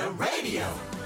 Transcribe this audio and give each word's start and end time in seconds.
Transgender 0.00 0.18
Radio. 0.18 0.99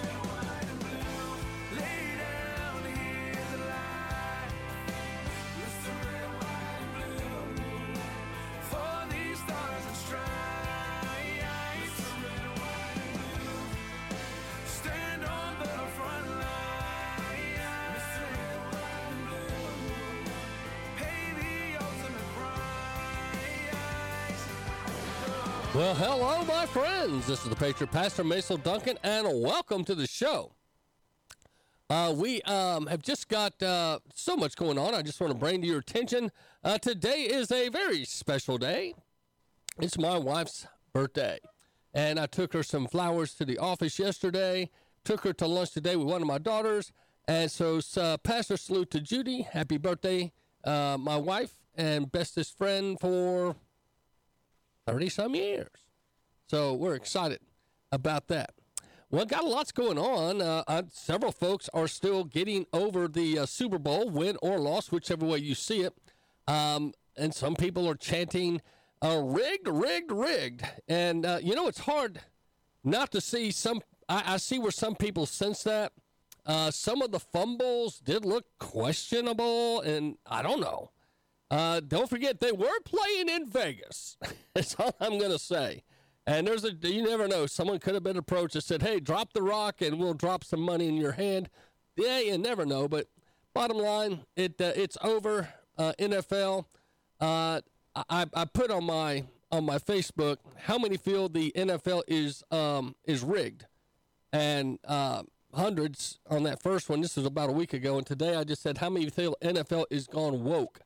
Well, 25.75 25.96
hello, 25.96 26.45
my 26.45 26.66
friends. 26.66 27.27
This 27.27 27.43
is 27.43 27.48
the 27.48 27.57
Patriot 27.57 27.90
Pastor 27.90 28.22
Mason 28.22 28.61
Duncan, 28.61 28.96
and 29.02 29.27
welcome 29.43 29.84
to 29.86 29.96
the 29.96 30.07
show. 30.07 30.52
Uh, 31.90 32.14
we 32.16 32.40
um, 32.42 32.86
have 32.86 33.02
just 33.02 33.28
got 33.28 33.60
uh, 33.60 33.98
so 34.14 34.36
much 34.36 34.54
going 34.54 34.78
on. 34.78 34.94
I 34.94 35.02
just 35.02 35.20
want 35.20 35.32
to 35.32 35.38
bring 35.38 35.62
to 35.62 35.66
your 35.66 35.80
attention. 35.80 36.30
Uh, 36.62 36.78
today 36.78 37.22
is 37.22 37.50
a 37.50 37.70
very 37.70 38.04
special 38.04 38.56
day. 38.56 38.94
It's 39.80 39.98
my 39.98 40.16
wife's 40.16 40.64
birthday, 40.92 41.40
and 41.92 42.20
I 42.20 42.27
took 42.27 42.52
her 42.52 42.62
some 42.62 42.86
flowers 42.86 43.34
to 43.34 43.44
the 43.44 43.58
office 43.58 43.98
yesterday. 43.98 44.70
Took 45.04 45.22
her 45.24 45.32
to 45.32 45.46
lunch 45.48 45.72
today 45.72 45.96
with 45.96 46.06
one 46.06 46.22
of 46.22 46.28
my 46.28 46.38
daughters, 46.38 46.92
and 47.27 47.50
so 47.50 47.80
uh, 47.96 48.16
pastor 48.18 48.56
salute 48.56 48.92
to 48.92 49.00
Judy. 49.00 49.42
Happy 49.42 49.78
birthday, 49.78 50.30
uh, 50.62 50.98
my 51.00 51.16
wife 51.16 51.56
and 51.74 52.12
bestest 52.12 52.56
friend 52.56 52.96
for 53.00 53.56
30 54.86 55.08
some 55.08 55.34
years. 55.34 55.68
So 56.46 56.74
we're 56.74 56.94
excited 56.94 57.40
about 57.90 58.28
that. 58.28 58.54
Well, 59.10 59.24
got 59.26 59.44
a 59.44 59.46
lot's 59.46 59.72
going 59.72 59.98
on. 59.98 60.42
Uh, 60.42 60.64
uh, 60.66 60.82
several 60.90 61.30
folks 61.30 61.68
are 61.72 61.86
still 61.86 62.24
getting 62.24 62.66
over 62.72 63.06
the 63.06 63.38
uh, 63.38 63.46
Super 63.46 63.78
Bowl, 63.78 64.10
win 64.10 64.36
or 64.42 64.58
loss, 64.58 64.91
whichever 64.91 65.24
way 65.24 65.38
you 65.38 65.54
see 65.54 65.82
it. 65.82 65.94
Um, 66.48 66.92
and 67.16 67.32
some 67.32 67.54
people 67.54 67.88
are 67.88 67.94
chanting, 67.94 68.60
uh, 69.04 69.20
rigged, 69.22 69.68
rigged, 69.68 70.10
rigged. 70.10 70.64
And, 70.88 71.24
uh, 71.24 71.38
you 71.41 71.54
know, 71.54 71.69
it's 71.69 71.80
hard 71.80 72.20
not 72.82 73.12
to 73.12 73.20
see 73.20 73.50
some. 73.50 73.80
I, 74.08 74.34
I 74.34 74.36
see 74.38 74.58
where 74.58 74.72
some 74.72 74.96
people 74.96 75.26
sense 75.26 75.62
that. 75.62 75.92
Uh, 76.46 76.70
some 76.70 77.00
of 77.00 77.10
the 77.10 77.20
fumbles 77.20 78.00
did 78.00 78.24
look 78.24 78.44
questionable, 78.58 79.80
and 79.80 80.16
I 80.26 80.42
don't 80.42 80.60
know. 80.60 80.91
Uh, 81.50 81.81
don't 81.81 82.09
forget, 82.09 82.41
they 82.41 82.53
were 82.53 82.81
playing 82.84 83.28
in 83.28 83.48
Vegas. 83.48 84.17
That's 84.55 84.75
all 84.77 84.95
I'm 85.00 85.19
going 85.19 85.31
to 85.31 85.39
say. 85.39 85.84
And 86.27 86.47
there's 86.47 86.64
a, 86.64 86.73
you 86.73 87.03
never 87.03 87.28
know. 87.28 87.47
Someone 87.47 87.78
could 87.78 87.95
have 87.95 88.03
been 88.03 88.17
approached 88.17 88.55
and 88.55 88.64
said, 88.64 88.83
hey, 88.83 88.98
drop 88.98 89.34
the 89.34 89.42
rock 89.42 89.83
and 89.83 89.98
we'll 89.98 90.15
drop 90.15 90.42
some 90.42 90.61
money 90.61 90.89
in 90.89 90.97
your 90.97 91.12
hand. 91.12 91.50
Yeah, 91.97 92.20
you 92.20 92.39
never 92.39 92.65
know. 92.65 92.89
But 92.89 93.09
bottom 93.53 93.78
line, 93.78 94.25
it 94.37 94.61
uh, 94.61 94.72
it's 94.75 94.97
over. 95.03 95.48
Uh, 95.77 95.92
NFL. 95.98 96.67
Uh, 97.20 97.61
I, 97.95 98.27
I 98.34 98.45
put 98.45 98.70
on 98.70 98.84
my 98.84 99.25
on 99.50 99.65
my 99.65 99.78
Facebook 99.78 100.39
how 100.56 100.78
many 100.78 100.97
feel 100.97 101.28
the 101.28 101.53
NFL 101.56 102.03
is 102.09 102.42
um, 102.50 102.95
is 103.05 103.22
rigged, 103.22 103.67
and 104.33 104.78
uh, 104.87 105.22
hundreds 105.53 106.19
on 106.28 106.42
that 106.45 106.62
first 106.62 106.89
one. 106.89 107.00
This 107.00 107.17
was 107.17 107.27
about 107.27 107.50
a 107.50 107.53
week 107.53 107.72
ago, 107.72 107.97
and 107.97 108.06
today 108.06 108.34
I 108.34 108.45
just 108.45 108.62
said 108.62 108.78
how 108.78 108.91
many 108.91 109.09
feel 109.11 109.37
NFL 109.42 109.87
is 109.91 110.06
gone 110.06 110.45
woke 110.45 110.81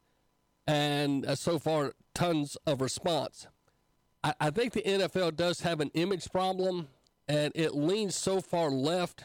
and 0.68 1.24
uh, 1.24 1.34
so 1.34 1.58
far, 1.58 1.94
tons 2.14 2.56
of 2.66 2.82
response. 2.82 3.48
I, 4.22 4.34
I 4.38 4.50
think 4.50 4.74
the 4.74 4.82
NFL 4.82 5.34
does 5.34 5.62
have 5.62 5.80
an 5.80 5.90
image 5.94 6.30
problem, 6.30 6.88
and 7.26 7.52
it 7.56 7.74
leans 7.74 8.14
so 8.14 8.40
far 8.42 8.70
left 8.70 9.24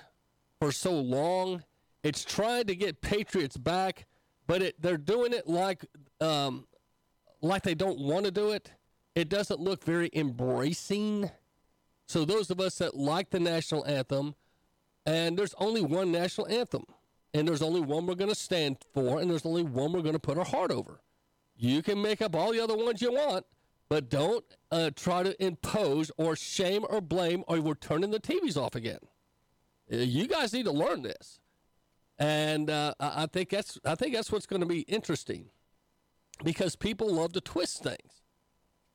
for 0.60 0.72
so 0.72 0.94
long. 0.94 1.64
It's 2.02 2.24
trying 2.24 2.66
to 2.68 2.76
get 2.76 3.02
Patriots 3.02 3.58
back, 3.58 4.06
but 4.48 4.62
it, 4.62 4.82
they're 4.82 4.98
doing 4.98 5.34
it 5.34 5.46
like 5.46 5.86
um, 6.22 6.66
like 7.42 7.64
they 7.64 7.76
don't 7.76 8.00
want 8.00 8.24
to 8.24 8.32
do 8.32 8.52
it. 8.52 8.72
It 9.14 9.28
doesn't 9.28 9.60
look 9.60 9.84
very 9.84 10.10
embracing. 10.14 11.30
So 12.08 12.24
those 12.24 12.50
of 12.52 12.62
us 12.62 12.78
that 12.78 12.96
like 12.96 13.32
the 13.32 13.40
national 13.40 13.86
anthem, 13.86 14.36
and 15.06 15.38
there's 15.38 15.54
only 15.58 15.82
one 15.82 16.10
national 16.10 16.48
anthem, 16.48 16.86
and 17.34 17.46
there's 17.46 17.62
only 17.62 17.82
one 17.82 18.06
we're 18.06 18.16
going 18.16 18.30
to 18.30 18.36
stand 18.36 18.78
for, 18.94 19.20
and 19.20 19.30
there's 19.30 19.46
only 19.46 19.64
one 19.64 19.92
we're 19.92 20.02
going 20.02 20.14
to 20.14 20.20
put 20.20 20.38
our 20.38 20.46
heart 20.46 20.72
over. 20.72 21.02
You 21.56 21.82
can 21.82 22.02
make 22.02 22.22
up 22.22 22.36
all 22.36 22.52
the 22.52 22.60
other 22.60 22.76
ones 22.76 23.02
you 23.02 23.12
want, 23.12 23.46
but 23.90 24.10
don't 24.10 24.44
uh, 24.72 24.90
try 24.96 25.24
to 25.24 25.44
impose 25.44 26.12
or 26.18 26.36
shame 26.36 26.86
or 26.90 27.02
blame, 27.02 27.44
or 27.48 27.62
we're 27.62 27.76
turning 27.76 28.12
the 28.12 28.20
TVs 28.20 28.58
off 28.58 28.76
again. 28.76 29.00
Uh, 29.92 29.98
you 29.98 30.28
guys 30.28 30.54
need 30.54 30.66
to 30.66 30.72
learn 30.72 31.04
this, 31.04 31.40
and 32.18 32.70
uh, 32.70 32.94
I 33.00 33.28
think 33.28 33.50
that's 33.50 33.78
I 33.86 33.96
think 33.96 34.16
that's 34.16 34.32
what's 34.32 34.46
going 34.46 34.62
to 34.62 34.66
be 34.66 34.82
interesting, 34.82 35.50
because 36.44 36.76
people 36.76 37.14
love 37.14 37.34
to 37.34 37.42
twist 37.42 37.84
things. 37.84 38.24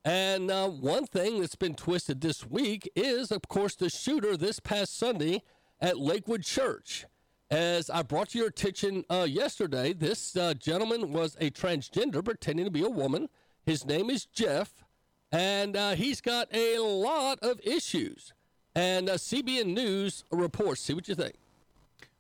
And 0.05 0.51
uh, 0.51 0.69
one 0.69 1.07
thing 1.07 1.41
that's 1.41 1.57
been 1.57 1.75
twisted 1.75 2.21
this 2.21 2.47
week 2.47 2.91
is, 2.97 3.31
of 3.31 3.43
course, 3.49 3.75
the 3.75 3.91
shooter 3.91 4.37
this 4.37 4.59
past 4.59 4.97
Sunday 4.97 5.43
at 5.81 5.99
Lakewood 5.99 6.45
Church. 6.45 7.05
As 7.51 7.89
I 7.89 8.03
brought 8.03 8.29
to 8.31 8.39
your 8.39 8.49
attention 8.49 9.07
uh, 9.09 9.27
yesterday, 9.27 9.95
this 9.95 10.37
uh, 10.37 10.53
gentleman 10.53 11.15
was 11.15 11.35
a 11.41 11.51
transgender 11.51 12.23
pretending 12.23 12.67
to 12.67 12.71
be 12.71 12.83
a 12.83 12.91
woman. 12.91 13.31
His 13.65 13.87
name 13.87 14.11
is 14.11 14.27
Jeff, 14.27 14.85
and 15.33 15.75
uh, 15.75 15.95
he's 15.95 16.21
got 16.21 16.49
a 16.53 16.79
lot 16.79 17.39
of 17.41 17.59
issues. 17.65 18.35
And 18.75 19.09
uh, 19.09 19.15
CBN 19.15 19.73
News 19.73 20.25
reports. 20.31 20.83
See 20.83 20.93
what 20.93 21.09
you 21.09 21.15
think. 21.15 21.37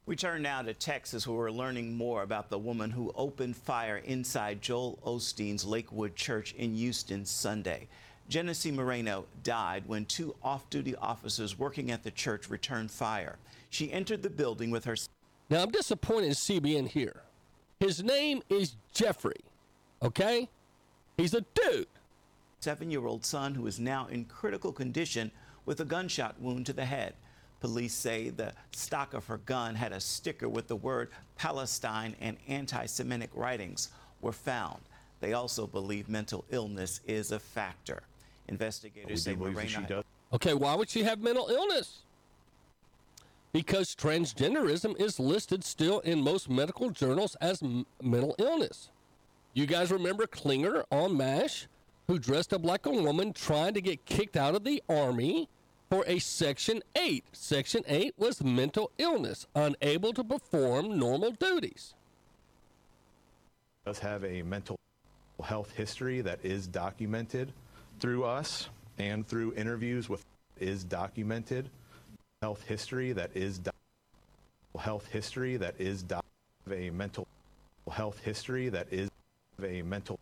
We 0.06 0.16
turn 0.16 0.40
now 0.40 0.62
to 0.62 0.72
Texas, 0.72 1.26
where 1.26 1.36
we're 1.36 1.50
learning 1.50 1.94
more 1.94 2.22
about 2.22 2.48
the 2.48 2.58
woman 2.58 2.90
who 2.90 3.12
opened 3.14 3.54
fire 3.54 3.98
inside 3.98 4.62
Joel 4.62 4.98
Osteen's 5.04 5.66
Lakewood 5.66 6.16
Church 6.16 6.54
in 6.54 6.74
Houston 6.74 7.26
Sunday. 7.26 7.88
Genesse 8.30 8.72
Moreno 8.72 9.26
died 9.42 9.84
when 9.86 10.06
two 10.06 10.34
off 10.42 10.70
duty 10.70 10.96
officers 10.96 11.58
working 11.58 11.90
at 11.90 12.02
the 12.02 12.10
church 12.10 12.48
returned 12.48 12.90
fire. 12.90 13.36
She 13.68 13.92
entered 13.92 14.22
the 14.22 14.30
building 14.30 14.70
with 14.70 14.86
her. 14.86 14.96
Now, 15.50 15.62
I'm 15.62 15.70
disappointed 15.70 16.26
in 16.26 16.32
CBN 16.32 16.88
here. 16.88 17.22
His 17.80 18.02
name 18.02 18.42
is 18.50 18.76
Jeffrey, 18.92 19.40
okay? 20.02 20.48
He's 21.16 21.32
a 21.32 21.40
dude. 21.54 21.86
Seven 22.60 22.90
year 22.90 23.06
old 23.06 23.24
son 23.24 23.54
who 23.54 23.66
is 23.66 23.78
now 23.78 24.08
in 24.08 24.24
critical 24.24 24.72
condition 24.72 25.30
with 25.64 25.80
a 25.80 25.84
gunshot 25.84 26.40
wound 26.40 26.66
to 26.66 26.72
the 26.72 26.84
head. 26.84 27.14
Police 27.60 27.94
say 27.94 28.30
the 28.30 28.52
stock 28.72 29.14
of 29.14 29.26
her 29.26 29.38
gun 29.38 29.74
had 29.74 29.92
a 29.92 30.00
sticker 30.00 30.48
with 30.48 30.68
the 30.68 30.76
word 30.76 31.08
Palestine 31.36 32.14
and 32.20 32.36
anti 32.46 32.86
Semitic 32.86 33.30
writings 33.34 33.90
were 34.20 34.32
found. 34.32 34.80
They 35.20 35.32
also 35.32 35.66
believe 35.66 36.08
mental 36.08 36.44
illness 36.50 37.00
is 37.06 37.32
a 37.32 37.38
factor. 37.38 38.02
Investigators 38.48 39.22
say 39.22 39.34
Moreno. 39.34 40.02
Okay, 40.32 40.54
why 40.54 40.74
would 40.74 40.90
she 40.90 41.02
have 41.04 41.20
mental 41.20 41.48
illness? 41.48 42.00
Because 43.52 43.94
transgenderism 43.94 44.98
is 45.00 45.18
listed 45.18 45.64
still 45.64 46.00
in 46.00 46.22
most 46.22 46.48
medical 46.48 46.90
journals 46.90 47.34
as 47.40 47.62
m- 47.62 47.86
mental 48.02 48.34
illness. 48.38 48.90
You 49.54 49.66
guys 49.66 49.90
remember 49.90 50.26
Klinger 50.26 50.84
on 50.90 51.16
MASH, 51.16 51.66
who 52.06 52.18
dressed 52.18 52.52
up 52.52 52.64
like 52.64 52.86
a 52.86 52.90
woman 52.90 53.32
trying 53.32 53.74
to 53.74 53.80
get 53.80 54.04
kicked 54.04 54.36
out 54.36 54.54
of 54.54 54.64
the 54.64 54.82
army 54.88 55.48
for 55.90 56.04
a 56.06 56.18
Section 56.18 56.82
8. 56.96 57.24
Section 57.32 57.82
8 57.86 58.14
was 58.18 58.42
mental 58.42 58.90
illness, 58.98 59.46
unable 59.54 60.12
to 60.12 60.22
perform 60.22 60.98
normal 60.98 61.32
duties. 61.32 61.94
Does 63.86 63.98
have 63.98 64.24
a 64.24 64.42
mental 64.42 64.78
health 65.42 65.72
history 65.74 66.20
that 66.20 66.38
is 66.42 66.66
documented 66.66 67.52
through 68.00 68.24
us 68.24 68.68
and 68.98 69.26
through 69.26 69.54
interviews 69.54 70.08
with 70.08 70.24
is 70.60 70.82
documented 70.84 71.70
health 72.42 72.64
history 72.68 73.12
that 73.12 73.30
is 73.34 73.60
health 74.78 75.06
history 75.08 75.56
that 75.56 75.74
is 75.78 76.04
a 76.70 76.90
mental 76.90 77.26
health 77.90 78.20
history 78.20 78.68
that 78.68 78.86
is 78.92 79.10
a 79.64 79.82
mental 79.82 80.20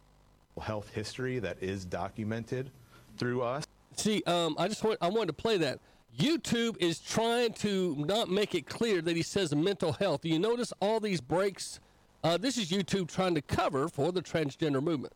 health 0.59 0.89
history 0.95 1.39
that 1.39 1.59
is 1.61 1.85
documented 1.85 2.71
through 3.19 3.43
us. 3.43 3.67
See, 3.97 4.23
um, 4.27 4.57
I 4.59 4.69
just 4.69 4.83
want 4.83 4.97
I 5.03 5.09
wanted 5.09 5.27
to 5.27 5.33
play 5.35 5.59
that. 5.59 5.79
YouTube 6.19 6.79
is 6.79 7.01
trying 7.01 7.53
to 7.53 7.95
not 7.99 8.31
make 8.31 8.55
it 8.55 8.67
clear 8.67 9.03
that 9.03 9.15
he 9.15 9.23
says 9.23 9.55
mental 9.55 9.93
health. 9.93 10.23
Do 10.23 10.31
you 10.31 10.39
notice 10.39 10.73
all 10.81 11.01
these 11.01 11.21
breaks? 11.21 11.81
Uh, 12.25 12.39
this 12.39 12.57
is 12.57 12.71
YouTube 12.71 13.09
trying 13.09 13.35
to 13.35 13.43
cover 13.43 13.89
for 13.89 14.11
the 14.11 14.23
transgender 14.23 14.83
movement. 14.83 15.13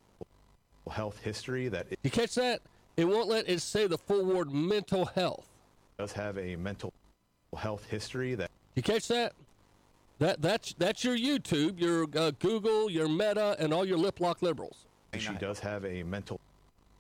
Health 0.90 1.18
history 1.22 1.68
that 1.68 1.86
you 2.02 2.10
catch 2.10 2.34
that? 2.34 2.60
It 2.98 3.06
won't 3.06 3.28
let 3.28 3.48
it 3.48 3.62
say 3.62 3.86
the 3.86 3.96
full 3.96 4.26
word 4.26 4.52
mental 4.52 5.06
health 5.06 5.49
does 6.00 6.12
have 6.12 6.38
a 6.38 6.56
mental 6.56 6.94
health 7.58 7.84
history 7.90 8.34
that 8.34 8.50
you 8.74 8.82
catch 8.82 9.06
that 9.06 9.34
that 10.18 10.40
that's 10.40 10.74
that's 10.78 11.04
your 11.04 11.14
youtube 11.16 11.78
your 11.78 12.06
uh, 12.16 12.30
google 12.38 12.90
your 12.90 13.06
meta 13.06 13.54
and 13.58 13.74
all 13.74 13.84
your 13.84 13.98
lip 13.98 14.18
lock 14.18 14.40
liberals 14.40 14.86
she 15.18 15.34
does 15.34 15.58
have 15.58 15.84
a 15.84 16.02
mental 16.04 16.40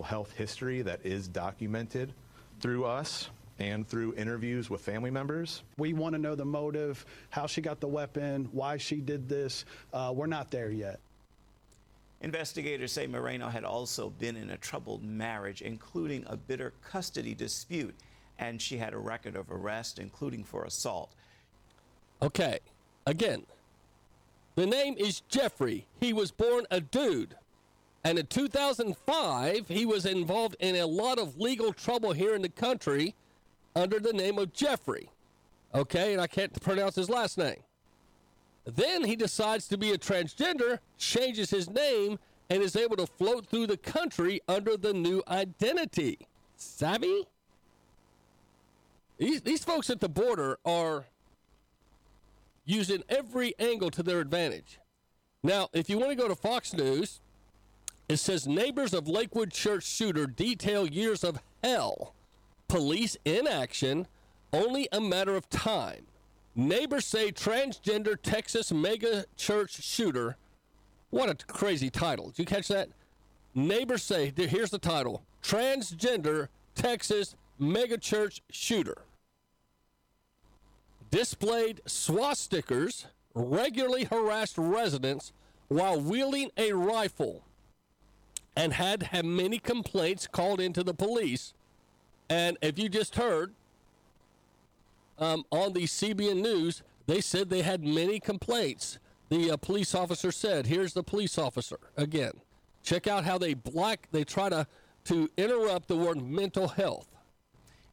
health 0.04 0.32
history 0.32 0.82
that 0.82 1.00
is 1.02 1.28
documented 1.28 2.12
through 2.60 2.84
us 2.84 3.30
and 3.58 3.86
through 3.86 4.14
interviews 4.14 4.70
with 4.70 4.80
family 4.80 5.10
members. 5.10 5.62
We 5.76 5.92
want 5.92 6.14
to 6.14 6.18
know 6.18 6.34
the 6.34 6.46
motive, 6.46 7.04
how 7.28 7.46
she 7.46 7.60
got 7.60 7.78
the 7.78 7.88
weapon, 7.88 8.48
why 8.52 8.78
she 8.78 8.96
did 8.96 9.28
this. 9.28 9.66
Uh, 9.92 10.12
we're 10.14 10.26
not 10.26 10.50
there 10.50 10.70
yet. 10.70 10.98
Investigators 12.22 12.92
say 12.92 13.06
Moreno 13.06 13.48
had 13.48 13.64
also 13.64 14.10
been 14.10 14.36
in 14.36 14.50
a 14.50 14.56
troubled 14.56 15.02
marriage, 15.02 15.62
including 15.62 16.24
a 16.26 16.36
bitter 16.36 16.72
custody 16.82 17.34
dispute, 17.34 17.94
and 18.40 18.60
she 18.60 18.78
had 18.78 18.94
a 18.94 18.98
record 18.98 19.36
of 19.36 19.52
arrest, 19.52 19.98
including 19.98 20.42
for 20.42 20.64
assault. 20.64 21.12
Okay, 22.22 22.58
again, 23.06 23.44
the 24.56 24.66
name 24.66 24.96
is 24.98 25.20
Jeffrey. 25.28 25.86
He 26.00 26.12
was 26.12 26.32
born 26.32 26.66
a 26.70 26.80
dude. 26.80 27.36
And 28.02 28.18
in 28.18 28.26
2005, 28.26 29.68
he 29.68 29.84
was 29.84 30.06
involved 30.06 30.56
in 30.58 30.74
a 30.76 30.86
lot 30.86 31.18
of 31.18 31.38
legal 31.38 31.74
trouble 31.74 32.12
here 32.12 32.34
in 32.34 32.40
the 32.40 32.48
country 32.48 33.14
under 33.76 34.00
the 34.00 34.14
name 34.14 34.38
of 34.38 34.54
Jeffrey. 34.54 35.10
Okay, 35.74 36.14
and 36.14 36.20
I 36.20 36.26
can't 36.26 36.58
pronounce 36.62 36.96
his 36.96 37.10
last 37.10 37.36
name. 37.36 37.60
Then 38.64 39.04
he 39.04 39.16
decides 39.16 39.68
to 39.68 39.76
be 39.76 39.90
a 39.90 39.98
transgender, 39.98 40.78
changes 40.96 41.50
his 41.50 41.68
name, 41.68 42.18
and 42.48 42.62
is 42.62 42.74
able 42.74 42.96
to 42.96 43.06
float 43.06 43.46
through 43.46 43.66
the 43.66 43.76
country 43.76 44.40
under 44.48 44.76
the 44.78 44.94
new 44.94 45.22
identity. 45.28 46.26
Savvy? 46.56 47.26
These, 49.20 49.42
these 49.42 49.62
folks 49.62 49.90
at 49.90 50.00
the 50.00 50.08
border 50.08 50.58
are 50.64 51.04
using 52.64 53.02
every 53.10 53.52
angle 53.58 53.90
to 53.90 54.02
their 54.02 54.18
advantage. 54.18 54.80
Now, 55.42 55.68
if 55.74 55.90
you 55.90 55.98
want 55.98 56.10
to 56.10 56.16
go 56.16 56.26
to 56.26 56.34
Fox 56.34 56.72
News, 56.72 57.20
it 58.08 58.16
says 58.16 58.48
neighbors 58.48 58.94
of 58.94 59.06
Lakewood 59.06 59.52
church 59.52 59.84
shooter 59.84 60.26
detail 60.26 60.86
years 60.86 61.22
of 61.22 61.38
hell. 61.62 62.14
Police 62.66 63.18
inaction, 63.26 64.06
only 64.54 64.88
a 64.90 65.02
matter 65.02 65.36
of 65.36 65.50
time. 65.50 66.06
Neighbors 66.56 67.04
say 67.04 67.30
transgender 67.30 68.16
Texas 68.22 68.72
mega 68.72 69.26
church 69.36 69.82
shooter. 69.82 70.38
What 71.10 71.28
a 71.28 71.34
crazy 71.52 71.90
title. 71.90 72.28
Did 72.30 72.38
you 72.38 72.44
catch 72.46 72.68
that? 72.68 72.88
Neighbors 73.54 74.02
say, 74.02 74.32
here's 74.34 74.70
the 74.70 74.78
title 74.78 75.22
Transgender 75.42 76.48
Texas 76.74 77.36
mega 77.58 77.98
church 77.98 78.40
shooter. 78.50 79.02
Displayed 81.10 81.80
swastikas, 81.86 83.06
regularly 83.34 84.04
harassed 84.04 84.56
residents 84.56 85.32
while 85.68 86.00
wielding 86.00 86.50
a 86.56 86.72
rifle, 86.72 87.44
and 88.56 88.72
had 88.72 89.04
had 89.04 89.24
many 89.24 89.58
complaints 89.58 90.26
called 90.26 90.60
into 90.60 90.82
the 90.82 90.94
police. 90.94 91.52
And 92.28 92.58
if 92.62 92.78
you 92.78 92.88
just 92.88 93.16
heard, 93.16 93.54
um, 95.18 95.44
on 95.50 95.72
the 95.72 95.84
CBN 95.84 96.42
News, 96.42 96.82
they 97.06 97.20
said 97.20 97.50
they 97.50 97.62
had 97.62 97.84
many 97.84 98.20
complaints. 98.20 98.98
The 99.28 99.52
uh, 99.52 99.56
police 99.56 99.94
officer 99.94 100.32
said, 100.32 100.66
"Here's 100.66 100.92
the 100.92 101.02
police 101.02 101.38
officer 101.38 101.78
again. 101.96 102.32
Check 102.82 103.06
out 103.06 103.24
how 103.24 103.36
they 103.36 103.54
black. 103.54 104.08
They 104.12 104.24
try 104.24 104.48
to 104.48 104.66
to 105.04 105.28
interrupt 105.36 105.88
the 105.88 105.96
word 105.96 106.22
mental 106.22 106.68
health." 106.68 107.08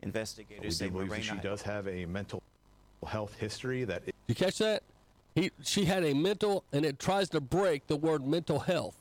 Investigators 0.02 0.64
we 0.64 0.72
say 0.72 0.90
believe 0.90 1.10
that 1.10 1.24
she 1.24 1.36
does 1.38 1.62
have 1.64 1.88
a 1.88 2.06
mental 2.06 2.42
health 3.08 3.36
history 3.40 3.84
that. 3.86 4.06
Did 4.06 4.14
you 4.28 4.36
catch 4.36 4.58
that? 4.60 4.84
He, 5.36 5.52
she 5.64 5.86
had 5.86 6.04
a 6.04 6.14
mental, 6.14 6.64
and 6.74 6.86
it 6.86 7.00
tries 7.00 7.30
to 7.30 7.42
break 7.42 7.88
the 7.88 7.96
word 7.96 8.26
mental 8.26 8.60
health 8.60 8.96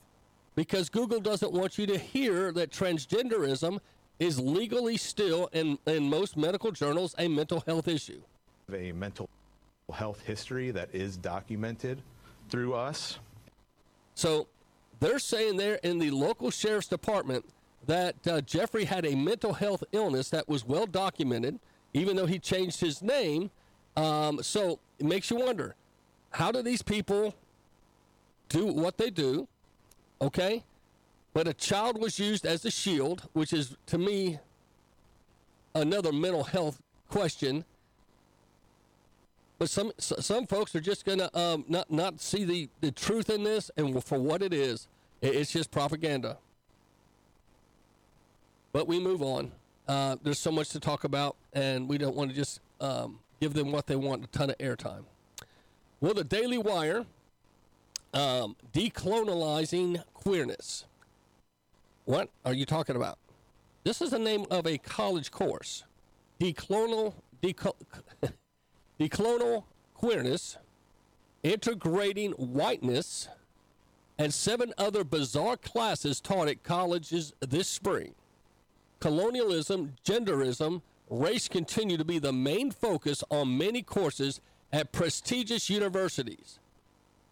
because 0.55 0.88
Google 0.88 1.20
doesn't 1.20 1.53
want 1.53 1.79
you 1.79 1.87
to 1.87 1.99
hear 1.99 2.53
that 2.53 2.70
transgenderism 2.70 3.79
is 4.19 4.41
legally 4.41 4.97
still 4.97 5.49
in, 5.53 5.79
in 5.87 6.08
most 6.08 6.37
medical 6.37 6.73
journals 6.73 7.14
a 7.19 7.29
mental 7.29 7.62
health 7.67 7.88
issue. 7.88 8.20
A 8.73 8.93
mental 8.93 9.29
health 9.93 10.20
history 10.23 10.70
that 10.70 10.88
is 10.93 11.17
documented 11.17 12.03
through 12.49 12.75
us. 12.75 13.19
So 14.14 14.49
they're 15.00 15.19
saying 15.19 15.58
there 15.58 15.75
in 15.82 15.99
the 15.99 16.11
local 16.11 16.50
sheriff's 16.50 16.88
department 16.88 17.44
that 17.87 18.14
uh, 18.26 18.41
Jeffrey 18.41 18.85
had 18.85 19.05
a 19.06 19.14
mental 19.14 19.53
health 19.53 19.85
illness 19.93 20.31
that 20.31 20.49
was 20.49 20.67
well 20.67 20.87
documented, 20.87 21.61
even 21.93 22.17
though 22.17 22.26
he 22.26 22.38
changed 22.38 22.81
his 22.81 23.03
name. 23.03 23.50
Um, 23.96 24.43
so 24.43 24.78
it 24.98 25.06
makes 25.06 25.31
you 25.31 25.37
wonder 25.37 25.75
how 26.31 26.52
do 26.52 26.62
these 26.62 26.82
people 26.82 27.34
do 28.48 28.66
what 28.66 28.98
they 28.98 29.10
do? 29.10 29.48
Okay 30.20 30.62
but 31.37 31.46
a 31.46 31.52
child 31.52 32.00
was 32.00 32.19
used 32.19 32.46
as 32.46 32.64
a 32.64 32.70
shield, 32.70 33.28
which 33.34 33.52
is 33.52 33.76
to 33.84 33.98
me 33.98 34.38
another 35.75 36.10
mental 36.10 36.44
health 36.44 36.81
question. 37.10 37.62
But 39.58 39.69
some 39.69 39.93
some 39.98 40.46
folks 40.46 40.75
are 40.75 40.81
just 40.81 41.04
gonna 41.04 41.28
um, 41.34 41.66
not 41.69 41.90
not 41.90 42.22
see 42.22 42.46
the, 42.46 42.70
the 42.81 42.90
truth 42.90 43.28
in 43.28 43.44
this 43.44 43.70
and 43.76 44.02
for 44.02 44.19
what 44.19 44.40
it 44.40 44.54
is. 44.54 44.88
It's 45.20 45.52
just 45.52 45.70
propaganda. 45.70 46.38
But 48.72 48.88
we 48.88 48.98
move 48.98 49.20
on. 49.20 49.52
Uh, 49.87 50.16
there's 50.22 50.38
so 50.38 50.50
much 50.50 50.70
to 50.70 50.81
talk 50.81 51.04
about, 51.04 51.37
and 51.52 51.87
we 51.87 51.98
don't 51.98 52.16
want 52.16 52.31
to 52.31 52.34
just 52.34 52.60
um, 52.81 53.19
give 53.40 53.54
them 53.54 53.72
what 53.72 53.86
they 53.86 53.96
want 53.96 54.24
a 54.24 54.26
ton 54.28 54.50
of 54.50 54.58
airtime. 54.58 55.04
Well, 56.00 56.14
the 56.14 56.24
Daily 56.24 56.58
Wire 56.58 57.06
um, 58.12 58.56
queerness. 60.14 60.84
What 62.04 62.30
are 62.44 62.54
you 62.54 62.64
talking 62.64 62.96
about? 62.96 63.18
This 63.84 64.00
is 64.00 64.10
the 64.10 64.18
name 64.18 64.46
of 64.50 64.66
a 64.66 64.78
college 64.78 65.30
course. 65.30 65.84
Decolonial, 66.40 67.14
deco, 67.42 67.72
decolonial 69.00 69.64
queerness, 69.94 70.56
integrating 71.42 72.32
whiteness, 72.32 73.28
and 74.18 74.32
seven 74.32 74.72
other 74.78 75.04
bizarre 75.04 75.56
classes 75.56 76.20
taught 76.20 76.48
at 76.48 76.62
colleges 76.62 77.32
this 77.40 77.68
spring. 77.68 78.14
Colonialism, 79.00 79.94
genderism, 80.04 80.80
race 81.08 81.49
continue 81.49 81.97
to 81.97 82.05
be 82.05 82.19
the 82.19 82.32
main 82.32 82.70
focus 82.70 83.23
on 83.31 83.56
many 83.56 83.82
courses 83.82 84.41
at 84.73 84.93
prestigious 84.93 85.70
universities. 85.70 86.58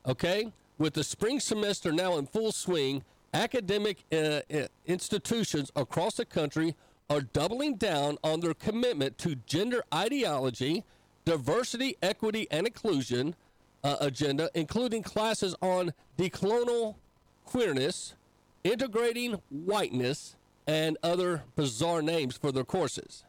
Okay? 0.06 0.53
With 0.79 0.94
the 0.94 1.05
spring 1.05 1.41
semester 1.41 1.93
now 1.93 2.17
in 2.17 2.26
full 2.26 2.53
swing, 2.53 3.05
academic 3.32 4.05
uh, 4.12 4.17
uh, 4.17 4.67
institutions 4.87 5.73
across 5.76 6.17
the 6.17 6.25
country 6.25 6.75
are 7.11 7.21
doubling 7.21 7.75
down 7.76 8.17
on 8.25 8.41
their 8.41 8.55
commitment 8.55 9.19
to 9.19 9.37
gender 9.47 9.82
ideology, 9.93 10.85
diversity, 11.25 11.97
equity, 12.03 12.47
and 12.50 12.66
inclusion 12.66 13.35
uh, 13.83 13.97
agenda, 14.00 14.50
including 14.54 15.02
classes 15.02 15.54
on 15.61 15.93
decolonial 16.16 16.95
queerness, 17.45 18.14
integrating 18.62 19.40
whiteness, 19.50 20.37
and 20.66 20.97
other 21.02 21.43
bizarre 21.57 22.00
names 22.00 22.37
for 22.37 22.50
their 22.50 22.64
courses. 22.64 23.25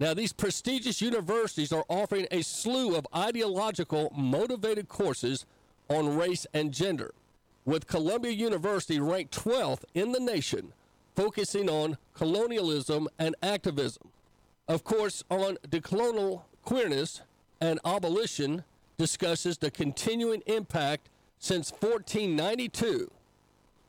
Now, 0.00 0.14
these 0.14 0.32
prestigious 0.32 1.02
universities 1.02 1.74
are 1.74 1.84
offering 1.86 2.26
a 2.30 2.40
slew 2.40 2.96
of 2.96 3.06
ideological 3.14 4.10
motivated 4.16 4.88
courses 4.88 5.44
on 5.90 6.16
race 6.16 6.46
and 6.54 6.72
gender 6.72 7.12
with 7.66 7.86
Columbia 7.86 8.32
University 8.32 8.98
ranked 8.98 9.38
12th 9.38 9.84
in 9.92 10.12
the 10.12 10.18
nation, 10.18 10.72
focusing 11.14 11.68
on 11.68 11.98
colonialism 12.14 13.08
and 13.18 13.36
activism. 13.42 14.08
Of 14.66 14.84
course, 14.84 15.22
on 15.28 15.58
decolonial 15.68 16.44
queerness 16.62 17.20
and 17.60 17.78
abolition 17.84 18.64
discusses 18.96 19.58
the 19.58 19.70
continuing 19.70 20.42
impact 20.46 21.10
since 21.38 21.70
1492 21.72 23.10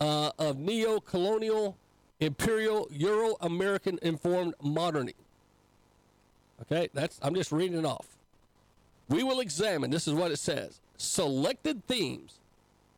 uh, 0.01 0.31
of 0.37 0.57
neo-colonial 0.57 1.77
imperial 2.19 2.89
Euro-American 2.91 3.97
informed 4.01 4.55
modernity. 4.61 5.15
Okay, 6.61 6.89
that's 6.93 7.19
I'm 7.21 7.35
just 7.35 7.51
reading 7.51 7.79
it 7.79 7.85
off. 7.85 8.07
We 9.09 9.23
will 9.23 9.39
examine, 9.39 9.91
this 9.91 10.07
is 10.07 10.13
what 10.13 10.31
it 10.31 10.39
says, 10.39 10.79
selected 10.97 11.85
themes 11.87 12.39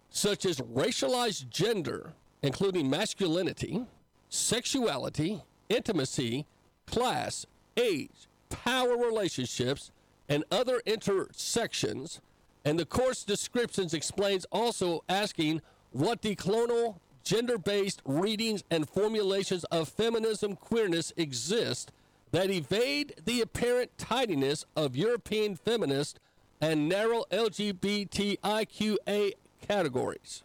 such 0.09 0.45
as 0.45 0.59
racialized 0.59 1.49
gender, 1.49 2.13
including 2.43 2.89
masculinity, 2.89 3.85
sexuality, 4.29 5.41
intimacy, 5.69 6.45
class, 6.85 7.47
age, 7.77 8.27
power 8.49 8.95
relationships, 8.95 9.89
and 10.29 10.43
other 10.51 10.81
intersections. 10.85 12.21
And 12.63 12.77
the 12.77 12.85
course 12.85 13.23
descriptions 13.23 13.93
explains 13.93 14.45
also 14.51 15.03
asking 15.09 15.61
what 15.91 16.21
decolonial 16.21 16.97
gender-based 17.23 18.01
readings 18.05 18.63
and 18.69 18.87
formulations 18.87 19.63
of 19.65 19.89
feminism 19.89 20.55
queerness 20.55 21.11
exist 21.17 21.91
that 22.33 22.49
evade 22.49 23.13
the 23.25 23.41
apparent 23.41 23.95
tidiness 23.99 24.65
of 24.75 24.95
European 24.95 25.55
feminist 25.55 26.19
and 26.59 26.89
narrow 26.89 27.25
LGBTIQA 27.31 29.33
categories. 29.61 30.41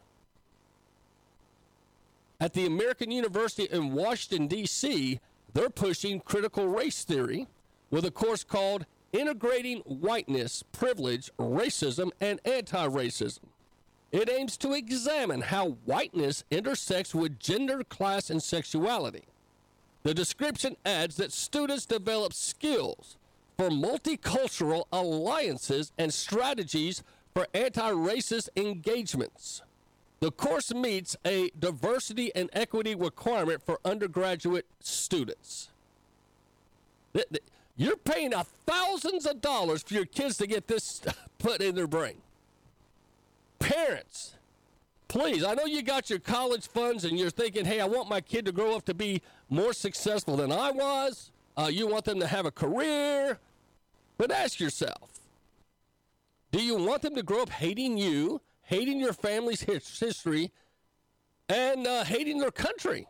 At 2.38 2.52
the 2.52 2.66
American 2.66 3.10
University 3.10 3.64
in 3.64 3.94
Washington, 3.94 4.48
D.C., 4.48 5.18
they're 5.54 5.70
pushing 5.70 6.20
critical 6.20 6.68
race 6.68 7.04
theory, 7.04 7.48
with 7.90 8.04
a 8.04 8.10
course 8.10 8.44
called 8.44 8.84
Integrating 9.14 9.78
Whiteness, 9.78 10.62
Privilege, 10.62 11.30
Racism, 11.38 12.10
and 12.20 12.38
Anti 12.44 12.86
Racism. 12.86 13.44
It 14.12 14.28
aims 14.28 14.58
to 14.58 14.74
examine 14.74 15.40
how 15.40 15.70
whiteness 15.86 16.44
intersects 16.50 17.14
with 17.14 17.40
gender, 17.40 17.82
class, 17.82 18.28
and 18.28 18.42
sexuality. 18.42 19.24
The 20.08 20.14
description 20.14 20.78
adds 20.86 21.16
that 21.16 21.32
students 21.32 21.84
develop 21.84 22.32
skills 22.32 23.18
for 23.58 23.68
multicultural 23.68 24.84
alliances 24.90 25.92
and 25.98 26.14
strategies 26.14 27.02
for 27.34 27.46
anti 27.52 27.90
racist 27.90 28.48
engagements. 28.56 29.60
The 30.20 30.30
course 30.30 30.72
meets 30.72 31.14
a 31.26 31.50
diversity 31.60 32.34
and 32.34 32.48
equity 32.54 32.94
requirement 32.94 33.60
for 33.66 33.80
undergraduate 33.84 34.64
students. 34.80 35.68
You're 37.76 37.98
paying 37.98 38.32
thousands 38.64 39.26
of 39.26 39.42
dollars 39.42 39.82
for 39.82 39.92
your 39.92 40.06
kids 40.06 40.38
to 40.38 40.46
get 40.46 40.68
this 40.68 41.02
put 41.38 41.60
in 41.60 41.74
their 41.74 41.86
brain. 41.86 42.16
Parents, 43.58 44.36
please, 45.08 45.44
I 45.44 45.54
know 45.54 45.64
you 45.64 45.82
got 45.82 46.10
your 46.10 46.18
college 46.18 46.68
funds 46.68 47.04
and 47.04 47.18
you're 47.18 47.30
thinking, 47.30 47.64
hey, 47.64 47.80
I 47.80 47.86
want 47.86 48.08
my 48.08 48.20
kid 48.20 48.44
to 48.44 48.52
grow 48.52 48.76
up 48.76 48.84
to 48.84 48.94
be 48.94 49.22
more 49.48 49.72
successful 49.72 50.36
than 50.36 50.52
I 50.52 50.70
was. 50.70 51.32
Uh, 51.56 51.68
you 51.72 51.88
want 51.88 52.04
them 52.04 52.20
to 52.20 52.26
have 52.26 52.46
a 52.46 52.50
career. 52.50 53.38
But 54.16 54.30
ask 54.30 54.60
yourself 54.60 55.18
do 56.50 56.62
you 56.62 56.76
want 56.76 57.02
them 57.02 57.14
to 57.14 57.22
grow 57.22 57.42
up 57.42 57.50
hating 57.50 57.98
you, 57.98 58.40
hating 58.62 59.00
your 59.00 59.12
family's 59.12 59.62
history, 59.62 60.50
and 61.48 61.86
uh, 61.86 62.04
hating 62.04 62.38
their 62.38 62.50
country? 62.50 63.06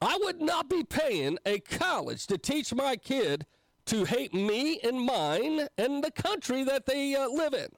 I 0.00 0.18
would 0.22 0.40
not 0.40 0.68
be 0.68 0.84
paying 0.84 1.38
a 1.46 1.60
college 1.60 2.26
to 2.26 2.36
teach 2.36 2.74
my 2.74 2.96
kid 2.96 3.46
to 3.86 4.04
hate 4.04 4.34
me 4.34 4.80
and 4.82 5.00
mine 5.00 5.68
and 5.78 6.02
the 6.02 6.10
country 6.10 6.64
that 6.64 6.86
they 6.86 7.14
uh, 7.14 7.28
live 7.28 7.54
in. 7.54 7.68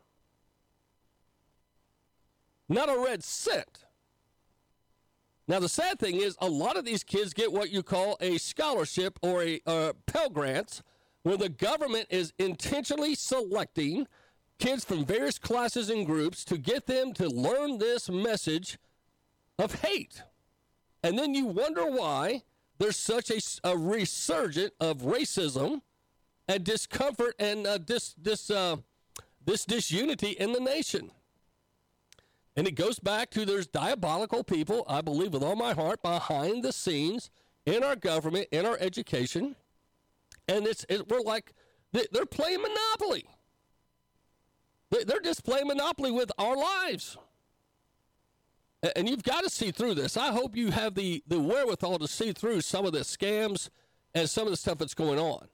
Not 2.68 2.88
a 2.88 2.98
red 2.98 3.22
cent. 3.22 3.84
Now, 5.48 5.60
the 5.60 5.68
sad 5.68 6.00
thing 6.00 6.16
is, 6.16 6.36
a 6.40 6.48
lot 6.48 6.76
of 6.76 6.84
these 6.84 7.04
kids 7.04 7.32
get 7.32 7.52
what 7.52 7.70
you 7.70 7.82
call 7.82 8.16
a 8.20 8.36
scholarship 8.38 9.18
or 9.22 9.44
a 9.44 9.60
uh, 9.64 9.92
Pell 10.06 10.28
Grants, 10.28 10.82
where 11.22 11.36
the 11.36 11.48
government 11.48 12.06
is 12.10 12.32
intentionally 12.38 13.14
selecting 13.14 14.08
kids 14.58 14.84
from 14.84 15.04
various 15.04 15.38
classes 15.38 15.88
and 15.88 16.04
groups 16.04 16.44
to 16.44 16.58
get 16.58 16.86
them 16.86 17.12
to 17.14 17.28
learn 17.28 17.78
this 17.78 18.08
message 18.08 18.78
of 19.58 19.82
hate. 19.82 20.22
And 21.02 21.18
then 21.18 21.34
you 21.34 21.46
wonder 21.46 21.86
why 21.86 22.42
there's 22.78 22.96
such 22.96 23.30
a, 23.30 23.40
a 23.64 23.76
resurgent 23.76 24.72
of 24.80 25.02
racism 25.02 25.82
and 26.48 26.64
discomfort 26.64 27.34
and 27.38 27.66
uh, 27.66 27.78
this 27.84 28.14
this 28.20 28.50
uh, 28.50 28.76
this 29.44 29.64
disunity 29.64 30.30
in 30.30 30.52
the 30.52 30.60
nation. 30.60 31.10
And 32.56 32.66
it 32.66 32.74
goes 32.74 32.98
back 32.98 33.30
to 33.30 33.44
there's 33.44 33.66
diabolical 33.66 34.42
people, 34.42 34.84
I 34.88 35.02
believe 35.02 35.34
with 35.34 35.42
all 35.42 35.56
my 35.56 35.74
heart, 35.74 36.02
behind 36.02 36.62
the 36.62 36.72
scenes 36.72 37.30
in 37.66 37.84
our 37.84 37.96
government, 37.96 38.48
in 38.50 38.64
our 38.64 38.78
education, 38.80 39.56
and 40.48 40.66
it's 40.66 40.86
it, 40.88 41.08
we're 41.08 41.20
like 41.20 41.52
they're 41.92 42.26
playing 42.26 42.62
monopoly. 42.62 43.26
They're 44.90 45.20
just 45.20 45.44
playing 45.44 45.66
monopoly 45.66 46.12
with 46.12 46.30
our 46.38 46.56
lives. 46.56 47.16
And 48.94 49.08
you've 49.08 49.24
got 49.24 49.42
to 49.42 49.50
see 49.50 49.72
through 49.72 49.94
this. 49.94 50.16
I 50.16 50.28
hope 50.28 50.56
you 50.56 50.70
have 50.70 50.94
the, 50.94 51.22
the 51.26 51.40
wherewithal 51.40 51.98
to 51.98 52.08
see 52.08 52.32
through 52.32 52.60
some 52.60 52.86
of 52.86 52.92
the 52.92 53.00
scams 53.00 53.68
and 54.14 54.30
some 54.30 54.44
of 54.44 54.50
the 54.50 54.56
stuff 54.56 54.78
that's 54.78 54.94
going 54.94 55.18
on. 55.18 55.48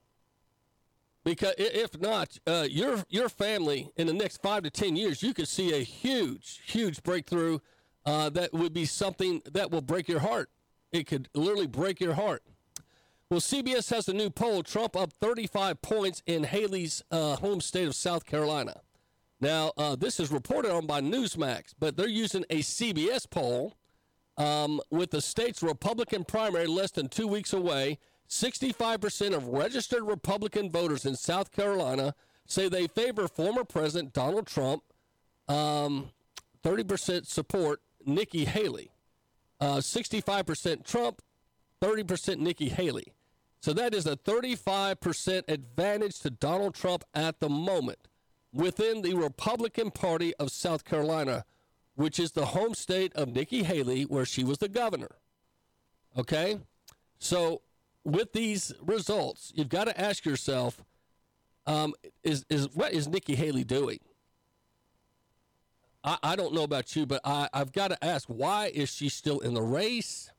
Because 1.23 1.53
if 1.57 1.99
not, 1.99 2.37
uh, 2.45 2.67
your 2.69 3.03
your 3.09 3.29
family 3.29 3.91
in 3.95 4.07
the 4.07 4.13
next 4.13 4.41
five 4.41 4.63
to 4.63 4.69
ten 4.69 4.95
years, 4.95 5.23
you 5.23 5.33
could 5.33 5.47
see 5.47 5.73
a 5.73 5.83
huge, 5.83 6.61
huge 6.65 7.01
breakthrough. 7.03 7.59
Uh, 8.05 8.29
that 8.29 8.51
would 8.51 8.73
be 8.73 8.83
something 8.83 9.41
that 9.53 9.71
will 9.71 9.81
break 9.81 10.09
your 10.09 10.19
heart. 10.19 10.49
It 10.91 11.07
could 11.07 11.29
literally 11.33 11.67
break 11.67 12.01
your 12.01 12.15
heart. 12.15 12.43
Well, 13.29 13.39
CBS 13.39 13.89
has 13.91 14.09
a 14.09 14.13
new 14.13 14.29
poll: 14.29 14.63
Trump 14.63 14.97
up 14.97 15.13
35 15.13 15.81
points 15.81 16.21
in 16.25 16.43
Haley's 16.43 17.01
uh, 17.09 17.37
home 17.37 17.61
state 17.61 17.87
of 17.87 17.95
South 17.95 18.25
Carolina. 18.25 18.81
Now, 19.39 19.71
uh, 19.77 19.95
this 19.95 20.19
is 20.19 20.31
reported 20.31 20.71
on 20.71 20.85
by 20.85 21.01
Newsmax, 21.01 21.73
but 21.79 21.97
they're 21.97 22.07
using 22.07 22.45
a 22.49 22.59
CBS 22.59 23.29
poll 23.29 23.73
um, 24.37 24.79
with 24.89 25.11
the 25.11 25.21
state's 25.21 25.61
Republican 25.61 26.23
primary 26.23 26.67
less 26.67 26.91
than 26.91 27.07
two 27.09 27.27
weeks 27.27 27.53
away. 27.53 27.99
65% 28.33 29.35
of 29.35 29.47
registered 29.47 30.03
Republican 30.03 30.71
voters 30.71 31.05
in 31.05 31.15
South 31.15 31.51
Carolina 31.51 32.15
say 32.47 32.67
they 32.67 32.87
favor 32.87 33.27
former 33.27 33.63
President 33.63 34.11
Donald 34.11 34.47
Trump. 34.47 34.83
Um, 35.47 36.09
30% 36.63 37.27
support 37.27 37.81
Nikki 38.05 38.45
Haley. 38.45 38.91
Uh, 39.59 39.77
65% 39.77 40.83
Trump, 40.83 41.21
30% 41.81 42.39
Nikki 42.39 42.69
Haley. 42.69 43.13
So 43.61 43.71
that 43.73 43.93
is 43.93 44.07
a 44.07 44.17
35% 44.17 45.43
advantage 45.47 46.19
to 46.19 46.29
Donald 46.29 46.73
Trump 46.73 47.03
at 47.13 47.39
the 47.39 47.49
moment 47.49 48.07
within 48.51 49.03
the 49.03 49.13
Republican 49.13 49.91
Party 49.91 50.33
of 50.35 50.51
South 50.51 50.83
Carolina, 50.83 51.45
which 51.95 52.19
is 52.19 52.31
the 52.31 52.47
home 52.47 52.73
state 52.73 53.13
of 53.15 53.29
Nikki 53.29 53.63
Haley, 53.63 54.03
where 54.03 54.25
she 54.25 54.43
was 54.43 54.57
the 54.57 54.67
governor. 54.67 55.11
Okay? 56.17 56.59
So 57.19 57.61
with 58.03 58.33
these 58.33 58.73
results, 58.81 59.51
you've 59.55 59.69
got 59.69 59.85
to 59.85 59.99
ask 59.99 60.25
yourself, 60.25 60.83
um, 61.65 61.93
is 62.23 62.45
is 62.49 62.67
what 62.73 62.93
is 62.93 63.07
Nikki 63.07 63.35
Haley 63.35 63.63
doing? 63.63 63.99
I, 66.03 66.17
I 66.21 66.35
don't 66.35 66.53
know 66.53 66.63
about 66.63 66.95
you, 66.95 67.05
but 67.05 67.21
I, 67.23 67.47
I've 67.53 67.71
got 67.71 67.89
to 67.89 68.03
ask, 68.03 68.27
why 68.27 68.71
is 68.73 68.93
she 68.93 69.09
still 69.09 69.39
in 69.39 69.53
the 69.53 69.61
race? 69.61 70.29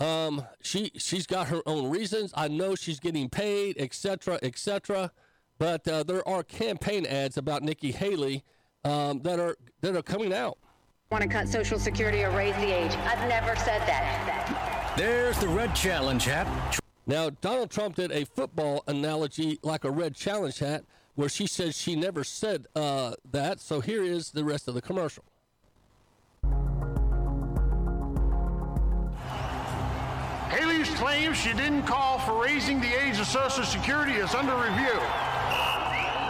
Um, 0.00 0.44
she 0.60 0.90
she's 0.96 1.26
got 1.26 1.48
her 1.48 1.62
own 1.66 1.88
reasons. 1.88 2.32
I 2.36 2.48
know 2.48 2.74
she's 2.74 3.00
getting 3.00 3.28
paid, 3.28 3.76
etc., 3.78 4.38
etc. 4.42 5.10
But 5.58 5.86
uh, 5.86 6.02
there 6.02 6.26
are 6.28 6.42
campaign 6.42 7.06
ads 7.06 7.36
about 7.36 7.62
Nikki 7.62 7.92
Haley 7.92 8.42
um, 8.84 9.20
that 9.22 9.38
are 9.38 9.56
that 9.80 9.96
are 9.96 10.02
coming 10.02 10.34
out. 10.34 10.58
Want 11.10 11.22
to 11.22 11.28
cut 11.28 11.48
Social 11.48 11.78
Security 11.78 12.24
or 12.24 12.30
raise 12.30 12.56
the 12.56 12.74
age? 12.74 12.92
I've 12.92 13.28
never 13.28 13.54
said 13.56 13.80
that. 13.82 14.63
There's 14.96 15.36
the 15.38 15.48
red 15.48 15.74
challenge 15.74 16.24
hat. 16.24 16.78
Now, 17.06 17.30
Donald 17.40 17.70
Trump 17.70 17.96
did 17.96 18.12
a 18.12 18.24
football 18.24 18.84
analogy 18.86 19.58
like 19.62 19.84
a 19.84 19.90
red 19.90 20.14
challenge 20.14 20.60
hat 20.60 20.84
where 21.16 21.28
she 21.28 21.48
says 21.48 21.76
she 21.76 21.96
never 21.96 22.22
said 22.22 22.66
uh, 22.76 23.14
that. 23.32 23.60
So 23.60 23.80
here 23.80 24.04
is 24.04 24.30
the 24.30 24.44
rest 24.44 24.68
of 24.68 24.74
the 24.74 24.82
commercial. 24.82 25.24
Haley's 30.48 30.88
claim 30.90 31.34
she 31.34 31.52
didn't 31.54 31.82
call 31.82 32.20
for 32.20 32.40
raising 32.40 32.80
the 32.80 32.94
age 33.04 33.18
of 33.18 33.26
Social 33.26 33.64
Security 33.64 34.12
is 34.12 34.32
under 34.32 34.54
review. 34.54 35.00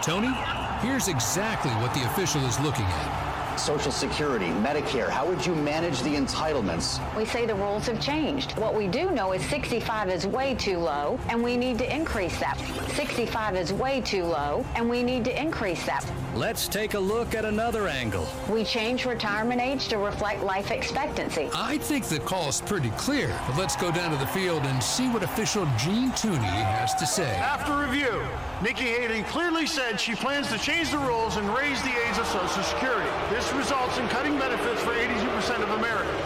Tony, 0.01 0.33
here's 0.81 1.07
exactly 1.07 1.71
what 1.73 1.93
the 1.93 2.03
official 2.05 2.43
is 2.45 2.59
looking 2.59 2.85
at. 2.85 3.34
Social 3.57 3.91
Security, 3.91 4.47
Medicare, 4.47 5.09
how 5.09 5.25
would 5.27 5.45
you 5.45 5.55
manage 5.55 6.01
the 6.01 6.15
entitlements? 6.15 6.99
We 7.15 7.25
say 7.25 7.45
the 7.45 7.55
rules 7.55 7.87
have 7.87 7.99
changed. 7.99 8.57
What 8.57 8.75
we 8.75 8.87
do 8.87 9.11
know 9.11 9.31
is 9.31 9.43
65 9.45 10.09
is 10.09 10.27
way 10.27 10.55
too 10.55 10.77
low, 10.77 11.19
and 11.29 11.43
we 11.43 11.57
need 11.57 11.77
to 11.79 11.95
increase 11.95 12.39
that. 12.39 12.59
65 12.95 13.55
is 13.55 13.73
way 13.73 14.01
too 14.01 14.23
low, 14.23 14.65
and 14.75 14.89
we 14.89 15.03
need 15.03 15.23
to 15.25 15.41
increase 15.41 15.85
that. 15.85 16.05
Let's 16.35 16.67
take 16.67 16.95
a 16.95 16.99
look 16.99 17.33
at 17.33 17.45
another 17.45 17.87
angle. 17.87 18.27
We 18.49 18.65
change 18.65 19.05
retirement 19.05 19.61
age 19.61 19.87
to 19.87 19.97
reflect 19.97 20.43
life 20.43 20.69
expectancy. 20.71 21.49
I 21.53 21.77
think 21.77 22.05
the 22.05 22.19
call 22.19 22.49
is 22.49 22.59
pretty 22.59 22.89
clear, 22.91 23.27
but 23.47 23.57
let's 23.57 23.77
go 23.77 23.89
down 23.91 24.11
to 24.11 24.17
the 24.17 24.27
field 24.27 24.63
and 24.63 24.83
see 24.83 25.07
what 25.07 25.23
official 25.23 25.65
Gene 25.77 26.11
Tooney 26.11 26.43
has 26.43 26.93
to 26.95 27.05
say. 27.05 27.35
After 27.35 27.77
review, 27.77 28.21
Nikki 28.65 28.85
Haley 28.85 29.21
clearly 29.21 29.67
said 29.67 30.01
she 30.01 30.15
plans 30.15 30.47
to 30.47 30.57
change 30.57 30.89
the 30.89 30.97
rules 30.97 31.35
and 31.35 31.47
raise 31.55 31.79
the 31.83 31.91
age 32.09 32.17
of 32.17 32.25
Social 32.25 32.63
Security. 32.63 33.07
This 33.29 33.53
results 33.53 33.99
in 33.99 34.07
cutting 34.07 34.39
benefits 34.39 34.81
for 34.81 34.89
82% 34.89 35.61
of 35.61 35.69
Americans. 35.69 36.19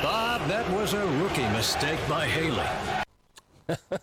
Bob, 0.00 0.46
that 0.46 0.64
was 0.70 0.94
a 0.94 1.04
rookie 1.20 1.48
mistake 1.48 1.98
by 2.08 2.24
Haley. 2.24 2.62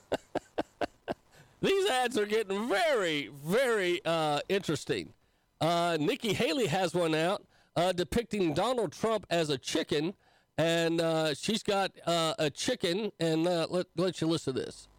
These 1.61 1.89
ads 1.89 2.17
are 2.17 2.25
getting 2.25 2.67
very, 2.67 3.29
very 3.45 4.01
uh, 4.03 4.41
interesting. 4.49 5.13
Uh, 5.61 5.95
Nikki 5.97 6.33
Haley 6.33 6.67
has 6.67 6.93
one 6.93 7.15
out 7.15 7.45
uh, 7.77 7.93
depicting 7.93 8.53
Donald 8.53 8.91
Trump 8.91 9.25
as 9.29 9.49
a 9.49 9.57
chicken, 9.57 10.15
and 10.57 10.99
uh, 10.99 11.33
she's 11.33 11.63
got 11.63 11.93
uh, 12.05 12.33
a 12.37 12.49
chicken, 12.49 13.13
and 13.21 13.47
uh, 13.47 13.67
let, 13.69 13.85
let 13.95 14.19
you 14.19 14.27
listen 14.27 14.53
to 14.53 14.59
this. 14.59 14.89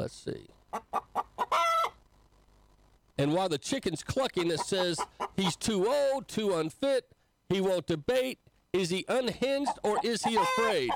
Let's 0.00 0.14
see. 0.14 0.46
And 3.18 3.34
while 3.34 3.50
the 3.50 3.58
chicken's 3.58 4.02
clucking, 4.02 4.50
it 4.50 4.60
says 4.60 4.98
he's 5.36 5.56
too 5.56 5.86
old, 5.86 6.26
too 6.26 6.54
unfit, 6.54 7.04
he 7.50 7.60
won't 7.60 7.86
debate. 7.86 8.38
Is 8.72 8.88
he 8.88 9.04
unhinged 9.10 9.78
or 9.82 9.98
is 10.02 10.24
he 10.24 10.36
afraid? 10.36 10.88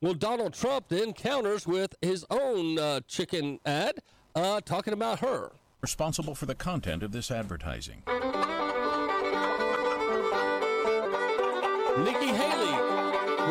Well, 0.00 0.14
Donald 0.14 0.54
Trump 0.54 0.86
then 0.88 1.12
counters 1.12 1.66
with 1.66 1.94
his 2.00 2.24
own 2.30 2.78
uh, 2.78 3.00
chicken 3.06 3.60
ad 3.66 3.96
uh, 4.34 4.62
talking 4.62 4.94
about 4.94 5.18
her. 5.18 5.52
Responsible 5.82 6.34
for 6.34 6.46
the 6.46 6.54
content 6.54 7.02
of 7.02 7.12
this 7.12 7.30
advertising. 7.30 8.02
Nikki 11.98 12.32
Haley, 12.32 12.76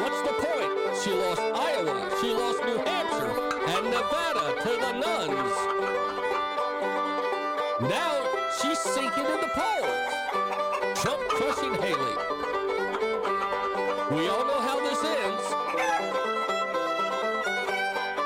what's 0.01 0.22
the 0.24 0.34
point? 0.39 1.04
She 1.04 1.12
lost 1.12 1.56
to 4.67 4.74
the 4.74 4.91
nuns. 4.91 5.53
Now 7.89 8.13
she's 8.59 8.79
sinking 8.79 9.25
in 9.25 9.39
the 9.39 9.50
polls. 9.53 10.13
Trump 11.00 11.21
crushing 11.29 11.74
Haley. 11.75 12.15
We 14.12 14.27
all 14.27 14.45
know 14.45 14.59
how 14.59 14.77
this 14.81 15.01
ends. 15.05 15.43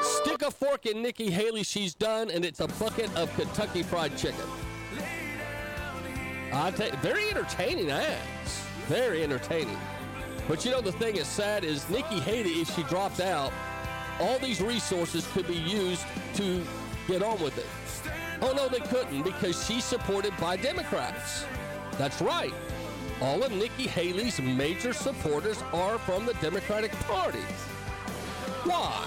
Stick 0.03 0.41
a 0.41 0.49
fork 0.49 0.87
in 0.87 1.03
Nikki 1.03 1.29
Haley, 1.29 1.61
she's 1.61 1.93
done, 1.93 2.31
and 2.31 2.43
it's 2.43 2.59
a 2.59 2.67
bucket 2.67 3.15
of 3.15 3.31
Kentucky 3.35 3.83
Fried 3.83 4.17
Chicken. 4.17 4.47
I 6.53 6.71
tell 6.71 6.89
very 7.01 7.29
entertaining 7.29 7.91
ads. 7.91 8.63
Very 8.87 9.23
entertaining. 9.23 9.77
But 10.47 10.65
you 10.65 10.71
know, 10.71 10.81
the 10.81 10.91
thing 10.93 11.17
is 11.17 11.27
sad 11.27 11.63
is 11.63 11.87
Nikki 11.87 12.19
Haley, 12.19 12.61
if 12.61 12.75
she 12.75 12.81
dropped 12.83 13.19
out, 13.19 13.53
all 14.21 14.39
these 14.39 14.61
resources 14.61 15.27
could 15.33 15.47
be 15.47 15.55
used 15.55 16.05
to 16.35 16.63
get 17.07 17.23
on 17.23 17.41
with 17.41 17.57
it. 17.57 17.65
Oh, 18.41 18.53
no, 18.53 18.67
they 18.67 18.79
couldn't 18.79 19.23
because 19.23 19.65
she's 19.65 19.83
supported 19.83 20.33
by 20.39 20.55
Democrats. 20.57 21.45
That's 21.97 22.21
right. 22.21 22.53
All 23.21 23.43
of 23.43 23.51
Nikki 23.51 23.87
Haley's 23.87 24.39
major 24.39 24.93
supporters 24.93 25.61
are 25.73 25.99
from 25.99 26.25
the 26.25 26.33
Democratic 26.35 26.91
Party. 27.01 27.43
Why? 28.63 29.05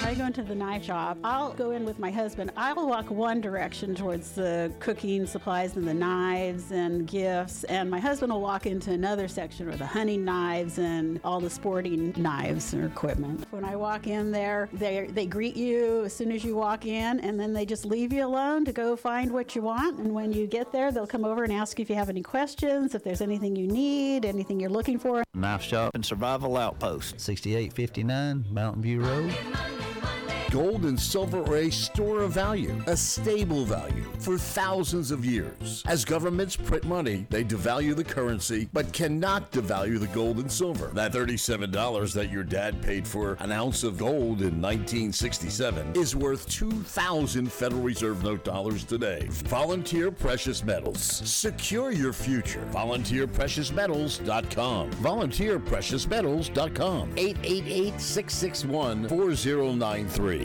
I 0.09 0.15
go 0.15 0.25
into 0.25 0.43
the 0.43 0.55
knife 0.55 0.85
shop. 0.85 1.19
I'll 1.23 1.53
go 1.53 1.73
in 1.73 1.85
with 1.85 1.99
my 1.99 2.11
husband. 2.11 2.51
I'll 2.57 2.89
walk 2.89 3.11
one 3.11 3.43
direction 3.43 3.95
towards 3.95 4.33
the 4.33 4.73
cooking 4.81 5.27
supplies 5.27 5.77
and 5.77 5.87
the 5.87 5.93
knives 5.93 6.73
and 6.73 7.07
gifts, 7.07 7.65
and 7.65 7.91
my 7.91 8.01
husband 8.01 8.33
will 8.33 8.41
walk 8.41 8.65
into 8.65 8.91
another 8.91 9.29
section 9.29 9.67
with 9.67 9.81
the 9.81 9.87
hunting 9.87 10.25
knives 10.25 10.79
and 10.79 11.21
all 11.25 11.41
the 11.41 11.51
sporting 11.51 12.15
knives 12.17 12.73
and 12.73 12.85
equipment. 12.85 13.45
When 13.51 13.67
I 13.67 13.77
walk 13.77 14.07
in 14.07 14.31
there, 14.33 14.71
they 14.73 15.09
they 15.13 15.27
greet 15.27 15.57
you 15.57 16.05
as 16.05 16.15
soon 16.15 16.33
as 16.33 16.43
you 16.43 16.57
walk 16.57 16.87
in, 16.87 17.21
and 17.21 17.39
then 17.39 17.53
they 17.53 17.67
just 17.67 17.85
leave 17.85 18.11
you 18.11 18.25
alone 18.25 18.65
to 18.65 18.73
go 18.73 18.97
find 18.97 19.31
what 19.31 19.55
you 19.55 19.61
want. 19.61 19.99
And 19.99 20.15
when 20.15 20.33
you 20.33 20.47
get 20.47 20.73
there, 20.73 20.91
they'll 20.91 21.07
come 21.07 21.27
over 21.27 21.45
and 21.45 21.53
ask 21.53 21.79
you 21.79 21.83
if 21.83 21.91
you 21.91 21.97
have 21.97 22.09
any 22.09 22.23
questions, 22.23 22.95
if 22.95 23.05
there's 23.05 23.21
anything 23.21 23.57
you 23.57 23.67
need, 23.67 24.25
anything 24.25 24.59
you're 24.59 24.71
looking 24.71 24.99
for. 24.99 25.23
Knife 25.35 25.63
Shop 25.63 25.91
and 25.95 26.07
Survival 26.07 26.57
Outpost, 26.57 27.21
6859 27.21 28.47
Mountain 28.51 28.83
View 28.83 29.03
Road. 29.03 29.37
money, 29.51 29.77
money. 30.03 30.18
Gold 30.51 30.87
and 30.87 30.99
silver 30.99 31.43
are 31.43 31.57
a 31.57 31.71
store 31.71 32.21
of 32.21 32.33
value, 32.33 32.75
a 32.87 32.97
stable 32.97 33.67
value 33.67 34.11
for 34.19 34.39
thousands 34.39 35.11
of 35.11 35.23
years. 35.23 35.83
As 35.87 36.07
governments 36.07 36.57
print 36.57 36.85
money, 36.85 37.27
they 37.29 37.45
devalue 37.45 37.95
the 37.95 38.03
currency, 38.03 38.67
but 38.73 38.91
cannot 38.95 39.53
devalue 39.53 40.01
the 40.01 40.07
gold 40.07 40.39
and 40.39 40.51
silver. 40.51 40.87
That 40.95 41.13
$37 41.13 42.15
that 42.15 42.33
your 42.33 42.45
dad 42.45 42.81
paid 42.81 43.07
for 43.07 43.37
an 43.41 43.53
ounce 43.53 43.85
of 43.85 43.99
gold 43.99 44.41
in 44.41 44.63
1967 44.63 45.93
is 45.95 46.17
worth 46.17 46.49
2,000 46.49 47.53
Federal 47.53 47.83
Reserve 47.83 48.25
note 48.25 48.43
dollars 48.43 48.85
today. 48.85 49.27
Volunteer 49.29 50.11
Precious 50.11 50.65
Metals. 50.65 51.03
Secure 51.03 51.93
your 51.93 52.15
future. 52.15 52.67
VolunteerPreciousMetals.com. 52.73 54.91
VolunteerPreciousMetals.com. 54.93 57.13
888 57.19 58.01
661 58.01 59.09
4093. 59.09 60.38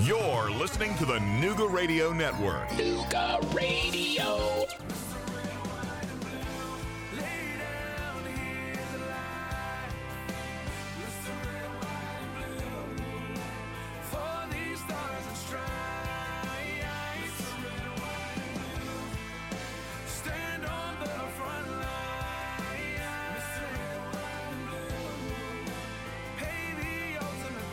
You're 0.00 0.50
listening 0.50 0.94
to 0.96 1.04
the 1.04 1.18
Nooga 1.18 1.70
Radio 1.70 2.12
Network. 2.12 2.68
Nooga 2.70 3.54
Radio. 3.54 4.66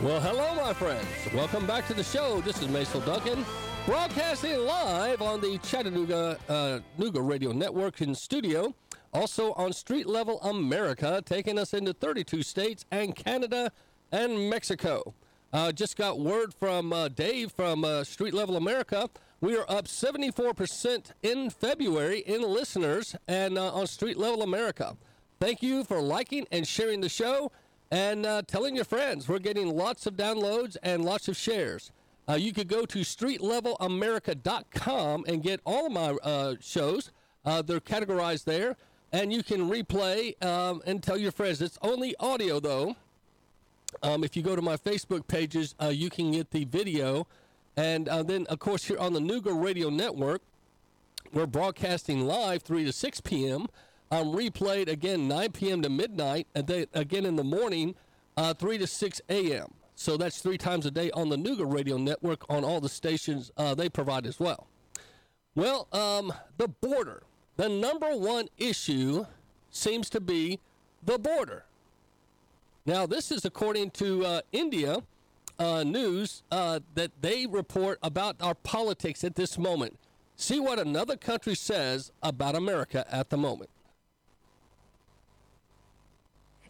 Well, 0.06 0.20
hello, 0.20 0.54
my 0.54 0.72
friends. 0.72 1.04
Welcome 1.34 1.66
back 1.66 1.88
to 1.88 1.92
the 1.92 2.04
show. 2.04 2.40
This 2.40 2.62
is 2.62 2.68
Mason 2.68 3.04
Duncan, 3.04 3.44
broadcasting 3.86 4.56
live 4.64 5.20
on 5.20 5.40
the 5.40 5.58
Chattanooga 5.58 6.38
uh, 6.48 6.78
Nooga 6.96 7.28
Radio 7.28 7.50
Network 7.50 8.00
in 8.00 8.14
studio. 8.14 8.72
Also 9.12 9.52
on 9.54 9.72
Street 9.72 10.06
Level 10.06 10.40
America, 10.42 11.20
taking 11.26 11.58
us 11.58 11.74
into 11.74 11.92
32 11.92 12.44
states 12.44 12.84
and 12.92 13.16
Canada 13.16 13.72
and 14.12 14.48
Mexico. 14.48 15.12
Uh, 15.52 15.72
just 15.72 15.96
got 15.96 16.20
word 16.20 16.54
from 16.54 16.92
uh, 16.92 17.08
Dave 17.08 17.50
from 17.50 17.84
uh, 17.84 18.04
Street 18.04 18.32
Level 18.32 18.56
America. 18.56 19.10
We 19.40 19.56
are 19.56 19.68
up 19.68 19.86
74% 19.86 21.10
in 21.24 21.50
February 21.50 22.20
in 22.20 22.42
listeners 22.42 23.16
and 23.26 23.58
uh, 23.58 23.74
on 23.74 23.88
Street 23.88 24.18
Level 24.18 24.42
America. 24.42 24.96
Thank 25.40 25.64
you 25.64 25.82
for 25.82 26.00
liking 26.00 26.46
and 26.52 26.64
sharing 26.64 27.00
the 27.00 27.08
show 27.08 27.50
and 27.90 28.24
uh, 28.26 28.42
telling 28.46 28.76
your 28.76 28.84
friends. 28.84 29.28
We're 29.28 29.38
getting 29.38 29.74
lots 29.76 30.06
of 30.06 30.14
downloads 30.14 30.76
and 30.82 31.04
lots 31.04 31.28
of 31.28 31.36
shares. 31.36 31.90
Uh, 32.28 32.34
you 32.34 32.52
could 32.52 32.68
go 32.68 32.84
to 32.86 32.98
streetlevelamerica.com 33.00 35.24
and 35.28 35.42
get 35.42 35.60
all 35.64 35.86
of 35.86 35.92
my 35.92 36.10
uh, 36.22 36.54
shows. 36.60 37.10
Uh, 37.44 37.62
they're 37.62 37.80
categorized 37.80 38.44
there, 38.44 38.76
and 39.12 39.32
you 39.32 39.42
can 39.42 39.70
replay 39.70 40.40
um, 40.44 40.82
and 40.86 41.02
tell 41.02 41.16
your 41.16 41.32
friends. 41.32 41.62
It's 41.62 41.78
only 41.82 42.14
audio, 42.18 42.60
though. 42.60 42.96
Um, 44.02 44.24
if 44.24 44.36
you 44.36 44.42
go 44.42 44.56
to 44.56 44.62
my 44.62 44.76
Facebook 44.76 45.26
pages, 45.28 45.74
uh, 45.80 45.88
you 45.88 46.10
can 46.10 46.32
get 46.32 46.50
the 46.50 46.64
video. 46.64 47.26
And 47.76 48.08
uh, 48.08 48.22
then, 48.24 48.46
of 48.46 48.58
course, 48.58 48.84
here 48.84 48.98
on 48.98 49.12
the 49.12 49.20
Nooga 49.20 49.52
Radio 49.62 49.90
Network, 49.90 50.42
We're 51.32 51.46
broadcasting 51.46 52.26
live 52.26 52.62
3 52.62 52.84
to 52.84 52.92
6 52.92 53.20
p.m. 53.20 53.66
Um, 54.10 54.32
replayed 54.32 54.88
again 54.88 55.26
9 55.26 55.52
p.m. 55.52 55.82
to 55.82 55.88
midnight, 55.88 56.46
and 56.54 56.66
then 56.66 56.86
again 56.94 57.26
in 57.26 57.34
the 57.34 57.44
morning, 57.44 57.96
uh, 58.36 58.54
3 58.54 58.78
to 58.78 58.86
6 58.86 59.20
a.m. 59.28 59.74
So 59.96 60.16
that's 60.16 60.40
three 60.40 60.58
times 60.58 60.84
a 60.84 60.90
day 60.90 61.10
on 61.12 61.30
the 61.30 61.36
Nooga 61.36 61.70
Radio 61.70 61.96
Network 61.96 62.44
on 62.50 62.64
all 62.64 62.80
the 62.80 62.88
stations 62.88 63.50
uh, 63.56 63.74
they 63.74 63.88
provide 63.88 64.26
as 64.26 64.38
well. 64.38 64.68
Well, 65.54 65.88
um, 65.90 66.32
the 66.58 66.68
border. 66.68 67.22
The 67.56 67.70
number 67.70 68.14
one 68.14 68.48
issue 68.58 69.24
seems 69.70 70.10
to 70.10 70.20
be 70.20 70.60
the 71.02 71.18
border. 71.18 71.64
Now, 72.84 73.06
this 73.06 73.32
is 73.32 73.46
according 73.46 73.92
to 73.92 74.24
uh, 74.24 74.40
India 74.52 74.98
uh, 75.58 75.82
News 75.82 76.42
uh, 76.52 76.80
that 76.94 77.10
they 77.22 77.46
report 77.46 77.98
about 78.02 78.36
our 78.40 78.54
politics 78.54 79.24
at 79.24 79.34
this 79.34 79.56
moment. 79.56 79.98
See 80.36 80.60
what 80.60 80.78
another 80.78 81.16
country 81.16 81.54
says 81.54 82.12
about 82.22 82.54
America 82.54 83.06
at 83.10 83.30
the 83.30 83.38
moment. 83.38 83.70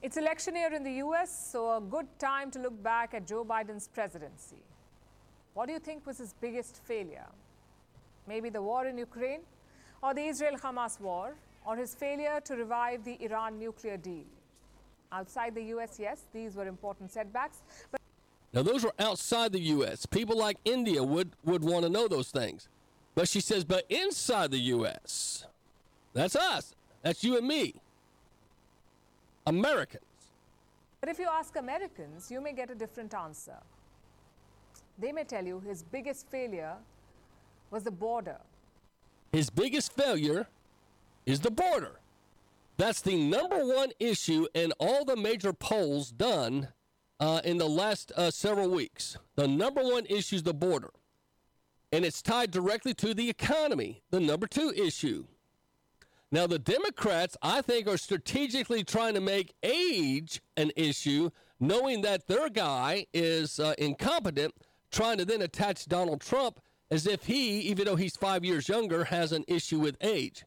It's 0.03 0.17
election 0.17 0.57
year 0.57 0.73
in 0.75 0.83
the 0.83 0.93
US, 1.05 1.51
so 1.53 1.77
a 1.77 1.81
good 1.81 2.07
time 2.19 2.51
to 2.51 2.59
look 2.59 2.83
back 2.83 3.15
at 3.15 3.27
Joe 3.27 3.45
Biden's 3.45 3.89
presidency. 3.89 4.63
What 5.55 5.67
do 5.67 5.73
you 5.73 5.79
think 5.79 6.07
was 6.07 6.19
his 6.19 6.35
biggest 6.35 6.81
failure? 6.85 7.27
Maybe 8.29 8.51
the 8.51 8.61
war 8.61 8.87
in 8.87 8.99
Ukraine, 8.99 9.41
or 10.03 10.13
the 10.13 10.27
Israel 10.27 10.57
Hamas 10.59 11.01
war, 11.01 11.35
or 11.65 11.77
his 11.77 11.95
failure 11.95 12.41
to 12.45 12.57
revive 12.57 13.05
the 13.05 13.17
Iran 13.25 13.59
nuclear 13.59 13.97
deal? 13.97 14.27
Outside 15.11 15.55
the 15.55 15.65
US, 15.75 15.99
yes, 15.99 16.27
these 16.33 16.55
were 16.55 16.67
important 16.67 17.11
setbacks. 17.11 17.63
But 17.91 18.01
now, 18.53 18.63
those 18.63 18.85
were 18.85 18.93
outside 18.99 19.53
the 19.53 19.61
U.S. 19.61 20.07
People 20.07 20.39
like 20.39 20.57
India 20.65 21.03
would, 21.03 21.33
would 21.45 21.63
want 21.63 21.85
to 21.85 21.91
know 21.91 22.09
those 22.09 22.31
things. 22.31 22.69
But 23.15 23.29
she 23.29 23.41
says, 23.41 23.65
but 23.65 23.85
inside 23.91 24.51
the 24.51 24.59
U.S., 24.59 25.47
that's 26.15 26.37
us. 26.37 26.75
That's 27.03 27.23
you 27.23 27.37
and 27.37 27.47
me. 27.47 27.75
Americans. 29.47 30.05
But 31.01 31.09
if 31.09 31.19
you 31.19 31.29
ask 31.31 31.57
Americans, 31.57 32.31
you 32.31 32.41
may 32.41 32.53
get 32.53 32.71
a 32.71 32.75
different 32.75 33.15
answer. 33.15 33.59
They 34.99 35.13
may 35.13 35.25
tell 35.25 35.45
you 35.45 35.61
his 35.61 35.83
biggest 35.83 36.29
failure 36.29 36.75
was 37.71 37.85
the 37.85 37.91
border. 37.91 38.39
His 39.33 39.51
biggest 39.51 39.93
failure 39.93 40.49
is 41.27 41.41
the 41.41 41.51
border. 41.51 42.01
That's 42.77 43.01
the 43.03 43.17
number 43.17 43.65
one 43.65 43.91
issue 43.99 44.47
in 44.55 44.73
all 44.79 45.05
the 45.05 45.17
major 45.17 45.53
polls 45.53 46.11
done 46.11 46.69
uh, 47.21 47.41
in 47.45 47.57
the 47.57 47.69
last 47.69 48.13
uh, 48.17 48.31
several 48.31 48.69
weeks. 48.69 49.17
The 49.37 49.49
number 49.49 49.83
one 49.83 50.07
issue 50.07 50.37
is 50.37 50.43
the 50.43 50.55
border, 50.55 50.91
and 51.93 52.05
it's 52.05 52.21
tied 52.21 52.51
directly 52.51 52.95
to 52.95 53.15
the 53.15 53.31
economy, 53.31 54.03
the 54.11 54.21
number 54.21 54.47
two 54.47 54.73
issue. 54.77 55.27
Now, 56.33 56.47
the 56.47 56.59
Democrats, 56.59 57.37
I 57.41 57.63
think, 57.63 57.87
are 57.87 57.97
strategically 57.97 58.83
trying 58.83 59.15
to 59.15 59.21
make 59.21 59.55
age 59.63 60.43
an 60.57 60.73
issue, 60.75 61.31
knowing 61.61 62.03
that 62.03 62.27
their 62.27 62.49
guy 62.49 63.07
is 63.15 63.61
uh, 63.61 63.75
incompetent, 63.79 64.55
trying 64.91 65.19
to 65.19 65.25
then 65.25 65.43
attach 65.43 65.87
Donald 65.87 66.21
Trump 66.21 66.61
as 66.91 67.07
if 67.07 67.25
he, 67.27 67.61
even 67.61 67.85
though 67.85 67.97
he's 67.97 68.17
five 68.17 68.45
years 68.45 68.69
younger, 68.69 69.05
has 69.05 69.33
an 69.33 69.45
issue 69.47 69.79
with 69.79 69.97
age. 70.01 70.45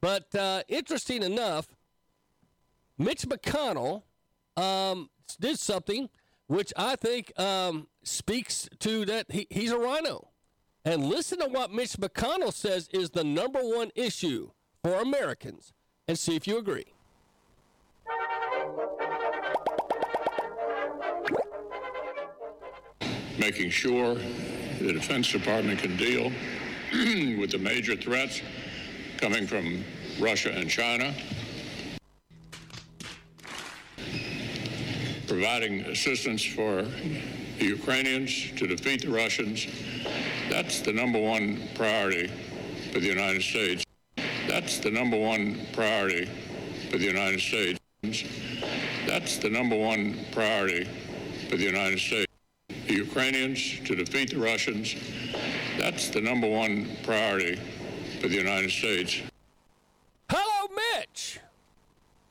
But 0.00 0.34
uh, 0.34 0.62
interesting 0.68 1.22
enough, 1.22 1.68
Mitch 2.96 3.22
McConnell 3.22 4.02
um, 4.56 5.10
did 5.38 5.58
something 5.58 6.08
which 6.46 6.72
I 6.76 6.96
think 6.96 7.38
um, 7.38 7.86
speaks 8.02 8.68
to 8.80 9.04
that 9.04 9.30
he, 9.30 9.46
he's 9.50 9.70
a 9.70 9.78
RINO. 9.78 10.28
And 10.84 11.04
listen 11.04 11.38
to 11.38 11.46
what 11.46 11.72
Mitch 11.72 11.92
McConnell 11.92 12.52
says 12.52 12.88
is 12.92 13.10
the 13.10 13.22
number 13.22 13.60
one 13.60 13.90
issue 13.94 14.50
for 14.82 15.00
Americans 15.00 15.72
and 16.08 16.18
see 16.18 16.36
if 16.36 16.46
you 16.46 16.58
agree. 16.58 16.86
Making 23.38 23.70
sure 23.70 24.14
the 24.14 24.92
Defense 24.92 25.30
Department 25.30 25.80
can 25.80 25.96
deal 25.96 26.30
with 27.38 27.50
the 27.50 27.58
major 27.58 27.96
threats 27.96 28.40
coming 29.18 29.46
from 29.46 29.84
Russia 30.18 30.50
and 30.50 30.68
China 30.68 31.14
providing 35.26 35.80
assistance 35.82 36.44
for 36.44 36.82
the 36.82 37.64
Ukrainians 37.64 38.50
to 38.56 38.66
defeat 38.66 39.02
the 39.02 39.10
Russians. 39.10 39.66
That's 40.50 40.80
the 40.80 40.92
number 40.92 41.20
one 41.20 41.68
priority 41.76 42.26
for 42.92 42.98
the 42.98 43.06
United 43.06 43.42
States. 43.42 43.84
That's 44.50 44.80
the 44.80 44.90
number 44.90 45.16
one 45.16 45.64
priority 45.72 46.28
for 46.90 46.98
the 46.98 47.04
United 47.04 47.38
States. 47.38 47.78
That's 49.06 49.36
the 49.38 49.48
number 49.48 49.76
one 49.76 50.18
priority 50.32 50.88
for 51.48 51.56
the 51.56 51.62
United 51.62 52.00
States. 52.00 52.26
The 52.88 52.94
Ukrainians 52.94 53.78
to 53.84 53.94
defeat 53.94 54.30
the 54.30 54.40
Russians. 54.40 54.96
That's 55.78 56.08
the 56.08 56.20
number 56.20 56.48
one 56.48 56.88
priority 57.04 57.60
for 58.20 58.26
the 58.26 58.34
United 58.34 58.72
States. 58.72 59.22
Hello, 60.28 60.68
Mitch. 60.74 61.38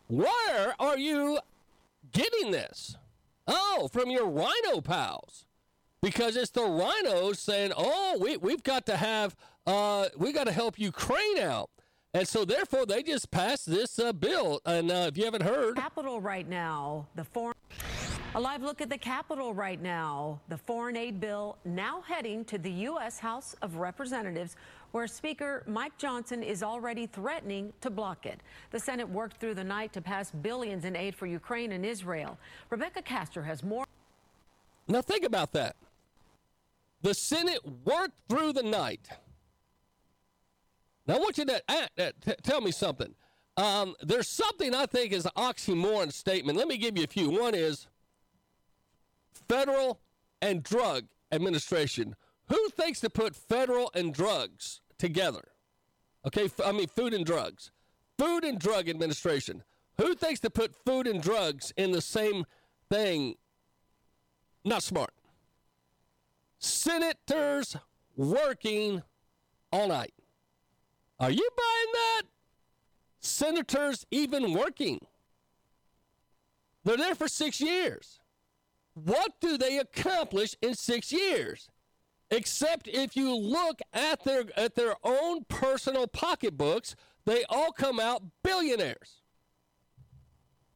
Where 0.09 0.75
are 0.77 0.97
you 0.97 1.39
getting 2.11 2.51
this? 2.51 2.97
Oh, 3.47 3.87
from 3.93 4.09
your 4.09 4.27
RINO 4.27 4.81
pals. 4.81 5.45
Because 6.01 6.35
it's 6.35 6.51
the 6.51 6.67
RINOs 6.67 7.37
saying, 7.37 7.71
oh, 7.77 8.17
we, 8.19 8.35
we've 8.35 8.63
got 8.63 8.85
to 8.87 8.97
have, 8.97 9.37
uh, 9.65 10.09
we 10.17 10.33
got 10.33 10.47
to 10.47 10.51
help 10.51 10.77
Ukraine 10.77 11.39
out. 11.39 11.69
And 12.13 12.27
so, 12.27 12.43
therefore, 12.43 12.87
they 12.87 13.03
just 13.03 13.29
passed 13.29 13.69
this 13.69 13.99
uh, 13.99 14.11
bill. 14.13 14.61
And 14.65 14.91
uh, 14.91 15.09
if 15.09 15.17
you 15.17 15.25
haven't 15.25 15.43
heard, 15.43 15.75
Capitol 15.75 16.19
right 16.19 16.47
now, 16.47 17.07
the 17.15 17.23
foreign. 17.23 17.53
A 18.35 18.39
live 18.39 18.61
look 18.61 18.81
at 18.81 18.89
the 18.89 18.97
Capitol 18.97 19.53
right 19.53 19.81
now. 19.81 20.39
The 20.49 20.57
foreign 20.57 20.97
aid 20.97 21.19
bill 21.19 21.57
now 21.65 22.01
heading 22.01 22.45
to 22.45 22.57
the 22.57 22.71
U.S. 22.71 23.19
House 23.19 23.55
of 23.61 23.75
Representatives, 23.75 24.55
where 24.91 25.05
Speaker 25.05 25.63
Mike 25.67 25.97
Johnson 25.97 26.41
is 26.41 26.63
already 26.63 27.05
threatening 27.05 27.73
to 27.81 27.91
block 27.91 28.25
it. 28.25 28.39
The 28.71 28.79
Senate 28.79 29.07
worked 29.07 29.37
through 29.37 29.55
the 29.55 29.63
night 29.63 29.93
to 29.93 30.01
pass 30.01 30.31
billions 30.31 30.85
in 30.85 30.95
aid 30.95 31.13
for 31.13 31.27
Ukraine 31.27 31.71
and 31.73 31.85
Israel. 31.85 32.39
Rebecca 32.71 33.03
Castro 33.03 33.43
has 33.43 33.63
more. 33.63 33.85
Now, 34.87 35.01
think 35.01 35.23
about 35.23 35.51
that. 35.53 35.75
The 37.03 37.13
Senate 37.13 37.61
worked 37.85 38.15
through 38.27 38.53
the 38.53 38.63
night. 38.63 39.09
Now, 41.09 41.15
I 41.15 41.17
want 41.17 41.39
you 41.39 41.45
to 41.45 41.63
uh, 41.67 41.87
uh, 41.97 42.11
t- 42.23 42.35
tell 42.43 42.61
me 42.61 42.69
something. 42.69 43.15
Um, 43.57 43.95
there's 43.99 44.27
something 44.27 44.75
I 44.75 44.85
think 44.85 45.11
is 45.11 45.25
an 45.25 45.31
oxymoron 45.35 46.13
statement. 46.13 46.55
Let 46.55 46.67
me 46.67 46.77
give 46.77 46.99
you 46.99 47.03
a 47.03 47.07
few. 47.07 47.31
One 47.31 47.55
is 47.55 47.87
federal 49.33 50.01
and 50.39 50.61
drug 50.61 51.05
administration. 51.31 52.15
Who 52.49 52.69
thinks 52.69 52.99
to 52.99 53.09
put 53.09 53.35
federal 53.35 53.89
and 53.95 54.13
drugs 54.13 54.81
together? 54.99 55.47
Okay, 56.27 56.45
f- 56.45 56.61
I 56.63 56.71
mean 56.73 56.87
food 56.87 57.15
and 57.15 57.25
drugs. 57.25 57.71
Food 58.19 58.43
and 58.43 58.59
Drug 58.59 58.87
Administration. 58.87 59.63
Who 59.97 60.13
thinks 60.13 60.39
to 60.41 60.51
put 60.51 60.75
food 60.85 61.07
and 61.07 61.23
drugs 61.23 61.73
in 61.75 61.91
the 61.91 62.01
same 62.01 62.45
thing? 62.87 63.33
Not 64.63 64.83
smart. 64.83 65.13
Senators 66.59 67.77
working 68.15 69.01
all 69.71 69.87
night. 69.87 70.13
Are 71.19 71.31
you 71.31 71.49
buying 71.57 71.93
that? 71.93 72.21
Senators 73.19 74.05
even 74.11 74.53
working. 74.53 74.99
They're 76.85 76.97
there 76.97 77.15
for 77.15 77.27
six 77.27 77.59
years. 77.59 78.19
What 78.93 79.33
do 79.41 79.57
they 79.57 79.77
accomplish 79.77 80.55
in 80.61 80.75
six 80.75 81.11
years? 81.11 81.69
Except 82.31 82.87
if 82.87 83.15
you 83.15 83.35
look 83.35 83.79
at 83.93 84.23
their 84.23 84.45
at 84.55 84.75
their 84.75 84.95
own 85.03 85.45
personal 85.45 86.07
pocketbooks, 86.07 86.95
they 87.25 87.43
all 87.49 87.71
come 87.71 87.99
out 87.99 88.23
billionaires. 88.43 89.21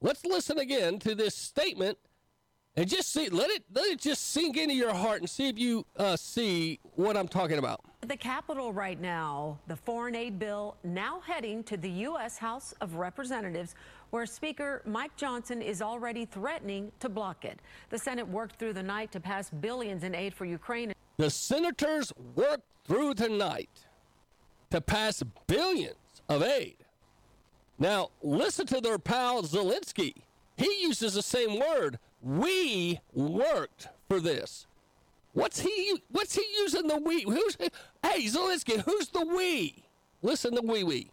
Let's 0.02 0.26
listen 0.26 0.58
again 0.58 1.00
to 1.00 1.16
this 1.16 1.36
statement 1.36 1.98
and 2.76 2.90
just 2.90 3.12
see 3.12 3.30
let 3.30 3.50
it 3.50 3.64
let 3.74 3.86
it 3.86 4.00
just 4.00 4.32
sink 4.32 4.58
into 4.58 4.74
your 4.74 4.94
heart 4.94 5.20
and 5.20 5.30
see 5.30 5.48
if 5.48 5.60
you 5.60 5.86
uh, 5.98 6.16
see 6.16 6.80
what 6.96 7.16
I'm 7.16 7.28
talking 7.28 7.58
about. 7.58 7.82
The 8.02 8.18
Capitol 8.18 8.74
right 8.74 9.00
now, 9.00 9.60
the 9.68 9.76
foreign 9.76 10.16
aid 10.16 10.40
bill 10.40 10.76
now 10.84 11.22
heading 11.22 11.64
to 11.66 11.78
the 11.78 11.90
U.S. 11.90 12.38
House 12.38 12.74
of 12.82 12.96
Representatives, 12.96 13.76
where 14.10 14.26
Speaker 14.26 14.82
Mike 14.86 15.16
Johnson 15.16 15.62
is 15.62 15.82
already 15.82 16.26
threatening 16.26 16.92
to 17.00 17.10
block 17.10 17.46
it. 17.46 17.60
The 17.90 17.98
Senate 17.98 18.28
worked 18.28 18.58
through 18.58 18.74
the 18.74 18.84
night 18.84 19.12
to 19.14 19.20
pass 19.20 19.50
billions 19.50 20.04
in 20.04 20.16
aid 20.16 20.34
for 20.34 20.46
Ukraine. 20.46 20.94
The 21.18 21.30
senators 21.30 22.12
worked 22.36 22.66
through 22.86 23.14
the 23.14 23.30
night 23.30 23.70
to 24.72 24.82
pass 24.82 25.24
billions 25.48 25.96
of 26.28 26.44
aid. 26.44 26.78
Now, 27.80 28.10
listen 28.22 28.66
to 28.68 28.82
their 28.82 29.00
pal 29.00 29.44
Zelensky. 29.44 30.14
He 30.58 30.82
uses 30.82 31.14
the 31.14 31.22
same 31.22 31.60
word. 31.60 32.00
We 32.24 33.02
worked 33.14 33.90
for 34.08 34.22
this. 34.22 34.66
What's 35.34 35.60
he? 35.60 36.02
What's 36.10 36.36
he 36.36 36.46
using 36.58 36.88
the 36.88 36.98
we? 36.98 37.24
Who's? 37.24 37.58
Hey, 38.02 38.26
Zelensky, 38.26 38.80
who's 38.82 39.10
the 39.10 39.26
we? 39.26 39.84
Listen 40.22 40.56
to 40.56 40.62
we 40.62 40.84
we. 40.86 41.12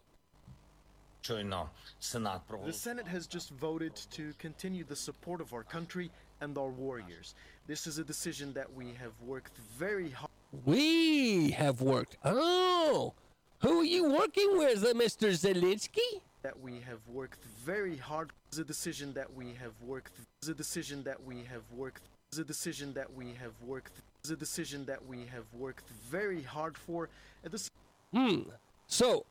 The 1.27 2.73
Senate 2.73 3.09
has 3.09 3.27
just 3.27 3.51
voted 3.51 3.95
to 4.13 4.33
continue 4.39 4.85
the 4.85 4.97
support 4.97 5.41
of 5.41 5.53
our 5.53 5.65
country 5.65 6.11
and 6.41 6.57
our 6.57 6.69
warriors. 6.71 7.35
This 7.67 7.87
is 7.87 7.99
a 7.99 8.05
decision 8.05 8.53
that 8.55 8.73
we 8.73 8.95
have 8.95 9.13
worked 9.27 9.57
very 9.77 10.11
hard. 10.11 10.31
We 10.65 11.51
have 11.51 11.83
worked. 11.83 12.17
Oh, 12.25 13.15
who 13.61 13.81
are 13.81 13.85
you 13.85 14.11
working 14.11 14.59
with, 14.59 14.85
uh, 14.85 14.95
Mr. 14.95 15.31
Zelensky? 15.31 16.21
That 16.43 16.59
we 16.59 16.81
have 16.81 17.01
worked 17.07 17.45
very 17.65 17.97
hard. 17.97 18.31
It's 18.49 18.59
a 18.59 18.65
decision 18.65 19.13
that 19.15 19.35
we 19.35 19.55
have 19.55 19.73
worked. 19.83 20.13
It's 20.41 20.49
a 20.49 20.55
decision 20.55 21.03
that 21.03 21.23
we 21.23 21.45
have 21.51 21.65
worked. 21.71 22.09
It's 22.31 22.39
a 22.39 22.45
decision 22.45 22.95
that 22.95 23.13
we 23.13 23.35
have 23.35 23.53
worked. 23.63 23.93
It's 24.21 24.31
a 24.31 24.37
decision 24.37 24.87
that 24.87 25.05
we 25.07 25.27
have 25.27 25.45
worked 25.53 25.87
very 26.09 26.43
hard 26.43 26.79
for. 26.79 27.11
This. 27.43 27.71
Hmm. 28.15 28.41
So 28.87 29.27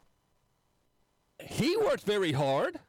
he 1.44 1.76
worked 1.78 2.04
very 2.04 2.32
hard. 2.32 2.80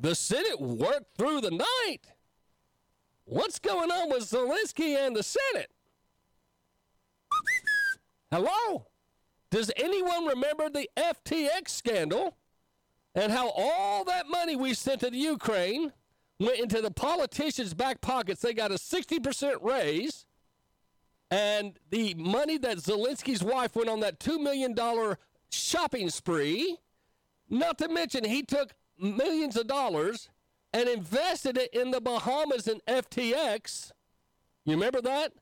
The 0.00 0.14
Senate 0.14 0.60
worked 0.60 1.16
through 1.18 1.40
the 1.40 1.50
night. 1.50 2.02
What's 3.24 3.58
going 3.58 3.90
on 3.90 4.10
with 4.10 4.30
Zelensky 4.30 4.96
and 5.04 5.16
the 5.16 5.24
Senate? 5.24 5.70
Hello? 8.30 8.86
Does 9.50 9.72
anyone 9.76 10.26
remember 10.26 10.70
the 10.70 10.88
FTX 10.96 11.70
scandal 11.70 12.36
and 13.16 13.32
how 13.32 13.48
all 13.56 14.04
that 14.04 14.28
money 14.28 14.54
we 14.54 14.72
sent 14.72 15.00
to 15.00 15.10
the 15.10 15.18
Ukraine 15.18 15.92
went 16.38 16.58
into 16.58 16.80
the 16.80 16.90
politicians' 16.90 17.74
back 17.74 18.00
pockets? 18.00 18.40
They 18.40 18.54
got 18.54 18.70
a 18.70 18.74
60% 18.74 19.62
raise. 19.62 20.26
And 21.30 21.78
the 21.90 22.14
money 22.14 22.56
that 22.58 22.78
Zelensky's 22.78 23.42
wife 23.42 23.74
went 23.74 23.88
on 23.88 24.00
that 24.00 24.20
$2 24.20 24.40
million 24.40 24.76
shopping 25.50 26.10
spree, 26.10 26.76
not 27.48 27.78
to 27.78 27.88
mention 27.88 28.24
he 28.24 28.42
took 28.42 28.74
millions 28.98 29.56
of 29.56 29.66
dollars 29.66 30.28
and 30.72 30.88
invested 30.88 31.56
it 31.58 31.72
in 31.72 31.90
the 31.90 32.00
Bahamas 32.00 32.68
and 32.68 32.84
FTX. 32.86 33.92
You 34.64 34.74
remember 34.74 35.00
that? 35.02 35.32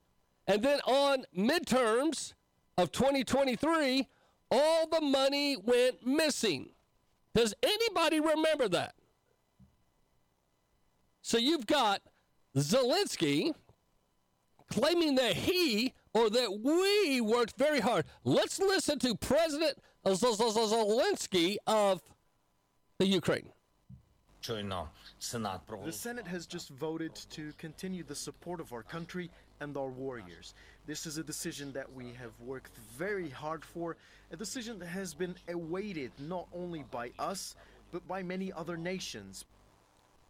And 0.46 0.62
then 0.62 0.80
on 0.87 1.24
midterms 1.37 2.35
of 2.76 2.92
2023, 2.92 4.07
all 4.50 4.87
the 4.88 5.00
money 5.00 5.57
went 5.57 6.07
missing. 6.07 6.70
Does 7.35 7.54
anybody 7.62 8.20
remember 8.20 8.68
that? 8.68 8.94
So 11.26 11.38
you've 11.38 11.66
got 11.66 12.02
Zelensky 12.54 13.54
claiming 14.70 15.14
that 15.14 15.34
he 15.34 15.94
or 16.12 16.28
that 16.28 16.60
we 16.60 17.22
worked 17.22 17.56
very 17.56 17.80
hard. 17.80 18.04
Let's 18.24 18.58
listen 18.58 18.98
to 18.98 19.14
President 19.14 19.78
Zelensky 20.04 21.56
of 21.66 22.02
the 22.98 23.06
Ukraine. 23.06 23.48
The 24.46 25.92
Senate 25.92 26.26
has 26.26 26.44
just 26.44 26.68
voted 26.68 27.14
to 27.30 27.54
continue 27.56 28.02
the 28.02 28.14
support 28.14 28.60
of 28.60 28.74
our 28.74 28.82
country 28.82 29.30
and 29.60 29.74
our 29.78 29.88
warriors. 29.88 30.52
This 30.87 31.06
is 31.06 31.16
a 31.16 31.24
decision 31.24 31.72
that 31.72 31.90
we 31.90 32.12
have 32.20 32.38
worked 32.38 32.76
very 32.98 33.30
hard 33.30 33.64
for, 33.64 33.96
a 34.30 34.37
decision 34.37 34.78
that 34.80 34.88
has 34.88 35.14
been 35.14 35.37
awaited 35.48 36.12
not 36.18 36.48
only 36.52 36.84
by 36.90 37.12
us, 37.18 37.56
but 37.92 38.06
by 38.06 38.22
many 38.22 38.52
other 38.52 38.76
nations. 38.76 39.46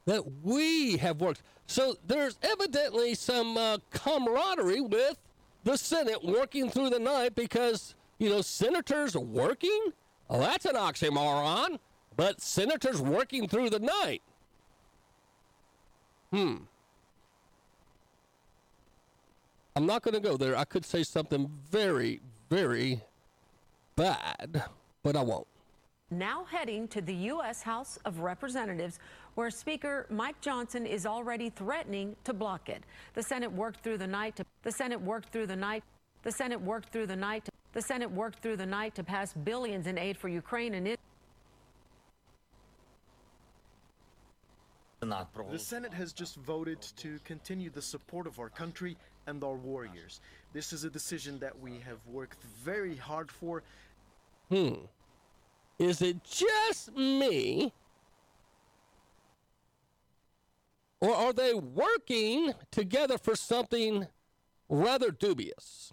That 0.07 0.23
we 0.43 0.99
have 0.99 1.21
worked. 1.21 1.43
So 1.67 1.97
there's 2.07 2.39
evidently 2.43 3.15
some 3.15 3.57
uh, 3.57 3.79
camaraderie 3.91 4.83
with 4.83 5.17
the 5.65 5.77
Senate 5.77 6.23
working 6.23 6.69
through 6.69 6.91
the 6.91 6.99
night 6.99 7.35
because, 7.35 7.95
you 8.19 8.29
know, 8.29 8.43
senators 8.43 9.17
working? 9.17 9.93
Oh, 10.29 10.41
that's 10.41 10.67
an 10.67 10.75
oxymoron. 10.75 11.79
But 12.17 12.41
senators 12.41 13.01
working 13.01 13.49
through 13.49 13.71
the 13.71 13.81
night. 13.81 14.23
Hmm. 16.31 16.57
I'm 19.77 19.87
not 19.87 20.03
going 20.03 20.15
to 20.15 20.21
go 20.21 20.37
there. 20.37 20.57
I 20.57 20.65
could 20.65 20.85
say 20.85 21.03
something 21.03 21.51
very, 21.71 22.21
very 22.49 23.01
bad, 23.97 24.65
but 25.03 25.17
I 25.17 25.23
won't. 25.23 25.47
Now 26.11 26.45
heading 26.45 26.87
to 26.89 27.01
the 27.01 27.15
U.S. 27.15 27.63
House 27.63 27.99
of 28.05 28.21
Representatives, 28.21 29.01
where 29.35 29.51
Speaker 29.51 30.07
Mike 30.11 30.41
Johnson 30.41 30.87
is 30.87 31.07
already 31.07 31.51
threatening 31.51 32.17
to 32.25 32.33
block 32.33 32.69
it. 32.69 32.83
The 33.15 33.23
Senate 33.23 33.53
worked 33.53 33.81
through 33.81 33.99
the 33.99 34.07
night. 34.07 34.37
To, 34.37 34.47
the 34.63 34.73
Senate 34.73 35.01
worked 35.01 35.31
through 35.31 35.47
the 35.47 35.57
night. 35.57 35.83
The 36.23 36.33
Senate 36.33 36.61
worked 36.61 36.91
through 36.91 37.07
the 37.07 37.17
night. 37.17 37.45
To, 37.47 37.51
the 37.73 37.83
Senate 37.83 38.11
worked 38.11 38.39
through 38.41 38.57
the 38.57 38.67
night 38.67 38.95
to 38.95 39.05
pass 39.05 39.33
billions 39.33 39.87
in 39.87 39.99
aid 39.99 40.17
for 40.17 40.29
Ukraine 40.29 40.75
and. 40.75 40.89
It, 40.89 41.01
The 45.53 45.59
Senate 45.59 45.93
has 45.93 46.13
just 46.13 46.37
voted 46.37 46.81
to 46.97 47.19
continue 47.25 47.71
the 47.71 47.83
support 47.83 48.27
of 48.27 48.39
our 48.39 48.49
country 48.49 48.97
and 49.27 49.43
our 49.45 49.55
warriors. 49.55 50.21
This 50.53 50.73
is 50.73 50.85
a 50.85 50.91
decision 50.91 51.39
that 51.41 51.59
we 51.61 51.73
have 51.81 51.99
worked 52.07 52.43
very 52.63 52.97
hard 52.97 53.31
for. 53.31 53.63
Hmm. 54.49 54.75
Is 55.79 56.01
it 56.01 56.23
just 56.25 56.97
me? 56.97 57.73
Or 61.05 61.15
are 61.15 61.35
they 61.35 61.53
working 61.53 62.55
together 62.71 63.19
for 63.19 63.37
something 63.37 64.07
rather 64.71 65.11
dubious? 65.11 65.93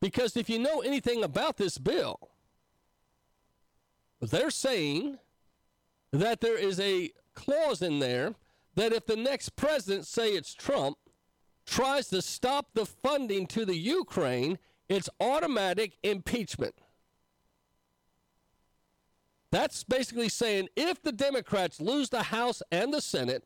Because 0.00 0.38
if 0.38 0.48
you 0.48 0.58
know 0.58 0.80
anything 0.80 1.22
about 1.22 1.58
this 1.58 1.76
bill, 1.76 2.30
they're 4.22 4.48
saying 4.48 5.18
that 6.12 6.40
there 6.40 6.56
is 6.56 6.80
a 6.80 7.10
clause 7.34 7.82
in 7.82 7.98
there 7.98 8.32
that 8.74 8.94
if 8.94 9.04
the 9.04 9.16
next 9.16 9.54
president, 9.54 10.06
say 10.06 10.30
it's 10.30 10.54
Trump, 10.54 10.96
tries 11.66 12.08
to 12.08 12.22
stop 12.22 12.68
the 12.72 12.86
funding 12.86 13.46
to 13.48 13.66
the 13.66 13.76
Ukraine, 13.76 14.58
it's 14.88 15.10
automatic 15.20 15.98
impeachment. 16.02 16.74
That's 19.50 19.84
basically 19.84 20.30
saying 20.30 20.70
if 20.74 21.02
the 21.02 21.12
Democrats 21.12 21.82
lose 21.82 22.08
the 22.08 22.22
House 22.22 22.62
and 22.72 22.90
the 22.94 23.02
Senate, 23.02 23.44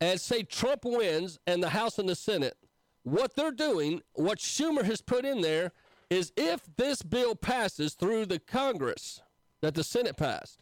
and 0.00 0.20
say 0.20 0.42
Trump 0.42 0.84
wins 0.84 1.38
and 1.46 1.62
the 1.62 1.70
House 1.70 1.98
and 1.98 2.08
the 2.08 2.14
Senate, 2.14 2.56
what 3.02 3.34
they're 3.34 3.50
doing, 3.50 4.02
what 4.14 4.38
Schumer 4.38 4.84
has 4.84 5.00
put 5.00 5.24
in 5.24 5.40
there, 5.40 5.72
is 6.10 6.32
if 6.36 6.60
this 6.76 7.02
bill 7.02 7.34
passes 7.34 7.94
through 7.94 8.26
the 8.26 8.38
Congress 8.38 9.20
that 9.60 9.74
the 9.74 9.84
Senate 9.84 10.16
passed, 10.16 10.60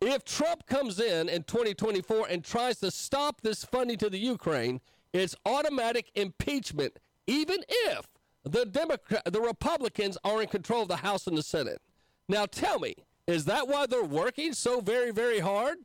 if 0.00 0.24
Trump 0.24 0.66
comes 0.66 1.00
in 1.00 1.28
in 1.28 1.44
2024 1.44 2.26
and 2.28 2.44
tries 2.44 2.78
to 2.80 2.90
stop 2.90 3.40
this 3.40 3.64
funding 3.64 3.96
to 3.98 4.10
the 4.10 4.18
Ukraine, 4.18 4.80
it's 5.12 5.34
automatic 5.46 6.10
impeachment, 6.14 6.98
even 7.26 7.64
if 7.68 8.06
the 8.44 8.66
Democrat, 8.66 9.22
the 9.32 9.40
Republicans 9.40 10.18
are 10.24 10.42
in 10.42 10.48
control 10.48 10.82
of 10.82 10.88
the 10.88 10.96
House 10.96 11.26
and 11.26 11.38
the 11.38 11.42
Senate. 11.42 11.80
Now, 12.28 12.46
tell 12.46 12.78
me, 12.78 12.94
is 13.26 13.46
that 13.46 13.68
why 13.68 13.86
they're 13.86 14.04
working 14.04 14.52
so 14.52 14.80
very, 14.80 15.10
very 15.10 15.40
hard? 15.40 15.78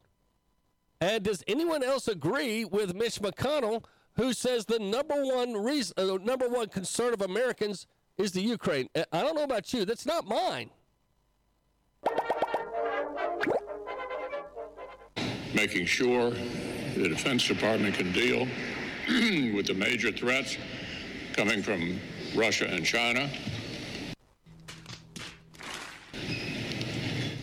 And 1.01 1.23
does 1.23 1.43
anyone 1.47 1.83
else 1.83 2.07
agree 2.07 2.65
with 2.65 2.93
Mitch 2.93 3.21
McConnell, 3.21 3.85
who 4.15 4.33
says 4.33 4.65
the 4.65 4.79
number 4.79 5.15
one 5.23 5.53
reason, 5.53 5.93
uh, 5.97 6.17
number 6.17 6.49
one 6.49 6.67
concern 6.67 7.13
of 7.13 7.21
Americans 7.21 7.87
is 8.17 8.33
the 8.33 8.41
Ukraine? 8.41 8.89
I 8.95 9.21
don't 9.21 9.35
know 9.35 9.43
about 9.43 9.71
you. 9.73 9.85
That's 9.85 10.05
not 10.05 10.27
mine. 10.27 10.71
making 15.53 15.85
sure 15.85 16.31
the 16.95 17.09
Defense 17.09 17.47
Department 17.47 17.95
can 17.95 18.11
deal 18.11 18.47
with 19.55 19.65
the 19.65 19.73
major 19.73 20.11
threats 20.11 20.57
coming 21.33 21.63
from 21.63 21.99
Russia 22.35 22.67
and 22.67 22.85
China, 22.85 23.29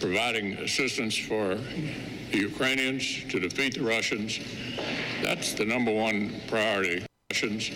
providing 0.01 0.53
assistance 0.59 1.17
for 1.17 1.59
the 2.31 2.39
Ukrainians 2.39 3.25
to 3.31 3.41
defeat 3.41 3.75
the 3.75 3.83
Russians. 3.83 4.41
That's 5.23 5.55
the 5.55 5.65
number 5.65 5.93
one 5.93 6.41
priority. 6.49 7.07
Russians. 7.31 7.71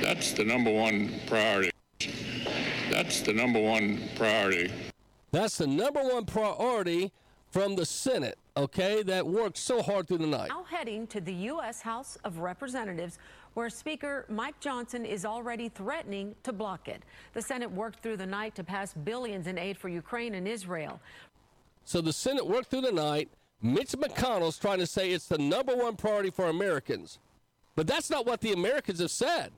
That's 0.00 0.32
the 0.32 0.44
number 0.44 0.70
one 0.70 1.20
priority. 1.26 1.70
That's 2.90 3.20
the 3.22 3.32
number 3.32 3.60
one 3.60 4.00
priority. 4.16 4.72
That's 5.32 5.58
the 5.58 5.66
number 5.66 6.02
one 6.02 6.24
priority 6.26 7.12
from 7.50 7.76
the 7.76 7.86
Senate, 7.86 8.36
okay, 8.56 9.04
that 9.04 9.24
worked 9.24 9.56
so 9.56 9.80
hard 9.80 10.08
through 10.08 10.18
the 10.18 10.26
night. 10.26 10.48
Now 10.48 10.64
heading 10.64 11.06
to 11.06 11.20
the 11.20 11.32
U.S. 11.32 11.80
House 11.80 12.18
of 12.24 12.38
Representatives, 12.38 13.18
where 13.54 13.70
Speaker 13.70 14.26
Mike 14.28 14.58
Johnson 14.58 15.04
is 15.04 15.24
already 15.24 15.68
threatening 15.68 16.34
to 16.42 16.52
block 16.52 16.88
it. 16.88 17.04
The 17.32 17.40
Senate 17.42 17.70
worked 17.70 18.00
through 18.00 18.16
the 18.16 18.26
night 18.26 18.56
to 18.56 18.64
pass 18.64 18.92
billions 18.92 19.46
in 19.46 19.56
aid 19.56 19.78
for 19.78 19.88
Ukraine 19.88 20.34
and 20.34 20.48
Israel. 20.48 21.00
So 21.84 22.00
the 22.00 22.12
Senate 22.12 22.44
worked 22.44 22.70
through 22.70 22.80
the 22.80 22.92
night. 22.92 23.28
Mitch 23.64 23.92
McConnell's 23.92 24.58
trying 24.58 24.78
to 24.78 24.86
say 24.86 25.10
it's 25.10 25.26
the 25.26 25.38
number 25.38 25.74
one 25.74 25.96
priority 25.96 26.28
for 26.30 26.50
Americans. 26.50 27.18
But 27.76 27.86
that's 27.86 28.10
not 28.10 28.26
what 28.26 28.42
the 28.42 28.52
Americans 28.52 29.00
have 29.00 29.10
said. 29.10 29.52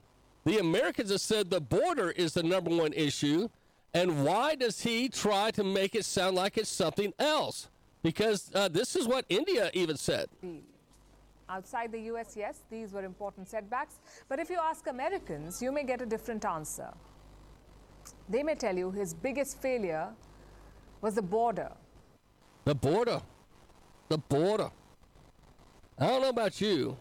The 0.45 0.59
Americans 0.59 1.11
have 1.11 1.21
said 1.21 1.51
the 1.51 1.61
border 1.61 2.12
is 2.12 2.33
the 2.35 2.45
number 2.45 2.71
one 2.71 2.92
issue 2.92 3.49
And 3.95 4.25
why 4.25 4.55
does 4.55 4.83
he 4.83 5.09
try 5.09 5.51
to 5.53 5.64
make 5.64 5.95
it 5.95 6.05
sound 6.05 6.37
like 6.37 6.59
it's 6.59 6.69
something 6.69 7.14
else? 7.19 7.69
Because 8.03 8.51
uh, 8.55 8.69
this 8.69 8.95
is 8.95 9.09
what 9.09 9.25
India 9.29 9.71
even 9.73 9.97
said. 9.97 10.29
Outside 11.49 11.92
the 11.92 12.01
US, 12.12 12.37
yes, 12.37 12.61
these 12.71 12.92
were 12.92 13.05
important 13.05 13.49
setbacks. 13.49 13.99
But 14.29 14.38
if 14.38 14.51
you 14.51 14.59
ask 14.62 14.87
Americans, 14.87 15.62
you 15.62 15.73
may 15.73 15.83
get 15.83 16.03
a 16.03 16.07
different 16.07 16.45
answer. 16.45 16.92
They 18.29 18.42
may 18.42 18.55
tell 18.55 18.77
you 18.77 18.90
his 18.90 19.14
biggest 19.14 19.61
failure 19.62 20.11
was 21.01 21.14
the 21.14 21.23
border. 21.23 21.73
The 22.64 22.75
border. 22.75 23.21
The 24.09 24.19
border. 24.19 24.71
I 25.99 26.07
don't 26.07 26.23
know 26.23 26.29
about 26.29 26.61
you. 26.61 26.97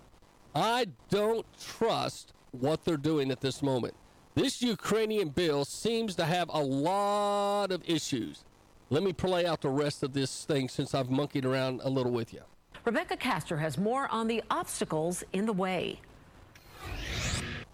I 0.56 0.88
don't 1.10 1.46
trust 1.60 2.34
what 2.52 2.86
they're 2.86 2.98
doing 2.98 3.32
at 3.32 3.42
this 3.42 3.62
moment. 3.62 3.94
This 4.36 4.62
Ukrainian 4.62 5.30
bill 5.30 5.66
seems 5.66 6.16
to 6.16 6.26
have 6.26 6.50
a 6.50 6.60
lot 6.60 7.72
of 7.72 7.82
issues. 7.88 8.44
Let 8.90 9.04
me 9.04 9.14
play 9.14 9.46
out 9.46 9.62
the 9.62 9.70
rest 9.70 10.04
of 10.04 10.14
this 10.14 10.46
thing 10.46 10.70
since 10.70 10.94
I've 10.94 11.10
monkeyed 11.10 11.46
around 11.46 11.82
a 11.84 11.90
little 11.90 12.12
with 12.12 12.34
you. 12.34 12.42
Rebecca 12.86 13.18
Castor 13.18 13.58
has 13.58 13.78
more 13.78 14.08
on 14.12 14.28
the 14.28 14.44
obstacles 14.50 15.24
in 15.34 15.46
the 15.46 15.54
way. 15.54 16.00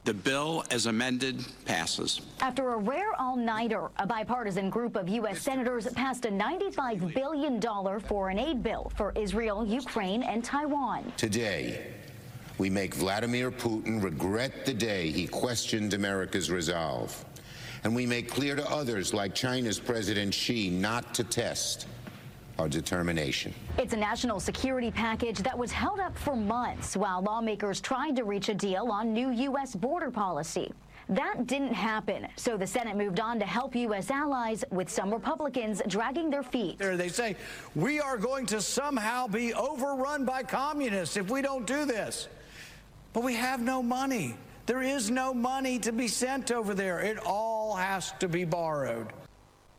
The 0.04 0.14
bill, 0.16 0.64
as 0.72 0.88
amended, 0.88 1.46
passes. 1.66 2.22
After 2.40 2.74
a 2.74 2.78
rare 2.78 3.14
all-nighter, 3.20 3.92
a 3.98 4.08
bipartisan 4.08 4.72
group 4.72 4.96
of 4.96 5.08
U.S. 5.08 5.40
senators 5.42 5.88
passed 5.94 6.26
a 6.26 6.30
$95 6.30 7.14
billion 7.14 7.62
foreign 8.02 8.40
aid 8.40 8.64
bill 8.64 8.92
for 8.96 9.14
Israel, 9.16 9.64
Ukraine, 9.64 10.24
and 10.24 10.44
Taiwan. 10.44 11.14
Today, 11.18 11.94
we 12.58 12.68
make 12.68 12.96
Vladimir 12.96 13.52
Putin 13.52 14.02
regret 14.02 14.66
the 14.66 14.74
day 14.74 15.12
he 15.12 15.28
questioned 15.28 15.94
America's 15.94 16.50
resolve. 16.50 17.24
And 17.84 17.96
we 17.96 18.08
make 18.08 18.28
clear 18.28 18.56
to 18.56 18.68
others, 18.72 19.14
like 19.14 19.36
China's 19.36 19.80
President 19.80 20.34
Xi, 20.34 20.72
not 20.72 21.14
to 21.14 21.24
test 21.24 21.86
our 22.60 22.70
determination. 22.70 23.54
It's 23.78 23.94
a 23.94 23.98
national 23.98 24.40
security 24.40 24.92
package 24.92 25.40
that 25.40 25.58
was 25.58 25.72
held 25.72 26.00
up 26.00 26.18
for 26.18 26.36
months 26.36 26.96
while 26.96 27.22
lawmakers 27.22 27.82
tried 27.82 28.16
to 28.18 28.24
reach 28.24 28.50
a 28.50 28.54
deal 28.54 28.92
on 28.92 29.14
new 29.14 29.32
U.S. 29.32 29.76
border 29.76 30.12
policy. 30.12 30.72
That 31.10 31.46
didn't 31.48 31.74
happen, 31.74 32.28
so 32.38 32.56
the 32.56 32.68
Senate 32.68 32.96
moved 32.96 33.20
on 33.20 33.40
to 33.40 33.46
help 33.46 33.76
U.S. 33.76 34.10
allies, 34.10 34.64
with 34.72 34.90
some 34.90 35.12
Republicans 35.12 35.82
dragging 35.88 36.30
their 36.30 36.44
feet. 36.44 36.78
There 36.78 36.96
they 36.96 37.10
say, 37.10 37.36
we 37.76 38.00
are 38.00 38.18
going 38.18 38.46
to 38.48 38.62
somehow 38.62 39.28
be 39.28 39.54
overrun 39.54 40.24
by 40.24 40.44
communists 40.44 41.18
if 41.18 41.30
we 41.30 41.42
don't 41.42 41.68
do 41.68 41.86
this. 41.86 42.30
But 43.14 43.24
we 43.24 43.34
have 43.34 43.60
no 43.60 43.84
money. 43.84 44.36
There 44.68 44.82
is 44.82 45.12
no 45.12 45.34
money 45.34 45.80
to 45.80 45.92
be 45.92 46.08
sent 46.08 46.50
over 46.50 46.74
there. 46.74 47.00
It 47.02 47.18
all 47.26 47.76
has 47.76 48.14
to 48.20 48.30
be 48.30 48.46
borrowed. 48.46 49.08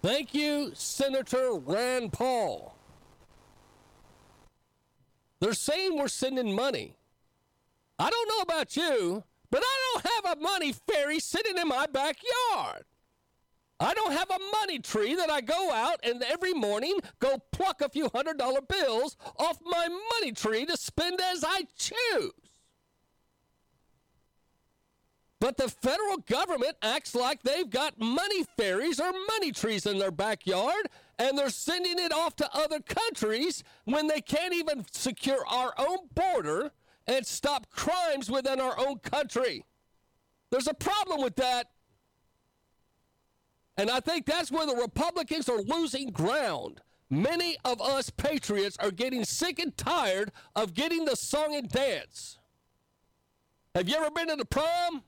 Thank 0.02 0.34
you, 0.34 0.72
Senator 0.74 1.54
Rand 1.54 2.12
Paul. 2.12 2.74
They're 5.40 5.54
saying 5.54 5.96
we're 5.96 6.08
sending 6.08 6.56
money. 6.56 6.96
I 8.00 8.10
don't 8.10 8.28
know 8.28 8.40
about 8.42 8.76
you, 8.76 9.22
but 9.50 9.62
I 9.64 9.78
don't 9.94 10.24
have 10.24 10.38
a 10.38 10.40
money 10.40 10.72
fairy 10.72 11.20
sitting 11.20 11.56
in 11.56 11.68
my 11.68 11.86
backyard. 11.86 12.84
I 13.78 13.94
don't 13.94 14.12
have 14.12 14.30
a 14.30 14.38
money 14.60 14.80
tree 14.80 15.14
that 15.14 15.30
I 15.30 15.40
go 15.40 15.70
out 15.70 16.00
and 16.02 16.22
every 16.22 16.52
morning 16.52 16.98
go 17.20 17.38
pluck 17.52 17.80
a 17.80 17.88
few 17.88 18.08
hundred 18.12 18.38
dollar 18.38 18.60
bills 18.60 19.16
off 19.38 19.58
my 19.64 19.88
money 19.88 20.32
tree 20.32 20.64
to 20.66 20.76
spend 20.76 21.20
as 21.20 21.44
I 21.44 21.66
choose. 21.76 22.32
But 25.42 25.56
the 25.56 25.68
federal 25.68 26.18
government 26.18 26.76
acts 26.82 27.16
like 27.16 27.42
they've 27.42 27.68
got 27.68 27.98
money 27.98 28.44
fairies 28.56 29.00
or 29.00 29.10
money 29.26 29.50
trees 29.50 29.86
in 29.86 29.98
their 29.98 30.12
backyard, 30.12 30.88
and 31.18 31.36
they're 31.36 31.50
sending 31.50 31.98
it 31.98 32.12
off 32.12 32.36
to 32.36 32.56
other 32.56 32.78
countries 32.78 33.64
when 33.84 34.06
they 34.06 34.20
can't 34.20 34.54
even 34.54 34.84
secure 34.92 35.44
our 35.48 35.74
own 35.78 35.98
border 36.14 36.70
and 37.08 37.26
stop 37.26 37.68
crimes 37.70 38.30
within 38.30 38.60
our 38.60 38.78
own 38.78 39.00
country. 39.00 39.64
There's 40.50 40.68
a 40.68 40.74
problem 40.74 41.20
with 41.20 41.34
that. 41.34 41.70
And 43.76 43.90
I 43.90 43.98
think 43.98 44.26
that's 44.26 44.52
where 44.52 44.64
the 44.64 44.76
Republicans 44.76 45.48
are 45.48 45.60
losing 45.60 46.10
ground. 46.10 46.82
Many 47.10 47.56
of 47.64 47.82
us 47.82 48.10
patriots 48.10 48.76
are 48.78 48.92
getting 48.92 49.24
sick 49.24 49.58
and 49.58 49.76
tired 49.76 50.30
of 50.54 50.72
getting 50.72 51.04
the 51.04 51.16
song 51.16 51.56
and 51.56 51.68
dance. 51.68 52.38
Have 53.74 53.88
you 53.88 53.96
ever 53.96 54.12
been 54.12 54.28
to 54.28 54.36
the 54.36 54.44
prom? 54.44 55.02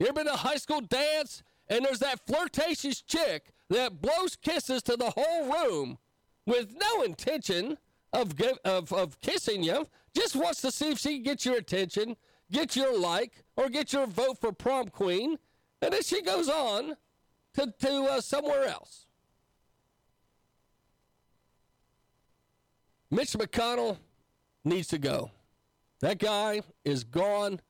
You 0.00 0.06
ever 0.06 0.14
been 0.14 0.26
to 0.26 0.32
a 0.32 0.36
high 0.36 0.56
school 0.56 0.80
dance? 0.80 1.42
And 1.68 1.84
there's 1.84 1.98
that 1.98 2.26
flirtatious 2.26 3.02
chick 3.02 3.52
that 3.68 4.00
blows 4.00 4.34
kisses 4.34 4.82
to 4.84 4.96
the 4.96 5.12
whole 5.14 5.52
room 5.52 5.98
with 6.46 6.74
no 6.74 7.02
intention 7.02 7.76
of, 8.12 8.32
of, 8.64 8.92
of 8.92 9.20
kissing 9.20 9.62
you, 9.62 9.86
just 10.16 10.34
wants 10.34 10.62
to 10.62 10.72
see 10.72 10.90
if 10.90 10.98
she 10.98 11.16
can 11.16 11.22
get 11.22 11.44
your 11.44 11.56
attention, 11.56 12.16
get 12.50 12.74
your 12.74 12.98
like, 12.98 13.44
or 13.56 13.68
get 13.68 13.92
your 13.92 14.06
vote 14.06 14.38
for 14.40 14.52
prom 14.52 14.88
queen. 14.88 15.38
And 15.82 15.92
then 15.92 16.02
she 16.02 16.22
goes 16.22 16.48
on 16.48 16.96
to, 17.54 17.72
to 17.80 18.04
uh, 18.04 18.20
somewhere 18.20 18.64
else. 18.64 19.06
Mitch 23.10 23.32
McConnell 23.32 23.98
needs 24.64 24.88
to 24.88 24.98
go. 24.98 25.30
That 26.00 26.18
guy 26.18 26.62
is 26.84 27.04
gone 27.04 27.60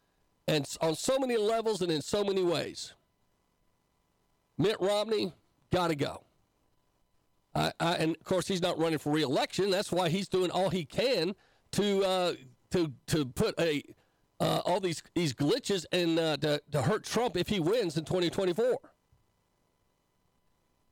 and 0.50 0.66
on 0.80 0.96
so 0.96 1.16
many 1.16 1.36
levels 1.36 1.80
and 1.80 1.92
in 1.92 2.02
so 2.02 2.24
many 2.24 2.42
ways. 2.42 2.92
Mitt 4.58 4.76
Romney 4.80 5.32
got 5.70 5.88
to 5.88 5.94
go. 5.94 6.24
I, 7.54 7.72
I, 7.78 7.94
and 7.94 8.16
of 8.16 8.24
course, 8.24 8.48
he's 8.48 8.60
not 8.60 8.76
running 8.76 8.98
for 8.98 9.12
reelection. 9.12 9.70
That's 9.70 9.92
why 9.92 10.08
he's 10.08 10.28
doing 10.28 10.50
all 10.50 10.68
he 10.68 10.84
can 10.84 11.36
to 11.72 12.04
uh, 12.04 12.32
to 12.72 12.92
to 13.06 13.26
put 13.26 13.58
a 13.60 13.84
uh, 14.40 14.62
all 14.64 14.80
these 14.80 15.02
these 15.14 15.32
glitches 15.32 15.86
and 15.92 16.18
uh, 16.18 16.36
to, 16.38 16.60
to 16.72 16.82
hurt 16.82 17.04
Trump 17.04 17.36
if 17.36 17.48
he 17.48 17.60
wins 17.60 17.96
in 17.96 18.04
2024. 18.04 18.78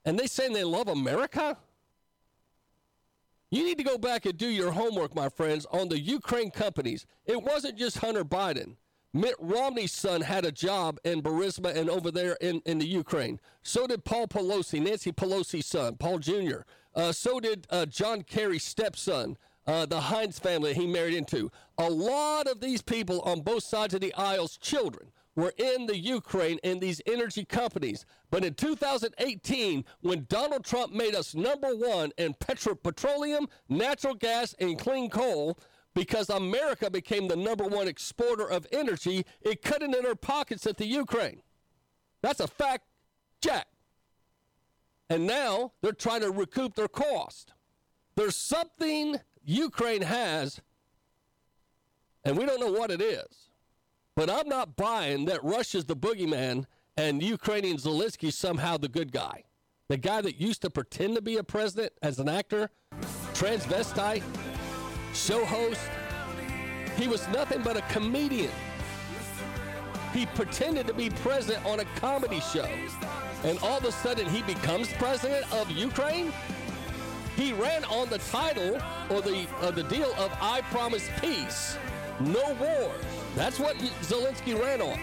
And 0.04 0.18
they 0.18 0.28
saying 0.28 0.52
they 0.52 0.64
love 0.64 0.86
America. 0.86 1.56
You 3.50 3.64
need 3.64 3.78
to 3.78 3.84
go 3.84 3.98
back 3.98 4.24
and 4.24 4.36
do 4.36 4.48
your 4.48 4.70
homework, 4.70 5.14
my 5.14 5.28
friends, 5.28 5.66
on 5.72 5.88
the 5.88 5.98
Ukraine 5.98 6.50
companies. 6.50 7.06
It 7.26 7.42
wasn't 7.42 7.76
just 7.76 7.98
Hunter 7.98 8.24
Biden. 8.24 8.76
Mitt 9.14 9.34
Romney's 9.38 9.92
son 9.92 10.20
had 10.20 10.44
a 10.44 10.52
job 10.52 10.98
in 11.02 11.22
Burisma 11.22 11.74
and 11.74 11.88
over 11.88 12.10
there 12.10 12.36
in, 12.40 12.60
in 12.66 12.78
the 12.78 12.86
Ukraine. 12.86 13.40
So 13.62 13.86
did 13.86 14.04
Paul 14.04 14.28
Pelosi, 14.28 14.82
Nancy 14.82 15.12
Pelosi's 15.12 15.66
son, 15.66 15.96
Paul 15.96 16.18
Jr. 16.18 16.60
Uh, 16.94 17.12
so 17.12 17.40
did 17.40 17.66
uh, 17.70 17.86
John 17.86 18.22
Kerry's 18.22 18.64
stepson, 18.64 19.38
uh, 19.66 19.86
the 19.86 20.00
Heinz 20.00 20.38
family 20.38 20.74
he 20.74 20.86
married 20.86 21.14
into. 21.14 21.50
A 21.78 21.88
lot 21.88 22.46
of 22.46 22.60
these 22.60 22.82
people 22.82 23.20
on 23.22 23.40
both 23.40 23.62
sides 23.62 23.94
of 23.94 24.00
the 24.00 24.14
aisle's 24.14 24.56
children 24.58 25.10
were 25.38 25.54
in 25.56 25.86
the 25.86 25.96
Ukraine 25.96 26.58
in 26.64 26.80
these 26.80 27.00
energy 27.06 27.44
companies. 27.44 28.04
But 28.30 28.44
in 28.44 28.54
2018, 28.54 29.84
when 30.00 30.26
Donald 30.28 30.64
Trump 30.64 30.92
made 30.92 31.14
us 31.14 31.34
number 31.34 31.68
one 31.68 32.12
in 32.18 32.34
petro- 32.34 32.74
petroleum, 32.74 33.46
natural 33.68 34.14
gas, 34.14 34.54
and 34.58 34.78
clean 34.78 35.08
coal, 35.08 35.56
because 35.98 36.30
America 36.30 36.88
became 36.88 37.26
the 37.26 37.34
number 37.34 37.64
one 37.64 37.88
exporter 37.88 38.48
of 38.48 38.68
energy, 38.70 39.26
it 39.42 39.64
cut 39.64 39.82
it 39.82 39.92
in 39.92 40.02
their 40.04 40.14
pockets 40.14 40.64
at 40.64 40.76
the 40.76 40.86
Ukraine. 40.86 41.42
That's 42.22 42.38
a 42.38 42.46
fact, 42.46 42.84
Jack. 43.40 43.66
And 45.10 45.26
now 45.26 45.72
they're 45.82 45.90
trying 45.90 46.20
to 46.20 46.30
recoup 46.30 46.76
their 46.76 46.86
cost. 46.86 47.52
There's 48.14 48.36
something 48.36 49.16
Ukraine 49.42 50.02
has, 50.02 50.60
and 52.24 52.38
we 52.38 52.46
don't 52.46 52.60
know 52.60 52.70
what 52.70 52.92
it 52.92 53.02
is. 53.02 53.50
But 54.14 54.30
I'm 54.30 54.48
not 54.48 54.76
buying 54.76 55.24
that 55.24 55.42
Russia's 55.42 55.86
the 55.86 55.96
boogeyman 55.96 56.66
and 56.96 57.20
Ukrainian 57.20 57.76
Zelensky 57.76 58.32
somehow 58.32 58.76
the 58.76 58.88
good 58.88 59.10
guy. 59.10 59.42
The 59.88 59.96
guy 59.96 60.20
that 60.20 60.40
used 60.40 60.62
to 60.62 60.70
pretend 60.70 61.16
to 61.16 61.22
be 61.22 61.38
a 61.38 61.42
president 61.42 61.92
as 62.02 62.20
an 62.20 62.28
actor, 62.28 62.70
transvestite, 63.32 64.22
show 65.14 65.44
host. 65.44 65.80
He 66.96 67.08
was 67.08 67.26
nothing 67.28 67.62
but 67.62 67.76
a 67.76 67.82
comedian. 67.92 68.50
He 70.12 70.26
pretended 70.26 70.86
to 70.86 70.94
be 70.94 71.10
president 71.10 71.64
on 71.64 71.80
a 71.80 71.84
comedy 71.96 72.40
show. 72.40 72.68
And 73.44 73.58
all 73.60 73.78
of 73.78 73.84
a 73.84 73.92
sudden, 73.92 74.28
he 74.28 74.42
becomes 74.42 74.92
president 74.94 75.50
of 75.52 75.70
Ukraine? 75.70 76.32
He 77.36 77.52
ran 77.52 77.84
on 77.84 78.08
the 78.08 78.18
title 78.18 78.80
or 79.10 79.22
the, 79.22 79.46
the 79.74 79.84
deal 79.84 80.12
of 80.18 80.32
I 80.40 80.60
promise 80.72 81.08
peace, 81.20 81.76
no 82.18 82.52
war. 82.54 82.92
That's 83.36 83.60
what 83.60 83.76
Zelensky 84.02 84.60
ran 84.60 84.82
on. 84.82 84.98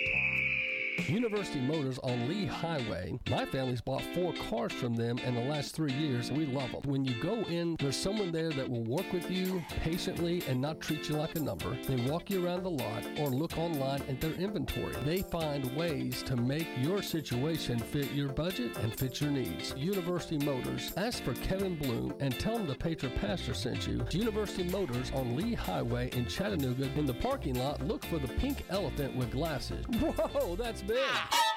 University 1.09 1.59
Motors 1.61 1.99
on 1.99 2.27
Lee 2.27 2.45
Highway. 2.45 3.19
My 3.29 3.45
family's 3.45 3.81
bought 3.81 4.03
four 4.13 4.33
cars 4.49 4.73
from 4.73 4.95
them 4.95 5.17
in 5.19 5.35
the 5.35 5.41
last 5.41 5.75
three 5.75 5.93
years, 5.93 6.31
we 6.31 6.45
love 6.45 6.71
them. 6.71 6.81
When 6.85 7.05
you 7.05 7.15
go 7.21 7.35
in, 7.49 7.75
there's 7.79 7.95
someone 7.95 8.31
there 8.31 8.51
that 8.51 8.69
will 8.69 8.83
work 8.83 9.11
with 9.13 9.29
you 9.29 9.63
patiently 9.81 10.43
and 10.47 10.61
not 10.61 10.79
treat 10.81 11.09
you 11.09 11.15
like 11.15 11.35
a 11.35 11.39
number. 11.39 11.77
They 11.87 11.95
walk 12.09 12.29
you 12.29 12.45
around 12.45 12.63
the 12.63 12.69
lot 12.69 13.03
or 13.17 13.29
look 13.29 13.57
online 13.57 14.01
at 14.09 14.21
their 14.21 14.33
inventory. 14.33 14.93
They 15.05 15.21
find 15.23 15.75
ways 15.75 16.23
to 16.23 16.35
make 16.35 16.67
your 16.77 17.01
situation 17.01 17.79
fit 17.79 18.11
your 18.11 18.29
budget 18.29 18.77
and 18.77 18.93
fit 18.93 19.21
your 19.21 19.31
needs. 19.31 19.73
University 19.77 20.37
Motors. 20.43 20.93
Ask 20.97 21.23
for 21.23 21.33
Kevin 21.35 21.75
Bloom 21.75 22.13
and 22.19 22.37
tell 22.39 22.57
him 22.57 22.67
the 22.67 22.75
Patriot 22.75 23.15
Pastor 23.19 23.53
sent 23.53 23.87
you. 23.87 24.05
University 24.11 24.63
Motors 24.63 25.11
on 25.13 25.35
Lee 25.35 25.53
Highway 25.53 26.09
in 26.13 26.25
Chattanooga. 26.25 26.89
In 26.97 27.05
the 27.05 27.13
parking 27.13 27.55
lot, 27.55 27.85
look 27.87 28.05
for 28.05 28.19
the 28.19 28.27
pink 28.27 28.63
elephant 28.69 29.15
with 29.15 29.31
glasses. 29.31 29.85
Whoa, 29.99 30.55
that's 30.55 30.81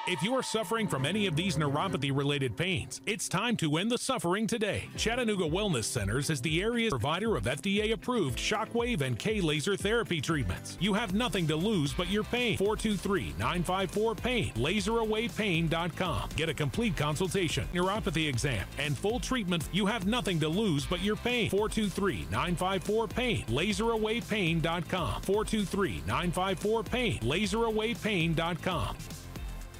If 0.07 0.21
you 0.21 0.35
are 0.35 0.43
suffering 0.43 0.87
from 0.87 1.03
any 1.03 1.25
of 1.25 1.35
these 1.35 1.57
neuropathy 1.57 2.15
related 2.15 2.55
pains, 2.55 3.01
it's 3.07 3.27
time 3.27 3.57
to 3.57 3.77
end 3.77 3.89
the 3.89 3.97
suffering 3.97 4.45
today. 4.45 4.87
Chattanooga 4.95 5.45
Wellness 5.45 5.85
Centers 5.85 6.29
is 6.29 6.41
the 6.41 6.61
area's 6.61 6.91
provider 6.91 7.35
of 7.35 7.45
FDA 7.45 7.91
approved 7.91 8.37
shockwave 8.37 9.01
and 9.01 9.17
K 9.17 9.41
laser 9.41 9.75
therapy 9.75 10.21
treatments. 10.21 10.77
You 10.79 10.93
have 10.93 11.15
nothing 11.15 11.47
to 11.47 11.55
lose 11.55 11.91
but 11.91 12.11
your 12.11 12.23
pain. 12.23 12.55
423 12.57 13.33
954 13.39 14.15
PAIN. 14.15 14.53
LaserAwayPain.com. 14.53 16.29
Get 16.35 16.49
a 16.49 16.53
complete 16.53 16.95
consultation, 16.95 17.67
neuropathy 17.73 18.29
exam, 18.29 18.67
and 18.77 18.95
full 18.95 19.19
treatment. 19.19 19.67
You 19.71 19.87
have 19.87 20.05
nothing 20.05 20.39
to 20.41 20.47
lose 20.47 20.85
but 20.85 21.01
your 21.01 21.15
pain. 21.15 21.49
423 21.49 22.27
954 22.29 23.07
PAIN. 23.07 23.43
LaserAwayPain.com. 23.45 25.21
423 25.23 26.03
954 26.05 26.83
PAIN. 26.83 27.19
LaserAwayPain.com. 27.21 28.95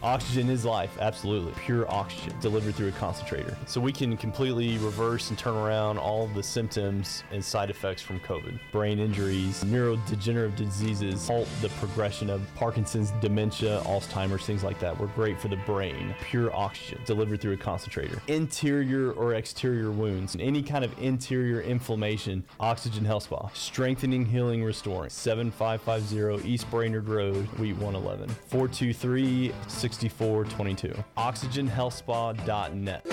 Oxygen 0.06 0.52
is 0.52 0.64
life, 0.66 0.96
absolutely. 1.02 1.52
Pure 1.54 1.92
oxygen 1.92 2.40
delivered 2.40 2.76
through 2.76 2.90
a 2.90 2.92
concentrator. 2.92 3.58
So 3.66 3.82
we 3.82 3.92
can 3.92 4.16
completely 4.18 4.78
reverse 4.78 5.32
and 5.32 5.40
turn 5.40 5.56
around 5.56 5.98
all 5.98 6.28
the 6.28 6.44
symptoms 6.44 7.24
and 7.32 7.44
side 7.44 7.72
effects 7.72 8.04
from 8.04 8.20
COVID. 8.20 8.60
Brain 8.72 9.00
injuries, 9.00 9.64
neurodegenerative 9.64 10.56
diseases, 10.58 11.28
halt 11.28 11.48
the 11.60 11.70
progression 11.80 12.30
of 12.30 12.44
Parkinson's, 12.54 13.10
dementia, 13.20 13.82
Alzheimer's, 13.86 14.46
things 14.46 14.64
like 14.64 14.78
that. 14.80 14.96
We're 15.00 15.08
great 15.08 15.42
for 15.42 15.48
the 15.48 15.58
brain. 15.58 16.14
Pure 16.22 16.56
oxygen 16.56 17.02
delivered 17.08 17.42
through 17.42 17.54
a 17.54 17.58
concentrator. 17.58 18.22
Interior 18.28 19.12
or 19.14 19.34
exterior 19.34 19.90
wounds, 19.90 20.38
any 20.40 20.62
kind 20.62 20.86
of 20.86 20.94
interior 21.00 21.62
inflammation, 21.62 22.44
Oxygen 22.60 23.06
Health 23.06 23.24
Spa. 23.24 23.50
Strengthening, 23.56 24.28
healing, 24.28 24.64
restoring. 24.64 25.10
7550 25.10 26.48
East 26.48 26.70
Brainerd 26.70 27.10
Road, 27.10 27.48
Suite 27.56 27.76
111. 27.78 28.30
423 28.50 29.52
6422. 29.96 31.04
OxygenHealthSpa.net. 31.18 33.06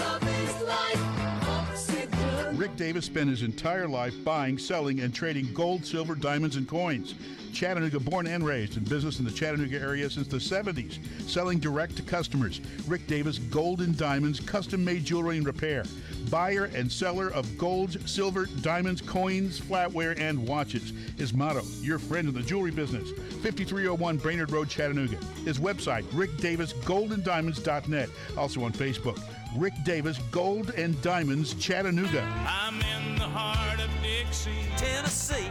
Rick 2.55 2.77
Davis 2.77 3.07
spent 3.07 3.31
his 3.31 3.43
entire 3.43 3.89
life 3.89 4.15
buying, 4.25 4.59
selling, 4.59 5.01
and 5.01 5.15
trading 5.15 5.53
gold, 5.53 5.85
silver, 5.85 6.15
diamonds, 6.15 6.57
and 6.57 6.69
coins. 6.69 7.15
Chattanooga 7.53 8.01
born 8.01 8.27
and 8.27 8.45
raised 8.45 8.77
in 8.77 8.85
business 8.85 9.19
in 9.19 9.25
the 9.25 9.31
Chattanooga 9.31 9.81
area 9.81 10.09
since 10.09 10.27
the 10.27 10.37
70s, 10.37 10.99
selling 11.29 11.59
direct 11.59 11.97
to 11.97 12.03
customers. 12.03 12.61
Rick 12.87 13.07
Davis 13.07 13.39
Gold 13.39 13.81
and 13.81 13.97
Diamonds, 13.97 14.41
custom 14.41 14.85
made 14.85 15.05
jewelry 15.05 15.37
and 15.37 15.47
repair. 15.47 15.85
Buyer 16.31 16.65
and 16.75 16.91
seller 16.91 17.31
of 17.31 17.59
gold, 17.59 17.97
silver, 18.09 18.47
diamonds, 18.61 19.01
coins, 19.01 19.61
flatware, 19.61 20.19
and 20.19 20.47
watches. 20.47 20.93
His 21.19 21.35
motto, 21.35 21.63
your 21.81 21.99
friend 21.99 22.29
in 22.29 22.35
the 22.35 22.43
jewelry 22.43 22.71
business. 22.71 23.11
5301 23.43 24.17
Brainerd 24.19 24.51
Road, 24.51 24.69
Chattanooga. 24.69 25.17
His 25.45 25.59
website, 25.59 26.05
rickdavisgoldanddiamonds.net. 26.05 28.09
Also 28.37 28.63
on 28.63 28.73
Facebook. 28.73 29.21
Rick 29.57 29.75
Davis 29.85 30.19
Gold 30.31 30.71
and 30.71 31.01
Diamonds 31.03 31.55
Chattanooga. 31.55 32.23
I'm 32.47 32.77
in 32.77 33.17
the 33.17 33.25
heart 33.25 33.81
of 33.81 33.91
Dixie, 34.03 34.51
Tennessee. 34.77 35.51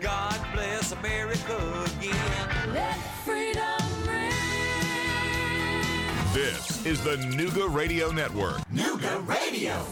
God 0.00 0.40
bless 0.54 0.92
America 0.92 1.56
again. 1.98 2.72
Let 2.72 2.96
freedom 3.24 3.62
ring. 4.06 4.32
This 6.32 6.84
is 6.86 7.02
the 7.02 7.16
Nooga 7.16 7.72
Radio 7.72 8.12
Network. 8.12 8.58
Nooga 8.72 9.26
Radio. 9.26 9.84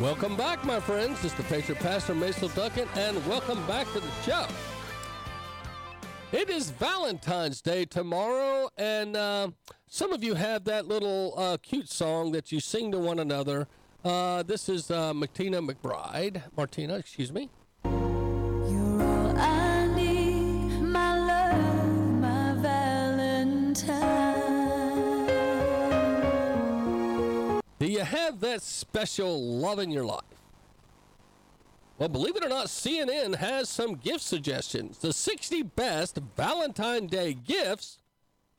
Welcome 0.00 0.36
back, 0.36 0.64
my 0.64 0.78
friends. 0.78 1.20
This 1.22 1.32
is 1.32 1.34
the 1.34 1.42
Patriot 1.42 1.80
Pastor 1.80 2.14
Mason 2.14 2.48
Duncan, 2.54 2.86
and 2.94 3.26
welcome 3.26 3.58
back 3.66 3.84
to 3.94 3.98
the 3.98 4.10
show. 4.24 4.46
It 6.30 6.48
is 6.48 6.70
Valentine's 6.70 7.60
Day 7.60 7.84
tomorrow, 7.84 8.70
and 8.76 9.16
uh, 9.16 9.48
some 9.88 10.12
of 10.12 10.22
you 10.22 10.34
have 10.34 10.62
that 10.64 10.86
little 10.86 11.34
uh, 11.36 11.56
cute 11.60 11.88
song 11.88 12.30
that 12.30 12.52
you 12.52 12.60
sing 12.60 12.92
to 12.92 12.98
one 13.00 13.18
another. 13.18 13.66
Uh, 14.04 14.44
this 14.44 14.68
is 14.68 14.88
uh, 14.88 15.12
Martina 15.12 15.60
McBride. 15.60 16.42
Martina, 16.56 16.94
excuse 16.94 17.32
me. 17.32 17.50
Have 28.08 28.40
that 28.40 28.62
special 28.62 29.40
love 29.58 29.78
in 29.78 29.90
your 29.90 30.04
life? 30.04 30.22
Well, 31.98 32.08
believe 32.08 32.36
it 32.36 32.44
or 32.44 32.48
not, 32.48 32.66
CNN 32.66 33.36
has 33.36 33.68
some 33.68 33.96
gift 33.96 34.20
suggestions. 34.20 34.98
The 34.98 35.12
60 35.12 35.62
best 35.62 36.18
Valentine's 36.36 37.10
Day 37.10 37.34
gifts 37.34 37.98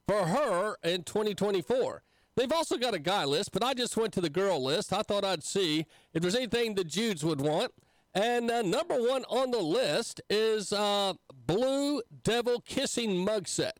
for 0.07 0.25
her 0.25 0.75
in 0.83 1.03
2024. 1.03 2.03
They've 2.35 2.51
also 2.51 2.77
got 2.77 2.93
a 2.93 2.99
guy 2.99 3.25
list, 3.25 3.51
but 3.51 3.63
I 3.63 3.73
just 3.73 3.95
went 3.97 4.13
to 4.13 4.21
the 4.21 4.29
girl 4.29 4.63
list. 4.63 4.91
I 4.91 5.03
thought 5.03 5.23
I'd 5.23 5.43
see 5.43 5.85
if 6.13 6.21
there's 6.21 6.35
anything 6.35 6.75
the 6.75 6.83
Judes 6.83 7.23
would 7.23 7.41
want. 7.41 7.71
And 8.13 8.49
uh, 8.49 8.61
number 8.61 8.95
one 8.95 9.23
on 9.29 9.51
the 9.51 9.59
list 9.59 10.19
is 10.29 10.73
uh, 10.73 11.13
Blue 11.45 12.01
Devil 12.23 12.61
Kissing 12.61 13.23
Mug 13.23 13.47
Set. 13.47 13.77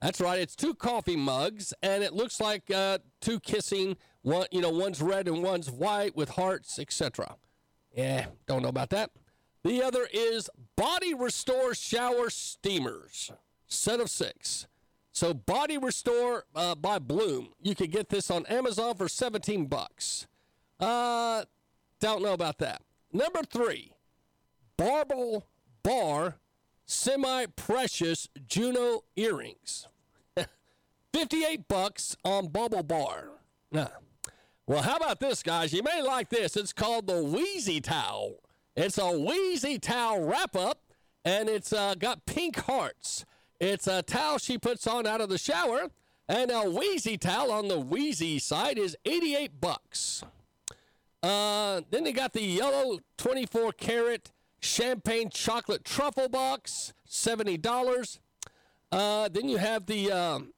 That's 0.00 0.20
right. 0.20 0.40
It's 0.40 0.56
two 0.56 0.74
coffee 0.74 1.16
mugs, 1.16 1.74
and 1.82 2.02
it 2.02 2.14
looks 2.14 2.40
like 2.40 2.70
uh, 2.70 2.98
two 3.20 3.38
kissing. 3.38 3.96
One, 4.22 4.46
you 4.50 4.60
know, 4.60 4.70
one's 4.70 5.00
red 5.00 5.28
and 5.28 5.42
one's 5.42 5.70
white 5.70 6.14
with 6.14 6.30
hearts, 6.30 6.78
etc. 6.78 7.36
Yeah, 7.94 8.26
don't 8.46 8.62
know 8.62 8.68
about 8.68 8.90
that. 8.90 9.10
The 9.62 9.82
other 9.82 10.06
is 10.12 10.48
Body 10.76 11.14
Restore 11.14 11.74
Shower 11.74 12.30
Steamers, 12.30 13.30
set 13.66 14.00
of 14.00 14.10
six. 14.10 14.66
So 15.12 15.34
Body 15.34 15.76
Restore 15.76 16.44
uh, 16.54 16.74
by 16.74 16.98
Bloom. 16.98 17.50
You 17.60 17.74
could 17.74 17.90
get 17.90 18.08
this 18.08 18.30
on 18.30 18.46
Amazon 18.46 18.94
for 18.94 19.08
17 19.08 19.66
bucks. 19.66 20.26
Uh, 20.78 21.44
don't 21.98 22.22
know 22.22 22.32
about 22.32 22.58
that. 22.58 22.80
Number 23.12 23.40
three, 23.42 23.92
Barbel 24.76 25.46
Bar 25.82 26.36
Semi 26.86 27.46
Precious 27.54 28.28
Juno 28.46 29.04
Earrings. 29.16 29.88
58 31.12 31.68
bucks 31.68 32.16
on 32.24 32.48
BaubleBar. 32.48 33.28
Nah. 33.72 33.88
Well, 34.70 34.82
how 34.82 34.98
about 34.98 35.18
this, 35.18 35.42
guys? 35.42 35.72
You 35.72 35.82
may 35.82 36.00
like 36.00 36.28
this. 36.28 36.56
It's 36.56 36.72
called 36.72 37.08
the 37.08 37.14
Weezie 37.14 37.82
Towel. 37.82 38.36
It's 38.76 38.98
a 38.98 39.00
Weezie 39.00 39.80
Towel 39.82 40.22
wrap 40.22 40.54
up, 40.54 40.78
and 41.24 41.48
it's 41.48 41.72
uh, 41.72 41.96
got 41.96 42.24
pink 42.24 42.56
hearts. 42.56 43.24
It's 43.58 43.88
a 43.88 44.02
towel 44.02 44.38
she 44.38 44.58
puts 44.58 44.86
on 44.86 45.08
out 45.08 45.20
of 45.20 45.28
the 45.28 45.38
shower, 45.38 45.88
and 46.28 46.52
a 46.52 46.62
Weezie 46.66 47.18
Towel 47.18 47.50
on 47.50 47.66
the 47.66 47.82
Weezie 47.82 48.40
side 48.40 48.78
is 48.78 48.96
88 49.04 49.60
bucks. 49.60 50.22
Uh, 51.20 51.80
then 51.90 52.04
they 52.04 52.12
got 52.12 52.32
the 52.32 52.40
yellow 52.40 53.00
24 53.18 53.72
karat 53.72 54.30
champagne 54.60 55.30
chocolate 55.30 55.84
truffle 55.84 56.28
box, 56.28 56.92
$70. 57.08 58.20
Uh, 58.92 59.28
then 59.30 59.48
you 59.48 59.56
have 59.56 59.86
the 59.86 60.12
um, 60.12 60.52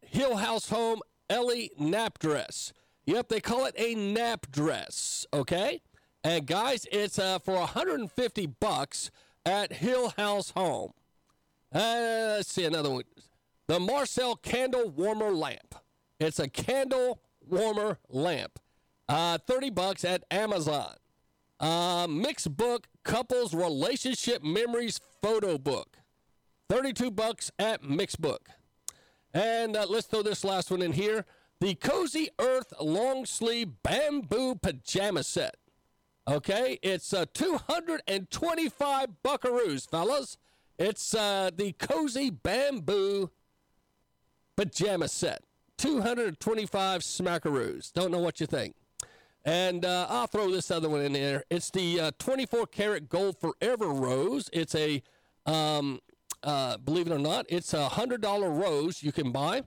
Hill 0.00 0.36
House 0.36 0.70
Home 0.70 1.02
Ellie 1.28 1.70
nap 1.78 2.18
dress. 2.18 2.72
Yep, 3.06 3.28
they 3.28 3.40
call 3.40 3.66
it 3.66 3.74
a 3.78 3.94
nap 3.94 4.46
dress, 4.50 5.26
okay? 5.32 5.82
And 6.24 6.46
guys, 6.46 6.86
it's 6.90 7.18
uh, 7.18 7.38
for 7.38 7.54
150 7.54 8.46
bucks 8.46 9.10
at 9.44 9.74
Hill 9.74 10.12
House 10.16 10.50
Home. 10.50 10.92
Uh, 11.72 12.34
let's 12.36 12.52
see 12.52 12.64
another 12.64 12.90
one. 12.90 13.04
The 13.68 13.78
Marcel 13.78 14.36
Candle 14.36 14.90
Warmer 14.90 15.30
Lamp. 15.30 15.74
It's 16.18 16.38
a 16.38 16.48
candle 16.48 17.20
warmer 17.46 17.98
lamp. 18.08 18.58
Uh, 19.08 19.38
30 19.38 19.70
bucks 19.70 20.04
at 20.04 20.24
Amazon. 20.30 20.94
Uh, 21.60 22.06
Mixbook 22.06 22.84
couples 23.04 23.54
relationship 23.54 24.42
memories 24.42 25.00
photo 25.22 25.58
book. 25.58 25.98
32 26.68 27.10
bucks 27.10 27.50
at 27.58 27.82
Mixbook. 27.82 28.38
And 29.36 29.76
uh, 29.76 29.84
let's 29.86 30.06
throw 30.06 30.22
this 30.22 30.44
last 30.44 30.70
one 30.70 30.80
in 30.80 30.92
here. 30.92 31.26
The 31.60 31.74
Cozy 31.74 32.30
Earth 32.38 32.72
long 32.80 33.26
sleeve 33.26 33.82
bamboo 33.82 34.54
pajama 34.54 35.24
set. 35.24 35.56
Okay, 36.26 36.78
it's 36.82 37.12
uh, 37.12 37.26
225 37.34 39.08
buckaroos, 39.22 39.90
fellas. 39.90 40.38
It's 40.78 41.14
uh, 41.14 41.50
the 41.54 41.72
Cozy 41.72 42.30
Bamboo 42.30 43.30
pajama 44.56 45.06
set. 45.06 45.42
225 45.76 47.02
smackaroos. 47.02 47.92
Don't 47.92 48.10
know 48.10 48.20
what 48.20 48.40
you 48.40 48.46
think. 48.46 48.74
And 49.44 49.84
uh, 49.84 50.06
I'll 50.08 50.28
throw 50.28 50.50
this 50.50 50.70
other 50.70 50.88
one 50.88 51.02
in 51.02 51.12
there. 51.12 51.44
It's 51.50 51.68
the 51.68 52.00
uh, 52.00 52.10
24 52.18 52.68
karat 52.68 53.10
gold 53.10 53.36
forever 53.38 53.88
rose. 53.88 54.48
It's 54.54 54.74
a, 54.74 55.02
um, 55.44 56.00
uh, 56.46 56.78
believe 56.78 57.08
it 57.08 57.12
or 57.12 57.18
not, 57.18 57.44
it's 57.48 57.74
a 57.74 57.88
hundred 57.88 58.20
dollar 58.22 58.50
rose 58.50 59.02
you 59.02 59.10
can 59.10 59.32
buy, 59.32 59.64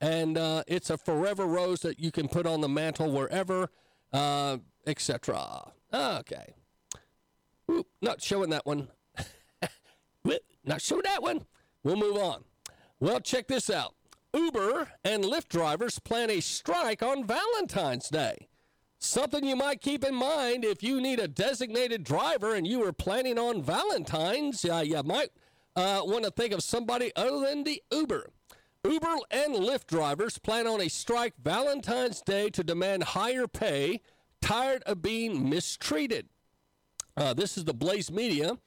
and 0.00 0.38
uh, 0.38 0.62
it's 0.68 0.88
a 0.88 0.96
forever 0.96 1.46
rose 1.46 1.80
that 1.80 1.98
you 1.98 2.12
can 2.12 2.28
put 2.28 2.46
on 2.46 2.60
the 2.60 2.68
mantle 2.68 3.10
wherever, 3.10 3.68
uh, 4.12 4.58
etc. 4.86 5.72
Okay. 5.92 6.54
Oop, 7.70 7.86
not 8.00 8.22
showing 8.22 8.50
that 8.50 8.64
one. 8.64 8.88
not 10.64 10.80
showing 10.80 11.02
that 11.04 11.22
one. 11.22 11.44
We'll 11.82 11.96
move 11.96 12.16
on. 12.16 12.44
Well, 13.00 13.20
check 13.20 13.48
this 13.48 13.68
out. 13.68 13.94
Uber 14.32 14.88
and 15.04 15.24
Lyft 15.24 15.48
drivers 15.48 15.98
plan 15.98 16.30
a 16.30 16.40
strike 16.40 17.02
on 17.02 17.26
Valentine's 17.26 18.08
Day. 18.08 18.48
Something 18.98 19.44
you 19.44 19.56
might 19.56 19.80
keep 19.80 20.04
in 20.04 20.14
mind 20.14 20.64
if 20.64 20.82
you 20.82 21.00
need 21.00 21.18
a 21.18 21.26
designated 21.26 22.04
driver 22.04 22.54
and 22.54 22.64
you 22.64 22.86
are 22.86 22.92
planning 22.92 23.38
on 23.38 23.60
Valentine's. 23.60 24.64
Uh, 24.64 24.84
you 24.86 25.02
might 25.02 25.30
uh, 25.76 26.02
want 26.04 26.24
to 26.24 26.30
think 26.30 26.52
of 26.52 26.62
somebody 26.62 27.12
other 27.16 27.40
than 27.40 27.64
the 27.64 27.82
Uber. 27.90 28.30
Uber 28.84 29.16
and 29.30 29.54
Lyft 29.54 29.86
drivers 29.86 30.38
plan 30.38 30.66
on 30.66 30.80
a 30.80 30.88
strike 30.88 31.34
Valentine's 31.42 32.20
Day 32.20 32.50
to 32.50 32.64
demand 32.64 33.04
higher 33.04 33.46
pay, 33.46 34.00
tired 34.40 34.82
of 34.84 35.02
being 35.02 35.48
mistreated. 35.48 36.28
Uh, 37.16 37.32
this 37.32 37.56
is 37.56 37.64
the 37.64 37.74
Blaze 37.74 38.10
Media. 38.10 38.58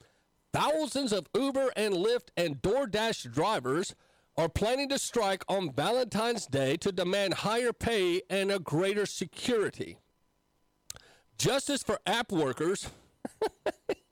Thousands 0.53 1.11
of 1.11 1.27
Uber 1.35 1.71
and 1.75 1.93
Lyft 1.93 2.29
and 2.37 2.61
DoorDash 2.61 3.29
drivers 3.33 3.93
are 4.37 4.47
planning 4.47 4.87
to 4.89 4.99
strike 4.99 5.43
on 5.49 5.73
Valentine's 5.73 6.45
Day 6.45 6.77
to 6.77 6.91
demand 6.91 7.35
higher 7.35 7.73
pay 7.73 8.21
and 8.29 8.51
a 8.51 8.59
greater 8.59 9.05
security. 9.05 9.97
Justice 11.37 11.83
for 11.83 11.99
app 12.05 12.31
workers. 12.31 12.89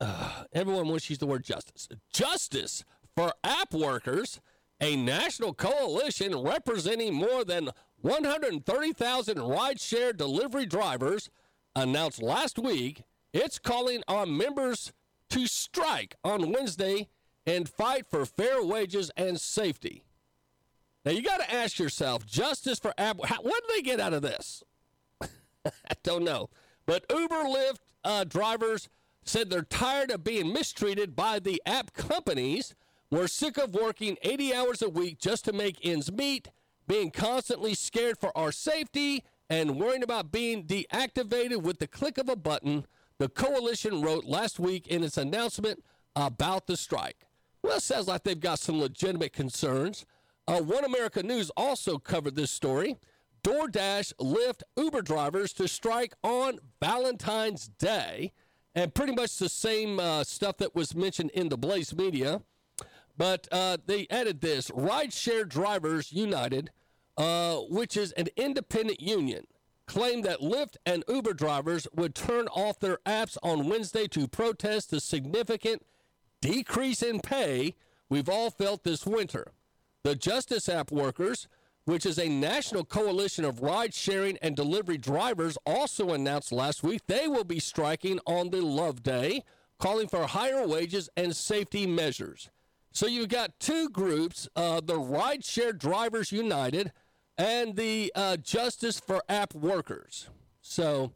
uh, 0.00 0.44
everyone 0.52 0.88
wants 0.88 1.06
to 1.06 1.12
use 1.12 1.18
the 1.18 1.26
word 1.26 1.44
justice. 1.44 1.88
Justice 2.12 2.84
for 3.16 3.32
app 3.44 3.74
workers, 3.74 4.40
a 4.80 4.96
national 4.96 5.54
coalition 5.54 6.36
representing 6.36 7.14
more 7.14 7.44
than 7.44 7.70
130,000 8.00 9.36
rideshare 9.36 10.16
delivery 10.16 10.66
drivers, 10.66 11.28
announced 11.76 12.22
last 12.22 12.58
week 12.58 13.02
it's 13.32 13.58
calling 13.58 14.02
on 14.08 14.36
members 14.36 14.92
to 15.30 15.46
strike 15.46 16.16
on 16.24 16.52
Wednesday 16.52 17.08
and 17.46 17.68
fight 17.68 18.06
for 18.08 18.26
fair 18.26 18.62
wages 18.62 19.10
and 19.16 19.40
safety. 19.40 20.04
Now 21.04 21.12
you 21.12 21.22
got 21.22 21.40
to 21.40 21.52
ask 21.52 21.78
yourself, 21.78 22.26
justice 22.26 22.78
for 22.78 22.92
Apple. 22.98 23.26
How, 23.26 23.40
what 23.42 23.62
do 23.66 23.74
they 23.74 23.82
get 23.82 24.00
out 24.00 24.12
of 24.12 24.22
this? 24.22 24.62
I 25.22 25.30
don't 26.02 26.24
know. 26.24 26.50
But 26.86 27.04
Uber, 27.10 27.34
Lyft, 27.34 27.78
uh, 28.04 28.24
drivers 28.24 28.88
said 29.30 29.48
they're 29.48 29.62
tired 29.62 30.10
of 30.10 30.24
being 30.24 30.52
mistreated 30.52 31.14
by 31.14 31.38
the 31.38 31.62
app 31.64 31.92
companies. 31.92 32.74
We're 33.12 33.28
sick 33.28 33.58
of 33.58 33.74
working 33.74 34.16
80 34.22 34.52
hours 34.52 34.82
a 34.82 34.88
week 34.88 35.20
just 35.20 35.44
to 35.44 35.52
make 35.52 35.78
ends 35.84 36.10
meet, 36.10 36.50
being 36.88 37.12
constantly 37.12 37.74
scared 37.74 38.18
for 38.18 38.36
our 38.36 38.50
safety, 38.50 39.22
and 39.48 39.78
worrying 39.78 40.02
about 40.02 40.32
being 40.32 40.64
deactivated 40.64 41.62
with 41.62 41.78
the 41.78 41.86
click 41.86 42.18
of 42.18 42.28
a 42.28 42.34
button, 42.34 42.86
the 43.18 43.28
coalition 43.28 44.02
wrote 44.02 44.24
last 44.24 44.58
week 44.58 44.88
in 44.88 45.04
its 45.04 45.16
announcement 45.16 45.84
about 46.16 46.66
the 46.66 46.76
strike. 46.76 47.28
Well, 47.62 47.76
it 47.76 47.82
sounds 47.82 48.08
like 48.08 48.24
they've 48.24 48.38
got 48.38 48.58
some 48.58 48.80
legitimate 48.80 49.32
concerns. 49.32 50.06
Uh, 50.48 50.60
One 50.60 50.84
America 50.84 51.22
News 51.22 51.50
also 51.56 51.98
covered 51.98 52.34
this 52.34 52.50
story. 52.50 52.96
DoorDash, 53.44 54.12
Lyft, 54.16 54.62
Uber 54.76 55.02
drivers 55.02 55.52
to 55.52 55.68
strike 55.68 56.14
on 56.24 56.58
Valentine's 56.80 57.68
Day, 57.68 58.32
and 58.74 58.94
pretty 58.94 59.14
much 59.14 59.36
the 59.38 59.48
same 59.48 59.98
uh, 59.98 60.24
stuff 60.24 60.56
that 60.58 60.74
was 60.74 60.94
mentioned 60.94 61.30
in 61.30 61.48
the 61.48 61.58
Blaze 61.58 61.94
Media. 61.94 62.42
But 63.16 63.48
uh, 63.52 63.78
they 63.84 64.06
added 64.10 64.40
this 64.40 64.70
Rideshare 64.70 65.48
Drivers 65.48 66.12
United, 66.12 66.70
uh, 67.16 67.56
which 67.68 67.96
is 67.96 68.12
an 68.12 68.28
independent 68.36 69.00
union, 69.00 69.46
claimed 69.86 70.24
that 70.24 70.40
Lyft 70.40 70.76
and 70.86 71.04
Uber 71.08 71.34
drivers 71.34 71.86
would 71.94 72.14
turn 72.14 72.46
off 72.48 72.78
their 72.78 72.98
apps 73.04 73.36
on 73.42 73.68
Wednesday 73.68 74.06
to 74.08 74.28
protest 74.28 74.90
the 74.90 75.00
significant 75.00 75.84
decrease 76.40 77.02
in 77.02 77.20
pay 77.20 77.74
we've 78.08 78.28
all 78.28 78.50
felt 78.50 78.84
this 78.84 79.04
winter. 79.04 79.52
The 80.02 80.14
Justice 80.14 80.68
App 80.68 80.90
workers, 80.90 81.46
which 81.90 82.06
is 82.06 82.20
a 82.20 82.28
national 82.28 82.84
coalition 82.84 83.44
of 83.44 83.62
ride 83.62 83.92
sharing 83.92 84.38
and 84.42 84.54
delivery 84.54 84.96
drivers, 84.96 85.58
also 85.66 86.10
announced 86.10 86.52
last 86.52 86.84
week 86.84 87.02
they 87.08 87.26
will 87.26 87.42
be 87.42 87.58
striking 87.58 88.20
on 88.26 88.50
the 88.50 88.60
Love 88.60 89.02
Day, 89.02 89.42
calling 89.80 90.06
for 90.06 90.24
higher 90.28 90.64
wages 90.64 91.08
and 91.16 91.34
safety 91.34 91.88
measures. 91.88 92.48
So 92.92 93.08
you've 93.08 93.28
got 93.28 93.58
two 93.58 93.88
groups 93.88 94.48
uh, 94.54 94.80
the 94.80 95.00
Rideshare 95.00 95.76
Drivers 95.76 96.30
United 96.30 96.92
and 97.36 97.74
the 97.74 98.12
uh, 98.14 98.36
Justice 98.36 99.00
for 99.00 99.20
App 99.28 99.52
Workers. 99.52 100.30
So 100.62 101.10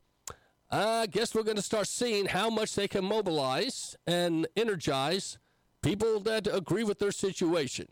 I 0.72 1.06
guess 1.06 1.36
we're 1.36 1.44
going 1.44 1.54
to 1.56 1.62
start 1.62 1.86
seeing 1.86 2.26
how 2.26 2.50
much 2.50 2.74
they 2.74 2.88
can 2.88 3.04
mobilize 3.04 3.94
and 4.08 4.48
energize 4.56 5.38
people 5.82 6.18
that 6.20 6.48
agree 6.52 6.82
with 6.82 6.98
their 6.98 7.12
situation. 7.12 7.86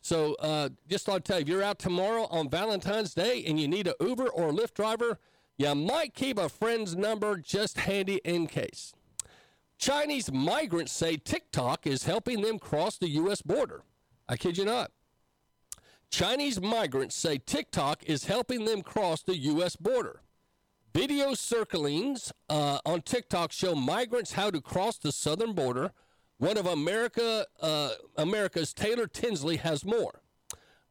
So 0.00 0.34
uh, 0.34 0.70
just 0.88 1.06
thought 1.06 1.16
I'd 1.16 1.24
tell 1.24 1.36
you, 1.38 1.42
if 1.42 1.48
you're 1.48 1.62
out 1.62 1.78
tomorrow 1.78 2.26
on 2.30 2.48
Valentine's 2.48 3.14
Day 3.14 3.44
and 3.46 3.60
you 3.60 3.68
need 3.68 3.86
an 3.86 3.94
Uber 4.00 4.28
or 4.28 4.48
a 4.48 4.52
Lyft 4.52 4.74
driver, 4.74 5.18
you 5.58 5.74
might 5.74 6.14
keep 6.14 6.38
a 6.38 6.48
friend's 6.48 6.96
number 6.96 7.36
just 7.36 7.78
handy 7.80 8.20
in 8.24 8.46
case. 8.46 8.94
Chinese 9.78 10.32
migrants 10.32 10.92
say 10.92 11.16
TikTok 11.16 11.86
is 11.86 12.04
helping 12.04 12.42
them 12.42 12.58
cross 12.58 12.98
the 12.98 13.08
U.S. 13.08 13.42
border. 13.42 13.82
I 14.28 14.36
kid 14.36 14.58
you 14.58 14.64
not. 14.64 14.90
Chinese 16.10 16.60
migrants 16.60 17.14
say 17.14 17.38
TikTok 17.38 18.02
is 18.04 18.24
helping 18.24 18.64
them 18.64 18.82
cross 18.82 19.22
the 19.22 19.36
U.S. 19.36 19.76
border. 19.76 20.20
Video 20.92 21.34
circlings 21.34 22.32
uh, 22.48 22.78
on 22.84 23.00
TikTok 23.02 23.52
show 23.52 23.74
migrants 23.74 24.32
how 24.32 24.50
to 24.50 24.60
cross 24.60 24.98
the 24.98 25.12
southern 25.12 25.52
border. 25.52 25.92
One 26.40 26.56
of 26.56 26.64
America, 26.64 27.44
uh, 27.60 27.90
America's 28.16 28.72
Taylor 28.72 29.06
Tinsley 29.06 29.56
has 29.56 29.84
more. 29.84 30.22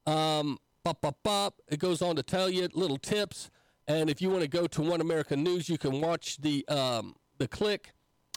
Um, 0.05 0.59
bop, 0.83 1.01
bop, 1.01 1.17
bop. 1.23 1.55
It 1.67 1.79
goes 1.79 2.03
on 2.03 2.15
to 2.17 2.23
tell 2.23 2.51
you 2.51 2.69
little 2.75 2.99
tips. 2.99 3.49
And 3.87 4.11
if 4.11 4.21
you 4.21 4.29
want 4.29 4.43
to 4.43 4.47
go 4.47 4.67
to 4.67 4.81
One 4.83 5.01
America 5.01 5.35
News, 5.35 5.67
you 5.67 5.79
can 5.79 6.01
watch 6.01 6.37
the 6.37 6.67
um, 6.67 7.15
the 7.39 7.47
click. 7.47 7.93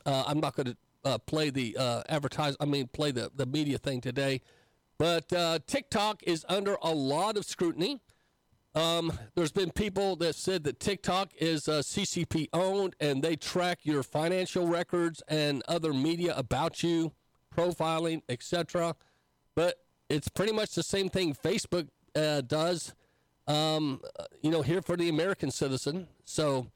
Uh, 0.06 0.24
I'm 0.26 0.40
not 0.40 0.56
going 0.56 0.68
to 0.68 0.76
uh, 1.04 1.18
play 1.18 1.50
the 1.50 1.76
uh, 1.78 2.02
advertise. 2.08 2.56
I 2.58 2.64
mean, 2.64 2.86
play 2.86 3.10
the 3.10 3.30
the 3.36 3.44
media 3.44 3.76
thing 3.76 4.00
today. 4.00 4.40
But 4.96 5.30
uh, 5.34 5.58
TikTok 5.66 6.22
is 6.22 6.46
under 6.48 6.78
a 6.82 6.94
lot 6.94 7.36
of 7.36 7.44
scrutiny. 7.44 8.00
Um, 8.74 9.12
there's 9.34 9.52
been 9.52 9.70
people 9.70 10.16
that 10.16 10.34
said 10.34 10.64
that 10.64 10.80
TikTok 10.80 11.32
is 11.38 11.68
uh, 11.68 11.80
CCP 11.80 12.48
owned 12.52 12.96
and 13.00 13.22
they 13.22 13.36
track 13.36 13.80
your 13.82 14.02
financial 14.02 14.66
records 14.66 15.22
and 15.28 15.62
other 15.68 15.92
media 15.92 16.34
about 16.36 16.82
you, 16.82 17.12
profiling, 17.54 18.22
etc. 18.30 18.96
But 19.54 19.76
it's 20.08 20.28
pretty 20.28 20.52
much 20.52 20.74
the 20.74 20.82
same 20.82 21.10
thing 21.10 21.34
Facebook 21.34 21.88
uh, 22.16 22.40
does, 22.40 22.94
um, 23.46 24.00
you 24.40 24.50
know, 24.50 24.62
here 24.62 24.80
for 24.80 24.96
the 24.96 25.10
American 25.10 25.50
citizen. 25.50 26.08
So 26.24 26.68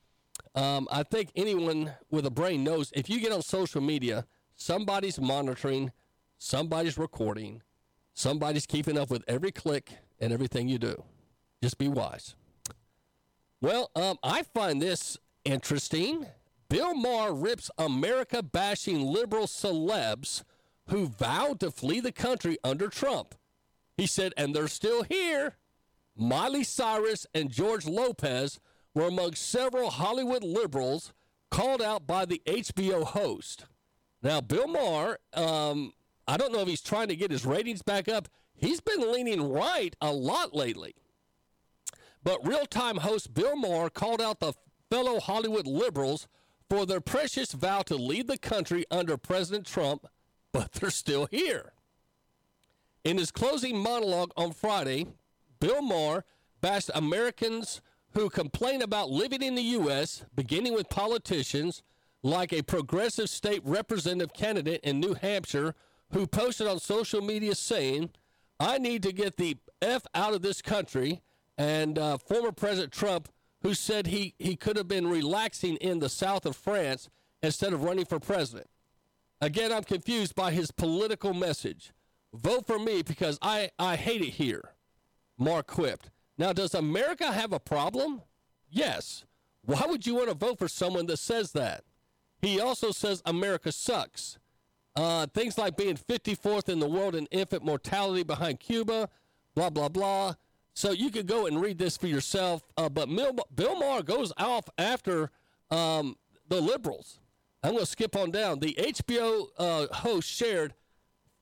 um, 0.54 0.86
I 0.90 1.02
think 1.02 1.30
anyone 1.34 1.92
with 2.10 2.26
a 2.26 2.30
brain 2.30 2.62
knows 2.62 2.92
if 2.94 3.08
you 3.08 3.20
get 3.20 3.32
on 3.32 3.40
social 3.40 3.80
media, 3.80 4.26
somebody's 4.54 5.18
monitoring, 5.18 5.92
somebody's 6.36 6.98
recording, 6.98 7.62
somebody's 8.12 8.66
keeping 8.66 8.98
up 8.98 9.10
with 9.10 9.24
every 9.26 9.50
click 9.50 9.92
and 10.20 10.30
everything 10.30 10.68
you 10.68 10.78
do. 10.78 11.02
Just 11.66 11.78
be 11.78 11.88
wise. 11.88 12.36
Well, 13.60 13.90
um, 13.96 14.20
I 14.22 14.44
find 14.44 14.80
this 14.80 15.18
interesting. 15.44 16.26
Bill 16.68 16.94
Maher 16.94 17.34
rips 17.34 17.72
America 17.76 18.40
bashing 18.40 19.00
liberal 19.00 19.48
celebs 19.48 20.44
who 20.90 21.08
vowed 21.08 21.58
to 21.58 21.72
flee 21.72 21.98
the 21.98 22.12
country 22.12 22.56
under 22.62 22.86
Trump. 22.86 23.34
He 23.96 24.06
said, 24.06 24.32
and 24.36 24.54
they're 24.54 24.68
still 24.68 25.02
here. 25.02 25.56
Miley 26.14 26.62
Cyrus 26.62 27.26
and 27.34 27.50
George 27.50 27.84
Lopez 27.84 28.60
were 28.94 29.08
among 29.08 29.34
several 29.34 29.90
Hollywood 29.90 30.44
liberals 30.44 31.12
called 31.50 31.82
out 31.82 32.06
by 32.06 32.26
the 32.26 32.40
HBO 32.46 33.02
host. 33.02 33.64
Now, 34.22 34.40
Bill 34.40 34.68
Maher, 34.68 35.18
um, 35.34 35.94
I 36.28 36.36
don't 36.36 36.52
know 36.52 36.60
if 36.60 36.68
he's 36.68 36.80
trying 36.80 37.08
to 37.08 37.16
get 37.16 37.32
his 37.32 37.44
ratings 37.44 37.82
back 37.82 38.08
up. 38.08 38.28
He's 38.54 38.80
been 38.80 39.10
leaning 39.12 39.50
right 39.50 39.96
a 40.00 40.12
lot 40.12 40.54
lately. 40.54 40.94
But 42.22 42.46
real 42.46 42.66
time 42.66 42.98
host 42.98 43.34
Bill 43.34 43.56
Maher 43.56 43.90
called 43.90 44.20
out 44.20 44.40
the 44.40 44.52
fellow 44.90 45.20
Hollywood 45.20 45.66
liberals 45.66 46.26
for 46.68 46.86
their 46.86 47.00
precious 47.00 47.52
vow 47.52 47.82
to 47.82 47.96
lead 47.96 48.26
the 48.26 48.38
country 48.38 48.84
under 48.90 49.16
President 49.16 49.66
Trump, 49.66 50.06
but 50.52 50.72
they're 50.72 50.90
still 50.90 51.26
here. 51.30 51.72
In 53.04 53.18
his 53.18 53.30
closing 53.30 53.78
monologue 53.78 54.32
on 54.36 54.52
Friday, 54.52 55.06
Bill 55.60 55.80
Maher 55.80 56.24
bashed 56.60 56.90
Americans 56.94 57.80
who 58.14 58.28
complain 58.28 58.82
about 58.82 59.10
living 59.10 59.42
in 59.42 59.54
the 59.54 59.62
U.S., 59.62 60.24
beginning 60.34 60.74
with 60.74 60.88
politicians 60.88 61.82
like 62.22 62.52
a 62.52 62.62
progressive 62.62 63.28
state 63.30 63.60
representative 63.64 64.32
candidate 64.32 64.80
in 64.82 64.98
New 64.98 65.14
Hampshire 65.14 65.74
who 66.12 66.26
posted 66.26 66.66
on 66.66 66.80
social 66.80 67.20
media 67.20 67.54
saying, 67.54 68.10
I 68.58 68.78
need 68.78 69.02
to 69.02 69.12
get 69.12 69.36
the 69.36 69.58
F 69.82 70.02
out 70.14 70.34
of 70.34 70.42
this 70.42 70.62
country 70.62 71.20
and 71.58 71.98
uh, 71.98 72.18
former 72.18 72.52
President 72.52 72.92
Trump, 72.92 73.28
who 73.62 73.74
said 73.74 74.06
he, 74.06 74.34
he 74.38 74.56
could 74.56 74.76
have 74.76 74.88
been 74.88 75.08
relaxing 75.08 75.76
in 75.76 75.98
the 75.98 76.08
south 76.08 76.46
of 76.46 76.56
France 76.56 77.08
instead 77.42 77.72
of 77.72 77.82
running 77.82 78.04
for 78.04 78.20
president. 78.20 78.68
Again, 79.40 79.72
I'm 79.72 79.84
confused 79.84 80.34
by 80.34 80.50
his 80.52 80.70
political 80.70 81.34
message. 81.34 81.92
Vote 82.32 82.66
for 82.66 82.78
me 82.78 83.02
because 83.02 83.38
I, 83.42 83.70
I 83.78 83.96
hate 83.96 84.22
it 84.22 84.34
here, 84.34 84.72
Mark 85.38 85.66
quipped. 85.66 86.10
Now, 86.38 86.52
does 86.52 86.74
America 86.74 87.32
have 87.32 87.52
a 87.52 87.60
problem? 87.60 88.22
Yes. 88.70 89.24
Why 89.62 89.84
would 89.86 90.06
you 90.06 90.14
want 90.14 90.28
to 90.28 90.34
vote 90.34 90.58
for 90.58 90.68
someone 90.68 91.06
that 91.06 91.18
says 91.18 91.52
that? 91.52 91.84
He 92.40 92.60
also 92.60 92.90
says 92.90 93.22
America 93.24 93.72
sucks. 93.72 94.38
Uh, 94.94 95.26
things 95.26 95.58
like 95.58 95.76
being 95.76 95.96
54th 95.96 96.68
in 96.68 96.78
the 96.78 96.88
world 96.88 97.14
in 97.14 97.26
infant 97.26 97.64
mortality 97.64 98.22
behind 98.22 98.60
Cuba, 98.60 99.08
blah, 99.54 99.70
blah, 99.70 99.88
blah. 99.88 100.34
So 100.76 100.90
you 100.90 101.10
could 101.10 101.26
go 101.26 101.46
and 101.46 101.58
read 101.58 101.78
this 101.78 101.96
for 101.96 102.06
yourself. 102.06 102.62
Uh, 102.76 102.90
but 102.90 103.08
Bill, 103.08 103.34
Bill 103.54 103.78
Maher 103.78 104.02
goes 104.02 104.30
off 104.36 104.68
after 104.76 105.30
um, 105.70 106.16
the 106.48 106.60
liberals. 106.60 107.18
I'm 107.62 107.72
going 107.72 107.84
to 107.84 107.90
skip 107.90 108.14
on 108.14 108.30
down. 108.30 108.60
The 108.60 108.76
HBO 108.78 109.46
uh, 109.56 109.86
host 109.90 110.28
shared 110.28 110.74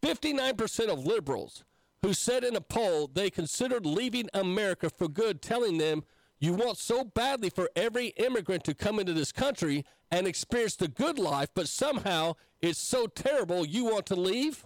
59% 0.03 0.89
of 0.89 1.05
liberals 1.05 1.65
who 2.03 2.15
said 2.15 2.45
in 2.45 2.55
a 2.55 2.61
poll 2.61 3.09
they 3.09 3.29
considered 3.29 3.85
leaving 3.85 4.29
America 4.33 4.89
for 4.89 5.09
good, 5.09 5.43
telling 5.43 5.79
them, 5.79 6.05
You 6.39 6.53
want 6.53 6.79
so 6.79 7.03
badly 7.03 7.51
for 7.51 7.69
every 7.75 8.09
immigrant 8.17 8.63
to 8.65 8.75
come 8.75 9.01
into 9.01 9.15
this 9.15 9.33
country 9.33 9.85
and 10.13 10.29
experience 10.29 10.77
the 10.77 10.87
good 10.87 11.19
life, 11.19 11.49
but 11.55 11.69
somehow 11.69 12.35
it's 12.63 12.79
so 12.79 13.09
terrible 13.09 13.67
you 13.67 13.87
want 13.87 14.07
to 14.07 14.17
leave? 14.17 14.65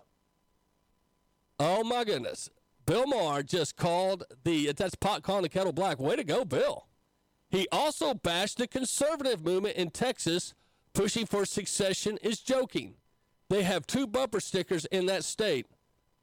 Oh 1.59 1.83
my 1.83 2.05
goodness. 2.05 2.51
Bill 2.89 3.07
Maher 3.07 3.43
just 3.43 3.77
called 3.77 4.25
the, 4.45 4.73
that's 4.73 4.95
pot 4.95 5.23
calling 5.23 5.43
the 5.43 5.51
kettle 5.51 5.75
black. 5.75 6.01
Way 6.01 6.17
to 6.17 6.25
go, 6.25 6.43
Bill. 6.47 6.87
He 7.51 7.69
also 7.71 8.15
bashed 8.15 8.57
the 8.57 8.67
conservative 8.67 9.45
movement 9.45 9.77
in 9.77 9.91
Texas 9.91 10.55
pushing 10.95 11.27
for 11.27 11.45
secession 11.45 12.19
is 12.23 12.41
joking. 12.41 12.95
They 13.51 13.63
have 13.63 13.87
two 13.87 14.07
bumper 14.07 14.41
stickers 14.41 14.87
in 14.87 15.05
that 15.05 15.25
state 15.25 15.67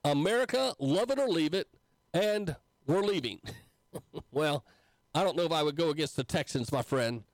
America, 0.04 0.74
love 0.80 1.12
it 1.12 1.20
or 1.20 1.28
leave 1.28 1.54
it, 1.54 1.68
and 2.16 2.56
we're 2.88 3.04
leaving. 3.04 3.42
well, 4.32 4.66
I 5.14 5.24
don't 5.24 5.38
know 5.38 5.44
if 5.44 5.52
I 5.52 5.62
would 5.62 5.76
go 5.76 5.92
against 5.92 6.16
the 6.16 6.24
Texans, 6.24 6.72
my 6.72 6.82
friend. 6.82 7.26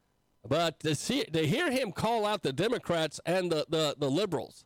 But 0.46 0.82
to 0.82 0.94
see 0.94 1.24
to 1.24 1.48
hear 1.48 1.72
him 1.72 1.94
call 1.94 2.26
out 2.26 2.44
the 2.44 2.52
Democrats 2.52 3.22
and 3.26 3.50
the 3.50 3.66
the, 3.70 3.96
the 3.98 4.10
liberals, 4.10 4.66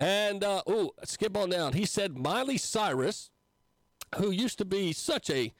and 0.00 0.42
uh, 0.42 0.62
ooh, 0.68 0.90
skip 1.04 1.36
on 1.36 1.50
down. 1.50 1.74
He 1.74 1.84
said 1.84 2.18
Miley 2.18 2.56
Cyrus, 2.58 3.30
who 4.16 4.30
used 4.30 4.58
to 4.58 4.64
be 4.64 4.92
such 4.92 5.30
a, 5.30 5.52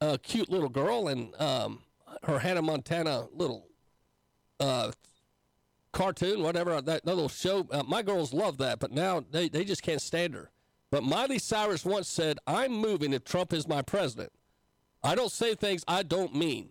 a 0.00 0.18
cute 0.18 0.48
little 0.48 0.68
girl, 0.68 1.08
and 1.08 1.38
um, 1.40 1.82
her 2.24 2.38
Hannah 2.38 2.62
Montana 2.62 3.26
little 3.32 3.66
uh, 4.58 4.92
cartoon, 5.92 6.42
whatever 6.42 6.80
that, 6.80 7.06
little 7.06 7.28
show. 7.28 7.66
Uh, 7.70 7.82
my 7.86 8.02
girls 8.02 8.32
love 8.32 8.58
that, 8.58 8.78
but 8.78 8.92
now 8.92 9.24
they, 9.30 9.48
they 9.48 9.64
just 9.64 9.82
can't 9.82 10.02
stand 10.02 10.34
her. 10.34 10.50
But 10.90 11.04
Miley 11.04 11.38
Cyrus 11.38 11.84
once 11.84 12.08
said, 12.08 12.38
"I'm 12.46 12.72
moving 12.72 13.12
if 13.12 13.24
Trump 13.24 13.52
is 13.52 13.68
my 13.68 13.82
president. 13.82 14.32
I 15.02 15.14
don't 15.14 15.32
say 15.32 15.54
things 15.54 15.84
I 15.86 16.02
don't 16.02 16.34
mean." 16.34 16.70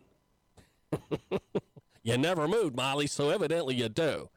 you 2.04 2.18
never 2.18 2.48
moved, 2.48 2.76
Miley, 2.76 3.08
so 3.08 3.30
evidently 3.30 3.76
you 3.76 3.90
do. 3.90 4.30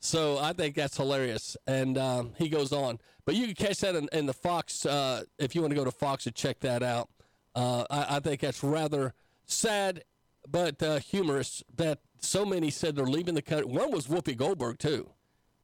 So 0.00 0.38
I 0.38 0.52
think 0.52 0.74
that's 0.76 0.96
hilarious. 0.96 1.56
And 1.66 1.98
um, 1.98 2.32
he 2.38 2.48
goes 2.48 2.72
on. 2.72 2.98
But 3.26 3.34
you 3.34 3.46
can 3.46 3.54
catch 3.56 3.80
that 3.80 3.96
in, 3.96 4.08
in 4.12 4.26
the 4.26 4.32
Fox, 4.32 4.86
uh, 4.86 5.24
if 5.38 5.54
you 5.54 5.60
want 5.60 5.72
to 5.72 5.76
go 5.76 5.84
to 5.84 5.90
Fox 5.90 6.26
and 6.26 6.34
check 6.34 6.60
that 6.60 6.82
out. 6.82 7.10
Uh, 7.54 7.84
I, 7.90 8.16
I, 8.16 8.20
think 8.20 8.40
that's 8.40 8.62
rather 8.62 9.14
sad, 9.46 10.04
but 10.48 10.80
uh, 10.82 11.00
humorous 11.00 11.64
that 11.74 11.98
so 12.20 12.44
many 12.44 12.70
said 12.70 12.94
they're 12.94 13.06
leaving 13.06 13.34
the 13.34 13.42
country. 13.42 13.66
One 13.66 13.90
was 13.90 14.06
Whoopi 14.06 14.36
Goldberg, 14.36 14.78
too. 14.78 15.10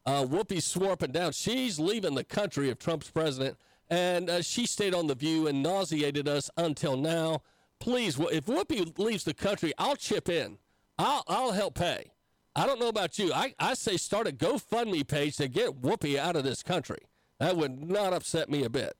Uh, 0.04 0.24
Whoopi 0.24 0.60
swore 0.60 0.92
up 0.92 1.02
and 1.02 1.12
down 1.12 1.32
she's 1.32 1.78
leaving 1.78 2.14
the 2.14 2.24
country 2.24 2.68
if 2.68 2.78
Trump's 2.78 3.10
president. 3.10 3.56
And 3.88 4.28
uh, 4.28 4.42
she 4.42 4.66
stayed 4.66 4.94
on 4.94 5.06
The 5.06 5.14
View 5.14 5.46
and 5.46 5.62
nauseated 5.62 6.26
us 6.26 6.50
until 6.56 6.96
now. 6.96 7.42
Please, 7.78 8.18
if 8.18 8.46
Whoopi 8.46 8.98
leaves 8.98 9.24
the 9.24 9.34
country, 9.34 9.72
I'll 9.78 9.96
chip 9.96 10.28
in. 10.28 10.58
I'll, 10.98 11.22
I'll 11.28 11.52
help 11.52 11.74
pay. 11.74 12.12
I 12.56 12.66
don't 12.66 12.80
know 12.80 12.88
about 12.88 13.18
you. 13.18 13.32
I, 13.32 13.54
I 13.58 13.74
say 13.74 13.96
start 13.96 14.26
a 14.26 14.32
GoFundMe 14.32 15.06
page 15.06 15.36
to 15.36 15.46
get 15.48 15.80
Whoopi 15.80 16.16
out 16.16 16.36
of 16.36 16.44
this 16.44 16.62
country. 16.62 16.98
That 17.42 17.56
would 17.56 17.90
not 17.90 18.12
upset 18.12 18.48
me 18.48 18.62
a 18.62 18.70
bit. 18.70 18.96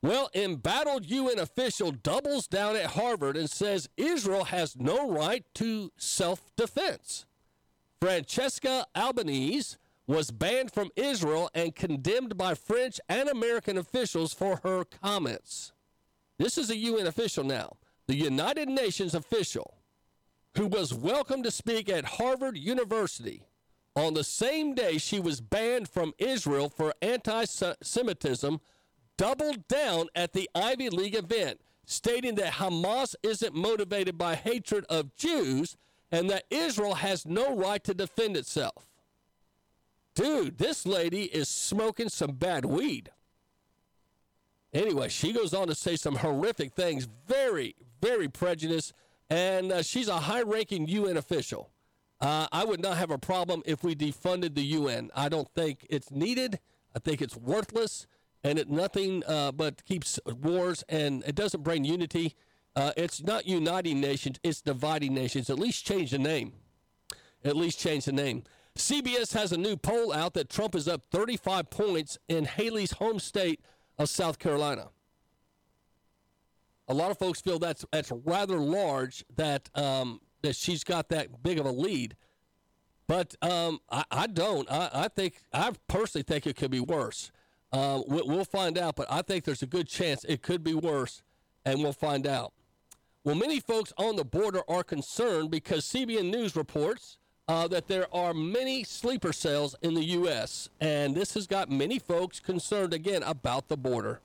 Well, 0.00 0.30
embattled 0.34 1.04
UN 1.04 1.38
official 1.38 1.92
doubles 1.92 2.46
down 2.46 2.74
at 2.74 2.92
Harvard 2.92 3.36
and 3.36 3.50
says 3.50 3.86
Israel 3.98 4.44
has 4.44 4.78
no 4.78 5.10
right 5.10 5.44
to 5.56 5.92
self 5.98 6.40
defense. 6.56 7.26
Francesca 8.00 8.86
Albanese 8.96 9.76
was 10.06 10.30
banned 10.30 10.72
from 10.72 10.88
Israel 10.96 11.50
and 11.52 11.76
condemned 11.76 12.38
by 12.38 12.54
French 12.54 12.98
and 13.10 13.28
American 13.28 13.76
officials 13.76 14.32
for 14.32 14.60
her 14.62 14.84
comments. 14.84 15.72
This 16.38 16.56
is 16.56 16.70
a 16.70 16.76
UN 16.76 17.06
official 17.06 17.44
now, 17.44 17.76
the 18.06 18.16
United 18.16 18.70
Nations 18.70 19.14
official 19.14 19.74
who 20.56 20.66
was 20.66 20.94
welcome 20.94 21.42
to 21.42 21.50
speak 21.50 21.90
at 21.90 22.06
Harvard 22.06 22.56
University 22.56 23.42
on 23.96 24.14
the 24.14 24.24
same 24.24 24.74
day 24.74 24.98
she 24.98 25.20
was 25.20 25.40
banned 25.40 25.88
from 25.88 26.12
Israel 26.18 26.68
for 26.68 26.94
anti 27.02 27.44
Semitism, 27.44 28.60
doubled 29.16 29.68
down 29.68 30.08
at 30.14 30.32
the 30.32 30.48
Ivy 30.54 30.90
League 30.90 31.16
event, 31.16 31.60
stating 31.84 32.36
that 32.36 32.54
Hamas 32.54 33.14
isn't 33.22 33.54
motivated 33.54 34.16
by 34.16 34.34
hatred 34.34 34.84
of 34.88 35.14
Jews 35.16 35.76
and 36.10 36.30
that 36.30 36.44
Israel 36.50 36.94
has 36.94 37.26
no 37.26 37.54
right 37.56 37.82
to 37.84 37.94
defend 37.94 38.36
itself. 38.36 38.86
Dude, 40.14 40.58
this 40.58 40.86
lady 40.86 41.24
is 41.24 41.48
smoking 41.48 42.08
some 42.08 42.32
bad 42.32 42.64
weed. 42.64 43.10
Anyway, 44.72 45.08
she 45.08 45.32
goes 45.32 45.54
on 45.54 45.66
to 45.68 45.74
say 45.74 45.96
some 45.96 46.16
horrific 46.16 46.72
things, 46.72 47.08
very, 47.26 47.74
very 48.00 48.28
prejudiced 48.28 48.92
and 49.30 49.72
uh, 49.72 49.82
she's 49.82 50.08
a 50.08 50.20
high 50.20 50.42
ranking 50.42 50.88
UN 50.88 51.16
official. 51.16 51.70
Uh, 52.20 52.48
I 52.50 52.64
would 52.64 52.80
not 52.80 52.96
have 52.96 53.10
a 53.10 53.18
problem 53.18 53.62
if 53.64 53.84
we 53.84 53.94
defunded 53.94 54.54
the 54.54 54.64
UN. 54.64 55.10
I 55.14 55.28
don't 55.28 55.48
think 55.54 55.86
it's 55.88 56.10
needed. 56.10 56.58
I 56.94 56.98
think 56.98 57.22
it's 57.22 57.36
worthless, 57.36 58.06
and 58.42 58.58
it 58.58 58.68
nothing 58.68 59.22
uh, 59.26 59.52
but 59.52 59.84
keeps 59.84 60.18
wars, 60.26 60.82
and 60.88 61.22
it 61.26 61.34
doesn't 61.34 61.62
bring 61.62 61.84
unity. 61.84 62.34
Uh, 62.74 62.92
it's 62.96 63.22
not 63.22 63.46
uniting 63.46 64.00
nations; 64.00 64.40
it's 64.42 64.60
dividing 64.60 65.14
nations. 65.14 65.48
At 65.48 65.58
least 65.58 65.86
change 65.86 66.10
the 66.10 66.18
name. 66.18 66.54
At 67.44 67.56
least 67.56 67.78
change 67.78 68.06
the 68.06 68.12
name. 68.12 68.42
CBS 68.76 69.32
has 69.34 69.52
a 69.52 69.56
new 69.56 69.76
poll 69.76 70.12
out 70.12 70.34
that 70.34 70.48
Trump 70.48 70.74
is 70.74 70.88
up 70.88 71.02
35 71.10 71.70
points 71.70 72.18
in 72.28 72.44
Haley's 72.44 72.92
home 72.92 73.18
state 73.20 73.60
of 73.96 74.08
South 74.08 74.38
Carolina 74.38 74.88
a 76.88 76.94
lot 76.94 77.10
of 77.10 77.18
folks 77.18 77.40
feel 77.40 77.58
that's 77.58 77.84
that's 77.92 78.10
rather 78.24 78.58
large 78.58 79.24
that 79.36 79.68
um, 79.74 80.20
that 80.42 80.56
she's 80.56 80.84
got 80.84 81.08
that 81.10 81.42
big 81.42 81.58
of 81.58 81.66
a 81.66 81.70
lead. 81.70 82.16
But 83.06 83.34
um, 83.42 83.80
I, 83.90 84.04
I, 84.10 84.26
don't. 84.26 84.70
I, 84.70 84.90
I, 84.92 85.08
think 85.08 85.34
I 85.52 85.72
personally 85.88 86.24
think 86.24 86.46
it 86.46 86.56
could 86.56 86.70
be 86.70 86.80
worse. 86.80 87.30
Um, 87.72 88.04
we, 88.06 88.22
we'll 88.22 88.44
find 88.44 88.78
out, 88.78 88.96
but 88.96 89.06
I 89.10 89.22
think 89.22 89.44
there's 89.44 89.62
a 89.62 89.66
good 89.66 89.88
chance 89.88 90.24
it 90.24 90.42
could 90.42 90.62
be 90.62 90.74
worse, 90.74 91.22
and 91.64 91.82
we'll 91.82 91.92
find 91.92 92.26
out. 92.26 92.52
Well, 93.24 93.34
many 93.34 93.60
folks 93.60 93.92
on 93.98 94.16
the 94.16 94.24
border 94.24 94.62
are 94.68 94.84
concerned 94.84 95.50
because 95.50 95.84
CBN 95.84 96.30
News 96.30 96.54
reports 96.56 97.18
uh, 97.46 97.66
that 97.68 97.88
there 97.88 98.14
are 98.14 98.32
many 98.34 98.84
sleeper 98.84 99.32
cells 99.32 99.74
in 99.82 99.94
the 99.94 100.04
U.S., 100.04 100.68
and 100.80 101.14
this 101.14 101.34
has 101.34 101.46
got 101.46 101.70
many 101.70 101.98
folks 101.98 102.40
concerned 102.40 102.94
again 102.94 103.22
about 103.22 103.68
the 103.68 103.76
border 103.76 104.20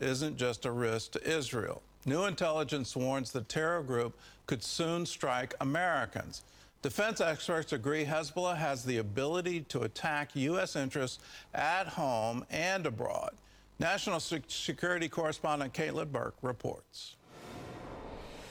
isn't 0.00 0.36
just 0.36 0.66
a 0.66 0.70
risk 0.70 1.12
to 1.12 1.26
Israel. 1.26 1.82
New 2.04 2.24
intelligence 2.24 2.94
warns 2.94 3.32
the 3.32 3.40
terror 3.40 3.82
group 3.82 4.18
could 4.52 4.62
soon 4.62 5.06
strike 5.06 5.54
Americans. 5.62 6.42
Defense 6.82 7.22
experts 7.22 7.72
agree 7.72 8.04
Hezbollah 8.04 8.58
has 8.58 8.84
the 8.84 8.98
ability 8.98 9.62
to 9.70 9.80
attack 9.80 10.36
U.S. 10.36 10.76
interests 10.76 11.20
at 11.54 11.86
home 11.86 12.44
and 12.50 12.84
abroad. 12.84 13.30
National 13.78 14.20
Security 14.20 15.08
Correspondent 15.08 15.72
Caitlin 15.72 16.12
Burke 16.12 16.34
reports. 16.42 17.16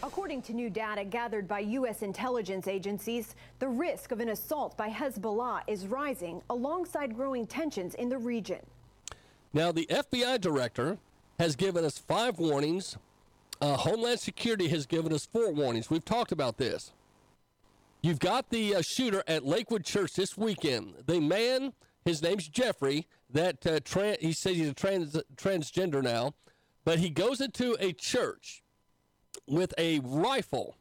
According 0.02 0.42
to 0.42 0.54
new 0.54 0.72
data 0.72 1.06
gathered 1.06 1.48
by 1.48 1.60
U.S. 1.60 2.02
intelligence 2.02 2.68
agencies, 2.68 3.36
the 3.60 3.68
risk 3.68 4.12
of 4.12 4.20
an 4.20 4.30
assault 4.30 4.76
by 4.76 4.90
Hezbollah 4.90 5.62
is 5.68 5.86
rising 5.86 6.42
alongside 6.50 7.16
growing 7.16 7.46
tensions 7.46 7.94
in 7.94 8.10
the 8.10 8.18
region. 8.18 8.66
Now, 9.54 9.72
the 9.72 9.86
FBI 9.86 10.42
director 10.42 10.98
has 11.38 11.56
given 11.56 11.86
us 11.86 12.00
five 12.00 12.40
warnings. 12.40 12.98
Uh, 13.62 13.78
Homeland 13.78 14.20
Security 14.20 14.68
has 14.70 14.88
given 14.88 15.14
us 15.14 15.28
four 15.28 15.52
warnings. 15.54 15.90
We've 15.90 16.04
talked 16.04 16.32
about 16.32 16.58
this. 16.58 16.92
You've 18.02 18.20
got 18.20 18.50
the 18.50 18.76
uh, 18.76 18.82
shooter 18.82 19.24
at 19.28 19.46
Lakewood 19.46 19.86
Church 19.86 20.14
this 20.14 20.36
weekend. 20.36 20.96
The 21.06 21.20
man, 21.20 21.74
his 22.04 22.24
name's 22.24 22.48
Jeffrey. 22.48 23.08
That 23.30 23.66
uh, 23.66 23.80
he 24.20 24.34
says 24.34 24.58
he's 24.58 24.70
a 24.70 24.74
trans- 24.74 25.16
transgender 25.38 26.04
now, 26.04 26.34
but 26.84 27.00
he 27.00 27.10
goes 27.10 27.40
into 27.40 27.78
a 27.80 27.94
church 27.94 28.62
with 29.48 29.74
a 29.78 30.00
rifle 30.00 30.76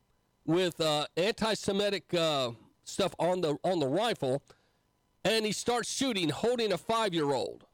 with 0.45 0.81
uh, 0.81 1.07
anti-Semitic 1.16 2.12
uh, 2.12 2.53
stuff 2.83 3.14
on 3.20 3.43
the 3.43 3.57
on 3.62 3.78
the 3.78 3.87
rifle, 3.87 4.43
and 5.24 5.47
he 5.47 5.53
starts 5.53 5.93
shooting, 5.93 6.31
holding 6.31 6.72
a 6.72 6.78
five-year-old 6.78 7.66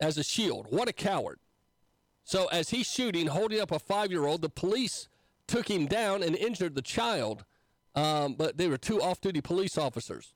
as 0.00 0.18
a 0.18 0.24
shield. 0.24 0.66
What 0.70 0.88
a 0.88 0.92
coward! 0.92 1.38
So 2.24 2.46
as 2.46 2.70
he's 2.70 2.90
shooting, 2.90 3.26
holding 3.26 3.60
up 3.60 3.70
a 3.70 3.78
five 3.78 4.10
year 4.10 4.26
old, 4.26 4.42
the 4.42 4.48
police 4.48 5.08
took 5.46 5.68
him 5.68 5.86
down 5.86 6.22
and 6.22 6.34
injured 6.34 6.74
the 6.74 6.82
child. 6.82 7.44
Um, 7.94 8.34
but 8.34 8.56
they 8.56 8.66
were 8.66 8.78
two 8.78 9.00
off 9.00 9.20
duty 9.20 9.40
police 9.40 9.78
officers. 9.78 10.34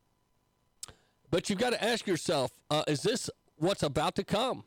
But 1.30 1.51
you've 1.51 1.59
got 1.59 1.70
to 1.70 1.82
ask 1.82 2.07
yourself 2.07 2.53
uh, 2.70 2.84
is 2.86 3.03
this 3.03 3.30
what's 3.57 3.82
about 3.82 4.14
to 4.16 4.24
come? 4.24 4.64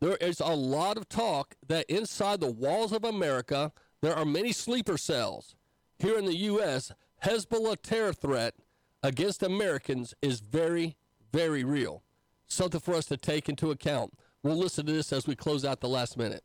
There 0.00 0.16
is 0.16 0.40
a 0.40 0.54
lot 0.54 0.96
of 0.96 1.08
talk 1.08 1.54
that 1.66 1.86
inside 1.88 2.40
the 2.40 2.50
walls 2.50 2.92
of 2.92 3.04
America, 3.04 3.72
there 4.00 4.14
are 4.14 4.24
many 4.24 4.52
sleeper 4.52 4.96
cells. 4.96 5.56
Here 5.98 6.16
in 6.16 6.24
the 6.24 6.36
U.S., 6.36 6.92
Hezbollah 7.24 7.82
terror 7.82 8.12
threat 8.12 8.54
against 9.02 9.42
Americans 9.42 10.14
is 10.22 10.40
very, 10.40 10.96
very 11.32 11.64
real. 11.64 12.04
Something 12.46 12.80
for 12.80 12.94
us 12.94 13.06
to 13.06 13.16
take 13.16 13.48
into 13.48 13.72
account. 13.72 14.14
We'll 14.48 14.56
listen 14.56 14.86
to 14.86 14.92
this 14.92 15.12
as 15.12 15.26
we 15.26 15.36
close 15.36 15.66
out 15.66 15.80
the 15.80 15.90
last 15.90 16.16
minute. 16.16 16.42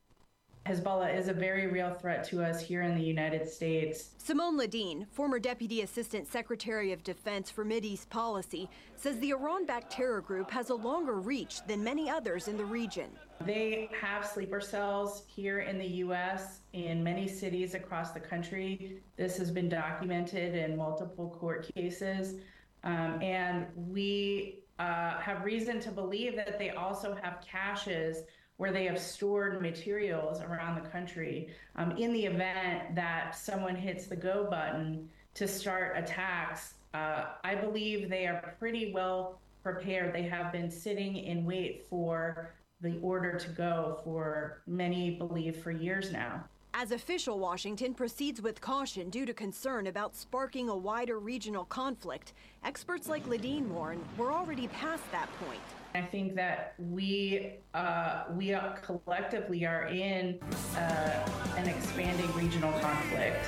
Hezbollah 0.65 1.17
is 1.17 1.29
a 1.29 1.33
very 1.33 1.67
real 1.67 1.93
threat 1.93 2.25
to 2.25 2.43
us 2.43 2.59
here 2.59 2.81
in 2.81 2.95
the 2.95 3.01
United 3.01 3.49
States. 3.49 4.09
Simone 4.17 4.59
Ledeen, 4.59 5.07
former 5.07 5.39
Deputy 5.39 5.83
Assistant 5.83 6.27
Secretary 6.27 6.91
of 6.91 7.01
Defense 7.01 7.49
for 7.49 7.63
Mideast 7.63 8.09
Policy, 8.09 8.69
says 8.97 9.19
the 9.19 9.29
Iran 9.29 9.65
backed 9.65 9.93
terror 9.93 10.19
group 10.19 10.51
has 10.51 10.69
a 10.69 10.75
longer 10.75 11.21
reach 11.21 11.65
than 11.65 11.81
many 11.81 12.09
others 12.09 12.49
in 12.49 12.57
the 12.57 12.65
region. 12.65 13.09
They 13.45 13.89
have 14.01 14.25
sleeper 14.25 14.59
cells 14.59 15.23
here 15.27 15.59
in 15.59 15.77
the 15.77 15.87
U.S. 15.87 16.59
in 16.73 17.01
many 17.01 17.25
cities 17.25 17.73
across 17.73 18.11
the 18.11 18.19
country. 18.19 19.01
This 19.15 19.37
has 19.37 19.49
been 19.49 19.69
documented 19.69 20.55
in 20.55 20.75
multiple 20.75 21.37
court 21.39 21.73
cases. 21.73 22.35
Um, 22.83 23.21
and 23.21 23.67
we 23.75 24.62
uh, 24.79 25.19
have 25.19 25.43
reason 25.43 25.79
to 25.81 25.91
believe 25.91 26.35
that 26.35 26.57
they 26.57 26.71
also 26.71 27.15
have 27.21 27.39
caches 27.45 28.23
where 28.57 28.71
they 28.71 28.85
have 28.85 28.99
stored 28.99 29.61
materials 29.61 30.41
around 30.41 30.81
the 30.81 30.89
country 30.89 31.49
um, 31.75 31.91
in 31.97 32.13
the 32.13 32.25
event 32.25 32.95
that 32.95 33.35
someone 33.35 33.75
hits 33.75 34.07
the 34.07 34.15
go 34.15 34.47
button 34.49 35.09
to 35.33 35.47
start 35.47 35.97
attacks. 35.97 36.75
Uh, 36.93 37.25
I 37.43 37.55
believe 37.55 38.09
they 38.09 38.27
are 38.27 38.55
pretty 38.59 38.91
well 38.93 39.39
prepared. 39.63 40.13
They 40.13 40.23
have 40.23 40.51
been 40.51 40.69
sitting 40.69 41.17
in 41.17 41.45
wait 41.45 41.85
for 41.89 42.53
the 42.81 42.99
order 42.99 43.37
to 43.39 43.49
go 43.49 43.99
for 44.03 44.61
many 44.67 45.11
believe 45.11 45.57
for 45.57 45.71
years 45.71 46.11
now. 46.11 46.43
As 46.75 46.91
official 46.91 47.37
Washington 47.37 47.93
proceeds 47.93 48.41
with 48.41 48.59
caution 48.59 49.11
due 49.11 49.27
to 49.27 49.33
concern 49.33 49.85
about 49.87 50.15
sparking 50.15 50.69
a 50.69 50.75
wider 50.75 51.19
regional 51.19 51.65
conflict, 51.65 52.33
experts 52.65 53.07
like 53.07 53.23
Ledeen 53.27 53.67
warn 53.67 54.03
we're 54.17 54.33
already 54.33 54.67
past 54.69 55.03
that 55.11 55.29
point. 55.45 55.61
I 55.93 56.01
think 56.01 56.33
that 56.33 56.73
we 56.79 57.57
uh, 57.75 58.23
we 58.31 58.55
are 58.55 58.75
collectively 58.79 59.67
are 59.67 59.85
in 59.89 60.39
uh, 60.75 61.29
an 61.57 61.67
expanding 61.67 62.33
regional 62.33 62.71
conflict. 62.79 63.45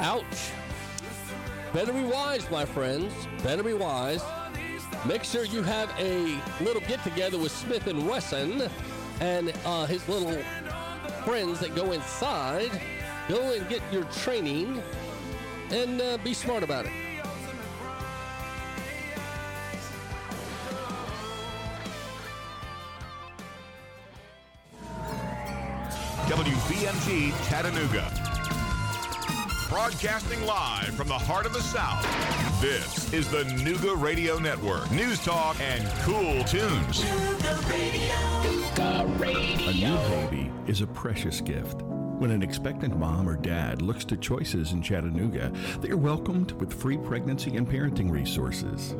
Ouch. 0.00 0.50
Better 1.72 1.92
be 1.92 2.02
wise, 2.02 2.50
my 2.50 2.64
friends. 2.64 3.14
Better 3.44 3.62
be 3.62 3.74
wise. 3.74 4.22
Make 5.06 5.22
sure 5.22 5.44
you 5.44 5.62
have 5.62 5.94
a 5.96 6.40
little 6.60 6.82
get 6.88 7.04
together 7.04 7.38
with 7.38 7.52
Smith 7.52 7.86
and 7.86 8.08
Wesson 8.08 8.68
and 9.20 9.52
uh, 9.64 9.86
his 9.86 10.06
little 10.08 10.36
friends 11.24 11.58
that 11.60 11.74
go 11.74 11.92
inside. 11.92 12.70
Go 13.28 13.52
and 13.52 13.66
get 13.68 13.80
your 13.90 14.04
training 14.04 14.82
and 15.70 16.00
uh, 16.00 16.18
be 16.18 16.34
smart 16.34 16.62
about 16.62 16.84
it. 16.84 16.92
WBMG 26.26 27.48
Chattanooga. 27.48 28.33
Broadcasting 29.74 30.40
live 30.46 30.94
from 30.94 31.08
the 31.08 31.18
heart 31.18 31.46
of 31.46 31.52
the 31.52 31.60
South. 31.60 32.00
This 32.60 33.12
is 33.12 33.28
the 33.28 33.42
Nooga 33.42 34.00
Radio 34.00 34.38
Network. 34.38 34.88
News 34.92 35.18
talk 35.18 35.58
and 35.60 35.84
cool 36.02 36.44
tunes. 36.44 37.02
A 39.66 39.72
new 39.72 39.96
baby 40.08 40.52
is 40.68 40.80
a 40.80 40.86
precious 40.86 41.40
gift. 41.40 41.82
When 42.18 42.30
an 42.30 42.42
expectant 42.42 42.96
mom 42.96 43.28
or 43.28 43.36
dad 43.36 43.82
looks 43.82 44.04
to 44.06 44.16
choices 44.16 44.72
in 44.72 44.80
Chattanooga, 44.82 45.52
they 45.80 45.90
are 45.90 45.96
welcomed 45.96 46.52
with 46.52 46.72
free 46.72 46.96
pregnancy 46.96 47.56
and 47.56 47.68
parenting 47.68 48.08
resources. 48.10 48.94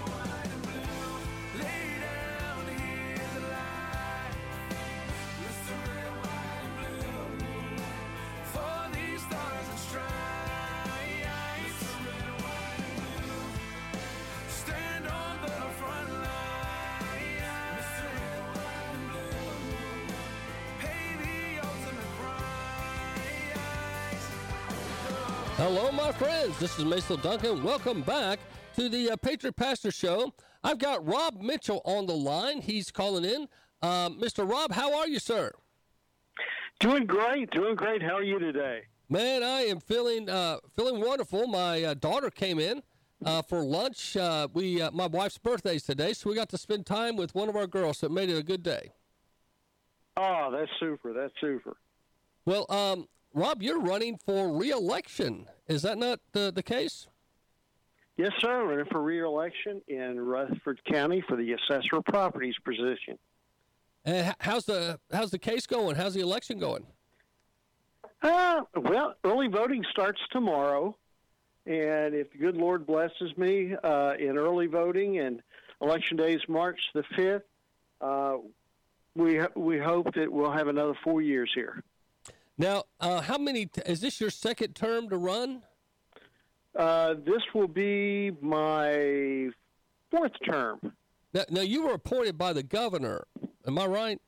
Hello, 25.62 25.92
my 25.92 26.10
friends. 26.10 26.58
This 26.58 26.76
is 26.76 26.84
Mason 26.84 27.20
Duncan. 27.20 27.62
Welcome 27.62 28.02
back 28.02 28.40
to 28.74 28.88
the 28.88 29.12
uh, 29.12 29.16
Patriot 29.16 29.54
Pastor 29.54 29.92
Show. 29.92 30.34
I've 30.64 30.80
got 30.80 31.06
Rob 31.06 31.40
Mitchell 31.40 31.80
on 31.84 32.06
the 32.06 32.16
line. 32.16 32.60
He's 32.60 32.90
calling 32.90 33.24
in. 33.24 33.46
Uh, 33.80 34.08
Mr. 34.08 34.50
Rob, 34.50 34.72
how 34.72 34.92
are 34.98 35.06
you, 35.06 35.20
sir? 35.20 35.52
Doing 36.80 37.06
great. 37.06 37.48
Doing 37.52 37.76
great. 37.76 38.02
How 38.02 38.14
are 38.14 38.24
you 38.24 38.40
today? 38.40 38.80
Man, 39.08 39.44
I 39.44 39.60
am 39.60 39.78
feeling 39.78 40.28
uh, 40.28 40.56
feeling 40.74 41.00
wonderful. 41.00 41.46
My 41.46 41.84
uh, 41.84 41.94
daughter 41.94 42.28
came 42.28 42.58
in 42.58 42.82
uh, 43.24 43.42
for 43.42 43.60
lunch. 43.60 44.16
Uh, 44.16 44.48
we 44.52 44.82
uh, 44.82 44.90
my 44.90 45.06
wife's 45.06 45.38
birthday's 45.38 45.84
today, 45.84 46.12
so 46.12 46.28
we 46.28 46.34
got 46.34 46.48
to 46.48 46.58
spend 46.58 46.86
time 46.86 47.14
with 47.14 47.36
one 47.36 47.48
of 47.48 47.54
our 47.54 47.68
girls. 47.68 47.98
So 47.98 48.08
it 48.08 48.12
made 48.12 48.30
it 48.30 48.36
a 48.36 48.42
good 48.42 48.64
day. 48.64 48.94
Oh, 50.16 50.50
that's 50.52 50.72
super. 50.80 51.12
That's 51.12 51.34
super. 51.40 51.76
Well, 52.46 52.66
um, 52.68 53.06
Rob, 53.34 53.62
you're 53.62 53.80
running 53.80 54.18
for 54.18 54.52
re-election. 54.52 55.46
Is 55.68 55.82
that 55.82 55.98
not 55.98 56.20
the, 56.32 56.52
the 56.54 56.62
case? 56.62 57.06
Yes, 58.16 58.32
sir. 58.40 58.64
Running 58.66 58.84
for 58.90 59.02
re-election 59.02 59.80
in 59.88 60.20
Rutherford 60.20 60.80
County 60.84 61.24
for 61.26 61.36
the 61.36 61.52
assessor 61.52 61.96
of 61.96 62.04
properties 62.04 62.56
position. 62.64 63.18
And 64.04 64.34
how's 64.40 64.64
the 64.64 64.98
how's 65.12 65.30
the 65.30 65.38
case 65.38 65.66
going? 65.66 65.96
How's 65.96 66.14
the 66.14 66.20
election 66.20 66.58
going? 66.58 66.86
Uh, 68.20 68.62
well, 68.76 69.14
early 69.24 69.48
voting 69.48 69.84
starts 69.90 70.20
tomorrow, 70.30 70.96
and 71.66 72.14
if 72.14 72.30
the 72.32 72.38
good 72.38 72.56
Lord 72.56 72.86
blesses 72.86 73.36
me 73.36 73.74
uh, 73.82 74.14
in 74.18 74.36
early 74.36 74.66
voting, 74.66 75.18
and 75.20 75.40
election 75.80 76.16
day 76.16 76.34
is 76.34 76.42
March 76.48 76.80
the 76.94 77.04
fifth, 77.14 77.44
uh, 78.00 78.38
we 79.14 79.40
we 79.54 79.78
hope 79.78 80.12
that 80.14 80.30
we'll 80.30 80.52
have 80.52 80.68
another 80.68 80.94
four 81.04 81.22
years 81.22 81.50
here. 81.54 81.82
Now, 82.58 82.84
uh, 83.00 83.20
how 83.20 83.38
many 83.38 83.66
t- 83.66 83.82
is 83.86 84.00
this 84.00 84.20
your 84.20 84.30
second 84.30 84.74
term 84.74 85.08
to 85.08 85.16
run? 85.16 85.62
Uh, 86.78 87.14
this 87.24 87.42
will 87.54 87.68
be 87.68 88.30
my 88.40 89.48
fourth 90.10 90.32
term. 90.48 90.80
Now, 91.34 91.44
now 91.50 91.60
you 91.62 91.86
were 91.86 91.94
appointed 91.94 92.36
by 92.38 92.52
the 92.52 92.62
governor. 92.62 93.26
Am 93.66 93.78
I 93.78 93.86
right? 93.86 94.20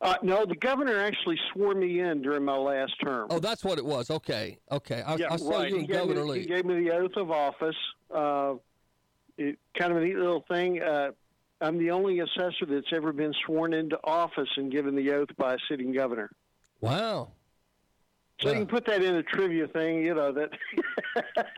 Uh, 0.00 0.16
no, 0.22 0.44
the 0.44 0.56
governor 0.56 0.98
actually 0.98 1.38
swore 1.52 1.74
me 1.74 2.00
in 2.00 2.22
during 2.22 2.44
my 2.44 2.56
last 2.56 2.92
term. 3.04 3.28
Oh, 3.30 3.38
that's 3.38 3.64
what 3.64 3.78
it 3.78 3.84
was. 3.84 4.10
Okay, 4.10 4.58
okay. 4.70 5.00
I, 5.02 5.14
yeah, 5.14 5.26
I 5.30 5.36
saw 5.36 5.60
right. 5.60 5.70
you 5.70 5.86
gave 5.86 5.90
Governor 5.90 6.24
me, 6.24 6.30
Lee. 6.30 6.40
He 6.40 6.46
gave 6.46 6.64
me 6.64 6.82
the 6.82 6.90
oath 6.90 7.16
of 7.16 7.30
office. 7.30 7.76
Uh, 8.12 8.54
it, 9.38 9.58
kind 9.78 9.92
of 9.92 9.98
a 9.98 10.00
neat 10.04 10.16
little 10.16 10.44
thing. 10.50 10.82
Uh, 10.82 11.12
I'm 11.60 11.78
the 11.78 11.92
only 11.92 12.18
assessor 12.18 12.66
that's 12.68 12.92
ever 12.92 13.12
been 13.12 13.32
sworn 13.46 13.72
into 13.72 13.96
office 14.02 14.48
and 14.56 14.72
given 14.72 14.96
the 14.96 15.12
oath 15.12 15.28
by 15.36 15.54
a 15.54 15.58
sitting 15.70 15.92
governor. 15.92 16.30
Wow. 16.82 17.30
So 18.42 18.48
you 18.48 18.54
can 18.56 18.66
put 18.66 18.84
that 18.86 19.02
in 19.02 19.14
a 19.14 19.22
trivia 19.22 19.68
thing, 19.68 20.02
you 20.02 20.14
know, 20.14 20.32
that 20.32 20.50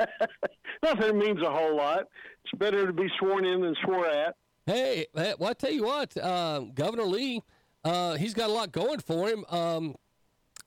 nothing 0.83 1.19
means 1.19 1.41
a 1.41 1.51
whole 1.51 1.75
lot. 1.75 2.09
It's 2.45 2.53
better 2.59 2.87
to 2.87 2.93
be 2.93 3.09
sworn 3.19 3.47
in 3.47 3.63
than 3.63 3.75
swore 3.83 4.07
at. 4.07 4.37
Hey, 4.67 5.07
well, 5.15 5.51
I 5.51 5.55
tell 5.55 5.71
you 5.71 5.85
what, 5.85 6.17
um, 6.19 6.73
Governor 6.73 7.05
Lee, 7.05 7.43
uh, 7.85 8.17
he's 8.17 8.35
got 8.35 8.51
a 8.51 8.53
lot 8.53 8.71
going 8.71 9.01
for 9.01 9.29
him. 9.29 9.47
Um, 9.49 9.95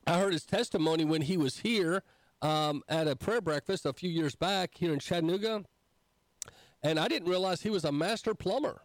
I 0.06 0.18
heard 0.18 0.32
his 0.32 0.44
testimony 0.44 1.04
when 1.04 1.22
he 1.22 1.36
was 1.36 1.58
here 1.58 2.02
um, 2.42 2.82
at 2.88 3.06
a 3.06 3.14
prayer 3.14 3.40
breakfast 3.40 3.86
a 3.86 3.92
few 3.92 4.10
years 4.10 4.34
back 4.34 4.72
here 4.76 4.92
in 4.92 4.98
Chattanooga, 4.98 5.64
and 6.82 6.98
I 6.98 7.06
didn't 7.06 7.28
realize 7.28 7.62
he 7.62 7.70
was 7.70 7.84
a 7.84 7.92
master 7.92 8.34
plumber 8.34 8.82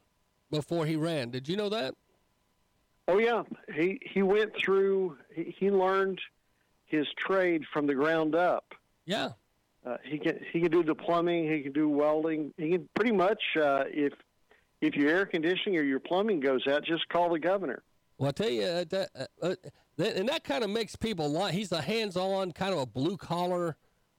before 0.51 0.86
he 0.86 0.95
ran. 0.95 1.32
Did 1.32 1.47
you 1.47 1.57
know 1.57 1.69
that? 1.69 1.95
Oh 3.08 3.18
yeah, 3.18 3.43
he 3.74 3.99
he 4.01 4.22
went 4.22 4.54
through. 4.56 5.18
He, 5.34 5.56
he 5.58 5.72
learned 5.72 6.20
his 6.86 7.06
trade 7.18 7.64
from 7.74 7.88
the 7.88 7.95
ground 7.95 8.36
up. 8.36 8.74
Yeah. 9.06 9.30
Uh, 9.86 9.97
he 10.04 10.18
can 10.18 10.39
he 10.51 10.62
can 10.62 10.72
do 10.72 10.84
the 10.84 10.95
plumbing. 10.95 11.51
He 11.51 11.62
can 11.62 11.74
do 11.74 11.89
welding. 11.89 12.54
He 12.58 12.72
can 12.72 12.88
pretty 12.95 13.12
much 13.12 13.41
uh, 13.58 13.84
if 13.88 14.14
if 14.80 14.95
your 14.95 15.10
air 15.10 15.26
conditioning 15.26 15.78
or 15.78 15.84
your 15.84 15.99
plumbing 15.99 16.39
goes 16.39 16.66
out, 16.68 16.84
just 16.84 17.08
call 17.10 17.32
the 17.32 17.39
governor. 17.39 17.84
Well, 18.18 18.30
I 18.30 18.32
tell 18.32 18.49
you, 18.49 18.64
uh, 18.64 18.86
that, 18.89 19.10
uh, 19.16 19.26
uh, 19.41 19.56
that, 19.97 20.16
and 20.16 20.30
that 20.30 20.43
kind 20.43 20.64
of 20.64 20.70
makes 20.70 20.95
people 20.95 21.30
like. 21.30 21.54
He's 21.54 21.72
a 21.72 21.82
hands-on, 21.82 22.51
kind 22.51 22.74
of 22.74 22.80
a 22.80 22.86
blue-collar 22.86 23.76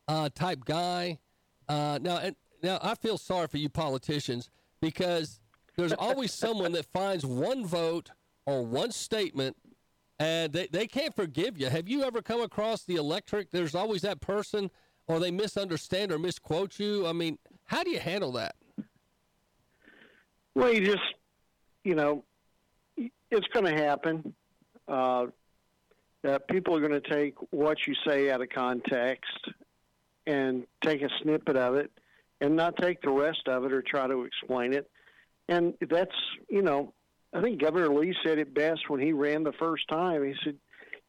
uh, 0.08 0.30
type 0.34 0.64
guy. 0.64 1.18
Uh, 1.68 1.98
now, 2.02 2.18
and, 2.18 2.36
now 2.62 2.78
I 2.82 2.94
feel 2.94 3.18
sorry 3.18 3.46
for 3.46 3.58
you 3.58 3.68
politicians 3.68 4.50
because 4.80 5.40
there's 5.76 5.92
always 5.92 6.32
someone 6.32 6.72
that 6.72 6.86
finds 6.86 7.24
one 7.24 7.64
vote 7.64 8.10
or 8.46 8.64
one 8.64 8.90
statement, 8.90 9.56
and 10.18 10.52
they, 10.52 10.66
they 10.68 10.86
can't 10.86 11.14
forgive 11.14 11.58
you. 11.58 11.68
Have 11.68 11.88
you 11.88 12.02
ever 12.04 12.22
come 12.22 12.40
across 12.40 12.84
the 12.84 12.96
electric? 12.96 13.50
There's 13.50 13.74
always 13.74 14.02
that 14.02 14.20
person, 14.20 14.70
or 15.06 15.18
they 15.18 15.30
misunderstand 15.30 16.12
or 16.12 16.18
misquote 16.18 16.78
you. 16.78 17.06
I 17.06 17.12
mean, 17.12 17.38
how 17.64 17.82
do 17.82 17.90
you 17.90 18.00
handle 18.00 18.32
that? 18.32 18.54
Well, 20.54 20.72
you 20.72 20.86
just 20.86 21.02
you 21.84 21.94
know, 21.94 22.24
it's 22.96 23.46
going 23.52 23.66
to 23.66 23.82
happen. 23.82 24.34
Uh, 24.88 25.26
that 26.22 26.48
people 26.48 26.74
are 26.74 26.80
going 26.80 26.98
to 27.00 27.08
take 27.08 27.34
what 27.50 27.86
you 27.86 27.94
say 28.06 28.30
out 28.30 28.40
of 28.40 28.48
context 28.48 29.50
and 30.26 30.66
take 30.82 31.02
a 31.02 31.08
snippet 31.22 31.54
of 31.54 31.74
it 31.74 31.90
and 32.40 32.56
not 32.56 32.74
take 32.78 33.02
the 33.02 33.10
rest 33.10 33.46
of 33.46 33.64
it 33.64 33.72
or 33.72 33.82
try 33.82 34.06
to 34.06 34.24
explain 34.24 34.72
it. 34.72 34.90
And 35.48 35.74
that's, 35.90 36.14
you 36.48 36.62
know, 36.62 36.94
I 37.34 37.42
think 37.42 37.60
Governor 37.60 37.88
Lee 37.88 38.14
said 38.24 38.38
it 38.38 38.54
best 38.54 38.88
when 38.88 39.00
he 39.00 39.12
ran 39.12 39.42
the 39.42 39.52
first 39.52 39.88
time. 39.88 40.24
He 40.24 40.34
said, 40.44 40.56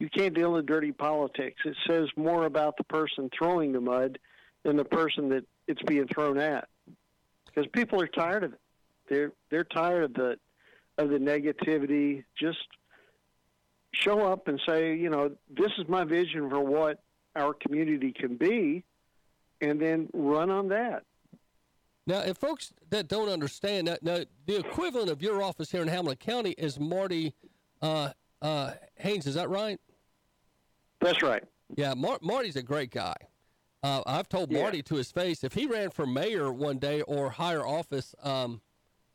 You 0.00 0.10
can't 0.10 0.34
deal 0.34 0.56
in 0.56 0.66
dirty 0.66 0.90
politics. 0.90 1.62
It 1.64 1.76
says 1.86 2.08
more 2.16 2.44
about 2.44 2.76
the 2.76 2.84
person 2.84 3.30
throwing 3.36 3.72
the 3.72 3.80
mud 3.80 4.18
than 4.64 4.76
the 4.76 4.84
person 4.84 5.28
that 5.28 5.44
it's 5.68 5.82
being 5.82 6.08
thrown 6.08 6.38
at. 6.38 6.68
Because 7.46 7.70
people 7.72 8.00
are 8.00 8.08
tired 8.08 8.42
of 8.42 8.52
it. 8.54 8.60
They're 9.08 9.32
they're 9.50 9.64
tired 9.64 10.02
of 10.02 10.14
the 10.14 10.36
of 10.98 11.10
the 11.10 11.18
negativity. 11.18 12.24
Just 12.36 12.66
show 13.92 14.26
up 14.26 14.48
and 14.48 14.60
say, 14.66 14.96
you 14.96 15.08
know, 15.08 15.30
this 15.48 15.70
is 15.78 15.88
my 15.88 16.02
vision 16.04 16.50
for 16.50 16.60
what 16.60 17.00
our 17.36 17.54
community 17.54 18.12
can 18.12 18.36
be, 18.36 18.82
and 19.60 19.80
then 19.80 20.08
run 20.12 20.50
on 20.50 20.68
that. 20.68 21.04
Now, 22.06 22.20
if 22.20 22.36
folks 22.36 22.72
that 22.90 23.08
don't 23.08 23.28
understand 23.28 23.88
that, 23.88 24.02
now 24.02 24.20
the 24.46 24.58
equivalent 24.58 25.10
of 25.10 25.20
your 25.22 25.42
office 25.42 25.70
here 25.72 25.82
in 25.82 25.88
Hamilton 25.88 26.18
County 26.18 26.50
is 26.52 26.78
Marty 26.78 27.34
uh, 27.82 28.10
uh, 28.40 28.72
Haynes. 28.96 29.26
Is 29.26 29.34
that 29.34 29.48
right? 29.50 29.80
That's 31.00 31.20
right. 31.22 31.42
Yeah, 31.76 31.94
Mar- 31.94 32.20
Marty's 32.22 32.56
a 32.56 32.62
great 32.62 32.90
guy. 32.92 33.14
Uh, 33.82 34.02
I've 34.06 34.28
told 34.28 34.52
Yeah. 34.52 34.62
Marty 34.62 34.82
to 34.84 34.94
his 34.94 35.10
face 35.10 35.42
if 35.42 35.52
he 35.54 35.66
ran 35.66 35.90
for 35.90 36.06
mayor 36.06 36.52
one 36.52 36.78
day 36.78 37.02
or 37.02 37.30
higher 37.30 37.66
office, 37.66 38.14
um, 38.22 38.60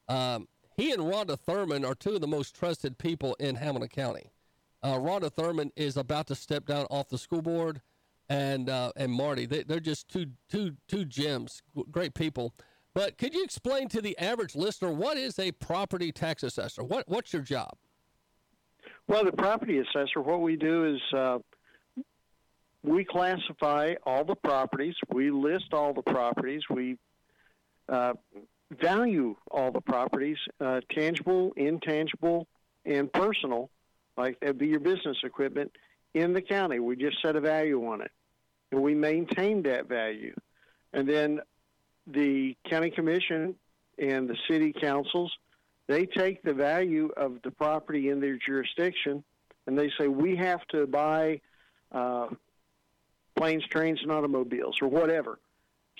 um, 0.09 0.47
he 0.75 0.91
and 0.91 1.01
Rhonda 1.03 1.39
Thurman 1.39 1.85
are 1.85 1.95
two 1.95 2.15
of 2.15 2.21
the 2.21 2.27
most 2.27 2.55
trusted 2.55 2.97
people 2.97 3.35
in 3.39 3.55
Hamilton 3.55 3.89
County. 3.89 4.31
Uh, 4.83 4.95
Rhonda 4.95 5.31
Thurman 5.31 5.71
is 5.75 5.95
about 5.95 6.27
to 6.27 6.35
step 6.35 6.65
down 6.65 6.87
off 6.89 7.07
the 7.07 7.17
school 7.17 7.41
board, 7.41 7.81
and 8.29 8.69
uh, 8.69 8.91
and 8.95 9.11
Marty, 9.11 9.45
they, 9.45 9.63
they're 9.63 9.79
just 9.79 10.07
two 10.09 10.27
two 10.49 10.75
two 10.87 11.05
gems, 11.05 11.61
great 11.89 12.13
people. 12.13 12.53
But 12.93 13.17
could 13.17 13.33
you 13.33 13.43
explain 13.43 13.87
to 13.89 14.01
the 14.01 14.17
average 14.17 14.55
listener 14.55 14.91
what 14.91 15.17
is 15.17 15.39
a 15.39 15.51
property 15.53 16.11
tax 16.11 16.43
assessor? 16.43 16.83
What 16.83 17.07
what's 17.07 17.31
your 17.31 17.41
job? 17.41 17.77
Well, 19.07 19.25
the 19.25 19.31
property 19.31 19.79
assessor, 19.79 20.21
what 20.21 20.41
we 20.41 20.55
do 20.55 20.95
is 20.95 21.01
uh, 21.17 21.39
we 22.83 23.03
classify 23.03 23.95
all 24.05 24.23
the 24.23 24.35
properties, 24.35 24.95
we 25.09 25.31
list 25.31 25.73
all 25.73 25.93
the 25.93 26.01
properties, 26.01 26.63
we 26.69 26.97
uh, 27.89 28.13
value 28.79 29.35
all 29.49 29.71
the 29.71 29.81
properties, 29.81 30.37
uh, 30.59 30.81
tangible, 30.91 31.51
intangible, 31.57 32.47
and 32.85 33.11
personal, 33.11 33.69
like 34.17 34.39
that'd 34.39 34.57
be 34.57 34.67
your 34.67 34.79
business 34.79 35.17
equipment, 35.23 35.71
in 36.13 36.33
the 36.33 36.41
county. 36.41 36.79
We 36.79 36.95
just 36.95 37.21
set 37.21 37.35
a 37.35 37.41
value 37.41 37.85
on 37.87 38.01
it, 38.01 38.11
and 38.71 38.81
we 38.81 38.95
maintain 38.95 39.63
that 39.63 39.87
value. 39.87 40.35
And 40.93 41.07
then 41.07 41.41
the 42.07 42.55
county 42.69 42.89
commission 42.89 43.55
and 43.97 44.29
the 44.29 44.37
city 44.49 44.73
councils, 44.73 45.31
they 45.87 46.05
take 46.05 46.41
the 46.43 46.53
value 46.53 47.09
of 47.17 47.41
the 47.43 47.51
property 47.51 48.09
in 48.09 48.19
their 48.19 48.37
jurisdiction, 48.37 49.23
and 49.67 49.77
they 49.77 49.91
say 49.99 50.07
we 50.07 50.35
have 50.35 50.65
to 50.67 50.87
buy 50.87 51.41
uh, 51.91 52.27
planes, 53.35 53.63
trains, 53.69 53.99
and 54.01 54.11
automobiles, 54.11 54.77
or 54.81 54.87
whatever. 54.87 55.39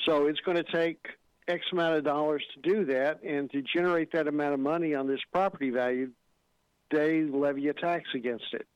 So 0.06 0.28
it's 0.28 0.40
going 0.40 0.58
to 0.58 0.64
take 0.64 1.06
X 1.48 1.66
amount 1.72 1.98
of 1.98 2.04
dollars 2.04 2.44
to 2.54 2.70
do 2.70 2.86
that, 2.86 3.22
and 3.24 3.52
to 3.52 3.62
generate 3.62 4.12
that 4.14 4.28
amount 4.28 4.54
of 4.54 4.60
money 4.60 4.96
on 4.96 5.08
this 5.08 5.20
property 5.32 5.70
value, 5.70 6.12
they 6.90 7.24
levy 7.24 7.68
a 7.68 7.74
tax 7.74 8.10
against 8.14 8.54
it. 8.54 8.68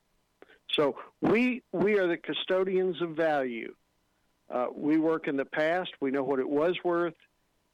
So 0.71 0.97
we 1.21 1.61
we 1.71 1.99
are 1.99 2.07
the 2.07 2.17
custodians 2.17 3.01
of 3.01 3.11
value. 3.11 3.73
Uh, 4.49 4.67
we 4.75 4.97
work 4.97 5.27
in 5.27 5.35
the 5.35 5.45
past. 5.45 5.91
We 5.99 6.11
know 6.11 6.23
what 6.23 6.39
it 6.39 6.47
was 6.47 6.75
worth. 6.83 7.15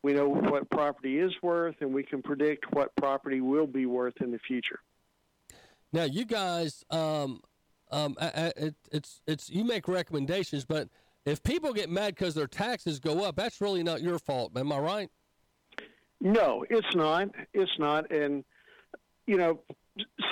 We 0.03 0.13
know 0.13 0.29
what 0.29 0.69
property 0.69 1.19
is 1.19 1.31
worth, 1.43 1.75
and 1.81 1.93
we 1.93 2.03
can 2.03 2.21
predict 2.21 2.71
what 2.73 2.95
property 2.95 3.41
will 3.41 3.67
be 3.67 3.85
worth 3.85 4.15
in 4.21 4.31
the 4.31 4.39
future. 4.39 4.79
Now, 5.93 6.03
you 6.05 6.25
guys, 6.25 6.83
um, 6.89 7.41
um, 7.91 8.15
it, 8.19 8.75
it's 8.91 9.21
it's 9.27 9.49
you 9.49 9.63
make 9.63 9.87
recommendations, 9.87 10.65
but 10.65 10.87
if 11.25 11.43
people 11.43 11.73
get 11.73 11.89
mad 11.89 12.15
because 12.15 12.33
their 12.33 12.47
taxes 12.47 12.99
go 12.99 13.23
up, 13.23 13.35
that's 13.35 13.61
really 13.61 13.83
not 13.83 14.01
your 14.01 14.17
fault. 14.17 14.57
Am 14.57 14.71
I 14.71 14.79
right? 14.79 15.09
No, 16.19 16.65
it's 16.69 16.95
not. 16.95 17.29
It's 17.53 17.77
not. 17.77 18.09
And 18.11 18.43
you 19.27 19.37
know, 19.37 19.59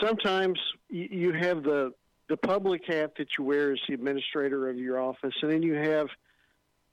sometimes 0.01 0.59
you 0.89 1.33
have 1.33 1.63
the 1.63 1.93
the 2.27 2.37
public 2.37 2.83
hat 2.87 3.13
that 3.17 3.27
you 3.37 3.43
wear 3.43 3.71
as 3.73 3.79
the 3.87 3.93
administrator 3.93 4.69
of 4.69 4.77
your 4.77 4.99
office, 4.99 5.33
and 5.41 5.51
then 5.51 5.61
you 5.61 5.73
have 5.73 6.07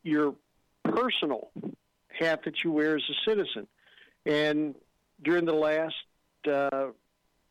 your 0.06 0.34
personal 0.84 1.50
hat 2.08 2.42
that 2.44 2.62
you 2.64 2.72
wear 2.72 2.96
as 2.96 3.02
a 3.10 3.30
citizen. 3.30 3.66
And 4.24 4.74
during 5.22 5.44
the 5.44 5.52
last 5.52 5.94
uh, 6.50 6.88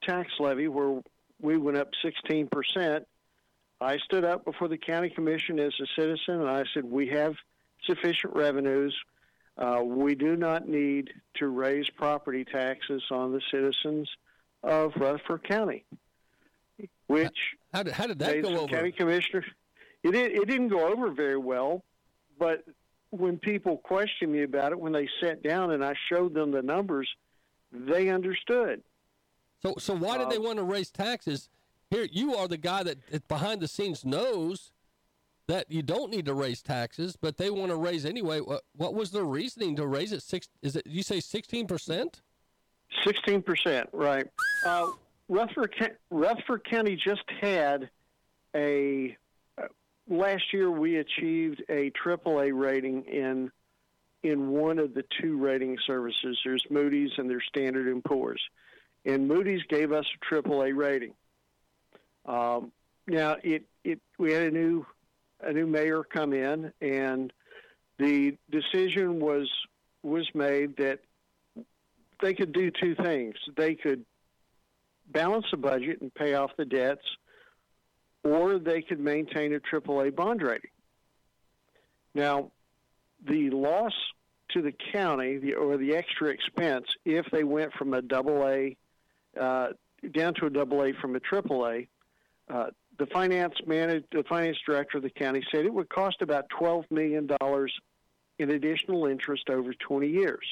tax 0.03 0.31
levy, 0.39 0.67
where 0.67 1.01
we 1.41 1.57
went 1.57 1.77
up 1.77 1.89
16 2.03 2.47
percent, 2.47 3.07
I 3.81 3.97
stood 3.97 4.23
up 4.23 4.45
before 4.45 4.67
the 4.67 4.77
county 4.77 5.09
commission 5.09 5.59
as 5.59 5.73
a 5.81 5.85
citizen 5.99 6.41
and 6.41 6.49
I 6.49 6.63
said, 6.73 6.85
we 6.85 7.09
have 7.09 7.35
sufficient 7.85 8.33
revenues. 8.33 8.95
Uh, 9.57 9.81
we 9.83 10.15
do 10.15 10.35
not 10.35 10.67
need 10.67 11.11
to 11.35 11.47
raise 11.47 11.89
property 11.89 12.45
taxes 12.45 13.03
on 13.11 13.31
the 13.31 13.41
citizens 13.51 14.09
of 14.63 14.93
Rutherford 14.97 15.43
County. 15.43 15.85
Which 17.07 17.37
how 17.73 17.83
did, 17.83 17.93
how 17.93 18.07
did 18.07 18.19
that 18.19 18.41
go 18.41 18.57
over? 18.57 18.67
County 18.67 18.91
commissioner, 18.91 19.45
it 20.03 20.15
it 20.15 20.47
didn't 20.47 20.69
go 20.69 20.87
over 20.87 21.11
very 21.11 21.37
well, 21.37 21.83
but 22.37 22.63
when 23.11 23.37
people 23.37 23.77
questioned 23.77 24.31
me 24.31 24.43
about 24.43 24.71
it, 24.71 24.79
when 24.79 24.93
they 24.93 25.07
sat 25.21 25.41
down 25.43 25.71
and 25.71 25.83
I 25.83 25.93
showed 26.09 26.33
them 26.33 26.51
the 26.51 26.61
numbers, 26.61 27.07
they 27.71 28.09
understood. 28.09 28.81
So 29.61 29.75
so 29.77 29.95
why 29.95 30.17
did 30.17 30.29
they 30.29 30.37
uh, 30.37 30.41
want 30.41 30.57
to 30.57 30.63
raise 30.63 30.91
taxes 30.91 31.49
here, 31.89 32.07
you 32.11 32.35
are 32.35 32.47
the 32.47 32.57
guy 32.57 32.83
that 32.83 33.27
behind 33.27 33.61
the 33.61 33.67
scenes 33.67 34.03
knows 34.03 34.71
that 35.47 35.71
you 35.71 35.83
don't 35.83 36.09
need 36.09 36.25
to 36.25 36.33
raise 36.33 36.61
taxes, 36.61 37.15
but 37.15 37.37
they 37.37 37.49
want 37.49 37.69
to 37.69 37.77
raise 37.77 38.05
anyway. 38.05 38.39
What, 38.39 38.63
what 38.75 38.95
was 38.95 39.11
the 39.11 39.23
reasoning 39.23 39.75
to 39.75 39.85
raise 39.85 40.11
it? 40.11 40.23
Six? 40.23 40.49
Is 40.61 40.75
it 40.75 40.87
you 40.87 41.03
say 41.03 41.19
sixteen 41.19 41.67
percent? 41.67 42.21
Sixteen 43.03 43.41
percent, 43.41 43.89
right? 43.93 44.27
Uh, 44.65 44.87
Rutherford, 45.29 45.97
Rutherford 46.09 46.63
County 46.63 46.95
just 46.95 47.23
had 47.39 47.89
a 48.55 49.15
last 50.09 50.53
year. 50.53 50.69
We 50.69 50.97
achieved 50.97 51.63
a 51.69 51.91
AAA 51.91 52.51
rating 52.53 53.03
in 53.05 53.51
in 54.23 54.49
one 54.49 54.79
of 54.79 54.93
the 54.93 55.03
two 55.21 55.37
rating 55.37 55.77
services. 55.85 56.39
There's 56.43 56.65
Moody's 56.69 57.11
and 57.17 57.29
there's 57.29 57.45
Standard 57.47 57.87
and 57.87 58.03
Poor's, 58.03 58.41
and 59.05 59.27
Moody's 59.27 59.63
gave 59.69 59.91
us 59.91 60.05
a 60.15 60.33
AAA 60.33 60.75
rating. 60.75 61.13
Um, 62.25 62.71
now, 63.07 63.37
it, 63.43 63.63
it 63.83 63.99
we 64.17 64.31
had 64.31 64.43
a 64.43 64.51
new 64.51 64.85
a 65.41 65.53
new 65.53 65.67
mayor 65.67 66.03
come 66.03 66.33
in, 66.33 66.71
and 66.81 67.31
the 67.99 68.37
decision 68.49 69.19
was 69.19 69.49
was 70.01 70.27
made 70.33 70.77
that 70.77 70.99
they 72.21 72.33
could 72.33 72.53
do 72.53 72.71
two 72.71 72.95
things. 72.95 73.35
They 73.55 73.75
could 73.75 74.05
balance 75.07 75.45
the 75.51 75.57
budget 75.57 76.01
and 76.01 76.13
pay 76.13 76.33
off 76.33 76.51
the 76.57 76.65
debts, 76.65 77.05
or 78.25 78.57
they 78.57 78.81
could 78.81 78.99
maintain 78.99 79.53
a 79.53 79.59
AAA 79.59 80.13
bond 80.15 80.41
rating. 80.41 80.71
Now, 82.15 82.51
the 83.25 83.51
loss 83.51 83.93
to 84.49 84.61
the 84.61 84.73
county, 84.91 85.37
the, 85.37 85.53
or 85.53 85.77
the 85.77 85.95
extra 85.95 86.29
expense, 86.29 86.87
if 87.05 87.25
they 87.31 87.43
went 87.43 87.71
from 87.73 87.93
a 87.93 88.01
double 88.01 88.47
A 88.47 88.75
uh, 89.39 89.67
down 90.11 90.33
to 90.35 90.47
a 90.47 90.49
double 90.49 90.83
A 90.83 90.93
from 90.93 91.15
a 91.15 91.19
triple 91.19 91.67
A, 91.67 91.87
uh, 92.51 92.67
the 92.97 93.05
finance 93.07 93.55
manager, 93.65 94.05
the 94.11 94.23
finance 94.23 94.57
director 94.65 94.97
of 94.97 95.03
the 95.03 95.09
county 95.09 95.43
said 95.51 95.65
it 95.65 95.73
would 95.73 95.89
cost 95.89 96.21
about 96.21 96.49
twelve 96.49 96.85
million 96.89 97.27
dollars 97.39 97.73
in 98.39 98.51
additional 98.51 99.05
interest 99.05 99.49
over 99.49 99.73
twenty 99.73 100.07
years. 100.07 100.45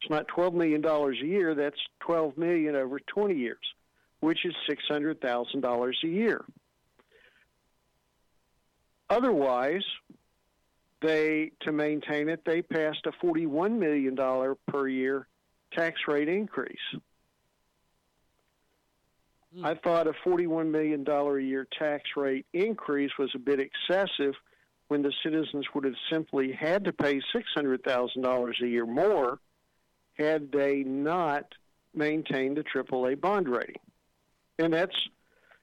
It's 0.00 0.10
not 0.10 0.28
twelve 0.28 0.54
million 0.54 0.82
dollars 0.82 1.18
a 1.22 1.26
year; 1.26 1.54
that's 1.54 1.80
twelve 2.00 2.36
million 2.36 2.76
over 2.76 3.00
twenty 3.00 3.36
years, 3.36 3.58
which 4.20 4.44
is 4.44 4.54
six 4.68 4.82
hundred 4.88 5.20
thousand 5.20 5.60
dollars 5.60 5.98
a 6.04 6.08
year. 6.08 6.44
Otherwise, 9.10 9.84
they 11.00 11.52
to 11.60 11.72
maintain 11.72 12.28
it, 12.28 12.44
they 12.44 12.62
passed 12.62 13.06
a 13.06 13.12
forty-one 13.20 13.78
million 13.78 14.14
dollar 14.14 14.56
per 14.66 14.88
year 14.88 15.26
tax 15.72 16.00
rate 16.06 16.28
increase. 16.28 16.76
Mm. 19.56 19.64
I 19.64 19.74
thought 19.74 20.06
a 20.06 20.12
$41 20.26 20.70
million 20.70 21.08
a 21.08 21.38
year 21.38 21.66
tax 21.78 22.04
rate 22.16 22.46
increase 22.52 23.10
was 23.18 23.30
a 23.34 23.38
bit 23.38 23.60
excessive 23.60 24.34
when 24.88 25.02
the 25.02 25.12
citizens 25.22 25.66
would 25.74 25.84
have 25.84 25.94
simply 26.10 26.52
had 26.52 26.84
to 26.84 26.92
pay 26.92 27.20
$600,000 27.34 28.62
a 28.62 28.66
year 28.66 28.86
more 28.86 29.38
had 30.14 30.50
they 30.52 30.82
not 30.82 31.44
maintained 31.94 32.56
the 32.56 32.64
AAA 32.64 33.20
bond 33.20 33.48
rating. 33.48 33.76
And 34.58 34.72
that's 34.72 34.94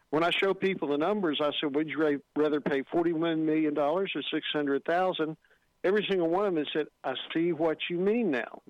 when 0.09 0.23
I 0.23 0.31
show 0.31 0.53
people 0.53 0.87
the 0.87 0.97
numbers, 0.97 1.39
I 1.41 1.51
said, 1.59 1.75
would 1.75 1.89
you 1.89 2.21
rather 2.35 2.61
pay 2.61 2.83
$41 2.83 3.39
million 3.39 3.77
or 3.77 4.07
600,000? 4.07 5.37
Every 5.83 6.05
single 6.09 6.29
one 6.29 6.45
of 6.45 6.55
them 6.55 6.65
said, 6.73 6.87
I 7.03 7.13
see 7.33 7.51
what 7.51 7.77
you 7.89 7.97
mean 7.99 8.31
now. 8.31 8.61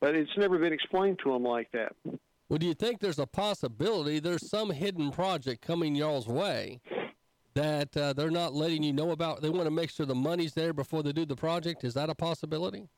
But 0.00 0.14
it's 0.14 0.36
never 0.36 0.58
been 0.58 0.72
explained 0.72 1.20
to 1.24 1.32
them 1.32 1.44
like 1.44 1.70
that. 1.72 1.92
Well, 2.48 2.58
do 2.58 2.66
you 2.66 2.74
think 2.74 3.00
there's 3.00 3.18
a 3.18 3.26
possibility 3.26 4.20
there's 4.20 4.48
some 4.48 4.70
hidden 4.70 5.10
project 5.10 5.62
coming 5.62 5.94
y'all's 5.94 6.28
way 6.28 6.80
that 7.54 7.96
uh, 7.96 8.12
they're 8.12 8.30
not 8.30 8.54
letting 8.54 8.82
you 8.82 8.92
know 8.92 9.10
about? 9.10 9.42
They 9.42 9.50
want 9.50 9.64
to 9.64 9.70
make 9.70 9.90
sure 9.90 10.06
the 10.06 10.14
money's 10.14 10.54
there 10.54 10.72
before 10.72 11.02
they 11.02 11.12
do 11.12 11.26
the 11.26 11.36
project. 11.36 11.82
Is 11.84 11.94
that 11.94 12.08
a 12.08 12.14
possibility? 12.14 12.88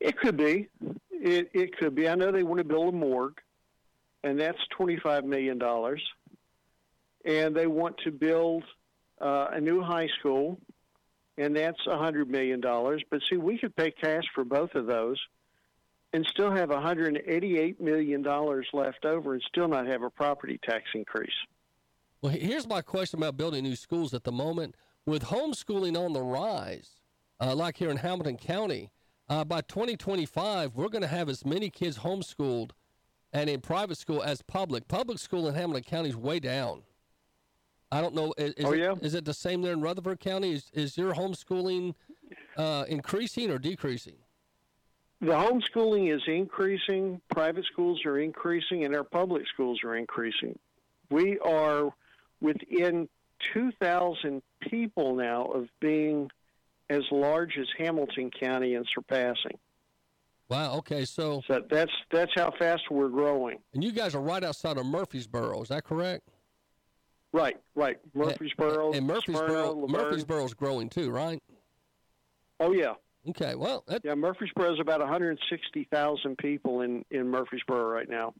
It 0.00 0.18
could 0.18 0.36
be. 0.36 0.68
It, 1.10 1.50
it 1.54 1.76
could 1.76 1.94
be. 1.94 2.08
I 2.08 2.14
know 2.14 2.30
they 2.30 2.42
want 2.42 2.58
to 2.58 2.64
build 2.64 2.94
a 2.94 2.96
morgue, 2.96 3.40
and 4.22 4.38
that's 4.38 4.58
$25 4.78 5.24
million. 5.24 5.60
And 7.24 7.56
they 7.56 7.66
want 7.66 7.98
to 8.04 8.10
build 8.10 8.64
uh, 9.20 9.48
a 9.52 9.60
new 9.60 9.82
high 9.82 10.08
school, 10.18 10.58
and 11.38 11.56
that's 11.56 11.84
$100 11.86 12.28
million. 12.28 12.60
But 12.60 13.22
see, 13.28 13.36
we 13.36 13.58
could 13.58 13.74
pay 13.76 13.90
cash 13.90 14.24
for 14.34 14.44
both 14.44 14.74
of 14.74 14.86
those 14.86 15.20
and 16.12 16.24
still 16.26 16.50
have 16.50 16.70
$188 16.70 17.80
million 17.80 18.22
left 18.72 19.04
over 19.04 19.34
and 19.34 19.42
still 19.42 19.68
not 19.68 19.86
have 19.86 20.02
a 20.02 20.10
property 20.10 20.58
tax 20.62 20.84
increase. 20.94 21.34
Well, 22.22 22.32
here's 22.32 22.66
my 22.66 22.80
question 22.80 23.18
about 23.18 23.36
building 23.36 23.64
new 23.64 23.76
schools 23.76 24.14
at 24.14 24.24
the 24.24 24.32
moment. 24.32 24.74
With 25.04 25.24
homeschooling 25.24 25.96
on 25.96 26.12
the 26.12 26.22
rise, 26.22 26.90
uh, 27.40 27.54
like 27.54 27.76
here 27.76 27.90
in 27.90 27.98
Hamilton 27.98 28.36
County, 28.36 28.90
uh, 29.28 29.44
by 29.44 29.60
2025, 29.60 30.74
we're 30.74 30.88
going 30.88 31.02
to 31.02 31.08
have 31.08 31.28
as 31.28 31.44
many 31.44 31.70
kids 31.70 31.98
homeschooled 31.98 32.70
and 33.32 33.50
in 33.50 33.60
private 33.60 33.98
school 33.98 34.22
as 34.22 34.42
public. 34.42 34.88
Public 34.88 35.18
school 35.18 35.48
in 35.48 35.54
Hamilton 35.54 35.84
County 35.84 36.08
is 36.08 36.16
way 36.16 36.40
down. 36.40 36.82
I 37.92 38.00
don't 38.00 38.14
know. 38.14 38.34
Is, 38.36 38.54
oh, 38.64 38.72
it, 38.72 38.78
yeah? 38.80 38.94
Is 39.00 39.14
it 39.14 39.24
the 39.24 39.34
same 39.34 39.62
there 39.62 39.72
in 39.72 39.80
Rutherford 39.80 40.20
County? 40.20 40.52
Is, 40.52 40.70
is 40.72 40.98
your 40.98 41.14
homeschooling 41.14 41.94
uh, 42.56 42.84
increasing 42.88 43.50
or 43.50 43.58
decreasing? 43.58 44.16
the 45.20 45.32
homeschooling 45.32 46.14
is 46.14 46.22
increasing, 46.26 47.20
private 47.30 47.64
schools 47.64 48.04
are 48.04 48.18
increasing, 48.18 48.84
and 48.84 48.94
our 48.94 49.04
public 49.04 49.44
schools 49.52 49.80
are 49.84 49.96
increasing. 49.96 50.58
We 51.10 51.38
are 51.38 51.90
within 52.40 53.08
2,000 53.54 54.42
people 54.60 55.14
now 55.14 55.44
of 55.44 55.68
being 55.80 56.30
as 56.90 57.02
large 57.10 57.56
as 57.58 57.66
Hamilton 57.78 58.30
County 58.30 58.74
and 58.74 58.86
surpassing. 58.94 59.58
Wow. 60.48 60.76
Okay. 60.78 61.04
So, 61.04 61.42
so 61.46 61.62
that's 61.68 61.92
that's 62.12 62.32
how 62.36 62.52
fast 62.58 62.82
we're 62.90 63.08
growing. 63.08 63.58
And 63.74 63.82
you 63.82 63.92
guys 63.92 64.14
are 64.14 64.20
right 64.20 64.44
outside 64.44 64.78
of 64.78 64.86
Murfreesboro. 64.86 65.62
Is 65.62 65.68
that 65.68 65.84
correct? 65.84 66.28
Right, 67.32 67.56
right. 67.74 67.98
Murfreesboro, 68.14 68.92
and 68.92 69.06
Murfreesboro, 69.06 69.72
Smyrna. 69.72 69.92
Murfreesboro's 69.92 70.54
growing 70.54 70.88
too, 70.88 71.10
right? 71.10 71.42
Oh 72.60 72.72
yeah. 72.72 72.94
Okay. 73.28 73.54
Well, 73.56 73.84
that, 73.88 74.02
yeah. 74.04 74.14
Murfreesboro's 74.14 74.80
about 74.80 75.00
160,000 75.00 76.38
people 76.38 76.80
in 76.80 77.04
in 77.10 77.28
Murfreesboro 77.28 77.84
right 77.84 78.08
now. 78.08 78.32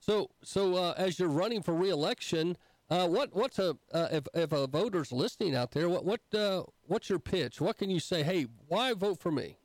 So, 0.00 0.30
so 0.42 0.74
uh, 0.74 0.94
as 0.96 1.18
you're 1.18 1.28
running 1.28 1.62
for 1.62 1.74
reelection, 1.74 2.56
uh, 2.90 3.08
what 3.08 3.34
what's 3.34 3.58
a 3.58 3.76
uh, 3.92 4.08
if 4.12 4.26
if 4.34 4.52
a 4.52 4.66
voter's 4.66 5.10
listening 5.10 5.54
out 5.54 5.70
there, 5.70 5.88
what 5.88 6.04
what 6.04 6.20
uh, 6.34 6.64
what's 6.82 7.08
your 7.08 7.18
pitch? 7.18 7.60
What 7.60 7.78
can 7.78 7.88
you 7.88 8.00
say? 8.00 8.22
Hey, 8.22 8.46
why 8.68 8.92
vote 8.92 9.20
for 9.20 9.32
me? 9.32 9.56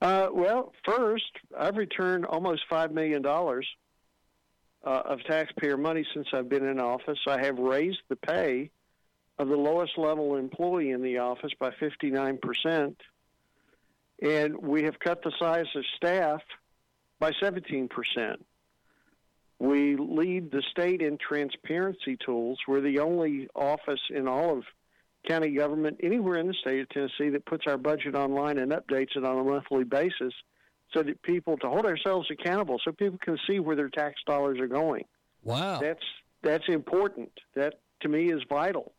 Uh, 0.00 0.28
well, 0.32 0.72
first, 0.84 1.30
I've 1.58 1.76
returned 1.76 2.26
almost 2.26 2.62
five 2.68 2.92
million 2.92 3.22
dollars 3.22 3.66
uh, 4.84 5.02
of 5.04 5.22
taxpayer 5.24 5.76
money 5.76 6.06
since 6.14 6.28
I've 6.32 6.48
been 6.48 6.66
in 6.66 6.78
office. 6.78 7.18
I 7.26 7.40
have 7.44 7.58
raised 7.58 8.00
the 8.08 8.16
pay 8.16 8.70
of 9.38 9.48
the 9.48 9.56
lowest 9.56 9.98
level 9.98 10.36
employee 10.36 10.90
in 10.90 11.02
the 11.02 11.18
office 11.18 11.52
by 11.58 11.70
59%. 11.70 12.94
And 14.22 14.56
we 14.56 14.84
have 14.84 14.98
cut 14.98 15.22
the 15.22 15.32
size 15.38 15.66
of 15.74 15.84
staff 15.96 16.40
by 17.18 17.32
17%. 17.32 17.88
We 19.58 19.96
lead 19.96 20.50
the 20.50 20.62
state 20.70 21.02
in 21.02 21.18
transparency 21.18 22.16
tools. 22.24 22.58
We're 22.68 22.80
the 22.80 23.00
only 23.00 23.48
office 23.54 24.00
in 24.10 24.28
all 24.28 24.58
of 24.58 24.64
county 25.26 25.50
government 25.50 25.98
anywhere 26.02 26.38
in 26.38 26.46
the 26.46 26.54
state 26.54 26.80
of 26.80 26.88
Tennessee 26.90 27.30
that 27.30 27.44
puts 27.46 27.64
our 27.66 27.76
budget 27.76 28.14
online 28.14 28.58
and 28.58 28.72
updates 28.72 29.16
it 29.16 29.24
on 29.24 29.38
a 29.38 29.44
monthly 29.44 29.84
basis 29.84 30.32
so 30.92 31.02
that 31.02 31.20
people 31.22 31.56
to 31.58 31.68
hold 31.68 31.84
ourselves 31.84 32.28
accountable 32.30 32.80
so 32.84 32.92
people 32.92 33.18
can 33.22 33.38
see 33.46 33.58
where 33.58 33.76
their 33.76 33.88
tax 33.88 34.20
dollars 34.26 34.58
are 34.60 34.68
going. 34.68 35.04
Wow. 35.42 35.80
That's 35.80 36.04
that's 36.42 36.64
important. 36.68 37.30
That 37.54 37.74
to 38.00 38.08
me 38.08 38.30
is 38.30 38.42
vital. 38.48 38.92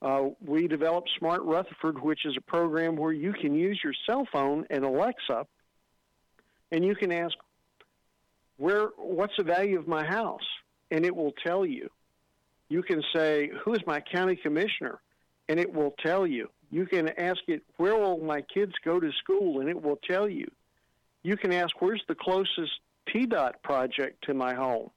Uh, 0.00 0.28
we 0.44 0.68
developed 0.68 1.10
Smart 1.18 1.42
Rutherford, 1.42 2.00
which 2.00 2.24
is 2.24 2.36
a 2.36 2.40
program 2.40 2.94
where 2.94 3.12
you 3.12 3.32
can 3.32 3.54
use 3.54 3.80
your 3.82 3.94
cell 4.06 4.28
phone 4.32 4.64
and 4.70 4.84
Alexa, 4.84 5.44
and 6.70 6.84
you 6.84 6.94
can 6.94 7.10
ask, 7.10 7.34
"Where? 8.58 8.90
What's 8.96 9.36
the 9.36 9.44
value 9.44 9.78
of 9.78 9.88
my 9.88 10.04
house?" 10.04 10.46
and 10.90 11.04
it 11.04 11.14
will 11.14 11.32
tell 11.44 11.66
you. 11.66 11.90
You 12.68 12.82
can 12.82 13.02
say, 13.14 13.50
"Who 13.64 13.72
is 13.74 13.80
my 13.86 14.00
county 14.00 14.36
commissioner?" 14.36 15.00
And 15.48 15.58
it 15.58 15.72
will 15.72 15.94
tell 16.02 16.26
you. 16.26 16.50
You 16.70 16.86
can 16.86 17.08
ask 17.08 17.40
it, 17.48 17.62
"Where 17.76 17.96
will 17.96 18.18
my 18.18 18.42
kids 18.42 18.74
go 18.84 19.00
to 19.00 19.10
school?" 19.12 19.60
and 19.60 19.68
it 19.68 19.82
will 19.82 19.96
tell 19.96 20.28
you. 20.28 20.50
You 21.22 21.36
can 21.36 21.52
ask, 21.52 21.80
"Where's 21.80 22.04
the 22.06 22.14
closest 22.14 22.80
TDOT 23.06 23.62
project 23.62 24.24
to 24.24 24.34
my 24.34 24.54
home?" 24.54 24.90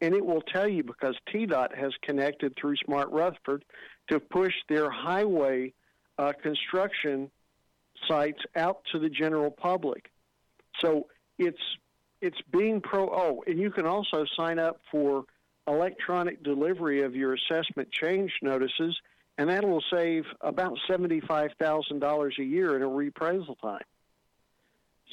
and 0.00 0.14
it 0.14 0.24
will 0.24 0.42
tell 0.42 0.68
you 0.68 0.82
because 0.82 1.16
TDOT 1.32 1.74
has 1.76 1.92
connected 2.02 2.54
through 2.56 2.76
Smart 2.76 3.10
Rutherford 3.10 3.64
to 4.08 4.20
push 4.20 4.52
their 4.68 4.90
highway 4.90 5.72
uh, 6.18 6.32
construction 6.42 7.30
sites 8.06 8.40
out 8.54 8.82
to 8.92 8.98
the 8.98 9.08
general 9.08 9.50
public. 9.50 10.10
So 10.80 11.06
it's 11.38 11.60
it's 12.20 12.40
being 12.50 12.80
pro. 12.80 13.08
Oh, 13.10 13.42
and 13.46 13.58
you 13.58 13.70
can 13.70 13.86
also 13.86 14.24
sign 14.36 14.58
up 14.58 14.80
for 14.90 15.24
electronic 15.66 16.42
delivery 16.42 17.02
of 17.02 17.14
your 17.14 17.34
assessment 17.34 17.90
change 17.90 18.32
notices, 18.42 18.96
and 19.38 19.48
that 19.50 19.64
will 19.64 19.82
save 19.90 20.24
about 20.40 20.78
seventy 20.88 21.20
five 21.20 21.50
thousand 21.58 22.00
dollars 22.00 22.34
a 22.38 22.44
year 22.44 22.76
in 22.76 22.82
a 22.82 22.86
reappraisal 22.86 23.58
time. 23.60 23.82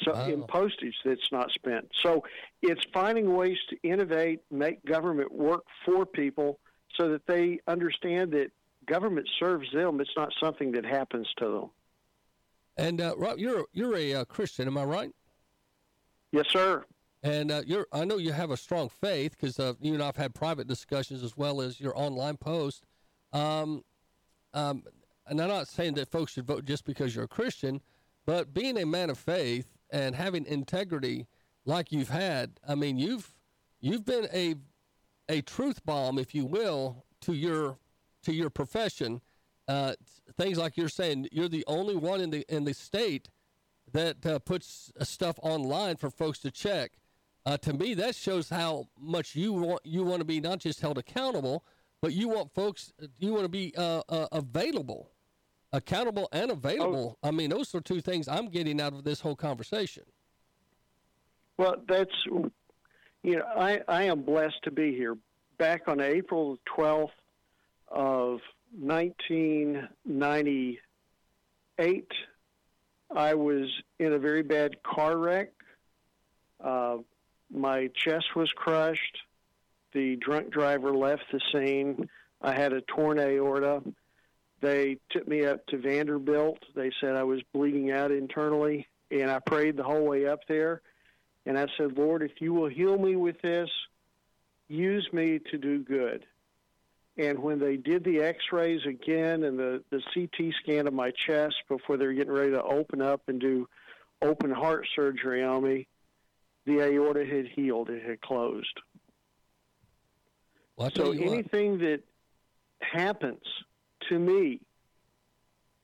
So 0.04 0.14
Wow. 0.14 0.28
in 0.28 0.44
postage 0.44 0.96
that's 1.06 1.32
not 1.32 1.52
spent. 1.52 1.90
So 2.02 2.24
it's 2.62 2.82
finding 2.94 3.36
ways 3.36 3.58
to 3.70 3.78
innovate, 3.84 4.42
make 4.50 4.84
government 4.86 5.32
work 5.32 5.64
for 5.86 6.06
people, 6.06 6.60
so 6.98 7.10
that 7.10 7.26
they 7.28 7.60
understand 7.68 8.32
that 8.32 8.52
government 8.86 9.30
serves 9.40 9.72
them. 9.72 10.02
It's 10.02 10.16
not 10.18 10.34
something 10.42 10.72
that 10.72 10.84
happens 10.86 11.28
to 11.38 11.46
them. 11.46 11.70
And 12.76 13.02
uh, 13.02 13.14
Rob, 13.18 13.38
you're 13.38 13.66
you're 13.72 13.96
a 13.96 14.14
uh, 14.16 14.26
Christian, 14.26 14.68
am 14.68 14.78
I 14.78 14.84
right? 14.84 15.12
Yes, 16.32 16.46
sir. 16.50 16.84
And 17.22 17.52
uh, 17.52 17.62
you're 17.66 17.86
I 17.92 18.04
know 18.04 18.18
you 18.18 18.32
have 18.32 18.50
a 18.52 18.58
strong 18.58 18.90
faith 18.90 19.38
because 19.40 19.60
uh, 19.60 19.74
you 19.80 19.94
and 19.94 20.02
I've 20.02 20.18
had 20.18 20.34
private 20.34 20.68
discussions 20.68 21.24
as 21.24 21.38
well 21.38 21.62
as 21.62 21.80
your 21.80 21.98
online 21.98 22.38
post. 22.38 22.84
Um, 23.32 23.84
um, 24.54 24.84
and 25.28 25.42
I'm 25.42 25.48
not 25.48 25.68
saying 25.68 25.94
that 25.96 26.10
folks 26.12 26.34
should 26.34 26.46
vote 26.46 26.66
just 26.66 26.86
because 26.86 27.16
you're 27.16 27.26
a 27.26 27.30
Christian, 27.30 27.82
but 28.26 28.54
being 28.54 28.78
a 28.78 28.86
man 28.86 29.10
of 29.10 29.18
faith 29.18 29.68
and 29.90 30.16
having 30.16 30.46
integrity 30.46 31.28
like 31.66 31.92
you've 31.92 32.10
had, 32.10 32.60
I 32.68 32.76
mean, 32.76 32.98
you've 32.98 33.34
you've 33.80 34.06
been 34.06 34.28
a 34.34 34.56
a 35.30 35.42
truth 35.42 35.86
bomb, 35.86 36.20
if 36.20 36.36
you 36.36 36.46
will, 36.46 37.06
to 37.22 37.34
your 37.34 37.78
to 38.24 38.34
your 38.34 38.50
profession. 38.50 39.22
Uh, 39.68 39.94
things 40.38 40.58
like 40.58 40.76
you're 40.76 40.90
saying, 40.90 41.28
you're 41.32 41.48
the 41.48 41.64
only 41.68 41.96
one 41.96 42.20
in 42.20 42.30
the 42.32 42.46
in 42.54 42.66
the 42.66 42.74
state 42.74 43.30
that 43.92 44.26
uh, 44.26 44.40
puts 44.40 44.92
stuff 45.02 45.40
online 45.42 45.96
for 45.96 46.10
folks 46.10 46.40
to 46.40 46.52
check. 46.52 46.94
Uh, 47.46 47.58
to 47.58 47.74
me, 47.74 47.94
that 47.94 48.16
shows 48.16 48.50
how 48.50 48.88
much 49.00 49.36
you 49.36 49.54
want 49.54 49.82
you 49.84 50.04
want 50.04 50.20
to 50.20 50.26
be 50.26 50.40
not 50.40 50.60
just 50.60 50.82
held 50.82 50.98
accountable, 50.98 51.64
but 52.04 52.12
you 52.12 52.28
want 52.28 52.54
folks 52.54 52.92
you 53.18 53.32
want 53.32 53.44
to 53.44 53.50
be 53.50 53.74
uh, 53.78 54.02
uh, 54.10 54.28
available, 54.34 55.10
accountable 55.72 56.28
and 56.34 56.52
available. 56.52 57.18
I 57.24 57.32
mean, 57.32 57.50
those 57.50 57.74
are 57.74 57.80
two 57.80 58.02
things 58.02 58.28
I'm 58.28 58.50
getting 58.50 58.82
out 58.82 58.92
of 58.92 59.06
this 59.06 59.22
whole 59.22 59.38
conversation. 59.38 60.04
Well, 61.56 61.76
that's 61.88 62.12
you 63.24 63.38
know, 63.38 63.46
I 63.56 63.80
I 63.88 64.04
am 64.04 64.24
blessed 64.24 64.62
to 64.64 64.72
be 64.72 64.94
here. 64.94 65.16
Back 65.58 65.88
on 65.88 66.02
April 66.02 66.60
twelfth 66.66 67.14
of 67.88 68.42
nineteen 68.78 69.88
ninety 70.04 70.82
eight, 71.80 72.12
I 73.16 73.34
was 73.36 73.70
in 73.98 74.12
a 74.12 74.20
very 74.20 74.44
bad 74.44 74.84
car 74.84 75.18
wreck. 75.18 75.54
Uh, 76.62 76.98
my 77.50 77.88
chest 77.96 78.36
was 78.36 78.52
crushed. 78.52 79.20
The 79.94 80.16
drunk 80.18 80.52
driver 80.52 80.96
left 80.96 81.24
the 81.32 81.40
scene. 81.52 82.10
I 82.42 82.54
had 82.54 82.74
a 82.74 82.82
torn 82.82 83.20
aorta. 83.20 83.84
They 84.62 84.98
took 85.12 85.28
me 85.28 85.46
up 85.46 85.66
to 85.68 85.78
Vanderbilt. 85.78 86.60
They 86.76 86.92
said 87.00 87.16
I 87.16 87.24
was 87.24 87.42
bleeding 87.54 87.92
out 87.92 88.12
internally, 88.12 88.88
and 89.12 89.30
I 89.30 89.40
prayed 89.40 89.78
the 89.78 89.84
whole 89.84 90.06
way 90.06 90.26
up 90.26 90.40
there. 90.48 90.82
And 91.46 91.58
I 91.58 91.68
said, 91.78 91.98
Lord, 91.98 92.24
if 92.24 92.40
you 92.40 92.54
will 92.54 92.70
heal 92.70 92.98
me 92.98 93.16
with 93.16 93.42
this, 93.42 93.70
use 94.70 95.08
me 95.12 95.40
to 95.52 95.58
do 95.58 95.84
good. 95.84 96.26
And 97.18 97.40
when 97.40 97.60
they 97.60 97.78
did 97.78 98.04
the 98.04 98.22
x 98.22 98.40
rays 98.52 98.82
again 98.88 99.44
and 99.44 99.60
the, 99.60 99.84
the 99.92 100.02
CT 100.14 100.54
scan 100.64 100.88
of 100.88 100.94
my 100.94 101.12
chest 101.12 101.56
before 101.70 101.98
they 101.98 102.08
were 102.08 102.14
getting 102.14 102.34
ready 102.34 102.52
to 102.52 102.64
open 102.64 103.02
up 103.02 103.22
and 103.28 103.40
do 103.40 103.68
open 104.22 104.50
heart 104.50 104.88
surgery 104.96 105.44
on 105.44 105.64
me, 105.64 105.88
the 106.66 106.80
aorta 106.80 107.26
had 107.26 107.48
healed, 107.48 107.90
it 107.90 108.04
had 108.04 108.22
closed. 108.22 108.80
Well, 110.78 110.92
so 110.96 111.12
you 111.12 111.26
what. 111.26 111.34
anything 111.34 111.78
that 111.80 112.02
happens 112.80 113.44
to 114.10 114.20
me 114.20 114.60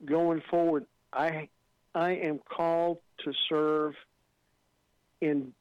going 0.05 0.41
forward, 0.49 0.85
I 1.13 1.49
I 1.95 2.11
am 2.11 2.39
called 2.39 2.99
to 3.23 3.33
serve 3.47 3.95
and 5.21 5.53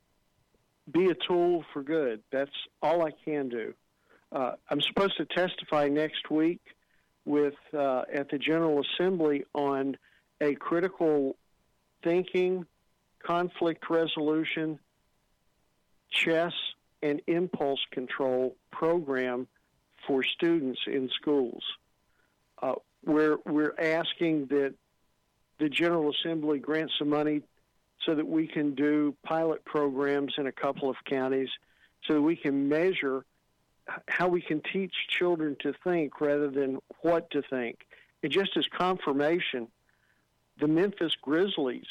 be 0.90 1.10
a 1.10 1.14
tool 1.14 1.64
for 1.72 1.82
good. 1.82 2.22
That's 2.30 2.50
all 2.82 3.04
I 3.04 3.10
can 3.24 3.48
do. 3.48 3.74
Uh, 4.30 4.52
I'm 4.70 4.80
supposed 4.80 5.16
to 5.16 5.24
testify 5.24 5.88
next 5.88 6.30
week 6.30 6.60
with 7.24 7.54
uh, 7.74 8.02
at 8.12 8.30
the 8.30 8.38
General 8.38 8.82
Assembly 8.82 9.44
on 9.54 9.96
a 10.40 10.54
critical 10.54 11.36
thinking, 12.02 12.64
conflict 13.22 13.90
resolution, 13.90 14.78
chess, 16.10 16.52
and 17.02 17.20
impulse 17.26 17.80
control 17.90 18.56
program 18.70 19.46
for 20.06 20.22
students 20.22 20.80
in 20.86 21.08
schools. 21.10 21.62
Uh, 22.60 22.74
we're 23.04 23.38
we're 23.46 23.74
asking 23.78 24.46
that 24.46 24.74
the 25.58 25.68
General 25.68 26.10
Assembly 26.10 26.58
grant 26.58 26.90
some 26.98 27.08
money 27.08 27.42
so 28.04 28.14
that 28.14 28.26
we 28.26 28.46
can 28.46 28.74
do 28.74 29.14
pilot 29.24 29.64
programs 29.64 30.34
in 30.38 30.46
a 30.46 30.52
couple 30.52 30.88
of 30.88 30.96
counties, 31.04 31.48
so 32.06 32.14
that 32.14 32.22
we 32.22 32.36
can 32.36 32.68
measure 32.68 33.24
how 34.08 34.28
we 34.28 34.40
can 34.40 34.60
teach 34.72 34.92
children 35.08 35.56
to 35.60 35.72
think 35.84 36.20
rather 36.20 36.50
than 36.50 36.78
what 37.00 37.30
to 37.30 37.42
think. 37.42 37.86
And 38.22 38.30
just 38.30 38.56
as 38.56 38.66
confirmation, 38.76 39.68
the 40.60 40.68
Memphis 40.68 41.14
Grizzlies 41.22 41.86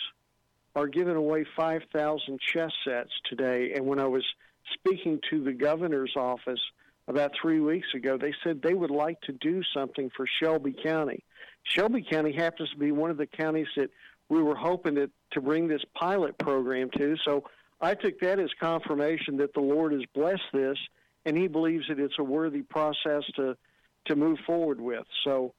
are 0.75 0.87
giving 0.87 1.15
away 1.15 1.45
5,000 1.55 2.39
chess 2.39 2.71
sets 2.85 3.11
today. 3.25 3.73
And 3.73 3.85
when 3.85 3.99
I 3.99 4.05
was 4.05 4.23
speaking 4.73 5.19
to 5.29 5.43
the 5.43 5.53
governor's 5.53 6.15
office 6.15 6.59
about 7.07 7.31
three 7.41 7.59
weeks 7.59 7.87
ago, 7.95 8.17
they 8.17 8.33
said 8.43 8.61
they 8.61 8.73
would 8.73 8.91
like 8.91 9.19
to 9.21 9.31
do 9.33 9.61
something 9.73 10.09
for 10.15 10.27
Shelby 10.41 10.75
County. 10.83 11.23
Shelby 11.63 12.05
County 12.09 12.33
happens 12.33 12.69
to 12.71 12.77
be 12.77 12.91
one 12.91 13.11
of 13.11 13.17
the 13.17 13.27
counties 13.27 13.67
that 13.75 13.89
we 14.29 14.41
were 14.41 14.55
hoping 14.55 14.95
to, 14.95 15.09
to 15.31 15.41
bring 15.41 15.67
this 15.67 15.83
pilot 15.95 16.37
program 16.37 16.89
to. 16.97 17.15
So 17.23 17.43
I 17.79 17.93
took 17.93 18.19
that 18.19 18.39
as 18.39 18.49
confirmation 18.59 19.37
that 19.37 19.53
the 19.53 19.61
Lord 19.61 19.93
has 19.93 20.03
blessed 20.13 20.41
this, 20.53 20.77
and 21.25 21.37
he 21.37 21.47
believes 21.47 21.87
that 21.89 21.99
it's 21.99 22.19
a 22.19 22.23
worthy 22.23 22.61
process 22.61 23.23
to 23.35 23.57
to 24.05 24.15
move 24.15 24.39
forward 24.45 24.79
with. 24.79 25.05
So 25.23 25.53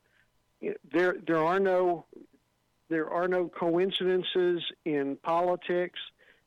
there 0.92 1.16
there 1.26 1.44
are 1.44 1.60
no 1.60 2.06
there 2.88 3.10
are 3.10 3.28
no 3.28 3.48
coincidences 3.48 4.62
in 4.84 5.16
politics, 5.22 6.00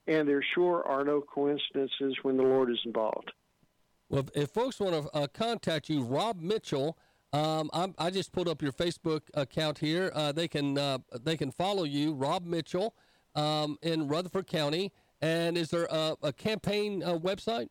and 0.07 0.27
there 0.27 0.43
sure 0.55 0.83
are 0.85 1.03
no 1.03 1.21
coincidences 1.21 2.15
when 2.23 2.37
the 2.37 2.43
Lord 2.43 2.71
is 2.71 2.79
involved. 2.85 3.31
Well, 4.09 4.25
if 4.35 4.49
folks 4.49 4.79
want 4.79 5.05
to 5.05 5.15
uh, 5.15 5.27
contact 5.33 5.89
you, 5.89 6.03
Rob 6.03 6.41
Mitchell, 6.41 6.97
um, 7.33 7.69
i 7.97 8.09
just 8.09 8.33
pulled 8.33 8.49
up 8.49 8.61
your 8.61 8.73
Facebook 8.73 9.21
account 9.33 9.77
here. 9.77 10.11
Uh, 10.13 10.33
they 10.33 10.49
can 10.49 10.77
uh, 10.77 10.97
they 11.23 11.37
can 11.37 11.49
follow 11.51 11.85
you, 11.85 12.13
Rob 12.13 12.45
Mitchell, 12.45 12.93
um, 13.35 13.77
in 13.81 14.09
Rutherford 14.09 14.47
County. 14.47 14.91
And 15.21 15.57
is 15.57 15.69
there 15.69 15.87
a, 15.89 16.17
a 16.23 16.33
campaign 16.33 17.03
uh, 17.03 17.17
website? 17.17 17.69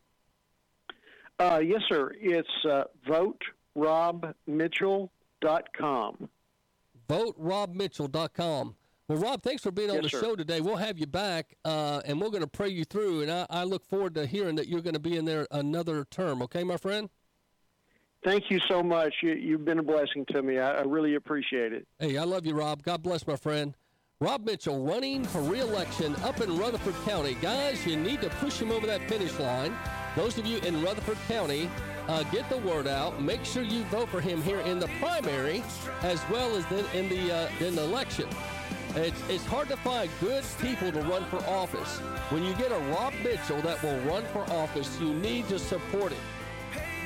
Uh, 1.37 1.59
yes, 1.63 1.81
sir. 1.89 2.11
It's 2.19 2.47
uh, 2.69 2.85
voterobmitchell.com. 3.77 6.29
VoteRobMitchell.com. 7.09 8.75
Well, 9.11 9.19
Rob, 9.19 9.43
thanks 9.43 9.61
for 9.61 9.71
being 9.71 9.89
on 9.89 9.97
yes, 9.97 10.03
the 10.05 10.09
sir. 10.11 10.21
show 10.21 10.35
today. 10.37 10.61
We'll 10.61 10.77
have 10.77 10.97
you 10.97 11.05
back, 11.05 11.57
uh, 11.65 12.01
and 12.05 12.21
we're 12.21 12.29
going 12.29 12.43
to 12.43 12.47
pray 12.47 12.69
you 12.69 12.85
through. 12.85 13.23
And 13.23 13.29
I, 13.29 13.45
I, 13.49 13.63
look 13.65 13.83
forward 13.83 14.15
to 14.15 14.25
hearing 14.25 14.55
that 14.55 14.69
you're 14.69 14.79
going 14.79 14.93
to 14.93 15.01
be 15.01 15.17
in 15.17 15.25
there 15.25 15.47
another 15.51 16.05
term. 16.05 16.41
Okay, 16.43 16.63
my 16.63 16.77
friend. 16.77 17.09
Thank 18.23 18.49
you 18.49 18.61
so 18.69 18.81
much. 18.81 19.13
You, 19.21 19.51
have 19.51 19.65
been 19.65 19.79
a 19.79 19.83
blessing 19.83 20.25
to 20.29 20.41
me. 20.41 20.59
I, 20.59 20.77
I 20.77 20.81
really 20.83 21.15
appreciate 21.15 21.73
it. 21.73 21.85
Hey, 21.99 22.17
I 22.17 22.23
love 22.23 22.45
you, 22.45 22.53
Rob. 22.53 22.83
God 22.83 23.03
bless, 23.03 23.27
my 23.27 23.35
friend. 23.35 23.75
Rob 24.21 24.45
Mitchell 24.45 24.81
running 24.81 25.25
for 25.25 25.41
re-election 25.41 26.15
up 26.23 26.39
in 26.39 26.57
Rutherford 26.57 26.95
County. 27.03 27.35
Guys, 27.41 27.85
you 27.85 27.97
need 27.97 28.21
to 28.21 28.29
push 28.29 28.61
him 28.61 28.71
over 28.71 28.87
that 28.87 29.09
finish 29.09 29.37
line. 29.39 29.75
Those 30.15 30.37
of 30.37 30.45
you 30.45 30.59
in 30.59 30.81
Rutherford 30.81 31.17
County, 31.27 31.69
uh, 32.07 32.23
get 32.31 32.49
the 32.49 32.59
word 32.59 32.87
out. 32.87 33.21
Make 33.21 33.43
sure 33.43 33.63
you 33.63 33.83
vote 33.85 34.07
for 34.07 34.21
him 34.21 34.41
here 34.41 34.61
in 34.61 34.79
the 34.79 34.87
primary 35.01 35.65
as 36.01 36.21
well 36.29 36.55
as 36.55 36.63
in, 36.71 36.85
in 36.97 37.09
the 37.09 37.35
uh, 37.35 37.49
in 37.59 37.75
the 37.75 37.83
election. 37.83 38.29
It's, 38.95 39.29
it's 39.29 39.45
hard 39.45 39.69
to 39.69 39.77
find 39.77 40.09
good 40.19 40.43
people 40.61 40.91
to 40.91 41.01
run 41.03 41.23
for 41.25 41.37
office. 41.45 41.99
When 42.29 42.43
you 42.43 42.53
get 42.55 42.73
a 42.73 42.79
Rob 42.91 43.13
Mitchell 43.23 43.61
that 43.61 43.81
will 43.81 43.97
run 44.01 44.25
for 44.33 44.41
office, 44.51 44.99
you 44.99 45.13
need 45.13 45.47
to 45.47 45.57
support 45.57 46.11
it. 46.11 46.17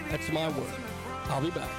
That's 0.10 0.32
my 0.32 0.50
word. 0.50 0.74
I'll 1.26 1.42
be 1.42 1.52
back. 1.52 1.70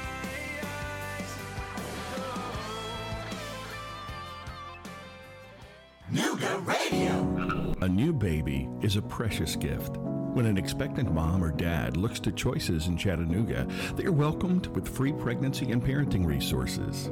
Nooga 6.12 6.64
Radio. 6.64 7.74
A 7.80 7.88
new 7.88 8.12
baby 8.12 8.68
is 8.82 8.94
a 8.94 9.02
precious 9.02 9.56
gift. 9.56 9.96
When 9.96 10.46
an 10.46 10.56
expectant 10.56 11.12
mom 11.12 11.42
or 11.42 11.50
dad 11.50 11.96
looks 11.96 12.20
to 12.20 12.30
choices 12.30 12.86
in 12.86 12.96
Chattanooga, 12.96 13.66
they 13.96 14.04
are 14.04 14.12
welcomed 14.12 14.68
with 14.68 14.86
free 14.86 15.12
pregnancy 15.12 15.72
and 15.72 15.82
parenting 15.82 16.24
resources. 16.24 17.10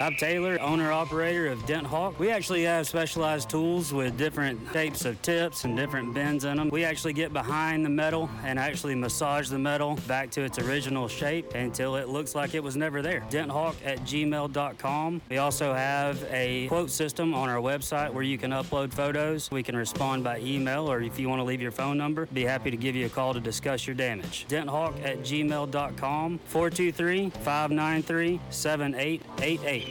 I'm 0.02 0.16
Taylor, 0.16 0.60
owner 0.60 0.92
operator 0.92 1.46
of 1.48 1.64
Dent 1.68 1.86
Hawk. 1.86 2.18
We 2.18 2.32
actually 2.32 2.64
have 2.64 2.88
specialized 2.88 3.52
tools 3.52 3.94
with 3.94 4.18
different 4.18 4.60
shapes 4.74 5.06
of 5.06 5.22
tips 5.22 5.64
and 5.64 5.78
different 5.78 6.12
bends 6.16 6.44
in 6.44 6.58
them. 6.58 6.70
We 6.70 6.84
actually 6.84 7.14
get 7.14 7.32
behind 7.32 7.86
the 7.86 7.90
metal 7.90 8.28
and 8.44 8.58
actually 8.58 8.96
massage 8.96 9.50
the 9.50 9.60
metal 9.60 10.00
back 10.08 10.32
to 10.32 10.42
its 10.42 10.58
original 10.58 11.08
shape 11.08 11.54
until 11.54 11.98
it 11.98 12.10
looks 12.10 12.34
like 12.34 12.56
it 12.56 12.64
was 12.64 12.76
never 12.76 13.04
there. 13.04 13.24
DentHawk 13.30 13.76
at 13.86 14.00
gmail.com. 14.00 15.22
We 15.30 15.38
also 15.38 15.72
have 15.72 16.26
a 16.32 16.68
quote 16.68 16.90
system 16.90 17.36
on 17.36 17.48
our 17.48 17.62
website 17.62 18.12
where 18.12 18.24
you 18.24 18.40
can 18.40 18.50
upload 18.50 18.92
photos. 18.92 19.52
We 19.52 19.62
can 19.62 19.76
respond 19.76 20.24
by 20.24 20.40
email 20.40 20.92
or 20.92 21.02
if 21.02 21.20
you 21.20 21.30
want 21.30 21.42
to 21.42 21.46
leave 21.46 21.62
your 21.62 21.72
phone 21.72 22.00
number, 22.00 22.26
be 22.34 22.44
happy 22.44 22.72
to 22.72 22.78
give 22.78 22.96
you 22.96 23.06
a 23.06 23.10
call 23.10 23.36
to 23.36 23.40
discuss 23.40 23.86
your 23.86 23.96
damage. 23.96 24.48
DentHawk 24.50 25.06
at 25.06 25.20
gmail.com 25.20 26.40
423 26.46 27.30
593 27.30 28.40
7888. 28.50 29.91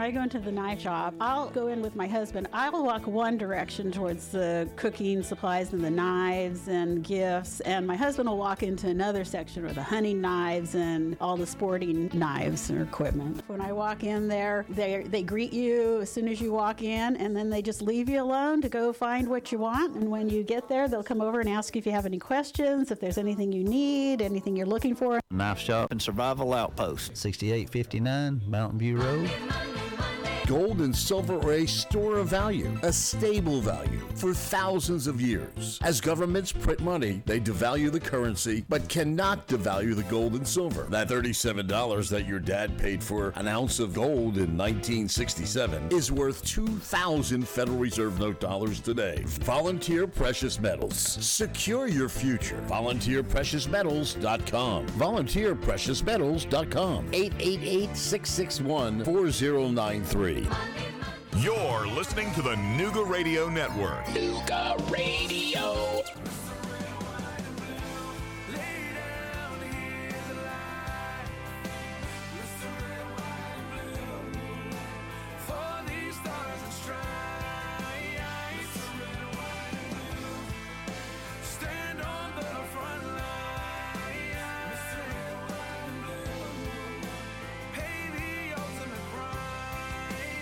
I 0.00 0.10
go 0.10 0.22
into 0.22 0.38
the 0.38 0.52
knife 0.52 0.82
shop. 0.82 1.14
I'll 1.20 1.50
go 1.50 1.66
in 1.66 1.82
with 1.82 1.96
my 1.96 2.06
husband. 2.06 2.48
I'll 2.52 2.84
walk 2.84 3.06
one 3.06 3.36
direction 3.36 3.90
towards 3.90 4.28
the 4.28 4.68
cooking 4.76 5.22
supplies 5.22 5.72
and 5.72 5.82
the 5.82 5.90
knives 5.90 6.68
and 6.68 7.02
gifts, 7.02 7.60
and 7.60 7.86
my 7.86 7.96
husband 7.96 8.28
will 8.28 8.38
walk 8.38 8.62
into 8.62 8.88
another 8.88 9.24
section 9.24 9.64
with 9.64 9.74
the 9.74 9.82
hunting 9.82 10.20
knives 10.20 10.74
and 10.74 11.16
all 11.20 11.36
the 11.36 11.46
sporting 11.46 12.10
knives 12.12 12.70
and 12.70 12.80
equipment. 12.80 13.42
When 13.48 13.60
I 13.60 13.72
walk 13.72 14.04
in 14.04 14.28
there, 14.28 14.64
they 14.68 15.04
they 15.06 15.22
greet 15.22 15.52
you 15.52 16.00
as 16.00 16.12
soon 16.12 16.28
as 16.28 16.40
you 16.40 16.52
walk 16.52 16.82
in, 16.82 17.16
and 17.16 17.36
then 17.36 17.50
they 17.50 17.62
just 17.62 17.82
leave 17.82 18.08
you 18.08 18.22
alone 18.22 18.62
to 18.62 18.68
go 18.68 18.92
find 18.92 19.28
what 19.28 19.50
you 19.52 19.58
want. 19.58 19.96
And 19.96 20.10
when 20.10 20.28
you 20.28 20.42
get 20.44 20.68
there, 20.68 20.88
they'll 20.88 21.02
come 21.02 21.20
over 21.20 21.40
and 21.40 21.48
ask 21.48 21.74
you 21.74 21.78
if 21.80 21.86
you 21.86 21.92
have 21.92 22.06
any 22.06 22.18
questions, 22.18 22.90
if 22.90 23.00
there's 23.00 23.18
anything 23.18 23.52
you 23.52 23.64
need, 23.64 24.22
anything 24.22 24.56
you're 24.56 24.66
looking 24.66 24.94
for. 24.94 25.20
Knife 25.30 25.58
Shop 25.58 25.90
and 25.90 26.00
Survival 26.00 26.54
Outpost, 26.54 27.16
6859 27.16 28.42
Mountain 28.48 28.78
View 28.78 28.96
Road. 28.96 29.30
Gold 30.48 30.80
and 30.80 30.96
silver 30.96 31.38
are 31.40 31.52
a 31.52 31.66
store 31.66 32.16
of 32.16 32.28
value, 32.28 32.74
a 32.82 32.90
stable 32.90 33.60
value 33.60 34.00
for 34.14 34.32
thousands 34.32 35.06
of 35.06 35.20
years. 35.20 35.78
As 35.82 36.00
governments 36.00 36.52
print 36.52 36.80
money, 36.80 37.20
they 37.26 37.38
devalue 37.38 37.92
the 37.92 38.00
currency, 38.00 38.64
but 38.66 38.88
cannot 38.88 39.46
devalue 39.46 39.94
the 39.94 40.04
gold 40.04 40.36
and 40.36 40.48
silver. 40.48 40.84
That 40.84 41.10
$37 41.10 42.08
that 42.08 42.26
your 42.26 42.40
dad 42.40 42.78
paid 42.78 43.04
for 43.04 43.34
an 43.36 43.46
ounce 43.46 43.78
of 43.78 43.92
gold 43.92 44.38
in 44.38 44.56
1967 44.56 45.92
is 45.92 46.10
worth 46.10 46.42
2,000 46.46 47.46
Federal 47.46 47.76
Reserve 47.76 48.18
note 48.18 48.40
dollars 48.40 48.80
today. 48.80 49.24
Volunteer 49.26 50.06
Precious 50.06 50.58
Metals. 50.58 50.96
Secure 50.96 51.88
your 51.88 52.08
future. 52.08 52.64
VolunteerPreciousMetals.com. 52.68 54.86
VolunteerPreciousMetals.com. 54.86 57.08
888 57.12 57.94
661 57.94 59.04
4093. 59.04 60.37
You're 61.36 61.86
listening 61.86 62.32
to 62.34 62.42
the 62.42 62.54
Nooga 62.54 63.08
Radio 63.08 63.48
Network. 63.48 64.04
Nooga 64.06 64.90
Radio. 64.90 66.02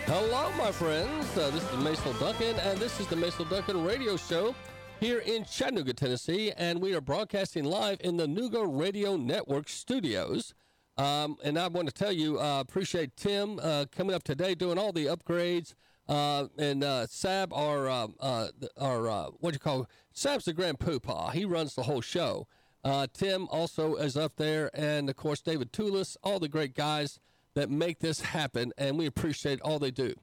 Hello, 0.07 0.53
my 0.57 0.71
friends. 0.71 1.37
Uh, 1.37 1.51
this 1.51 1.65
is 1.65 1.71
Maisel 1.71 2.17
Duncan, 2.21 2.57
and 2.61 2.79
this 2.79 3.01
is 3.01 3.09
the 3.09 3.17
Maisel 3.17 3.51
Duncan 3.51 3.83
Radio 3.83 4.17
Show 4.17 4.55
here 5.01 5.19
in 5.19 5.45
Chattanooga, 5.45 5.95
Tennessee, 5.95 6.53
and 6.57 6.81
we 6.81 6.95
are 6.95 7.01
broadcasting 7.01 7.65
live 7.65 7.99
in 8.05 8.17
the 8.17 8.27
Nooga 8.27 8.65
Radio 8.69 9.17
Network 9.17 9.69
studios. 9.69 10.55
Um, 10.97 11.39
and 11.43 11.59
I 11.59 11.67
want 11.67 11.89
to 11.89 11.93
tell 11.93 12.13
you, 12.13 12.39
uh, 12.39 12.61
appreciate 12.61 13.17
Tim 13.17 13.59
uh, 13.61 13.87
coming 13.91 14.15
up 14.15 14.23
today, 14.23 14.55
doing 14.55 14.79
all 14.79 14.93
the 14.93 15.07
upgrades. 15.07 15.75
Uh, 16.09 16.47
and 16.57 16.85
uh, 16.85 17.09
Sab, 17.09 17.53
our 17.53 17.89
uh, 17.89 18.07
uh, 18.21 18.49
our 18.81 19.11
uh, 19.11 19.27
what 19.41 19.51
do 19.51 19.55
you 19.57 19.59
call? 19.59 19.89
Sab's 20.13 20.45
the 20.45 20.53
grand 20.53 20.79
poopah. 20.79 21.33
He 21.33 21.45
runs 21.45 21.75
the 21.75 21.83
whole 21.83 22.01
show. 22.01 22.47
Uh, 22.85 23.09
Tim 23.13 23.49
also 23.51 23.97
is 23.97 24.17
up 24.17 24.37
there, 24.37 24.71
and 24.73 25.11
of 25.11 25.17
course 25.17 25.41
David 25.41 25.73
Toulis, 25.73 26.17
all 26.23 26.39
the 26.39 26.49
great 26.49 26.75
guys 26.75 27.19
that 27.57 27.71
make 27.71 27.99
this 27.99 28.21
happen, 28.21 28.71
and 28.77 28.99
we 28.99 29.07
appreciate 29.07 29.61
all 29.63 29.79
they 29.79 29.91
do. 29.91 30.15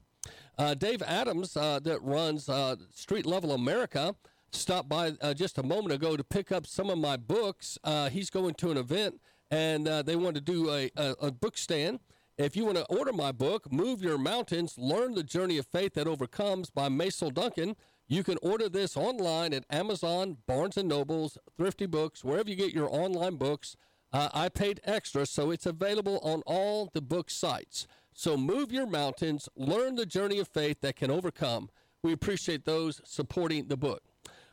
Uh, 0.56 0.72
Dave 0.72 1.02
Adams, 1.02 1.56
uh, 1.56 1.80
that 1.80 2.00
runs 2.00 2.48
uh, 2.48 2.76
Street 2.94 3.26
Level 3.26 3.52
America, 3.52 4.14
stopped 4.52 4.88
by 4.88 5.12
uh, 5.20 5.34
just 5.34 5.58
a 5.58 5.62
moment 5.64 5.92
ago 5.92 6.16
to 6.16 6.22
pick 6.22 6.52
up 6.52 6.64
some 6.64 6.88
of 6.88 6.96
my 6.96 7.16
books. 7.16 7.76
Uh, 7.82 8.08
he's 8.08 8.30
going 8.30 8.54
to 8.54 8.70
an 8.70 8.76
event, 8.76 9.20
and 9.50 9.86
they 10.06 10.14
want 10.14 10.36
to 10.36 10.40
do 10.40 10.70
a, 10.70 10.88
a, 10.96 11.14
a 11.22 11.32
book 11.32 11.58
stand. 11.58 11.98
If 12.38 12.56
you 12.56 12.64
want 12.64 12.78
to 12.78 12.84
order 12.86 13.12
my 13.12 13.32
book, 13.32 13.70
Move 13.70 14.00
Your 14.00 14.18
Mountains, 14.18 14.74
Learn 14.78 15.14
the 15.14 15.24
Journey 15.24 15.58
of 15.58 15.66
Faith 15.66 15.94
That 15.94 16.06
Overcomes 16.06 16.70
by 16.70 16.88
Maisel 16.88 17.34
Duncan, 17.34 17.74
you 18.06 18.22
can 18.22 18.38
order 18.42 18.68
this 18.68 18.96
online 18.96 19.52
at 19.52 19.64
Amazon, 19.70 20.38
Barnes 20.46 20.76
& 20.76 20.84
Nobles, 20.84 21.36
Thrifty 21.56 21.86
Books, 21.86 22.24
wherever 22.24 22.48
you 22.48 22.56
get 22.56 22.72
your 22.72 22.88
online 22.92 23.36
books. 23.36 23.76
Uh, 24.14 24.28
I 24.32 24.48
paid 24.48 24.80
extra, 24.84 25.26
so 25.26 25.50
it's 25.50 25.66
available 25.66 26.20
on 26.22 26.42
all 26.46 26.88
the 26.92 27.02
book 27.02 27.30
sites. 27.30 27.88
So 28.12 28.36
move 28.36 28.70
your 28.70 28.86
mountains, 28.86 29.48
learn 29.56 29.96
the 29.96 30.06
journey 30.06 30.38
of 30.38 30.46
faith 30.46 30.80
that 30.82 30.94
can 30.94 31.10
overcome. 31.10 31.68
We 32.00 32.12
appreciate 32.12 32.64
those 32.64 33.00
supporting 33.04 33.66
the 33.66 33.76
book. 33.76 34.04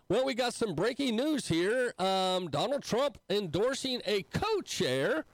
Well, 0.09 0.25
we 0.25 0.33
got 0.33 0.55
some 0.55 0.73
breaking 0.73 1.15
news 1.15 1.47
here. 1.47 1.93
Um, 1.99 2.49
Donald 2.49 2.81
Trump 2.81 3.19
endorsing 3.29 4.01
a 4.07 4.23
co 4.23 4.61
chair 4.61 5.25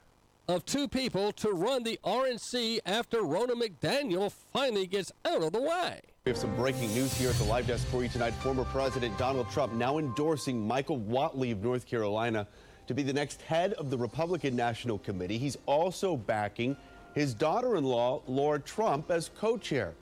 of 0.46 0.66
two 0.66 0.88
people 0.88 1.32
to 1.32 1.52
run 1.52 1.82
the 1.82 1.98
RNC 2.04 2.80
after 2.84 3.22
Ronna 3.22 3.52
McDaniel 3.52 4.30
finally 4.52 4.86
gets 4.86 5.10
out 5.24 5.42
of 5.42 5.52
the 5.52 5.62
way. 5.62 6.00
We 6.26 6.32
have 6.32 6.38
some 6.38 6.54
breaking 6.54 6.92
news 6.92 7.14
here 7.14 7.30
at 7.30 7.36
the 7.36 7.44
live 7.44 7.66
desk 7.66 7.86
for 7.86 8.02
you 8.02 8.10
tonight. 8.10 8.34
Former 8.34 8.64
President 8.64 9.16
Donald 9.16 9.50
Trump 9.50 9.72
now 9.72 9.96
endorsing 9.96 10.66
Michael 10.66 11.00
Whatley 11.00 11.52
of 11.52 11.62
North 11.62 11.86
Carolina 11.86 12.46
to 12.88 12.94
be 12.94 13.02
the 13.02 13.12
next 13.12 13.42
head 13.42 13.74
of 13.74 13.90
the 13.90 13.98
Republican 13.98 14.56
National 14.56 14.98
Committee. 14.98 15.38
He's 15.38 15.58
also 15.66 16.16
backing 16.16 16.76
his 17.14 17.34
daughter 17.34 17.76
in 17.76 17.84
law, 17.84 18.22
Laura 18.26 18.58
Trump, 18.58 19.10
as 19.10 19.30
co 19.38 19.58
chair. 19.58 19.92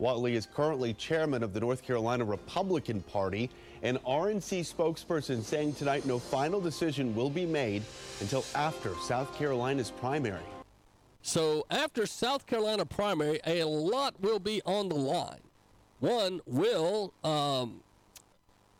Whatley 0.00 0.32
is 0.32 0.46
currently 0.46 0.94
chairman 0.94 1.42
of 1.42 1.52
the 1.52 1.60
North 1.60 1.82
Carolina 1.82 2.24
Republican 2.24 3.02
Party. 3.02 3.50
An 3.82 3.98
RNC 4.06 4.60
spokesperson 4.60 5.42
saying 5.42 5.74
tonight 5.74 6.06
no 6.06 6.18
final 6.18 6.60
decision 6.60 7.14
will 7.14 7.30
be 7.30 7.44
made 7.44 7.82
until 8.20 8.44
after 8.54 8.94
South 8.96 9.36
Carolina's 9.36 9.90
primary. 9.90 10.42
So 11.20 11.66
after 11.70 12.06
South 12.06 12.46
Carolina 12.46 12.86
primary, 12.86 13.40
a 13.46 13.64
lot 13.64 14.14
will 14.20 14.40
be 14.40 14.62
on 14.64 14.88
the 14.88 14.96
line. 14.96 15.40
One, 16.00 16.40
will 16.46 17.12
um, 17.22 17.82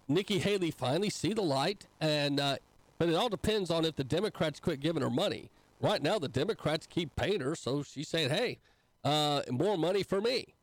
Nikki 0.09 0.39
Haley 0.39 0.71
finally 0.71 1.11
see 1.11 1.35
the 1.35 1.43
light? 1.43 1.87
And 2.01 2.41
uh, 2.41 2.57
but 3.03 3.09
it 3.09 3.17
all 3.17 3.29
depends 3.29 3.69
on 3.69 3.85
if 3.85 3.97
the 3.97 4.05
Democrats 4.05 4.61
quit 4.61 4.79
giving 4.79 5.03
her 5.03 5.11
money. 5.11 5.51
Right 5.81 6.01
now, 6.01 6.21
the 6.21 6.29
Democrats 6.29 6.87
keep 6.87 7.17
paying 7.17 7.41
her, 7.41 7.57
so 7.57 7.83
she's 7.83 8.07
saying, 8.07 8.31
"Hey, 8.31 8.61
uh, 9.03 9.43
more 9.51 9.77
money 9.77 10.05
for 10.05 10.21
me." 10.21 10.55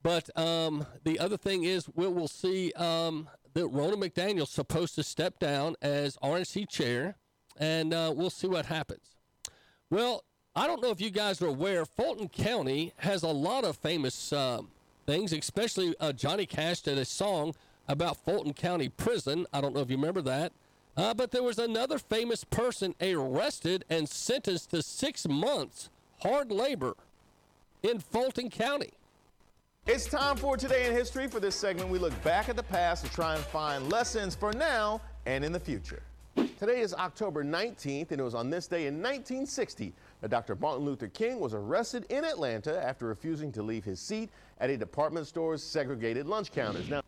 But 0.00 0.30
um, 0.38 0.86
the 1.02 1.18
other 1.18 1.36
thing 1.36 1.64
is, 1.64 1.88
we'll, 1.96 2.12
we'll 2.12 2.28
see 2.28 2.70
um, 2.74 3.28
that 3.54 3.64
Ronna 3.64 3.94
McDaniel's 3.94 4.50
supposed 4.50 4.94
to 4.94 5.02
step 5.02 5.40
down 5.40 5.74
as 5.82 6.16
RNC 6.18 6.68
chair, 6.68 7.16
and 7.56 7.92
uh, 7.92 8.14
we'll 8.14 8.30
see 8.30 8.46
what 8.46 8.66
happens. 8.66 9.16
Well, 9.90 10.22
I 10.54 10.68
don't 10.68 10.80
know 10.80 10.90
if 10.90 11.00
you 11.00 11.10
guys 11.10 11.42
are 11.42 11.48
aware, 11.48 11.84
Fulton 11.84 12.28
County 12.28 12.92
has 12.98 13.24
a 13.24 13.28
lot 13.28 13.64
of 13.64 13.76
famous 13.76 14.32
um, 14.32 14.68
things, 15.04 15.32
especially 15.32 15.96
uh, 15.98 16.12
Johnny 16.12 16.46
Cash 16.46 16.82
did 16.82 16.96
a 16.96 17.04
song 17.04 17.56
about 17.88 18.18
Fulton 18.18 18.52
County 18.52 18.88
Prison. 18.88 19.48
I 19.52 19.60
don't 19.60 19.74
know 19.74 19.80
if 19.80 19.90
you 19.90 19.96
remember 19.96 20.22
that. 20.22 20.52
Uh, 20.96 21.12
but 21.12 21.30
there 21.30 21.42
was 21.42 21.58
another 21.58 21.98
famous 21.98 22.42
person 22.44 22.94
arrested 23.02 23.84
and 23.90 24.08
sentenced 24.08 24.70
to 24.70 24.82
six 24.82 25.28
months 25.28 25.90
hard 26.22 26.50
labor 26.50 26.94
in 27.82 27.98
Fulton 27.98 28.48
County. 28.48 28.92
It's 29.86 30.06
time 30.06 30.36
for 30.36 30.56
Today 30.56 30.86
in 30.86 30.92
History. 30.92 31.28
For 31.28 31.38
this 31.38 31.54
segment, 31.54 31.90
we 31.90 31.98
look 31.98 32.20
back 32.24 32.48
at 32.48 32.56
the 32.56 32.62
past 32.62 33.04
to 33.04 33.12
try 33.12 33.36
and 33.36 33.44
find 33.44 33.92
lessons 33.92 34.34
for 34.34 34.52
now 34.52 35.00
and 35.26 35.44
in 35.44 35.52
the 35.52 35.60
future. 35.60 36.02
Today 36.58 36.80
is 36.80 36.94
October 36.94 37.44
19th, 37.44 38.10
and 38.10 38.20
it 38.20 38.24
was 38.24 38.34
on 38.34 38.48
this 38.48 38.66
day 38.66 38.86
in 38.86 38.94
1960 38.94 39.92
that 40.22 40.30
Dr. 40.30 40.56
Martin 40.56 40.84
Luther 40.84 41.08
King 41.08 41.38
was 41.38 41.52
arrested 41.52 42.06
in 42.08 42.24
Atlanta 42.24 42.82
after 42.82 43.06
refusing 43.06 43.52
to 43.52 43.62
leave 43.62 43.84
his 43.84 44.00
seat 44.00 44.30
at 44.58 44.70
a 44.70 44.76
department 44.76 45.26
store's 45.26 45.62
segregated 45.62 46.26
lunch 46.26 46.50
counters. 46.52 46.88
Now, 46.88 47.02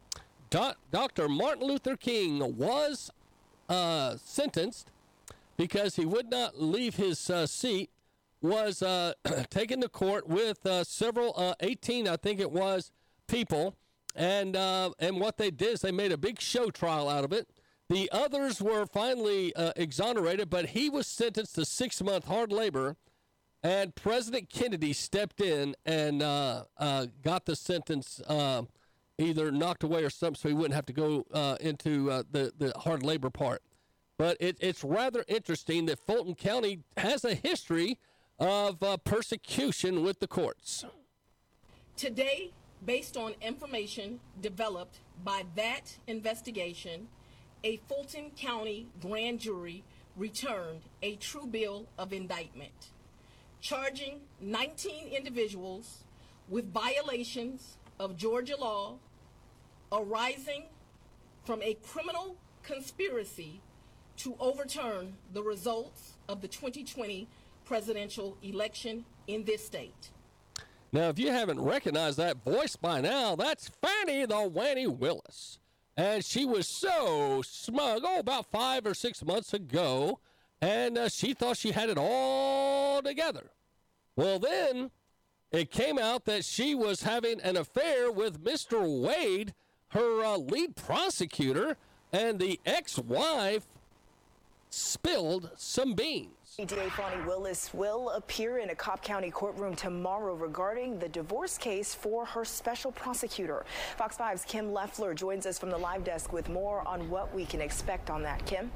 Dr. 0.91 1.29
Martin 1.29 1.67
Luther 1.67 1.97
King 1.97 2.57
was 2.57 3.11
uh, 3.69 4.17
sentenced 4.17 4.91
because 5.57 5.97
he 5.97 6.07
would 6.07 6.31
not 6.31 6.61
leave 6.61 6.95
his 6.95 7.29
uh, 7.29 7.47
seat, 7.47 7.91
was 8.41 8.83
uh, 8.83 9.13
taken 9.51 9.81
to 9.81 9.89
court 9.89 10.29
with 10.29 10.65
uh, 10.65 10.85
several, 10.85 11.35
uh, 11.37 11.55
18, 11.61 12.09
I 12.09 12.17
think 12.17 12.41
it 12.41 12.53
was, 12.53 12.93
people. 13.27 13.75
And, 14.15 14.57
uh, 14.57 14.91
and 14.99 15.21
what 15.21 15.37
they 15.37 15.51
did 15.51 15.75
is 15.75 15.81
they 15.81 15.93
made 15.93 16.13
a 16.13 16.17
big 16.17 16.41
show 16.41 16.71
trial 16.71 17.09
out 17.09 17.25
of 17.25 17.33
it. 17.33 17.49
The 17.89 18.09
others 18.13 18.61
were 18.61 18.85
finally 18.87 19.53
exonerated, 19.75 20.51
but 20.51 20.67
he 20.67 20.91
was 20.91 21.07
sentenced 21.07 21.55
to 21.55 21.65
six 21.65 22.03
month 22.03 22.27
hard 22.27 22.53
labor. 22.53 22.97
And 23.63 23.95
President 23.95 24.51
Kennedy 24.51 24.93
stepped 24.93 25.41
in 25.41 25.75
and 25.87 26.21
got 26.21 27.47
the 27.47 27.57
sentence 27.57 28.21
either 29.19 29.51
knocked 29.51 29.83
away 29.83 30.05
or 30.05 30.11
something, 30.11 30.37
so 30.37 30.49
he 30.49 30.55
wouldn't 30.55 30.75
have 30.75 30.87
to 30.87 30.93
go 30.93 31.27
uh, 31.33 31.57
into 31.61 32.11
uh, 32.11 32.23
the 32.31 32.53
the 32.57 32.73
hard 32.79 33.03
labor 33.03 33.31
part. 33.31 33.63
But 34.17 34.37
it, 34.41 34.57
it's 34.61 34.83
rather 34.83 35.25
interesting 35.29 35.87
that 35.87 35.99
Fulton 36.01 36.35
County 36.35 36.81
has 36.97 37.25
a 37.25 37.35
history 37.35 37.99
of 38.39 38.83
uh, 38.83 38.97
persecution 38.99 40.03
with 40.03 40.19
the 40.21 40.27
courts. 40.27 40.85
Today, 41.97 42.53
based 42.85 43.17
on 43.17 43.35
information 43.41 44.21
developed 44.41 45.01
by 45.25 45.45
that 45.57 45.99
investigation, 46.07 47.09
a 47.65 47.77
Fulton 47.89 48.31
County 48.37 48.89
grand 49.01 49.41
jury 49.41 49.85
returned 50.17 50.83
a 51.03 51.17
true 51.17 51.47
bill 51.47 51.87
of 51.97 52.13
indictment, 52.13 52.91
charging 53.61 54.21
19 54.41 55.09
individuals 55.09 56.05
with 56.49 56.73
violations 56.73 57.79
of 58.01 58.17
Georgia 58.17 58.57
law 58.57 58.99
arising 59.93 60.65
from 61.45 61.63
a 61.63 61.75
criminal 61.75 62.37
conspiracy 62.63 63.61
to 64.19 64.35
overturn 64.41 65.15
the 65.33 65.43
results 65.43 66.15
of 66.29 66.41
the 66.41 66.49
2020 66.49 67.29
presidential 67.65 68.37
election 68.43 69.05
in 69.27 69.45
this 69.45 69.65
state. 69.65 70.11
Now, 70.91 71.09
if 71.11 71.19
you 71.19 71.31
haven't 71.31 71.61
recognized 71.61 72.19
that 72.19 72.43
voice 72.43 72.75
by 72.77 73.01
now, 73.01 73.37
that's 73.37 73.69
Fannie 73.69 74.25
the 74.25 74.49
Wanny 74.49 74.87
Willis. 74.87 75.59
And 75.97 76.25
she 76.25 76.45
was 76.45 76.67
so 76.67 77.43
smug, 77.43 78.03
oh, 78.05 78.21
about 78.21 78.51
five 78.51 78.87
or 78.87 78.95
six 78.95 79.25
months 79.25 79.53
ago, 79.53 80.21
and 80.63 80.97
uh, 80.97 81.09
she 81.09 81.35
thought 81.35 81.57
she 81.57 81.73
had 81.73 81.91
it 81.91 81.99
all 81.99 83.03
together. 83.03 83.51
Well, 84.17 84.39
then 84.39 84.91
it 85.53 85.71
came 85.71 85.99
out 85.99 86.25
that 86.25 86.45
she 86.45 86.75
was 86.75 87.03
having 87.03 87.41
an 87.41 87.57
affair 87.57 88.11
with 88.11 88.43
Mr. 88.43 89.03
Wade, 89.03 89.55
her 89.91 90.25
uh, 90.25 90.37
lead 90.37 90.77
prosecutor, 90.77 91.77
and 92.13 92.39
the 92.39 92.61
ex 92.67 92.99
wife 92.99 93.67
spilled 94.71 95.51
some 95.57 95.95
beans. 95.95 96.33
DA 96.67 96.91
Fani 96.91 97.25
Willis 97.25 97.73
will 97.73 98.11
appear 98.11 98.59
in 98.59 98.71
a 98.71 98.75
Cobb 98.75 99.01
County 99.01 99.31
courtroom 99.31 99.77
tomorrow 99.77 100.35
regarding 100.35 100.99
the 100.99 101.09
divorce 101.09 101.57
case 101.57 101.95
for 101.95 102.25
her 102.25 102.45
special 102.45 102.91
prosecutor. 102.91 103.65
Fox 103.97 104.17
5's 104.17 104.45
Kim 104.45 104.73
Leoffler 104.73 105.15
joins 105.15 105.47
us 105.47 105.57
from 105.57 105.71
the 105.71 105.79
live 105.79 106.03
desk 106.03 106.33
with 106.33 106.49
more 106.49 106.87
on 106.87 107.09
what 107.11 107.33
we 107.33 107.45
can 107.45 107.61
expect 107.61 108.11
on 108.11 108.23
that. 108.23 108.45
Kim? 108.45 108.73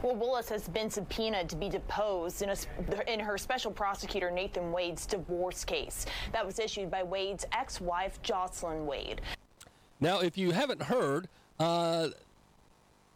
Well, 0.00 0.14
Willis 0.14 0.48
has 0.48 0.68
been 0.68 0.90
subpoenaed 0.90 1.48
to 1.48 1.56
be 1.56 1.68
deposed 1.68 2.42
in, 2.42 2.50
a, 2.50 3.12
in 3.12 3.18
her 3.18 3.36
special 3.36 3.72
prosecutor 3.72 4.30
Nathan 4.30 4.70
Wade's 4.70 5.04
divorce 5.04 5.64
case. 5.64 6.06
That 6.30 6.46
was 6.46 6.60
issued 6.60 6.88
by 6.88 7.02
Wade's 7.02 7.44
ex 7.50 7.80
wife, 7.80 8.22
Joycelyn 8.22 8.86
Wade. 8.86 9.22
Now, 10.00 10.20
if 10.20 10.38
you 10.38 10.52
haven't 10.52 10.82
heard, 10.82 11.28
uh, 11.58 12.08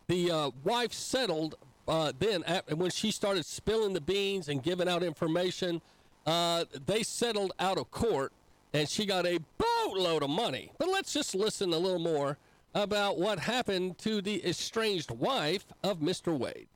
the 0.09 0.31
uh, 0.31 0.51
wife 0.65 0.93
settled 0.93 1.57
uh, 1.89 2.13
then 2.19 2.45
when 2.77 2.91
she 2.91 3.11
started 3.11 3.45
spilling 3.45 3.93
the 3.93 4.01
beans 4.01 4.49
and 4.49 4.63
giving 4.63 4.89
out 4.89 5.03
information, 5.03 5.81
uh, 6.27 6.65
they 6.87 7.03
settled 7.03 7.53
out 7.59 7.79
of 7.79 7.91
court 7.91 8.33
and 8.73 8.89
she 8.89 9.05
got 9.05 9.27
a 9.27 9.41
boatload 9.59 10.23
of 10.23 10.31
money. 10.31 10.71
But 10.79 10.89
let's 10.89 11.13
just 11.13 11.35
listen 11.35 11.73
a 11.73 11.79
little 11.79 11.99
more 11.99 12.39
about 12.75 13.19
what 13.19 13.39
happened 13.39 13.99
to 13.99 14.23
the 14.23 14.45
estranged 14.47 15.11
wife 15.11 15.67
of 15.83 15.99
Mr. 15.99 16.37
Wade. 16.37 16.69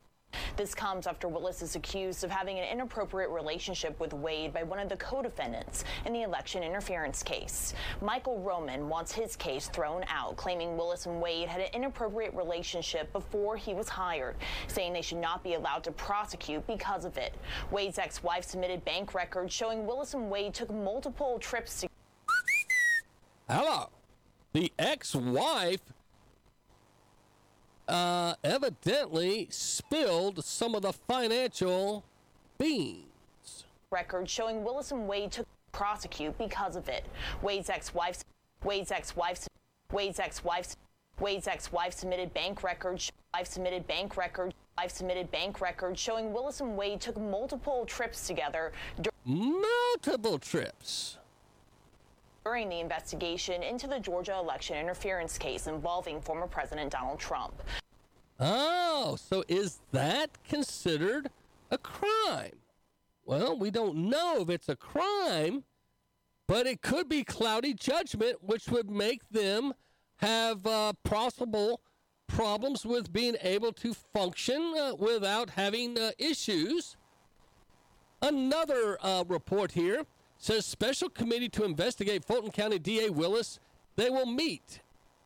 This 0.57 0.73
comes 0.73 1.05
after 1.05 1.27
Willis 1.27 1.61
is 1.61 1.75
accused 1.75 2.23
of 2.23 2.31
having 2.31 2.57
an 2.57 2.67
inappropriate 2.67 3.29
relationship 3.29 3.99
with 3.99 4.11
Wade 4.11 4.51
by 4.51 4.63
one 4.63 4.79
of 4.79 4.89
the 4.89 4.97
co 4.97 5.21
defendants 5.21 5.83
in 6.03 6.13
the 6.13 6.23
election 6.23 6.63
interference 6.63 7.21
case. 7.21 7.75
Michael 8.01 8.39
Roman 8.39 8.89
wants 8.89 9.11
his 9.11 9.35
case 9.35 9.67
thrown 9.67 10.03
out, 10.09 10.35
claiming 10.35 10.75
Willis 10.75 11.05
and 11.05 11.21
Wade 11.21 11.47
had 11.47 11.61
an 11.61 11.69
inappropriate 11.73 12.33
relationship 12.33 13.13
before 13.13 13.55
he 13.55 13.75
was 13.75 13.87
hired, 13.87 14.35
saying 14.67 14.93
they 14.93 15.03
should 15.03 15.19
not 15.19 15.43
be 15.43 15.53
allowed 15.53 15.83
to 15.83 15.91
prosecute 15.91 16.65
because 16.65 17.05
of 17.05 17.17
it. 17.17 17.35
Wade's 17.69 17.99
ex 17.99 18.23
wife 18.23 18.43
submitted 18.43 18.83
bank 18.83 19.13
records 19.13 19.53
showing 19.53 19.85
Willis 19.85 20.15
and 20.15 20.27
Wade 20.27 20.55
took 20.55 20.73
multiple 20.73 21.37
trips 21.37 21.81
to. 21.81 21.87
Hello. 23.47 23.89
The 24.53 24.73
ex 24.79 25.13
wife 25.13 25.81
uh, 27.87 28.35
evidently 28.43 29.47
spilled 29.49 30.43
some 30.43 30.75
of 30.75 30.81
the 30.81 30.93
financial 30.93 32.03
beans. 32.57 33.65
records 33.91 34.31
showing 34.31 34.63
Willis 34.63 34.91
and 34.91 35.07
Wade 35.07 35.31
took 35.31 35.47
prosecute 35.71 36.37
because 36.37 36.75
of 36.75 36.89
it. 36.89 37.05
Wade's 37.41 37.69
ex-wife's 37.69 38.23
Wade's 38.63 38.91
ex-wife's 38.91 39.47
Wade's 39.91 40.19
ex-wife's 40.19 40.75
Wade's 41.19 41.47
ex-wife 41.47 41.93
submitted 41.93 42.33
bank 42.33 42.63
records. 42.63 43.11
Wife 43.33 43.47
submitted 43.47 43.87
bank 43.87 44.17
records. 44.17 44.53
Wife 44.77 44.91
submitted 44.91 45.31
bank 45.31 45.61
records 45.61 45.99
showing 45.99 46.31
Willis 46.33 46.61
and 46.61 46.77
Wade 46.77 47.01
took 47.01 47.19
multiple 47.19 47.85
trips 47.85 48.27
together 48.27 48.71
Multiple 49.27 50.39
trips. 50.39 51.16
During 52.47 52.69
the 52.69 52.79
investigation 52.79 53.61
into 53.61 53.87
the 53.87 53.99
Georgia 53.99 54.37
election 54.39 54.77
interference 54.77 55.37
case 55.37 55.67
involving 55.67 56.21
former 56.21 56.47
President 56.47 56.89
Donald 56.89 57.19
Trump. 57.19 57.61
Oh, 58.39 59.17
so 59.19 59.43
is 59.49 59.79
that 59.91 60.29
considered 60.47 61.29
a 61.71 61.77
crime? 61.77 62.55
Well, 63.25 63.59
we 63.59 63.69
don't 63.69 63.97
know 63.97 64.37
if 64.39 64.49
it's 64.49 64.69
a 64.69 64.77
crime, 64.77 65.65
but 66.47 66.65
it 66.65 66.81
could 66.81 67.09
be 67.09 67.25
cloudy 67.25 67.73
judgment, 67.73 68.37
which 68.41 68.69
would 68.69 68.89
make 68.89 69.27
them 69.29 69.73
have 70.21 70.65
uh, 70.65 70.93
possible 71.03 71.81
problems 72.27 72.85
with 72.85 73.11
being 73.11 73.35
able 73.41 73.73
to 73.73 73.93
function 73.93 74.73
uh, 74.79 74.95
without 74.95 75.49
having 75.49 75.99
uh, 75.99 76.11
issues. 76.17 76.95
Another 78.21 78.97
uh, 79.01 79.25
report 79.27 79.73
here 79.73 80.05
says 80.37 80.65
special 80.65 81.09
committee 81.09 81.49
to 81.49 81.63
investigate 81.63 82.23
Fulton 82.23 82.51
County 82.51 82.79
DA 82.79 83.09
Willis. 83.09 83.59
They 83.95 84.09
will 84.09 84.25
meet. 84.25 84.81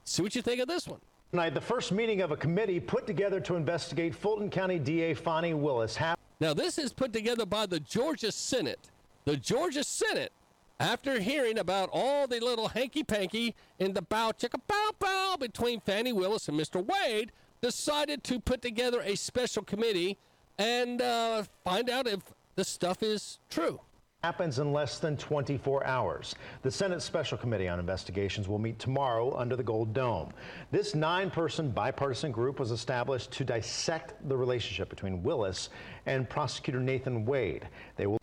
See 0.06 0.22
what 0.22 0.36
you 0.36 0.42
think 0.42 0.62
of 0.62 0.68
this 0.68 0.88
one. 0.88 1.00
Tonight, 1.32 1.54
the 1.54 1.62
first 1.62 1.92
meeting 1.92 2.22
of 2.22 2.32
a 2.32 2.38
committee 2.38 2.80
put 2.80 3.08
together 3.08 3.40
to 3.42 3.56
investigate 3.56 4.14
Fulton 4.16 4.50
County 4.50 4.80
DA 4.80 5.14
Fani 5.14 5.54
Willis. 5.54 5.96
hap- 5.96 6.20
Now, 6.40 6.54
this 6.54 6.78
is 6.78 6.92
put 6.92 7.14
together 7.14 7.46
by 7.46 7.66
the 7.66 7.80
Georgia 7.80 8.32
Senate. 8.32 8.90
The 9.26 9.38
Georgia 9.38 9.84
Senate, 9.84 10.32
after 10.80 11.20
hearing 11.22 11.60
about 11.60 11.90
all 11.94 12.28
the 12.28 12.40
little 12.40 12.70
hanky 12.70 13.04
panky 13.04 13.56
in 13.80 13.94
the 13.94 14.02
bow 14.02 14.32
chicka 14.38 14.60
bow 14.68 14.90
bow 15.00 15.38
between 15.40 15.80
Fannie 15.80 16.12
Willis 16.12 16.50
and 16.50 16.60
Mr. 16.60 16.84
Wade, 16.86 17.32
decided 17.62 18.24
to 18.26 18.40
put 18.40 18.62
together 18.62 19.02
a 19.02 19.16
special 19.16 19.64
committee 19.64 20.18
and 20.58 21.02
uh, 21.02 21.44
find 21.64 21.90
out 21.90 22.08
if 22.08 22.20
the 22.56 22.64
stuff 22.64 23.04
is 23.04 23.40
true. 23.50 23.80
Happens 24.24 24.60
in 24.60 24.72
less 24.72 25.00
than 25.00 25.18
24 25.18 25.84
hours. 25.88 26.36
The 26.62 26.70
Senate 26.70 27.02
Special 27.02 27.40
Committee 27.40 27.68
on 27.68 27.80
Investigations 27.80 28.48
will 28.48 28.60
meet 28.60 28.78
tomorrow 28.78 29.36
under 29.36 29.56
the 29.56 29.64
Gold 29.64 29.96
Dome. 29.96 30.30
This 30.70 30.94
nine 30.94 31.32
person 31.32 31.72
bipartisan 31.72 32.32
group 32.32 32.60
was 32.60 32.70
established 32.70 33.32
to 33.32 33.44
dissect 33.44 34.14
the 34.30 34.38
relationship 34.38 34.90
between 34.90 35.24
Willis 35.24 35.70
and 36.06 36.30
prosecutor 36.30 36.80
Nathan 36.80 37.26
Wade. 37.26 37.68
They 37.96 38.06
will 38.06 38.20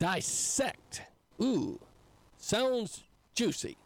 Dissect. 0.00 1.02
Ooh, 1.40 1.78
sounds 2.36 3.04
juicy. 3.36 3.76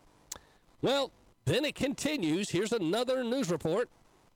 Well, 0.81 1.11
then 1.45 1.67
it 1.67 1.75
continues. 1.75 2.49
Here's 2.49 2.73
another 2.73 3.23
news 3.23 3.51
report. 3.51 3.91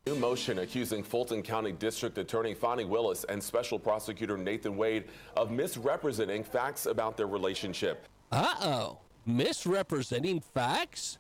New 0.09 0.15
motion 0.15 0.61
accusing 0.61 1.03
Fulton 1.03 1.43
County 1.43 1.71
District 1.71 2.17
Attorney 2.17 2.55
Fani 2.55 2.87
Willis 2.87 3.25
and 3.25 3.43
Special 3.43 3.79
Prosecutor 3.79 4.39
Nathan 4.39 4.75
Wade 4.75 5.05
of 5.37 5.51
misrepresenting 5.51 6.43
facts 6.43 6.87
about 6.87 7.19
their 7.19 7.27
relationship. 7.27 8.07
Uh 8.33 8.55
oh. 8.63 8.99
Misrepresenting 9.27 10.41
facts? 10.41 11.19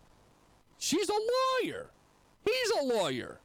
She's 0.78 1.10
a 1.10 1.62
lawyer. 1.62 1.90
He's 2.46 2.70
a 2.80 2.84
lawyer. 2.84 3.40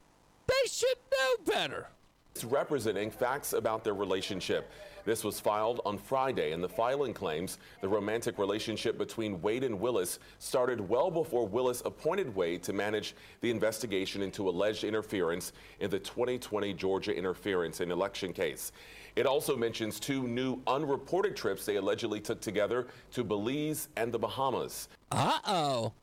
They 0.47 0.69
should 0.69 0.95
know 1.11 1.53
better. 1.53 1.87
Misrepresenting 2.35 3.11
facts 3.11 3.51
about 3.51 3.83
their 3.83 3.95
relationship. 3.95 4.71
This 5.05 5.23
was 5.23 5.39
filed 5.39 5.81
on 5.85 5.97
Friday, 5.97 6.53
and 6.53 6.63
the 6.63 6.69
filing 6.69 7.13
claims 7.13 7.57
the 7.81 7.89
romantic 7.89 8.37
relationship 8.37 8.97
between 8.97 9.41
Wade 9.41 9.63
and 9.63 9.79
Willis 9.79 10.19
started 10.39 10.87
well 10.87 11.11
before 11.11 11.45
Willis 11.45 11.81
appointed 11.85 12.33
Wade 12.35 12.63
to 12.63 12.73
manage 12.73 13.15
the 13.41 13.51
investigation 13.51 14.21
into 14.21 14.47
alleged 14.47 14.83
interference 14.83 15.51
in 15.79 15.89
the 15.89 15.99
2020 15.99 16.73
Georgia 16.73 17.15
interference 17.15 17.81
and 17.81 17.91
election 17.91 18.31
case. 18.31 18.71
It 19.15 19.25
also 19.25 19.55
mentions 19.55 19.99
two 19.99 20.27
new 20.27 20.59
unreported 20.65 21.35
trips 21.35 21.65
they 21.65 21.75
allegedly 21.75 22.19
took 22.19 22.41
together 22.41 22.87
to 23.11 23.23
Belize 23.23 23.89
and 23.95 24.11
the 24.11 24.19
Bahamas. 24.19 24.87
Uh 25.11 25.39
oh. 25.45 25.93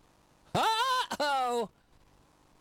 Uh 0.54 0.66
oh. 1.18 1.68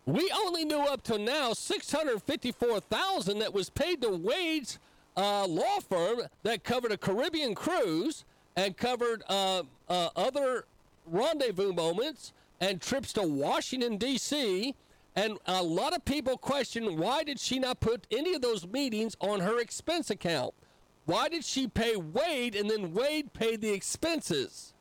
We 0.06 0.32
only 0.36 0.66
knew 0.66 0.80
up 0.80 1.04
to 1.04 1.20
now 1.20 1.54
654,000 1.54 3.40
that 3.40 3.54
was 3.54 3.70
paid 3.70 4.02
to 4.02 4.10
Wade's 4.10 4.80
uh, 5.16 5.46
law 5.48 5.80
firm 5.88 6.22
that 6.44 6.64
covered 6.64 6.92
a 6.92 6.98
Caribbean 6.98 7.56
cruise 7.56 8.26
and 8.56 8.76
covered 8.78 9.24
uh, 9.30 9.64
uh, 9.88 10.10
other 10.16 10.66
rendezvous 11.06 11.74
moments 11.74 12.34
and 12.62 12.82
trips 12.82 13.14
to 13.14 13.22
Washington 13.24 13.98
D.C. 13.98 14.76
And 15.16 15.38
a 15.46 15.64
lot 15.64 15.94
of 15.94 16.06
people 16.06 16.38
question 16.38 16.98
why 16.98 17.24
did 17.24 17.40
she 17.40 17.60
not 17.60 17.80
put 17.80 18.08
any 18.12 18.34
of 18.34 18.42
those 18.42 18.68
meetings 18.68 19.16
on 19.20 19.40
her 19.42 19.60
expense 19.60 20.10
account? 20.10 20.54
Why 21.06 21.28
did 21.28 21.44
she 21.44 21.68
pay 21.68 21.96
Wade 21.96 22.56
and 22.56 22.70
then 22.70 22.94
Wade 22.94 23.34
paid 23.34 23.62
the 23.62 23.72
expenses? 23.72 24.74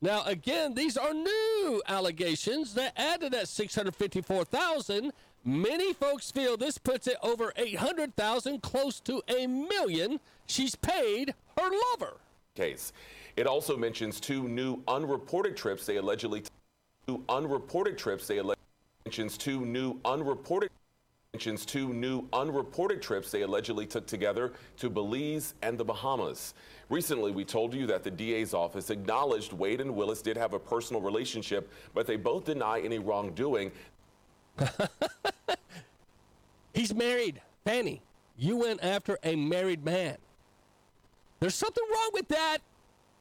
Now, 0.00 0.22
again, 0.24 0.74
these 0.74 0.96
are 0.96 1.12
new 1.12 1.82
allegations 1.86 2.74
that 2.74 2.92
added 2.96 3.32
that 3.32 3.48
654,000. 3.48 5.12
Many 5.48 5.92
folks 5.92 6.32
feel 6.32 6.56
this 6.56 6.76
puts 6.76 7.06
it 7.06 7.18
over 7.22 7.52
800,000, 7.54 8.62
close 8.62 8.98
to 9.02 9.22
a 9.28 9.46
million. 9.46 10.18
She's 10.46 10.74
paid 10.74 11.34
her 11.56 11.70
lover. 11.92 12.16
case. 12.56 12.92
It 13.36 13.46
also 13.46 13.76
mentions 13.76 14.18
two 14.18 14.48
new 14.48 14.82
unreported 14.88 15.56
trips 15.56 15.86
they 15.86 15.98
allegedly 15.98 16.42
two 17.06 17.22
unreported 17.28 17.96
trips 17.96 18.26
they 18.26 18.38
allegedly 18.38 18.64
mentions 19.04 19.38
two 19.38 19.64
new 19.64 20.00
unreported 20.04 20.68
mentions 21.32 21.64
two 21.64 21.92
new 21.92 22.26
unreported 22.32 23.00
trips 23.00 23.30
they 23.30 23.42
allegedly 23.42 23.86
took 23.86 24.06
together 24.06 24.52
to 24.78 24.90
Belize 24.90 25.54
and 25.62 25.78
the 25.78 25.84
Bahamas. 25.84 26.54
Recently, 26.88 27.30
we 27.30 27.44
told 27.44 27.72
you 27.72 27.86
that 27.86 28.02
the 28.02 28.10
DA's 28.10 28.52
office 28.52 28.90
acknowledged 28.90 29.52
Wade 29.52 29.80
and 29.80 29.94
Willis 29.94 30.22
did 30.22 30.36
have 30.36 30.54
a 30.54 30.58
personal 30.58 31.00
relationship, 31.00 31.70
but 31.94 32.04
they 32.04 32.16
both 32.16 32.46
deny 32.46 32.80
any 32.80 32.98
wrongdoing. 32.98 33.70
He's 36.74 36.94
married. 36.94 37.40
Fanny, 37.64 38.02
you 38.36 38.56
went 38.56 38.82
after 38.82 39.18
a 39.22 39.34
married 39.36 39.84
man. 39.84 40.16
There's 41.40 41.54
something 41.54 41.84
wrong 41.92 42.10
with 42.12 42.28
that. 42.28 42.58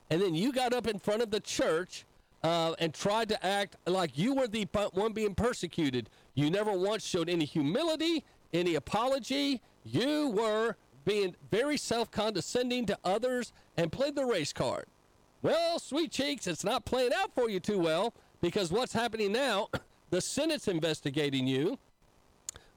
And 0.10 0.22
then 0.22 0.36
you 0.36 0.52
got 0.52 0.74
up 0.74 0.88
in 0.88 1.00
front 1.00 1.22
of 1.22 1.32
the 1.32 1.40
church 1.40 2.06
uh, 2.44 2.76
and 2.80 2.94
tried 2.94 3.30
to 3.30 3.46
act 3.46 3.76
like 3.88 4.18
you 4.18 4.36
were 4.36 4.48
the 4.48 4.68
one 4.94 5.14
being 5.14 5.34
persecuted. 5.34 6.10
You 6.36 6.52
never 6.52 6.72
once 6.72 7.06
showed 7.06 7.30
any 7.30 7.46
humility, 7.46 8.24
any 8.54 8.76
apology. 8.76 9.62
You 9.84 10.30
were 10.30 10.76
being 11.06 11.36
very 11.50 11.78
self 11.78 12.12
condescending 12.12 12.86
to 12.88 12.98
others 13.04 13.52
and 13.78 13.92
played 13.92 14.16
the 14.16 14.26
race 14.26 14.54
card. 14.54 14.86
Well, 15.42 15.80
sweet 15.80 16.12
cheeks, 16.12 16.48
it's 16.48 16.64
not 16.64 16.86
playing 16.86 17.12
out 17.16 17.34
for 17.34 17.50
you 17.50 17.60
too 17.60 17.80
well 17.80 18.14
because 18.42 18.72
what's 18.72 18.94
happening 18.94 19.32
now, 19.32 19.70
the 20.10 20.22
Senate's 20.22 20.68
investigating 20.68 21.48
you. 21.48 21.78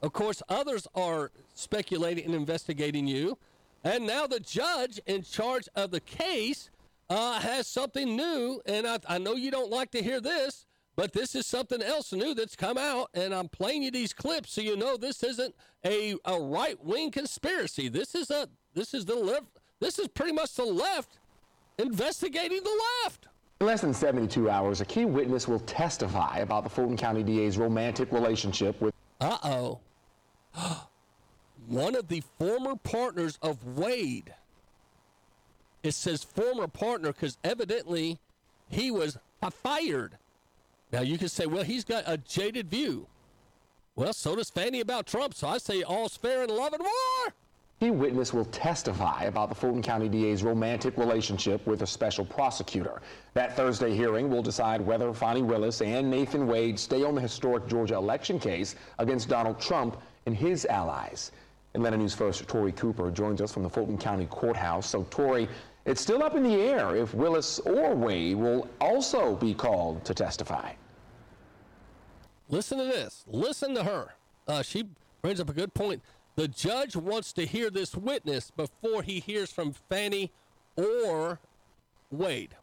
Of 0.01 0.13
course, 0.13 0.41
others 0.49 0.87
are 0.95 1.31
speculating 1.55 2.25
and 2.25 2.35
investigating 2.35 3.07
you. 3.07 3.37
And 3.83 4.05
now 4.05 4.27
the 4.27 4.39
judge 4.39 4.99
in 5.05 5.23
charge 5.23 5.67
of 5.75 5.91
the 5.91 5.99
case 6.01 6.69
uh, 7.09 7.39
has 7.39 7.67
something 7.67 8.15
new. 8.15 8.61
And 8.65 8.87
I, 8.87 8.99
I 9.07 9.17
know 9.17 9.35
you 9.35 9.51
don't 9.51 9.69
like 9.69 9.91
to 9.91 10.01
hear 10.01 10.21
this, 10.21 10.65
but 10.95 11.13
this 11.13 11.35
is 11.35 11.45
something 11.45 11.81
else 11.81 12.11
new 12.11 12.33
that's 12.33 12.55
come 12.55 12.77
out. 12.77 13.09
And 13.13 13.33
I'm 13.33 13.49
playing 13.49 13.83
you 13.83 13.91
these 13.91 14.13
clips 14.13 14.53
so 14.53 14.61
you 14.61 14.75
know 14.75 14.97
this 14.97 15.23
isn't 15.23 15.55
a, 15.85 16.15
a 16.25 16.39
right 16.39 16.81
wing 16.83 17.11
conspiracy. 17.11 17.89
This 17.89 18.15
is 18.15 18.29
a 18.29 18.47
this 18.73 18.93
is 18.93 19.05
the 19.05 19.15
left. 19.15 19.47
This 19.79 19.97
is 19.97 20.07
pretty 20.09 20.33
much 20.33 20.55
the 20.55 20.65
left 20.65 21.19
investigating 21.79 22.61
the 22.63 22.81
left. 23.03 23.28
In 23.61 23.67
less 23.67 23.81
than 23.81 23.93
72 23.93 24.49
hours, 24.49 24.79
a 24.79 24.85
key 24.85 25.03
witness 25.03 25.45
will 25.45 25.59
testify 25.59 26.37
about 26.37 26.63
the 26.63 26.69
Fulton 26.69 26.95
County 26.95 27.23
DA's 27.23 27.57
romantic 27.57 28.09
relationship 28.13 28.79
with. 28.79 28.93
Uh 29.19 29.37
oh. 29.43 29.79
one 31.67 31.93
of 31.93 32.07
the 32.07 32.23
former 32.37 32.77
partners 32.77 33.37
of 33.41 33.77
Wade. 33.77 34.33
It 35.83 35.93
says 35.93 36.23
former 36.23 36.69
partner 36.69 37.11
because 37.11 37.37
evidently 37.43 38.17
he 38.69 38.91
was 38.91 39.17
fired. 39.61 40.17
Now 40.93 41.01
you 41.01 41.17
can 41.17 41.27
say, 41.27 41.45
well, 41.45 41.63
he's 41.63 41.83
got 41.83 42.05
a 42.07 42.15
jaded 42.15 42.69
view. 42.69 43.07
Well, 43.97 44.13
so 44.13 44.37
does 44.37 44.49
Fannie 44.49 44.79
about 44.79 45.05
Trump. 45.05 45.33
So 45.33 45.49
I 45.49 45.57
say 45.57 45.83
all's 45.83 46.15
fair 46.15 46.43
in 46.43 46.49
love 46.49 46.71
and 46.71 46.81
war. 46.81 47.33
Key 47.79 47.91
witness 47.91 48.33
will 48.33 48.43
testify 48.45 49.23
about 49.23 49.47
the 49.47 49.55
Fulton 49.55 49.81
County 49.81 50.09
DA's 50.09 50.43
romantic 50.43 50.97
relationship 50.97 51.65
with 51.65 51.81
a 51.81 51.87
special 51.87 52.25
prosecutor. 52.25 53.01
That 53.35 53.55
Thursday 53.55 53.95
hearing 53.95 54.29
will 54.29 54.41
decide 54.41 54.81
whether 54.81 55.13
Fani 55.13 55.43
Willis 55.43 55.81
and 55.81 56.11
Nathan 56.11 56.45
Wade 56.45 56.77
stay 56.77 57.05
on 57.05 57.15
the 57.15 57.21
historic 57.21 57.67
Georgia 57.67 57.95
election 57.95 58.37
case 58.37 58.75
against 58.97 59.29
Donald 59.29 59.61
Trump 59.61 59.95
and 60.25 60.35
his 60.35 60.65
allies. 60.65 61.31
Atlanta 61.73 61.95
News 61.95 62.13
First 62.13 62.45
Tori 62.49 62.73
Cooper 62.73 63.11
joins 63.11 63.39
us 63.39 63.53
from 63.53 63.63
the 63.63 63.69
Fulton 63.69 63.97
County 63.97 64.25
Courthouse. 64.25 64.89
So, 64.89 65.03
Tori, 65.09 65.47
it's 65.85 66.01
still 66.01 66.21
up 66.21 66.35
in 66.35 66.43
the 66.43 66.55
air 66.55 66.97
if 66.97 67.13
Willis 67.13 67.59
or 67.59 67.95
Wade 67.95 68.35
will 68.35 68.67
also 68.81 69.37
be 69.37 69.53
called 69.53 70.03
to 70.03 70.13
testify. 70.13 70.73
Listen 72.49 72.77
to 72.79 72.83
this. 72.83 73.23
Listen 73.27 73.73
to 73.75 73.85
her. 73.85 74.15
Uh, 74.49 74.63
she 74.63 74.83
brings 75.21 75.39
up 75.39 75.49
a 75.49 75.53
good 75.53 75.73
point. 75.73 76.01
The 76.39 76.47
judge 76.47 76.95
wants 76.95 77.33
to 77.33 77.45
hear 77.45 77.69
this 77.69 77.93
witness 77.93 78.49
before 78.49 79.03
he 79.03 79.19
hears 79.19 79.51
from 79.51 79.73
Fannie 79.73 80.31
or 80.77 81.37
Wade. 82.11 82.55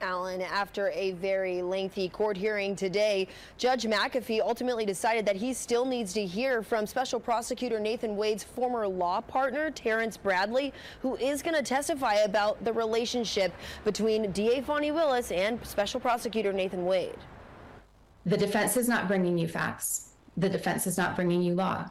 Alan, 0.00 0.40
after 0.40 0.88
a 0.94 1.10
very 1.10 1.60
lengthy 1.60 2.08
court 2.08 2.38
hearing 2.38 2.74
today, 2.74 3.28
Judge 3.58 3.84
McAfee 3.84 4.40
ultimately 4.40 4.86
decided 4.86 5.26
that 5.26 5.36
he 5.36 5.52
still 5.52 5.84
needs 5.84 6.14
to 6.14 6.24
hear 6.24 6.62
from 6.62 6.86
Special 6.86 7.20
Prosecutor 7.20 7.78
Nathan 7.78 8.16
Wade's 8.16 8.42
former 8.42 8.88
law 8.88 9.20
partner, 9.20 9.70
Terrence 9.70 10.16
Bradley, 10.16 10.72
who 11.02 11.14
is 11.16 11.42
going 11.42 11.56
to 11.56 11.62
testify 11.62 12.14
about 12.14 12.64
the 12.64 12.72
relationship 12.72 13.52
between 13.84 14.32
DA 14.32 14.62
Fani 14.62 14.92
Willis 14.92 15.30
and 15.30 15.62
Special 15.62 16.00
Prosecutor 16.00 16.54
Nathan 16.54 16.86
Wade. 16.86 17.18
The 18.24 18.38
defense 18.38 18.78
is 18.78 18.88
not 18.88 19.08
bringing 19.08 19.36
you 19.36 19.46
facts. 19.46 20.14
The 20.38 20.48
defense 20.48 20.86
is 20.86 20.96
not 20.96 21.14
bringing 21.14 21.42
you 21.42 21.54
law. 21.54 21.90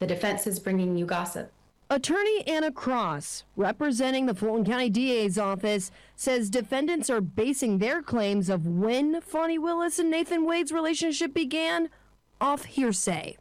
The 0.00 0.06
defense 0.06 0.46
is 0.46 0.58
bringing 0.58 0.96
you 0.96 1.04
gossip. 1.04 1.52
Attorney 1.90 2.46
Anna 2.46 2.72
Cross, 2.72 3.44
representing 3.54 4.24
the 4.26 4.34
Fulton 4.34 4.64
County 4.64 4.88
DA's 4.88 5.36
office, 5.36 5.90
says 6.16 6.48
defendants 6.48 7.10
are 7.10 7.20
basing 7.20 7.78
their 7.78 8.00
claims 8.00 8.48
of 8.48 8.66
when 8.66 9.20
Fani 9.20 9.58
Willis 9.58 9.98
and 9.98 10.10
Nathan 10.10 10.46
Wade's 10.46 10.72
relationship 10.72 11.34
began 11.34 11.90
off 12.40 12.64
hearsay. 12.64 13.36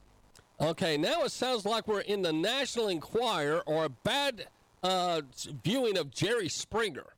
Okay, 0.60 0.98
now 0.98 1.22
it 1.22 1.31
sounds 1.31 1.64
like 1.64 1.88
we're 1.88 2.02
in 2.02 2.23
the 2.23 2.34
National 2.34 2.90
Enquirer 2.90 3.61
or 3.65 3.86
a 3.86 3.90
bad 3.90 4.48
uh, 4.84 5.22
viewing 5.64 5.98
of 5.98 6.11
Jerry 6.11 6.49
Springer. 6.49 7.14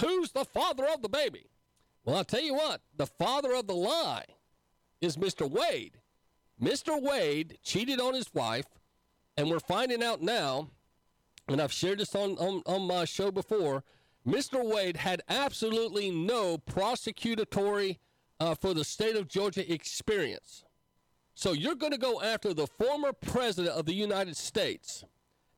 Who's 0.00 0.30
the 0.30 0.46
father 0.46 0.86
of 0.86 1.02
the 1.02 1.10
baby? 1.10 1.46
Well, 2.04 2.16
I'll 2.16 2.24
tell 2.24 2.40
you 2.40 2.54
what, 2.54 2.80
the 2.96 3.06
father 3.06 3.52
of 3.52 3.66
the 3.66 3.74
lie 3.74 4.24
is 5.02 5.18
Mr. 5.18 5.48
Wade. 5.50 5.98
Mr. 6.60 7.00
Wade 7.00 7.58
cheated 7.62 8.00
on 8.00 8.14
his 8.14 8.32
wife, 8.34 8.66
and 9.36 9.50
we're 9.50 9.60
finding 9.60 10.02
out 10.02 10.22
now, 10.22 10.68
and 11.48 11.60
I've 11.60 11.72
shared 11.72 11.98
this 11.98 12.14
on, 12.14 12.36
on, 12.38 12.62
on 12.66 12.86
my 12.86 13.04
show 13.04 13.30
before. 13.30 13.84
Mr. 14.26 14.64
Wade 14.64 14.98
had 14.98 15.22
absolutely 15.28 16.10
no 16.10 16.58
prosecutory 16.58 17.98
uh, 18.38 18.54
for 18.54 18.74
the 18.74 18.84
state 18.84 19.16
of 19.16 19.28
Georgia 19.28 19.70
experience. 19.72 20.64
So 21.34 21.52
you're 21.52 21.74
going 21.74 21.92
to 21.92 21.98
go 21.98 22.20
after 22.20 22.54
the 22.54 22.66
former 22.66 23.12
president 23.12 23.74
of 23.74 23.86
the 23.86 23.94
United 23.94 24.36
States, 24.36 25.04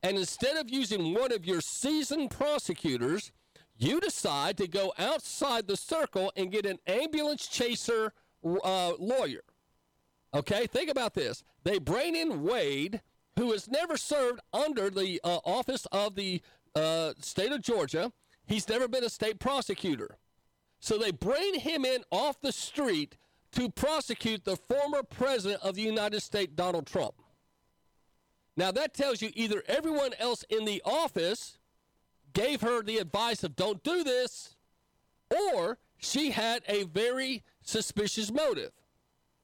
and 0.02 0.16
instead 0.16 0.56
of 0.56 0.70
using 0.70 1.14
one 1.14 1.32
of 1.32 1.44
your 1.44 1.60
seasoned 1.60 2.30
prosecutors, 2.30 3.32
you 3.76 4.00
decide 4.00 4.56
to 4.58 4.68
go 4.68 4.92
outside 4.98 5.66
the 5.66 5.76
circle 5.76 6.32
and 6.36 6.52
get 6.52 6.64
an 6.64 6.78
ambulance 6.86 7.46
chaser 7.46 8.12
uh, 8.44 8.92
lawyer. 8.98 9.40
Okay, 10.34 10.66
think 10.66 10.90
about 10.90 11.14
this. 11.14 11.44
They 11.62 11.78
bring 11.78 12.16
in 12.16 12.42
Wade, 12.42 13.00
who 13.38 13.52
has 13.52 13.68
never 13.68 13.96
served 13.96 14.40
under 14.52 14.90
the 14.90 15.20
uh, 15.22 15.38
office 15.44 15.86
of 15.92 16.16
the 16.16 16.42
uh, 16.74 17.12
state 17.20 17.52
of 17.52 17.62
Georgia. 17.62 18.12
He's 18.46 18.68
never 18.68 18.88
been 18.88 19.04
a 19.04 19.08
state 19.08 19.38
prosecutor. 19.38 20.18
So 20.80 20.98
they 20.98 21.12
bring 21.12 21.60
him 21.60 21.84
in 21.84 22.02
off 22.10 22.40
the 22.40 22.52
street 22.52 23.16
to 23.52 23.70
prosecute 23.70 24.44
the 24.44 24.56
former 24.56 25.02
president 25.04 25.62
of 25.62 25.76
the 25.76 25.82
United 25.82 26.20
States, 26.20 26.52
Donald 26.54 26.86
Trump. 26.86 27.14
Now, 28.56 28.72
that 28.72 28.92
tells 28.92 29.22
you 29.22 29.30
either 29.34 29.62
everyone 29.66 30.12
else 30.18 30.44
in 30.50 30.64
the 30.64 30.82
office 30.84 31.58
gave 32.32 32.60
her 32.60 32.82
the 32.82 32.98
advice 32.98 33.44
of 33.44 33.54
don't 33.56 33.82
do 33.82 34.02
this, 34.02 34.56
or 35.30 35.78
she 35.96 36.32
had 36.32 36.62
a 36.68 36.84
very 36.84 37.44
suspicious 37.62 38.32
motive. 38.32 38.72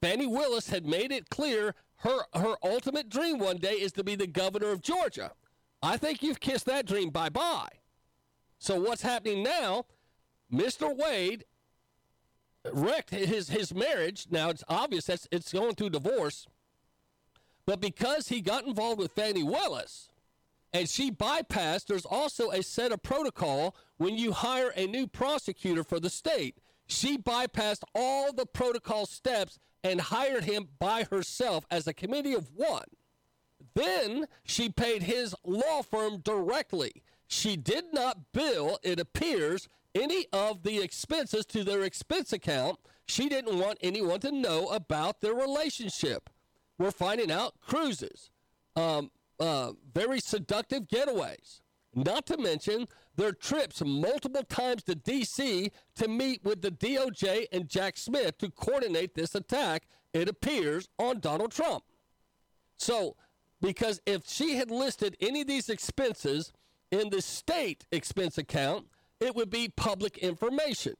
Fani 0.01 0.25
Willis 0.25 0.69
had 0.69 0.85
made 0.85 1.11
it 1.11 1.29
clear 1.29 1.75
her, 1.97 2.19
her 2.33 2.55
ultimate 2.63 3.09
dream 3.09 3.37
one 3.37 3.57
day 3.57 3.73
is 3.73 3.91
to 3.93 4.03
be 4.03 4.15
the 4.15 4.27
governor 4.27 4.71
of 4.71 4.81
Georgia. 4.81 5.31
I 5.83 5.97
think 5.97 6.23
you've 6.23 6.39
kissed 6.39 6.65
that 6.65 6.87
dream 6.87 7.09
bye 7.09 7.29
bye. 7.29 7.69
So, 8.57 8.79
what's 8.79 9.01
happening 9.01 9.43
now? 9.43 9.85
Mr. 10.51 10.95
Wade 10.95 11.45
wrecked 12.71 13.11
his, 13.11 13.49
his 13.49 13.73
marriage. 13.73 14.27
Now, 14.29 14.49
it's 14.49 14.63
obvious 14.67 15.05
that 15.05 15.25
it's 15.31 15.53
going 15.53 15.75
through 15.75 15.91
divorce. 15.91 16.47
But 17.65 17.79
because 17.79 18.27
he 18.27 18.41
got 18.41 18.65
involved 18.65 18.99
with 18.99 19.11
Fani 19.13 19.43
Willis 19.43 20.09
and 20.73 20.89
she 20.89 21.11
bypassed, 21.11 21.85
there's 21.85 22.05
also 22.05 22.49
a 22.51 22.63
set 22.63 22.91
of 22.91 23.01
protocol 23.03 23.75
when 23.97 24.17
you 24.17 24.31
hire 24.31 24.73
a 24.75 24.87
new 24.87 25.07
prosecutor 25.07 25.83
for 25.83 25.99
the 25.99 26.09
state. 26.09 26.57
She 26.87 27.17
bypassed 27.17 27.83
all 27.95 28.33
the 28.33 28.45
protocol 28.45 29.05
steps 29.05 29.59
and 29.83 29.99
hired 30.01 30.43
him 30.43 30.69
by 30.79 31.05
herself 31.09 31.65
as 31.71 31.87
a 31.87 31.93
committee 31.93 32.33
of 32.33 32.49
one. 32.55 32.85
Then 33.73 34.27
she 34.43 34.69
paid 34.69 35.03
his 35.03 35.35
law 35.43 35.81
firm 35.81 36.19
directly. 36.19 37.03
She 37.27 37.55
did 37.55 37.85
not 37.93 38.31
bill, 38.33 38.79
it 38.83 38.99
appears, 38.99 39.67
any 39.95 40.25
of 40.33 40.63
the 40.63 40.81
expenses 40.81 41.45
to 41.47 41.63
their 41.63 41.83
expense 41.83 42.33
account. 42.33 42.79
She 43.05 43.29
didn't 43.29 43.57
want 43.57 43.77
anyone 43.81 44.19
to 44.21 44.31
know 44.31 44.67
about 44.67 45.21
their 45.21 45.33
relationship. 45.33 46.29
We're 46.77 46.91
finding 46.91 47.31
out 47.31 47.59
cruises, 47.61 48.31
um, 48.75 49.11
uh, 49.39 49.73
very 49.93 50.19
seductive 50.19 50.87
getaways, 50.87 51.61
not 51.93 52.25
to 52.27 52.37
mention 52.37 52.87
their 53.15 53.33
trips 53.33 53.81
multiple 53.83 54.43
times 54.43 54.83
to 54.83 54.95
D.C. 54.95 55.71
to 55.95 56.07
meet 56.07 56.43
with 56.43 56.61
the 56.61 56.71
DOJ 56.71 57.45
and 57.51 57.67
Jack 57.67 57.97
Smith 57.97 58.37
to 58.39 58.49
coordinate 58.49 59.15
this 59.15 59.35
attack, 59.35 59.83
it 60.13 60.29
appears, 60.29 60.87
on 60.97 61.19
Donald 61.19 61.51
Trump. 61.51 61.83
So, 62.77 63.15
because 63.61 64.01
if 64.05 64.27
she 64.27 64.55
had 64.55 64.71
listed 64.71 65.15
any 65.21 65.41
of 65.41 65.47
these 65.47 65.69
expenses 65.69 66.51
in 66.89 67.09
the 67.09 67.21
state 67.21 67.85
expense 67.91 68.37
account, 68.37 68.87
it 69.19 69.35
would 69.35 69.49
be 69.49 69.69
public 69.75 70.17
information. 70.17 70.95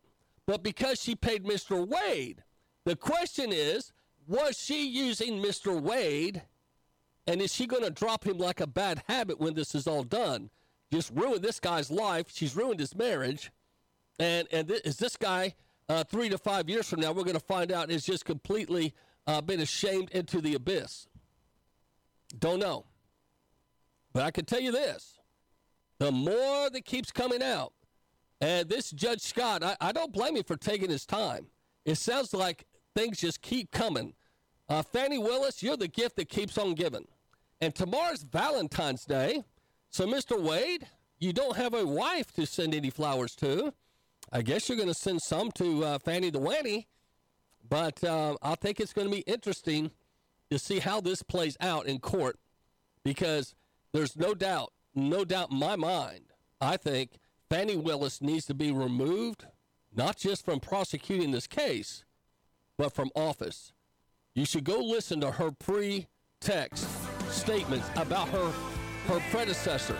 But 0.45 0.63
because 0.63 1.01
she 1.01 1.15
paid 1.15 1.43
Mr. 1.43 1.87
Wade, 1.87 2.43
the 2.85 2.95
question 2.95 3.51
is 3.51 3.91
was 4.27 4.57
she 4.57 4.87
using 4.87 5.41
Mr. 5.41 5.79
Wade? 5.81 6.43
And 7.27 7.41
is 7.41 7.53
she 7.53 7.67
going 7.67 7.83
to 7.83 7.89
drop 7.91 8.25
him 8.25 8.37
like 8.37 8.59
a 8.59 8.67
bad 8.67 9.03
habit 9.07 9.39
when 9.39 9.53
this 9.53 9.75
is 9.75 9.87
all 9.87 10.03
done? 10.03 10.49
Just 10.91 11.11
ruined 11.13 11.41
this 11.41 11.59
guy's 11.59 11.89
life. 11.89 12.27
She's 12.33 12.55
ruined 12.55 12.79
his 12.79 12.95
marriage. 12.95 13.51
And, 14.19 14.47
and 14.51 14.67
th- 14.67 14.81
is 14.83 14.97
this 14.97 15.15
guy, 15.15 15.55
uh, 15.89 16.03
three 16.03 16.29
to 16.29 16.37
five 16.37 16.69
years 16.69 16.87
from 16.87 16.99
now, 16.99 17.11
we're 17.11 17.23
going 17.23 17.33
to 17.33 17.39
find 17.39 17.71
out 17.71 17.89
is 17.89 18.05
just 18.05 18.25
completely 18.25 18.93
uh, 19.25 19.41
been 19.41 19.61
ashamed 19.61 20.09
into 20.11 20.41
the 20.41 20.55
abyss? 20.55 21.07
Don't 22.37 22.59
know. 22.59 22.85
But 24.13 24.23
I 24.23 24.31
can 24.31 24.45
tell 24.45 24.59
you 24.59 24.71
this 24.71 25.17
the 25.99 26.11
more 26.11 26.69
that 26.69 26.83
keeps 26.83 27.11
coming 27.11 27.43
out, 27.43 27.73
and 28.41 28.67
this 28.67 28.89
Judge 28.91 29.21
Scott, 29.21 29.63
I, 29.63 29.77
I 29.79 29.91
don't 29.91 30.11
blame 30.11 30.35
him 30.35 30.43
for 30.43 30.57
taking 30.57 30.89
his 30.89 31.05
time. 31.05 31.47
It 31.85 31.95
sounds 31.95 32.33
like 32.33 32.65
things 32.95 33.19
just 33.19 33.41
keep 33.41 33.71
coming. 33.71 34.13
Uh, 34.67 34.81
Fani 34.81 35.19
Willis, 35.19 35.61
you're 35.61 35.77
the 35.77 35.87
gift 35.87 36.15
that 36.15 36.29
keeps 36.29 36.57
on 36.57 36.73
giving. 36.73 37.05
And 37.59 37.75
tomorrow's 37.75 38.23
Valentine's 38.23 39.05
Day. 39.05 39.43
So, 39.91 40.07
Mr. 40.07 40.41
Wade, 40.41 40.87
you 41.19 41.33
don't 41.33 41.57
have 41.57 41.73
a 41.73 41.85
wife 41.85 42.31
to 42.33 42.45
send 42.45 42.73
any 42.73 42.89
flowers 42.89 43.35
to. 43.35 43.73
I 44.31 44.41
guess 44.41 44.69
you're 44.69 44.77
going 44.77 44.87
to 44.87 44.93
send 44.93 45.21
some 45.21 45.51
to 45.51 45.83
uh, 45.83 45.99
Fanny 45.99 46.29
the 46.29 46.39
Wanny. 46.39 46.87
But 47.69 48.01
uh, 48.03 48.37
I 48.41 48.55
think 48.55 48.79
it's 48.79 48.93
going 48.93 49.09
to 49.09 49.15
be 49.15 49.21
interesting 49.21 49.91
to 50.49 50.57
see 50.57 50.79
how 50.79 51.01
this 51.01 51.21
plays 51.23 51.57
out 51.59 51.87
in 51.87 51.99
court 51.99 52.39
because 53.03 53.53
there's 53.91 54.15
no 54.15 54.33
doubt, 54.33 54.71
no 54.95 55.25
doubt 55.25 55.51
in 55.51 55.59
my 55.59 55.75
mind, 55.75 56.25
I 56.61 56.77
think 56.77 57.11
Fani 57.49 57.75
Willis 57.75 58.21
needs 58.21 58.45
to 58.45 58.53
be 58.53 58.71
removed, 58.71 59.45
not 59.93 60.17
just 60.17 60.45
from 60.45 60.61
prosecuting 60.61 61.31
this 61.31 61.47
case, 61.47 62.05
but 62.77 62.93
from 62.93 63.11
office. 63.13 63.73
You 64.33 64.45
should 64.45 64.63
go 64.63 64.79
listen 64.79 65.19
to 65.19 65.31
her 65.31 65.51
pre 65.51 66.07
text 66.39 66.87
statements 67.29 67.87
about 67.97 68.29
her 68.29 68.53
her 69.07 69.19
predecessor. 69.31 69.97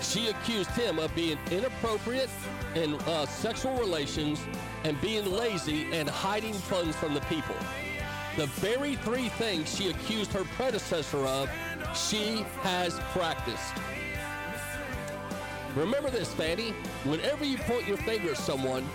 She 0.00 0.28
accused 0.28 0.70
him 0.70 0.98
of 0.98 1.14
being 1.14 1.38
inappropriate 1.50 2.30
in 2.74 2.94
uh, 2.94 3.26
sexual 3.26 3.76
relations 3.78 4.40
and 4.84 5.00
being 5.00 5.30
lazy 5.30 5.92
and 5.92 6.08
hiding 6.08 6.54
funds 6.54 6.94
from 6.96 7.14
the 7.14 7.20
people. 7.22 7.56
The 8.36 8.46
very 8.46 8.96
three 8.96 9.30
things 9.30 9.74
she 9.74 9.88
accused 9.88 10.32
her 10.32 10.44
predecessor 10.56 11.24
of, 11.26 11.50
she 11.94 12.44
has 12.62 12.98
practiced. 13.12 13.72
Remember 15.74 16.10
this, 16.10 16.32
Fani. 16.34 16.70
Whenever 17.04 17.44
you 17.44 17.58
point 17.58 17.86
your 17.86 17.96
finger 17.98 18.30
at 18.30 18.36
someone, 18.36 18.86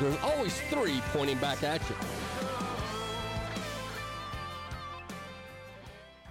there's 0.00 0.16
always 0.22 0.60
three 0.62 1.00
pointing 1.12 1.38
back 1.38 1.62
at 1.62 1.80
you. 1.88 1.96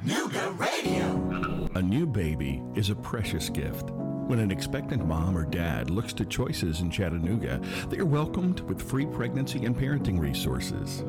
Nooga 0.06 0.57
Radio. 0.57 1.69
A 1.76 1.82
new 1.82 2.07
baby 2.07 2.64
is 2.73 2.90
a 2.90 2.95
precious 2.95 3.49
gift. 3.49 3.91
When 3.91 4.40
an 4.40 4.49
expectant 4.49 5.06
mom 5.06 5.38
or 5.38 5.45
dad 5.45 5.91
looks 5.91 6.11
to 6.14 6.26
choices 6.26 6.82
in 6.82 6.90
Chattanooga, 6.90 7.61
they 7.90 7.99
are 7.99 8.06
welcomed 8.06 8.61
with 8.61 8.82
free 8.82 9.06
pregnancy 9.06 9.64
and 9.64 9.78
parenting 9.78 10.19
resources. 10.19 11.03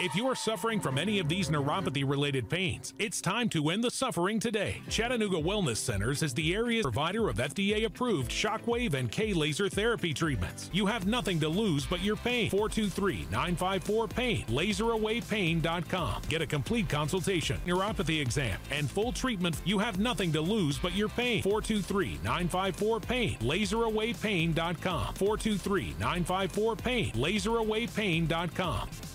If 0.00 0.16
you 0.16 0.26
are 0.26 0.34
suffering 0.34 0.80
from 0.80 0.98
any 0.98 1.20
of 1.20 1.28
these 1.28 1.48
neuropathy 1.48 2.08
related 2.08 2.48
pains, 2.48 2.92
it's 2.98 3.20
time 3.20 3.48
to 3.50 3.68
end 3.70 3.84
the 3.84 3.90
suffering 3.90 4.40
today. 4.40 4.82
Chattanooga 4.88 5.36
Wellness 5.36 5.76
Centers 5.76 6.22
is 6.22 6.34
the 6.34 6.54
area's 6.54 6.82
provider 6.82 7.28
of 7.28 7.36
FDA 7.36 7.84
approved 7.84 8.30
shockwave 8.30 8.94
and 8.94 9.12
K 9.12 9.32
laser 9.32 9.68
therapy 9.68 10.12
treatments. 10.12 10.70
You 10.72 10.86
have 10.86 11.06
nothing 11.06 11.38
to 11.40 11.48
lose 11.48 11.86
but 11.86 12.00
your 12.00 12.16
pain. 12.16 12.50
423 12.50 13.28
954 13.30 14.08
PAIN, 14.08 14.44
laserawaypain.com. 14.46 16.22
Get 16.28 16.42
a 16.42 16.46
complete 16.46 16.88
consultation, 16.88 17.60
neuropathy 17.66 18.20
exam, 18.20 18.58
and 18.70 18.90
full 18.90 19.12
treatment. 19.12 19.60
You 19.64 19.78
have 19.78 20.00
nothing 20.00 20.32
to 20.32 20.40
lose 20.40 20.78
but 20.78 20.96
your 20.96 21.10
pain. 21.10 21.42
423 21.42 22.18
954 22.24 23.00
PAIN, 23.00 23.36
laserawaypain.com. 23.38 25.14
423 25.14 25.94
954 26.00 26.76
PAIN, 26.76 27.12
laserawaypain.com. 27.12 28.41
Inc.com. 28.42 29.11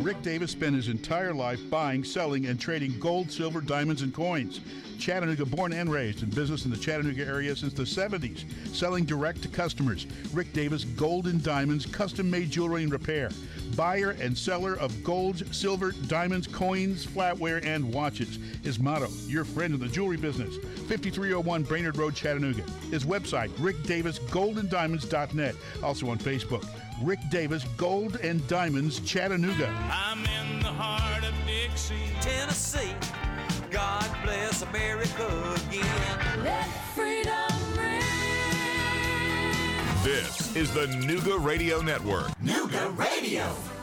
Rick 0.00 0.22
Davis 0.22 0.50
spent 0.50 0.74
his 0.74 0.88
entire 0.88 1.32
life 1.32 1.60
buying, 1.70 2.04
selling, 2.04 2.46
and 2.46 2.60
trading 2.60 2.98
gold, 2.98 3.30
silver, 3.30 3.60
diamonds, 3.60 4.02
and 4.02 4.12
coins. 4.12 4.60
Chattanooga 4.98 5.44
born 5.44 5.72
and 5.72 5.90
raised 5.90 6.22
in 6.22 6.30
business 6.30 6.64
in 6.64 6.70
the 6.70 6.76
Chattanooga 6.76 7.26
area 7.26 7.54
since 7.56 7.72
the 7.72 7.82
70s, 7.82 8.44
selling 8.74 9.04
direct 9.04 9.42
to 9.42 9.48
customers. 9.48 10.06
Rick 10.32 10.52
Davis 10.52 10.84
Gold 10.84 11.26
and 11.26 11.42
Diamonds, 11.42 11.86
custom 11.86 12.30
made 12.30 12.50
jewelry 12.50 12.82
and 12.82 12.92
repair. 12.92 13.30
Buyer 13.76 14.10
and 14.20 14.36
seller 14.36 14.78
of 14.78 15.02
gold, 15.02 15.42
silver, 15.54 15.92
diamonds, 16.06 16.46
coins, 16.46 17.06
flatware, 17.06 17.64
and 17.64 17.92
watches. 17.92 18.38
His 18.62 18.78
motto, 18.78 19.08
your 19.26 19.44
friend 19.44 19.74
in 19.74 19.80
the 19.80 19.88
jewelry 19.88 20.16
business. 20.16 20.56
5301 20.88 21.64
Brainerd 21.64 21.96
Road, 21.96 22.14
Chattanooga. 22.14 22.62
His 22.90 23.04
website, 23.04 23.48
rickdavisgoldanddiamonds.net. 23.50 25.54
Also 25.82 26.08
on 26.08 26.18
Facebook. 26.18 26.64
Rick 27.02 27.20
Davis 27.30 27.64
Gold 27.76 28.16
and 28.16 28.46
Diamonds 28.48 29.00
Chattanooga. 29.00 29.68
I'm 29.90 30.18
in 30.20 30.60
the 30.60 30.68
heart 30.68 31.24
of 31.24 31.34
Dixie, 31.46 31.94
Tennessee. 32.20 32.94
God 33.70 34.08
bless 34.22 34.62
America 34.62 35.26
again. 35.68 36.44
Let 36.44 36.66
freedom 36.94 37.32
ring. 37.76 38.00
This 40.04 40.54
is 40.54 40.72
the 40.72 40.86
Nooga 40.86 41.42
Radio 41.44 41.80
Network. 41.82 42.28
Nooga 42.38 42.96
Radio. 42.96 43.73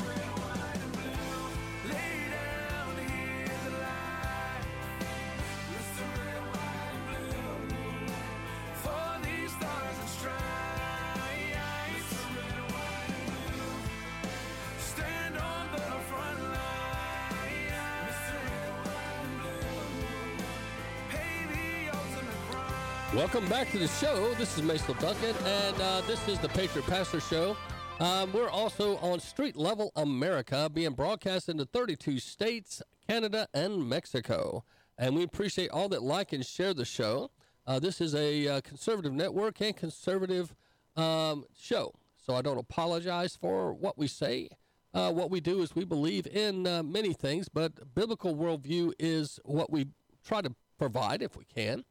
Welcome 23.16 23.46
back 23.50 23.70
to 23.72 23.78
the 23.78 23.90
show. 23.90 24.34
This 24.36 24.58
is 24.58 24.64
Mason 24.64 24.96
Duncan, 25.02 25.36
and 25.46 25.82
uh, 25.82 26.00
this 26.08 26.26
is 26.30 26.40
the 26.40 26.48
Patriot 26.48 26.88
Pastor 26.88 27.20
Show. 27.20 27.58
Um, 28.00 28.32
we're 28.32 28.50
also 28.50 28.96
on 29.00 29.20
Street 29.20 29.58
Level 29.58 29.92
America, 29.98 30.70
being 30.74 30.94
broadcast 30.94 31.50
into 31.50 31.66
32 31.66 32.20
states, 32.20 32.82
Canada, 33.06 33.50
and 33.54 33.90
Mexico. 33.90 34.64
And 34.98 35.14
we 35.14 35.24
appreciate 35.24 35.72
all 35.72 35.90
that 35.90 36.02
like 36.02 36.32
and 36.32 36.46
share 36.46 36.74
the 36.74 36.86
show. 36.86 37.32
Uh, 37.68 37.80
this 37.80 38.00
is 38.00 38.16
a 38.16 38.48
uh, 38.48 38.62
conservative 38.62 39.12
network 39.12 39.60
and 39.60 39.76
conservative 39.76 40.56
um, 40.96 41.44
show, 41.54 41.94
so 42.16 42.34
I 42.34 42.42
don't 42.42 42.60
apologize 42.60 43.36
for 43.36 43.74
what 43.74 43.98
we 43.98 44.08
say. 44.08 44.48
Uh, 44.94 45.12
what 45.12 45.30
we 45.30 45.42
do 45.42 45.62
is 45.62 45.76
we 45.76 45.84
believe 45.84 46.28
in 46.28 46.66
uh, 46.66 46.82
many 46.82 47.12
things, 47.12 47.50
but 47.50 47.94
biblical 47.94 48.38
worldview 48.38 48.94
is 48.98 49.38
what 49.44 49.70
we 49.70 49.88
try 50.26 50.42
to 50.42 50.56
provide 50.78 51.22
if 51.22 51.36
we 51.36 51.44
can. 51.44 51.84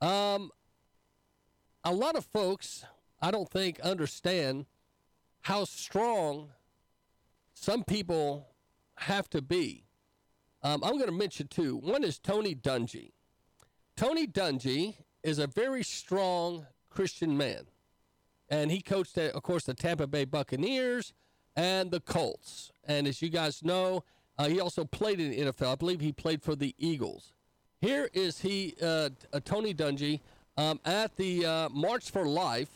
Um, 0.00 0.50
a 1.84 1.92
lot 1.92 2.16
of 2.16 2.24
folks, 2.24 2.84
I 3.20 3.30
don't 3.30 3.48
think, 3.50 3.80
understand 3.80 4.66
how 5.42 5.64
strong 5.64 6.50
some 7.54 7.84
people 7.84 8.48
have 8.96 9.30
to 9.30 9.40
be. 9.40 9.84
Um, 10.62 10.82
I'm 10.82 10.94
going 10.94 11.06
to 11.06 11.12
mention 11.12 11.48
two. 11.48 11.76
One 11.76 12.02
is 12.02 12.18
Tony 12.18 12.54
Dungy. 12.54 13.12
Tony 13.96 14.26
Dungy 14.26 14.96
is 15.22 15.38
a 15.38 15.46
very 15.46 15.82
strong 15.82 16.66
Christian 16.90 17.36
man, 17.36 17.66
and 18.48 18.70
he 18.70 18.80
coached, 18.80 19.16
of 19.16 19.42
course, 19.42 19.64
the 19.64 19.74
Tampa 19.74 20.06
Bay 20.06 20.24
Buccaneers 20.24 21.12
and 21.54 21.90
the 21.90 22.00
Colts. 22.00 22.72
And 22.84 23.06
as 23.06 23.22
you 23.22 23.28
guys 23.28 23.62
know, 23.62 24.04
uh, 24.38 24.48
he 24.48 24.60
also 24.60 24.84
played 24.84 25.20
in 25.20 25.30
the 25.30 25.52
NFL. 25.52 25.72
I 25.72 25.74
believe 25.76 26.00
he 26.00 26.12
played 26.12 26.42
for 26.42 26.54
the 26.54 26.74
Eagles. 26.78 27.32
Here 27.80 28.08
is 28.14 28.40
he, 28.40 28.74
uh, 28.80 29.10
uh, 29.32 29.40
Tony 29.44 29.74
Dungy, 29.74 30.20
um, 30.56 30.80
at 30.86 31.14
the 31.16 31.44
uh, 31.44 31.68
March 31.68 32.10
for 32.10 32.26
Life 32.26 32.70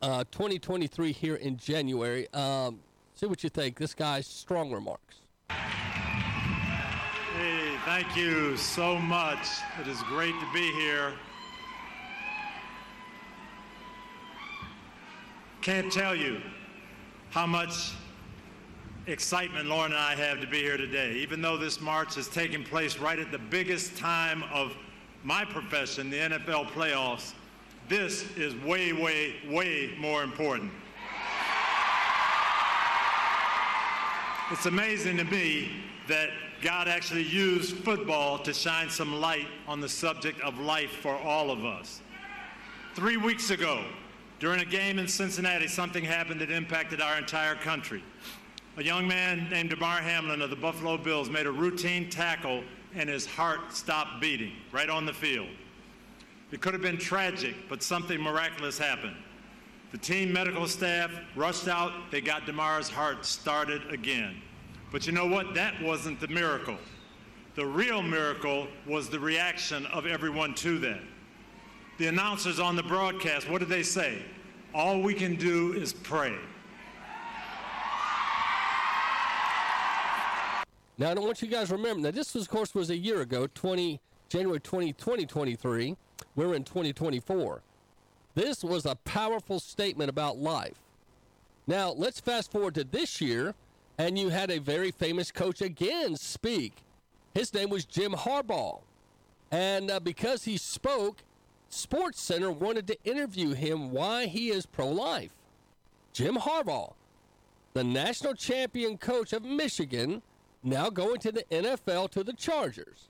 uh, 0.00 0.22
2023 0.30 1.10
here 1.10 1.34
in 1.34 1.56
January. 1.56 2.32
Um, 2.32 2.78
see 3.14 3.26
what 3.26 3.42
you 3.42 3.50
think. 3.50 3.78
This 3.78 3.94
guy's 3.94 4.28
strong 4.28 4.70
remarks. 4.70 5.16
Hey, 5.48 5.56
thank 7.84 8.16
you 8.16 8.56
so 8.56 8.96
much. 8.96 9.48
It 9.80 9.88
is 9.88 10.00
great 10.04 10.38
to 10.38 10.46
be 10.54 10.70
here. 10.72 11.12
Can't 15.62 15.90
tell 15.90 16.14
you 16.14 16.40
how 17.30 17.44
much 17.44 17.94
excitement 19.06 19.66
Lauren 19.66 19.92
and 19.92 20.00
I 20.00 20.16
have 20.16 20.40
to 20.40 20.46
be 20.46 20.58
here 20.58 20.76
today. 20.76 21.12
Even 21.14 21.40
though 21.40 21.56
this 21.56 21.80
march 21.80 22.16
is 22.16 22.28
taking 22.28 22.64
place 22.64 22.98
right 22.98 23.18
at 23.18 23.30
the 23.30 23.38
biggest 23.38 23.96
time 23.96 24.42
of 24.52 24.76
my 25.22 25.44
profession, 25.44 26.10
the 26.10 26.16
NFL 26.16 26.68
playoffs, 26.70 27.32
this 27.88 28.24
is 28.36 28.54
way, 28.64 28.92
way, 28.92 29.34
way 29.48 29.94
more 29.98 30.22
important. 30.24 30.72
It's 34.50 34.66
amazing 34.66 35.16
to 35.18 35.24
me 35.24 35.70
that 36.08 36.30
God 36.62 36.88
actually 36.88 37.24
used 37.24 37.76
football 37.78 38.38
to 38.40 38.52
shine 38.52 38.90
some 38.90 39.20
light 39.20 39.46
on 39.68 39.80
the 39.80 39.88
subject 39.88 40.40
of 40.40 40.58
life 40.58 40.90
for 40.90 41.16
all 41.16 41.50
of 41.50 41.64
us. 41.64 42.00
Three 42.94 43.16
weeks 43.16 43.50
ago, 43.50 43.84
during 44.38 44.60
a 44.60 44.64
game 44.64 44.98
in 44.98 45.08
Cincinnati, 45.08 45.66
something 45.66 46.04
happened 46.04 46.40
that 46.40 46.50
impacted 46.50 47.00
our 47.00 47.18
entire 47.18 47.54
country. 47.54 48.02
A 48.78 48.82
young 48.82 49.08
man 49.08 49.48
named 49.48 49.70
Damar 49.70 50.02
Hamlin 50.02 50.42
of 50.42 50.50
the 50.50 50.56
Buffalo 50.56 50.98
Bills 50.98 51.30
made 51.30 51.46
a 51.46 51.50
routine 51.50 52.10
tackle 52.10 52.62
and 52.94 53.08
his 53.08 53.24
heart 53.24 53.72
stopped 53.72 54.20
beating 54.20 54.52
right 54.70 54.90
on 54.90 55.06
the 55.06 55.14
field. 55.14 55.48
It 56.52 56.60
could 56.60 56.74
have 56.74 56.82
been 56.82 56.98
tragic, 56.98 57.54
but 57.70 57.82
something 57.82 58.20
miraculous 58.20 58.78
happened. 58.78 59.16
The 59.92 59.98
team 59.98 60.30
medical 60.30 60.68
staff 60.68 61.10
rushed 61.34 61.68
out, 61.68 61.92
they 62.10 62.20
got 62.20 62.44
Damar's 62.44 62.90
heart 62.90 63.24
started 63.24 63.80
again. 63.90 64.36
But 64.92 65.06
you 65.06 65.12
know 65.12 65.26
what? 65.26 65.54
That 65.54 65.80
wasn't 65.82 66.20
the 66.20 66.28
miracle. 66.28 66.76
The 67.54 67.64
real 67.64 68.02
miracle 68.02 68.68
was 68.86 69.08
the 69.08 69.18
reaction 69.18 69.86
of 69.86 70.04
everyone 70.04 70.54
to 70.56 70.78
that. 70.80 71.00
The 71.96 72.08
announcers 72.08 72.60
on 72.60 72.76
the 72.76 72.82
broadcast, 72.82 73.48
what 73.48 73.60
did 73.60 73.70
they 73.70 73.82
say? 73.82 74.22
All 74.74 75.00
we 75.00 75.14
can 75.14 75.36
do 75.36 75.72
is 75.72 75.94
pray. 75.94 76.36
Now, 80.98 81.10
I 81.10 81.14
don't 81.14 81.24
want 81.24 81.42
you 81.42 81.48
guys 81.48 81.68
to 81.68 81.76
remember. 81.76 82.02
Now, 82.02 82.10
this, 82.10 82.32
was, 82.34 82.44
of 82.44 82.50
course, 82.50 82.74
was 82.74 82.88
a 82.90 82.96
year 82.96 83.20
ago, 83.20 83.46
20, 83.54 84.00
January 84.28 84.60
20, 84.60 84.92
2023. 84.94 85.96
We're 86.34 86.54
in 86.54 86.64
2024. 86.64 87.62
This 88.34 88.64
was 88.64 88.86
a 88.86 88.94
powerful 88.96 89.60
statement 89.60 90.08
about 90.08 90.38
life. 90.38 90.78
Now, 91.66 91.90
let's 91.90 92.20
fast 92.20 92.50
forward 92.50 92.74
to 92.76 92.84
this 92.84 93.20
year, 93.20 93.54
and 93.98 94.18
you 94.18 94.30
had 94.30 94.50
a 94.50 94.58
very 94.58 94.90
famous 94.90 95.30
coach 95.30 95.60
again 95.60 96.16
speak. 96.16 96.74
His 97.34 97.52
name 97.52 97.68
was 97.68 97.84
Jim 97.84 98.12
Harbaugh. 98.12 98.80
And 99.50 99.90
uh, 99.90 100.00
because 100.00 100.44
he 100.44 100.56
spoke, 100.56 101.18
Sports 101.68 102.20
Center 102.20 102.50
wanted 102.50 102.86
to 102.86 102.96
interview 103.04 103.52
him 103.52 103.90
why 103.90 104.26
he 104.26 104.48
is 104.48 104.64
pro 104.64 104.88
life. 104.88 105.32
Jim 106.12 106.36
Harbaugh, 106.36 106.94
the 107.74 107.84
national 107.84 108.34
champion 108.34 108.96
coach 108.96 109.34
of 109.34 109.44
Michigan, 109.44 110.22
now 110.66 110.90
going 110.90 111.18
to 111.20 111.30
the 111.30 111.44
NFL 111.44 112.10
to 112.10 112.24
the 112.24 112.32
Chargers, 112.32 113.08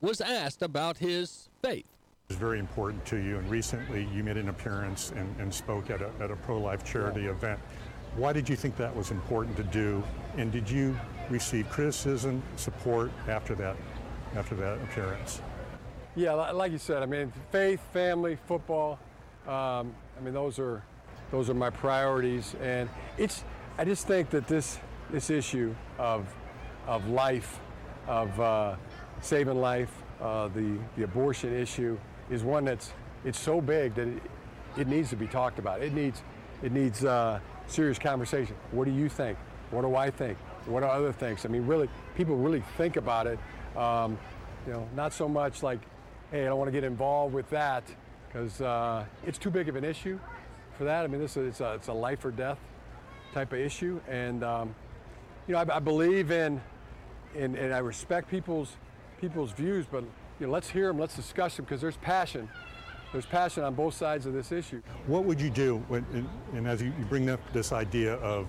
was 0.00 0.20
asked 0.20 0.62
about 0.62 0.98
his 0.98 1.48
faith. 1.62 1.88
It's 2.28 2.38
very 2.38 2.58
important 2.58 3.04
to 3.06 3.16
you, 3.16 3.38
and 3.38 3.50
recently 3.50 4.06
you 4.12 4.22
made 4.22 4.36
an 4.36 4.50
appearance 4.50 5.10
and, 5.16 5.34
and 5.40 5.52
spoke 5.52 5.90
at 5.90 6.02
a, 6.02 6.10
at 6.20 6.30
a 6.30 6.36
pro 6.36 6.58
life 6.58 6.84
charity 6.84 7.26
event. 7.26 7.58
Why 8.16 8.32
did 8.32 8.48
you 8.48 8.54
think 8.54 8.76
that 8.76 8.94
was 8.94 9.10
important 9.10 9.56
to 9.56 9.64
do, 9.64 10.02
and 10.36 10.52
did 10.52 10.70
you 10.70 10.96
receive 11.30 11.68
criticism, 11.70 12.42
support 12.56 13.10
after 13.28 13.54
that, 13.56 13.76
after 14.36 14.54
that 14.56 14.78
appearance? 14.82 15.40
Yeah, 16.16 16.34
like 16.34 16.70
you 16.70 16.78
said, 16.78 17.02
I 17.02 17.06
mean, 17.06 17.32
faith, 17.50 17.80
family, 17.92 18.38
football. 18.46 18.98
Um, 19.46 19.94
I 20.16 20.22
mean, 20.22 20.34
those 20.34 20.58
are 20.58 20.82
those 21.30 21.50
are 21.50 21.54
my 21.54 21.70
priorities, 21.70 22.54
and 22.62 22.88
it's. 23.18 23.42
I 23.76 23.84
just 23.84 24.06
think 24.06 24.30
that 24.30 24.46
this 24.46 24.78
this 25.10 25.28
issue 25.28 25.74
of 25.98 26.26
of 26.86 27.08
life, 27.08 27.60
of 28.06 28.40
uh, 28.40 28.76
saving 29.20 29.60
life, 29.60 29.90
uh, 30.20 30.48
the 30.48 30.78
the 30.96 31.04
abortion 31.04 31.54
issue 31.54 31.98
is 32.30 32.42
one 32.42 32.64
that's 32.64 32.92
it's 33.24 33.38
so 33.38 33.60
big 33.60 33.94
that 33.94 34.08
it, 34.08 34.22
it 34.76 34.88
needs 34.88 35.10
to 35.10 35.16
be 35.16 35.26
talked 35.26 35.58
about. 35.58 35.82
It 35.82 35.92
needs 35.92 36.22
it 36.62 36.72
needs 36.72 37.04
uh, 37.04 37.40
serious 37.66 37.98
conversation. 37.98 38.56
What 38.70 38.84
do 38.84 38.92
you 38.92 39.08
think? 39.08 39.38
What 39.70 39.82
do 39.82 39.96
I 39.96 40.10
think? 40.10 40.38
What 40.66 40.82
are 40.82 40.90
other 40.90 41.12
things? 41.12 41.44
I 41.44 41.48
mean, 41.48 41.66
really, 41.66 41.88
people 42.16 42.36
really 42.36 42.62
think 42.76 42.96
about 42.96 43.26
it. 43.26 43.38
Um, 43.76 44.18
you 44.66 44.72
know, 44.72 44.88
not 44.94 45.12
so 45.12 45.28
much 45.28 45.62
like, 45.62 45.80
hey, 46.30 46.42
I 46.42 46.44
don't 46.46 46.58
want 46.58 46.68
to 46.68 46.72
get 46.72 46.84
involved 46.84 47.34
with 47.34 47.50
that 47.50 47.84
because 48.26 48.60
uh, 48.60 49.04
it's 49.26 49.38
too 49.38 49.50
big 49.50 49.68
of 49.68 49.76
an 49.76 49.84
issue 49.84 50.18
for 50.78 50.84
that. 50.84 51.04
I 51.04 51.06
mean, 51.06 51.20
this 51.20 51.36
is 51.36 51.48
it's 51.48 51.60
a, 51.60 51.74
it's 51.74 51.88
a 51.88 51.92
life 51.92 52.24
or 52.24 52.30
death 52.30 52.58
type 53.32 53.52
of 53.52 53.58
issue, 53.58 54.00
and 54.08 54.42
um, 54.42 54.74
you 55.46 55.52
know, 55.52 55.58
I, 55.58 55.76
I 55.76 55.78
believe 55.80 56.30
in, 56.30 56.60
in, 57.34 57.56
and 57.56 57.72
I 57.74 57.78
respect 57.78 58.30
people's 58.30 58.76
people's 59.20 59.52
views, 59.52 59.86
but 59.90 60.04
you 60.40 60.46
know, 60.46 60.52
let's 60.52 60.68
hear 60.68 60.88
them, 60.88 60.98
let's 60.98 61.16
discuss 61.16 61.56
them 61.56 61.64
because 61.64 61.80
there's 61.80 61.96
passion. 61.98 62.48
There's 63.12 63.26
passion 63.26 63.62
on 63.62 63.74
both 63.74 63.94
sides 63.94 64.26
of 64.26 64.32
this 64.32 64.50
issue. 64.50 64.82
What 65.06 65.24
would 65.24 65.40
you 65.40 65.48
do, 65.48 65.76
when, 65.88 66.04
and, 66.12 66.28
and 66.52 66.66
as 66.66 66.82
you, 66.82 66.92
you 66.98 67.04
bring 67.04 67.30
up 67.30 67.40
this 67.52 67.70
idea 67.72 68.14
of 68.16 68.48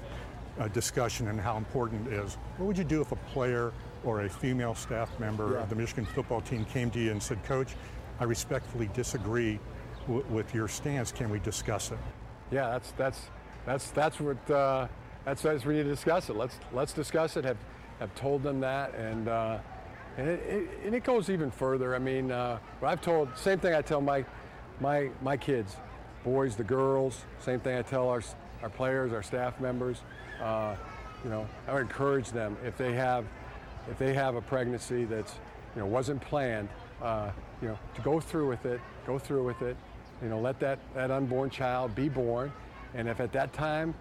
uh, 0.60 0.68
discussion 0.70 1.28
and 1.28 1.40
how 1.40 1.56
important 1.58 2.08
it 2.08 2.14
is, 2.14 2.34
what 2.58 2.66
would 2.66 2.78
you 2.78 2.84
do 2.84 3.00
if 3.02 3.12
a 3.12 3.16
player 3.16 3.72
or 4.04 4.22
a 4.22 4.30
female 4.30 4.74
staff 4.74 5.18
member 5.20 5.54
Yeah. 5.54 5.60
of 5.64 5.70
the 5.70 5.76
Michigan 5.76 6.04
football 6.06 6.42
team 6.42 6.66
came 6.66 6.90
to 6.92 7.00
you 7.00 7.12
and 7.12 7.22
said, 7.22 7.44
Coach, 7.44 7.76
I 8.20 8.24
respectfully 8.24 8.90
disagree 8.94 9.60
w- 10.08 10.26
with 10.30 10.54
your 10.56 10.68
stance. 10.68 11.12
Can 11.12 11.30
we 11.30 11.40
discuss 11.40 11.92
it? 11.92 12.00
Yeah, 12.52 12.70
that's 12.72 12.92
that's 12.92 13.22
that's 13.66 13.92
that's 13.92 14.20
what 14.20 14.50
uh, 14.52 14.88
that's 15.26 15.42
that's 15.44 15.64
we 15.66 15.76
need 15.76 15.84
to 15.84 15.90
discuss 15.90 16.30
it. 16.30 16.36
Let's 16.36 16.58
let's 16.74 16.94
discuss 16.94 17.38
it. 17.38 17.46
Have 17.46 17.58
have 18.00 18.14
told 18.16 18.44
them 18.44 18.60
that, 18.62 18.94
and 18.96 19.28
uh, 19.28 19.58
and 20.18 20.28
it, 20.28 20.40
it, 20.48 20.70
and 20.86 20.96
it 20.96 21.04
goes 21.04 21.30
even 21.30 21.52
further. 21.52 21.96
I 21.96 22.00
mean, 22.00 22.32
uh, 22.32 22.60
I've 22.82 23.02
told 23.02 23.30
same 23.38 23.60
thing 23.60 23.74
I 23.74 23.82
tell 23.82 24.02
my 24.02 24.26
my 24.80 25.10
my 25.22 25.38
kids, 25.38 25.76
boys, 26.24 26.56
the 26.56 26.64
girls. 26.64 27.24
Same 27.40 27.60
thing 27.60 27.78
I 27.78 27.82
tell 27.82 28.10
our 28.10 28.22
our 28.62 28.70
players, 28.70 29.14
our 29.14 29.24
staff 29.24 29.60
members. 29.60 30.02
Uh, 30.42 30.76
you 31.24 31.30
know, 31.30 31.48
I 31.68 31.74
would 31.74 31.84
encourage 31.84 32.30
them 32.32 32.58
if 32.66 32.78
they 32.78 32.94
have 32.94 33.26
if 33.90 33.98
they 33.98 34.14
have 34.14 34.36
a 34.36 34.42
pregnancy 34.42 35.06
that's 35.06 35.34
you 35.76 35.82
know 35.82 35.88
wasn't 35.88 36.22
planned, 36.22 36.70
uh, 37.02 37.32
you 37.62 37.68
know, 37.68 37.80
to 37.96 38.02
go 38.02 38.20
through 38.20 38.48
with 38.48 38.66
it, 38.66 38.80
go 39.06 39.18
through 39.20 39.46
with 39.46 39.62
it. 39.62 39.78
You 40.22 40.30
know, 40.30 40.40
let 40.40 40.60
that 40.60 40.80
that 40.94 41.12
unborn 41.12 41.50
child 41.50 41.96
be 41.96 42.10
born, 42.10 42.52
and 42.94 43.08
if 43.08 43.20
at 43.20 43.32
that 43.34 43.54
time 43.54 43.94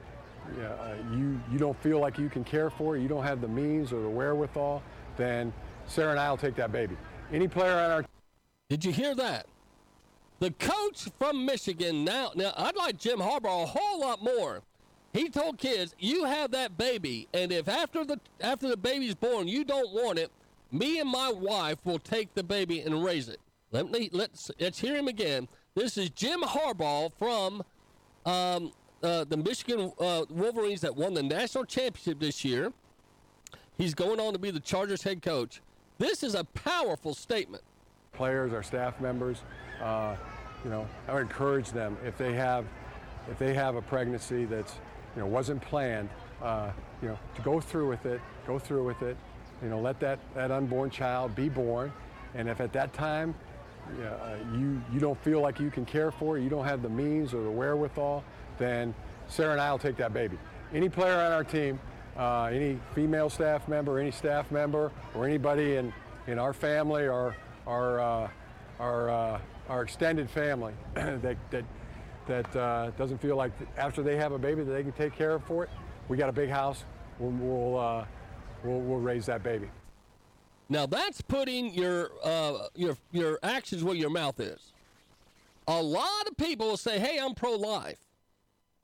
uh, 0.63 0.95
you 1.13 1.41
you 1.51 1.59
don't 1.59 1.81
feel 1.83 2.01
like 2.01 2.19
you 2.19 2.29
can 2.29 2.45
care 2.45 2.71
for 2.71 2.97
you 2.97 3.09
don't 3.09 3.25
have 3.25 3.41
the 3.41 3.49
means 3.49 3.93
or 3.93 4.03
the 4.03 4.09
wherewithal, 4.09 4.83
then 5.17 5.53
Sarah 5.87 6.13
and 6.13 6.21
I 6.21 6.31
will 6.31 6.37
take 6.37 6.55
that 6.57 6.73
baby. 6.73 6.97
Any 7.33 7.49
player 7.49 7.75
on 7.75 7.91
our 7.91 8.05
Did 8.69 8.85
you 8.85 8.93
hear 8.93 9.15
that? 9.15 9.47
The 10.41 10.51
coach 10.53 11.09
from 11.19 11.47
Michigan 11.47 12.05
now. 12.05 12.33
Now 12.35 12.53
I'd 12.57 12.77
like 12.77 12.99
Jim 12.99 13.19
Harbaugh 13.19 13.65
a 13.65 13.67
whole 13.67 14.01
lot 14.01 14.23
more. 14.23 14.63
He 15.13 15.29
told 15.29 15.59
kids, 15.59 15.95
"You 15.99 16.25
have 16.25 16.51
that 16.51 16.77
baby, 16.77 17.29
and 17.33 17.53
if 17.53 17.69
after 17.69 18.05
the 18.05 18.21
after 18.41 18.69
the 18.69 18.77
baby's 18.77 19.15
born 19.15 19.49
you 19.49 19.65
don't 19.65 19.93
want 19.93 20.19
it, 20.19 20.31
me 20.73 20.99
and 20.99 21.09
my 21.09 21.31
wife 21.31 21.79
will 21.85 22.01
take 22.01 22.35
the 22.35 22.43
baby 22.43 22.81
and 22.81 23.05
raise 23.05 23.29
it." 23.29 23.41
Let 23.71 23.91
me 23.91 24.11
let's 24.13 24.51
let's 24.61 24.79
hear 24.79 24.97
him 24.97 25.09
again. 25.09 25.49
This 25.75 25.97
is 25.97 26.11
Jim 26.11 26.43
Harbaugh 26.43 27.11
from 27.19 27.63
um, 28.27 28.73
uh, 29.05 29.25
the 29.25 29.37
Michigan 29.37 29.93
uh, 30.01 30.25
Wolverines 30.31 30.81
that 30.81 30.97
won 30.97 31.15
the 31.15 31.23
national 31.23 31.65
championship 31.65 32.19
this 32.19 32.45
year. 32.45 32.73
He's 33.77 33.95
going 33.95 34.19
on 34.19 34.33
to 34.33 34.39
be 34.39 34.51
the 34.51 34.61
Chargers 34.61 35.03
head 35.03 35.21
coach. 35.23 35.61
This 35.99 36.23
is 36.23 36.35
a 36.35 36.45
powerful 36.45 37.15
statement. 37.15 37.63
players, 38.13 38.53
our 38.53 38.63
staff 38.63 39.01
members, 39.01 39.43
uh, 39.83 40.17
you 40.65 40.71
know, 40.71 40.87
I 41.09 41.15
would 41.15 41.23
encourage 41.23 41.71
them 41.71 41.97
if 42.05 42.17
they 42.17 42.33
have 42.35 42.65
if 43.31 43.39
they 43.39 43.55
have 43.55 43.75
a 43.77 43.83
pregnancy 43.83 44.45
that's 44.45 44.75
you 45.15 45.21
know 45.21 45.27
wasn't 45.27 45.61
planned, 45.63 46.09
uh, 46.43 46.71
you 47.03 47.09
know, 47.09 47.19
to 47.35 47.43
go 47.43 47.61
through 47.61 47.89
with 47.89 48.07
it, 48.07 48.21
go 48.47 48.59
through 48.59 48.85
with 48.85 49.03
it, 49.03 49.17
you 49.63 49.69
know, 49.69 49.81
let 49.81 50.01
that 50.01 50.19
that 50.35 50.51
unborn 50.51 50.91
child 50.91 51.35
be 51.35 51.49
born, 51.49 51.93
and 52.35 52.49
if 52.49 52.61
at 52.61 52.73
that 52.73 52.93
time 52.93 53.35
uh, 54.01 54.37
you 54.55 54.81
you 54.93 55.01
don't 55.01 55.19
feel 55.23 55.41
like 55.41 55.61
you 55.61 55.71
can 55.71 55.85
care 55.85 56.11
for 56.11 56.39
you 56.39 56.49
don't 56.49 56.65
have 56.65 56.83
the 56.83 56.89
means 56.89 57.35
or 57.35 57.43
the 57.43 57.51
wherewithal, 57.51 58.25
then 58.59 58.95
Sarah 59.29 59.53
and 59.53 59.61
I 59.61 59.71
will 59.71 59.79
take 59.79 59.97
that 59.97 60.13
baby. 60.13 60.39
Any 60.73 60.89
player 60.89 61.15
on 61.15 61.33
our 61.33 61.45
team, 61.45 61.79
uh, 62.17 62.45
any 62.45 62.79
female 62.95 63.31
staff 63.31 63.69
member, 63.69 63.99
any 63.99 64.11
staff 64.11 64.51
member, 64.51 64.93
or 65.15 65.27
anybody 65.27 65.77
in 65.77 65.93
in 66.27 66.39
our 66.39 66.53
family 66.53 67.07
or 67.07 67.37
our 67.67 68.01
uh, 68.01 68.31
our 68.79 69.11
uh, 69.11 69.41
our 69.69 69.83
extended 69.83 70.31
family 70.31 70.75
that 70.95 71.37
that 71.51 71.65
that 72.27 72.57
uh, 72.57 72.91
doesn't 72.93 73.19
feel 73.19 73.37
like 73.37 73.53
after 73.77 74.03
they 74.03 74.17
have 74.17 74.33
a 74.33 74.39
baby 74.39 74.63
that 74.63 74.73
they 74.73 74.83
can 74.83 74.93
take 74.93 75.15
care 75.15 75.33
of 75.33 75.45
for 75.45 75.65
it. 75.65 75.71
We 76.09 76.17
got 76.17 76.29
a 76.29 76.33
big 76.33 76.51
house. 76.51 76.85
We'll 77.19 77.31
we'll, 77.31 77.79
uh, 77.79 78.05
we'll, 78.63 78.81
we'll 78.81 79.01
raise 79.01 79.27
that 79.27 79.43
baby. 79.43 79.69
Now 80.69 80.87
that's 80.87 81.21
putting 81.21 81.75
your 81.75 82.11
uh, 82.23 82.69
your 82.75 82.97
your 83.13 83.39
actions 83.43 83.85
where 83.85 83.95
your 83.95 84.11
mouth 84.11 84.41
is. 84.41 84.73
A 85.67 85.83
lot 85.83 86.29
of 86.29 86.37
people 86.37 86.69
will 86.69 86.77
say, 86.77 86.99
"Hey, 86.99 87.19
I'm 87.19 87.35
pro-life." 87.35 87.99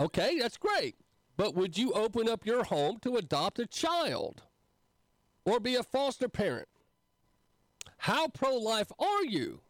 Okay, 0.01 0.39
that's 0.39 0.57
great, 0.57 0.97
but 1.37 1.55
would 1.55 1.77
you 1.77 1.93
open 1.93 2.27
up 2.27 2.47
your 2.47 2.65
home 2.65 2.99
to 3.03 3.17
adopt 3.17 3.59
a 3.59 3.67
child 3.67 4.43
or 5.45 5.61
be 5.61 5.75
a 5.75 5.83
foster 5.83 6.29
parent? 6.29 6.69
How 7.99 8.29
pro-life 8.29 8.91
are 8.99 9.25
you, 9.25 9.61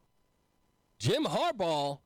Jim 1.00 1.24
Harbaugh? 1.24 1.98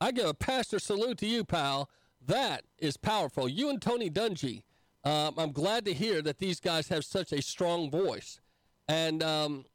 I 0.00 0.12
give 0.12 0.26
a 0.26 0.32
pastor 0.32 0.78
salute 0.78 1.18
to 1.18 1.26
you, 1.26 1.44
pal. 1.44 1.90
That 2.24 2.64
is 2.78 2.96
powerful. 2.96 3.48
You 3.48 3.68
and 3.68 3.82
Tony 3.82 4.08
Dungy. 4.08 4.62
Um, 5.04 5.34
I'm 5.36 5.52
glad 5.52 5.84
to 5.84 5.92
hear 5.92 6.22
that 6.22 6.38
these 6.38 6.60
guys 6.60 6.88
have 6.88 7.04
such 7.04 7.32
a 7.32 7.42
strong 7.42 7.90
voice. 7.90 8.40
And 8.88 9.22
um, 9.22 9.66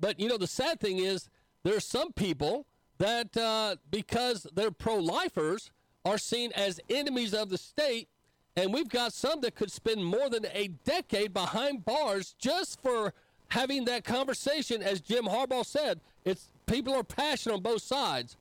but 0.00 0.18
you 0.18 0.28
know 0.28 0.36
the 0.36 0.46
sad 0.46 0.80
thing 0.80 0.98
is 0.98 1.28
there's 1.62 1.84
some 1.84 2.12
people 2.12 2.66
that 2.98 3.36
uh, 3.36 3.76
because 3.90 4.46
they're 4.52 4.70
pro-lifers 4.70 5.70
are 6.04 6.18
seen 6.18 6.52
as 6.52 6.80
enemies 6.88 7.34
of 7.34 7.50
the 7.50 7.58
state, 7.58 8.08
and 8.56 8.72
we've 8.72 8.88
got 8.88 9.12
some 9.12 9.40
that 9.42 9.54
could 9.54 9.70
spend 9.70 10.04
more 10.04 10.28
than 10.28 10.46
a 10.52 10.68
decade 10.84 11.32
behind 11.32 11.84
bars 11.84 12.34
just 12.38 12.80
for 12.80 13.12
having 13.48 13.84
that 13.84 14.04
conversation. 14.04 14.82
As 14.82 15.00
Jim 15.00 15.24
Harbaugh 15.24 15.64
said, 15.64 16.00
it's 16.24 16.48
people 16.66 16.94
are 16.94 17.04
passionate 17.04 17.56
on 17.56 17.62
both 17.62 17.82
sides. 17.82 18.36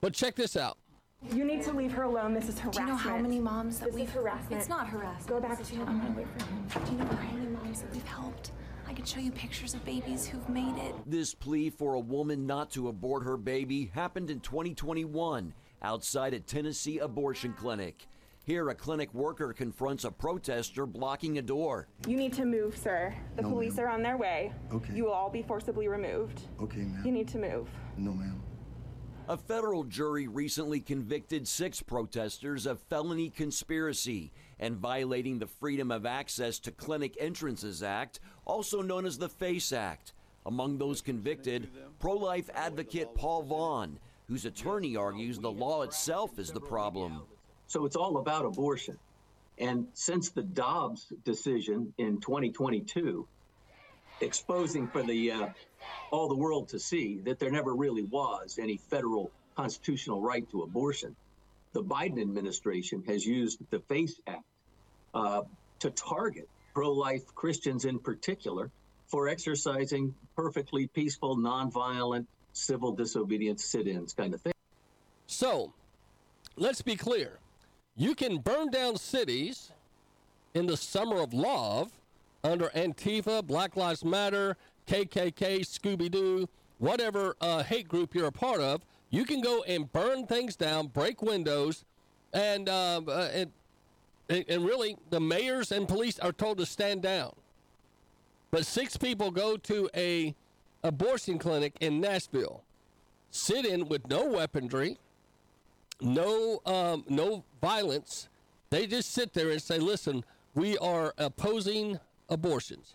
But 0.00 0.12
check 0.12 0.34
this 0.34 0.56
out. 0.56 0.76
You 1.32 1.44
need 1.44 1.62
to 1.62 1.72
leave 1.72 1.92
her 1.92 2.02
alone. 2.02 2.34
This 2.34 2.48
is 2.50 2.58
harassment. 2.58 2.74
Do 2.74 2.80
you 2.82 2.86
know 2.88 2.96
how 2.96 3.16
many 3.16 3.40
moms 3.40 3.78
that 3.78 3.86
This 3.86 3.94
we've 3.94 4.08
is 4.08 4.14
harassment. 4.14 4.60
It's 4.60 4.68
not 4.68 4.88
harassment. 4.88 5.26
Go 5.26 5.40
back 5.40 5.56
to 5.56 5.62
is- 5.62 5.72
your 5.72 5.86
I'm 5.86 6.00
gonna 6.00 6.14
wait 6.14 6.26
for 6.38 6.44
him. 6.44 6.84
Do 6.84 6.92
you 6.92 6.98
know 6.98 7.04
how 7.06 7.32
many 7.34 7.46
moms 7.46 7.80
that 7.80 7.92
we've 7.92 8.06
helped? 8.06 8.52
I 8.86 8.92
could 8.92 9.08
show 9.08 9.20
you 9.20 9.30
pictures 9.30 9.72
of 9.72 9.82
babies 9.86 10.26
who've 10.26 10.46
made 10.50 10.76
it. 10.76 10.94
This 11.06 11.34
plea 11.34 11.70
for 11.70 11.94
a 11.94 12.00
woman 12.00 12.46
not 12.46 12.70
to 12.72 12.88
abort 12.88 13.24
her 13.24 13.38
baby 13.38 13.90
happened 13.94 14.28
in 14.28 14.40
2021 14.40 15.54
outside 15.84 16.34
a 16.34 16.40
Tennessee 16.40 16.98
abortion 16.98 17.52
clinic. 17.52 18.08
Here, 18.44 18.68
a 18.70 18.74
clinic 18.74 19.12
worker 19.14 19.52
confronts 19.52 20.04
a 20.04 20.10
protester 20.10 20.86
blocking 20.86 21.38
a 21.38 21.42
door. 21.42 21.88
You 22.06 22.16
need 22.16 22.32
to 22.34 22.44
move, 22.44 22.76
sir. 22.76 23.14
The 23.36 23.42
No, 23.42 23.50
police 23.50 23.78
are 23.78 23.88
on 23.88 24.02
their 24.02 24.16
way. 24.16 24.52
Okay. 24.72 24.94
You 24.94 25.04
will 25.04 25.12
all 25.12 25.30
be 25.30 25.42
forcibly 25.42 25.88
removed. 25.88 26.42
Okay, 26.60 26.80
ma'am. 26.80 27.02
You 27.04 27.12
need 27.12 27.28
to 27.28 27.38
move. 27.38 27.68
No, 27.96 28.12
ma'am. 28.12 28.42
A 29.28 29.36
federal 29.38 29.84
jury 29.84 30.28
recently 30.28 30.80
convicted 30.80 31.48
six 31.48 31.80
protesters 31.80 32.66
of 32.66 32.80
felony 32.80 33.30
conspiracy 33.30 34.32
and 34.60 34.76
violating 34.76 35.38
the 35.38 35.46
Freedom 35.46 35.90
of 35.90 36.04
Access 36.04 36.58
to 36.60 36.70
Clinic 36.70 37.16
Entrances 37.18 37.82
Act, 37.82 38.20
also 38.44 38.82
known 38.82 39.06
as 39.06 39.16
the 39.16 39.30
FACE 39.30 39.72
Act. 39.72 40.12
Among 40.44 40.76
those 40.76 41.00
convicted, 41.00 41.70
pro 41.98 42.12
life 42.12 42.50
advocate 42.54 43.14
Paul 43.14 43.44
Vaughn, 43.44 43.98
whose 44.28 44.44
attorney 44.44 44.96
argues 44.96 45.38
the 45.38 45.50
law 45.50 45.82
itself 45.82 46.38
is 46.38 46.50
the 46.50 46.60
problem. 46.60 47.22
So 47.66 47.84
it's 47.84 47.96
all 47.96 48.18
about 48.18 48.44
abortion. 48.44 48.98
And 49.58 49.86
since 49.94 50.30
the 50.30 50.42
Dobbs 50.42 51.12
decision 51.24 51.92
in 51.98 52.20
2022, 52.20 53.26
exposing 54.20 54.88
for 54.88 55.02
the 55.02 55.30
uh, 55.30 55.48
all 56.10 56.28
the 56.28 56.36
world 56.36 56.68
to 56.68 56.78
see 56.78 57.20
that 57.24 57.38
there 57.38 57.50
never 57.50 57.74
really 57.74 58.04
was 58.04 58.58
any 58.60 58.76
federal 58.76 59.30
constitutional 59.56 60.20
right 60.20 60.48
to 60.50 60.62
abortion, 60.62 61.14
the 61.72 61.82
Biden 61.82 62.20
administration 62.20 63.02
has 63.06 63.24
used 63.24 63.58
the 63.70 63.80
FACE 63.80 64.20
Act 64.26 64.44
uh, 65.14 65.42
to 65.80 65.90
target 65.90 66.48
pro-life 66.72 67.22
Christians 67.34 67.84
in 67.84 67.98
particular 67.98 68.70
for 69.06 69.28
exercising 69.28 70.14
perfectly 70.34 70.88
peaceful, 70.88 71.36
nonviolent 71.36 72.26
civil 72.54 72.92
disobedience 72.92 73.64
sit-ins 73.64 74.14
kind 74.14 74.32
of 74.32 74.40
thing. 74.40 74.54
So, 75.26 75.72
let's 76.56 76.80
be 76.80 76.96
clear. 76.96 77.38
You 77.96 78.14
can 78.14 78.38
burn 78.38 78.70
down 78.70 78.96
cities 78.96 79.70
in 80.54 80.66
the 80.66 80.76
summer 80.76 81.20
of 81.20 81.34
love 81.34 81.92
under 82.42 82.68
Antifa, 82.70 83.46
Black 83.46 83.76
Lives 83.76 84.04
Matter, 84.04 84.56
KKK, 84.86 85.60
Scooby 85.60 86.10
Doo, 86.10 86.48
whatever 86.78 87.36
uh, 87.40 87.62
hate 87.62 87.88
group 87.88 88.14
you're 88.14 88.26
a 88.26 88.32
part 88.32 88.60
of. 88.60 88.82
You 89.10 89.24
can 89.24 89.40
go 89.40 89.62
and 89.64 89.92
burn 89.92 90.26
things 90.26 90.56
down, 90.56 90.88
break 90.88 91.22
windows, 91.22 91.84
and, 92.32 92.68
uh, 92.68 93.00
uh, 93.06 93.30
and 93.32 93.52
and 94.28 94.64
really 94.64 94.96
the 95.10 95.20
mayors 95.20 95.70
and 95.70 95.86
police 95.86 96.18
are 96.18 96.32
told 96.32 96.58
to 96.58 96.66
stand 96.66 97.02
down. 97.02 97.34
But 98.50 98.66
six 98.66 98.96
people 98.96 99.30
go 99.30 99.56
to 99.56 99.90
a 99.94 100.34
abortion 100.84 101.38
clinic 101.38 101.74
in 101.80 102.00
Nashville, 102.00 102.62
sit 103.30 103.64
in 103.66 103.88
with 103.88 104.06
no 104.08 104.26
weaponry, 104.26 104.98
no 106.00 106.60
um, 106.66 107.04
no 107.08 107.44
violence. 107.60 108.28
They 108.70 108.86
just 108.86 109.12
sit 109.12 109.32
there 109.32 109.50
and 109.50 109.60
say, 109.60 109.78
"Listen, 109.78 110.24
we 110.54 110.78
are 110.78 111.14
opposing 111.18 111.98
abortions." 112.28 112.94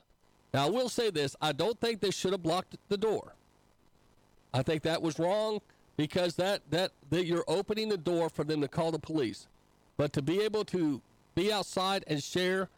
Now, 0.54 0.68
I 0.68 0.70
will 0.70 0.90
say 0.90 1.10
this: 1.10 1.36
I 1.42 1.52
don't 1.52 1.80
think 1.82 2.00
they 2.00 2.12
should 2.12 2.32
have 2.32 2.44
blocked 2.44 2.78
the 2.88 2.98
door. 2.98 3.34
I 4.54 4.64
think 4.64 4.84
that 4.84 5.02
was 5.02 5.20
wrong 5.20 5.60
because 5.98 6.36
that 6.36 6.62
that 6.70 6.92
that 7.10 7.26
you're 7.26 7.46
opening 7.48 7.90
the 7.90 7.98
door 7.98 8.30
for 8.30 8.44
them 8.44 8.62
to 8.62 8.68
call 8.68 8.92
the 8.92 9.00
police. 9.00 9.48
But 9.98 10.14
to 10.14 10.22
be 10.22 10.42
able 10.42 10.64
to 10.66 11.02
be 11.36 11.52
outside 11.52 12.04
and 12.08 12.24
share 12.24 12.70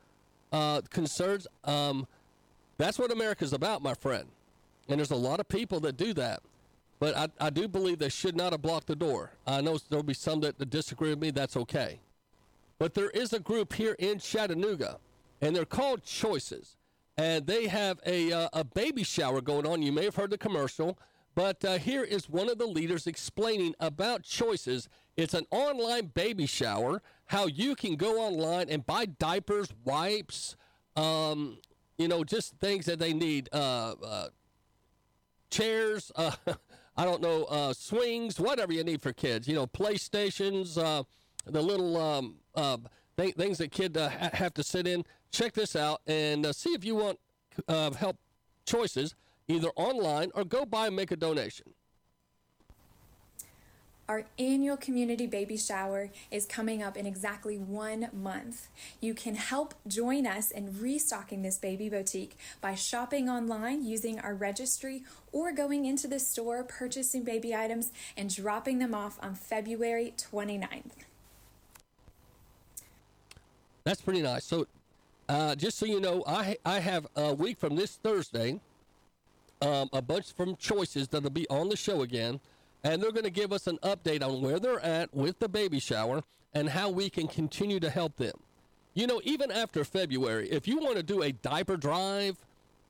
uh, 0.52 0.82
concerns, 0.90 1.48
um, 1.66 2.08
that's 2.78 2.98
what 2.98 3.12
America's 3.12 3.54
about, 3.54 3.84
my 3.84 3.94
friend. 3.94 4.28
And 4.90 5.00
there's 5.00 5.12
a 5.12 5.16
lot 5.16 5.40
of 5.40 5.48
people 5.48 5.80
that 5.82 5.98
do 5.98 6.14
that. 6.14 6.42
But 7.00 7.18
I, 7.18 7.28
I 7.40 7.50
do 7.50 7.68
believe 7.68 7.98
they 7.98 8.10
should 8.10 8.36
not 8.36 8.52
have 8.54 8.62
blocked 8.62 8.88
the 8.88 8.96
door. 8.96 9.32
I 9.48 9.62
know 9.62 9.78
there'll 9.90 10.04
be 10.04 10.14
some 10.14 10.42
that, 10.42 10.70
disagree 10.70 11.10
with 11.10 11.20
me. 11.20 11.32
That's 11.32 11.58
okay. 11.58 12.00
But 12.78 12.94
there 12.94 13.10
is 13.10 13.34
a 13.34 13.40
group 13.40 13.74
here 13.74 13.96
in 13.98 14.20
Chattanooga, 14.20 15.00
and 15.42 15.56
they're 15.56 15.66
called 15.66 16.04
Choices. 16.04 16.78
And 17.18 17.46
they 17.46 17.68
have 17.68 18.00
a, 18.06 18.32
uh, 18.32 18.50
a 18.54 18.64
baby 18.64 19.04
shower 19.04 19.42
going 19.42 19.66
on. 19.66 19.82
You 19.82 19.92
may 19.92 20.06
have 20.06 20.16
heard 20.16 20.32
the 20.32 20.38
commercial. 20.38 20.98
But 21.34 21.64
uh, 21.64 21.78
here 21.78 22.04
is 22.04 22.30
one 22.30 22.50
of 22.50 22.58
the 22.58 22.66
leaders 22.66 23.08
explaining 23.08 23.74
about 23.80 24.24
Choices. 24.24 24.90
It's 25.16 25.34
an 25.34 25.46
online 25.50 26.08
baby 26.08 26.46
shower, 26.46 27.02
how 27.26 27.48
you 27.48 27.76
can 27.76 27.96
go 27.96 28.20
online 28.20 28.70
and 28.70 28.86
buy 28.86 29.06
diapers, 29.06 29.70
wipes, 29.86 30.56
um, 30.96 31.58
you 31.98 32.08
know, 32.08 32.24
just 32.24 32.56
things 32.58 32.86
that 32.86 33.00
they 33.00 33.14
need. 33.14 33.50
Uh, 33.54 33.96
uh, 34.04 34.28
chairs, 35.52 36.12
uh, 36.16 36.32
I 36.98 37.06
don't 37.06 37.22
know, 37.22 37.44
uh, 37.46 37.74
swings, 37.74 38.40
whatever 38.40 38.74
you 38.74 38.84
need 38.84 39.02
for 39.02 39.14
kids. 39.14 39.48
You 39.48 39.56
know, 39.56 39.68
PlayStations, 39.68 40.78
uh, 40.78 41.04
the 41.46 41.62
little 41.62 41.98
um, 41.98 42.36
uh, 42.56 42.78
th- 43.18 43.36
things 43.36 43.60
that 43.60 43.72
kids 43.72 43.98
uh, 43.98 44.10
ha- 44.10 44.30
have 44.34 44.54
to 44.56 44.64
sit 44.64 44.88
in. 44.88 45.04
Check 45.32 45.54
this 45.54 45.76
out 45.76 46.02
and 46.08 46.46
uh, 46.46 46.54
see 46.54 46.72
if 46.72 46.84
you 46.84 46.96
want 46.96 47.20
uh, 47.68 47.92
help 47.92 48.18
choices 48.66 49.16
either 49.48 49.70
online 49.76 50.32
or 50.36 50.44
go 50.44 50.66
by 50.66 50.88
and 50.88 50.96
make 50.96 51.12
a 51.12 51.16
donation. 51.16 51.74
Our 54.12 54.26
annual 54.38 54.76
community 54.76 55.26
baby 55.26 55.56
shower 55.56 56.10
is 56.32 56.46
coming 56.46 56.84
up 56.84 56.98
in 56.98 57.06
exactly 57.06 57.58
one 57.58 58.10
month. 58.12 58.68
You 59.00 59.14
can 59.14 59.36
help 59.36 59.74
join 59.88 60.28
us 60.28 60.52
in 60.52 60.78
restocking 60.82 61.44
this 61.44 61.58
baby 61.58 61.88
boutique 61.88 62.38
by 62.60 62.76
shopping 62.76 63.30
online 63.30 63.86
using 63.86 64.20
our 64.20 64.34
registry 64.36 65.04
or 65.32 65.52
going 65.52 65.86
into 65.86 66.08
the 66.08 66.20
store, 66.20 66.64
purchasing 66.64 67.24
baby 67.24 67.56
items, 67.56 67.92
and 68.18 68.34
dropping 68.34 68.80
them 68.80 68.94
off 68.94 69.18
on 69.22 69.36
February 69.36 70.14
29th. 70.18 71.06
That's 73.84 74.02
pretty 74.02 74.22
nice. 74.22 74.46
So, 74.46 74.68
uh, 75.28 75.56
just 75.56 75.78
so 75.78 75.86
you 75.86 76.00
know, 76.00 76.24
I 76.28 76.58
I 76.66 76.80
have 76.80 77.08
a 77.16 77.34
week 77.34 77.58
from 77.58 77.76
this 77.76 77.96
Thursday, 77.96 78.60
um, 79.62 79.90
a 79.94 80.02
bunch 80.02 80.34
from 80.34 80.56
Choices 80.56 81.08
that'll 81.08 81.30
be 81.30 81.48
on 81.50 81.70
the 81.70 81.78
show 81.78 82.02
again, 82.02 82.40
and 82.84 83.02
they're 83.02 83.12
going 83.12 83.24
to 83.24 83.32
give 83.32 83.52
us 83.52 83.68
an 83.68 83.78
update 83.80 84.24
on 84.24 84.42
where 84.42 84.60
they're 84.60 84.80
at 84.80 85.14
with 85.14 85.40
the 85.40 85.50
baby 85.50 85.80
shower 85.80 86.24
and 86.54 86.70
how 86.70 86.90
we 86.90 87.10
can 87.10 87.28
continue 87.28 87.80
to 87.80 87.90
help 87.90 88.18
them. 88.18 88.34
You 88.94 89.08
know, 89.08 89.22
even 89.24 89.52
after 89.52 89.86
February, 89.86 90.50
if 90.50 90.68
you 90.68 90.78
want 90.80 90.98
to 90.98 91.04
do 91.04 91.24
a 91.24 91.32
diaper 91.32 91.78
drive, 91.78 92.38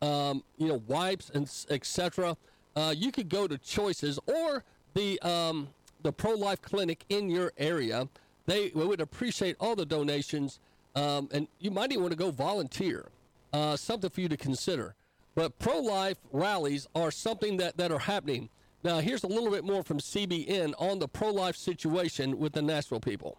um, 0.01 0.43
you 0.57 0.67
know, 0.67 0.81
wipes 0.87 1.29
and 1.33 1.49
etc., 1.69 2.37
uh, 2.75 2.93
you 2.95 3.11
could 3.11 3.29
go 3.29 3.47
to 3.47 3.57
Choices 3.57 4.19
or 4.27 4.63
the 4.93 5.19
um, 5.21 5.67
the 6.03 6.11
pro 6.11 6.31
life 6.33 6.61
clinic 6.61 7.03
in 7.09 7.29
your 7.29 7.51
area. 7.57 8.07
They 8.45 8.71
would 8.73 9.01
appreciate 9.01 9.55
all 9.59 9.75
the 9.75 9.85
donations, 9.85 10.59
um, 10.95 11.29
and 11.31 11.47
you 11.59 11.71
might 11.71 11.91
even 11.91 12.03
want 12.03 12.11
to 12.11 12.17
go 12.17 12.31
volunteer. 12.31 13.09
Uh, 13.53 13.75
something 13.75 14.09
for 14.09 14.21
you 14.21 14.29
to 14.29 14.37
consider. 14.37 14.95
But 15.35 15.57
pro 15.59 15.79
life 15.79 16.17
rallies 16.31 16.87
are 16.95 17.11
something 17.11 17.57
that, 17.57 17.77
that 17.77 17.91
are 17.91 17.99
happening. 17.99 18.49
Now, 18.83 18.99
here's 18.99 19.23
a 19.23 19.27
little 19.27 19.51
bit 19.51 19.63
more 19.63 19.83
from 19.83 19.99
CBN 19.99 20.73
on 20.79 20.99
the 20.99 21.07
pro 21.07 21.31
life 21.31 21.55
situation 21.55 22.39
with 22.39 22.53
the 22.53 22.61
Nashville 22.61 22.99
people. 22.99 23.37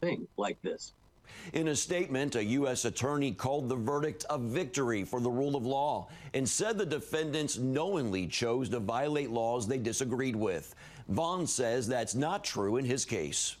Thing 0.00 0.28
like 0.36 0.60
this. 0.62 0.92
In 1.52 1.68
a 1.68 1.76
statement, 1.76 2.36
a 2.36 2.44
U.S. 2.44 2.84
attorney 2.84 3.32
called 3.32 3.68
the 3.68 3.76
verdict 3.76 4.24
a 4.30 4.38
victory 4.38 5.04
for 5.04 5.20
the 5.20 5.30
rule 5.30 5.56
of 5.56 5.66
law 5.66 6.08
and 6.34 6.48
said 6.48 6.78
the 6.78 6.86
defendants 6.86 7.58
knowingly 7.58 8.26
chose 8.26 8.68
to 8.70 8.78
violate 8.78 9.30
laws 9.30 9.66
they 9.66 9.78
disagreed 9.78 10.36
with. 10.36 10.74
Vaughn 11.08 11.46
says 11.46 11.88
that's 11.88 12.14
not 12.14 12.44
true 12.44 12.76
in 12.76 12.84
his 12.84 13.04
case. 13.04 13.56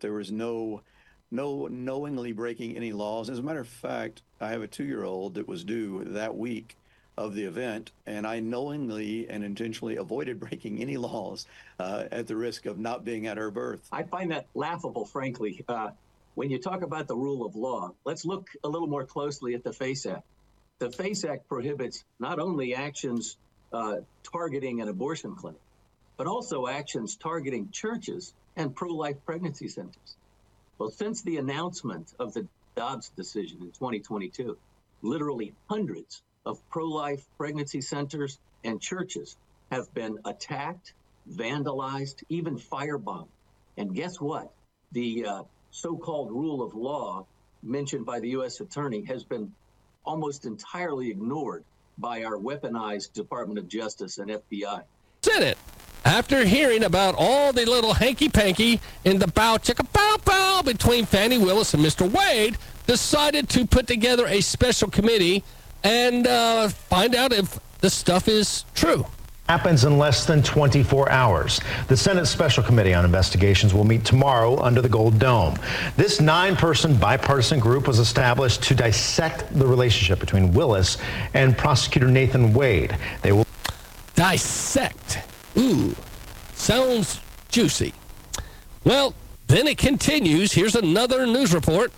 There 0.00 0.12
was 0.12 0.30
no, 0.30 0.82
no 1.30 1.66
knowingly 1.66 2.32
breaking 2.32 2.76
any 2.76 2.92
laws. 2.92 3.28
As 3.28 3.38
a 3.38 3.42
matter 3.42 3.60
of 3.60 3.68
fact, 3.68 4.22
I 4.40 4.50
have 4.50 4.62
a 4.62 4.68
two-year-old 4.68 5.34
that 5.34 5.48
was 5.48 5.64
due 5.64 6.04
that 6.04 6.36
week 6.36 6.76
of 7.18 7.34
the 7.34 7.44
event, 7.44 7.92
and 8.06 8.26
I 8.26 8.40
knowingly 8.40 9.28
and 9.28 9.44
intentionally 9.44 9.96
avoided 9.96 10.40
breaking 10.48 10.80
any 10.80 10.96
laws 10.96 11.46
uh, 11.78 12.04
at 12.10 12.26
the 12.26 12.36
risk 12.36 12.66
of 12.66 12.78
not 12.78 13.04
being 13.04 13.26
at 13.26 13.36
her 13.36 13.50
birth. 13.50 13.88
I 13.92 14.02
find 14.02 14.30
that 14.30 14.46
laughable, 14.54 15.04
frankly. 15.04 15.64
Uh, 15.68 15.90
when 16.34 16.50
you 16.50 16.58
talk 16.58 16.82
about 16.82 17.08
the 17.08 17.16
rule 17.16 17.44
of 17.44 17.56
law, 17.56 17.90
let's 18.04 18.24
look 18.24 18.48
a 18.64 18.68
little 18.68 18.88
more 18.88 19.04
closely 19.04 19.54
at 19.54 19.62
the 19.62 19.72
FACE 19.72 20.06
Act. 20.06 20.24
The 20.78 20.90
FACE 20.90 21.24
Act 21.24 21.48
prohibits 21.48 22.04
not 22.18 22.38
only 22.38 22.74
actions 22.74 23.36
uh, 23.72 23.96
targeting 24.32 24.80
an 24.80 24.88
abortion 24.88 25.34
clinic, 25.36 25.60
but 26.16 26.26
also 26.26 26.66
actions 26.66 27.16
targeting 27.16 27.70
churches 27.70 28.34
and 28.56 28.74
pro 28.74 28.90
life 28.90 29.16
pregnancy 29.24 29.68
centers. 29.68 30.16
Well, 30.78 30.90
since 30.90 31.22
the 31.22 31.36
announcement 31.36 32.12
of 32.18 32.32
the 32.32 32.46
Dobbs 32.74 33.10
decision 33.10 33.58
in 33.60 33.70
2022, 33.72 34.56
literally 35.02 35.54
hundreds 35.68 36.22
of 36.44 36.58
pro 36.70 36.86
life 36.86 37.24
pregnancy 37.36 37.80
centers 37.80 38.38
and 38.64 38.80
churches 38.80 39.36
have 39.70 39.92
been 39.94 40.18
attacked, 40.24 40.94
vandalized, 41.30 42.22
even 42.28 42.58
firebombed. 42.58 43.28
And 43.76 43.94
guess 43.94 44.20
what? 44.20 44.52
The 44.92 45.26
uh, 45.26 45.42
so 45.72 45.96
called 45.96 46.30
rule 46.30 46.62
of 46.62 46.74
law 46.74 47.26
mentioned 47.62 48.06
by 48.06 48.20
the 48.20 48.28
U.S. 48.30 48.60
Attorney 48.60 49.02
has 49.04 49.24
been 49.24 49.52
almost 50.04 50.44
entirely 50.46 51.10
ignored 51.10 51.64
by 51.98 52.24
our 52.24 52.36
weaponized 52.36 53.12
Department 53.12 53.58
of 53.58 53.68
Justice 53.68 54.18
and 54.18 54.30
FBI. 54.30 54.82
Senate, 55.22 55.58
after 56.04 56.44
hearing 56.44 56.84
about 56.84 57.14
all 57.16 57.52
the 57.52 57.64
little 57.64 57.94
hanky 57.94 58.28
panky 58.28 58.80
in 59.04 59.18
the 59.18 59.28
bow 59.28 59.56
chicka 59.56 59.90
bow 59.92 60.16
bow 60.24 60.62
between 60.64 61.06
Fani 61.06 61.38
Willis 61.38 61.74
and 61.74 61.84
Mr. 61.84 62.08
Wade, 62.10 62.58
decided 62.86 63.48
to 63.48 63.66
put 63.66 63.86
together 63.86 64.26
a 64.26 64.40
special 64.40 64.90
committee 64.90 65.42
and 65.84 66.26
uh, 66.26 66.68
find 66.68 67.14
out 67.14 67.32
if 67.32 67.58
the 67.80 67.88
stuff 67.90 68.28
is 68.28 68.64
true. 68.74 69.06
Happens 69.52 69.84
in 69.84 69.98
less 69.98 70.24
than 70.24 70.42
24 70.42 71.10
hours. 71.10 71.60
The 71.88 71.94
Senate 71.94 72.24
Special 72.24 72.62
Committee 72.62 72.94
on 72.94 73.04
Investigations 73.04 73.74
will 73.74 73.84
meet 73.84 74.02
tomorrow 74.02 74.58
under 74.58 74.80
the 74.80 74.88
Gold 74.88 75.18
Dome. 75.18 75.58
This 75.94 76.22
nine 76.22 76.56
person 76.56 76.96
bipartisan 76.96 77.60
group 77.60 77.86
was 77.86 77.98
established 77.98 78.62
to 78.62 78.74
dissect 78.74 79.44
the 79.52 79.66
relationship 79.66 80.20
between 80.20 80.54
Willis 80.54 80.96
and 81.34 81.54
prosecutor 81.54 82.08
Nathan 82.08 82.54
Wade. 82.54 82.96
They 83.20 83.32
will 83.32 83.46
dissect. 84.14 85.18
Ooh, 85.58 85.94
sounds 86.54 87.20
juicy. 87.50 87.92
Well, 88.84 89.12
then 89.48 89.66
it 89.66 89.76
continues. 89.76 90.52
Here's 90.52 90.76
another 90.76 91.26
news 91.26 91.52
report. 91.52 91.92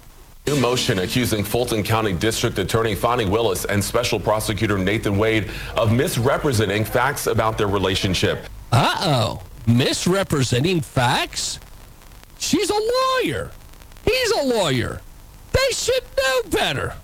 New 0.47 0.61
motion 0.61 0.99
accusing 0.99 1.43
Fulton 1.43 1.83
County 1.83 2.13
District 2.13 2.59
Attorney 2.59 2.95
Fani 2.95 3.25
Willis 3.25 3.65
and 3.65 3.83
Special 3.83 4.21
Prosecutor 4.21 4.77
Nathan 4.77 5.17
Wade 5.17 5.51
of 5.75 5.91
misrepresenting 5.91 6.85
facts 6.85 7.27
about 7.27 7.57
their 7.57 7.67
relationship. 7.67 8.45
Uh 8.71 8.95
oh. 9.01 9.43
Misrepresenting 9.67 10.83
facts? 10.83 11.59
She's 12.39 12.69
a 12.69 12.75
lawyer. 13.25 13.53
He's 14.05 14.31
a 14.33 14.43
lawyer. 14.43 15.01
They 15.53 15.73
should 15.73 16.03
know 16.19 16.43
better. 16.51 16.95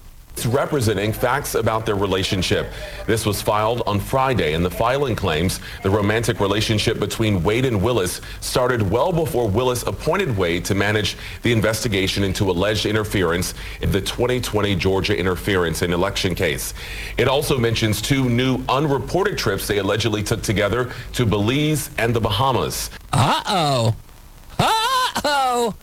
Representing 0.47 1.13
facts 1.13 1.55
about 1.55 1.87
their 1.87 1.95
relationship. 1.95 2.71
This 3.07 3.27
was 3.27 3.43
filed 3.43 3.83
on 3.87 4.01
Friday, 4.01 4.55
and 4.55 4.65
the 4.65 4.71
filing 4.71 5.17
claims 5.17 5.61
the 5.83 5.91
romantic 5.91 6.41
relationship 6.41 6.99
between 6.99 7.43
Wade 7.43 7.65
and 7.65 7.83
Willis 7.83 8.21
started 8.41 8.89
well 8.91 9.13
before 9.13 9.49
Willis 9.49 9.83
appointed 9.85 10.37
Wade 10.37 10.65
to 10.67 10.75
manage 10.75 11.17
the 11.43 11.53
investigation 11.53 12.25
into 12.25 12.51
alleged 12.51 12.87
interference 12.87 13.55
in 13.83 13.93
the 13.93 14.01
2020 14.01 14.77
Georgia 14.77 15.17
interference 15.17 15.83
in 15.83 15.93
election 15.93 16.35
case. 16.35 16.75
It 17.19 17.29
also 17.29 17.59
mentions 17.59 18.01
two 18.01 18.29
new 18.29 18.63
unreported 18.69 19.39
trips 19.39 19.67
they 19.67 19.79
allegedly 19.79 20.23
took 20.23 20.43
together 20.43 20.93
to 21.15 21.27
Belize 21.27 21.91
and 21.99 22.15
the 22.15 22.21
Bahamas. 22.21 22.91
Uh-oh. 23.13 23.95
Uh-oh. 24.59 25.75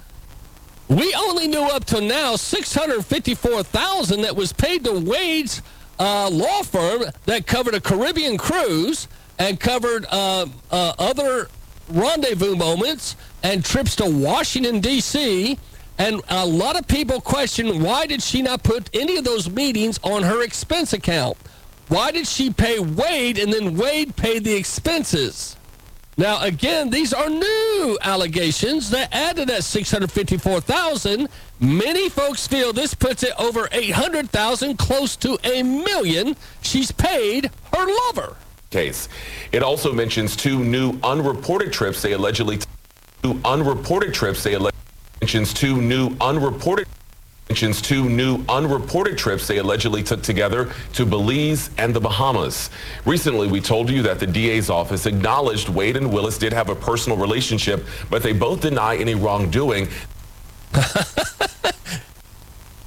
We 0.90 1.14
only 1.16 1.48
knew 1.48 1.64
up 1.64 1.84
to 1.86 2.00
now 2.00 2.38
654000 2.38 4.22
that 4.22 4.36
was 4.36 4.54
paid 4.54 4.86
to 4.86 4.94
Wade's 4.94 5.62
uh, 6.00 6.30
law 6.30 6.64
firm 6.64 7.04
that 7.26 7.46
covered 7.46 7.74
a 7.74 7.82
Caribbean 7.82 8.38
cruise 8.38 9.10
and 9.38 9.60
covered 9.60 10.06
uh, 10.10 10.46
uh, 10.72 10.94
other 10.98 11.50
rendezvous 11.90 12.56
moments 12.56 13.18
and 13.44 13.66
trips 13.66 13.96
to 13.98 14.06
Washington, 14.06 14.80
D.C., 14.80 15.60
and 16.00 16.22
a 16.30 16.46
lot 16.46 16.78
of 16.80 16.88
people 16.88 17.20
question 17.20 17.82
why 17.82 18.06
did 18.06 18.22
she 18.22 18.42
not 18.42 18.62
put 18.62 18.90
any 18.94 19.18
of 19.18 19.24
those 19.24 19.50
meetings 19.50 20.00
on 20.04 20.24
her 20.24 20.44
expense 20.44 20.94
account? 20.94 21.38
Why 21.88 22.12
did 22.12 22.28
she 22.28 22.52
pay 22.52 22.80
Wade 22.80 23.40
and 23.40 23.52
then 23.52 23.76
Wade 23.76 24.16
paid 24.16 24.44
the 24.44 24.54
expenses? 24.54 25.58
Now, 26.20 26.42
again, 26.42 26.90
these 26.90 27.14
are 27.14 27.30
new 27.30 27.98
allegations 28.02 28.90
that 28.90 29.14
add 29.14 29.36
to 29.36 29.46
that 29.46 29.64
654,000. 29.64 31.30
Many 31.60 32.10
folks 32.10 32.48
feel 32.48 32.74
this 32.74 32.96
puts 32.96 33.22
it 33.22 33.34
over 33.38 33.70
800,000, 33.72 34.78
close 34.78 35.16
to 35.18 35.38
a 35.44 35.62
million. 35.62 36.36
She's 36.64 36.92
paid 36.92 37.52
her 37.72 37.86
lover. 38.08 38.36
Case. 38.72 39.10
It 39.52 39.62
also 39.62 39.94
mentions 39.94 40.36
two 40.36 40.64
new 40.64 40.98
unreported 41.04 41.72
trips 41.72 42.02
they 42.02 42.14
allegedly 42.14 42.60
two 43.22 43.40
unreported 43.46 44.14
trips 44.14 44.44
they 44.44 44.56
allegedly 44.56 44.82
mentions 45.22 45.54
two 45.54 45.80
new 45.80 46.16
unreported 46.20 46.88
mentions 47.50 47.82
two 47.82 48.10
new 48.10 48.44
unreported 48.50 49.18
trips 49.18 49.48
they 49.48 49.58
allegedly 49.58 50.04
took 50.04 50.22
together 50.22 50.70
to 50.92 51.06
Belize 51.06 51.70
and 51.78 51.94
the 51.94 52.00
Bahamas. 52.00 52.70
Recently, 53.06 53.48
we 53.48 53.62
told 53.62 53.90
you 53.90 54.02
that 54.02 54.20
the 54.20 54.28
DA's 54.28 54.70
office 54.70 55.06
acknowledged 55.06 55.70
Wade 55.70 55.96
and 55.96 56.12
Willis 56.12 56.38
did 56.38 56.52
have 56.52 56.68
a 56.68 56.76
personal 56.76 57.18
relationship, 57.18 57.86
but 58.10 58.22
they 58.22 58.34
both 58.34 58.62
deny 58.62 58.98
any 58.98 59.16
wrongdoing. 59.16 59.88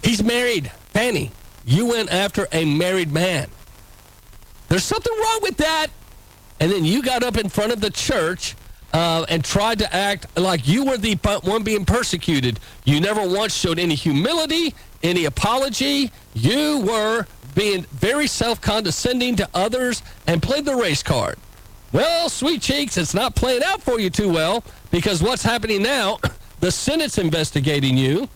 He's 0.02 0.22
married. 0.22 0.70
Fani, 0.92 1.30
you 1.64 1.86
went 1.86 2.12
after 2.12 2.46
a 2.52 2.64
married 2.66 3.12
man. 3.12 3.48
There's 4.68 4.84
something 4.84 5.12
wrong 5.12 5.38
with 5.42 5.56
that. 5.56 5.86
And 6.60 6.70
then 6.70 6.84
you 6.84 7.02
got 7.02 7.22
up 7.22 7.38
in 7.38 7.48
front 7.48 7.72
of 7.72 7.80
the 7.80 7.90
church 7.90 8.54
uh, 8.92 9.24
and 9.28 9.44
tried 9.44 9.78
to 9.78 9.94
act 9.94 10.26
like 10.38 10.66
you 10.66 10.84
were 10.84 10.96
the 10.96 11.14
one 11.42 11.62
being 11.62 11.84
persecuted. 11.84 12.58
You 12.84 13.00
never 13.00 13.26
once 13.26 13.54
showed 13.54 13.78
any 13.78 13.94
humility, 13.94 14.74
any 15.02 15.24
apology. 15.24 16.10
You 16.34 16.80
were 16.80 17.26
being 17.54 17.82
very 17.92 18.26
self 18.26 18.60
condescending 18.60 19.36
to 19.36 19.48
others 19.54 20.02
and 20.26 20.42
played 20.42 20.64
the 20.64 20.76
race 20.76 21.02
card. 21.02 21.38
Well, 21.92 22.28
sweet 22.28 22.62
cheeks, 22.62 22.96
it's 22.96 23.14
not 23.14 23.34
playing 23.34 23.62
out 23.64 23.82
for 23.82 23.98
you 23.98 24.10
too 24.10 24.32
well 24.32 24.62
because 24.90 25.22
what's 25.22 25.42
happening 25.42 25.82
now, 25.82 26.18
the 26.60 26.70
Senate's 26.70 27.18
investigating 27.18 27.96
you. 27.96 28.28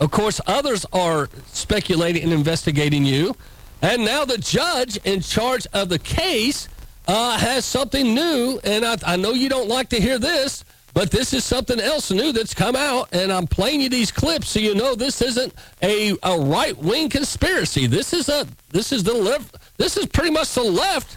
Of 0.00 0.10
course, 0.10 0.40
others 0.46 0.84
are 0.92 1.28
speculating 1.46 2.24
and 2.24 2.32
investigating 2.32 3.04
you. 3.04 3.36
And 3.80 4.04
now 4.04 4.24
the 4.24 4.38
judge 4.38 4.96
in 4.98 5.20
charge 5.20 5.66
of 5.72 5.88
the 5.88 5.98
case 5.98 6.68
uh, 7.06 7.38
has 7.38 7.64
something 7.64 8.14
new, 8.14 8.60
and 8.64 8.84
I, 8.84 8.96
I 9.04 9.16
know 9.16 9.32
you 9.32 9.48
don't 9.48 9.68
like 9.68 9.88
to 9.90 10.00
hear 10.00 10.18
this, 10.18 10.64
but 10.94 11.10
this 11.10 11.32
is 11.32 11.44
something 11.44 11.80
else 11.80 12.10
new 12.10 12.32
that's 12.32 12.54
come 12.54 12.76
out, 12.76 13.08
and 13.12 13.32
I'm 13.32 13.46
playing 13.46 13.80
you 13.80 13.88
these 13.88 14.10
clips 14.10 14.50
so 14.50 14.60
you 14.60 14.74
know 14.74 14.94
this 14.94 15.22
isn't 15.22 15.54
a, 15.82 16.16
a 16.22 16.38
right 16.38 16.76
wing 16.76 17.08
conspiracy. 17.08 17.86
This 17.86 18.12
is 18.12 18.28
a 18.28 18.46
this 18.70 18.92
is 18.92 19.02
the 19.02 19.14
left. 19.14 19.56
This 19.78 19.96
is 19.96 20.06
pretty 20.06 20.30
much 20.30 20.52
the 20.54 20.62
left 20.62 21.16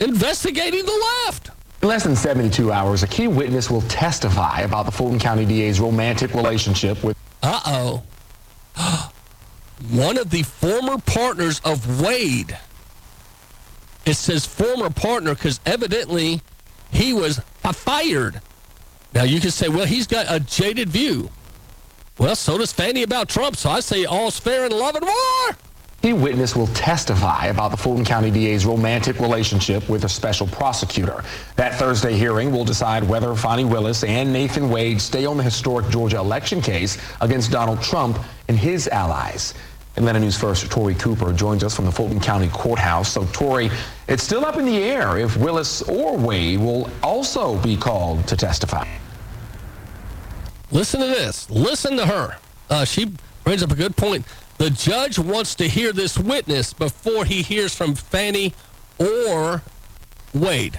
investigating 0.00 0.84
the 0.84 1.22
left. 1.24 1.50
In 1.82 1.88
less 1.88 2.04
than 2.04 2.16
72 2.16 2.72
hours, 2.72 3.02
a 3.02 3.06
key 3.06 3.28
witness 3.28 3.70
will 3.70 3.82
testify 3.82 4.60
about 4.60 4.86
the 4.86 4.92
Fulton 4.92 5.18
County 5.18 5.44
DA's 5.44 5.80
romantic 5.80 6.34
relationship 6.34 7.02
with. 7.02 7.16
Uh 7.42 7.60
oh. 7.66 8.02
One 9.90 10.16
of 10.16 10.30
the 10.30 10.42
former 10.42 10.98
partners 10.98 11.60
of 11.64 12.00
Wade 12.00 12.58
it 14.06 14.14
says 14.14 14.46
former 14.46 14.88
partner 14.88 15.34
because 15.34 15.60
evidently 15.66 16.40
he 16.90 17.12
was 17.12 17.40
fired. 17.62 18.40
Now 19.12 19.24
you 19.24 19.40
can 19.40 19.50
say, 19.50 19.68
well, 19.68 19.86
he's 19.86 20.06
got 20.06 20.26
a 20.28 20.40
jaded 20.40 20.88
view. 20.88 21.30
Well, 22.18 22.36
so 22.36 22.56
does 22.56 22.72
Fani 22.72 23.02
about 23.02 23.28
Trump. 23.28 23.56
So 23.56 23.68
I 23.68 23.80
say 23.80 24.04
all's 24.06 24.38
fair 24.38 24.64
in 24.64 24.72
love 24.72 24.94
and 24.94 25.04
war. 25.04 25.56
The 26.02 26.12
witness 26.12 26.54
will 26.54 26.68
testify 26.68 27.46
about 27.46 27.72
the 27.72 27.76
Fulton 27.76 28.04
County 28.04 28.30
DA's 28.30 28.64
romantic 28.64 29.18
relationship 29.18 29.88
with 29.88 30.04
a 30.04 30.08
special 30.08 30.46
prosecutor. 30.46 31.24
That 31.56 31.74
Thursday 31.74 32.16
hearing 32.16 32.52
will 32.52 32.64
decide 32.64 33.02
whether 33.02 33.34
Fani 33.34 33.64
Willis 33.64 34.04
and 34.04 34.32
Nathan 34.32 34.70
Wade 34.70 35.00
stay 35.00 35.26
on 35.26 35.36
the 35.36 35.42
historic 35.42 35.88
Georgia 35.88 36.18
election 36.18 36.60
case 36.60 36.96
against 37.20 37.50
Donald 37.50 37.82
Trump 37.82 38.18
and 38.48 38.56
his 38.56 38.86
allies. 38.88 39.54
Atlanta 39.96 40.20
News 40.20 40.36
First 40.36 40.70
Tori 40.70 40.94
Cooper 40.94 41.32
joins 41.32 41.64
us 41.64 41.74
from 41.74 41.86
the 41.86 41.92
Fulton 41.92 42.20
County 42.20 42.48
Courthouse. 42.48 43.10
So, 43.10 43.24
Tori, 43.32 43.70
it's 44.08 44.22
still 44.22 44.44
up 44.44 44.56
in 44.56 44.66
the 44.66 44.76
air 44.76 45.18
if 45.18 45.36
Willis 45.38 45.82
or 45.82 46.16
Wade 46.16 46.60
will 46.60 46.90
also 47.02 47.58
be 47.62 47.76
called 47.76 48.26
to 48.28 48.36
testify. 48.36 48.86
Listen 50.70 51.00
to 51.00 51.06
this. 51.06 51.48
Listen 51.48 51.96
to 51.96 52.04
her. 52.04 52.36
Uh, 52.68 52.84
she 52.84 53.12
brings 53.44 53.62
up 53.62 53.70
a 53.70 53.74
good 53.74 53.96
point. 53.96 54.26
The 54.58 54.70
judge 54.70 55.18
wants 55.18 55.54
to 55.56 55.68
hear 55.68 55.92
this 55.92 56.18
witness 56.18 56.72
before 56.72 57.24
he 57.24 57.42
hears 57.42 57.74
from 57.74 57.94
Fani 57.94 58.52
or 58.98 59.62
Wade. 60.34 60.78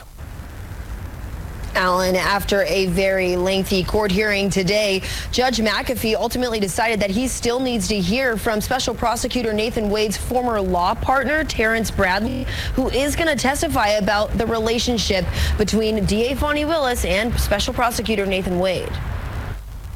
Alan, 1.77 2.15
after 2.15 2.63
a 2.63 2.87
very 2.87 3.35
lengthy 3.35 3.83
court 3.83 4.09
hearing 4.09 4.49
today, 4.49 5.03
Judge 5.31 5.59
McAfee 5.59 6.15
ultimately 6.15 6.59
decided 6.59 6.99
that 7.01 7.11
he 7.11 7.27
still 7.27 7.59
needs 7.59 7.87
to 7.89 7.99
hear 7.99 8.35
from 8.35 8.61
Special 8.61 8.95
Prosecutor 8.95 9.53
Nathan 9.53 9.91
Wade's 9.91 10.17
former 10.17 10.59
law 10.59 10.95
partner, 10.95 11.43
Terrence 11.43 11.91
Bradley, 11.91 12.47
who 12.73 12.89
is 12.89 13.15
going 13.15 13.27
to 13.27 13.35
testify 13.35 13.89
about 13.89 14.35
the 14.39 14.47
relationship 14.47 15.23
between 15.59 16.03
DA 16.05 16.33
Fani 16.33 16.65
Willis 16.65 17.05
and 17.05 17.31
Special 17.39 17.75
Prosecutor 17.75 18.25
Nathan 18.25 18.57
Wade. 18.57 18.91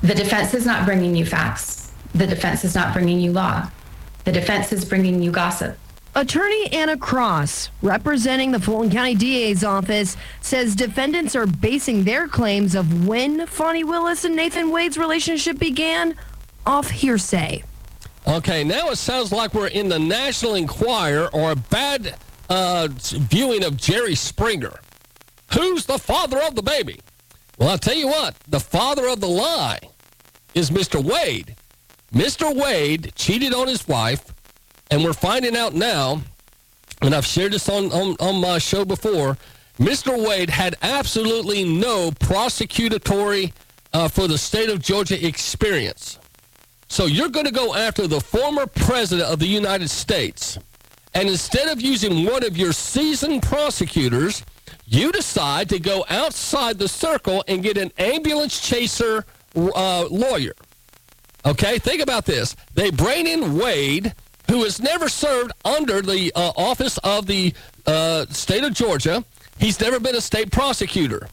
The 0.04 0.14
defense 0.14 0.54
is 0.54 0.68
not 0.68 0.86
bringing 0.86 1.16
you 1.16 1.26
facts. 1.26 1.92
The 2.14 2.28
defense 2.28 2.64
is 2.64 2.76
not 2.76 2.94
bringing 2.94 3.20
you 3.20 3.32
law. 3.32 3.68
The 4.24 4.32
defense 4.32 4.72
is 4.72 4.86
bringing 4.86 5.24
you 5.24 5.32
gossip. 5.32 5.80
Attorney 6.14 6.68
Anna 6.74 6.98
Cross, 6.98 7.70
representing 7.82 8.52
the 8.52 8.60
Fulton 8.60 8.92
County 8.92 9.16
DA's 9.16 9.64
office, 9.64 10.18
says 10.42 10.76
defendants 10.76 11.38
are 11.38 11.48
basing 11.48 12.04
their 12.04 12.28
claims 12.28 12.76
of 12.76 13.08
when 13.08 13.48
Fani 13.48 13.86
Willis 13.86 14.26
and 14.26 14.36
Nathan 14.36 14.72
Wade's 14.72 14.98
relationship 14.98 15.58
began 15.58 16.16
off 16.66 16.90
hearsay. 16.90 17.64
Okay, 18.28 18.64
now 18.66 18.90
it 18.90 18.98
sounds 18.98 19.32
like 19.32 19.54
we're 19.54 19.68
in 19.68 19.88
the 19.88 19.98
National 19.98 20.56
Enquirer 20.56 21.30
or 21.32 21.52
a 21.52 21.56
bad 21.56 22.16
uh, 22.50 22.90
viewing 22.92 23.64
of 23.64 23.78
Jerry 23.78 24.16
Springer. 24.16 24.80
Who's 25.54 25.86
the 25.86 25.98
father 25.98 26.42
of 26.42 26.56
the 26.56 26.62
baby? 26.62 27.00
Well, 27.58 27.70
I'll 27.70 27.78
tell 27.78 27.96
you 27.96 28.08
what, 28.08 28.36
the 28.50 28.60
father 28.60 29.08
of 29.08 29.22
the 29.22 29.30
lie 29.30 29.80
is 30.54 30.72
Mr. 30.72 31.02
Wade. 31.02 31.56
Mr. 32.14 32.54
Wade 32.54 33.14
cheated 33.16 33.54
on 33.54 33.70
his 33.70 33.88
wife 33.88 34.31
and 34.92 35.04
we're 35.04 35.14
finding 35.14 35.56
out 35.56 35.74
now, 35.74 36.22
and 37.02 37.16
I've 37.16 37.26
shared 37.26 37.54
this 37.54 37.70
on, 37.70 37.92
on, 37.92 38.18
on 38.20 38.42
my 38.42 38.60
show 38.60 38.86
before, 38.86 39.38
Mr. 39.80 40.28
Wade 40.28 40.50
had 40.50 40.76
absolutely 40.82 41.64
no 41.64 42.12
prosecutory 42.12 43.54
uh, 43.94 44.08
for 44.08 44.28
the 44.28 44.38
state 44.38 44.70
of 44.70 44.80
Georgia 44.82 45.26
experience. 45.26 46.20
So 46.90 47.06
you're 47.06 47.30
going 47.30 47.46
to 47.46 47.54
go 47.54 47.74
after 47.74 48.06
the 48.06 48.20
former 48.20 48.68
president 48.68 49.30
of 49.30 49.40
the 49.40 49.48
United 49.48 49.90
States. 49.90 50.60
And 51.14 51.30
instead 51.30 51.70
of 51.70 51.82
using 51.82 52.26
one 52.26 52.44
of 52.44 52.58
your 52.58 52.74
seasoned 52.74 53.44
prosecutors, 53.44 54.44
you 54.86 55.12
decide 55.14 55.70
to 55.70 55.80
go 55.80 56.06
outside 56.10 56.78
the 56.78 56.88
circle 56.88 57.44
and 57.48 57.64
get 57.64 57.78
an 57.78 57.92
ambulance 57.98 58.60
chaser 58.60 59.26
uh, 59.56 60.06
lawyer. 60.10 60.54
Okay, 61.46 61.80
think 61.80 62.02
about 62.02 62.26
this. 62.26 62.56
They 62.74 62.92
bring 62.92 63.26
in 63.26 63.58
Wade 63.58 64.14
who 64.52 64.64
has 64.66 64.82
never 64.82 65.08
served 65.08 65.54
under 65.64 66.02
the 66.02 66.30
uh, 66.36 66.52
office 66.58 66.98
of 67.06 67.26
the 67.26 67.54
uh, 67.86 68.26
state 68.26 68.66
of 68.66 68.74
Georgia. 68.74 69.24
He's 69.58 69.80
never 69.80 69.98
been 69.98 70.16
a 70.16 70.22
state 70.22 70.52
prosecutor. 70.52 71.30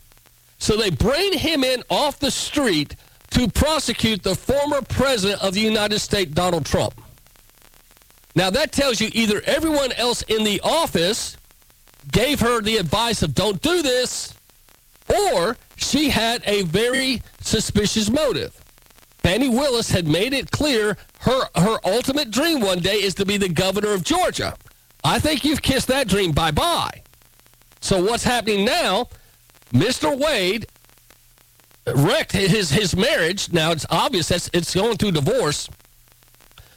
So 0.59 0.77
they 0.77 0.91
bring 0.91 1.33
him 1.33 1.65
in 1.65 1.83
off 1.91 2.21
the 2.21 2.31
street 2.31 2.95
to 3.31 3.49
prosecute 3.49 4.23
the 4.23 4.37
former 4.37 4.83
president 4.83 5.43
of 5.43 5.53
the 5.53 5.61
United 5.61 5.99
States, 5.99 6.31
Donald 6.33 6.65
Trump. 6.65 6.95
Now, 8.37 8.51
that 8.51 8.71
tells 8.71 9.01
you 9.01 9.11
either 9.13 9.43
everyone 9.47 9.91
else 9.93 10.23
in 10.23 10.45
the 10.45 10.61
office 10.63 11.37
gave 12.13 12.39
her 12.39 12.61
the 12.61 12.77
advice 12.77 13.25
of 13.25 13.35
don't 13.35 13.61
do 13.61 13.83
this, 13.83 14.33
or 15.09 15.57
she 15.75 16.09
had 16.09 16.45
a 16.47 16.63
very 16.63 17.21
suspicious 17.41 18.11
motive. 18.11 18.55
Fani 19.23 19.49
Willis 19.49 19.91
had 19.91 20.07
made 20.07 20.33
it 20.33 20.51
clear 20.51 20.97
her, 21.21 21.43
her 21.57 21.79
ultimate 21.85 22.31
dream 22.31 22.61
one 22.61 22.81
day 22.81 23.03
is 23.03 23.15
to 23.15 23.27
be 23.27 23.37
the 23.37 23.49
governor 23.49 23.93
of 23.93 24.05
Georgia. 24.05 24.55
I 25.05 25.19
think 25.19 25.45
you've 25.45 25.63
kissed 25.63 25.89
that 25.89 26.09
dream 26.09 26.33
bye 26.33 26.51
bye. 26.51 27.03
So, 27.81 28.03
what's 28.03 28.25
happening 28.25 28.65
now? 28.65 29.09
Mr. 29.73 30.17
Wade 30.19 30.67
wrecked 31.95 32.33
his, 32.33 32.71
his 32.71 32.97
marriage. 32.97 33.53
Now, 33.53 33.71
it's 33.71 33.87
obvious 33.91 34.29
that 34.29 34.49
it's 34.53 34.75
going 34.75 34.97
through 34.97 35.13
divorce. 35.13 35.69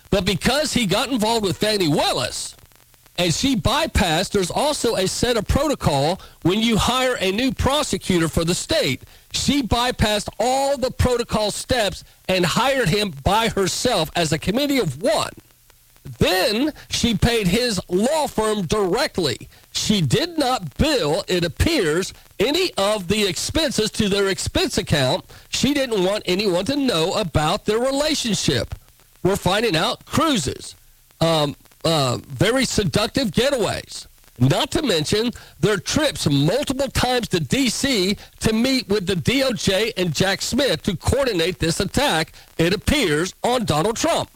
But 0.09 0.25
because 0.25 0.73
he 0.73 0.85
got 0.85 1.09
involved 1.09 1.45
with 1.45 1.57
Fani 1.57 1.87
Willis 1.87 2.55
and 3.17 3.33
she 3.33 3.55
bypassed, 3.55 4.31
there's 4.31 4.51
also 4.51 4.95
a 4.95 5.07
set 5.07 5.37
of 5.37 5.47
protocol 5.47 6.19
when 6.43 6.59
you 6.59 6.77
hire 6.77 7.15
a 7.19 7.31
new 7.31 7.53
prosecutor 7.53 8.27
for 8.27 8.43
the 8.43 8.53
state. 8.53 9.03
She 9.33 9.63
bypassed 9.63 10.29
all 10.39 10.77
the 10.77 10.91
protocol 10.91 11.51
steps 11.51 12.03
and 12.27 12.45
hired 12.45 12.89
him 12.89 13.13
by 13.23 13.49
herself 13.49 14.11
as 14.15 14.31
a 14.31 14.39
committee 14.39 14.79
of 14.79 15.01
one. 15.01 15.31
Then 16.17 16.73
she 16.89 17.15
paid 17.15 17.47
his 17.47 17.79
law 17.87 18.27
firm 18.27 18.65
directly. 18.65 19.49
She 19.71 20.01
did 20.01 20.37
not 20.37 20.77
bill, 20.77 21.23
it 21.27 21.43
appears, 21.43 22.13
any 22.39 22.73
of 22.75 23.07
the 23.07 23.27
expenses 23.27 23.91
to 23.91 24.09
their 24.09 24.27
expense 24.27 24.77
account. 24.77 25.25
She 25.49 25.73
didn't 25.73 26.03
want 26.03 26.23
anyone 26.25 26.65
to 26.65 26.75
know 26.75 27.13
about 27.13 27.65
their 27.65 27.79
relationship. 27.79 28.75
We're 29.23 29.35
finding 29.35 29.75
out 29.75 30.05
cruises, 30.05 30.75
um, 31.19 31.55
uh, 31.85 32.17
very 32.27 32.65
seductive 32.65 33.29
getaways. 33.29 34.07
Not 34.39 34.71
to 34.71 34.81
mention 34.81 35.31
their 35.59 35.77
trips 35.77 36.27
multiple 36.27 36.87
times 36.87 37.27
to 37.29 37.39
D.C. 37.39 38.17
to 38.39 38.53
meet 38.53 38.87
with 38.89 39.05
the 39.05 39.15
DOJ 39.15 39.93
and 39.97 40.13
Jack 40.13 40.41
Smith 40.41 40.81
to 40.83 40.97
coordinate 40.97 41.59
this 41.59 41.79
attack, 41.79 42.33
it 42.57 42.73
appears, 42.73 43.33
on 43.43 43.65
Donald 43.65 43.97
Trump. 43.97 44.29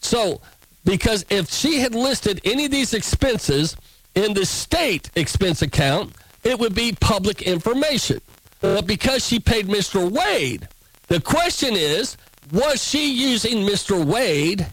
So, 0.00 0.40
because 0.84 1.26
if 1.28 1.50
she 1.50 1.80
had 1.80 1.94
listed 1.94 2.40
any 2.44 2.64
of 2.64 2.70
these 2.70 2.94
expenses 2.94 3.76
in 4.14 4.32
the 4.32 4.46
state 4.46 5.10
expense 5.14 5.60
account, 5.60 6.14
it 6.42 6.58
would 6.58 6.74
be 6.74 6.96
public 7.00 7.42
information. 7.42 8.20
But 8.60 8.86
because 8.86 9.26
she 9.26 9.40
paid 9.40 9.66
Mr. 9.66 10.10
Wade, 10.10 10.68
the 11.08 11.20
question 11.20 11.74
is 11.74 12.16
was 12.52 12.82
she 12.82 13.12
using 13.12 13.66
Mr. 13.66 14.04
Wade? 14.04 14.66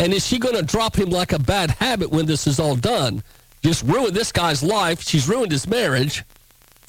And 0.00 0.12
is 0.12 0.26
she 0.26 0.38
going 0.38 0.54
to 0.54 0.62
drop 0.62 0.96
him 0.96 1.10
like 1.10 1.32
a 1.32 1.38
bad 1.38 1.72
habit 1.72 2.10
when 2.10 2.26
this 2.26 2.46
is 2.46 2.60
all 2.60 2.76
done? 2.76 3.22
Just 3.62 3.82
ruined 3.84 4.14
this 4.14 4.32
guy's 4.32 4.62
life. 4.62 5.02
She's 5.02 5.28
ruined 5.28 5.52
his 5.52 5.66
marriage. 5.66 6.24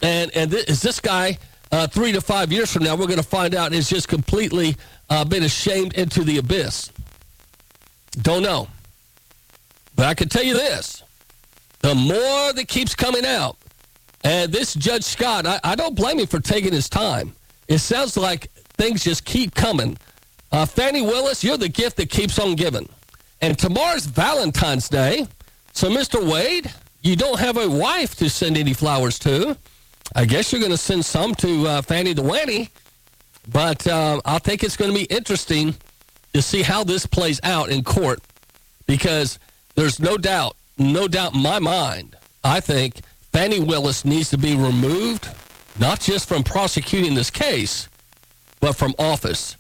And, 0.01 0.31
and 0.35 0.51
th- 0.51 0.69
is 0.69 0.81
this 0.81 0.99
guy, 0.99 1.37
uh, 1.71 1.87
three 1.87 2.11
to 2.11 2.21
five 2.21 2.51
years 2.51 2.71
from 2.71 2.83
now, 2.83 2.95
we're 2.95 3.07
going 3.07 3.17
to 3.17 3.23
find 3.23 3.55
out 3.55 3.73
is 3.73 3.89
just 3.89 4.07
completely 4.07 4.75
uh, 5.09 5.25
been 5.25 5.43
ashamed 5.43 5.93
into 5.93 6.23
the 6.23 6.37
abyss? 6.37 6.91
Don't 8.21 8.43
know. 8.43 8.67
But 9.95 10.05
I 10.05 10.13
can 10.13 10.29
tell 10.29 10.43
you 10.43 10.53
this 10.53 11.03
the 11.79 11.95
more 11.95 12.53
that 12.53 12.67
keeps 12.67 12.95
coming 12.95 13.25
out, 13.25 13.57
and 14.23 14.51
this 14.51 14.73
Judge 14.73 15.03
Scott, 15.03 15.45
I, 15.45 15.59
I 15.63 15.75
don't 15.75 15.95
blame 15.95 16.19
him 16.19 16.27
for 16.27 16.39
taking 16.39 16.73
his 16.73 16.89
time. 16.89 17.33
It 17.67 17.79
sounds 17.79 18.17
like 18.17 18.51
things 18.77 19.03
just 19.03 19.25
keep 19.25 19.55
coming. 19.55 19.97
Uh, 20.51 20.65
Fani 20.65 21.01
Willis, 21.01 21.43
you're 21.43 21.57
the 21.57 21.69
gift 21.69 21.97
that 21.97 22.09
keeps 22.09 22.39
on 22.39 22.55
giving. 22.55 22.89
And 23.41 23.57
tomorrow's 23.57 24.05
Valentine's 24.05 24.89
Day. 24.89 25.27
So, 25.79 25.89
Mr. 25.89 26.21
Wade, 26.29 26.69
you 27.03 27.15
don't 27.15 27.39
have 27.39 27.55
a 27.55 27.69
wife 27.69 28.13
to 28.15 28.29
send 28.29 28.57
any 28.57 28.73
flowers 28.73 29.17
to. 29.19 29.55
I 30.13 30.25
guess 30.25 30.51
you're 30.51 30.59
going 30.59 30.73
to 30.73 30.77
send 30.77 31.05
some 31.05 31.33
to 31.35 31.67
uh, 31.67 31.79
the 31.79 32.21
Wanny. 32.21 32.69
But 33.47 33.87
uh, 33.87 34.19
I 34.25 34.39
think 34.39 34.61
it's 34.61 34.75
going 34.75 34.91
to 34.91 34.99
be 34.99 35.05
interesting 35.05 35.73
to 36.33 36.41
see 36.41 36.63
how 36.63 36.83
this 36.83 37.05
plays 37.05 37.39
out 37.43 37.69
in 37.69 37.85
court 37.85 38.19
because 38.87 39.39
there's 39.75 40.01
no 40.01 40.17
doubt, 40.17 40.57
no 40.77 41.07
doubt 41.07 41.33
in 41.33 41.41
my 41.41 41.59
mind, 41.59 42.17
I 42.43 42.59
think 42.59 42.95
Fani 43.31 43.61
Willis 43.61 44.03
needs 44.03 44.29
to 44.31 44.37
be 44.37 44.57
removed, 44.57 45.29
not 45.79 46.01
just 46.01 46.27
from 46.27 46.43
prosecuting 46.43 47.15
this 47.15 47.29
case, 47.29 47.87
but 48.59 48.75
from 48.75 48.93
office. 48.99 49.55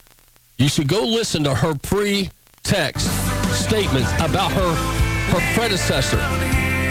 You 0.57 0.67
should 0.67 0.89
go 0.89 1.01
listen 1.01 1.45
to 1.45 1.55
her 1.55 1.75
pre 1.75 2.29
text 2.63 3.07
statements 3.53 4.11
about 4.19 4.51
her, 4.51 4.98
her 5.29 5.53
predecessor. 5.53 6.19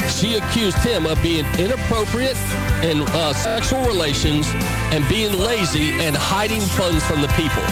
She 0.08 0.36
accused 0.36 0.78
him 0.78 1.06
of 1.06 1.20
being 1.22 1.44
inappropriate 1.58 2.36
in 2.82 3.02
uh, 3.02 3.32
sexual 3.34 3.84
relations 3.84 4.46
and 4.92 5.06
being 5.08 5.38
lazy 5.38 5.92
and 6.00 6.16
hiding 6.16 6.60
funds 6.60 7.04
from 7.04 7.20
the 7.20 7.28
people. 7.28 7.62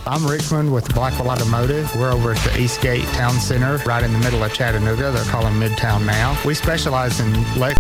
I'm 0.07 0.27
Richmond 0.27 0.73
with 0.73 0.93
Blackwell 0.95 1.29
Automotive. 1.29 1.95
We're 1.97 2.11
over 2.11 2.33
at 2.33 2.39
the 2.39 2.59
Eastgate 2.59 3.05
Town 3.09 3.35
Center, 3.35 3.77
right 3.85 4.03
in 4.03 4.11
the 4.13 4.19
middle 4.21 4.43
of 4.43 4.55
Chattanooga. 4.55 5.11
They're 5.13 5.25
calling 5.25 5.53
Midtown 5.55 6.07
now. 6.07 6.41
We 6.47 6.55
specialize 6.55 7.21
in 7.21 7.33
Lex 7.59 7.78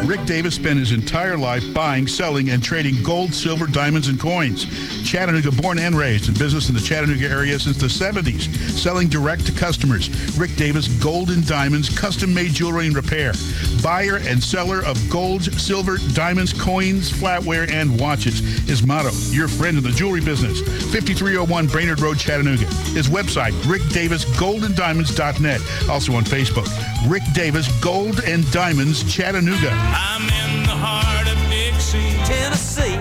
Rick 0.05 0.25
Davis 0.25 0.55
spent 0.55 0.77
his 0.79 0.91
entire 0.91 1.37
life 1.37 1.73
buying, 1.73 2.07
selling, 2.07 2.49
and 2.49 2.61
trading 2.63 3.01
gold, 3.01 3.33
silver, 3.33 3.65
diamonds, 3.65 4.07
and 4.07 4.19
coins. 4.19 4.65
Chattanooga 5.03 5.51
born 5.51 5.79
and 5.79 5.95
raised 5.95 6.27
in 6.27 6.35
business 6.35 6.69
in 6.69 6.75
the 6.75 6.81
Chattanooga 6.81 7.27
area 7.27 7.57
since 7.57 7.77
the 7.77 7.87
70s, 7.87 8.49
selling 8.69 9.07
direct 9.07 9.45
to 9.47 9.51
customers. 9.51 10.09
Rick 10.37 10.55
Davis 10.55 10.87
Gold 11.01 11.29
and 11.29 11.47
Diamonds, 11.47 11.89
custom 11.97 12.33
made 12.33 12.51
jewelry 12.51 12.87
and 12.87 12.95
repair. 12.95 13.33
Buyer 13.81 14.17
and 14.17 14.43
seller 14.43 14.83
of 14.85 14.99
gold, 15.09 15.43
silver, 15.59 15.97
diamonds, 16.13 16.53
coins, 16.53 17.11
flatware, 17.11 17.69
and 17.71 17.99
watches. 17.99 18.39
His 18.67 18.85
motto, 18.85 19.11
your 19.31 19.47
friend 19.47 19.77
in 19.77 19.83
the 19.83 19.91
jewelry 19.91 20.21
business. 20.21 20.59
5301 20.91 21.67
Brainerd 21.67 21.99
Road, 22.01 22.19
Chattanooga. 22.19 22.65
His 22.93 23.07
website, 23.07 23.53
rickdavisgoldanddiamonds.net. 23.63 25.61
Also 25.89 26.13
on 26.13 26.23
Facebook, 26.23 26.67
Rick 27.09 27.23
Davis 27.33 27.67
Gold 27.81 28.21
and 28.25 28.49
Diamonds, 28.51 29.03
Chattanooga. 29.11 29.44
I'm 29.47 30.23
in 30.23 30.63
the 30.63 30.71
heart 30.73 31.27
of 31.27 31.37
Dixie, 31.51 32.17
Tennessee. 32.25 32.95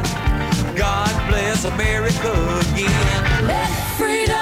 God 0.76 1.28
bless 1.30 1.64
America 1.64 2.32
again. 2.70 3.46
Let 3.46 3.70
freedom 3.96 4.34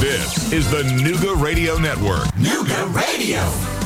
This 0.00 0.52
is 0.52 0.68
the 0.70 0.82
Nooga 0.82 1.40
Radio 1.40 1.78
Network. 1.78 2.24
Nooga 2.34 2.92
Radio. 2.92 3.77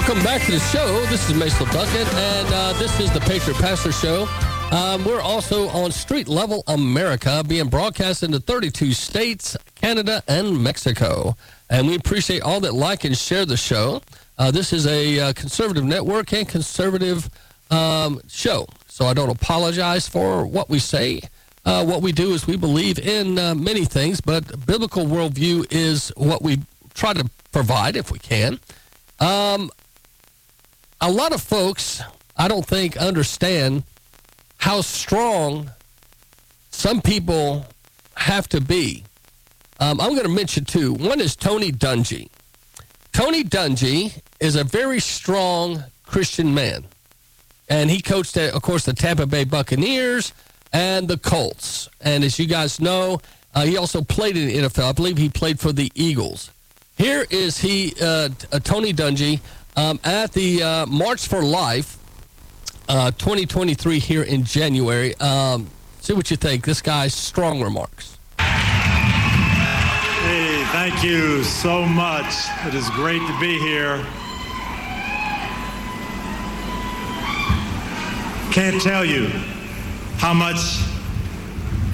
Welcome 0.00 0.24
back 0.24 0.40
to 0.46 0.52
the 0.52 0.58
show. 0.60 1.04
This 1.10 1.28
is 1.28 1.34
Mason 1.34 1.68
Duncan, 1.68 2.06
and 2.16 2.48
uh, 2.54 2.72
this 2.78 2.98
is 2.98 3.12
the 3.12 3.20
Patriot 3.20 3.58
Pastor 3.58 3.92
Show. 3.92 4.26
Um, 4.72 5.04
we're 5.04 5.20
also 5.20 5.68
on 5.68 5.92
Street 5.92 6.26
Level 6.26 6.64
America, 6.68 7.44
being 7.46 7.68
broadcast 7.68 8.22
into 8.22 8.40
32 8.40 8.94
states, 8.94 9.58
Canada, 9.74 10.22
and 10.26 10.64
Mexico. 10.64 11.36
And 11.68 11.86
we 11.86 11.96
appreciate 11.96 12.40
all 12.40 12.60
that 12.60 12.72
like 12.72 13.04
and 13.04 13.14
share 13.14 13.44
the 13.44 13.58
show. 13.58 14.00
Uh, 14.38 14.50
this 14.50 14.72
is 14.72 14.86
a 14.86 15.20
uh, 15.20 15.32
conservative 15.34 15.84
network 15.84 16.32
and 16.32 16.48
conservative 16.48 17.28
um, 17.70 18.22
show, 18.26 18.66
so 18.88 19.04
I 19.04 19.12
don't 19.12 19.28
apologize 19.28 20.08
for 20.08 20.46
what 20.46 20.70
we 20.70 20.78
say. 20.78 21.20
Uh, 21.66 21.84
what 21.84 22.00
we 22.00 22.10
do 22.12 22.32
is 22.32 22.46
we 22.46 22.56
believe 22.56 22.98
in 22.98 23.38
uh, 23.38 23.54
many 23.54 23.84
things, 23.84 24.22
but 24.22 24.64
biblical 24.64 25.04
worldview 25.04 25.66
is 25.70 26.10
what 26.16 26.40
we 26.40 26.62
try 26.94 27.12
to 27.12 27.28
provide 27.52 27.96
if 27.96 28.10
we 28.10 28.18
can. 28.18 28.58
Um, 29.18 29.70
a 31.00 31.10
lot 31.10 31.32
of 31.32 31.40
folks, 31.40 32.02
I 32.36 32.48
don't 32.48 32.66
think, 32.66 32.96
understand 32.96 33.84
how 34.58 34.80
strong 34.82 35.70
some 36.70 37.00
people 37.00 37.66
have 38.16 38.48
to 38.50 38.60
be. 38.60 39.04
Um, 39.78 40.00
I'm 40.00 40.10
going 40.10 40.24
to 40.24 40.28
mention 40.28 40.64
two. 40.64 40.92
One 40.94 41.20
is 41.20 41.34
Tony 41.34 41.72
Dungy. 41.72 42.28
Tony 43.12 43.42
Dungy 43.42 44.20
is 44.38 44.56
a 44.56 44.64
very 44.64 45.00
strong 45.00 45.84
Christian 46.04 46.54
man. 46.54 46.84
And 47.68 47.88
he 47.88 48.02
coached, 48.02 48.36
of 48.36 48.60
course, 48.62 48.84
the 48.84 48.92
Tampa 48.92 49.26
Bay 49.26 49.44
Buccaneers 49.44 50.32
and 50.72 51.08
the 51.08 51.16
Colts. 51.16 51.88
And 52.00 52.24
as 52.24 52.38
you 52.38 52.46
guys 52.46 52.80
know, 52.80 53.20
uh, 53.54 53.64
he 53.64 53.76
also 53.76 54.02
played 54.02 54.36
in 54.36 54.48
the 54.48 54.56
NFL. 54.68 54.90
I 54.90 54.92
believe 54.92 55.16
he 55.16 55.28
played 55.28 55.58
for 55.58 55.72
the 55.72 55.90
Eagles. 55.94 56.50
Here 56.96 57.26
is 57.30 57.58
he, 57.58 57.94
uh, 58.00 58.28
uh, 58.52 58.58
Tony 58.58 58.92
Dungy, 58.92 59.40
um, 59.76 60.00
at 60.04 60.32
the 60.32 60.62
uh, 60.62 60.86
March 60.86 61.28
for 61.28 61.42
Life 61.42 61.98
uh, 62.88 63.10
2023 63.12 63.98
here 63.98 64.22
in 64.22 64.44
January. 64.44 65.14
Um, 65.16 65.68
see 66.00 66.12
what 66.12 66.30
you 66.30 66.36
think. 66.36 66.64
This 66.64 66.82
guy's 66.82 67.14
strong 67.14 67.62
remarks. 67.62 68.18
Hey, 68.38 70.64
thank 70.72 71.04
you 71.04 71.44
so 71.44 71.84
much. 71.84 72.34
It 72.66 72.74
is 72.74 72.88
great 72.90 73.26
to 73.26 73.40
be 73.40 73.58
here. 73.58 74.04
Can't 78.52 78.82
tell 78.82 79.04
you 79.04 79.28
how 80.18 80.34
much 80.34 80.58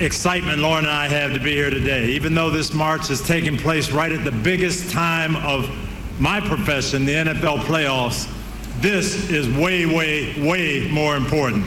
excitement 0.00 0.58
Lauren 0.58 0.84
and 0.84 0.92
I 0.92 1.08
have 1.08 1.34
to 1.34 1.40
be 1.40 1.52
here 1.52 1.70
today, 1.70 2.06
even 2.08 2.34
though 2.34 2.50
this 2.50 2.72
march 2.72 3.10
is 3.10 3.20
taking 3.20 3.58
place 3.58 3.92
right 3.92 4.10
at 4.10 4.24
the 4.24 4.32
biggest 4.32 4.90
time 4.90 5.36
of 5.36 5.68
my 6.18 6.40
profession, 6.40 7.04
the 7.04 7.14
NFL 7.14 7.58
playoffs. 7.60 8.32
This 8.80 9.30
is 9.30 9.48
way, 9.48 9.86
way, 9.86 10.34
way 10.40 10.88
more 10.90 11.16
important. 11.16 11.64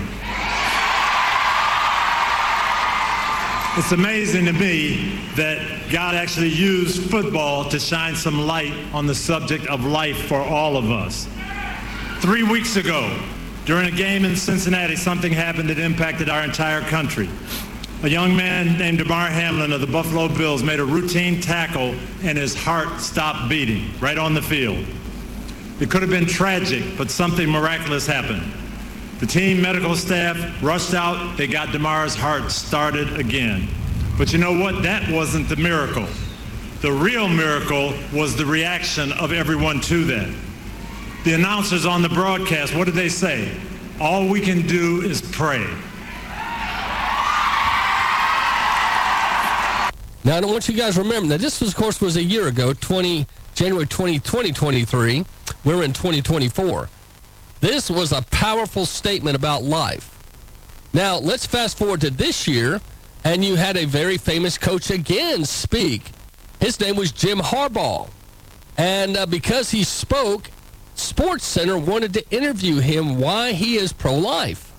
It's 3.77 3.91
amazing 3.91 4.45
to 4.45 4.53
me 4.53 5.19
that 5.35 5.89
God 5.91 6.15
actually 6.15 6.49
used 6.49 7.09
football 7.09 7.69
to 7.69 7.79
shine 7.79 8.15
some 8.15 8.45
light 8.45 8.73
on 8.93 9.05
the 9.05 9.15
subject 9.15 9.67
of 9.67 9.85
life 9.85 10.27
for 10.27 10.41
all 10.41 10.75
of 10.75 10.91
us. 10.91 11.27
Three 12.19 12.43
weeks 12.43 12.75
ago, 12.75 13.15
during 13.65 13.87
a 13.87 13.95
game 13.95 14.25
in 14.25 14.35
Cincinnati, 14.35 14.95
something 14.95 15.31
happened 15.31 15.69
that 15.69 15.77
impacted 15.77 16.27
our 16.27 16.43
entire 16.43 16.81
country. 16.81 17.29
A 18.01 18.07
young 18.07 18.33
man 18.33 18.77
named 18.77 18.99
Damar 18.99 19.27
Hamlin 19.27 19.73
of 19.73 19.81
the 19.81 19.87
Buffalo 19.87 20.29
Bills 20.29 20.63
made 20.63 20.79
a 20.79 20.85
routine 20.85 21.41
tackle 21.41 21.93
and 22.23 22.37
his 22.37 22.55
heart 22.55 23.01
stopped 23.01 23.49
beating 23.49 23.91
right 23.99 24.17
on 24.17 24.33
the 24.33 24.41
field. 24.41 24.85
It 25.81 25.91
could 25.91 26.01
have 26.01 26.09
been 26.09 26.25
tragic, 26.25 26.97
but 26.97 27.11
something 27.11 27.49
miraculous 27.49 28.07
happened. 28.07 28.53
The 29.19 29.25
team 29.25 29.61
medical 29.61 29.97
staff 29.97 30.37
rushed 30.63 30.93
out. 30.93 31.35
They 31.35 31.45
got 31.45 31.73
Damar's 31.73 32.15
heart 32.15 32.51
started 32.51 33.19
again. 33.19 33.67
But 34.17 34.31
you 34.31 34.39
know 34.39 34.57
what? 34.57 34.81
That 34.81 35.09
wasn't 35.11 35.49
the 35.49 35.57
miracle. 35.57 36.07
The 36.79 36.93
real 36.93 37.27
miracle 37.27 37.93
was 38.13 38.37
the 38.37 38.45
reaction 38.45 39.11
of 39.11 39.33
everyone 39.33 39.81
to 39.81 40.05
that. 40.05 40.33
The 41.25 41.33
announcers 41.33 41.85
on 41.85 42.01
the 42.01 42.07
broadcast, 42.07 42.73
what 42.73 42.85
did 42.85 42.95
they 42.95 43.09
say? 43.09 43.51
All 43.99 44.25
we 44.25 44.39
can 44.39 44.65
do 44.65 45.01
is 45.01 45.21
pray. 45.21 45.67
Now, 50.23 50.37
I 50.37 50.41
want 50.41 50.67
you 50.67 50.75
guys 50.75 50.95
to 50.95 51.01
remember 51.01 51.29
that 51.29 51.39
this, 51.39 51.61
was, 51.61 51.69
of 51.69 51.75
course, 51.75 52.01
was 52.01 52.17
a 52.17 52.23
year 52.23 52.47
ago, 52.47 52.73
20, 52.73 53.25
January 53.55 53.85
20, 53.85 54.19
2023. 54.19 55.25
We're 55.63 55.83
in 55.83 55.93
2024. 55.93 56.89
This 57.61 57.89
was 57.89 58.11
a 58.11 58.21
powerful 58.23 58.85
statement 58.85 59.35
about 59.35 59.63
life. 59.63 60.15
Now, 60.93 61.17
let's 61.17 61.45
fast 61.45 61.77
forward 61.77 62.01
to 62.01 62.09
this 62.09 62.47
year, 62.47 62.81
and 63.23 63.45
you 63.45 63.55
had 63.55 63.77
a 63.77 63.85
very 63.85 64.17
famous 64.17 64.57
coach 64.57 64.89
again 64.89 65.45
speak. 65.45 66.03
His 66.59 66.79
name 66.79 66.95
was 66.97 67.11
Jim 67.11 67.39
Harbaugh. 67.39 68.09
And 68.77 69.17
uh, 69.17 69.25
because 69.25 69.71
he 69.71 69.83
spoke, 69.83 70.49
Sports 70.95 71.45
Center 71.45 71.77
wanted 71.77 72.13
to 72.13 72.29
interview 72.29 72.79
him 72.79 73.19
why 73.19 73.53
he 73.53 73.75
is 73.75 73.93
pro-life. 73.93 74.73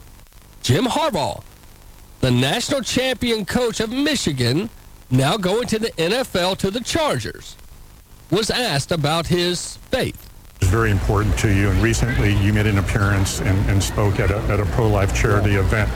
Jim 0.62 0.84
Harbaugh, 0.84 1.42
the 2.20 2.30
national 2.30 2.82
champion 2.82 3.46
coach 3.46 3.80
of 3.80 3.90
Michigan, 3.90 4.68
now 5.10 5.36
going 5.36 5.66
to 5.68 5.78
the 5.78 5.90
NFL 5.92 6.56
to 6.58 6.70
the 6.70 6.80
Chargers, 6.80 7.56
was 8.30 8.48
asked 8.50 8.92
about 8.92 9.26
his 9.26 9.76
faith 9.90 10.30
It's 10.60 10.70
very 10.70 10.92
important 10.92 11.36
to 11.40 11.52
you. 11.52 11.68
And 11.70 11.82
recently 11.82 12.36
you 12.36 12.52
made 12.52 12.66
an 12.66 12.78
appearance 12.78 13.40
and, 13.40 13.58
and 13.68 13.82
spoke 13.82 14.20
at 14.20 14.30
a, 14.30 14.38
at 14.42 14.60
a 14.60 14.64
pro-life 14.66 15.14
charity 15.14 15.56
event. 15.56 15.90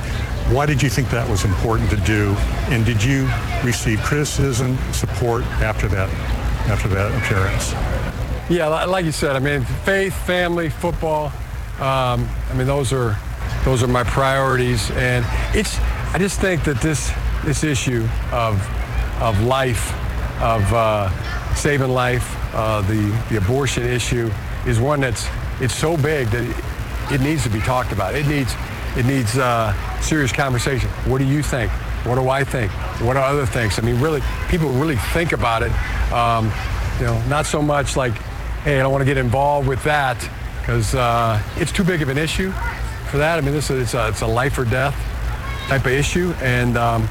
Why 0.53 0.66
did 0.66 0.82
you 0.82 0.91
think 0.91 1.11
that 1.11 1.28
was 1.31 1.45
important 1.45 1.91
to 1.91 1.97
do? 1.99 2.35
And 2.70 2.85
did 2.85 3.03
you 3.03 3.31
receive 3.62 4.01
criticism, 4.01 4.77
support 4.93 5.45
after 5.62 5.86
that, 5.89 6.11
after 6.69 6.89
that 6.89 7.12
appearance? 7.23 7.73
Yeah, 8.51 8.66
like 8.66 9.05
you 9.05 9.12
said, 9.12 9.36
I 9.36 9.39
mean, 9.39 9.62
faith, 9.85 10.15
family, 10.27 10.69
football. 10.69 11.27
Um, 11.78 12.28
I 12.51 12.55
mean, 12.55 12.66
those 12.66 12.93
are 12.93 13.16
those 13.65 13.82
are 13.82 13.89
my 13.89 14.05
priorities, 14.05 14.91
and 14.93 15.24
it's. 15.57 15.78
I 16.12 16.19
just 16.19 16.41
think 16.41 16.62
that 16.65 16.81
this 16.82 17.11
this 17.45 17.65
issue 17.65 18.07
of 18.31 18.61
of 19.20 19.41
life, 19.43 19.93
of 20.43 20.62
uh, 20.73 21.55
saving 21.55 21.91
life, 21.91 22.36
uh, 22.55 22.81
the 22.82 23.23
the 23.31 23.36
abortion 23.36 23.85
issue, 23.85 24.31
is 24.66 24.81
one 24.81 25.01
that's 25.01 25.28
it's 25.61 25.74
so 25.74 25.97
big 25.97 26.28
that 26.28 27.12
it, 27.12 27.20
needs 27.20 27.43
to 27.45 27.51
be 27.51 27.61
talked 27.61 27.93
about. 27.93 28.15
It 28.15 28.27
needs 28.27 28.55
it 28.97 29.07
needs 29.07 29.36
uh, 29.36 29.73
serious 30.01 30.32
conversation. 30.32 30.89
What 31.07 31.19
do 31.19 31.24
you 31.24 31.43
think? 31.43 31.70
What 32.05 32.16
do 32.16 32.28
I 32.28 32.45
think? 32.45 32.70
What 33.01 33.16
are 33.16 33.24
other 33.24 33.47
things? 33.47 33.78
I 33.78 33.82
mean, 33.82 34.01
really, 34.01 34.20
people 34.49 34.69
really 34.69 34.97
think 34.97 35.32
about 35.32 35.62
it. 35.62 35.73
Um, 36.12 36.53
you 36.99 37.07
know, 37.07 37.20
not 37.28 37.47
so 37.47 37.62
much 37.62 37.97
like, 37.97 38.12
hey, 38.62 38.78
I 38.78 38.82
don't 38.82 38.93
want 38.93 39.03
to 39.03 39.07
get 39.07 39.16
involved 39.16 39.66
with 39.66 39.82
that 39.85 40.19
because 40.61 40.95
uh, 40.95 41.43
it's 41.57 41.73
too 41.73 41.85
big 41.85 42.03
of 42.03 42.09
an 42.09 42.19
issue 42.19 42.51
for 43.11 43.19
that. 43.19 43.39
I 43.39 43.41
mean, 43.41 43.53
this 43.53 43.70
is 43.70 43.95
a, 43.95 44.09
it's 44.09 44.23
a 44.23 44.27
life 44.27 44.59
or 44.59 44.65
death 44.65 44.95
type 45.69 45.86
of 45.86 45.93
issue, 45.93 46.35
and 46.41 46.77
um, 46.77 47.09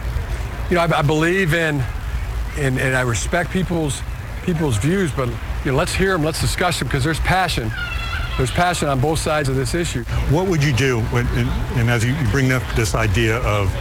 you 0.73 0.79
know, 0.79 0.85
I, 0.85 0.99
I 0.99 1.01
believe 1.03 1.53
in, 1.53 1.83
in, 2.57 2.79
and 2.79 2.95
I 2.95 3.01
respect 3.01 3.51
people's 3.51 4.01
people's 4.41 4.75
views, 4.77 5.11
but 5.11 5.29
you 5.63 5.71
know, 5.71 5.77
let's 5.77 5.93
hear 5.93 6.13
them, 6.13 6.23
let's 6.23 6.41
discuss 6.41 6.79
them, 6.79 6.87
because 6.87 7.03
there's 7.03 7.19
passion. 7.19 7.71
There's 8.37 8.49
passion 8.49 8.87
on 8.87 8.99
both 8.99 9.19
sides 9.19 9.49
of 9.49 9.55
this 9.55 9.75
issue. 9.75 10.03
What 10.31 10.47
would 10.47 10.63
you 10.63 10.73
do, 10.73 11.01
when, 11.11 11.27
and, 11.27 11.47
and 11.77 11.91
as 11.91 12.03
you 12.03 12.15
bring 12.31 12.51
up 12.51 12.63
this 12.75 12.95
idea 12.95 13.37
of 13.41 13.71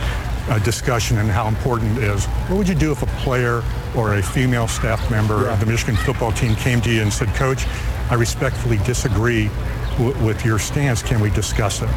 uh, 0.50 0.58
discussion 0.58 1.16
and 1.16 1.30
how 1.30 1.48
important 1.48 1.96
it 1.96 2.04
is, 2.04 2.26
what 2.26 2.58
would 2.58 2.68
you 2.68 2.74
do 2.74 2.92
if 2.92 3.02
a 3.02 3.06
player 3.22 3.62
or 3.96 4.16
a 4.16 4.22
female 4.22 4.68
staff 4.68 5.10
member 5.10 5.44
yeah. 5.44 5.54
of 5.54 5.60
the 5.60 5.66
Michigan 5.66 5.96
football 5.96 6.30
team 6.30 6.54
came 6.56 6.82
to 6.82 6.92
you 6.92 7.00
and 7.00 7.10
said, 7.10 7.28
Coach, 7.28 7.64
I 8.10 8.16
respectfully 8.16 8.76
disagree 8.84 9.48
w- 9.96 10.26
with 10.26 10.44
your 10.44 10.58
stance. 10.58 11.02
Can 11.02 11.20
we 11.20 11.30
discuss 11.30 11.80
it? 11.80 11.88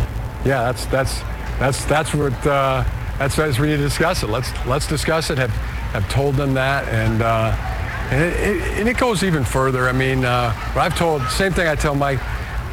Yeah, 0.46 0.72
that's 0.72 0.86
that's 0.86 1.20
that's 1.60 1.84
that's 1.84 2.14
what 2.14 2.48
uh, 2.48 2.86
that's 3.18 3.38
what 3.38 3.58
we 3.60 3.68
need 3.68 3.78
to 3.78 3.84
discuss 3.84 4.24
it. 4.24 4.30
Let's 4.30 4.52
let's 4.66 4.88
discuss 4.88 5.30
it. 5.30 5.38
Have 5.38 5.52
have 5.52 6.10
told 6.10 6.36
them 6.36 6.54
that 6.56 6.88
and. 6.90 7.22
Uh, 7.22 7.72
and 8.12 8.22
it, 8.22 8.34
it, 8.40 8.62
and 8.80 8.88
it, 8.88 8.98
goes 8.98 9.24
even 9.24 9.44
further. 9.44 9.90
I 9.90 9.92
mean, 9.92 10.26
uh, 10.26 10.54
I've 10.76 10.96
told, 10.96 11.24
same 11.24 11.52
thing 11.54 11.68
I 11.68 11.74
tell 11.74 11.96
my, 11.96 12.20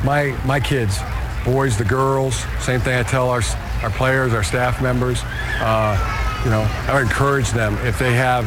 my, 0.04 0.38
my 0.44 0.60
kids, 0.60 0.98
boys, 1.42 1.78
the 1.78 1.86
girls, 1.86 2.44
same 2.60 2.80
thing 2.80 2.98
I 2.98 3.02
tell 3.02 3.30
our, 3.30 3.40
our 3.82 3.88
players, 3.88 4.34
our 4.34 4.42
staff 4.42 4.82
members. 4.82 5.22
Uh, 5.24 5.96
you 6.44 6.50
know, 6.50 6.60
I 6.86 7.00
encourage 7.00 7.50
them 7.50 7.78
if 7.86 7.98
they 7.98 8.12
have, 8.12 8.44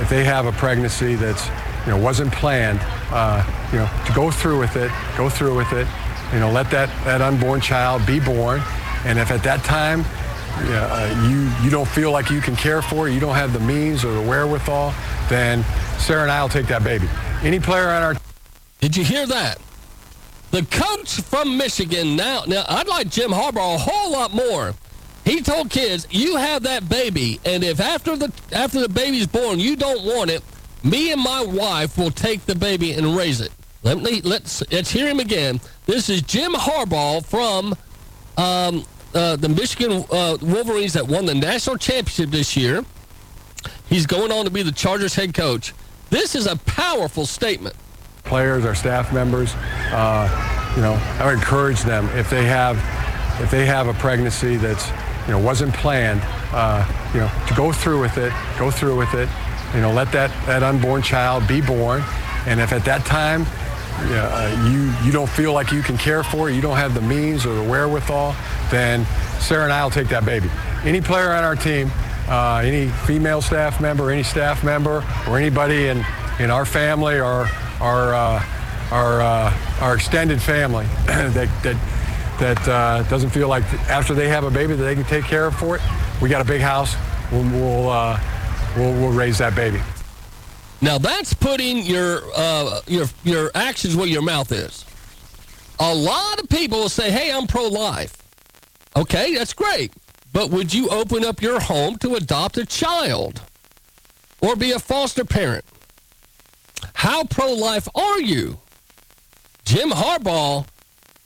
if 0.00 0.08
they 0.08 0.22
have 0.22 0.46
a 0.46 0.52
pregnancy 0.52 1.16
that's, 1.16 1.48
you 1.86 1.90
know, 1.90 1.98
wasn't 1.98 2.32
planned, 2.32 2.78
uh, 3.10 3.42
you 3.72 3.78
know, 3.78 3.90
to 4.06 4.12
go 4.12 4.30
through 4.30 4.60
with 4.60 4.76
it, 4.76 4.92
go 5.16 5.28
through 5.28 5.56
with 5.56 5.72
it, 5.72 5.88
you 6.32 6.38
know, 6.38 6.52
let 6.52 6.70
that, 6.70 6.88
that 7.04 7.20
unborn 7.20 7.60
child 7.60 8.06
be 8.06 8.20
born. 8.20 8.62
And 9.04 9.18
if 9.18 9.32
at 9.32 9.42
that 9.42 9.64
time 9.64 10.04
yeah, 10.60 10.88
uh, 10.90 11.28
you, 11.28 11.64
you 11.64 11.70
don't 11.70 11.88
feel 11.88 12.12
like 12.12 12.30
you 12.30 12.40
can 12.40 12.56
care 12.56 12.82
for 12.82 13.08
you 13.08 13.20
don't 13.20 13.34
have 13.34 13.52
the 13.52 13.60
means 13.60 14.04
or 14.04 14.12
the 14.12 14.20
wherewithal, 14.20 14.94
then 15.28 15.64
Sarah 15.98 16.22
and 16.22 16.30
I 16.30 16.42
will 16.42 16.48
take 16.48 16.66
that 16.66 16.84
baby. 16.84 17.08
Any 17.42 17.58
player 17.58 17.88
on 17.88 18.02
our 18.02 18.16
Did 18.80 18.96
you 18.96 19.04
hear 19.04 19.26
that? 19.26 19.58
The 20.50 20.64
coach 20.66 21.20
from 21.22 21.56
Michigan 21.56 22.16
now 22.16 22.44
now 22.46 22.64
I'd 22.68 22.86
like 22.86 23.08
Jim 23.08 23.30
Harbaugh 23.30 23.76
a 23.76 23.78
whole 23.78 24.12
lot 24.12 24.34
more. 24.34 24.74
He 25.24 25.40
told 25.40 25.70
kids, 25.70 26.06
"You 26.10 26.36
have 26.36 26.64
that 26.64 26.88
baby, 26.88 27.40
and 27.44 27.64
if 27.64 27.80
after 27.80 28.16
the 28.16 28.30
after 28.52 28.80
the 28.80 28.88
baby's 28.88 29.26
born 29.26 29.58
you 29.60 29.76
don't 29.76 30.04
want 30.04 30.30
it, 30.30 30.42
me 30.82 31.12
and 31.12 31.20
my 31.20 31.42
wife 31.42 31.96
will 31.96 32.10
take 32.10 32.44
the 32.44 32.54
baby 32.54 32.92
and 32.92 33.16
raise 33.16 33.40
it." 33.40 33.52
Let 33.82 33.98
me 33.98 34.20
let's 34.20 34.62
let's 34.70 34.90
hear 34.90 35.08
him 35.08 35.20
again. 35.20 35.60
This 35.86 36.08
is 36.08 36.22
Jim 36.22 36.52
Harbaugh 36.52 37.24
from 37.24 37.74
um, 38.36 38.84
uh, 39.14 39.36
the 39.36 39.48
Michigan 39.48 40.04
uh, 40.10 40.36
Wolverines 40.40 40.94
that 40.94 41.06
won 41.06 41.26
the 41.26 41.34
national 41.34 41.76
championship 41.76 42.30
this 42.30 42.56
year. 42.56 42.84
He's 43.88 44.06
going 44.06 44.32
on 44.32 44.44
to 44.44 44.50
be 44.50 44.62
the 44.62 44.72
Chargers 44.72 45.14
head 45.14 45.34
coach. 45.34 45.74
This 46.10 46.34
is 46.34 46.46
a 46.46 46.56
powerful 46.56 47.26
statement. 47.26 47.76
Players, 48.24 48.64
our 48.64 48.74
staff 48.74 49.12
members, 49.12 49.54
uh, 49.92 50.72
you 50.76 50.82
know, 50.82 50.94
I 51.18 51.26
would 51.26 51.34
encourage 51.34 51.82
them 51.82 52.08
if 52.16 52.30
they 52.30 52.44
have 52.46 52.76
if 53.42 53.50
they 53.50 53.66
have 53.66 53.88
a 53.88 53.94
pregnancy 53.94 54.56
that's 54.56 54.88
you 55.26 55.32
know 55.32 55.38
wasn't 55.38 55.74
planned, 55.74 56.20
uh, 56.52 56.86
you 57.12 57.20
know, 57.20 57.30
to 57.48 57.54
go 57.54 57.72
through 57.72 58.00
with 58.00 58.16
it, 58.18 58.32
go 58.58 58.70
through 58.70 58.96
with 58.96 59.12
it. 59.14 59.28
You 59.74 59.80
know, 59.80 59.92
let 59.92 60.12
that 60.12 60.30
that 60.46 60.62
unborn 60.62 61.02
child 61.02 61.46
be 61.48 61.60
born, 61.60 62.02
and 62.46 62.60
if 62.60 62.72
at 62.72 62.84
that 62.84 63.04
time 63.04 63.46
uh, 64.00 64.68
you 64.70 65.06
you 65.06 65.12
don't 65.12 65.28
feel 65.28 65.52
like 65.52 65.70
you 65.72 65.82
can 65.82 65.96
care 65.96 66.22
for 66.22 66.50
you 66.50 66.60
don't 66.60 66.76
have 66.76 66.94
the 66.94 67.00
means 67.00 67.46
or 67.46 67.54
the 67.54 67.62
wherewithal, 67.62 68.34
then 68.70 69.06
Sarah 69.40 69.64
and 69.64 69.72
I 69.72 69.82
will 69.84 69.90
take 69.90 70.08
that 70.08 70.24
baby. 70.24 70.50
Any 70.84 71.00
player 71.00 71.32
on 71.32 71.44
our 71.44 71.56
team 71.56 71.90
uh, 72.28 72.62
any 72.64 72.88
female 73.06 73.42
staff 73.42 73.80
member, 73.80 74.10
any 74.10 74.22
staff 74.22 74.64
member, 74.64 75.04
or 75.28 75.38
anybody 75.38 75.88
in, 75.88 76.04
in 76.38 76.50
our 76.50 76.64
family 76.64 77.18
or 77.18 77.48
our, 77.80 78.14
uh, 78.14 78.44
our, 78.90 79.20
uh, 79.20 79.80
our 79.80 79.94
extended 79.94 80.40
family 80.40 80.86
that, 81.06 81.50
that, 81.62 82.38
that 82.38 82.68
uh, 82.68 83.02
doesn't 83.10 83.30
feel 83.30 83.48
like 83.48 83.64
after 83.88 84.14
they 84.14 84.28
have 84.28 84.44
a 84.44 84.50
baby 84.50 84.74
that 84.74 84.84
they 84.84 84.94
can 84.94 85.04
take 85.04 85.24
care 85.24 85.46
of 85.46 85.54
for 85.56 85.76
it, 85.76 85.82
we 86.20 86.28
got 86.28 86.40
a 86.40 86.44
big 86.44 86.60
house, 86.60 86.94
we'll, 87.30 87.42
we'll, 87.50 87.90
uh, 87.90 88.18
we'll, 88.76 88.92
we'll 88.94 89.12
raise 89.12 89.38
that 89.38 89.54
baby. 89.54 89.80
Now 90.82 90.98
that's 90.98 91.32
putting 91.32 91.78
your, 91.78 92.22
uh, 92.36 92.80
your, 92.86 93.06
your 93.24 93.50
actions 93.54 93.96
where 93.96 94.06
your 94.06 94.20
mouth 94.20 94.52
is. 94.52 94.84
A 95.78 95.94
lot 95.94 96.40
of 96.42 96.48
people 96.48 96.80
will 96.80 96.88
say, 96.88 97.10
hey, 97.10 97.32
I'm 97.32 97.46
pro-life. 97.46 98.16
Okay, 98.96 99.34
that's 99.34 99.54
great. 99.54 99.92
But 100.32 100.50
would 100.50 100.74
you 100.74 100.88
open 100.90 101.24
up 101.24 101.40
your 101.40 101.60
home 101.60 101.96
to 101.98 102.16
adopt 102.16 102.58
a 102.58 102.66
child 102.66 103.40
or 104.40 104.56
be 104.56 104.72
a 104.72 104.78
foster 104.78 105.24
parent? 105.24 105.64
How 106.94 107.24
pro-life 107.24 107.88
are 107.94 108.20
you? 108.20 108.58
Jim 109.64 109.90
Harbaugh, 109.90 110.66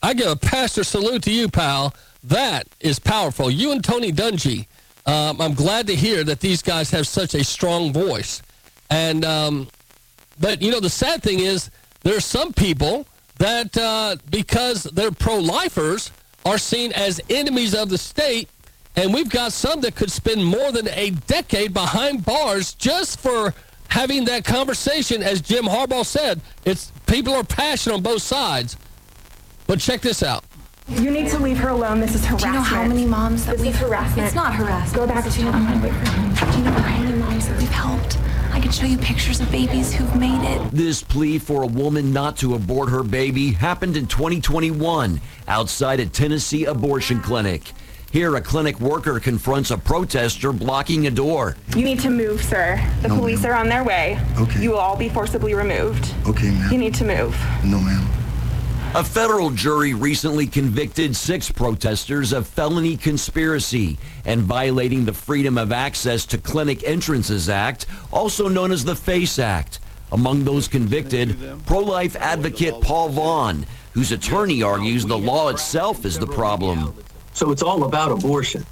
I 0.03 0.15
give 0.15 0.29
a 0.29 0.37
pastor 0.37 0.85
salute 0.85 1.23
to 1.25 1.33
you, 1.33 1.49
pal. 1.49 1.95
That 2.23 2.69
is 2.81 2.99
powerful. 2.99 3.51
You 3.51 3.73
and 3.73 3.83
Tony 3.83 4.13
Dungy 4.13 4.67
um, 5.07 5.41
I'm 5.41 5.55
glad 5.55 5.87
to 5.87 5.95
hear 5.95 6.25
that 6.25 6.41
these 6.41 6.63
guys 6.63 6.91
have 6.91 7.07
such 7.07 7.35
a 7.35 7.45
strong 7.45 7.93
voice. 7.93 8.43
And 8.91 9.25
um, 9.25 9.69
but 10.41 10.63
you 10.63 10.71
know 10.71 10.81
the 10.81 10.91
sad 10.91 11.23
thing 11.23 11.41
is 11.41 11.71
there 12.03 12.17
are 12.17 12.21
some 12.21 12.53
people 12.53 13.07
that 13.39 13.77
uh, 13.77 14.17
because 14.31 14.85
they're 14.85 15.11
pro-lifers 15.11 16.11
are 16.45 16.59
seen 16.59 16.93
as 16.93 17.21
enemies 17.29 17.75
of 17.75 17.89
the 17.89 17.99
state, 17.99 18.49
and 18.95 19.13
we've 19.13 19.31
got 19.31 19.53
some 19.53 19.81
that 19.81 19.97
could 19.97 20.11
spend 20.11 20.45
more 20.45 20.73
than 20.73 20.89
a 20.89 21.11
decade 21.27 21.75
behind 21.75 22.25
bars 22.25 22.75
just 22.75 23.19
for 23.19 23.55
having 23.89 24.25
that 24.27 24.45
conversation. 24.45 25.23
As 25.23 25.41
Jim 25.41 25.65
Harbaugh 25.65 26.05
said, 26.05 26.41
it's 26.65 26.93
people 27.07 27.35
are 27.35 27.45
passionate 27.45 27.97
on 27.97 28.03
both 28.03 28.23
sides. 28.23 28.77
But 29.67 29.81
check 29.81 30.01
this 30.01 30.23
out. 30.23 30.45
You 30.89 31.11
need 31.11 31.29
to 31.31 31.39
leave 31.41 31.59
her 31.59 31.71
alone. 31.71 31.99
This 31.99 32.15
is 32.15 32.25
harassment. 32.25 32.41
Do 32.41 32.47
you 32.47 32.53
know 32.53 32.61
how 32.61 32.87
many 32.87 33.05
moms 33.05 33.47
that 33.47 33.57
this 33.57 33.63
we've 33.63 33.75
is 33.75 33.81
harassment? 33.81 34.27
It's 34.27 34.37
not 34.37 34.55
harassment. 34.55 34.95
Go 34.95 35.07
back 35.13 35.25
to 35.29 35.41
your 35.41 35.51
room. 35.51 35.81
Do 35.81 36.59
you 36.59 36.65
know 36.65 36.71
how 36.71 37.03
many 37.03 37.19
moms 37.19 37.49
that 37.49 37.59
we've 37.59 37.69
helped? 37.69 38.19
I 38.67 38.69
can 38.69 38.79
show 38.81 38.87
you 38.87 38.99
pictures 38.99 39.41
of 39.41 39.49
babies 39.53 39.95
who've 39.95 40.17
made 40.17 40.43
it. 40.43 40.71
This 40.73 41.01
plea 41.01 41.39
for 41.39 41.63
a 41.63 41.69
woman 41.69 42.13
not 42.13 42.37
to 42.39 42.57
abort 42.57 42.89
her 42.89 43.05
baby 43.05 43.53
happened 43.53 43.97
in 43.97 44.09
2021 44.09 45.21
outside 45.47 46.01
a 46.01 46.07
Tennessee 46.07 46.65
abortion 46.65 47.21
clinic. 47.21 47.71
Here, 48.11 48.35
a 48.35 48.41
clinic 48.41 48.81
worker 48.81 49.21
confronts 49.21 49.71
a 49.71 49.79
protester 49.79 50.51
blocking 50.51 51.07
a 51.07 51.13
door. 51.13 51.57
You 51.77 51.85
need 51.85 52.01
to 52.01 52.11
move, 52.11 52.43
sir. 52.43 52.85
The 53.03 53.09
No, 53.09 53.19
police 53.19 53.45
are 53.45 53.55
on 53.55 53.69
their 53.69 53.85
way. 53.85 54.19
Okay. 54.37 54.61
You 54.61 54.71
will 54.73 54.79
all 54.79 54.97
be 54.97 55.11
forcibly 55.11 55.55
removed. 55.55 56.13
Okay, 56.27 56.51
ma'am. 56.51 56.73
You 56.73 56.79
need 56.79 56.95
to 56.97 57.05
move. 57.05 57.39
No, 57.63 57.79
ma'am. 57.81 58.05
A 58.97 59.05
federal 59.05 59.51
jury 59.51 59.93
recently 59.93 60.47
convicted 60.47 61.15
six 61.15 61.53
protesters 61.53 62.33
of 62.33 62.47
felony 62.49 62.97
conspiracy 62.97 63.99
and 64.27 64.43
violating 64.43 65.05
the 65.05 65.13
Freedom 65.13 65.57
of 65.57 65.73
Access 65.73 66.27
to 66.27 66.37
Clinic 66.37 66.83
Entrances 66.85 67.49
Act, 67.49 67.87
also 68.13 68.49
known 68.49 68.73
as 68.73 68.85
the 68.85 68.97
FACE 68.97 69.39
Act. 69.39 69.79
Among 70.13 70.45
those 70.45 70.69
convicted, 70.69 71.37
pro-life 71.65 72.17
advocate 72.17 72.75
Paul 72.83 73.09
Vaughn, 73.09 73.65
whose 73.93 74.13
attorney 74.13 74.63
argues 74.63 75.07
the 75.07 75.17
law 75.17 75.49
itself 75.49 76.05
is 76.05 76.19
the 76.19 76.27
problem. 76.27 76.95
So 77.33 77.51
it's 77.51 77.63
all 77.63 77.85
about 77.85 78.13
abortion. 78.13 78.67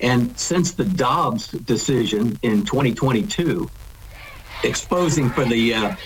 And 0.00 0.36
since 0.38 0.72
the 0.72 0.84
Dobbs 0.84 1.48
decision 1.50 2.38
in 2.42 2.64
2022, 2.64 3.70
exposing 4.64 5.30
for 5.30 5.44
the 5.44 5.74
uh, 5.74 5.96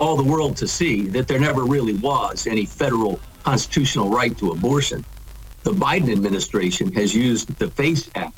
all 0.00 0.16
the 0.16 0.22
world 0.22 0.56
to 0.56 0.68
see 0.68 1.06
that 1.08 1.28
there 1.28 1.38
never 1.38 1.64
really 1.64 1.94
was 1.94 2.46
any 2.46 2.64
federal 2.64 3.20
constitutional 3.44 4.10
right 4.10 4.36
to 4.38 4.50
abortion, 4.50 5.04
the 5.68 5.74
Biden 5.74 6.10
administration 6.10 6.90
has 6.92 7.14
used 7.14 7.54
the 7.58 7.68
FACE 7.68 8.08
Act 8.14 8.34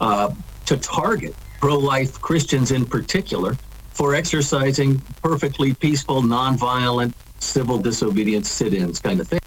uh, 0.00 0.32
to 0.64 0.76
target 0.76 1.32
pro-life 1.60 2.20
Christians 2.20 2.72
in 2.72 2.84
particular 2.84 3.56
for 3.90 4.16
exercising 4.16 5.00
perfectly 5.22 5.74
peaceful, 5.74 6.22
nonviolent, 6.22 7.14
civil 7.38 7.78
disobedience 7.78 8.50
sit-ins 8.50 8.98
kind 8.98 9.20
of 9.20 9.28
thing. 9.28 9.38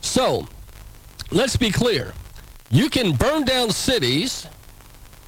So, 0.00 0.46
let's 1.32 1.56
be 1.56 1.72
clear. 1.72 2.14
You 2.70 2.88
can 2.88 3.16
burn 3.16 3.44
down 3.44 3.70
cities 3.70 4.46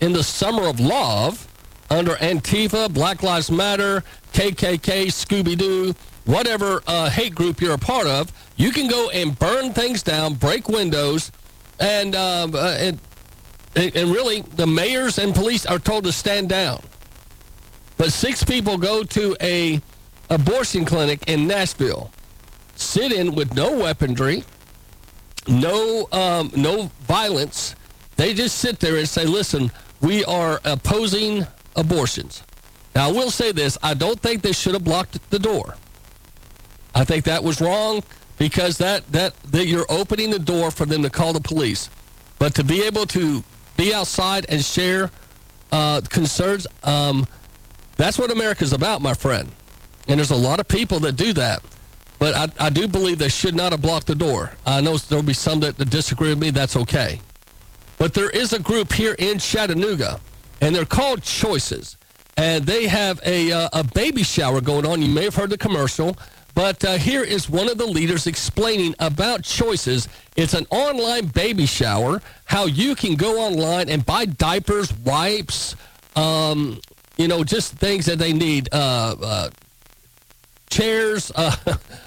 in 0.00 0.12
the 0.12 0.22
summer 0.22 0.68
of 0.68 0.78
love 0.78 1.48
under 1.90 2.12
Antifa, 2.14 2.92
Black 2.94 3.24
Lives 3.24 3.50
Matter, 3.50 4.04
KKK, 4.32 5.06
Scooby 5.06 5.58
Doo, 5.58 5.92
whatever 6.24 6.84
uh, 6.86 7.10
hate 7.10 7.34
group 7.34 7.60
you're 7.60 7.74
a 7.74 7.78
part 7.78 8.06
of. 8.06 8.32
You 8.56 8.70
can 8.70 8.88
go 8.88 9.10
and 9.10 9.38
burn 9.38 9.72
things 9.72 10.02
down, 10.02 10.34
break 10.34 10.68
windows, 10.68 11.30
and, 11.78 12.16
um, 12.16 12.54
uh, 12.54 12.76
and, 12.78 13.00
and 13.74 14.10
really 14.10 14.40
the 14.40 14.66
mayors 14.66 15.18
and 15.18 15.34
police 15.34 15.66
are 15.66 15.78
told 15.78 16.04
to 16.04 16.12
stand 16.12 16.48
down. 16.48 16.82
But 17.98 18.12
six 18.12 18.42
people 18.42 18.78
go 18.78 19.04
to 19.04 19.36
a 19.40 19.80
abortion 20.30 20.84
clinic 20.84 21.28
in 21.28 21.46
Nashville, 21.46 22.10
sit 22.76 23.12
in 23.12 23.34
with 23.34 23.54
no 23.54 23.76
weaponry, 23.76 24.44
no 25.46 26.08
um, 26.12 26.50
no 26.56 26.90
violence. 27.02 27.74
They 28.16 28.34
just 28.34 28.58
sit 28.58 28.80
there 28.80 28.96
and 28.96 29.08
say, 29.08 29.24
"Listen, 29.24 29.70
we 30.00 30.24
are 30.24 30.60
opposing 30.64 31.46
abortions." 31.74 32.42
Now, 32.94 33.08
I 33.08 33.12
will 33.12 33.30
say 33.30 33.52
this: 33.52 33.78
I 33.82 33.94
don't 33.94 34.20
think 34.20 34.42
they 34.42 34.52
should 34.52 34.74
have 34.74 34.84
blocked 34.84 35.30
the 35.30 35.38
door. 35.38 35.76
I 36.94 37.04
think 37.04 37.24
that 37.24 37.42
was 37.42 37.60
wrong 37.60 38.02
because 38.38 38.78
that 38.78 39.06
that 39.12 39.34
that 39.44 39.66
you're 39.66 39.86
opening 39.88 40.30
the 40.30 40.38
door 40.38 40.70
for 40.70 40.86
them 40.86 41.02
to 41.02 41.10
call 41.10 41.32
the 41.32 41.40
police. 41.40 41.90
But 42.38 42.54
to 42.56 42.64
be 42.64 42.82
able 42.82 43.06
to 43.06 43.42
be 43.76 43.94
outside 43.94 44.46
and 44.48 44.64
share 44.64 45.10
uh, 45.72 46.00
concerns, 46.08 46.66
um, 46.84 47.26
that's 47.96 48.18
what 48.18 48.30
America's 48.30 48.72
about, 48.72 49.00
my 49.00 49.14
friend. 49.14 49.50
And 50.08 50.18
there's 50.18 50.30
a 50.30 50.36
lot 50.36 50.60
of 50.60 50.68
people 50.68 51.00
that 51.00 51.16
do 51.16 51.32
that. 51.32 51.62
But 52.18 52.34
I, 52.34 52.66
I 52.66 52.70
do 52.70 52.88
believe 52.88 53.18
they 53.18 53.28
should 53.28 53.54
not 53.54 53.72
have 53.72 53.82
blocked 53.82 54.06
the 54.06 54.14
door. 54.14 54.52
I 54.64 54.80
know 54.80 54.96
there'll 54.96 55.24
be 55.24 55.34
some 55.34 55.60
that, 55.60 55.76
that 55.76 55.90
disagree 55.90 56.30
with 56.30 56.38
me. 56.38 56.50
That's 56.50 56.76
okay. 56.76 57.20
But 57.98 58.14
there 58.14 58.30
is 58.30 58.52
a 58.52 58.58
group 58.58 58.92
here 58.92 59.14
in 59.18 59.38
Chattanooga, 59.38 60.20
and 60.60 60.74
they're 60.74 60.84
called 60.84 61.22
Choices. 61.22 61.96
And 62.38 62.64
they 62.64 62.86
have 62.86 63.20
a, 63.24 63.50
uh, 63.50 63.68
a 63.72 63.84
baby 63.84 64.22
shower 64.22 64.60
going 64.60 64.86
on. 64.86 65.00
You 65.00 65.08
may 65.08 65.24
have 65.24 65.34
heard 65.34 65.50
the 65.50 65.58
commercial. 65.58 66.16
But 66.56 66.82
uh, 66.86 66.94
here 66.94 67.22
is 67.22 67.50
one 67.50 67.68
of 67.68 67.76
the 67.76 67.84
leaders 67.84 68.26
explaining 68.26 68.94
about 68.98 69.44
Choices. 69.44 70.08
It's 70.36 70.54
an 70.54 70.66
online 70.70 71.26
baby 71.26 71.66
shower, 71.66 72.22
how 72.46 72.64
you 72.64 72.94
can 72.94 73.14
go 73.14 73.38
online 73.38 73.90
and 73.90 74.04
buy 74.06 74.24
diapers, 74.24 74.90
wipes, 75.00 75.76
um, 76.16 76.80
you 77.18 77.28
know, 77.28 77.44
just 77.44 77.74
things 77.74 78.06
that 78.06 78.18
they 78.18 78.32
need. 78.32 78.70
Uh, 78.72 79.16
uh, 79.22 79.50
chairs, 80.70 81.30
uh, 81.36 81.54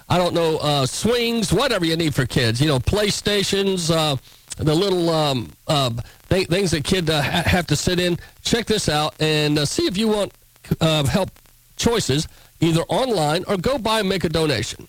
I 0.10 0.18
don't 0.18 0.34
know, 0.34 0.58
uh, 0.58 0.88
swings, 0.88 1.54
whatever 1.54 1.86
you 1.86 1.96
need 1.96 2.16
for 2.16 2.26
kids. 2.26 2.60
You 2.60 2.70
know, 2.70 2.80
PlayStations, 2.80 3.96
uh, 3.96 4.18
the 4.58 4.74
little 4.74 5.12
um, 5.12 5.52
uh, 5.68 5.92
th- 6.30 6.48
things 6.48 6.72
that 6.72 6.84
kids 6.84 7.08
ha- 7.08 7.22
have 7.22 7.68
to 7.68 7.76
sit 7.76 8.00
in. 8.00 8.18
Check 8.44 8.66
this 8.66 8.90
out 8.90 9.14
and 9.20 9.60
see 9.68 9.86
if 9.86 9.96
you 9.96 10.08
want 10.08 10.34
help 10.80 11.30
choices 11.78 12.28
either 12.62 12.82
online 12.84 13.44
or 13.48 13.58
go 13.58 13.78
by 13.78 14.00
and 14.00 14.10
make 14.10 14.24
a 14.24 14.30
donation. 14.30 14.88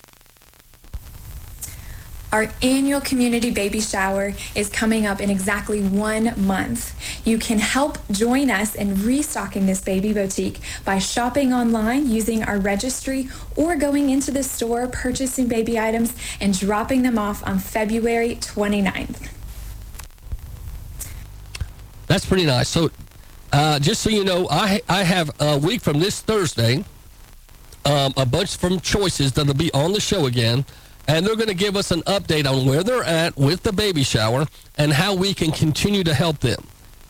Our 2.33 2.49
annual 2.63 3.01
community 3.01 3.51
baby 3.51 3.81
shower 3.81 4.35
is 4.55 4.69
coming 4.69 5.05
up 5.05 5.21
in 5.21 5.31
exactly 5.31 5.83
one 5.83 6.33
month. 6.37 6.95
You 7.27 7.39
can 7.39 7.59
help 7.59 7.99
join 8.13 8.53
us 8.53 8.77
in 8.77 9.05
restocking 9.05 9.67
this 9.67 9.81
baby 9.81 10.13
boutique 10.13 10.61
by 10.85 11.01
shopping 11.01 11.53
online 11.53 12.09
using 12.09 12.45
our 12.45 12.61
registry 12.61 13.29
or 13.57 13.75
going 13.75 14.11
into 14.11 14.31
the 14.31 14.45
store, 14.45 14.87
purchasing 14.87 15.49
baby 15.49 15.77
items, 15.77 16.15
and 16.41 16.57
dropping 16.57 17.03
them 17.03 17.19
off 17.19 17.45
on 17.45 17.59
February 17.59 18.37
29th. 18.37 19.29
That's 22.07 22.27
pretty 22.27 22.47
nice. 22.47 22.69
So, 22.69 22.91
uh, 23.53 23.81
just 23.81 24.03
so 24.03 24.11
you 24.11 24.23
know, 24.23 24.47
I 24.49 24.81
I 24.89 25.03
have 25.03 25.33
a 25.41 25.59
week 25.59 25.81
from 25.81 25.99
this 25.99 26.21
Thursday, 26.21 26.85
um, 27.85 28.13
a 28.17 28.27
bunch 28.27 28.57
from 28.57 28.81
choices 28.81 29.33
that'll 29.33 29.55
be 29.55 29.73
on 29.73 29.93
the 29.93 30.01
show 30.01 30.27
again, 30.27 30.65
and 31.09 31.27
they're 31.27 31.37
going 31.37 31.49
to 31.49 31.55
give 31.55 31.77
us 31.77 31.91
an 31.91 32.03
update 32.03 32.47
on 32.47 32.67
where 32.67 32.83
they're 32.83 33.05
at 33.05 33.37
with 33.37 33.63
the 33.63 33.73
baby 33.73 34.03
shower 34.03 34.47
and 34.79 34.93
how 34.93 35.15
we 35.15 35.35
can 35.35 35.51
continue 35.51 36.05
to 36.05 36.15
help 36.15 36.39
them. 36.39 36.63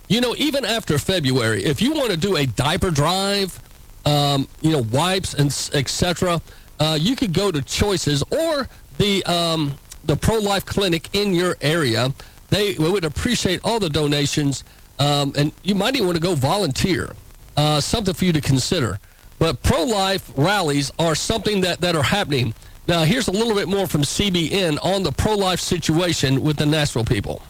You 0.09 0.21
know, 0.21 0.35
even 0.39 0.65
after 0.65 0.99
February, 0.99 1.65
if 1.65 1.81
you 1.81 1.93
want 1.93 2.11
to 2.11 2.17
do 2.17 2.37
a 2.37 2.47
diaper 2.47 2.91
drive, 2.91 3.61
um, 4.05 4.49
you 4.61 4.73
know, 4.73 4.83
wipes 4.91 5.35
and 5.35 5.49
etc., 5.73 6.41
uh, 6.81 6.99
you 7.01 7.15
could 7.15 7.33
go 7.33 7.51
to 7.51 7.61
Choices 7.63 8.23
or 8.31 8.69
the 8.99 9.23
um, 9.25 9.75
the 10.05 10.17
pro 10.17 10.39
life 10.39 10.65
clinic 10.65 11.09
in 11.13 11.35
your 11.35 11.57
area. 11.61 12.13
They 12.49 12.75
would 12.75 13.05
appreciate 13.05 13.61
all 13.63 13.79
the 13.79 13.91
donations, 13.91 14.65
um, 14.99 15.33
and 15.37 15.53
you 15.63 15.75
might 15.75 15.95
even 15.95 16.07
want 16.09 16.17
to 16.17 16.23
go 16.23 16.35
volunteer. 16.35 17.15
Uh, 17.57 17.81
something 17.81 18.15
for 18.15 18.25
you 18.25 18.33
to 18.33 18.41
consider. 18.41 18.99
But 19.41 19.63
pro 19.63 19.85
life 19.85 20.31
rallies 20.37 20.93
are 20.99 21.15
something 21.15 21.63
that, 21.63 21.81
that 21.81 21.97
are 21.97 22.03
happening. 22.03 22.55
Now, 22.87 23.05
here's 23.05 23.27
a 23.27 23.33
little 23.33 23.55
bit 23.55 23.69
more 23.69 23.87
from 23.87 24.03
CBN 24.03 24.79
on 24.85 25.03
the 25.03 25.13
pro 25.13 25.35
life 25.35 25.61
situation 25.61 26.43
with 26.43 26.59
the 26.59 26.67
Nashville 26.67 27.07
people. 27.07 27.43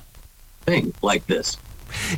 Thing 0.62 0.94
like 1.02 1.26
this. 1.26 1.56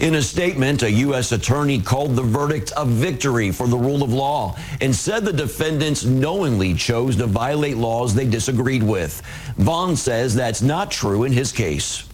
In 0.01 0.17
a 0.17 0.23
statement, 0.23 0.83
a 0.83 0.91
U.S. 0.91 1.33
attorney 1.33 1.81
called 1.81 2.15
the 2.15 2.23
verdict 2.23 2.73
a 2.77 2.85
victory 2.85 3.51
for 3.51 3.67
the 3.67 3.77
rule 3.79 4.03
of 4.03 4.13
law 4.13 4.59
and 4.83 4.95
said 4.95 5.25
the 5.25 5.33
defendants 5.33 6.05
knowingly 6.05 6.75
chose 6.75 7.17
to 7.17 7.27
violate 7.27 7.79
laws 7.79 8.15
they 8.15 8.27
disagreed 8.27 8.83
with. 8.83 9.23
Vaughn 9.57 9.97
says 9.97 10.35
that's 10.35 10.61
not 10.61 10.91
true 10.91 11.25
in 11.25 11.33
his 11.33 11.51
case. 11.51 12.07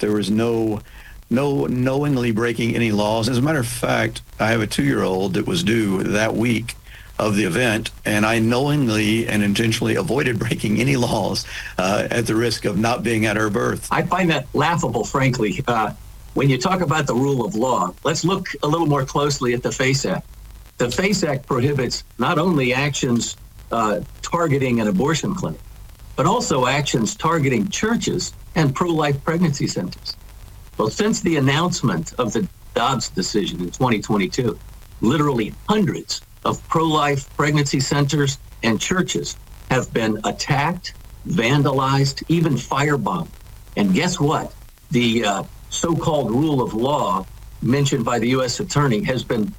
There 0.00 0.12
was 0.12 0.30
no 0.30 0.82
no 1.30 1.64
knowingly 1.66 2.30
breaking 2.30 2.76
any 2.76 2.92
laws. 2.92 3.30
As 3.30 3.38
a 3.38 3.42
matter 3.42 3.58
of 3.60 3.66
fact, 3.66 4.20
I 4.38 4.48
have 4.48 4.60
a 4.60 4.66
two-year-old 4.66 5.34
that 5.34 5.46
was 5.46 5.64
due 5.64 6.02
that 6.02 6.34
week 6.34 6.74
of 7.18 7.36
the 7.36 7.44
event, 7.44 7.90
and 8.04 8.26
I 8.26 8.38
knowingly 8.38 9.26
and 9.26 9.42
intentionally 9.42 9.96
avoided 9.96 10.38
breaking 10.46 10.80
any 10.80 10.96
laws 10.96 11.46
uh, 11.78 12.08
at 12.10 12.26
the 12.26 12.34
risk 12.34 12.64
of 12.64 12.78
not 12.78 13.02
being 13.02 13.26
at 13.26 13.36
her 13.36 13.50
birth. 13.50 13.88
I 13.90 14.02
find 14.02 14.30
that 14.30 14.46
laughable, 14.54 15.04
frankly. 15.04 15.62
Uh, 15.66 15.92
when 16.34 16.50
you 16.50 16.58
talk 16.58 16.82
about 16.82 17.06
the 17.06 17.14
rule 17.14 17.44
of 17.44 17.54
law, 17.54 17.94
let's 18.04 18.24
look 18.24 18.48
a 18.62 18.66
little 18.66 18.86
more 18.86 19.04
closely 19.04 19.54
at 19.54 19.62
the 19.62 19.72
FACE 19.72 20.04
Act. 20.04 20.26
The 20.76 20.90
FACE 20.90 21.24
Act 21.24 21.46
prohibits 21.46 22.04
not 22.18 22.38
only 22.38 22.74
actions 22.74 23.36
uh, 23.72 24.00
targeting 24.20 24.80
an 24.80 24.88
abortion 24.88 25.34
clinic, 25.34 25.60
but 26.14 26.26
also 26.26 26.66
actions 26.66 27.14
targeting 27.14 27.68
churches 27.68 28.34
and 28.54 28.74
pro 28.74 28.90
life 28.90 29.22
pregnancy 29.24 29.66
centers. 29.66 30.16
Well, 30.76 30.90
since 30.90 31.20
the 31.20 31.36
announcement 31.36 32.12
of 32.18 32.34
the 32.34 32.46
Dobbs 32.74 33.08
decision 33.08 33.60
in 33.60 33.70
2022, 33.70 34.58
literally 35.00 35.54
hundreds 35.66 36.20
of 36.46 36.66
pro 36.68 36.84
life 36.84 37.28
pregnancy 37.36 37.80
centers 37.80 38.38
and 38.62 38.80
churches 38.80 39.36
have 39.70 39.92
been 39.92 40.18
attacked, 40.24 40.94
vandalized, 41.26 42.22
even 42.28 42.54
firebombed. 42.54 43.28
And 43.76 43.92
guess 43.92 44.20
what? 44.20 44.54
The 44.92 45.24
uh, 45.24 45.42
so 45.70 45.94
called 45.96 46.30
rule 46.30 46.62
of 46.62 46.72
law 46.72 47.26
mentioned 47.62 48.04
by 48.04 48.20
the 48.20 48.28
U.S. 48.28 48.60
Attorney 48.60 49.02
has 49.02 49.24
been 49.24 49.52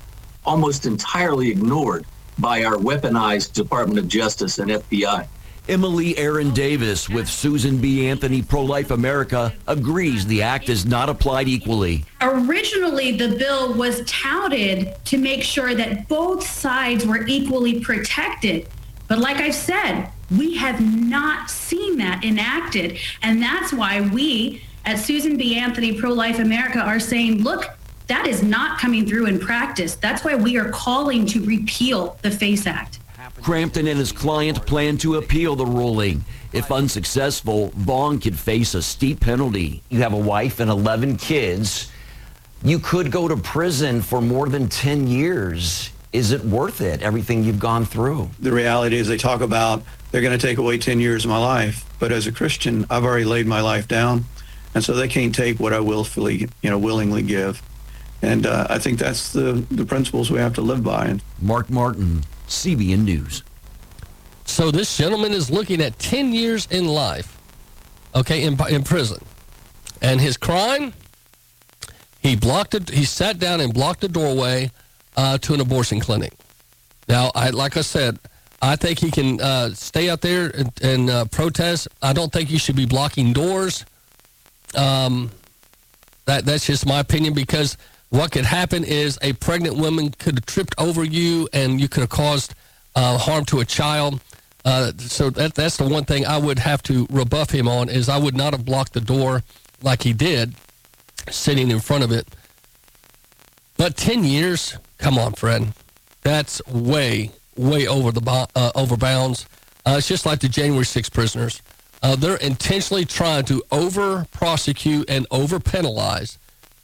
almost 0.46 0.86
entirely 0.86 1.52
ignored 1.52 2.06
by 2.40 2.64
our 2.64 2.76
weaponized 2.76 3.52
Department 3.52 4.00
of 4.00 4.08
Justice 4.08 4.60
and 4.60 4.72
FBI. 4.72 5.28
Emily 5.70 6.18
Erin 6.18 6.54
Davis 6.54 7.10
with 7.10 7.28
Susan 7.28 7.78
B. 7.78 8.08
Anthony 8.08 8.42
Pro 8.42 8.64
Life 8.64 8.92
America 8.92 9.54
agrees 9.68 10.26
the 10.26 10.42
act 10.42 10.70
is 10.70 10.86
not 10.86 11.10
applied 11.10 11.48
equally. 11.50 12.06
Originally, 12.22 13.18
the 13.18 13.36
bill 13.36 13.74
was 13.74 14.02
touted 14.06 14.96
to 15.06 15.18
make 15.18 15.44
sure 15.44 15.76
that 15.76 16.08
both 16.08 16.48
sides 16.48 17.06
were 17.06 17.28
equally 17.28 17.82
protected. 17.82 18.68
But 19.10 19.20
like 19.20 19.38
I've 19.38 19.56
said, 19.56 20.10
we 20.38 20.56
have 20.56 20.82
not 20.82 21.50
seen 21.50 21.98
that 21.98 22.24
enacted. 22.24 22.98
And 23.22 23.42
that's 23.42 23.74
why 23.74 24.02
we 24.02 24.64
at 24.86 25.00
Susan 25.00 25.36
B. 25.36 25.58
Anthony 25.58 26.00
Pro 26.00 26.14
Life 26.14 26.40
America 26.40 26.80
are 26.80 27.00
saying, 27.00 27.44
look, 27.44 27.66
that 28.08 28.26
is 28.26 28.42
not 28.42 28.80
coming 28.80 29.06
through 29.06 29.26
in 29.26 29.38
practice. 29.38 29.96
That's 29.96 30.24
why 30.24 30.36
we 30.36 30.58
are 30.58 30.70
calling 30.70 31.26
to 31.28 31.44
repeal 31.44 32.18
the 32.22 32.32
FACE 32.32 32.66
Act. 32.66 33.00
Crampton 33.42 33.88
and 33.88 34.00
his 34.00 34.12
client 34.12 34.66
plan 34.66 34.98
to 34.98 35.16
appeal 35.16 35.56
the 35.56 35.66
ruling. 35.66 36.26
If 36.54 36.72
unsuccessful, 36.72 37.72
Vaughn 37.76 38.20
could 38.20 38.38
face 38.38 38.74
a 38.74 38.82
steep 38.82 39.20
penalty. 39.20 39.84
You 39.90 40.00
have 40.02 40.14
a 40.14 40.18
wife 40.18 40.60
and 40.60 40.70
11 40.70 41.18
kids. 41.18 41.92
You 42.64 42.80
could 42.80 43.12
go 43.12 43.28
to 43.28 43.38
prison 43.38 44.02
for 44.02 44.22
more 44.22 44.50
than 44.50 44.68
10 44.68 45.08
years. 45.08 45.92
Is 46.14 46.32
it 46.32 46.44
worth 46.44 46.82
it, 46.82 47.02
everything 47.02 47.44
you've 47.44 47.60
gone 47.60 47.86
through? 47.86 48.30
The 48.40 48.52
reality 48.52 48.98
is 48.98 49.08
they 49.08 49.18
talk 49.18 49.42
about 49.42 49.84
they're 50.12 50.22
going 50.22 50.38
to 50.38 50.48
take 50.48 50.58
away 50.58 50.78
10 50.78 51.00
years 51.00 51.26
of 51.26 51.30
my 51.30 51.38
life. 51.38 51.86
But 52.00 52.12
as 52.12 52.28
a 52.28 52.32
Christian, 52.32 52.86
I've 52.90 53.04
already 53.04 53.26
laid 53.26 53.46
my 53.46 53.62
life 53.62 53.88
down. 53.88 54.26
And 54.74 54.84
so 54.84 54.94
they 54.94 55.08
can't 55.08 55.34
take 55.34 55.60
what 55.60 55.74
I 55.74 55.80
willfully, 55.80 56.50
you 56.62 56.70
know, 56.70 56.78
willingly 56.78 57.24
give. 57.24 57.62
And 58.22 58.46
uh, 58.46 58.68
I 58.70 58.80
think 58.80 59.00
that's 59.00 59.32
the, 59.32 59.66
the 59.70 59.86
principles 59.86 60.32
we 60.32 60.40
have 60.40 60.54
to 60.56 60.62
live 60.62 60.84
by. 60.84 61.20
Mark 61.42 61.70
Martin, 61.70 62.24
CBN 62.48 63.04
News. 63.04 63.44
So 64.46 64.72
this 64.72 64.98
gentleman 64.98 65.34
is 65.34 65.52
looking 65.52 65.82
at 65.82 66.00
10 66.00 66.34
years 66.34 66.68
in 66.72 66.88
life, 66.88 67.38
okay, 68.16 68.44
in, 68.44 68.58
in 68.70 68.84
prison. 68.84 69.24
And 70.02 70.22
his 70.22 70.38
crime, 70.38 70.94
he 72.22 72.36
blocked 72.36 72.74
it, 72.74 72.90
he 72.90 73.04
sat 73.04 73.40
down 73.40 73.62
and 73.62 73.74
blocked 73.74 74.02
the 74.02 74.08
doorway 74.08 74.72
uh, 75.16 75.38
to 75.40 75.54
an 75.54 75.62
abortion 75.62 76.00
clinic. 76.00 76.34
Now, 77.08 77.32
I, 77.36 77.50
like 77.50 77.78
I 77.78 77.82
said, 77.82 78.20
I 78.62 78.76
think 78.76 79.00
he 79.00 79.12
can 79.12 79.40
uh, 79.40 79.70
stay 79.74 80.10
out 80.10 80.22
there 80.22 80.50
and, 80.50 80.72
and 80.82 81.10
uh, 81.10 81.26
protest. 81.26 81.88
I 82.02 82.14
don't 82.14 82.32
think 82.32 82.50
he 82.50 82.58
should 82.58 82.76
be 82.76 82.86
blocking 82.86 83.34
doors. 83.34 83.86
Um, 84.76 85.32
that 86.26 86.46
that's 86.46 86.66
just 86.66 86.86
my 86.86 87.00
opinion 87.00 87.34
because 87.34 87.78
what 88.10 88.32
could 88.32 88.46
happen 88.46 88.84
is 88.84 89.18
a 89.22 89.34
pregnant 89.34 89.78
woman 89.78 90.12
could 90.12 90.36
have 90.36 90.46
tripped 90.46 90.76
over 90.78 91.04
you 91.04 91.48
and 91.54 91.80
you 91.82 91.90
could 91.90 92.02
have 92.02 92.10
caused 92.10 92.54
uh, 92.96 93.18
harm 93.18 93.46
to 93.46 93.60
a 93.60 93.66
child. 93.66 94.22
Uh, 94.66 94.92
so 94.98 95.30
that 95.30 95.54
that's 95.56 95.78
the 95.78 95.88
one 95.88 96.04
thing 96.04 96.26
I 96.26 96.38
would 96.38 96.60
have 96.60 96.84
to 96.84 97.08
rebuff 97.10 97.52
him 97.52 97.68
on 97.68 97.90
is 97.90 98.10
I 98.10 98.18
would 98.18 98.36
not 98.36 98.54
have 98.54 98.66
blocked 98.66 98.94
the 98.94 99.02
door 99.02 99.44
like 99.82 100.04
he 100.04 100.14
did, 100.14 100.56
sitting 101.30 101.72
in 101.72 101.80
front 101.80 102.04
of 102.04 102.12
it. 102.12 102.28
But 103.78 103.96
ten 103.96 104.24
years, 104.24 104.78
come 104.98 105.18
on, 105.18 105.34
Fred, 105.34 105.74
that's 106.22 106.66
way 106.68 107.32
way 107.56 107.88
over 107.88 108.12
the 108.12 108.48
uh, 108.56 108.72
over 108.76 108.98
bounds. 108.98 109.48
Uh, 109.86 109.96
it's 109.98 110.08
just 110.08 110.26
like 110.26 110.40
the 110.40 110.50
January 110.50 110.86
6 110.86 111.10
prisoners. 111.10 111.62
Uh, 112.04 112.16
they're 112.16 112.36
intentionally 112.38 113.06
trying 113.06 113.46
to 113.46 113.64
over 113.72 114.28
prosecute 114.32 115.10
and 115.10 115.26
over 115.32 115.60
penalize, 115.60 116.38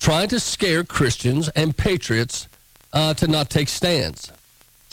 trying 0.04 0.28
to 0.28 0.38
scare 0.38 0.84
Christians 0.84 1.48
and 1.56 1.76
patriots 1.76 2.50
uh, 2.92 3.14
to 3.14 3.26
not 3.26 3.50
take 3.50 3.70
stands. 3.70 4.32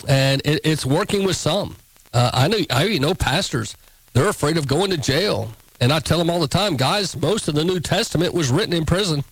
And 0.08 0.40
it, 0.44 0.60
it's 0.62 0.86
working 0.86 1.24
with 1.24 1.34
some. 1.34 1.74
Uh, 2.14 2.30
I 2.32 2.46
know 2.46 2.58
I 2.70 2.96
know 2.98 3.14
pastors. 3.14 3.76
They're 4.12 4.28
afraid 4.28 4.56
of 4.56 4.68
going 4.68 4.90
to 4.90 4.96
jail. 4.96 5.52
And 5.80 5.92
I 5.92 5.98
tell 5.98 6.18
them 6.18 6.30
all 6.30 6.40
the 6.40 6.48
time, 6.48 6.76
guys, 6.76 7.16
most 7.16 7.48
of 7.48 7.54
the 7.54 7.64
New 7.64 7.80
Testament 7.80 8.34
was 8.34 8.50
written 8.50 8.72
in 8.72 8.86
prison. 8.86 9.24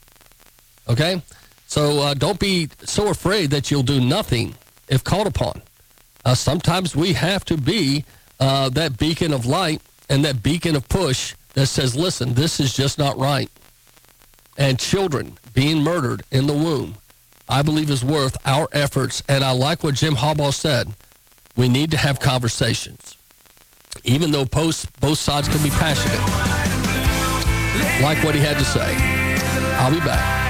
Okay? 0.89 1.23
So 1.67 2.01
uh, 2.01 2.15
don't 2.15 2.41
be 2.41 2.69
so 2.85 3.09
afraid 3.09 3.51
that 3.51 3.71
you'll 3.71 3.83
do 3.83 4.01
nothing 4.01 4.55
if 4.89 5.05
called 5.05 5.27
upon. 5.27 5.63
Uh, 6.25 6.35
sometimes 6.35 6.97
we 6.97 7.13
have 7.13 7.45
to 7.45 7.57
be 7.57 8.05
uh, 8.41 8.69
that 8.71 8.99
beacon 8.99 9.33
of 9.33 9.47
light 9.47 9.81
and 10.09 10.25
that 10.25 10.43
beacon 10.43 10.75
of 10.75 10.89
push 10.89 11.35
that 11.55 11.67
says, 11.67 11.95
listen, 11.95 12.35
this 12.35 12.59
is 12.59 12.75
just 12.75 12.99
not 12.99 13.17
right. 13.19 13.51
And 14.59 14.79
children 14.79 15.39
being 15.55 15.83
murdered 15.83 16.25
in 16.33 16.49
the 16.49 16.53
womb, 16.53 16.97
I 17.49 17.63
believe 17.63 17.91
is 17.91 18.05
worth 18.05 18.37
our 18.45 18.69
efforts. 18.73 19.23
And 19.29 19.45
I 19.45 19.53
like 19.53 19.85
what 19.85 19.95
Jim 19.95 20.15
Harbaugh 20.15 20.53
said. 20.53 20.93
We 21.57 21.69
need 21.69 21.93
to 21.93 21.97
have 21.97 22.21
conversations. 22.21 23.17
Even 24.05 24.33
though 24.33 24.45
both 24.45 25.19
sides 25.19 25.49
can 25.49 25.63
be 25.63 25.71
passionate. 25.71 26.19
Like 28.03 28.23
what 28.25 28.35
he 28.35 28.41
had 28.41 28.59
to 28.59 28.65
say. 28.65 28.95
I'll 29.79 29.93
be 29.93 30.01
back. 30.01 30.48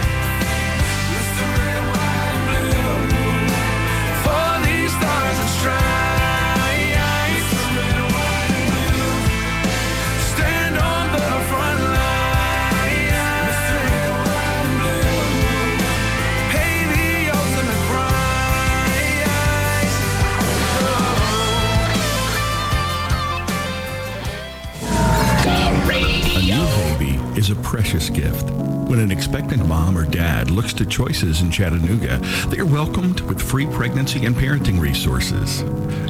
Is 27.39 27.51
a 27.51 27.57
precious 27.57 28.09
gift. 28.11 28.51
When 28.89 28.99
an 28.99 29.13
expectant 29.13 29.65
mom 29.65 29.97
or 29.97 30.05
dad 30.05 30.51
looks 30.51 30.73
to 30.75 30.85
choices 30.85 31.41
in 31.41 31.53
Chattanooga, 31.53 32.19
they 32.49 32.59
are 32.59 32.67
welcomed 32.67 33.21
with 33.21 33.41
free 33.41 33.67
pregnancy 33.67 34.27
and 34.27 34.35
parenting 34.35 34.81
resources. 34.81 35.63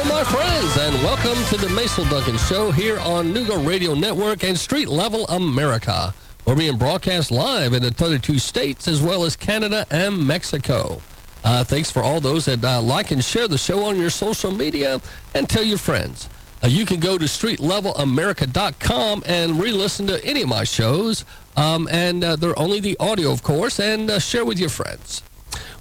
Hello, 0.00 0.14
my 0.14 0.22
friends, 0.22 0.78
and 0.78 0.94
welcome 1.02 1.44
to 1.46 1.56
the 1.56 1.68
Mason 1.74 2.08
Duncan 2.08 2.38
Show 2.38 2.70
here 2.70 3.00
on 3.00 3.34
Nooga 3.34 3.66
Radio 3.66 3.94
Network 3.94 4.44
and 4.44 4.56
Street 4.56 4.86
Level 4.86 5.26
America. 5.26 6.14
We're 6.46 6.54
being 6.54 6.78
broadcast 6.78 7.32
live 7.32 7.72
in 7.72 7.82
the 7.82 7.90
32 7.90 8.38
states 8.38 8.86
as 8.86 9.02
well 9.02 9.24
as 9.24 9.34
Canada 9.34 9.84
and 9.90 10.24
Mexico. 10.24 11.02
Uh, 11.42 11.64
thanks 11.64 11.90
for 11.90 12.00
all 12.00 12.20
those 12.20 12.44
that 12.44 12.64
uh, 12.64 12.80
like 12.80 13.10
and 13.10 13.24
share 13.24 13.48
the 13.48 13.58
show 13.58 13.86
on 13.86 13.98
your 13.98 14.10
social 14.10 14.52
media 14.52 15.00
and 15.34 15.50
tell 15.50 15.64
your 15.64 15.78
friends. 15.78 16.28
Uh, 16.62 16.68
you 16.68 16.86
can 16.86 17.00
go 17.00 17.18
to 17.18 17.24
streetlevelamerica.com 17.24 19.24
and 19.26 19.60
re-listen 19.60 20.06
to 20.06 20.24
any 20.24 20.42
of 20.42 20.48
my 20.48 20.62
shows, 20.62 21.24
um, 21.56 21.88
and 21.90 22.22
uh, 22.22 22.36
they're 22.36 22.56
only 22.56 22.78
the 22.78 22.96
audio, 23.00 23.32
of 23.32 23.42
course, 23.42 23.80
and 23.80 24.12
uh, 24.12 24.20
share 24.20 24.44
with 24.44 24.60
your 24.60 24.70
friends. 24.70 25.24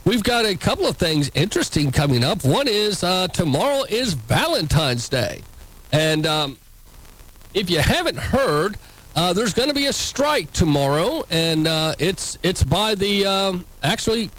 We've 0.08 0.24
got 0.24 0.46
a 0.46 0.56
couple 0.56 0.88
of 0.88 0.96
things 0.96 1.30
interesting 1.34 1.92
coming 1.92 2.24
up. 2.24 2.46
One 2.46 2.70
is 2.70 3.04
uh, 3.04 3.28
tomorrow 3.28 3.84
is 3.90 4.14
Valentine's 4.14 5.10
Day. 5.10 5.42
And 5.92 6.26
um, 6.26 6.58
if 7.54 7.70
you 7.70 7.80
haven't 7.80 8.18
heard, 8.18 8.78
uh, 9.18 9.34
there's 9.34 9.54
going 9.54 9.68
to 9.68 9.76
be 9.76 9.88
a 9.88 9.92
strike 9.92 10.54
tomorrow, 10.54 11.26
and 11.30 11.68
uh, 11.68 11.96
it's 12.00 12.38
it's 12.42 12.64
by 12.64 12.96
the 12.96 13.26
um, 13.26 13.66
actually 13.84 14.30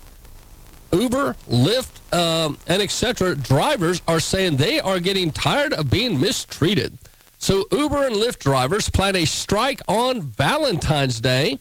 Uber, 0.91 1.37
Lyft, 1.51 2.15
um, 2.15 2.57
and 2.67 2.81
etc. 2.81 3.37
Drivers 3.37 4.01
are 4.09 4.21
saying 4.21 4.57
they 4.57 4.81
are 4.81 4.99
getting 4.99 5.31
tired 5.31 5.75
of 5.75 5.91
being 5.91 6.19
mistreated. 6.19 6.97
So 7.37 7.67
Uber 7.73 8.07
and 8.07 8.17
Lyft 8.17 8.39
drivers 8.39 8.89
plan 8.89 9.17
a 9.17 9.27
strike 9.27 9.83
on 9.87 10.23
Valentine's 10.23 11.21
Day, 11.21 11.59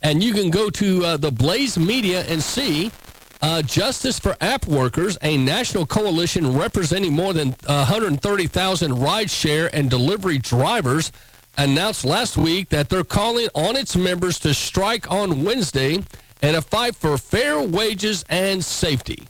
and 0.00 0.22
you 0.22 0.32
can 0.32 0.50
go 0.50 0.70
to 0.70 1.04
uh, 1.04 1.16
the 1.16 1.32
Blaze 1.32 1.76
Media 1.76 2.22
and 2.28 2.40
see 2.40 2.92
uh, 3.40 3.62
Justice 3.62 4.18
for 4.18 4.36
App 4.40 4.66
Workers, 4.66 5.16
a 5.22 5.36
national 5.36 5.86
coalition 5.86 6.56
representing 6.56 7.12
more 7.12 7.32
than 7.32 7.54
130,000 7.66 8.92
rideshare 8.92 9.70
and 9.72 9.88
delivery 9.88 10.38
drivers, 10.38 11.12
announced 11.56 12.04
last 12.04 12.36
week 12.36 12.68
that 12.68 12.88
they're 12.88 13.04
calling 13.04 13.48
on 13.54 13.76
its 13.76 13.96
members 13.96 14.38
to 14.40 14.54
strike 14.54 15.10
on 15.10 15.44
Wednesday 15.44 16.02
in 16.42 16.54
a 16.54 16.62
fight 16.62 16.94
for 16.94 17.18
fair 17.18 17.60
wages 17.60 18.24
and 18.28 18.64
safety. 18.64 19.24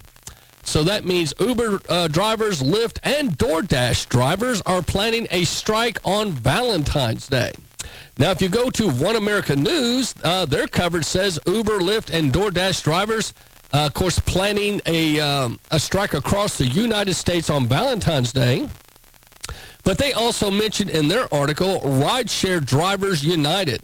So 0.62 0.83
that 0.85 1.07
means 1.07 1.33
Uber 1.41 1.81
uh, 1.89 2.09
drivers, 2.09 2.62
Lyft, 2.62 2.99
and 3.03 3.39
DoorDash 3.39 4.09
drivers 4.11 4.61
are 4.67 4.83
planning 4.83 5.27
a 5.31 5.45
strike 5.45 5.99
on 6.05 6.33
Valentine's 6.33 7.27
Day. 7.27 7.53
Now, 8.19 8.33
if 8.33 8.43
you 8.43 8.51
go 8.51 8.69
to 8.70 8.91
One 8.91 9.17
America 9.17 9.57
News, 9.57 10.15
uh, 10.23 10.45
their 10.45 10.67
coverage 10.67 11.07
says 11.07 11.39
Uber, 11.47 11.78
Lyft, 11.78 12.12
and 12.12 12.33
DoorDash 12.33 12.83
drivers, 12.83 13.33
uh, 13.73 13.87
of 13.87 13.95
course, 13.95 14.19
planning 14.19 14.81
a, 14.87 15.21
um, 15.21 15.59
a 15.71 15.79
strike 15.79 16.15
across 16.15 16.57
the 16.59 16.67
United 16.67 17.15
States 17.15 17.51
on 17.51 17.67
Valentine's 17.67 18.33
Day. 18.33 18.69
But 19.85 19.99
they 19.99 20.13
also 20.13 20.51
mentioned 20.51 20.91
in 20.91 21.09
their 21.09 21.33
article 21.33 21.81
Rideshare 21.81 22.65
Drivers 22.65 23.25
United, 23.25 23.81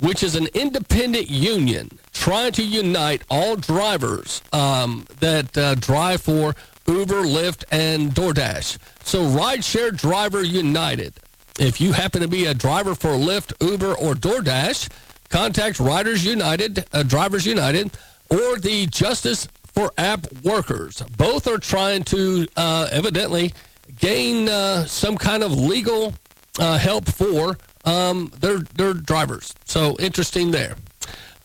which 0.00 0.22
is 0.22 0.36
an 0.36 0.48
independent 0.54 1.28
union 1.28 1.90
trying 2.12 2.52
to 2.52 2.64
unite 2.64 3.22
all 3.28 3.56
drivers 3.56 4.40
um, 4.52 5.06
that 5.20 5.56
uh, 5.58 5.74
drive 5.74 6.22
for 6.22 6.54
Uber, 6.86 7.24
Lyft, 7.24 7.64
and 7.70 8.12
DoorDash. 8.12 8.78
So 9.04 9.22
Rideshare 9.24 9.96
Driver 9.96 10.42
United. 10.42 11.14
If 11.58 11.80
you 11.80 11.92
happen 11.92 12.20
to 12.22 12.28
be 12.28 12.46
a 12.46 12.54
driver 12.54 12.94
for 12.94 13.10
Lyft, 13.10 13.52
Uber, 13.60 13.94
or 13.94 14.14
DoorDash, 14.14 14.88
contact 15.28 15.78
Riders 15.78 16.24
United, 16.24 16.86
uh, 16.92 17.02
Drivers 17.02 17.46
United, 17.46 17.90
or 18.30 18.58
the 18.58 18.86
Justice 18.86 19.48
for 19.74 19.92
App 19.98 20.26
Workers. 20.42 21.02
Both 21.16 21.46
are 21.46 21.58
trying 21.58 22.04
to 22.04 22.46
uh, 22.56 22.88
evidently 22.90 23.52
gain 23.98 24.48
uh, 24.48 24.86
some 24.86 25.16
kind 25.16 25.42
of 25.42 25.52
legal 25.52 26.14
uh, 26.58 26.78
help 26.78 27.06
for 27.08 27.58
um, 27.84 28.32
their 28.40 28.58
their 28.58 28.94
drivers. 28.94 29.54
So 29.64 29.96
interesting 29.98 30.50
there. 30.50 30.76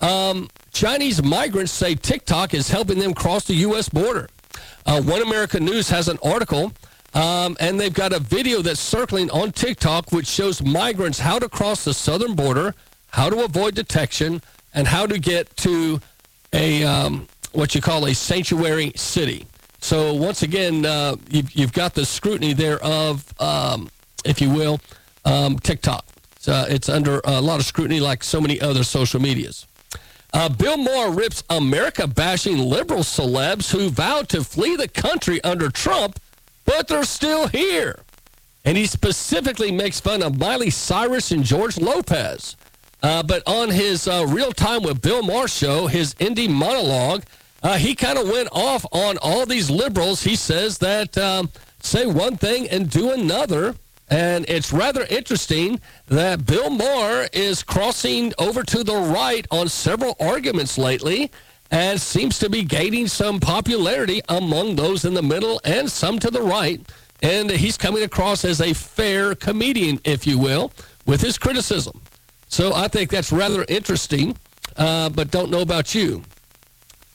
Um, 0.01 0.49
Chinese 0.71 1.21
migrants 1.21 1.71
say 1.71 1.95
TikTok 1.95 2.53
is 2.53 2.69
helping 2.69 2.99
them 2.99 3.13
cross 3.13 3.45
the 3.45 3.55
U.S. 3.55 3.89
border. 3.89 4.29
Uh, 4.85 5.01
One 5.01 5.21
America 5.21 5.59
News 5.59 5.89
has 5.89 6.07
an 6.07 6.17
article, 6.23 6.71
um, 7.13 7.57
and 7.59 7.79
they've 7.79 7.93
got 7.93 8.13
a 8.13 8.19
video 8.19 8.61
that's 8.61 8.79
circling 8.79 9.29
on 9.31 9.51
TikTok, 9.51 10.11
which 10.11 10.27
shows 10.27 10.61
migrants 10.61 11.19
how 11.19 11.37
to 11.39 11.49
cross 11.49 11.83
the 11.83 11.93
southern 11.93 12.35
border, 12.35 12.73
how 13.09 13.29
to 13.29 13.43
avoid 13.43 13.75
detection, 13.75 14.41
and 14.73 14.87
how 14.87 15.05
to 15.05 15.19
get 15.19 15.53
to 15.57 15.99
a 16.53 16.83
um, 16.83 17.27
what 17.51 17.75
you 17.75 17.81
call 17.81 18.05
a 18.05 18.13
sanctuary 18.13 18.91
city. 18.95 19.45
So 19.81 20.13
once 20.13 20.43
again, 20.43 20.85
uh, 20.85 21.15
you've, 21.29 21.51
you've, 21.53 21.73
got 21.73 21.93
the 21.93 22.05
scrutiny 22.05 22.53
there 22.53 22.83
of, 22.83 23.33
um, 23.41 23.89
if 24.25 24.41
you 24.41 24.49
will, 24.49 24.81
um, 25.25 25.57
TikTok. 25.57 26.05
Uh, 26.47 26.65
it's 26.69 26.89
under 26.89 27.21
a 27.25 27.39
lot 27.39 27.59
of 27.59 27.65
scrutiny, 27.65 27.99
like 27.99 28.23
so 28.23 28.41
many 28.41 28.59
other 28.59 28.83
social 28.83 29.21
medias. 29.21 29.67
Uh, 30.33 30.49
Bill 30.49 30.77
Maher 30.77 31.11
rips 31.11 31.43
America 31.49 32.07
bashing 32.07 32.57
liberal 32.57 33.01
celebs 33.01 33.71
who 33.71 33.89
vowed 33.89 34.29
to 34.29 34.43
flee 34.43 34.75
the 34.75 34.87
country 34.87 35.43
under 35.43 35.69
Trump, 35.69 36.19
but 36.65 36.87
they're 36.87 37.03
still 37.03 37.47
here. 37.47 37.99
And 38.65 38.77
he 38.77 38.85
specifically 38.85 39.71
makes 39.71 39.99
fun 39.99 40.21
of 40.21 40.37
Miley 40.37 40.69
Cyrus 40.69 41.31
and 41.31 41.43
George 41.43 41.77
Lopez. 41.77 42.55
Uh, 43.01 43.23
but 43.23 43.41
on 43.47 43.69
his 43.69 44.07
uh, 44.07 44.25
Real 44.27 44.51
Time 44.51 44.83
with 44.83 45.01
Bill 45.01 45.23
Maher 45.23 45.47
show, 45.47 45.87
his 45.87 46.13
indie 46.15 46.49
monologue, 46.49 47.23
uh, 47.63 47.77
he 47.77 47.95
kind 47.95 48.17
of 48.17 48.27
went 48.29 48.49
off 48.51 48.85
on 48.91 49.17
all 49.17 49.45
these 49.45 49.69
liberals. 49.69 50.23
He 50.23 50.35
says 50.35 50.77
that 50.79 51.17
um, 51.17 51.49
say 51.81 52.05
one 52.05 52.37
thing 52.37 52.69
and 52.69 52.89
do 52.89 53.11
another. 53.11 53.75
And 54.09 54.45
it's 54.49 54.73
rather 54.73 55.05
interesting 55.09 55.79
that 56.07 56.45
Bill 56.45 56.69
Maher 56.69 57.27
is 57.31 57.61
crossing 57.61 58.33
over 58.39 58.63
to 58.63 58.83
the 58.83 58.95
right 58.95 59.45
on 59.51 59.69
several 59.69 60.15
arguments 60.19 60.77
lately 60.77 61.31
and 61.71 62.01
seems 62.01 62.39
to 62.39 62.49
be 62.49 62.63
gaining 62.63 63.07
some 63.07 63.39
popularity 63.39 64.21
among 64.29 64.75
those 64.75 65.05
in 65.05 65.13
the 65.13 65.21
middle 65.21 65.61
and 65.63 65.89
some 65.89 66.17
to 66.19 66.31
the 66.31 66.41
right. 66.41 66.81
And 67.21 67.51
he's 67.51 67.77
coming 67.77 68.03
across 68.03 68.43
as 68.45 68.61
a 68.61 68.73
fair 68.73 69.35
comedian, 69.35 69.99
if 70.03 70.25
you 70.25 70.39
will, 70.39 70.71
with 71.05 71.21
his 71.21 71.37
criticism. 71.37 72.01
So 72.49 72.73
I 72.73 72.87
think 72.87 73.11
that's 73.11 73.31
rather 73.31 73.63
interesting, 73.69 74.35
uh, 74.75 75.09
but 75.09 75.29
don't 75.29 75.51
know 75.51 75.61
about 75.61 75.93
you. 75.93 76.23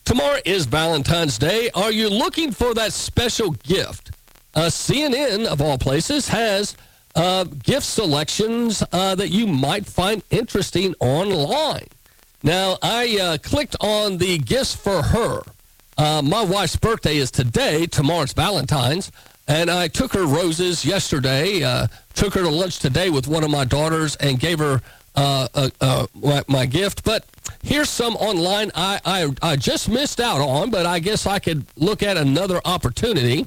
Tomorrow 0.04 0.38
is 0.44 0.64
Valentine's 0.64 1.38
Day. 1.38 1.70
Are 1.74 1.90
you 1.90 2.08
looking 2.08 2.52
for 2.52 2.72
that 2.74 2.92
special 2.92 3.50
gift? 3.50 4.12
Uh, 4.54 4.66
CNN, 4.66 5.46
of 5.46 5.60
all 5.60 5.76
places, 5.76 6.28
has 6.28 6.76
uh, 7.16 7.44
gift 7.44 7.84
selections 7.84 8.84
uh, 8.92 9.16
that 9.16 9.30
you 9.30 9.48
might 9.48 9.86
find 9.86 10.22
interesting 10.30 10.94
online. 11.00 11.88
Now, 12.44 12.78
I 12.80 13.18
uh, 13.20 13.38
clicked 13.38 13.74
on 13.80 14.18
the 14.18 14.38
gifts 14.38 14.76
for 14.76 15.02
her. 15.02 15.42
Uh, 15.98 16.22
my 16.22 16.44
wife's 16.44 16.76
birthday 16.76 17.16
is 17.16 17.32
today. 17.32 17.86
Tomorrow's 17.86 18.32
Valentine's. 18.34 19.10
And 19.48 19.68
I 19.70 19.88
took 19.88 20.14
her 20.14 20.24
roses 20.24 20.86
yesterday, 20.86 21.60
took 22.14 22.32
her 22.32 22.40
to 22.40 22.48
lunch 22.48 22.78
today 22.78 23.10
with 23.10 23.28
one 23.28 23.44
of 23.44 23.50
my 23.50 23.66
daughters, 23.66 24.16
and 24.16 24.40
gave 24.40 24.58
her 24.58 24.80
uh, 25.14 26.06
my, 26.14 26.42
my, 26.48 26.66
gift. 26.66 27.04
But 27.04 27.24
here's 27.62 27.90
some 27.90 28.16
online 28.16 28.70
I, 28.74 29.00
I, 29.04 29.30
I 29.42 29.56
just 29.56 29.88
missed 29.88 30.20
out 30.20 30.40
on, 30.40 30.70
but 30.70 30.86
I 30.86 30.98
guess 30.98 31.26
I 31.26 31.38
could 31.38 31.66
look 31.76 32.02
at 32.02 32.16
another 32.16 32.60
opportunity. 32.64 33.46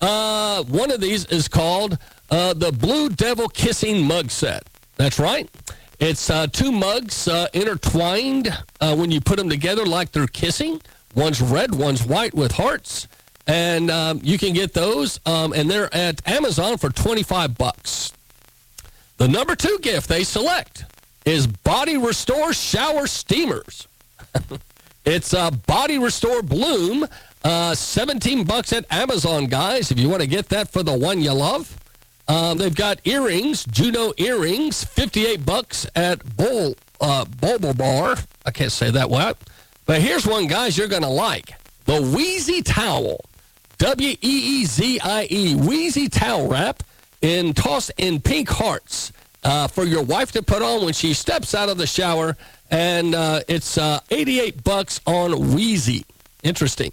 one 0.00 0.90
of 0.90 1.00
these 1.00 1.24
is 1.26 1.48
called 1.48 1.98
uh, 2.30 2.54
the 2.54 2.72
Blue 2.72 3.08
Devil 3.08 3.48
Kissing 3.48 4.06
Mug 4.06 4.30
Set. 4.30 4.64
That's 4.96 5.18
right. 5.18 5.50
It's 5.98 6.30
uh, 6.30 6.46
two 6.46 6.72
mugs 6.72 7.28
uh, 7.28 7.48
intertwined 7.52 8.48
uh, 8.80 8.96
when 8.96 9.10
you 9.10 9.20
put 9.20 9.36
them 9.36 9.50
together 9.50 9.84
like 9.84 10.12
they're 10.12 10.26
kissing. 10.26 10.80
One's 11.14 11.42
red, 11.42 11.74
one's 11.74 12.06
white 12.06 12.34
with 12.34 12.52
hearts. 12.52 13.08
And 13.46 13.90
um, 13.90 14.20
you 14.22 14.38
can 14.38 14.54
get 14.54 14.72
those, 14.72 15.20
um, 15.26 15.52
and 15.52 15.70
they're 15.70 15.92
at 15.94 16.26
Amazon 16.26 16.78
for 16.78 16.90
25 16.90 17.58
bucks. 17.58 18.12
The 19.16 19.28
number 19.28 19.56
two 19.56 19.78
gift 19.82 20.08
they 20.08 20.24
select 20.24 20.84
is 21.24 21.46
Body 21.46 21.96
Restore 21.96 22.52
Shower 22.52 23.06
Steamers. 23.06 23.86
it's 25.04 25.34
uh, 25.34 25.50
Body 25.50 25.98
Restore 25.98 26.42
Bloom, 26.42 27.06
uh, 27.44 27.74
17 27.74 28.44
bucks 28.44 28.72
at 28.72 28.90
Amazon, 28.90 29.46
guys, 29.46 29.90
if 29.90 29.98
you 29.98 30.08
want 30.08 30.22
to 30.22 30.28
get 30.28 30.48
that 30.50 30.70
for 30.70 30.82
the 30.82 30.96
one 30.96 31.20
you 31.20 31.32
love. 31.32 31.76
Um, 32.28 32.58
they've 32.58 32.74
got 32.74 33.00
earrings, 33.04 33.64
Juno 33.64 34.12
earrings, 34.16 34.84
58 34.84 35.44
bucks 35.44 35.86
at 35.96 36.36
Bull, 36.36 36.76
uh, 37.00 37.24
Bulba 37.24 37.74
Bar. 37.74 38.16
I 38.46 38.50
can't 38.52 38.70
say 38.70 38.90
that 38.90 39.10
well. 39.10 39.34
But 39.84 40.00
here's 40.00 40.26
one, 40.26 40.46
guys, 40.46 40.78
you're 40.78 40.86
going 40.86 41.02
to 41.02 41.08
like. 41.08 41.54
The 41.86 41.94
Weezie 42.00 42.64
Towel. 42.64 43.24
W-E-E-Z-I-E. 43.78 45.54
Weezie 45.54 46.10
Towel 46.10 46.48
Wrap 46.48 46.82
in 47.22 47.52
toss 47.52 47.90
in 47.96 48.20
pink 48.20 48.48
hearts 48.48 49.12
uh, 49.42 49.68
for 49.68 49.84
your 49.84 50.02
wife 50.02 50.32
to 50.32 50.42
put 50.42 50.62
on 50.62 50.84
when 50.84 50.92
she 50.92 51.14
steps 51.14 51.54
out 51.54 51.68
of 51.68 51.78
the 51.78 51.86
shower. 51.86 52.36
And 52.70 53.14
uh, 53.14 53.40
it's 53.48 53.78
uh, 53.78 54.00
88 54.10 54.62
bucks 54.62 55.00
on 55.06 55.32
Weezie. 55.32 56.04
Interesting. 56.42 56.92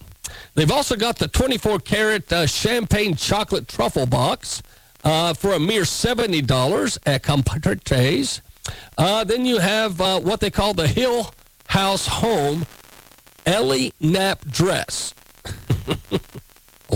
They've 0.56 0.72
also 0.72 0.96
got 0.96 1.18
the 1.18 1.28
24 1.28 1.80
karat 1.80 2.34
uh, 2.34 2.48
champagne 2.48 3.16
chocolate 3.16 3.68
truffle 3.68 4.06
box 4.06 4.62
uh, 5.04 5.34
for 5.34 5.54
a 5.54 5.60
mere 5.60 5.84
$70 5.84 6.98
at 7.06 7.24
Compartés. 7.24 8.42
Uh, 8.98 9.24
then 9.24 9.46
you 9.46 9.60
have 9.60 10.00
what 10.00 10.40
they 10.40 10.50
call 10.50 10.74
the 10.74 10.88
Hill 10.88 11.34
House 11.68 12.08
Home 12.08 12.66
Ellie 13.46 13.94
Nap 14.00 14.44
Dress. 14.46 15.14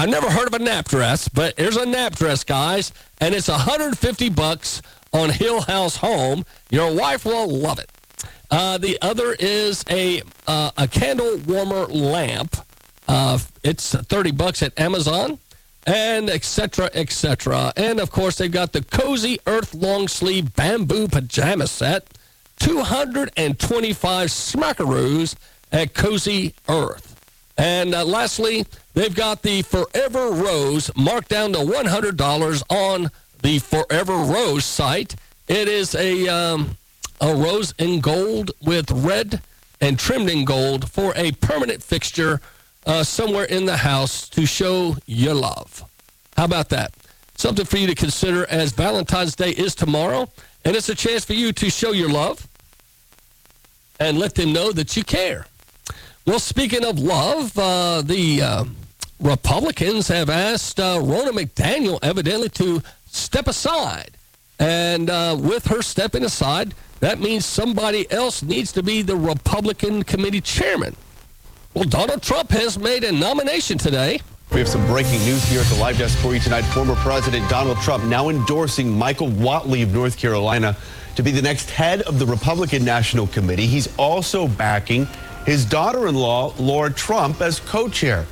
I've 0.00 0.08
never 0.08 0.30
heard 0.30 0.46
of 0.46 0.54
a 0.54 0.58
nap 0.58 0.88
dress, 0.88 1.28
but 1.28 1.58
there's 1.58 1.76
a 1.76 1.84
nap 1.84 2.16
dress, 2.16 2.42
guys, 2.42 2.90
and 3.20 3.34
it's 3.34 3.48
150 3.48 4.30
bucks 4.30 4.80
on 5.12 5.28
Hill 5.28 5.60
House 5.60 5.96
Home. 5.96 6.46
Your 6.70 6.94
wife 6.94 7.26
will 7.26 7.46
love 7.46 7.78
it. 7.78 7.90
Uh, 8.50 8.78
the 8.78 8.96
other 9.02 9.36
is 9.38 9.84
a 9.90 10.22
uh, 10.46 10.70
a 10.78 10.88
candle 10.88 11.36
warmer 11.46 11.84
lamp. 11.84 12.56
Uh, 13.08 13.40
it's 13.62 13.94
30 13.94 14.30
bucks 14.30 14.62
at 14.62 14.80
Amazon 14.80 15.38
and 15.86 16.30
etc., 16.30 16.88
etc. 16.94 17.70
And 17.76 18.00
of 18.00 18.10
course, 18.10 18.38
they've 18.38 18.50
got 18.50 18.72
the 18.72 18.80
Cozy 18.80 19.38
Earth 19.46 19.74
long 19.74 20.08
sleeve 20.08 20.56
bamboo 20.56 21.08
pajama 21.08 21.66
set, 21.66 22.08
225 22.60 24.28
smackaroos 24.30 25.34
at 25.70 25.92
Cozy 25.92 26.54
Earth. 26.70 27.20
And 27.58 27.94
uh, 27.94 28.06
lastly, 28.06 28.64
they've 28.94 29.14
got 29.14 29.42
the 29.42 29.62
Forever 29.62 30.30
Rose 30.30 30.90
marked 30.96 31.28
down 31.28 31.52
to 31.52 31.58
$100 31.58 32.62
on 32.70 33.10
the 33.42 33.58
Forever 33.58 34.14
Rose 34.14 34.64
site. 34.64 35.16
It 35.48 35.68
is 35.68 35.94
a 35.94 36.28
um, 36.28 36.76
a 37.20 37.34
rose 37.34 37.74
in 37.78 38.00
gold 38.00 38.50
with 38.62 38.90
red 38.90 39.42
and 39.80 39.98
trimmed 39.98 40.30
in 40.30 40.44
gold 40.44 40.90
for 40.90 41.12
a 41.16 41.32
permanent 41.32 41.82
fixture 41.82 42.40
uh, 42.86 43.04
somewhere 43.04 43.44
in 43.44 43.66
the 43.66 43.78
house 43.78 44.28
to 44.30 44.46
show 44.46 44.96
your 45.06 45.34
love. 45.34 45.84
How 46.36 46.44
about 46.44 46.70
that? 46.70 46.92
Something 47.36 47.66
for 47.66 47.78
you 47.78 47.86
to 47.86 47.94
consider 47.94 48.46
as 48.48 48.72
Valentine's 48.72 49.34
Day 49.34 49.50
is 49.50 49.74
tomorrow, 49.74 50.30
and 50.64 50.76
it's 50.76 50.88
a 50.88 50.94
chance 50.94 51.24
for 51.24 51.32
you 51.32 51.52
to 51.52 51.70
show 51.70 51.92
your 51.92 52.10
love 52.10 52.46
and 53.98 54.18
let 54.18 54.34
them 54.34 54.52
know 54.52 54.72
that 54.72 54.96
you 54.96 55.04
care. 55.04 55.46
Well, 56.26 56.38
speaking 56.38 56.84
of 56.84 56.98
love, 56.98 57.58
uh, 57.58 58.02
the 58.02 58.42
uh, 58.42 58.64
Republicans 59.20 60.08
have 60.08 60.30
asked 60.30 60.80
uh, 60.80 60.96
Ronna 60.98 61.30
McDaniel 61.30 61.98
evidently 62.02 62.48
to 62.50 62.82
step 63.06 63.46
aside. 63.46 64.12
And 64.58 65.10
uh, 65.10 65.36
with 65.38 65.66
her 65.66 65.82
stepping 65.82 66.24
aside, 66.24 66.74
that 67.00 67.18
means 67.18 67.44
somebody 67.44 68.10
else 68.10 68.42
needs 68.42 68.72
to 68.72 68.82
be 68.82 69.02
the 69.02 69.16
Republican 69.16 70.02
committee 70.02 70.40
chairman. 70.40 70.96
Well, 71.74 71.84
Donald 71.84 72.22
Trump 72.22 72.50
has 72.50 72.78
made 72.78 73.04
a 73.04 73.12
nomination 73.12 73.78
today. 73.78 74.20
We 74.52 74.58
have 74.58 74.68
some 74.68 74.84
breaking 74.86 75.20
news 75.20 75.44
here 75.44 75.60
at 75.60 75.66
the 75.66 75.76
live 75.76 75.96
desk 75.96 76.18
for 76.18 76.34
you 76.34 76.40
tonight. 76.40 76.62
Former 76.62 76.96
President 76.96 77.48
Donald 77.48 77.78
Trump 77.78 78.04
now 78.04 78.30
endorsing 78.30 78.90
Michael 78.90 79.28
Whatley 79.28 79.82
of 79.82 79.94
North 79.94 80.18
Carolina 80.18 80.76
to 81.14 81.22
be 81.22 81.30
the 81.30 81.42
next 81.42 81.70
head 81.70 82.02
of 82.02 82.18
the 82.18 82.26
Republican 82.26 82.84
National 82.84 83.26
Committee. 83.28 83.66
He's 83.66 83.88
also 83.96 84.48
backing 84.48 85.06
his 85.46 85.64
daughter-in-law, 85.64 86.54
Laura 86.58 86.92
Trump, 86.92 87.40
as 87.40 87.60
co-chair. 87.60 88.26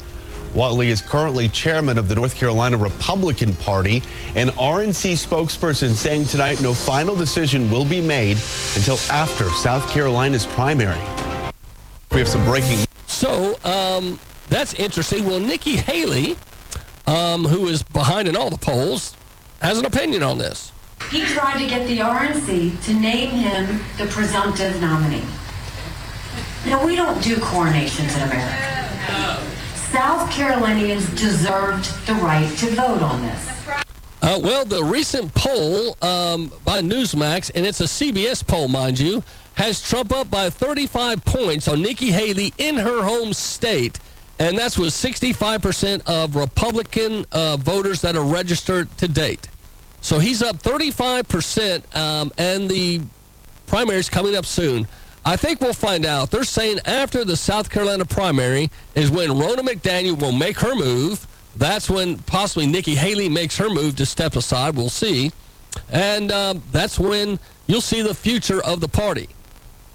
Whatley 0.58 0.88
is 0.88 1.00
currently 1.00 1.48
chairman 1.48 1.98
of 1.98 2.08
the 2.08 2.16
North 2.16 2.34
Carolina 2.34 2.76
Republican 2.76 3.54
Party. 3.54 4.02
An 4.34 4.48
RNC 4.48 5.12
spokesperson 5.12 5.90
saying 5.90 6.24
tonight 6.24 6.60
no 6.60 6.74
final 6.74 7.14
decision 7.14 7.70
will 7.70 7.84
be 7.84 8.00
made 8.00 8.38
until 8.74 8.98
after 9.08 9.48
South 9.50 9.88
Carolina's 9.88 10.46
primary. 10.46 10.98
We 12.10 12.18
have 12.18 12.26
some 12.26 12.44
breaking. 12.44 12.78
So 13.06 13.56
um, 13.62 14.18
that's 14.48 14.74
interesting. 14.74 15.26
Well, 15.26 15.38
Nikki 15.38 15.76
Haley, 15.76 16.36
um, 17.06 17.44
who 17.44 17.68
is 17.68 17.84
behind 17.84 18.26
in 18.26 18.34
all 18.34 18.50
the 18.50 18.58
polls, 18.58 19.16
has 19.62 19.78
an 19.78 19.86
opinion 19.86 20.24
on 20.24 20.38
this. 20.38 20.72
He 21.08 21.24
tried 21.24 21.62
to 21.62 21.68
get 21.68 21.86
the 21.86 21.98
RNC 21.98 22.82
to 22.84 22.94
name 22.94 23.30
him 23.30 23.80
the 23.96 24.06
presumptive 24.06 24.80
nominee. 24.80 25.22
Now, 26.66 26.84
we 26.84 26.96
don't 26.96 27.22
do 27.22 27.36
coronations 27.36 28.12
in 28.16 28.22
America. 28.22 28.78
South 29.98 30.30
Carolinians 30.30 31.08
deserved 31.20 31.84
the 32.06 32.14
right 32.14 32.48
to 32.58 32.66
vote 32.76 33.02
on 33.02 33.20
this. 33.20 33.68
Uh, 34.22 34.38
well, 34.40 34.64
the 34.64 34.84
recent 34.84 35.34
poll 35.34 35.96
um, 36.00 36.52
by 36.64 36.80
Newsmax, 36.80 37.50
and 37.52 37.66
it's 37.66 37.80
a 37.80 37.84
CBS 37.84 38.46
poll, 38.46 38.68
mind 38.68 39.00
you, 39.00 39.24
has 39.54 39.82
Trump 39.82 40.12
up 40.12 40.30
by 40.30 40.50
35 40.50 41.24
points 41.24 41.66
on 41.66 41.82
Nikki 41.82 42.12
Haley 42.12 42.54
in 42.58 42.76
her 42.76 43.02
home 43.02 43.32
state. 43.32 43.98
And 44.38 44.56
that's 44.56 44.78
with 44.78 44.90
65% 44.90 46.02
of 46.06 46.36
Republican 46.36 47.26
uh, 47.32 47.56
voters 47.56 48.00
that 48.02 48.14
are 48.14 48.22
registered 48.22 48.96
to 48.98 49.08
date. 49.08 49.48
So 50.00 50.20
he's 50.20 50.44
up 50.44 50.58
35%, 50.58 51.96
um, 51.96 52.30
and 52.38 52.70
the 52.70 53.00
primary's 53.66 54.08
coming 54.08 54.36
up 54.36 54.46
soon. 54.46 54.86
I 55.28 55.36
think 55.36 55.60
we'll 55.60 55.74
find 55.74 56.06
out. 56.06 56.30
They're 56.30 56.42
saying 56.42 56.78
after 56.86 57.22
the 57.22 57.36
South 57.36 57.68
Carolina 57.68 58.06
primary 58.06 58.70
is 58.94 59.10
when 59.10 59.28
Ronna 59.28 59.58
McDaniel 59.58 60.18
will 60.18 60.32
make 60.32 60.58
her 60.60 60.74
move. 60.74 61.26
That's 61.54 61.90
when 61.90 62.16
possibly 62.20 62.66
Nikki 62.66 62.94
Haley 62.94 63.28
makes 63.28 63.54
her 63.58 63.68
move 63.68 63.96
to 63.96 64.06
step 64.06 64.36
aside. 64.36 64.74
We'll 64.74 64.88
see. 64.88 65.30
And 65.92 66.32
um, 66.32 66.62
that's 66.72 66.98
when 66.98 67.38
you'll 67.66 67.82
see 67.82 68.00
the 68.00 68.14
future 68.14 68.64
of 68.64 68.80
the 68.80 68.88
party. 68.88 69.28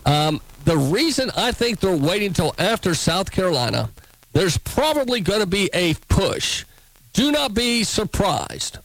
Um, 0.05 0.39
the 0.65 0.77
reason 0.77 1.31
I 1.35 1.51
think 1.51 1.79
they're 1.79 1.97
waiting 1.97 2.27
until 2.27 2.53
after 2.59 2.93
South 2.93 3.31
Carolina, 3.31 3.89
there's 4.33 4.59
probably 4.59 5.19
going 5.19 5.39
to 5.39 5.47
be 5.47 5.67
a 5.73 5.95
push. 6.09 6.63
Do 7.13 7.31
not 7.31 7.55
be 7.55 7.83
surprised. 7.83 8.77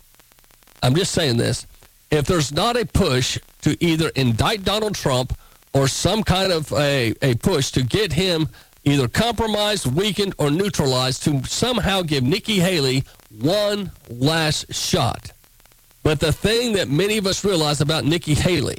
I'm 0.83 0.95
just 0.95 1.13
saying 1.13 1.37
this. 1.37 1.67
If 2.11 2.25
there's 2.25 2.53
not 2.53 2.79
a 2.79 2.87
push 2.87 3.39
to 3.61 3.77
either 3.85 4.11
indict 4.17 4.65
Donald 4.65 4.95
Trump 4.95 5.37
or 5.79 5.87
some 5.87 6.25
kind 6.25 6.53
of 6.53 6.73
a, 6.73 7.15
a 7.23 7.37
push 7.37 7.71
to 7.71 7.83
get 7.83 8.13
him 8.13 8.49
either 8.83 9.07
compromised, 9.07 9.87
weakened, 9.87 10.35
or 10.37 10.51
neutralized 10.51 11.23
to 11.23 11.45
somehow 11.45 12.03
give 12.03 12.25
Nikki 12.25 12.59
Haley 12.59 13.05
one 13.41 13.93
last 14.11 14.75
shot. 14.75 15.31
But 16.03 16.19
the 16.19 16.33
thing 16.33 16.73
that 16.73 16.89
many 16.89 17.17
of 17.17 17.27
us 17.27 17.45
realize 17.45 17.81
about 17.81 18.05
Nikki 18.05 18.35
Haley 18.35 18.79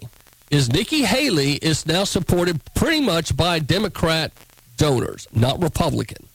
is 0.51 0.69
Nikki 0.73 1.03
Haley 1.03 1.53
is 1.53 1.85
now 1.85 2.03
supported 2.03 2.59
pretty 2.73 2.99
much 2.99 3.37
by 3.37 3.59
Democrat 3.59 4.33
donors, 4.75 5.25
not 5.31 5.61
Republican. 5.61 6.27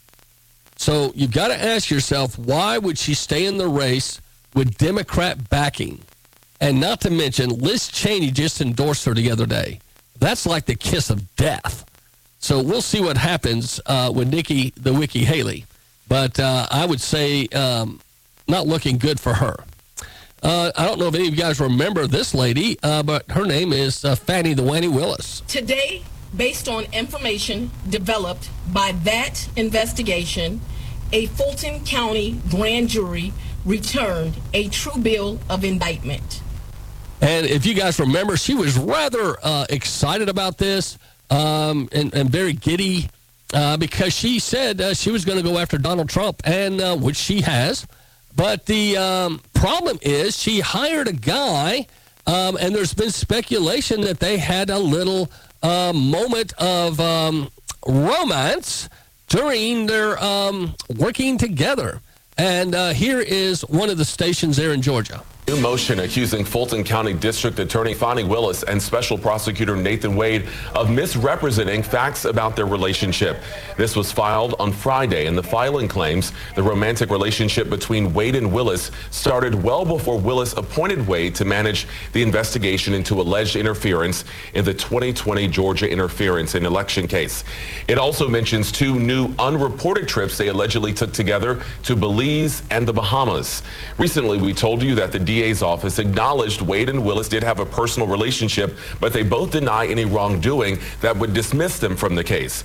So 0.76 1.12
you've 1.14 1.32
got 1.32 1.48
to 1.48 1.62
ask 1.62 1.90
yourself, 1.90 2.38
why 2.38 2.78
would 2.78 2.96
she 2.96 3.12
stay 3.12 3.44
in 3.44 3.58
the 3.58 3.68
race 3.68 4.18
with 4.54 4.78
Democrat 4.78 5.50
backing? 5.50 6.00
And 6.60 6.80
not 6.80 7.02
to 7.02 7.10
mention, 7.10 7.50
Liz 7.50 7.88
Cheney 7.88 8.30
just 8.30 8.62
endorsed 8.62 9.04
her 9.04 9.12
the 9.12 9.30
other 9.30 9.46
day. 9.46 9.80
That's 10.24 10.46
like 10.46 10.64
the 10.64 10.74
kiss 10.74 11.10
of 11.10 11.36
death. 11.36 11.84
So 12.38 12.62
we'll 12.62 12.80
see 12.80 13.02
what 13.02 13.18
happens 13.18 13.78
uh, 13.84 14.10
with 14.14 14.32
Nikki, 14.32 14.72
the 14.74 14.94
Wiki 14.94 15.22
Haley. 15.22 15.66
But 16.08 16.40
uh, 16.40 16.66
I 16.70 16.86
would 16.86 17.02
say 17.02 17.46
um, 17.48 18.00
not 18.48 18.66
looking 18.66 18.96
good 18.96 19.20
for 19.20 19.34
her. 19.34 19.54
Uh, 20.42 20.72
I 20.74 20.86
don't 20.86 20.98
know 20.98 21.08
if 21.08 21.14
any 21.14 21.28
of 21.28 21.34
you 21.34 21.40
guys 21.40 21.60
remember 21.60 22.06
this 22.06 22.32
lady, 22.32 22.78
uh, 22.82 23.02
but 23.02 23.30
her 23.32 23.44
name 23.44 23.74
is 23.74 24.02
uh, 24.02 24.14
Fani 24.14 24.54
the 24.54 24.62
Wanny 24.62 24.88
Willis. 24.88 25.42
Today, 25.46 26.02
based 26.34 26.68
on 26.68 26.84
information 26.94 27.70
developed 27.90 28.48
by 28.72 28.92
that 29.04 29.46
investigation, 29.56 30.62
a 31.12 31.26
Fulton 31.26 31.84
County 31.84 32.40
grand 32.48 32.88
jury 32.88 33.34
returned 33.66 34.36
a 34.54 34.70
true 34.70 35.02
bill 35.02 35.38
of 35.50 35.64
indictment. 35.64 36.40
And 37.24 37.46
if 37.46 37.64
you 37.64 37.72
guys 37.72 37.98
remember, 37.98 38.36
she 38.36 38.52
was 38.52 38.76
rather 38.76 39.38
uh, 39.42 39.64
excited 39.70 40.28
about 40.28 40.58
this 40.58 40.98
um, 41.30 41.88
and, 41.90 42.12
and, 42.12 42.28
very 42.28 42.52
giddy 42.52 43.08
uh, 43.54 43.78
because 43.78 44.12
she 44.12 44.38
said 44.38 44.78
uh, 44.78 44.92
she 44.92 45.10
was 45.10 45.24
going 45.24 45.38
to 45.38 45.42
go 45.42 45.56
after 45.56 45.78
Donald 45.78 46.10
Trump, 46.10 46.42
and 46.44 46.82
uh, 46.82 46.94
which 46.94 47.16
she 47.16 47.40
has. 47.40 47.86
But 48.36 48.66
the 48.66 48.98
um, 48.98 49.40
problem 49.54 49.98
is 50.02 50.38
she 50.38 50.60
hired 50.60 51.08
a 51.08 51.14
guy, 51.14 51.86
um, 52.26 52.58
and 52.60 52.74
there's 52.74 52.92
been 52.92 53.10
speculation 53.10 54.02
that 54.02 54.20
they 54.20 54.36
had 54.36 54.68
a 54.68 54.78
little 54.78 55.30
uh, 55.62 55.94
moment 55.94 56.52
of 56.58 57.00
um, 57.00 57.48
romance 57.86 58.90
during 59.28 59.86
their 59.86 60.22
um, 60.22 60.74
working 60.94 61.38
together. 61.38 62.02
And 62.36 62.74
uh, 62.74 62.90
here 62.90 63.20
is 63.20 63.62
one 63.62 63.88
of 63.88 63.96
the 63.96 64.04
stations 64.04 64.58
there 64.58 64.74
in 64.74 64.82
Georgia. 64.82 65.22
New 65.46 65.60
motion 65.60 66.00
accusing 66.00 66.42
Fulton 66.42 66.82
County 66.82 67.12
District 67.12 67.58
Attorney 67.58 67.92
Fani 67.92 68.24
Willis 68.24 68.62
and 68.62 68.82
Special 68.82 69.18
Prosecutor 69.18 69.76
Nathan 69.76 70.16
Wade 70.16 70.48
of 70.74 70.90
misrepresenting 70.90 71.82
facts 71.82 72.24
about 72.24 72.56
their 72.56 72.64
relationship. 72.64 73.42
This 73.76 73.94
was 73.94 74.10
filed 74.10 74.54
on 74.58 74.72
Friday, 74.72 75.26
and 75.26 75.36
the 75.36 75.42
filing 75.42 75.86
claims 75.86 76.32
the 76.54 76.62
romantic 76.62 77.10
relationship 77.10 77.68
between 77.68 78.14
Wade 78.14 78.36
and 78.36 78.50
Willis 78.50 78.90
started 79.10 79.54
well 79.54 79.84
before 79.84 80.18
Willis 80.18 80.54
appointed 80.54 81.06
Wade 81.06 81.34
to 81.34 81.44
manage 81.44 81.86
the 82.14 82.22
investigation 82.22 82.94
into 82.94 83.20
alleged 83.20 83.54
interference 83.54 84.24
in 84.54 84.64
the 84.64 84.72
2020 84.72 85.46
Georgia 85.48 85.90
interference 85.90 86.54
in 86.54 86.64
election 86.64 87.06
case. 87.06 87.44
It 87.86 87.98
also 87.98 88.28
mentions 88.28 88.72
two 88.72 88.98
new 88.98 89.34
unreported 89.38 90.08
trips 90.08 90.38
they 90.38 90.48
allegedly 90.48 90.94
took 90.94 91.12
together 91.12 91.62
to 91.82 91.94
Belize 91.94 92.62
and 92.70 92.88
the 92.88 92.94
Bahamas. 92.94 93.62
Recently, 93.98 94.38
we 94.38 94.54
told 94.54 94.82
you 94.82 94.94
that 94.94 95.12
the 95.12 95.33
DA's 95.34 95.62
office 95.62 95.98
acknowledged 95.98 96.62
Wade 96.62 96.88
and 96.88 97.04
Willis 97.04 97.28
did 97.28 97.42
have 97.42 97.58
a 97.58 97.66
personal 97.66 98.08
relationship, 98.08 98.76
but 99.00 99.12
they 99.12 99.22
both 99.22 99.50
deny 99.50 99.86
any 99.86 100.04
wrongdoing 100.04 100.78
that 101.00 101.16
would 101.16 101.34
dismiss 101.34 101.78
them 101.78 101.96
from 101.96 102.14
the 102.14 102.22
case. 102.22 102.62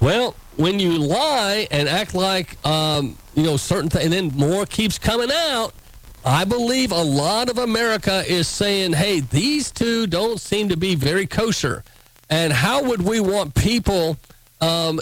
Well, 0.00 0.36
when 0.56 0.78
you 0.78 0.98
lie 0.98 1.66
and 1.70 1.88
act 1.88 2.14
like, 2.14 2.64
um, 2.64 3.16
you 3.34 3.42
know, 3.42 3.56
certain 3.56 3.90
things, 3.90 4.04
and 4.04 4.12
then 4.12 4.26
more 4.36 4.66
keeps 4.66 4.98
coming 4.98 5.30
out, 5.32 5.72
I 6.24 6.44
believe 6.44 6.92
a 6.92 7.02
lot 7.02 7.50
of 7.50 7.58
America 7.58 8.22
is 8.26 8.46
saying, 8.46 8.92
hey, 8.92 9.20
these 9.20 9.70
two 9.70 10.06
don't 10.06 10.40
seem 10.40 10.68
to 10.68 10.76
be 10.76 10.94
very 10.94 11.26
kosher. 11.26 11.82
And 12.30 12.52
how 12.52 12.82
would 12.84 13.02
we 13.02 13.20
want 13.20 13.54
people 13.54 14.16
um, 14.60 15.00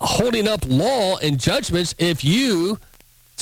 holding 0.00 0.48
up 0.48 0.64
law 0.66 1.18
and 1.18 1.38
judgments 1.38 1.94
if 1.98 2.24
you 2.24 2.78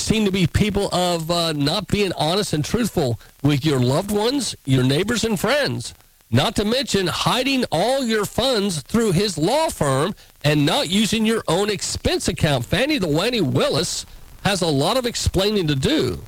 seem 0.01 0.25
to 0.25 0.33
be 0.33 0.47
people 0.47 0.89
of 0.93 1.31
uh, 1.31 1.53
not 1.53 1.89
being 1.89 2.13
honest 2.13 2.53
and 2.53 2.65
truthful 2.65 3.19
with 3.43 3.65
your 3.65 3.81
loved 3.81 4.11
ones, 4.11 4.55
your 4.65 4.85
neighbors, 4.85 5.25
and 5.25 5.39
friends. 5.39 5.95
Not 6.31 6.55
to 6.57 6.65
mention 6.65 7.09
hiding 7.09 7.65
all 7.73 8.05
your 8.05 8.25
funds 8.25 8.83
through 8.83 9.13
his 9.13 9.37
law 9.37 9.69
firm 9.69 10.15
and 10.45 10.65
not 10.65 10.89
using 10.89 11.27
your 11.27 11.43
own 11.49 11.69
expense 11.71 12.29
account. 12.29 12.65
Fani 12.65 12.99
the 12.99 13.09
Wanny 13.09 13.41
Willis 13.41 14.07
has 14.45 14.63
a 14.63 14.67
lot 14.67 14.97
of 14.97 15.07
explaining 15.07 15.67
to 15.67 15.75
do. 15.75 16.21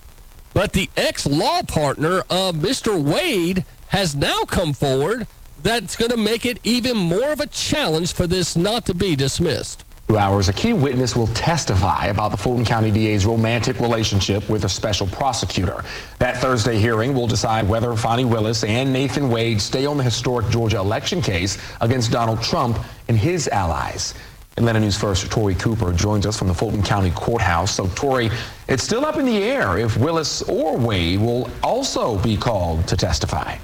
But 0.54 0.72
the 0.72 0.90
ex 0.96 1.24
law 1.24 1.62
partner 1.62 2.24
of 2.28 2.56
Mr. 2.56 3.00
Wade 3.00 3.64
has 3.88 4.14
now 4.14 4.42
come 4.42 4.72
forward 4.72 5.26
that's 5.62 5.96
going 5.96 6.10
to 6.10 6.16
make 6.16 6.44
it 6.44 6.58
even 6.64 6.96
more 6.96 7.32
of 7.32 7.40
a 7.40 7.46
challenge 7.46 8.12
for 8.12 8.26
this 8.26 8.56
not 8.56 8.84
to 8.86 8.94
be 8.94 9.14
dismissed. 9.14 9.84
Hours, 10.16 10.48
a 10.48 10.52
key 10.52 10.72
witness 10.72 11.16
will 11.16 11.26
testify 11.28 12.06
about 12.06 12.30
the 12.30 12.36
Fulton 12.36 12.64
County 12.64 12.90
DA's 12.90 13.26
romantic 13.26 13.80
relationship 13.80 14.48
with 14.48 14.64
a 14.64 14.68
special 14.68 15.06
prosecutor. 15.06 15.84
That 16.18 16.38
Thursday 16.38 16.78
hearing 16.78 17.14
will 17.14 17.26
decide 17.26 17.68
whether 17.68 17.94
Fani 17.96 18.24
Willis 18.24 18.64
and 18.64 18.92
Nathan 18.92 19.30
Wade 19.30 19.60
stay 19.60 19.86
on 19.86 19.96
the 19.96 20.02
historic 20.02 20.48
Georgia 20.48 20.78
election 20.78 21.20
case 21.20 21.58
against 21.80 22.10
Donald 22.10 22.42
Trump 22.42 22.78
and 23.08 23.16
his 23.16 23.48
allies. 23.48 24.14
Atlanta 24.56 24.80
News 24.80 24.98
First, 24.98 25.30
Tori 25.30 25.54
Cooper 25.54 25.92
joins 25.92 26.26
us 26.26 26.38
from 26.38 26.48
the 26.48 26.54
Fulton 26.54 26.82
County 26.82 27.10
Courthouse. 27.10 27.74
So, 27.74 27.86
Tori, 27.94 28.30
it's 28.68 28.82
still 28.82 29.06
up 29.06 29.16
in 29.16 29.24
the 29.24 29.42
air 29.42 29.78
if 29.78 29.96
Willis 29.96 30.42
or 30.42 30.76
Wade 30.76 31.20
will 31.20 31.50
also 31.62 32.18
be 32.18 32.36
called 32.36 32.86
to 32.88 32.96
testify. 32.96 33.56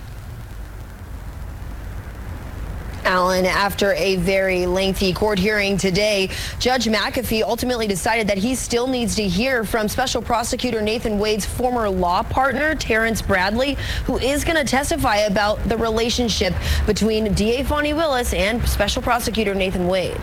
Alan, 3.04 3.46
after 3.46 3.92
a 3.92 4.16
very 4.16 4.66
lengthy 4.66 5.12
court 5.12 5.38
hearing 5.38 5.76
today, 5.76 6.30
Judge 6.58 6.86
McAfee 6.86 7.42
ultimately 7.42 7.86
decided 7.86 8.28
that 8.28 8.38
he 8.38 8.54
still 8.54 8.86
needs 8.86 9.14
to 9.16 9.22
hear 9.26 9.64
from 9.64 9.88
Special 9.88 10.22
Prosecutor 10.22 10.82
Nathan 10.82 11.18
Wade's 11.18 11.46
former 11.46 11.88
law 11.88 12.22
partner, 12.22 12.74
Terrence 12.74 13.22
Bradley, 13.22 13.76
who 14.04 14.18
is 14.18 14.44
going 14.44 14.56
to 14.56 14.64
testify 14.64 15.18
about 15.18 15.62
the 15.68 15.76
relationship 15.76 16.54
between 16.86 17.32
DA 17.34 17.62
Fani 17.62 17.94
Willis 17.94 18.32
and 18.34 18.66
Special 18.68 19.02
Prosecutor 19.02 19.54
Nathan 19.54 19.86
Wade. 19.86 20.20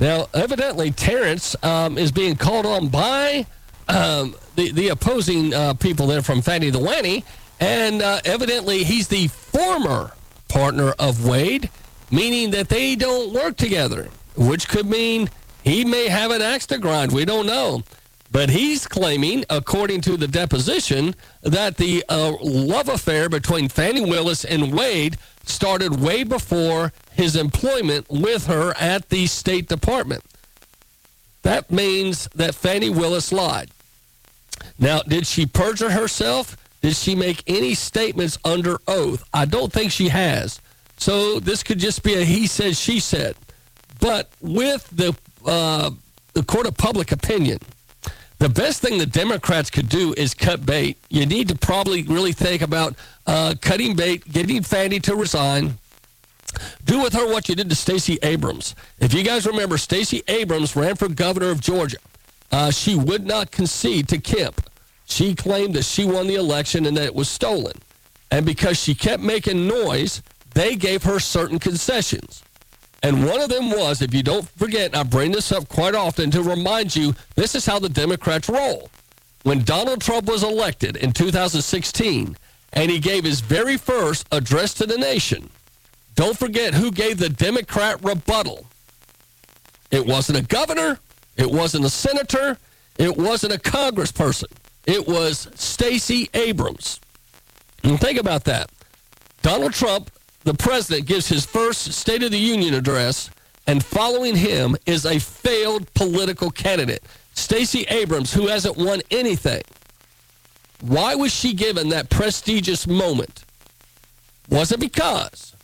Now, 0.00 0.26
evidently, 0.34 0.90
Terrence 0.90 1.54
um, 1.62 1.98
is 1.98 2.10
being 2.10 2.36
called 2.36 2.66
on 2.66 2.88
by 2.88 3.46
um, 3.88 4.34
the, 4.56 4.72
the 4.72 4.88
opposing 4.88 5.54
uh, 5.54 5.74
people 5.74 6.06
there 6.06 6.22
from 6.22 6.42
Fani 6.42 6.70
the 6.70 6.78
Wanny, 6.78 7.24
and 7.60 8.02
uh, 8.02 8.20
evidently 8.24 8.84
he's 8.84 9.08
the 9.08 9.28
former 9.28 10.12
partner 10.48 10.92
of 10.98 11.26
Wade 11.26 11.70
meaning 12.12 12.50
that 12.50 12.68
they 12.68 12.94
don't 12.94 13.32
work 13.32 13.56
together, 13.56 14.08
which 14.36 14.68
could 14.68 14.86
mean 14.86 15.28
he 15.64 15.84
may 15.84 16.08
have 16.08 16.30
an 16.30 16.42
axe 16.42 16.66
to 16.66 16.78
grind. 16.78 17.10
We 17.10 17.24
don't 17.24 17.46
know. 17.46 17.82
But 18.30 18.48
he's 18.48 18.86
claiming, 18.86 19.44
according 19.50 20.00
to 20.02 20.16
the 20.16 20.28
deposition, 20.28 21.14
that 21.42 21.76
the 21.76 22.02
uh, 22.08 22.32
love 22.40 22.88
affair 22.88 23.28
between 23.28 23.68
Fani 23.68 24.02
Willis 24.02 24.44
and 24.44 24.72
Wade 24.72 25.18
started 25.44 26.00
way 26.00 26.24
before 26.24 26.92
his 27.12 27.36
employment 27.36 28.06
with 28.08 28.46
her 28.46 28.74
at 28.78 29.10
the 29.10 29.26
State 29.26 29.68
Department. 29.68 30.24
That 31.42 31.70
means 31.70 32.28
that 32.34 32.54
Fani 32.54 32.88
Willis 32.88 33.32
lied. 33.32 33.70
Now, 34.78 35.00
did 35.00 35.26
she 35.26 35.44
perjure 35.44 35.90
herself? 35.90 36.56
Did 36.80 36.96
she 36.96 37.14
make 37.14 37.42
any 37.46 37.74
statements 37.74 38.38
under 38.44 38.78
oath? 38.88 39.24
I 39.34 39.44
don't 39.44 39.72
think 39.72 39.92
she 39.92 40.08
has. 40.08 40.61
So 41.02 41.40
this 41.40 41.64
could 41.64 41.80
just 41.80 42.04
be 42.04 42.14
a 42.14 42.24
he 42.24 42.46
said, 42.46 42.76
she 42.76 43.00
said. 43.00 43.34
But 43.98 44.30
with 44.40 44.88
the 44.92 45.16
uh, 45.44 45.90
the 46.32 46.44
court 46.44 46.68
of 46.68 46.76
public 46.76 47.10
opinion, 47.10 47.58
the 48.38 48.48
best 48.48 48.82
thing 48.82 48.98
the 48.98 49.06
Democrats 49.06 49.68
could 49.68 49.88
do 49.88 50.14
is 50.16 50.32
cut 50.32 50.64
bait. 50.64 50.96
You 51.10 51.26
need 51.26 51.48
to 51.48 51.56
probably 51.56 52.04
really 52.04 52.30
think 52.30 52.62
about 52.62 52.94
uh, 53.26 53.56
cutting 53.60 53.96
bait, 53.96 54.32
getting 54.32 54.62
Fani 54.62 55.00
to 55.00 55.16
resign. 55.16 55.76
Do 56.84 57.02
with 57.02 57.14
her 57.14 57.26
what 57.26 57.48
you 57.48 57.56
did 57.56 57.68
to 57.70 57.74
Stacey 57.74 58.20
Abrams. 58.22 58.76
If 59.00 59.12
you 59.12 59.24
guys 59.24 59.44
remember, 59.44 59.78
Stacey 59.78 60.22
Abrams 60.28 60.76
ran 60.76 60.94
for 60.94 61.08
governor 61.08 61.50
of 61.50 61.60
Georgia. 61.60 61.96
Uh, 62.52 62.70
she 62.70 62.94
would 62.94 63.26
not 63.26 63.50
concede 63.50 64.06
to 64.10 64.18
Kemp. 64.18 64.70
She 65.06 65.34
claimed 65.34 65.74
that 65.74 65.84
she 65.84 66.04
won 66.04 66.28
the 66.28 66.36
election 66.36 66.86
and 66.86 66.96
that 66.96 67.06
it 67.06 67.14
was 67.16 67.28
stolen. 67.28 67.74
And 68.30 68.46
because 68.46 68.78
she 68.78 68.94
kept 68.94 69.22
making 69.22 69.66
noise, 69.66 70.22
they 70.54 70.76
gave 70.76 71.02
her 71.02 71.18
certain 71.18 71.58
concessions. 71.58 72.42
And 73.02 73.26
one 73.26 73.40
of 73.40 73.48
them 73.48 73.70
was, 73.70 74.00
if 74.00 74.14
you 74.14 74.22
don't 74.22 74.48
forget, 74.48 74.96
I 74.96 75.02
bring 75.02 75.32
this 75.32 75.50
up 75.50 75.68
quite 75.68 75.94
often 75.94 76.30
to 76.30 76.42
remind 76.42 76.94
you, 76.94 77.14
this 77.34 77.54
is 77.54 77.66
how 77.66 77.78
the 77.78 77.88
Democrats 77.88 78.48
roll. 78.48 78.90
When 79.42 79.64
Donald 79.64 80.00
Trump 80.00 80.28
was 80.28 80.44
elected 80.44 80.96
in 80.96 81.12
2016, 81.12 82.36
and 82.74 82.90
he 82.90 83.00
gave 83.00 83.24
his 83.24 83.40
very 83.40 83.76
first 83.76 84.26
address 84.30 84.72
to 84.74 84.86
the 84.86 84.96
nation, 84.96 85.50
don't 86.14 86.38
forget 86.38 86.74
who 86.74 86.92
gave 86.92 87.18
the 87.18 87.28
Democrat 87.28 88.02
rebuttal. 88.04 88.66
It 89.90 90.06
wasn't 90.06 90.38
a 90.38 90.42
governor, 90.42 91.00
it 91.36 91.50
wasn't 91.50 91.84
a 91.84 91.90
senator, 91.90 92.56
it 92.98 93.16
wasn't 93.16 93.54
a 93.54 93.58
congressperson. 93.58 94.50
It 94.86 95.06
was 95.08 95.48
Stacey 95.54 96.28
Abrams. 96.34 97.00
And 97.82 98.00
think 98.00 98.18
about 98.18 98.44
that. 98.44 98.70
Donald 99.42 99.72
Trump 99.72 100.10
the 100.44 100.54
president 100.54 101.06
gives 101.06 101.28
his 101.28 101.46
first 101.46 101.92
State 101.92 102.22
of 102.22 102.30
the 102.30 102.38
Union 102.38 102.74
address, 102.74 103.30
and 103.66 103.84
following 103.84 104.34
him 104.36 104.76
is 104.86 105.06
a 105.06 105.18
failed 105.18 105.92
political 105.94 106.50
candidate, 106.50 107.02
Stacey 107.34 107.82
Abrams, 107.88 108.32
who 108.32 108.48
hasn't 108.48 108.76
won 108.76 109.00
anything. 109.10 109.62
Why 110.80 111.14
was 111.14 111.32
she 111.32 111.52
given 111.54 111.90
that 111.90 112.10
prestigious 112.10 112.86
moment? 112.88 113.44
Was 114.48 114.72
it 114.72 114.80
because 114.80 115.54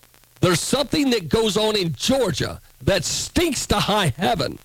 there's 0.41 0.61
something 0.61 1.11
that 1.11 1.29
goes 1.29 1.57
on 1.57 1.77
in 1.77 1.93
Georgia 1.93 2.61
that 2.83 3.05
stinks 3.05 3.67
to 3.67 3.81
high 3.81 4.13
heaven, 4.17 4.59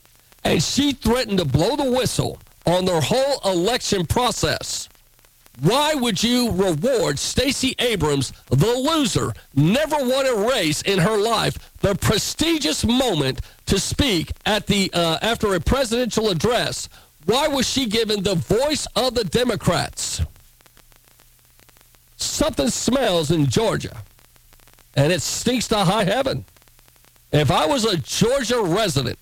and 0.43 0.61
she 0.61 0.93
threatened 0.93 1.40
to 1.40 1.45
blow 1.45 1.75
the 1.75 1.92
whistle 1.92 2.38
on 2.67 2.85
their 2.85 3.01
whole 3.01 3.40
election 3.43 4.06
process? 4.06 4.88
Why 5.61 5.93
would 5.93 6.23
you 6.23 6.51
reward 6.51 7.19
Stacey 7.19 7.75
Abrams, 7.77 8.33
the 8.49 8.73
loser, 8.73 9.33
never 9.56 9.98
won 9.98 10.25
a 10.25 10.48
race 10.49 10.82
in 10.82 10.98
her 10.99 11.17
life, 11.17 11.57
the 11.82 11.95
prestigious 11.95 12.83
moment 12.83 13.41
to 13.67 13.80
speak 13.80 14.32
at 14.45 14.65
the 14.65 14.90
uh, 14.93 15.19
after 15.22 15.53
a 15.53 15.59
presidential 15.59 16.30
address? 16.30 16.90
Why 17.25 17.48
was 17.48 17.69
she 17.69 17.85
given 17.85 18.23
the 18.23 18.35
voice 18.35 18.88
of 18.95 19.14
the 19.14 19.23
Democrats? 19.23 20.22
Something 22.17 22.69
smells 22.69 23.32
in 23.32 23.45
Georgia, 23.45 23.95
and 24.95 25.14
it 25.14 25.22
stinks 25.22 25.67
to 25.69 25.77
high 25.77 26.03
heaven. 26.03 26.45
If 27.32 27.51
I 27.51 27.65
was 27.65 27.85
a 27.85 27.98
Georgia 27.98 28.61
resident, 28.61 29.19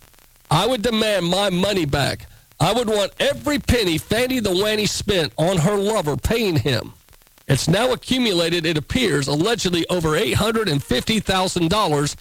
I 0.49 0.65
would 0.65 0.81
demand 0.81 1.27
my 1.27 1.49
money 1.49 1.85
back. 1.85 2.27
I 2.61 2.71
would 2.71 2.87
want 2.87 3.11
every 3.19 3.57
penny 3.57 3.97
Fani 3.97 4.39
the 4.39 4.51
Wanny 4.51 4.85
spent 4.85 5.33
on 5.35 5.57
her 5.57 5.75
lover 5.75 6.15
paying 6.15 6.57
him. 6.57 6.93
It's 7.47 7.67
now 7.67 7.91
accumulated, 7.91 8.67
it 8.67 8.77
appears, 8.77 9.27
allegedly 9.27 9.83
over 9.89 10.09
$850,000, 10.09 12.15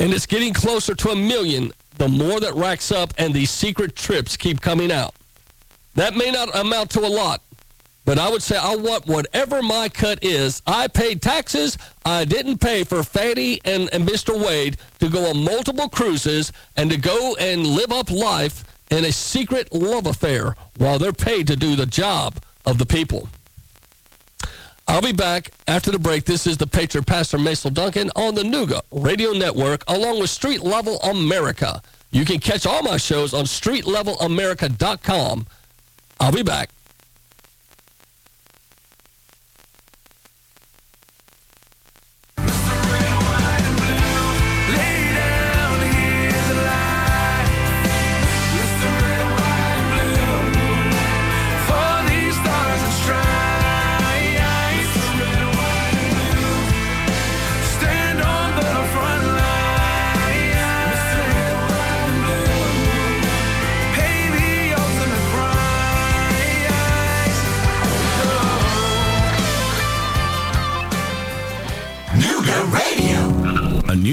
and 0.00 0.12
it's 0.12 0.26
getting 0.26 0.52
closer 0.52 0.96
to 0.96 1.10
a 1.10 1.16
million 1.16 1.70
the 1.98 2.08
more 2.08 2.40
that 2.40 2.54
racks 2.54 2.90
up 2.90 3.14
and 3.16 3.32
these 3.32 3.50
secret 3.50 3.94
trips 3.94 4.36
keep 4.36 4.60
coming 4.60 4.90
out. 4.90 5.14
That 5.94 6.16
may 6.16 6.32
not 6.32 6.52
amount 6.56 6.90
to 6.90 7.06
a 7.06 7.06
lot, 7.06 7.40
but 8.04 8.18
I 8.18 8.28
would 8.28 8.42
say 8.42 8.56
I 8.56 8.74
want 8.74 9.06
whatever 9.06 9.62
my 9.62 9.88
cut 9.88 10.24
is. 10.24 10.62
I 10.66 10.88
paid 10.88 11.22
taxes. 11.22 11.78
I 12.04 12.24
didn't 12.24 12.58
pay 12.58 12.82
for 12.82 13.04
Fani 13.04 13.60
and, 13.64 13.88
and 13.92 14.04
Mr. 14.04 14.36
Wade 14.36 14.78
to 14.98 15.08
go 15.08 15.30
on 15.30 15.44
multiple 15.44 15.88
cruises 15.88 16.52
and 16.76 16.90
to 16.90 16.96
go 16.96 17.36
and 17.36 17.64
live 17.64 17.92
up 17.92 18.10
life 18.10 18.64
in 18.90 19.04
a 19.04 19.12
secret 19.12 19.72
love 19.72 20.06
affair 20.06 20.56
while 20.78 20.98
they're 20.98 21.12
paid 21.12 21.46
to 21.48 21.56
do 21.56 21.76
the 21.76 21.86
job 21.86 22.36
of 22.64 22.78
the 22.78 22.86
people. 22.86 23.28
I'll 24.88 25.02
be 25.02 25.12
back 25.12 25.50
after 25.66 25.90
the 25.90 25.98
break. 25.98 26.24
This 26.24 26.46
is 26.46 26.58
the 26.58 26.66
Patriot 26.66 27.06
Pastor 27.06 27.38
Mason 27.38 27.74
Duncan 27.74 28.10
on 28.14 28.36
the 28.36 28.42
Nooga 28.42 28.82
Radio 28.92 29.32
Network 29.32 29.82
along 29.88 30.20
with 30.20 30.30
Street 30.30 30.62
Level 30.62 31.00
America. 31.00 31.82
You 32.12 32.24
can 32.24 32.38
catch 32.38 32.66
all 32.66 32.82
my 32.82 32.96
shows 32.96 33.34
on 33.34 33.46
streetlevelamerica.com. 33.46 35.46
I'll 36.20 36.32
be 36.32 36.44
back. 36.44 36.70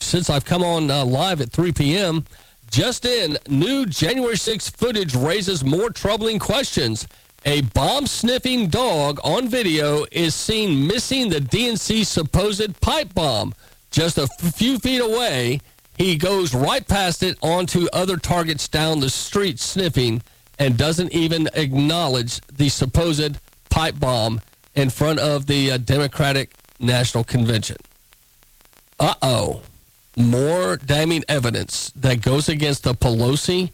since 0.01 0.29
I've 0.29 0.45
come 0.45 0.63
on 0.63 0.91
uh, 0.91 1.03
live 1.03 1.41
at 1.41 1.51
3 1.51 1.73
p.m., 1.73 2.27
just 2.71 3.07
in, 3.07 3.39
new 3.49 3.87
January 3.87 4.37
6 4.37 4.69
footage 4.69 5.15
raises 5.15 5.65
more 5.65 5.89
troubling 5.89 6.39
questions. 6.39 7.09
A 7.47 7.63
bomb 7.63 8.07
sniffing 8.07 8.69
dog 8.69 9.19
on 9.25 9.49
video 9.49 10.05
is 10.13 10.35
seen 10.35 10.87
missing 10.87 11.31
the 11.31 11.41
DNC 11.41 12.05
supposed 12.05 12.79
pipe 12.83 13.15
bomb. 13.15 13.55
Just 13.91 14.19
a 14.19 14.27
few 14.27 14.79
feet 14.79 15.01
away, 15.01 15.63
he 15.97 16.17
goes 16.17 16.55
right 16.55 16.87
past 16.87 17.23
it 17.23 17.39
onto 17.41 17.87
other 17.95 18.19
targets 18.19 18.69
down 18.69 19.01
the 19.01 19.09
street 19.09 19.59
sniffing 19.59 20.21
and 20.59 20.77
doesn't 20.77 21.13
even 21.13 21.49
acknowledge 21.55 22.41
the 22.49 22.69
supposed 22.69 23.39
pipe 23.71 23.99
bomb 23.99 24.41
in 24.75 24.91
front 24.91 25.19
of 25.19 25.47
the 25.47 25.73
uh, 25.73 25.79
Democratic 25.79 26.55
National 26.79 27.25
Convention. 27.25 27.77
Uh 28.99 29.15
oh. 29.23 29.63
More 30.17 30.77
damning 30.77 31.25
evidence 31.29 31.93
that 31.95 32.23
goes 32.23 32.49
against 32.49 32.83
the 32.83 32.95
Pelosi 32.95 33.71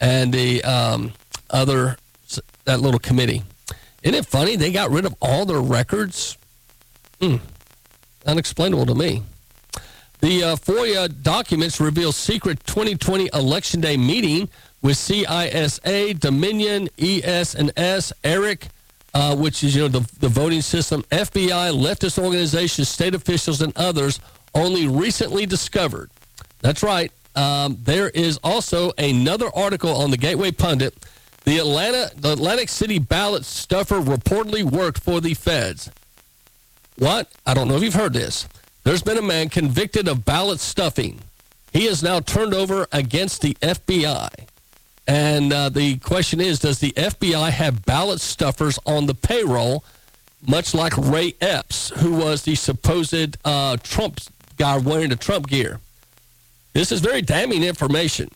and 0.00 0.32
the 0.32 0.62
um, 0.62 1.12
other, 1.50 1.96
that 2.64 2.80
little 2.80 3.00
committee. 3.00 3.42
Isn't 4.04 4.14
it 4.14 4.26
funny? 4.26 4.54
They 4.54 4.70
got 4.70 4.90
rid 4.90 5.04
of 5.04 5.16
all 5.20 5.44
their 5.44 5.60
records. 5.60 6.38
Hmm. 7.20 7.36
Unexplainable 8.26 8.86
to 8.86 8.94
me. 8.94 9.22
The 10.20 10.42
uh, 10.42 10.56
FOIA 10.56 11.22
documents 11.22 11.80
reveal 11.80 12.10
secret 12.10 12.64
2020 12.66 13.30
Election 13.34 13.80
Day 13.80 13.96
meeting 13.96 14.48
with 14.82 14.96
CISA, 14.96 16.18
Dominion, 16.18 16.88
ES 16.98 17.54
and 17.54 17.72
S, 17.76 18.12
ERIC, 18.24 18.68
uh, 19.14 19.36
which 19.36 19.62
is 19.62 19.76
you 19.76 19.82
know 19.82 19.88
the 19.88 20.00
the 20.18 20.28
voting 20.28 20.60
system, 20.60 21.02
FBI, 21.10 21.72
leftist 21.72 22.22
organizations, 22.22 22.88
state 22.88 23.14
officials, 23.14 23.62
and 23.62 23.76
others, 23.76 24.18
only 24.54 24.88
recently 24.88 25.46
discovered. 25.46 26.10
That's 26.60 26.82
right. 26.82 27.12
Um, 27.36 27.78
there 27.84 28.10
is 28.10 28.40
also 28.42 28.90
another 28.98 29.48
article 29.54 29.94
on 29.96 30.10
the 30.10 30.16
Gateway 30.16 30.50
Pundit. 30.50 30.94
The 31.44 31.58
Atlanta, 31.58 32.10
the 32.16 32.32
Atlantic 32.32 32.68
City 32.68 32.98
ballot 32.98 33.44
stuffer 33.44 34.00
reportedly 34.00 34.64
worked 34.64 35.00
for 35.00 35.20
the 35.20 35.34
feds. 35.34 35.90
What? 36.96 37.30
I 37.46 37.54
don't 37.54 37.68
know 37.68 37.76
if 37.76 37.82
you've 37.84 37.94
heard 37.94 38.12
this. 38.12 38.48
There's 38.84 39.02
been 39.02 39.18
a 39.18 39.22
man 39.22 39.48
convicted 39.48 40.08
of 40.08 40.24
ballot 40.24 40.60
stuffing. 40.60 41.20
He 41.72 41.86
is 41.86 42.02
now 42.02 42.20
turned 42.20 42.54
over 42.54 42.86
against 42.92 43.42
the 43.42 43.54
FBI. 43.54 44.46
And 45.06 45.52
uh, 45.52 45.68
the 45.70 45.96
question 45.98 46.40
is 46.40 46.58
Does 46.58 46.78
the 46.78 46.92
FBI 46.92 47.50
have 47.50 47.84
ballot 47.84 48.20
stuffers 48.20 48.78
on 48.86 49.06
the 49.06 49.14
payroll, 49.14 49.84
much 50.46 50.74
like 50.74 50.96
Ray 50.96 51.34
Epps, 51.40 51.90
who 52.00 52.12
was 52.12 52.42
the 52.42 52.54
supposed 52.54 53.36
uh, 53.44 53.76
Trump 53.82 54.20
guy 54.56 54.78
wearing 54.78 55.10
the 55.10 55.16
Trump 55.16 55.48
gear? 55.48 55.80
This 56.74 56.92
is 56.92 57.00
very 57.00 57.22
damning 57.22 57.64
information. 57.64 58.30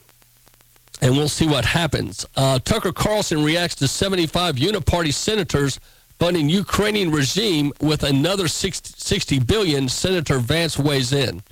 And 1.01 1.17
we'll 1.17 1.29
see 1.29 1.49
what 1.49 1.65
happens. 1.65 2.25
Uh, 2.37 2.59
Tucker 2.61 2.93
Carlson 2.93 3.43
reacts 3.45 3.75
to 3.77 3.89
75 3.89 4.57
uniparty 4.57 5.13
senators 5.13 5.81
funding 6.19 6.49
Ukrainian 6.49 7.11
regime 7.11 7.73
with 7.81 8.03
another 8.03 8.49
60, 8.49 8.95
60 8.97 9.39
billion. 9.41 9.89
Senator 9.89 10.39
Vance 10.39 10.79
weighs 10.79 11.13
in. 11.13 11.43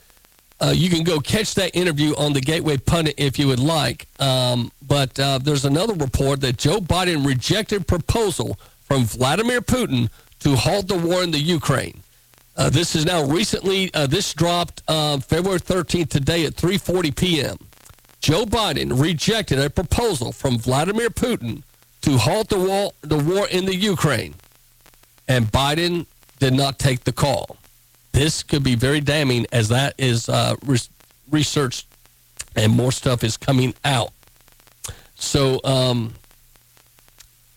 Uh, 0.60 0.72
you 0.76 0.90
can 0.90 1.04
go 1.04 1.20
catch 1.20 1.54
that 1.54 1.74
interview 1.74 2.14
on 2.16 2.32
the 2.34 2.40
Gateway 2.40 2.76
Pundit 2.76 3.14
if 3.16 3.38
you 3.38 3.46
would 3.48 3.60
like. 3.60 4.06
Um, 4.20 4.70
but 4.86 5.18
uh, 5.18 5.38
there's 5.38 5.64
another 5.64 5.94
report 5.94 6.40
that 6.42 6.58
Joe 6.58 6.80
Biden 6.80 7.26
rejected 7.26 7.86
proposal 7.86 8.58
from 8.82 9.04
Vladimir 9.04 9.60
Putin 9.62 10.10
to 10.40 10.56
halt 10.56 10.88
the 10.88 10.98
war 10.98 11.22
in 11.22 11.30
the 11.30 11.38
Ukraine. 11.38 12.02
Uh, 12.56 12.68
this 12.68 12.94
is 12.94 13.06
now 13.06 13.24
recently. 13.24 13.92
Uh, 13.94 14.06
this 14.06 14.34
dropped 14.34 14.82
uh, 14.86 15.18
February 15.18 15.60
13th 15.60 16.10
today 16.10 16.44
at 16.44 16.54
3:40 16.54 17.16
p.m. 17.16 17.56
Joe 18.20 18.44
Biden 18.44 19.00
rejected 19.00 19.58
a 19.58 19.70
proposal 19.70 20.30
from 20.32 20.58
Vladimir 20.58 21.08
Putin 21.08 21.62
to 22.02 22.18
halt 22.18 22.48
the 22.48 22.58
war, 22.58 22.92
the 23.00 23.16
war 23.16 23.48
in 23.48 23.64
the 23.64 23.74
Ukraine, 23.74 24.34
and 25.30 25.46
Biden 25.46 26.06
did 26.40 26.54
not 26.54 26.80
take 26.80 27.04
the 27.04 27.12
call. 27.12 27.56
This 28.10 28.42
could 28.42 28.64
be 28.64 28.74
very 28.74 29.00
damning 29.00 29.46
as 29.52 29.68
that 29.68 29.94
is 29.96 30.28
uh, 30.28 30.56
re- 30.66 30.78
researched 31.30 31.86
and 32.56 32.72
more 32.72 32.90
stuff 32.90 33.22
is 33.22 33.36
coming 33.36 33.72
out. 33.84 34.10
So, 35.14 35.60
um, 35.62 36.14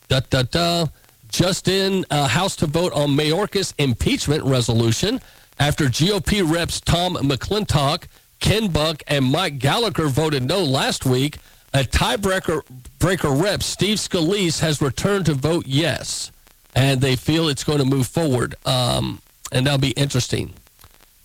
da 0.07 0.19
da 0.29 0.43
da. 0.43 0.85
Just 1.29 1.67
in 1.67 2.05
uh, 2.11 2.27
House 2.27 2.55
to 2.57 2.67
vote 2.67 2.93
on 2.93 3.09
Mayorkas 3.09 3.73
impeachment 3.79 4.43
resolution 4.43 5.19
after 5.57 5.85
GOP 5.85 6.47
reps 6.47 6.79
Tom 6.79 7.15
McClintock, 7.15 8.03
Ken 8.39 8.67
Buck, 8.67 9.01
and 9.07 9.25
Mike 9.25 9.57
Gallagher 9.57 10.09
voted 10.09 10.43
no 10.43 10.63
last 10.63 11.07
week. 11.07 11.39
A 11.73 11.79
tiebreaker 11.79 12.61
breaker 12.99 13.31
rep 13.31 13.63
Steve 13.63 13.97
Scalise 13.97 14.59
has 14.59 14.79
returned 14.79 15.25
to 15.25 15.33
vote 15.33 15.65
yes, 15.65 16.31
and 16.75 17.01
they 17.01 17.15
feel 17.15 17.49
it's 17.49 17.63
going 17.63 17.79
to 17.79 17.85
move 17.85 18.07
forward, 18.07 18.55
um, 18.65 19.21
and 19.51 19.65
that'll 19.65 19.79
be 19.79 19.91
interesting. 19.91 20.53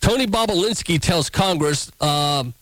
Tony 0.01 0.27
Bobulinski 0.27 1.01
tells 1.01 1.29
Congress 1.29 1.91
um, 2.01 2.55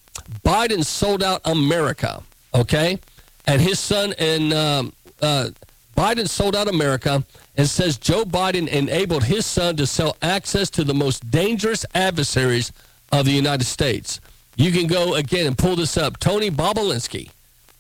Biden 0.45 0.85
sold 0.85 1.23
out 1.23 1.41
America, 1.45 2.23
okay? 2.55 2.99
And 3.47 3.61
his 3.61 3.79
son 3.79 4.15
and 4.19 4.53
um, 4.53 4.93
uh, 5.21 5.51
Biden 5.97 6.29
sold 6.29 6.55
out 6.55 6.69
America 6.69 7.25
and 7.57 7.69
says 7.69 7.97
Joe 7.97 8.25
Biden 8.25 8.69
enabled 8.69 9.25
his 9.25 9.47
son 9.47 9.77
to 9.77 9.87
sell 9.87 10.17
access 10.23 10.69
to 10.71 10.85
the 10.85 10.95
most 10.95 11.31
dangerous 11.31 11.87
adversaries 11.95 12.73
of 13.13 13.25
the 13.25 13.33
United 13.33 13.65
States. 13.65 14.21
You 14.57 14.73
can 14.73 14.87
go 14.87 15.15
again 15.15 15.47
and 15.47 15.57
pull 15.57 15.77
this 15.77 15.97
up. 15.97 16.19
Tony 16.19 16.51
Bobulinski 16.51 17.31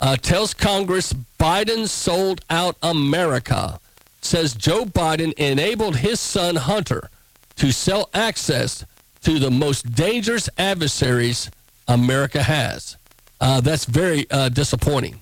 uh, 0.00 0.16
tells 0.16 0.54
Congress 0.54 1.12
Biden 1.38 1.88
sold 1.88 2.42
out 2.50 2.76
America, 2.82 3.80
says 4.26 4.54
Joe 4.54 4.84
Biden 4.84 5.32
enabled 5.34 5.96
his 5.96 6.20
son 6.20 6.56
Hunter 6.56 7.08
to 7.56 7.72
sell 7.72 8.10
access 8.12 8.84
to 9.22 9.38
the 9.38 9.50
most 9.50 9.92
dangerous 9.94 10.48
adversaries 10.58 11.50
America 11.88 12.42
has. 12.42 12.96
Uh, 13.40 13.60
that's 13.60 13.84
very 13.84 14.26
uh, 14.30 14.48
disappointing. 14.48 15.20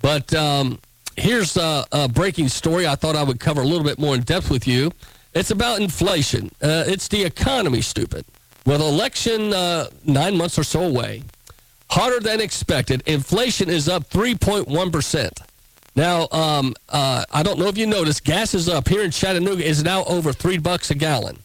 But 0.00 0.34
um, 0.34 0.80
here's 1.16 1.56
a, 1.56 1.84
a, 1.92 2.08
breaking 2.08 2.48
story 2.48 2.86
I 2.86 2.94
thought 2.94 3.16
I 3.16 3.22
would 3.22 3.40
cover 3.40 3.62
a 3.62 3.64
little 3.64 3.84
bit 3.84 3.98
more 3.98 4.14
in 4.14 4.22
depth 4.22 4.50
with 4.50 4.66
you. 4.66 4.92
It's 5.32 5.50
about 5.50 5.80
inflation. 5.80 6.50
Uh, 6.62 6.84
it's 6.86 7.08
the 7.08 7.24
economy, 7.24 7.80
stupid. 7.80 8.24
With 8.66 8.80
election 8.80 9.52
uh, 9.52 9.88
nine 10.04 10.36
months 10.36 10.58
or 10.58 10.64
so 10.64 10.82
away, 10.82 11.22
hotter 11.90 12.20
than 12.20 12.40
expected, 12.40 13.02
inflation 13.06 13.68
is 13.68 13.88
up 13.88 14.08
3.1%. 14.10 15.30
Now, 15.96 16.28
um, 16.32 16.74
uh, 16.88 17.24
I 17.32 17.42
don't 17.42 17.58
know 17.58 17.68
if 17.68 17.78
you 17.78 17.86
noticed, 17.86 18.24
gas 18.24 18.54
is 18.54 18.68
up 18.68 18.88
here 18.88 19.02
in 19.02 19.10
Chattanooga 19.10 19.64
is 19.64 19.84
now 19.84 20.04
over 20.04 20.32
three 20.32 20.58
bucks 20.58 20.90
a 20.90 20.94
gallon. 20.94 21.38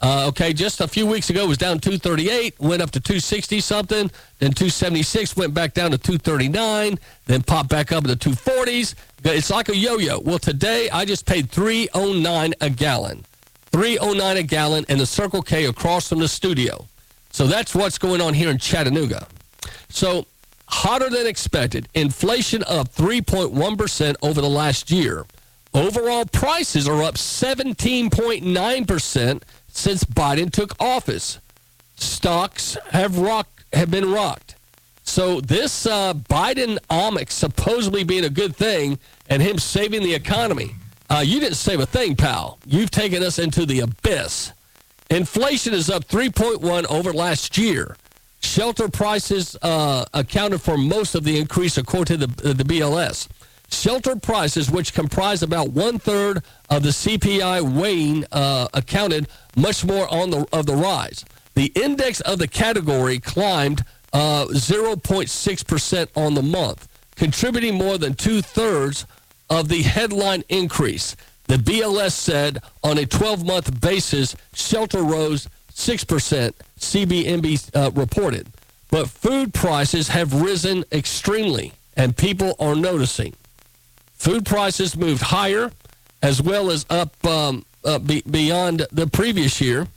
Uh, 0.00 0.26
okay, 0.26 0.52
just 0.52 0.80
a 0.80 0.88
few 0.88 1.06
weeks 1.06 1.30
ago 1.30 1.44
it 1.44 1.48
was 1.48 1.58
down 1.58 1.78
238, 1.78 2.58
went 2.58 2.82
up 2.82 2.90
to 2.90 2.98
260 2.98 3.60
something, 3.60 4.10
then 4.40 4.50
276, 4.50 5.36
went 5.36 5.54
back 5.54 5.74
down 5.74 5.92
to 5.92 5.98
239, 5.98 6.98
then 7.26 7.42
popped 7.44 7.68
back 7.68 7.92
up 7.92 8.02
to 8.04 8.16
240s. 8.16 8.96
It's 9.24 9.50
like 9.50 9.68
a 9.68 9.76
yo-yo. 9.76 10.18
Well, 10.18 10.40
today 10.40 10.90
I 10.90 11.04
just 11.04 11.24
paid 11.24 11.48
309 11.50 12.54
a 12.60 12.70
gallon. 12.70 13.24
309 13.70 14.36
a 14.36 14.42
gallon 14.42 14.84
in 14.88 14.98
the 14.98 15.06
Circle 15.06 15.42
K 15.42 15.66
across 15.66 16.08
from 16.08 16.18
the 16.18 16.26
studio. 16.26 16.84
So 17.30 17.46
that's 17.46 17.72
what's 17.72 17.96
going 17.96 18.20
on 18.20 18.34
here 18.34 18.50
in 18.50 18.58
Chattanooga. 18.58 19.28
So 19.88 20.26
hotter 20.72 21.10
than 21.10 21.26
expected. 21.26 21.88
Inflation 21.94 22.62
up 22.66 22.88
3.1% 22.88 24.16
over 24.22 24.40
the 24.40 24.48
last 24.48 24.90
year. 24.90 25.26
Overall 25.74 26.24
prices 26.24 26.88
are 26.88 27.02
up 27.02 27.16
17.9% 27.16 29.42
since 29.68 30.04
Biden 30.04 30.50
took 30.50 30.74
office. 30.80 31.38
Stocks 31.96 32.78
have 32.90 33.18
rocked, 33.18 33.64
have 33.72 33.90
been 33.90 34.10
rocked. 34.10 34.54
So 35.04 35.40
this 35.40 35.86
uh, 35.86 36.14
Biden 36.14 36.78
omics 36.90 37.32
supposedly 37.32 38.04
being 38.04 38.24
a 38.24 38.30
good 38.30 38.56
thing 38.56 38.98
and 39.28 39.42
him 39.42 39.58
saving 39.58 40.02
the 40.02 40.14
economy. 40.14 40.74
Uh, 41.10 41.22
you 41.24 41.40
didn't 41.40 41.56
save 41.56 41.80
a 41.80 41.86
thing, 41.86 42.14
pal. 42.16 42.58
You've 42.66 42.90
taken 42.90 43.22
us 43.22 43.38
into 43.38 43.66
the 43.66 43.80
abyss. 43.80 44.52
Inflation 45.10 45.74
is 45.74 45.90
up 45.90 46.06
3.1 46.06 46.86
over 46.90 47.12
last 47.12 47.58
year. 47.58 47.96
Shelter 48.42 48.88
prices 48.88 49.56
uh, 49.62 50.04
accounted 50.12 50.60
for 50.60 50.76
most 50.76 51.14
of 51.14 51.24
the 51.24 51.38
increase, 51.38 51.78
according 51.78 52.18
to 52.18 52.26
the, 52.26 52.54
the 52.54 52.64
BLS. 52.64 53.28
Shelter 53.70 54.16
prices, 54.16 54.70
which 54.70 54.92
comprise 54.92 55.42
about 55.42 55.70
one 55.70 55.98
third 55.98 56.42
of 56.68 56.82
the 56.82 56.90
CPI 56.90 57.62
weighing, 57.80 58.26
uh, 58.30 58.68
accounted 58.74 59.28
much 59.56 59.84
more 59.84 60.12
on 60.12 60.30
the 60.30 60.46
of 60.52 60.66
the 60.66 60.76
rise. 60.76 61.24
The 61.54 61.72
index 61.74 62.20
of 62.20 62.38
the 62.38 62.48
category 62.48 63.18
climbed 63.18 63.84
uh, 64.12 64.46
0.6 64.50 65.66
percent 65.66 66.10
on 66.14 66.34
the 66.34 66.42
month, 66.42 66.88
contributing 67.16 67.76
more 67.76 67.96
than 67.96 68.14
two 68.14 68.42
thirds 68.42 69.06
of 69.48 69.68
the 69.68 69.82
headline 69.82 70.44
increase. 70.50 71.16
The 71.44 71.56
BLS 71.56 72.12
said 72.12 72.58
on 72.82 72.98
a 72.98 73.06
12 73.06 73.46
month 73.46 73.80
basis, 73.80 74.36
shelter 74.54 75.02
rose 75.02 75.48
6 75.82 76.04
percent. 76.04 76.56
CBNB 76.78 77.76
uh, 77.76 77.90
reported, 77.92 78.48
but 78.90 79.08
food 79.08 79.54
prices 79.54 80.08
have 80.08 80.42
risen 80.42 80.84
extremely, 80.92 81.72
and 81.96 82.16
people 82.16 82.54
are 82.58 82.74
noticing. 82.74 83.34
Food 84.14 84.44
prices 84.44 84.96
moved 84.96 85.22
higher, 85.22 85.70
as 86.22 86.40
well 86.40 86.70
as 86.70 86.86
up 86.90 87.24
um, 87.24 87.64
uh, 87.84 87.98
be, 87.98 88.22
beyond 88.30 88.86
the 88.92 89.06
previous 89.06 89.60
year, 89.60 89.88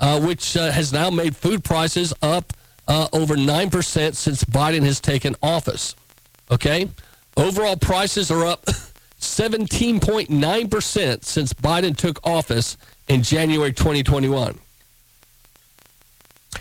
uh, 0.00 0.20
which 0.20 0.56
uh, 0.56 0.70
has 0.70 0.92
now 0.92 1.10
made 1.10 1.36
food 1.36 1.64
prices 1.64 2.14
up 2.22 2.52
uh, 2.88 3.08
over 3.12 3.36
9% 3.36 4.14
since 4.14 4.44
Biden 4.44 4.82
has 4.82 5.00
taken 5.00 5.34
office. 5.42 5.94
Okay? 6.50 6.88
Overall 7.36 7.76
prices 7.76 8.30
are 8.30 8.46
up 8.46 8.64
17.9% 9.20 11.24
since 11.24 11.52
Biden 11.52 11.96
took 11.96 12.26
office 12.26 12.76
in 13.08 13.22
January 13.22 13.72
2021. 13.72 14.58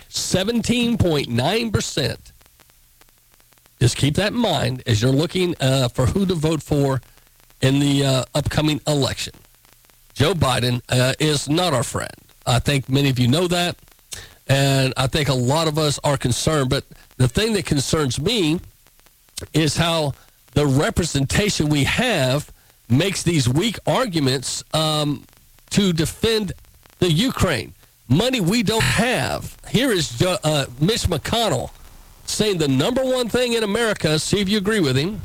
17.9%. 0.09 2.17
Just 3.79 3.97
keep 3.97 4.15
that 4.15 4.33
in 4.33 4.39
mind 4.39 4.83
as 4.85 5.01
you're 5.01 5.11
looking 5.11 5.55
uh, 5.59 5.89
for 5.89 6.05
who 6.05 6.25
to 6.25 6.35
vote 6.35 6.63
for 6.63 7.01
in 7.61 7.79
the 7.79 8.05
uh, 8.05 8.23
upcoming 8.33 8.79
election. 8.87 9.33
Joe 10.13 10.33
Biden 10.33 10.81
uh, 10.89 11.13
is 11.19 11.49
not 11.49 11.73
our 11.73 11.83
friend. 11.83 12.13
I 12.45 12.59
think 12.59 12.87
many 12.87 13.09
of 13.09 13.19
you 13.19 13.27
know 13.27 13.47
that. 13.47 13.75
And 14.47 14.93
I 14.97 15.07
think 15.07 15.29
a 15.29 15.33
lot 15.33 15.67
of 15.67 15.77
us 15.77 15.99
are 16.03 16.17
concerned. 16.17 16.69
But 16.69 16.85
the 17.17 17.27
thing 17.27 17.53
that 17.53 17.65
concerns 17.65 18.19
me 18.19 18.59
is 19.53 19.77
how 19.77 20.13
the 20.53 20.67
representation 20.67 21.69
we 21.69 21.85
have 21.85 22.51
makes 22.89 23.23
these 23.23 23.49
weak 23.49 23.77
arguments 23.87 24.63
um, 24.73 25.23
to 25.71 25.93
defend 25.93 26.53
the 26.99 27.11
Ukraine. 27.11 27.73
Money 28.13 28.41
we 28.41 28.61
don't 28.61 28.83
have. 28.83 29.57
Here 29.69 29.91
is 29.91 30.21
uh, 30.21 30.67
Mitch 30.79 31.07
McConnell 31.07 31.71
saying 32.25 32.59
the 32.59 32.67
number 32.67 33.03
one 33.03 33.27
thing 33.27 33.53
in 33.53 33.63
America, 33.63 34.19
see 34.19 34.39
if 34.39 34.47
you 34.47 34.59
agree 34.59 34.79
with 34.79 34.95
him. 34.95 35.21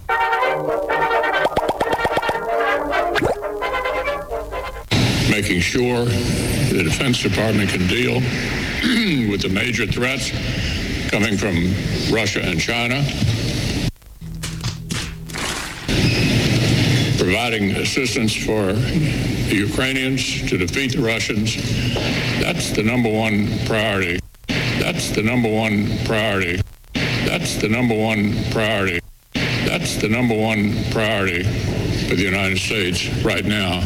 making 5.31 5.61
sure 5.61 6.05
the 6.05 6.83
Defense 6.83 7.23
Department 7.23 7.71
can 7.71 7.87
deal 7.87 8.15
with 9.31 9.43
the 9.43 9.49
major 9.49 9.87
threats 9.87 10.31
coming 11.11 11.37
from 11.37 11.73
Russia 12.13 12.41
and 12.43 12.59
China. 12.59 13.05
Providing 17.19 17.71
assistance 17.77 18.35
for 18.35 18.73
the 19.49 19.57
Ukrainians 19.57 20.49
to 20.49 20.59
defeat 20.59 20.93
the 20.93 21.03
Russians. 21.03 21.57
That's 22.41 22.71
the 22.71 22.83
number 22.83 23.11
one 23.11 23.49
priority. 23.67 24.21
That's 24.79 25.11
the 25.11 25.23
number 25.23 25.49
one 25.51 25.89
priority. 26.05 26.61
That's 26.93 27.57
the 27.57 27.69
number 27.69 27.95
one 27.95 28.35
priority. 28.51 29.01
That's 29.33 29.97
the 29.97 30.09
number 30.09 30.35
one 30.35 30.75
priority 30.91 31.45
for 32.09 32.15
the 32.15 32.23
United 32.23 32.59
States 32.59 33.09
right 33.25 33.45
now. 33.45 33.81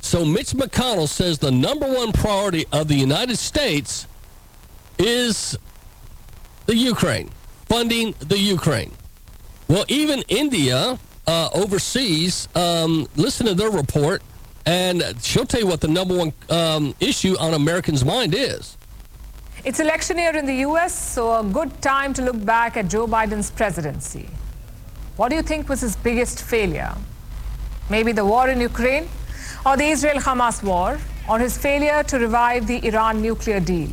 So 0.00 0.24
Mitch 0.24 0.52
McConnell 0.52 1.08
says 1.08 1.38
the 1.38 1.50
number 1.50 1.86
one 1.86 2.12
priority 2.12 2.66
of 2.72 2.88
the 2.88 2.94
United 2.94 3.38
States 3.38 4.06
is 4.98 5.56
the 6.66 6.76
Ukraine, 6.76 7.30
funding 7.66 8.14
the 8.20 8.38
Ukraine. 8.38 8.92
Well, 9.68 9.84
even 9.88 10.22
India, 10.28 10.98
uh, 11.28 11.50
overseas. 11.52 12.48
Um, 12.54 13.06
listen 13.16 13.46
to 13.46 13.54
their 13.54 13.70
report, 13.70 14.22
and 14.66 15.04
she'll 15.22 15.46
tell 15.46 15.60
you 15.60 15.66
what 15.66 15.80
the 15.80 15.88
number 15.88 16.16
one 16.16 16.32
um, 16.48 16.94
issue 16.98 17.36
on 17.38 17.54
Americans' 17.54 18.04
mind 18.04 18.34
is. 18.34 18.76
It's 19.64 19.78
election 19.78 20.18
year 20.18 20.34
in 20.34 20.46
the 20.46 20.54
U.S., 20.68 20.92
so 21.14 21.38
a 21.38 21.44
good 21.44 21.82
time 21.82 22.14
to 22.14 22.22
look 22.22 22.42
back 22.44 22.76
at 22.76 22.88
Joe 22.88 23.06
Biden's 23.06 23.50
presidency. 23.50 24.28
What 25.16 25.28
do 25.28 25.36
you 25.36 25.42
think 25.42 25.68
was 25.68 25.80
his 25.82 25.96
biggest 25.96 26.42
failure? 26.42 26.94
Maybe 27.90 28.12
the 28.12 28.24
war 28.24 28.48
in 28.48 28.60
Ukraine, 28.60 29.08
or 29.66 29.76
the 29.76 29.84
Israel 29.84 30.18
Hamas 30.18 30.62
war, 30.62 30.98
or 31.28 31.38
his 31.38 31.58
failure 31.58 32.02
to 32.04 32.18
revive 32.18 32.66
the 32.66 32.86
Iran 32.86 33.20
nuclear 33.20 33.60
deal? 33.60 33.90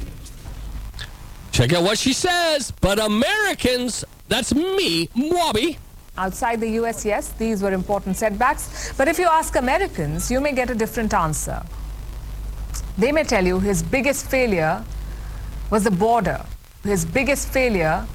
Check 1.51 1.73
out 1.73 1.83
what 1.83 1.97
she 1.97 2.13
says. 2.13 2.71
But 2.79 2.99
Americans, 2.99 4.05
that's 4.29 4.53
me, 4.53 5.07
Mwabby. 5.07 5.77
Outside 6.17 6.61
the 6.61 6.69
US, 6.81 7.03
yes, 7.03 7.29
these 7.33 7.61
were 7.61 7.73
important 7.73 8.15
setbacks. 8.15 8.93
But 8.97 9.07
if 9.07 9.19
you 9.19 9.27
ask 9.27 9.55
Americans, 9.55 10.31
you 10.31 10.39
may 10.39 10.53
get 10.53 10.69
a 10.69 10.75
different 10.75 11.13
answer. 11.13 11.61
They 12.97 13.11
may 13.11 13.23
tell 13.23 13.45
you 13.45 13.59
his 13.59 13.83
biggest 13.83 14.29
failure 14.29 14.83
was 15.69 15.83
the 15.83 15.91
border. 15.91 16.45
His 16.83 17.05
biggest 17.05 17.49
failure 17.49 18.05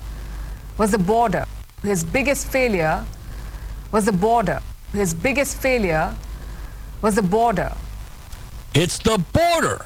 was 0.78 0.92
the 0.92 0.98
border. 0.98 1.44
His 1.82 2.04
biggest 2.04 2.46
failure 2.46 3.04
was 3.92 4.06
the 4.06 4.12
border. 4.12 4.60
His 4.92 5.12
biggest 5.12 5.58
failure 5.58 6.14
was 7.02 7.16
the 7.16 7.22
border. 7.22 7.72
It's 8.74 8.98
the 8.98 9.18
border. 9.32 9.84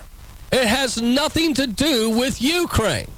It 0.53 0.67
has 0.67 1.01
nothing 1.03 1.55
to 1.55 1.67
do 1.67 2.11
with 2.11 2.41
Ukraine. 2.41 3.09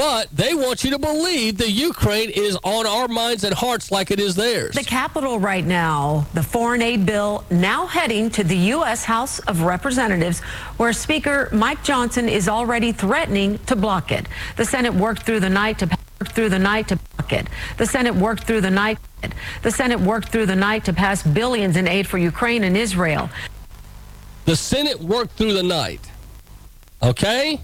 But 0.00 0.30
they 0.34 0.54
want 0.54 0.82
you 0.82 0.90
to 0.92 0.98
believe 0.98 1.58
that 1.58 1.72
Ukraine 1.72 2.30
is 2.30 2.56
on 2.64 2.86
our 2.86 3.06
minds 3.06 3.44
and 3.44 3.52
hearts 3.52 3.90
like 3.90 4.10
it 4.10 4.18
is 4.18 4.34
theirs. 4.34 4.74
The 4.74 4.82
Capitol 4.82 5.38
right 5.38 5.62
now, 5.62 6.26
the 6.32 6.42
foreign 6.42 6.80
aid 6.80 7.04
bill 7.04 7.44
now 7.50 7.84
heading 7.84 8.30
to 8.30 8.42
the 8.42 8.56
U.S. 8.56 9.04
House 9.04 9.40
of 9.40 9.60
Representatives, 9.60 10.40
where 10.78 10.94
Speaker 10.94 11.50
Mike 11.52 11.84
Johnson 11.84 12.30
is 12.30 12.48
already 12.48 12.92
threatening 12.92 13.58
to 13.66 13.76
block 13.76 14.10
it. 14.10 14.26
The 14.56 14.64
Senate 14.64 14.94
worked 14.94 15.24
through 15.24 15.40
the 15.40 15.50
night 15.50 15.78
to 15.80 15.98
through 16.24 16.48
the 16.48 16.58
night 16.58 16.88
to 16.88 16.96
block 16.96 17.34
it. 17.34 17.48
The 17.76 17.84
Senate 17.84 18.14
worked 18.14 18.44
through 18.44 18.62
the 18.62 18.70
night. 18.70 18.96
The 19.60 19.70
Senate 19.70 20.00
worked 20.00 20.30
through 20.30 20.46
the 20.46 20.56
night 20.56 20.86
to 20.86 20.94
pass 20.94 21.22
billions 21.22 21.76
in 21.76 21.86
aid 21.86 22.06
for 22.06 22.16
Ukraine 22.16 22.64
and 22.64 22.74
Israel. 22.74 23.28
The 24.46 24.56
Senate 24.56 24.98
worked 24.98 25.32
through 25.32 25.52
the 25.52 25.62
night. 25.62 26.10
Okay? 27.02 27.60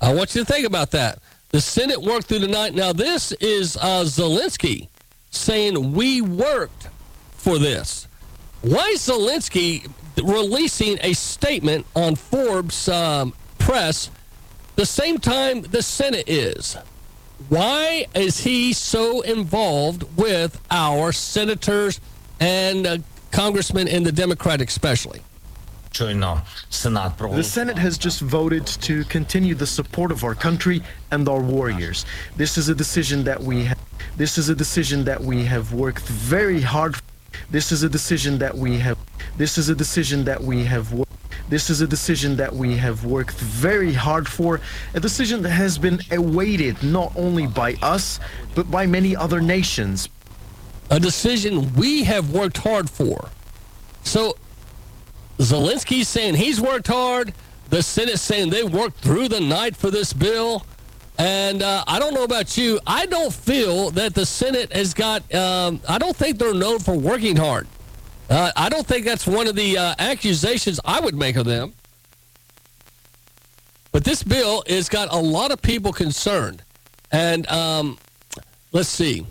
I 0.00 0.12
want 0.12 0.34
you 0.34 0.44
to 0.44 0.52
think 0.52 0.66
about 0.66 0.90
that. 0.90 1.21
The 1.52 1.60
Senate 1.60 2.00
worked 2.00 2.28
through 2.28 2.38
the 2.38 2.48
night. 2.48 2.74
Now, 2.74 2.94
this 2.94 3.30
is 3.32 3.76
uh, 3.76 4.04
Zelensky 4.04 4.88
saying 5.30 5.92
we 5.92 6.22
worked 6.22 6.88
for 7.32 7.58
this. 7.58 8.08
Why 8.62 8.88
is 8.94 9.06
Zelensky 9.06 9.86
releasing 10.16 10.98
a 11.02 11.12
statement 11.12 11.84
on 11.94 12.16
Forbes 12.16 12.88
um, 12.88 13.34
Press 13.58 14.10
the 14.76 14.86
same 14.86 15.18
time 15.18 15.60
the 15.60 15.82
Senate 15.82 16.26
is? 16.26 16.78
Why 17.50 18.06
is 18.14 18.40
he 18.44 18.72
so 18.72 19.20
involved 19.20 20.04
with 20.16 20.58
our 20.70 21.12
senators 21.12 22.00
and 22.40 22.86
uh, 22.86 22.98
congressmen 23.30 23.88
in 23.88 24.04
the 24.04 24.12
Democratic, 24.12 24.70
especially? 24.70 25.20
The 27.36 27.42
Senate 27.44 27.78
has 27.78 27.98
just 27.98 28.20
voted 28.20 28.66
to 28.66 29.04
continue 29.04 29.54
the 29.54 29.66
support 29.66 30.10
of 30.10 30.24
our 30.24 30.34
country 30.34 30.82
and 31.10 31.28
our 31.28 31.40
warriors. 31.40 32.06
This 32.36 32.56
is 32.58 32.68
a 32.68 32.74
decision 32.74 33.24
that 33.24 33.40
we 33.40 33.64
have. 33.64 33.78
This 34.16 34.38
is 34.38 34.48
a 34.48 34.54
decision 34.54 35.04
that 35.04 35.20
we 35.20 35.44
have 35.44 35.72
worked 35.72 36.06
very 36.08 36.60
hard. 36.60 36.96
This 37.50 37.72
is 37.72 37.82
a 37.82 37.88
decision 37.88 38.38
that 38.38 38.56
we 38.56 38.78
have. 38.78 38.98
This 39.36 39.58
is 39.58 39.68
a 39.68 39.74
decision 39.74 40.24
that 40.24 40.42
we 40.42 40.64
have. 40.64 40.92
This 41.48 41.68
is 41.68 41.80
a 41.80 41.86
decision 41.86 42.36
that 42.36 42.54
we 42.54 42.76
have 42.76 43.04
worked 43.04 43.38
very 43.38 43.92
hard 43.92 44.26
for. 44.26 44.60
A 44.94 45.00
decision 45.00 45.42
that 45.42 45.50
has 45.50 45.78
been 45.78 46.00
awaited 46.10 46.82
not 46.82 47.12
only 47.16 47.46
by 47.46 47.74
us, 47.82 48.20
but 48.54 48.70
by 48.70 48.86
many 48.86 49.14
other 49.14 49.40
nations. 49.40 50.08
A 50.90 50.98
decision 51.00 51.74
we 51.74 52.04
have 52.04 52.32
worked 52.32 52.58
hard 52.58 52.88
for. 52.88 53.28
So 54.04 54.36
Zelensky's 55.42 56.08
saying 56.08 56.34
he's 56.34 56.60
worked 56.60 56.86
hard. 56.86 57.32
The 57.70 57.82
Senate's 57.82 58.22
saying 58.22 58.50
they 58.50 58.64
worked 58.64 58.98
through 58.98 59.28
the 59.28 59.40
night 59.40 59.76
for 59.76 59.90
this 59.90 60.12
bill. 60.12 60.64
And 61.18 61.62
uh, 61.62 61.84
I 61.86 61.98
don't 61.98 62.14
know 62.14 62.24
about 62.24 62.56
you. 62.56 62.80
I 62.86 63.06
don't 63.06 63.32
feel 63.32 63.90
that 63.92 64.14
the 64.14 64.26
Senate 64.26 64.72
has 64.72 64.94
got, 64.94 65.22
um, 65.34 65.80
I 65.88 65.98
don't 65.98 66.16
think 66.16 66.38
they're 66.38 66.54
known 66.54 66.78
for 66.78 66.94
working 66.94 67.36
hard. 67.36 67.66
Uh, 68.28 68.50
I 68.56 68.68
don't 68.68 68.86
think 68.86 69.04
that's 69.04 69.26
one 69.26 69.46
of 69.46 69.54
the 69.56 69.76
uh, 69.76 69.94
accusations 69.98 70.80
I 70.84 71.00
would 71.00 71.14
make 71.14 71.36
of 71.36 71.44
them. 71.44 71.74
But 73.90 74.04
this 74.04 74.22
bill 74.22 74.64
has 74.66 74.88
got 74.88 75.12
a 75.12 75.18
lot 75.18 75.50
of 75.50 75.60
people 75.60 75.92
concerned. 75.92 76.62
And 77.10 77.46
um, 77.50 77.98
let's 78.72 78.88
see. 78.88 79.26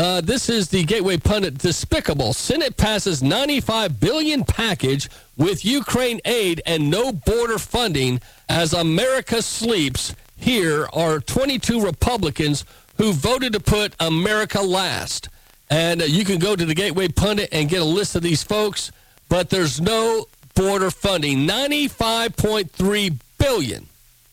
Uh, 0.00 0.18
this 0.22 0.48
is 0.48 0.70
the 0.70 0.82
Gateway 0.84 1.18
Pundit. 1.18 1.58
Despicable. 1.58 2.32
Senate 2.32 2.78
passes 2.78 3.22
95 3.22 4.00
billion 4.00 4.44
package 4.44 5.10
with 5.36 5.62
Ukraine 5.62 6.22
aid 6.24 6.62
and 6.64 6.90
no 6.90 7.12
border 7.12 7.58
funding 7.58 8.18
as 8.48 8.72
America 8.72 9.42
sleeps. 9.42 10.14
Here 10.36 10.88
are 10.94 11.20
22 11.20 11.84
Republicans 11.84 12.64
who 12.96 13.12
voted 13.12 13.52
to 13.52 13.60
put 13.60 13.94
America 14.00 14.62
last. 14.62 15.28
And 15.68 16.00
uh, 16.00 16.06
you 16.06 16.24
can 16.24 16.38
go 16.38 16.56
to 16.56 16.64
the 16.64 16.74
Gateway 16.74 17.08
Pundit 17.08 17.50
and 17.52 17.68
get 17.68 17.82
a 17.82 17.84
list 17.84 18.16
of 18.16 18.22
these 18.22 18.42
folks, 18.42 18.90
but 19.28 19.50
there's 19.50 19.82
no 19.82 20.24
border 20.54 20.90
funding. 20.90 21.46
95.3 21.46 23.18
billion. 23.36 23.86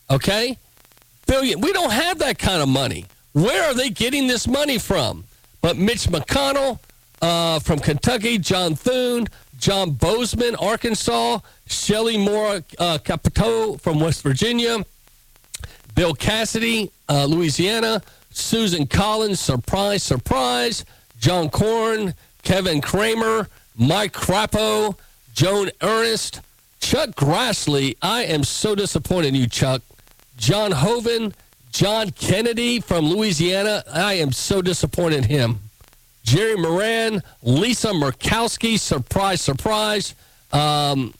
Okay? 0.09 0.57
Billion. 1.25 1.59
We 1.59 1.73
don't 1.73 1.91
have 1.91 2.19
that 2.19 2.39
kind 2.39 2.61
of 2.61 2.69
money. 2.69 3.05
Where 3.33 3.65
are 3.65 3.73
they 3.73 3.89
getting 3.89 4.27
this 4.27 4.47
money 4.47 4.77
from? 4.77 5.25
But 5.61 5.77
Mitch 5.77 6.08
McConnell 6.08 6.80
uh, 7.22 7.60
from 7.60 7.80
Kentucky, 7.80 8.38
John 8.38 8.76
Thune, 8.76 9.27
John 9.58 9.92
Boozman, 9.92 10.56
Arkansas, 10.61 11.40
Shelley 11.66 12.18
Moore 12.18 12.61
uh, 12.77 12.98
Capito 13.00 13.77
from 13.77 14.00
West 14.00 14.22
Virginia, 14.22 14.86
Bill 15.95 16.14
Cassidy, 16.14 16.92
uh, 17.10 17.26
Louisiana, 17.26 18.02
Susan 18.30 18.86
Collins, 18.86 19.40
surprise, 19.40 20.03
surprise, 20.03 20.86
John 21.19 21.50
Corn, 21.50 22.14
Kevin 22.44 22.82
Cramer, 22.82 23.50
Mike 23.76 24.14
Crapo, 24.14 24.95
Joni 25.34 25.72
Ernst, 25.82 26.42
Chuck 26.80 27.10
Grassley. 27.10 27.98
I 28.02 28.24
am 28.24 28.44
so 28.44 28.76
disappointed 28.76 29.30
in 29.30 29.36
you, 29.36 29.48
Chuck. 29.48 29.82
John 30.38 30.72
Hoeven, 30.72 31.34
John 31.77 32.09
Kennedy 32.09 32.80
from 32.80 33.06
Louisiana. 33.06 33.83
I 33.93 34.14
am 34.14 34.31
so 34.31 34.64
disappointed 34.64 35.17
in 35.17 35.23
him. 35.25 35.59
Jerry 36.23 36.56
Moran, 36.56 37.22
Lisa 37.43 37.89
Murkowski, 37.89 38.80
surprise, 38.80 39.41
surprise. 39.41 40.15
Um, 40.51 41.14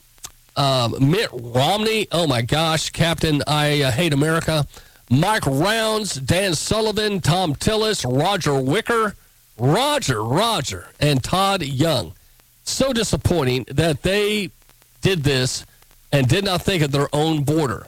um, 0.56 1.12
Mitt 1.12 1.30
Romney, 1.32 2.08
oh 2.12 2.26
my 2.26 2.42
gosh, 2.42 2.90
Captain, 2.90 3.44
I 3.46 3.84
uh, 3.84 3.92
hate 3.92 4.14
America. 4.14 4.66
Mike 5.12 5.46
Rounds, 5.46 6.16
Dan 6.16 6.56
Sullivan, 6.56 7.22
Thom 7.22 7.54
Tillis, 7.54 8.04
Roger 8.04 8.60
Wicker, 8.60 9.14
Roger, 9.60 10.24
Roger, 10.24 10.88
and 11.00 11.24
Todd 11.24 11.62
Young. 11.62 12.14
So 12.64 12.94
disappointing 12.94 13.66
that 13.70 14.02
they 14.02 14.50
did 15.02 15.24
this 15.24 15.68
and 16.12 16.28
did 16.28 16.44
not 16.44 16.64
think 16.64 16.82
of 16.82 16.92
their 16.92 17.10
own 17.14 17.44
border. 17.44 17.86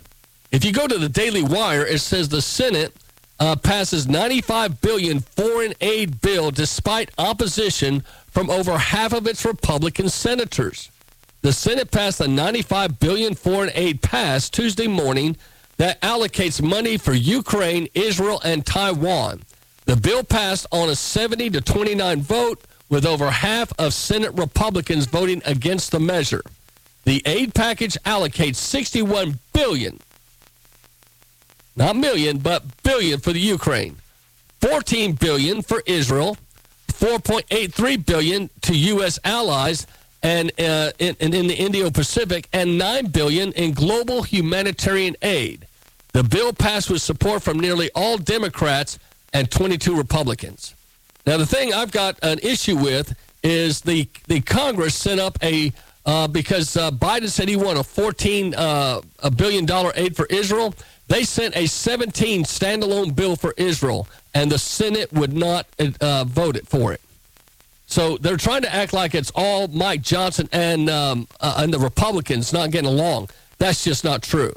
If 0.51 0.65
you 0.65 0.73
go 0.73 0.87
to 0.87 0.97
the 0.97 1.09
Daily 1.09 1.43
Wire, 1.43 1.85
it 1.85 1.99
says 1.99 2.27
the 2.27 2.41
Senate 2.41 2.95
uh, 3.39 3.55
passes 3.55 4.07
95 4.07 4.81
billion 4.81 5.19
foreign 5.19 5.73
aid 5.79 6.21
bill 6.21 6.49
despite 6.49 7.11
opposition 7.19 8.03
from 8.31 8.49
over 8.49 8.77
half 8.77 9.13
of 9.13 9.27
its 9.27 9.45
Republican 9.45 10.09
senators. 10.09 10.89
The 11.41 11.53
Senate 11.53 11.91
passed 11.91 12.19
a 12.19 12.27
95 12.27 12.99
billion 12.99 13.35
foreign 13.35 13.69
aid 13.75 14.01
pass 14.01 14.49
Tuesday 14.49 14.87
morning 14.87 15.37
that 15.77 16.01
allocates 16.01 16.61
money 16.61 16.97
for 16.97 17.13
Ukraine, 17.13 17.87
Israel, 17.93 18.41
and 18.43 18.65
Taiwan. 18.65 19.43
The 19.85 19.95
bill 19.95 20.23
passed 20.23 20.65
on 20.71 20.89
a 20.89 20.95
70 20.95 21.51
to 21.51 21.61
29 21.61 22.21
vote, 22.21 22.63
with 22.89 23.05
over 23.05 23.29
half 23.29 23.71
of 23.77 23.93
Senate 23.93 24.33
Republicans 24.33 25.05
voting 25.05 25.43
against 25.45 25.91
the 25.91 25.99
measure. 25.99 26.41
The 27.05 27.21
aid 27.25 27.53
package 27.53 27.93
allocates 28.03 28.55
61 28.55 29.37
billion 29.53 29.99
not 31.79 31.95
million, 31.95 32.37
but 32.37 32.63
billion 32.83 33.19
for 33.19 33.31
the 33.31 33.39
Ukraine, 33.39 33.95
14 34.61 35.13
billion 35.13 35.61
for 35.61 35.81
Israel, 35.85 36.37
4.83 36.89 38.05
billion 38.05 38.49
to 38.63 38.77
U.S. 38.77 39.17
allies 39.23 39.87
and 40.21 40.51
uh, 40.59 40.91
in, 40.99 41.15
in 41.19 41.47
the 41.47 41.55
Indo-Pacific, 41.55 42.49
and 42.51 42.77
9 42.77 43.07
billion 43.07 43.53
in 43.53 43.71
global 43.71 44.21
humanitarian 44.21 45.15
aid. 45.21 45.65
The 46.11 46.23
bill 46.23 46.51
passed 46.51 46.89
with 46.89 47.01
support 47.01 47.41
from 47.41 47.57
nearly 47.57 47.89
all 47.95 48.17
Democrats 48.17 48.99
and 49.33 49.49
22 49.49 49.95
Republicans. 49.95 50.75
Now, 51.25 51.37
the 51.37 51.45
thing 51.45 51.73
I've 51.73 51.91
got 51.91 52.19
an 52.21 52.39
issue 52.39 52.75
with 52.75 53.15
is 53.43 53.79
the 53.79 54.09
the 54.27 54.41
Congress 54.41 54.95
sent 54.95 55.21
up 55.21 55.37
a 55.41 55.71
uh, 56.05 56.27
because 56.27 56.75
uh, 56.75 56.91
Biden 56.91 57.29
said 57.29 57.47
he 57.47 57.55
won 57.55 57.77
a 57.77 57.83
14 57.83 58.55
uh, 58.55 59.01
a 59.19 59.31
billion 59.31 59.65
dollar 59.65 59.93
aid 59.95 60.17
for 60.17 60.25
Israel. 60.25 60.73
They 61.09 61.23
sent 61.23 61.55
a 61.57 61.65
17 61.65 62.43
standalone 62.43 63.15
bill 63.15 63.35
for 63.35 63.53
Israel, 63.57 64.07
and 64.35 64.51
the 64.51 64.59
Senate 64.59 65.11
would 65.11 65.33
not 65.33 65.65
uh, 65.99 66.23
vote 66.23 66.55
it 66.55 66.67
for 66.67 66.93
it. 66.93 67.01
So 67.87 68.17
they're 68.17 68.37
trying 68.37 68.61
to 68.61 68.73
act 68.73 68.93
like 68.93 69.15
it's 69.15 69.31
all 69.33 69.67
Mike 69.67 70.03
Johnson 70.03 70.47
and 70.51 70.87
um, 70.87 71.27
uh, 71.41 71.55
and 71.57 71.73
the 71.73 71.79
Republicans 71.79 72.53
not 72.53 72.69
getting 72.69 72.89
along. 72.89 73.29
That's 73.57 73.83
just 73.83 74.03
not 74.03 74.21
true. 74.21 74.53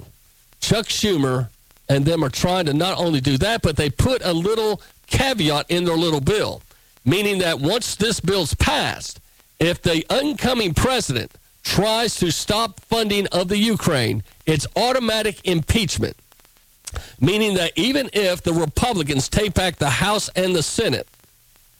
Chuck 0.60 0.86
Schumer 0.86 1.48
and 1.88 2.04
them 2.04 2.22
are 2.22 2.28
trying 2.28 2.66
to 2.66 2.74
not 2.74 2.98
only 2.98 3.22
do 3.22 3.38
that, 3.38 3.62
but 3.62 3.76
they 3.76 3.88
put 3.88 4.22
a 4.22 4.34
little 4.34 4.82
caveat 5.06 5.70
in 5.70 5.84
their 5.84 5.96
little 5.96 6.20
bill, 6.20 6.60
meaning 7.06 7.38
that 7.38 7.60
once 7.60 7.96
this 7.96 8.20
bill's 8.20 8.54
passed, 8.54 9.20
if 9.58 9.80
the 9.80 10.04
incoming 10.14 10.74
president 10.74 11.32
tries 11.62 12.16
to 12.16 12.30
stop 12.30 12.78
funding 12.80 13.26
of 13.28 13.48
the 13.48 13.56
Ukraine, 13.58 14.22
it's 14.44 14.66
automatic 14.76 15.40
impeachment. 15.46 16.16
Meaning 17.20 17.54
that 17.54 17.72
even 17.76 18.10
if 18.12 18.42
the 18.42 18.52
Republicans 18.52 19.28
take 19.28 19.54
back 19.54 19.76
the 19.76 19.90
House 19.90 20.28
and 20.30 20.54
the 20.54 20.62
Senate, 20.62 21.08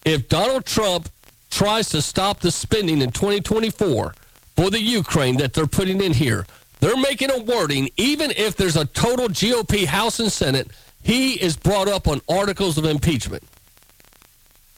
if 0.04 0.28
Donald 0.28 0.64
Trump 0.64 1.08
tries 1.50 1.88
to 1.90 2.02
stop 2.02 2.40
the 2.40 2.50
spending 2.50 3.02
in 3.02 3.10
2024 3.12 4.14
for 4.56 4.70
the 4.70 4.80
Ukraine 4.80 5.36
that 5.36 5.52
they're 5.52 5.66
putting 5.66 6.00
in 6.00 6.12
here, 6.12 6.46
they're 6.80 6.96
making 6.96 7.30
a 7.30 7.40
wording, 7.42 7.88
even 7.96 8.32
if 8.32 8.56
there's 8.56 8.76
a 8.76 8.86
total 8.86 9.28
GOP 9.28 9.84
House 9.86 10.18
and 10.18 10.32
Senate, 10.32 10.68
he 11.02 11.34
is 11.34 11.56
brought 11.56 11.88
up 11.88 12.08
on 12.08 12.20
articles 12.28 12.78
of 12.78 12.84
impeachment. 12.84 13.42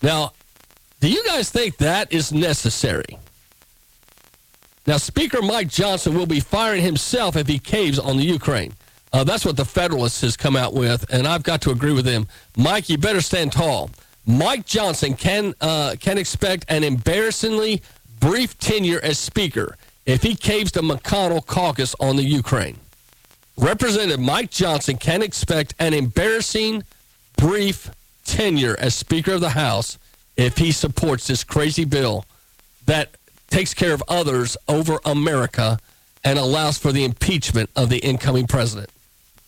Now, 0.02 0.32
do 1.00 1.10
you 1.10 1.24
guys 1.24 1.50
think 1.50 1.78
that 1.78 2.12
is 2.12 2.32
necessary? 2.32 3.18
Now, 4.86 4.98
Speaker 4.98 5.40
Mike 5.40 5.68
Johnson 5.68 6.14
will 6.14 6.26
be 6.26 6.40
firing 6.40 6.82
himself 6.82 7.36
if 7.36 7.46
he 7.46 7.58
caves 7.58 7.98
on 7.98 8.18
the 8.18 8.24
Ukraine. 8.24 8.74
Uh, 9.14 9.22
that's 9.22 9.44
what 9.44 9.56
the 9.56 9.64
Federalist 9.64 10.22
has 10.22 10.36
come 10.36 10.56
out 10.56 10.74
with, 10.74 11.08
and 11.08 11.24
I've 11.24 11.44
got 11.44 11.62
to 11.62 11.70
agree 11.70 11.92
with 11.92 12.04
them. 12.04 12.26
Mike, 12.56 12.88
you 12.88 12.98
better 12.98 13.20
stand 13.20 13.52
tall. 13.52 13.90
Mike 14.26 14.66
Johnson 14.66 15.14
can 15.14 15.54
uh, 15.60 15.94
can 16.00 16.18
expect 16.18 16.64
an 16.66 16.82
embarrassingly 16.82 17.80
brief 18.18 18.58
tenure 18.58 18.98
as 19.04 19.16
Speaker 19.16 19.76
if 20.04 20.24
he 20.24 20.34
caves 20.34 20.72
the 20.72 20.80
McConnell 20.80 21.46
caucus 21.46 21.94
on 22.00 22.16
the 22.16 22.24
Ukraine. 22.24 22.76
Representative 23.56 24.18
Mike 24.18 24.50
Johnson 24.50 24.96
can 24.96 25.22
expect 25.22 25.74
an 25.78 25.94
embarrassing 25.94 26.82
brief 27.36 27.92
tenure 28.24 28.74
as 28.80 28.96
Speaker 28.96 29.34
of 29.34 29.40
the 29.40 29.50
House 29.50 29.96
if 30.36 30.58
he 30.58 30.72
supports 30.72 31.28
this 31.28 31.44
crazy 31.44 31.84
bill 31.84 32.24
that 32.86 33.10
takes 33.48 33.74
care 33.74 33.94
of 33.94 34.02
others 34.08 34.56
over 34.66 34.98
America 35.04 35.78
and 36.24 36.36
allows 36.36 36.78
for 36.78 36.90
the 36.90 37.04
impeachment 37.04 37.70
of 37.76 37.90
the 37.90 37.98
incoming 37.98 38.48
president. 38.48 38.90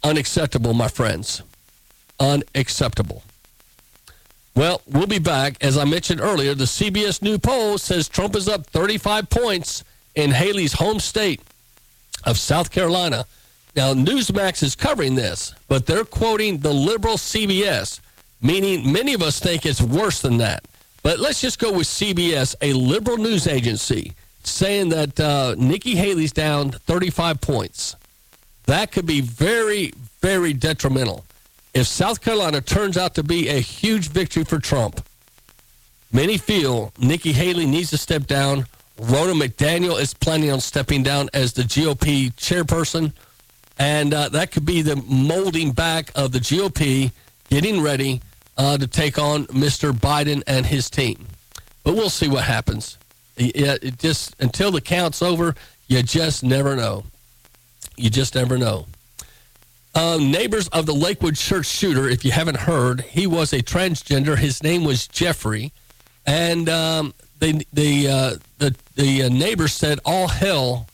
Unacceptable, 0.06 0.72
my 0.72 0.86
friends. 0.86 1.42
Unacceptable. 2.20 3.24
Well, 4.54 4.80
we'll 4.86 5.08
be 5.08 5.18
back. 5.18 5.56
As 5.60 5.76
I 5.76 5.84
mentioned 5.84 6.20
earlier, 6.20 6.54
the 6.54 6.64
CBS 6.64 7.22
New 7.22 7.38
poll 7.38 7.76
says 7.76 8.08
Trump 8.08 8.36
is 8.36 8.48
up 8.48 8.66
35 8.68 9.28
points 9.28 9.82
in 10.14 10.30
Haley's 10.30 10.74
home 10.74 11.00
state 11.00 11.40
of 12.22 12.38
South 12.38 12.70
Carolina. 12.70 13.24
Now, 13.74 13.94
Newsmax 13.94 14.62
is 14.62 14.76
covering 14.76 15.16
this, 15.16 15.52
but 15.66 15.86
they're 15.86 16.04
quoting 16.04 16.58
the 16.58 16.72
liberal 16.72 17.16
CBS, 17.16 17.98
meaning 18.40 18.92
many 18.92 19.12
of 19.12 19.22
us 19.22 19.40
think 19.40 19.66
it's 19.66 19.82
worse 19.82 20.22
than 20.22 20.36
that. 20.36 20.64
But 21.02 21.18
let's 21.18 21.40
just 21.40 21.58
go 21.58 21.72
with 21.72 21.88
CBS, 21.88 22.54
a 22.62 22.74
liberal 22.74 23.16
news 23.16 23.48
agency, 23.48 24.12
saying 24.44 24.90
that 24.90 25.18
uh, 25.18 25.56
Nikki 25.58 25.96
Haley's 25.96 26.32
down 26.32 26.70
35 26.70 27.40
points. 27.40 27.96
That 28.66 28.92
could 28.92 29.06
be 29.06 29.20
very, 29.20 29.92
very 30.20 30.52
detrimental. 30.52 31.24
If 31.72 31.86
South 31.86 32.20
Carolina 32.20 32.60
turns 32.60 32.96
out 32.96 33.14
to 33.14 33.22
be 33.22 33.48
a 33.48 33.60
huge 33.60 34.08
victory 34.08 34.44
for 34.44 34.58
Trump, 34.58 35.04
many 36.12 36.38
feel 36.38 36.92
Nikki 36.98 37.32
Haley 37.32 37.66
needs 37.66 37.90
to 37.90 37.98
step 37.98 38.26
down. 38.26 38.66
Ronna 38.98 39.40
McDaniel 39.40 40.00
is 40.00 40.14
planning 40.14 40.50
on 40.50 40.60
stepping 40.60 41.02
down 41.02 41.28
as 41.34 41.52
the 41.52 41.62
GOP 41.62 42.32
chairperson. 42.34 43.12
And 43.78 44.14
uh, 44.14 44.30
that 44.30 44.52
could 44.52 44.64
be 44.64 44.82
the 44.82 44.96
molding 44.96 45.72
back 45.72 46.10
of 46.14 46.32
the 46.32 46.38
GOP 46.38 47.12
getting 47.50 47.82
ready 47.82 48.22
uh, 48.56 48.78
to 48.78 48.86
take 48.86 49.18
on 49.18 49.46
Mr. 49.48 49.92
Biden 49.92 50.42
and 50.46 50.64
his 50.64 50.88
team. 50.88 51.26
But 51.84 51.94
we'll 51.94 52.10
see 52.10 52.28
what 52.28 52.44
happens. 52.44 52.96
Yeah, 53.36 53.76
it 53.82 53.98
just 53.98 54.34
until 54.40 54.70
the 54.70 54.80
count's 54.80 55.20
over, 55.20 55.54
you 55.88 56.02
just 56.02 56.42
never 56.42 56.74
know. 56.74 57.04
You 57.96 58.10
just 58.10 58.34
never 58.34 58.58
know. 58.58 58.86
Uh, 59.94 60.18
neighbors 60.18 60.68
of 60.68 60.84
the 60.84 60.94
Lakewood 60.94 61.36
church 61.36 61.66
shooter, 61.66 62.08
if 62.08 62.24
you 62.24 62.30
haven't 62.30 62.58
heard, 62.58 63.00
he 63.00 63.26
was 63.26 63.52
a 63.52 63.62
transgender. 63.62 64.36
His 64.36 64.62
name 64.62 64.84
was 64.84 65.08
Jeffrey, 65.08 65.72
and 66.26 66.68
um, 66.68 67.14
the 67.40 68.08
uh, 68.08 68.34
the 68.58 68.76
the 68.94 69.22
uh, 69.22 69.28
neighbors 69.28 69.72
said 69.72 69.98
all 70.04 70.28
hell 70.28 70.86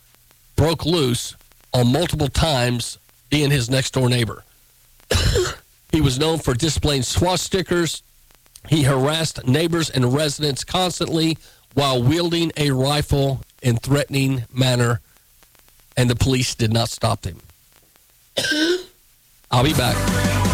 broke 0.57 0.87
loose 0.87 1.37
on 1.75 1.93
multiple 1.93 2.29
times 2.29 2.99
being 3.31 3.51
his 3.51 3.71
next 3.71 3.93
door 3.93 4.09
neighbor. 4.09 4.45
he 5.93 6.01
was 6.01 6.19
known 6.19 6.39
for 6.39 6.55
displaying 6.55 7.03
swastikas. 7.03 8.03
He 8.69 8.85
harassed 8.85 9.47
neighbors 9.47 9.91
and 9.91 10.15
residents 10.15 10.63
constantly 10.63 11.39
while 11.75 12.03
wielding 12.03 12.53
a 12.57 12.71
rifle 12.71 13.41
in 13.63 13.77
threatening 13.77 14.45
manner, 14.53 15.01
and 15.97 16.09
the 16.09 16.17
police 16.17 16.55
did 16.55 16.73
not 16.73 16.89
stop 16.89 17.25
him. 17.25 17.41
I'll 19.51 19.65
be 19.65 19.75
back. 19.75 20.52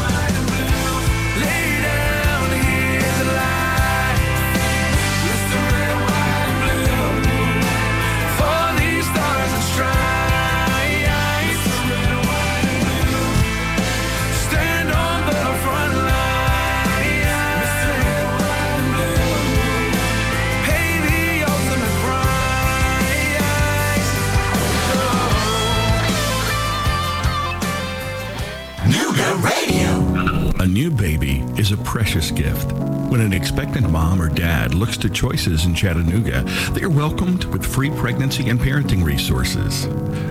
New 30.79 30.91
baby 30.93 31.45
is 31.57 31.73
a 31.73 31.77
precious 31.79 32.31
gift. 32.31 32.71
When 33.11 33.21
an 33.21 33.33
expectant 33.33 33.91
mom 33.91 34.23
or 34.23 34.29
dad 34.29 34.75
looks 34.75 34.97
to 34.99 35.11
choices 35.11 35.65
in 35.65 35.75
Chattanooga, 35.75 36.45
they 36.73 36.83
are 36.83 36.89
welcomed 36.89 37.47
with 37.47 37.67
free 37.67 37.91
pregnancy 37.91 38.49
and 38.49 38.61
parenting 38.61 39.03
resources. 39.03 39.89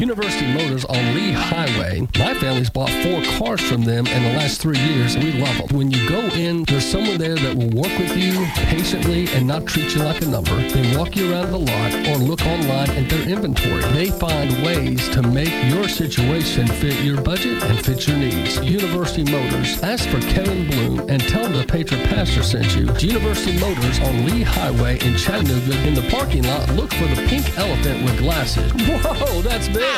University 0.00 0.50
Motors 0.54 0.86
on 0.86 1.14
Lee 1.14 1.30
Highway. 1.30 2.08
My 2.18 2.32
family's 2.32 2.70
bought 2.70 2.88
four 3.02 3.22
cars 3.36 3.60
from 3.60 3.82
them 3.82 4.06
in 4.06 4.22
the 4.22 4.32
last 4.38 4.58
three 4.58 4.78
years. 4.78 5.14
We 5.14 5.32
love 5.32 5.58
them. 5.58 5.76
When 5.76 5.90
you 5.90 6.08
go 6.08 6.20
in, 6.20 6.64
there's 6.64 6.86
someone 6.86 7.18
there 7.18 7.34
that 7.34 7.54
will 7.54 7.68
work 7.68 7.92
with 7.98 8.16
you 8.16 8.46
patiently 8.54 9.28
and 9.34 9.46
not 9.46 9.66
treat 9.66 9.94
you 9.94 10.02
like 10.02 10.22
a 10.22 10.24
number. 10.24 10.56
They 10.70 10.96
walk 10.96 11.16
you 11.16 11.30
around 11.30 11.50
the 11.50 11.58
lot 11.58 11.92
or 12.08 12.16
look 12.16 12.40
online 12.46 12.88
at 12.92 13.10
their 13.10 13.28
inventory. 13.28 13.82
They 13.92 14.06
find 14.10 14.50
ways 14.64 15.06
to 15.10 15.20
make 15.20 15.52
your 15.70 15.86
situation 15.86 16.66
fit 16.66 16.98
your 17.04 17.20
budget 17.20 17.62
and 17.62 17.84
fit 17.84 18.08
your 18.08 18.16
needs. 18.16 18.56
University 18.64 19.30
Motors. 19.30 19.82
Ask 19.82 20.08
for 20.08 20.20
Kevin 20.32 20.66
Bloom 20.70 21.10
and 21.10 21.20
tell 21.28 21.42
them 21.42 21.52
the 21.52 21.66
Patriot 21.66 22.08
Pastor 22.08 22.42
sent 22.42 22.74
you. 22.74 22.90
University 23.06 23.60
Motors 23.60 24.00
on 24.00 24.24
Lee 24.24 24.44
Highway 24.44 24.98
in 25.00 25.14
Chattanooga. 25.18 25.86
In 25.86 25.92
the 25.92 26.08
parking 26.10 26.44
lot, 26.44 26.70
look 26.70 26.90
for 26.94 27.06
the 27.06 27.26
pink 27.28 27.58
elephant 27.58 28.02
with 28.02 28.18
glasses. 28.18 28.72
Whoa, 28.88 29.42
that's 29.42 29.68
big. 29.68 29.89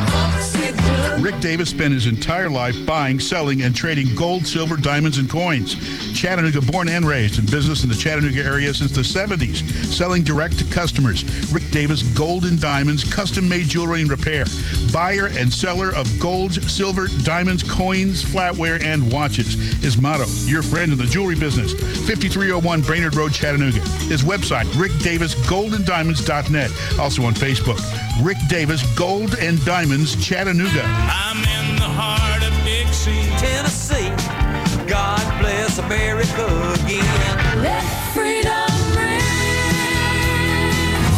Rick 1.20 1.40
Davis 1.40 1.70
spent 1.70 1.92
his 1.92 2.06
entire 2.06 2.48
life 2.48 2.76
buying, 2.86 3.18
selling, 3.18 3.62
and 3.62 3.74
trading 3.74 4.14
gold, 4.14 4.46
silver, 4.46 4.76
diamonds, 4.76 5.18
and 5.18 5.28
coins. 5.28 5.74
Chattanooga 6.18 6.60
born 6.60 6.88
and 6.88 7.04
raised 7.04 7.40
in 7.40 7.46
business 7.46 7.82
in 7.82 7.88
the 7.88 7.94
Chattanooga 7.94 8.44
area 8.44 8.72
since 8.72 8.92
the 8.92 9.00
70s, 9.00 9.64
selling 9.86 10.22
direct 10.22 10.58
to 10.58 10.64
customers. 10.66 11.24
Rick 11.52 11.70
Davis 11.70 12.02
Gold 12.16 12.44
and 12.44 12.60
Diamonds, 12.60 13.02
custom 13.02 13.48
made 13.48 13.66
jewelry 13.66 14.00
and 14.00 14.10
repair. 14.10 14.44
Buyer 14.92 15.26
and 15.26 15.52
seller 15.52 15.92
of 15.94 16.08
gold, 16.20 16.54
silver, 16.70 17.08
diamonds, 17.24 17.64
coins, 17.64 18.24
flatware, 18.24 18.80
and 18.82 19.12
watches. 19.12 19.54
His 19.82 20.00
motto, 20.00 20.26
your 20.46 20.62
friend 20.62 20.92
in 20.92 20.98
the 20.98 21.04
jewelry 21.04 21.34
business. 21.34 21.72
5301 22.06 22.82
Brainerd 22.82 23.16
Road, 23.16 23.32
Chattanooga. 23.32 23.80
His 24.08 24.22
website, 24.22 24.66
rickdavisgoldanddiamonds.net. 24.74 26.70
Also 27.00 27.24
on 27.24 27.34
Facebook, 27.34 28.07
Rick 28.20 28.38
Davis 28.48 28.82
Gold 28.96 29.36
and 29.38 29.64
Diamonds, 29.64 30.16
Chattanooga. 30.16 30.82
I'm 30.84 31.38
in 31.38 31.76
the 31.76 31.84
heart 31.84 32.42
of 32.42 32.52
Dixie, 32.64 33.28
Tennessee. 33.38 34.08
God 34.88 35.40
bless 35.40 35.78
America 35.78 36.46
again. 36.82 37.62
Let 37.62 37.82
freedom 38.12 38.68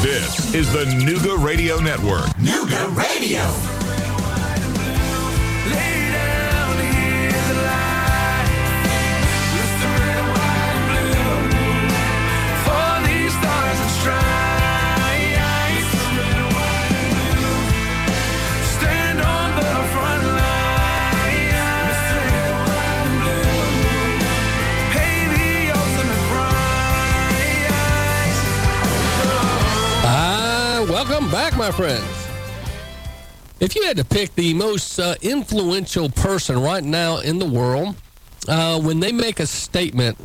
This 0.03 0.55
is 0.55 0.71
the 0.73 0.85
Nooga 0.85 1.43
Radio 1.43 1.79
Network. 1.81 2.27
Nooga 2.37 2.95
Radio. 2.95 3.41
Lay 5.75 6.00
back, 31.31 31.57
my 31.57 31.71
friends. 31.71 32.29
If 33.61 33.77
you 33.77 33.85
had 33.85 33.97
to 33.99 34.05
pick 34.05 34.35
the 34.35 34.53
most 34.53 34.99
uh, 34.99 35.15
influential 35.23 36.09
person 36.09 36.61
right 36.61 36.83
now 36.83 37.19
in 37.19 37.39
the 37.39 37.47
world, 37.47 37.95
uh, 38.49 38.81
when 38.81 38.99
they 38.99 39.13
make 39.13 39.39
a 39.39 39.47
statement, 39.47 40.19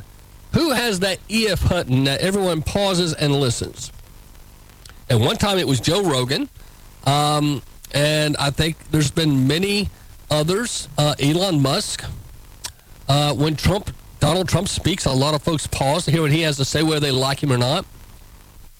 who 0.53 0.71
has 0.71 1.01
that 1.01 1.19
E.F. 1.29 1.59
Hutton 1.59 2.05
that 2.05 2.21
everyone 2.21 2.63
pauses 2.63 3.13
and 3.13 3.35
listens? 3.35 3.91
At 5.09 5.19
one 5.19 5.37
time, 5.37 5.59
it 5.59 5.67
was 5.67 5.79
Joe 5.79 6.01
Rogan, 6.01 6.49
um, 7.05 7.61
and 7.93 8.35
I 8.37 8.49
think 8.49 8.77
there's 8.89 9.11
been 9.11 9.47
many 9.47 9.89
others. 10.31 10.87
Uh, 10.97 11.13
Elon 11.19 11.61
Musk. 11.61 12.03
Uh, 13.07 13.33
when 13.35 13.55
Trump, 13.55 13.91
Donald 14.19 14.49
Trump 14.49 14.67
speaks, 14.67 15.05
a 15.05 15.11
lot 15.11 15.35
of 15.35 15.43
folks 15.43 15.67
pause 15.67 16.05
to 16.05 16.11
hear 16.11 16.23
what 16.23 16.31
he 16.31 16.41
has 16.41 16.57
to 16.57 16.65
say, 16.65 16.81
whether 16.81 16.99
they 16.99 17.11
like 17.11 17.43
him 17.43 17.51
or 17.51 17.57
not. 17.57 17.85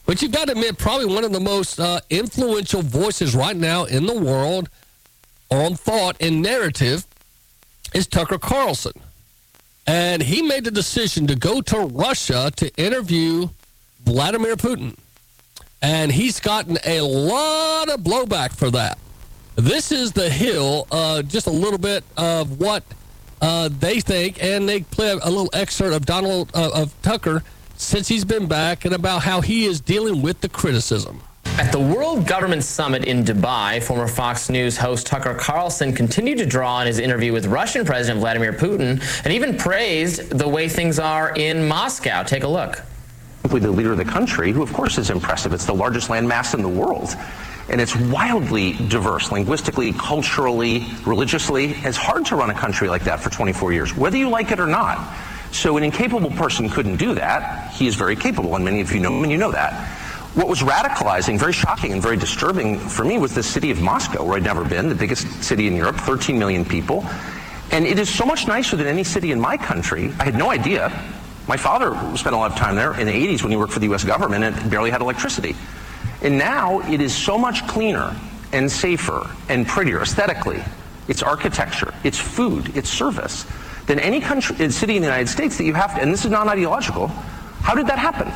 But 0.06 0.22
you've 0.22 0.32
got 0.32 0.46
to 0.46 0.52
admit, 0.52 0.78
probably 0.78 1.08
one 1.08 1.24
of 1.24 1.32
the 1.32 1.40
most 1.40 1.80
uh, 1.80 2.00
influential 2.10 2.82
voices 2.82 3.36
right 3.36 3.56
now 3.56 3.86
in 3.86 4.06
the 4.06 4.18
world 4.18 4.70
on 5.50 5.76
thought 5.76 6.16
and 6.20 6.42
narrative 6.42 7.06
is 7.94 8.08
Tucker 8.08 8.38
Carlson. 8.38 8.94
And 9.88 10.22
he 10.22 10.42
made 10.42 10.64
the 10.64 10.72
decision 10.72 11.28
to 11.28 11.36
go 11.36 11.62
to 11.62 11.80
Russia 11.80 12.52
to 12.56 12.76
interview 12.76 13.50
Vladimir 14.04 14.56
Putin. 14.56 14.96
And 15.82 16.12
he's 16.12 16.40
gotten 16.40 16.78
a 16.86 17.02
lot 17.02 17.90
of 17.90 18.02
blowback 18.02 18.56
for 18.56 18.72
that. 18.72 18.98
This 19.56 19.92
is 19.92 20.12
the 20.12 20.30
Hill, 20.30 20.88
uh, 20.92 21.22
just 21.22 21.48
a 21.48 21.52
little 21.52 21.78
bit 21.78 22.04
of 22.18 22.60
what 22.60 22.84
uh, 23.42 23.70
they 23.80 24.00
think, 24.00 24.44
and 24.44 24.68
they 24.68 24.82
play 24.82 25.12
a 25.12 25.30
little 25.30 25.50
excerpt 25.54 25.94
of 25.94 26.06
Donald 26.06 26.52
uh, 26.54 26.72
of 26.74 26.94
Tucker 27.02 27.44
since 27.78 28.08
he's 28.08 28.26
been 28.26 28.48
back 28.48 28.86
and 28.86 28.94
about 28.94 29.24
how 29.24 29.42
he 29.42 29.66
is 29.66 29.82
dealing 29.82 30.22
with 30.22 30.42
the 30.42 30.50
criticism. 30.50 31.22
At 31.58 31.72
the 31.72 31.80
World 31.80 32.28
Government 32.28 32.64
Summit 32.64 33.06
in 33.06 33.24
Dubai, 33.24 33.82
former 33.82 34.08
Fox 34.08 34.50
News 34.50 34.78
host 34.78 35.08
Tucker 35.08 35.34
Carlson 35.36 35.94
continued 35.94 36.38
to 36.40 36.46
draw 36.46 36.76
on 36.76 36.88
his 36.88 37.00
interview 37.00 37.32
with 37.32 37.46
Russian 37.46 37.86
President 37.86 38.20
Vladimir 38.20 38.52
Putin 38.52 39.02
and 39.24 39.34
even 39.34 39.56
praised 39.56 40.38
the 40.38 40.48
way 40.48 40.68
things 40.68 41.00
are 41.00 41.34
in 41.36 41.66
Moscow. 41.66 42.24
Take 42.24 42.44
a 42.44 42.48
look. 42.48 42.82
With 43.52 43.64
the 43.64 43.72
leader 43.72 43.94
of 43.94 43.98
the 43.98 44.06
country, 44.06 44.52
who 44.52 44.64
of 44.64 44.74
course 44.74 44.98
is 44.98 45.10
impressive. 45.10 45.54
It's 45.54 45.66
the 45.66 45.74
largest 45.74 46.10
landmass 46.10 46.54
in 46.54 46.62
the 46.62 46.68
world. 46.68 47.16
And 47.70 47.80
it's 47.80 47.96
wildly 47.96 48.74
diverse, 48.90 49.32
linguistically, 49.32 49.94
culturally, 49.94 50.86
religiously. 51.06 51.72
It's 51.72 51.98
hard 51.98 52.26
to 52.28 52.36
run 52.36 52.50
a 52.50 52.54
country 52.54 52.90
like 52.90 53.06
that 53.06 53.22
for 53.22 53.30
24 53.30 53.72
years, 53.72 53.96
whether 53.96 54.18
you 54.18 54.30
like 54.30 54.52
it 54.52 54.60
or 54.60 54.68
not. 54.68 54.98
So 55.52 55.78
an 55.78 55.84
incapable 55.84 56.32
person 56.32 56.70
couldn't 56.70 56.98
do 56.98 57.14
that. 57.16 57.72
He 57.74 57.88
is 57.88 57.96
very 57.96 58.16
capable, 58.16 58.56
and 58.56 58.66
many 58.66 58.82
of 58.82 58.92
you 58.92 59.00
know 59.00 59.12
him, 59.12 59.24
and 59.24 59.32
you 59.32 59.38
know 59.38 59.52
that. 59.52 59.74
What 60.36 60.50
was 60.50 60.60
radicalizing, 60.60 61.40
very 61.40 61.54
shocking, 61.54 61.94
and 61.94 62.02
very 62.02 62.18
disturbing 62.18 62.78
for 62.78 63.06
me 63.06 63.18
was 63.18 63.34
the 63.34 63.42
city 63.42 63.72
of 63.72 63.82
Moscow, 63.82 64.22
where 64.26 64.36
I'd 64.36 64.44
never 64.44 64.66
been, 64.66 64.90
the 64.90 64.96
biggest 64.96 65.28
city 65.42 65.68
in 65.68 65.78
Europe, 65.78 65.96
13 65.96 66.38
million 66.38 66.66
people. 66.66 67.06
And 67.72 67.86
it 67.86 67.98
is 67.98 68.14
so 68.14 68.26
much 68.26 68.46
nicer 68.46 68.76
than 68.76 68.86
any 68.86 69.06
city 69.06 69.32
in 69.32 69.40
my 69.40 69.56
country. 69.56 70.14
I 70.20 70.26
had 70.26 70.36
no 70.36 70.52
idea. 70.52 70.90
My 71.48 71.56
father 71.56 71.96
spent 72.18 72.36
a 72.36 72.38
lot 72.38 72.52
of 72.52 72.58
time 72.58 72.76
there 72.76 73.00
in 73.00 73.08
the 73.08 73.14
80s 73.14 73.44
when 73.44 73.52
he 73.52 73.58
worked 73.58 73.72
for 73.72 73.80
the 73.80 73.86
U.S. 73.88 74.04
government 74.04 74.44
and 74.44 74.70
barely 74.70 74.90
had 74.90 75.00
electricity. 75.00 75.56
And 76.22 76.38
now 76.38 76.82
it 76.92 77.00
is 77.00 77.16
so 77.16 77.38
much 77.38 77.66
cleaner 77.66 78.14
and 78.52 78.70
safer 78.70 79.30
and 79.48 79.66
prettier 79.66 80.02
aesthetically. 80.02 80.62
It's 81.08 81.24
architecture, 81.24 81.94
it's 82.04 82.20
food, 82.20 82.76
it's 82.76 82.90
service 82.90 83.46
than 83.86 84.00
any 84.00 84.20
country, 84.20 84.70
city 84.72 84.96
in 84.96 85.02
the 85.02 85.08
United 85.08 85.30
States 85.30 85.58
that 85.58 85.64
you 85.64 85.74
have 85.74 85.96
to, 85.96 86.02
and 86.02 86.12
this 86.12 86.26
is 86.26 86.32
non 86.32 86.50
ideological. 86.50 87.08
How 87.62 87.76
did 87.76 87.88
that 87.88 88.00
happen? 88.00 88.28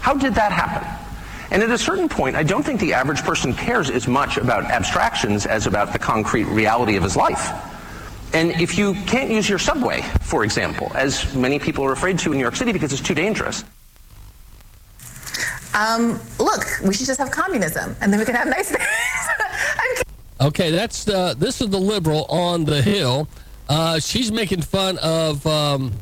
How 0.00 0.14
did 0.14 0.34
that 0.34 0.52
happen? 0.52 0.86
And 1.50 1.62
at 1.62 1.70
a 1.70 1.78
certain 1.78 2.08
point, 2.08 2.34
I 2.34 2.42
don't 2.42 2.64
think 2.64 2.80
the 2.80 2.92
average 2.92 3.22
person 3.22 3.54
cares 3.54 3.88
as 3.88 4.08
much 4.08 4.36
about 4.36 4.64
abstractions 4.64 5.46
as 5.46 5.66
about 5.66 5.92
the 5.92 5.98
concrete 5.98 6.44
reality 6.44 6.96
of 6.96 7.02
his 7.02 7.16
life. 7.16 7.50
And 8.32 8.50
if 8.60 8.76
you 8.76 8.94
can't 9.06 9.30
use 9.30 9.48
your 9.48 9.58
subway, 9.58 10.02
for 10.22 10.44
example, 10.44 10.90
as 10.94 11.34
many 11.34 11.58
people 11.58 11.84
are 11.84 11.92
afraid 11.92 12.18
to 12.20 12.32
in 12.32 12.38
New 12.38 12.42
York 12.42 12.56
City 12.56 12.72
because 12.72 12.92
it's 12.92 13.02
too 13.02 13.14
dangerous. 13.14 13.64
Um, 15.74 16.18
look, 16.38 16.64
we 16.84 16.94
should 16.94 17.06
just 17.06 17.18
have 17.18 17.30
communism, 17.30 17.94
and 18.00 18.12
then 18.12 18.18
we 18.18 18.26
can 18.26 18.34
have 18.34 18.48
nice 18.48 18.70
things. 18.70 20.02
okay, 20.40 20.70
that's 20.70 21.04
the, 21.04 21.34
this 21.38 21.60
is 21.60 21.68
the 21.68 21.78
liberal 21.78 22.24
on 22.24 22.64
the 22.64 22.82
hill. 22.82 23.28
Uh, 23.68 23.98
she's 23.98 24.30
making 24.30 24.62
fun 24.62 24.98
of, 24.98 25.46
um, 25.46 25.92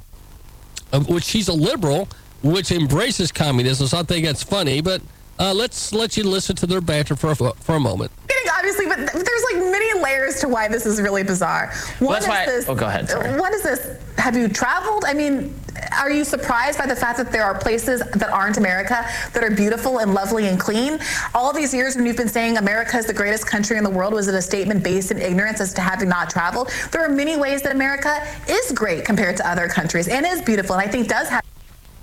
of 0.93 1.09
which 1.09 1.25
she's 1.25 1.49
a 1.49 1.53
liberal, 1.53 2.09
which 2.43 2.71
embraces 2.71 3.33
communism. 3.33 3.87
So 3.87 3.99
I 3.99 4.03
think 4.03 4.27
that's 4.27 4.43
funny. 4.43 4.81
But 4.81 5.01
uh, 5.39 5.55
let's 5.55 5.93
let 5.93 6.17
you 6.17 6.25
listen 6.25 6.57
to 6.57 6.67
their 6.67 6.81
banter 6.81 7.17
for 7.17 7.31
a, 7.31 7.35
for 7.35 7.77
a 7.77 7.81
moment. 7.81 8.13
Obviously, 8.57 8.87
but 8.87 8.97
there's 8.97 9.45
like 9.53 9.57
many 9.71 10.01
layers 10.01 10.41
to 10.41 10.49
why 10.49 10.69
this 10.69 10.87
is 10.87 11.01
really 11.01 11.23
bizarre. 11.23 11.71
One 11.99 12.09
well, 12.09 12.11
that's 12.13 12.25
is 12.25 12.29
why. 12.31 12.47
this. 12.47 12.69
oh, 12.69 12.75
go 12.75 12.87
ahead. 12.87 13.11
Sorry. 13.11 13.39
What 13.39 13.53
is 13.53 13.63
this? 13.63 13.99
Have 14.17 14.37
you 14.37 14.49
traveled? 14.49 15.05
I 15.07 15.13
mean, 15.13 15.55
are 15.93 16.11
you 16.11 16.25
surprised 16.25 16.79
by 16.79 16.87
the 16.87 16.97
fact 16.97 17.19
that 17.19 17.31
there 17.31 17.45
are 17.45 17.59
places 17.59 18.01
that 18.01 18.31
aren't 18.31 18.57
America 18.57 19.07
that 19.33 19.43
are 19.45 19.51
beautiful 19.51 19.99
and 19.99 20.15
lovely 20.15 20.47
and 20.47 20.59
clean? 20.59 20.99
All 21.35 21.53
these 21.53 21.73
years 21.73 21.97
when 21.97 22.07
you've 22.07 22.17
been 22.17 22.29
saying 22.29 22.57
America 22.57 22.97
is 22.97 23.07
the 23.07 23.15
greatest 23.15 23.47
country 23.47 23.77
in 23.77 23.85
the 23.85 23.91
world, 23.91 24.13
was 24.13 24.29
it 24.29 24.35
a 24.35 24.43
statement 24.43 24.83
based 24.83 25.11
in 25.11 25.19
ignorance 25.19 25.61
as 25.61 25.73
to 25.75 25.81
having 25.81 26.09
not 26.09 26.31
traveled? 26.31 26.71
There 26.93 27.05
are 27.05 27.09
many 27.09 27.37
ways 27.37 27.63
that 27.63 27.73
America 27.73 28.27
is 28.49 28.73
great 28.73 29.05
compared 29.05 29.37
to 29.39 29.49
other 29.49 29.69
countries 29.69 30.09
and 30.09 30.27
is 30.27 30.43
beautiful, 30.43 30.77
and 30.77 30.89
I 30.89 30.91
think 30.91 31.09
does 31.09 31.29
have. 31.29 31.43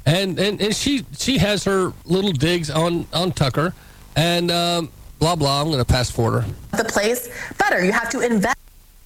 And 0.06 0.40
and, 0.40 0.60
and 0.62 0.76
she 0.76 1.06
she 1.18 1.38
has 1.38 1.64
her 1.66 1.94
little 2.06 2.32
digs 2.32 2.70
on 2.70 3.06
on 3.14 3.32
Tucker, 3.32 3.74
and 4.16 4.50
um, 4.50 4.90
blah 5.20 5.36
blah. 5.36 5.62
I'm 5.62 5.68
going 5.68 5.78
to 5.78 5.86
pass 5.86 6.10
forward 6.10 6.42
her. 6.42 6.78
The 6.78 6.86
place 6.86 7.30
better. 7.58 7.86
You 7.86 7.92
have 7.92 8.10
to 8.10 8.22
invest 8.22 8.58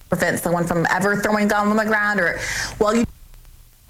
prevent 0.08 0.38
someone 0.38 0.66
from 0.66 0.86
ever 0.90 1.16
throwing 1.16 1.48
gum 1.48 1.70
on 1.70 1.76
the 1.76 1.84
ground 1.84 2.20
or 2.20 2.38
well 2.78 2.94
you 2.94 3.04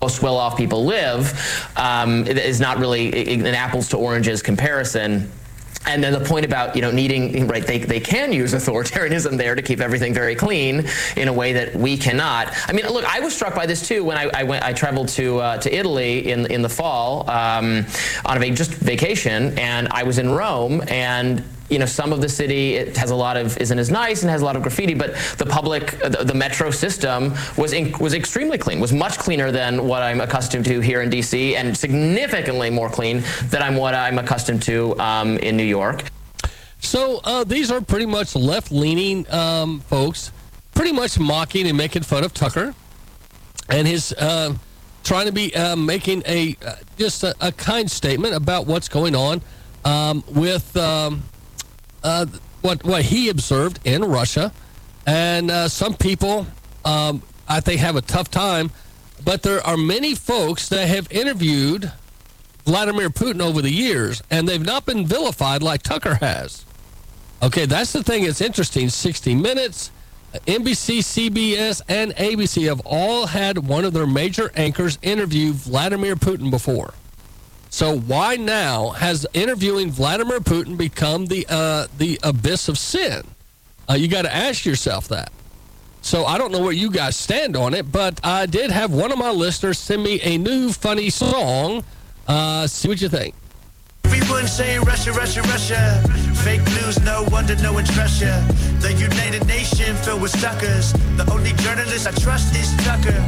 most 0.02 0.20
well-off 0.22 0.56
people 0.56 0.84
live 0.84 1.72
um, 1.76 2.26
is 2.26 2.60
not 2.60 2.78
really 2.78 3.34
an 3.34 3.46
apples 3.46 3.88
to 3.88 3.96
oranges 3.96 4.42
comparison. 4.42 5.30
And 5.86 6.02
then 6.02 6.12
the 6.12 6.20
point 6.20 6.44
about 6.44 6.74
you 6.74 6.82
know 6.82 6.90
needing 6.90 7.46
right 7.46 7.64
they, 7.64 7.78
they 7.78 8.00
can 8.00 8.32
use 8.32 8.52
authoritarianism 8.52 9.36
there 9.36 9.54
to 9.54 9.62
keep 9.62 9.80
everything 9.80 10.12
very 10.12 10.34
clean 10.34 10.84
in 11.16 11.28
a 11.28 11.32
way 11.32 11.52
that 11.52 11.76
we 11.76 11.96
cannot. 11.96 12.52
I 12.68 12.72
mean, 12.72 12.86
look, 12.88 13.04
I 13.04 13.20
was 13.20 13.34
struck 13.34 13.54
by 13.54 13.66
this 13.66 13.86
too 13.86 14.02
when 14.02 14.18
I, 14.18 14.28
I 14.34 14.42
went 14.42 14.64
I 14.64 14.72
traveled 14.72 15.08
to 15.10 15.38
uh, 15.38 15.58
to 15.58 15.74
Italy 15.74 16.28
in 16.30 16.46
in 16.46 16.60
the 16.60 16.68
fall 16.68 17.30
um, 17.30 17.86
on 18.24 18.42
a 18.42 18.50
just 18.50 18.72
vacation, 18.72 19.56
and 19.58 19.86
I 19.88 20.02
was 20.02 20.18
in 20.18 20.30
Rome 20.30 20.82
and 20.88 21.42
you 21.68 21.78
know, 21.78 21.86
some 21.86 22.12
of 22.12 22.20
the 22.20 22.28
city 22.28 22.74
it 22.74 22.96
has 22.96 23.10
a 23.10 23.14
lot 23.14 23.36
of 23.36 23.56
isn't 23.58 23.78
as 23.78 23.90
nice 23.90 24.22
and 24.22 24.30
has 24.30 24.42
a 24.42 24.44
lot 24.44 24.56
of 24.56 24.62
graffiti, 24.62 24.94
but 24.94 25.14
the 25.38 25.46
public, 25.46 25.92
the, 25.98 26.24
the 26.24 26.34
metro 26.34 26.70
system 26.70 27.34
was 27.56 27.72
in, 27.72 27.92
was 27.98 28.14
extremely 28.14 28.58
clean, 28.58 28.80
was 28.80 28.92
much 28.92 29.18
cleaner 29.18 29.50
than 29.50 29.86
what 29.86 30.02
I'm 30.02 30.20
accustomed 30.20 30.64
to 30.66 30.80
here 30.80 31.02
in 31.02 31.10
D.C. 31.10 31.56
and 31.56 31.76
significantly 31.76 32.70
more 32.70 32.88
clean 32.88 33.22
than 33.48 33.62
I'm 33.62 33.76
what 33.76 33.94
I'm 33.94 34.18
accustomed 34.18 34.62
to 34.64 34.98
um, 35.00 35.38
in 35.38 35.56
New 35.56 35.64
York. 35.64 36.04
So 36.80 37.20
uh, 37.24 37.44
these 37.44 37.70
are 37.70 37.80
pretty 37.80 38.06
much 38.06 38.36
left-leaning 38.36 39.30
um, 39.32 39.80
folks, 39.80 40.30
pretty 40.74 40.92
much 40.92 41.18
mocking 41.18 41.66
and 41.66 41.76
making 41.76 42.02
fun 42.02 42.24
of 42.24 42.32
Tucker 42.32 42.74
and 43.68 43.86
his. 43.86 44.12
Uh, 44.12 44.54
trying 45.02 45.26
to 45.26 45.32
be 45.32 45.54
uh, 45.54 45.76
making 45.76 46.20
a 46.26 46.56
uh, 46.66 46.74
just 46.98 47.22
a, 47.22 47.32
a, 47.40 47.52
kind 47.52 47.88
statement 47.88 48.34
about 48.34 48.66
what's 48.66 48.88
going 48.88 49.14
on 49.14 49.40
um, 49.84 50.24
with 50.34 50.76
um, 50.76 51.22
uh, 52.06 52.24
what 52.62 52.84
what 52.84 53.02
he 53.02 53.28
observed 53.28 53.80
in 53.84 54.04
Russia, 54.04 54.52
and 55.06 55.50
uh, 55.50 55.68
some 55.68 55.94
people 55.94 56.46
um, 56.84 57.20
I 57.48 57.60
think 57.60 57.80
have 57.80 57.96
a 57.96 58.00
tough 58.00 58.30
time. 58.30 58.70
But 59.24 59.42
there 59.42 59.66
are 59.66 59.76
many 59.76 60.14
folks 60.14 60.68
that 60.68 60.86
have 60.88 61.10
interviewed 61.10 61.90
Vladimir 62.64 63.10
Putin 63.10 63.40
over 63.40 63.60
the 63.60 63.70
years, 63.70 64.22
and 64.30 64.46
they've 64.46 64.64
not 64.64 64.86
been 64.86 65.04
vilified 65.06 65.62
like 65.62 65.82
Tucker 65.82 66.14
has. 66.16 66.64
Okay, 67.42 67.66
that's 67.66 67.92
the 67.92 68.04
thing 68.04 68.24
that's 68.24 68.40
interesting. 68.40 68.88
60 68.88 69.34
Minutes, 69.34 69.90
NBC, 70.46 70.98
CBS, 70.98 71.82
and 71.88 72.14
ABC 72.16 72.68
have 72.68 72.80
all 72.84 73.26
had 73.26 73.58
one 73.58 73.84
of 73.84 73.92
their 73.92 74.06
major 74.06 74.52
anchors 74.54 74.98
interview 75.02 75.52
Vladimir 75.52 76.14
Putin 76.14 76.50
before. 76.50 76.94
So 77.70 77.98
why 77.98 78.36
now 78.36 78.90
has 78.90 79.26
interviewing 79.34 79.90
Vladimir 79.90 80.40
Putin 80.40 80.76
become 80.76 81.26
the 81.26 81.46
uh, 81.48 81.86
the 81.98 82.18
abyss 82.22 82.68
of 82.68 82.78
sin? 82.78 83.24
Uh, 83.88 83.94
you 83.94 84.08
got 84.08 84.22
to 84.22 84.34
ask 84.34 84.64
yourself 84.64 85.08
that. 85.08 85.30
So 86.02 86.24
I 86.24 86.38
don't 86.38 86.52
know 86.52 86.60
where 86.60 86.72
you 86.72 86.90
guys 86.90 87.16
stand 87.16 87.56
on 87.56 87.74
it, 87.74 87.90
but 87.90 88.20
I 88.24 88.46
did 88.46 88.70
have 88.70 88.92
one 88.92 89.10
of 89.10 89.18
my 89.18 89.30
listeners 89.30 89.78
send 89.78 90.02
me 90.02 90.20
a 90.22 90.38
new 90.38 90.72
funny 90.72 91.10
song. 91.10 91.82
Uh, 92.28 92.66
see 92.66 92.88
what 92.88 93.00
you 93.00 93.08
think. 93.08 93.34
Saying 94.46 94.82
Russia, 94.82 95.12
Russia, 95.12 95.42
Russia. 95.42 96.02
Fake 96.42 96.64
news, 96.80 96.98
no 97.02 97.26
wonder 97.30 97.54
no 97.56 97.74
one 97.74 97.84
trusts 97.84 98.20
you. 98.22 98.32
The 98.80 98.92
United 98.92 99.46
Nation 99.46 99.94
filled 99.96 100.22
with 100.22 100.30
suckers. 100.30 100.92
The 101.18 101.28
only 101.30 101.52
journalist 101.64 102.06
I 102.06 102.12
trust 102.12 102.54
is 102.56 102.74
Tucker. 102.84 103.18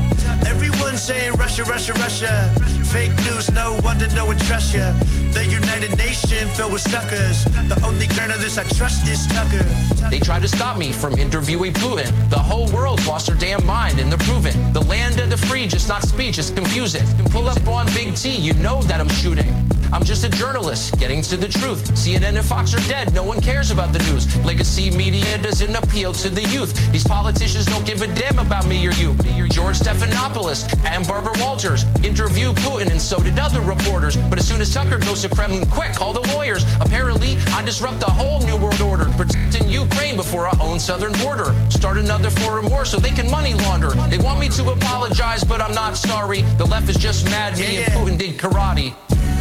Everyone 0.47 0.97
saying 0.97 1.33
Russia, 1.35 1.65
Russia, 1.65 1.93
Russia. 1.95 2.55
Fake 2.85 3.15
news, 3.27 3.51
no 3.51 3.79
wonder 3.85 4.07
no 4.15 4.25
one 4.25 4.39
trusts 4.39 4.73
you. 4.73 4.87
The 5.33 5.45
United 5.45 5.99
Nation 5.99 6.49
filled 6.51 6.73
with 6.73 6.83
suckers. 6.83 7.45
The 7.69 7.79
only 7.85 8.07
journalist 8.07 8.59
I 8.59 8.65
trust 8.79 9.07
is 9.07 9.27
Tucker. 9.27 9.65
They 10.09 10.21
tried 10.21 10.43
to 10.43 10.49
stop 10.49 10.79
me 10.79 10.93
from 10.93 11.19
interviewing 11.19 11.75
Putin. 11.75 12.09
The 12.31 12.39
whole 12.39 12.69
world 12.73 13.05
lost 13.07 13.27
their 13.27 13.37
damn 13.37 13.67
mind 13.67 13.99
and 13.99 14.11
they're 14.11 14.27
proving. 14.27 14.73
The 14.73 14.83
land 14.83 15.21
of 15.21 15.29
the 15.29 15.37
free, 15.37 15.67
just 15.67 15.89
not 15.89 16.03
speech, 16.05 16.39
it's 16.39 16.51
confusing. 16.51 17.05
Pull 17.27 17.49
up 17.49 17.67
on 17.67 17.87
Big 17.93 18.15
T, 18.15 18.31
you 18.35 18.55
know 18.55 18.81
that 18.83 19.01
I'm 19.01 19.11
shooting. 19.11 19.53
I'm 19.93 20.05
just 20.05 20.25
a 20.25 20.29
journalist 20.29 20.99
getting 20.99 21.23
to 21.23 21.37
the 21.37 21.49
truth. 21.49 21.91
CNN 21.93 22.37
and 22.37 22.45
Fox 22.45 22.75
are 22.75 22.89
dead. 22.89 23.15
No 23.15 23.23
one 23.23 23.41
cares 23.41 23.71
about 23.71 23.93
the 23.93 23.99
news. 24.01 24.25
Legacy 24.45 24.91
media 24.91 25.39
doesn't 25.39 25.75
appeal 25.75 26.13
to 26.15 26.29
the 26.29 26.43
youth. 26.49 26.75
These 26.93 27.05
politicians 27.05 27.65
don't 27.67 27.87
give 27.87 28.03
a 28.03 28.07
damn 28.09 28.39
about 28.39 28.67
me 28.67 28.87
or 28.87 28.93
you. 28.93 29.17
You're 29.35 29.49
George 29.49 29.79
Stephanopoulos 29.79 30.69
and 30.85 31.07
Barbara 31.07 31.33
Walters 31.39 31.85
interview 32.05 32.53
Putin, 32.53 32.91
and 32.91 33.01
so 33.01 33.19
did 33.23 33.39
other 33.39 33.61
reporters. 33.61 34.17
But 34.29 34.39
as 34.39 34.47
soon 34.47 34.61
as 34.61 34.73
Tucker 34.73 34.99
goes 34.99 35.23
to 35.23 35.29
Kremlin, 35.29 35.67
quick, 35.71 35.95
call 35.95 36.13
the 36.13 36.27
lawyers. 36.35 36.65
Apparently, 36.81 37.37
I 37.53 37.65
disrupt 37.65 38.01
the 38.01 38.07
whole 38.07 38.41
new 38.43 38.57
world 38.57 38.81
order, 38.81 39.07
protecting 39.17 39.69
Ukraine 39.69 40.17
before 40.17 40.47
our 40.47 40.61
own 40.61 40.79
southern 40.79 41.13
border. 41.25 41.55
Start 41.71 41.97
another 41.97 42.31
foreign 42.31 42.69
war 42.71 42.85
so 42.85 42.99
they 42.99 43.11
can 43.11 43.31
money 43.31 43.55
launder. 43.55 43.91
They 44.09 44.19
want 44.19 44.39
me 44.39 44.49
to 44.51 44.71
apologize, 44.71 45.45
but 45.45 45.61
I'm 45.61 45.75
not 45.75 45.97
sorry. 45.97 46.43
The 46.59 46.67
left 46.67 46.89
is 46.89 46.97
just 46.97 47.25
mad 47.25 47.59
me 47.59 47.79
and 47.79 47.93
Putin 47.95 48.19
did 48.19 48.37
karate. 48.37 48.95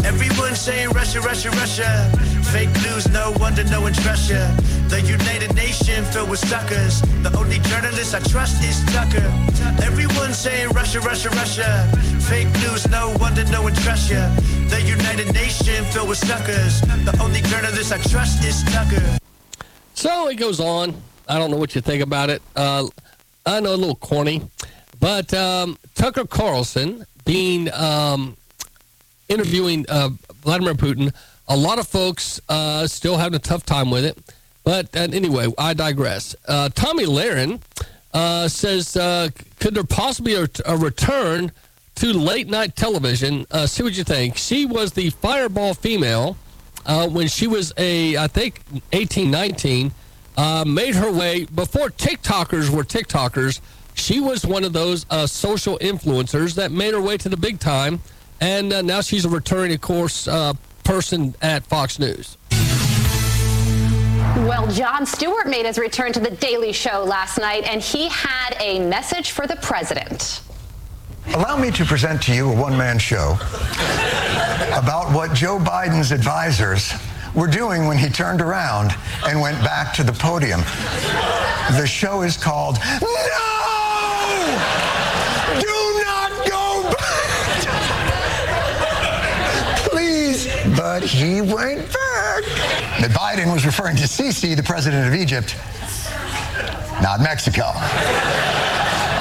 Everyone 0.05 0.55
saying 0.55 0.89
Russia, 0.89 1.21
Russia, 1.21 1.49
Russia. 1.51 2.11
Fake 2.51 2.73
news, 2.83 3.07
no 3.09 3.33
wonder 3.39 3.63
no 3.65 3.81
one 3.81 3.93
trusts. 3.93 4.27
The 4.27 5.01
United 5.01 5.53
Nations 5.55 6.07
filled 6.13 6.29
with 6.29 6.39
suckers. 6.39 7.01
The 7.23 7.35
only 7.37 7.59
journalist 7.59 8.15
I 8.15 8.19
trust 8.19 8.63
is 8.63 8.83
Tucker. 8.93 9.27
Everyone 9.83 10.33
saying 10.33 10.69
Russia, 10.69 10.99
Russia, 11.01 11.29
Russia. 11.29 11.91
Fake 12.21 12.47
news, 12.63 12.87
no 12.89 13.15
wonder 13.19 13.43
no 13.45 13.63
one 13.63 13.73
trusts. 13.75 14.09
The 14.09 14.81
United 14.85 15.33
Nations 15.33 15.93
filled 15.93 16.09
with 16.09 16.17
suckers. 16.17 16.81
The 16.81 17.17
only 17.21 17.41
journalist 17.41 17.91
I 17.91 17.97
trust 17.97 18.43
is 18.43 18.63
Tucker. 18.63 19.17
So 19.93 20.29
it 20.29 20.35
goes 20.35 20.59
on. 20.59 20.95
I 21.27 21.37
don't 21.37 21.51
know 21.51 21.57
what 21.57 21.75
you 21.75 21.81
think 21.81 22.01
about 22.01 22.29
it. 22.29 22.41
Uh, 22.55 22.87
I 23.45 23.59
know 23.59 23.73
a 23.73 23.75
little 23.75 23.95
corny, 23.95 24.41
but 24.99 25.33
um, 25.33 25.77
Tucker 25.95 26.25
Carlson 26.25 27.05
being 27.25 27.71
um, 27.73 28.37
interviewing 29.29 29.85
uh, 29.89 30.09
Vladimir 30.41 30.73
Putin. 30.73 31.13
A 31.47 31.55
lot 31.55 31.79
of 31.79 31.87
folks 31.87 32.41
uh, 32.49 32.87
still 32.87 33.17
having 33.17 33.35
a 33.35 33.39
tough 33.39 33.65
time 33.65 33.89
with 33.89 34.05
it. 34.05 34.17
But 34.63 34.93
uh, 34.95 35.07
anyway, 35.13 35.47
I 35.57 35.73
digress. 35.73 36.35
Uh, 36.47 36.69
Tomi 36.69 37.05
Lahren 37.05 37.61
uh, 38.13 38.47
says, 38.47 38.93
could 39.59 39.75
there 39.75 39.83
possibly 39.83 40.35
a, 40.35 40.47
a 40.65 40.75
return 40.75 41.51
to 41.95 42.13
late 42.13 42.49
night 42.49 42.75
television? 42.75 43.45
See 43.65 43.83
what 43.83 43.97
you 43.97 44.03
think. 44.03 44.37
She 44.37 44.65
was 44.65 44.91
the 44.91 45.09
fireball 45.09 45.73
female 45.73 46.35
when 46.85 47.27
she 47.27 47.47
was 47.47 47.73
a, 47.77 48.17
I 48.17 48.27
think, 48.27 48.61
18, 48.91 49.31
19. 49.31 49.91
Uh, 50.35 50.63
made 50.67 50.93
her 50.93 51.11
way 51.11 51.45
before 51.45 51.89
TikTokers 51.89 52.69
were 52.69 52.83
TikTokers. 52.83 53.59
She 53.95 54.19
was 54.19 54.45
one 54.45 54.63
of 54.63 54.73
those 54.73 55.05
social 55.31 55.79
influencers 55.79 56.53
that 56.55 56.71
made 56.71 56.93
her 56.93 57.01
way 57.01 57.17
to 57.17 57.29
the 57.29 57.37
big 57.37 57.59
time, 57.59 58.01
and 58.41 58.73
uh, 58.73 58.81
now 58.81 59.01
she's 59.01 59.25
a 59.25 59.29
returning, 59.29 59.75
of 59.75 59.81
course, 59.81 60.27
uh, 60.27 60.53
person 60.83 61.35
at 61.41 61.65
Fox 61.65 61.99
News. 61.99 62.37
Well, 64.45 64.67
Jon 64.71 65.05
Stewart 65.05 65.47
made 65.47 65.65
his 65.65 65.77
return 65.77 66.13
to 66.13 66.19
The 66.19 66.31
Daily 66.31 66.71
Show 66.71 67.03
last 67.03 67.37
night, 67.37 67.63
and 67.63 67.81
he 67.81 68.07
had 68.09 68.55
a 68.59 68.79
message 68.79 69.31
for 69.31 69.47
the 69.47 69.55
president. 69.57 70.41
Allow 71.33 71.57
me 71.57 71.71
to 71.71 71.83
present 71.83 72.21
to 72.23 72.33
you 72.33 72.49
a 72.51 72.55
one 72.55 72.77
man 72.77 72.99
show 72.99 73.37
about 74.73 75.11
what 75.13 75.33
Joe 75.33 75.59
Biden's 75.59 76.11
advisors 76.11 76.93
were 77.35 77.47
doing 77.47 77.85
when 77.85 77.97
he 77.97 78.09
turned 78.09 78.41
around 78.41 78.95
and 79.25 79.41
went 79.41 79.61
back 79.63 79.93
to 79.95 80.03
the 80.03 80.13
podium. 80.13 80.61
The 81.77 81.85
show 81.85 82.21
is 82.21 82.37
called 82.37 82.77
No! 83.01 83.07
Do 85.59 86.03
not 86.05 86.31
go 86.47 86.89
back! 86.97 87.65
Please. 89.91 90.47
But 90.87 91.03
he 91.03 91.41
went 91.41 91.79
back. 91.91 92.43
That 93.01 93.11
Biden 93.11 93.51
was 93.51 93.65
referring 93.65 93.97
to 93.97 94.03
Sisi, 94.03 94.55
the 94.55 94.63
president 94.63 95.05
of 95.05 95.13
Egypt, 95.13 95.57
not 97.01 97.19
Mexico. 97.19 97.73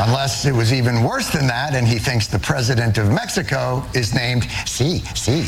Unless 0.07 0.47
it 0.47 0.53
was 0.53 0.73
even 0.73 1.03
worse 1.03 1.29
than 1.31 1.49
that, 1.49 1.75
and 1.75 1.85
he 1.85 1.99
thinks 1.99 2.29
the 2.29 2.39
president 2.39 2.99
of 2.99 3.11
Mexico 3.11 3.85
is 3.95 4.15
named 4.15 4.45
C. 4.65 5.01
C. 5.17 5.43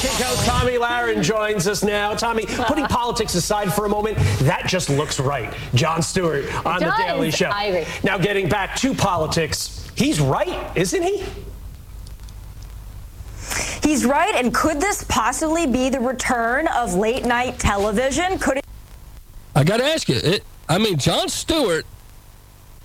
Kinko, 0.00 0.46
Tomi 0.46 0.78
Lahren 0.78 1.22
joins 1.22 1.68
us 1.68 1.84
now. 1.84 2.14
Tomi, 2.14 2.46
putting 2.46 2.86
politics 2.86 3.34
aside 3.34 3.70
for 3.70 3.84
a 3.84 3.90
moment, 3.90 4.16
that 4.40 4.64
just 4.66 4.88
looks 4.88 5.20
right. 5.20 5.52
Jon 5.74 6.00
Stewart 6.00 6.46
on 6.64 6.82
It 6.82 6.86
The 6.86 6.94
Daily. 6.96 7.30
Show. 7.30 7.50
I 7.50 7.64
agree. 7.64 7.84
Now, 8.02 8.16
getting 8.16 8.48
back 8.48 8.74
to 8.76 8.94
politics, 8.94 9.86
he's 9.94 10.18
right, 10.18 10.74
isn't 10.74 11.02
he? 11.02 11.26
He's 13.82 14.04
right. 14.04 14.34
And 14.34 14.54
could 14.54 14.80
this 14.80 15.04
possibly 15.04 15.66
be 15.66 15.88
the 15.88 16.00
return 16.00 16.68
of 16.68 16.94
late 16.94 17.24
night 17.24 17.58
television? 17.58 18.38
Could 18.38 18.58
it? 18.58 18.64
I 19.54 19.64
got 19.64 19.78
to 19.78 19.84
ask 19.84 20.08
you. 20.08 20.16
It, 20.16 20.44
I 20.68 20.78
mean, 20.78 20.98
Jon 20.98 21.28
Stewart, 21.28 21.84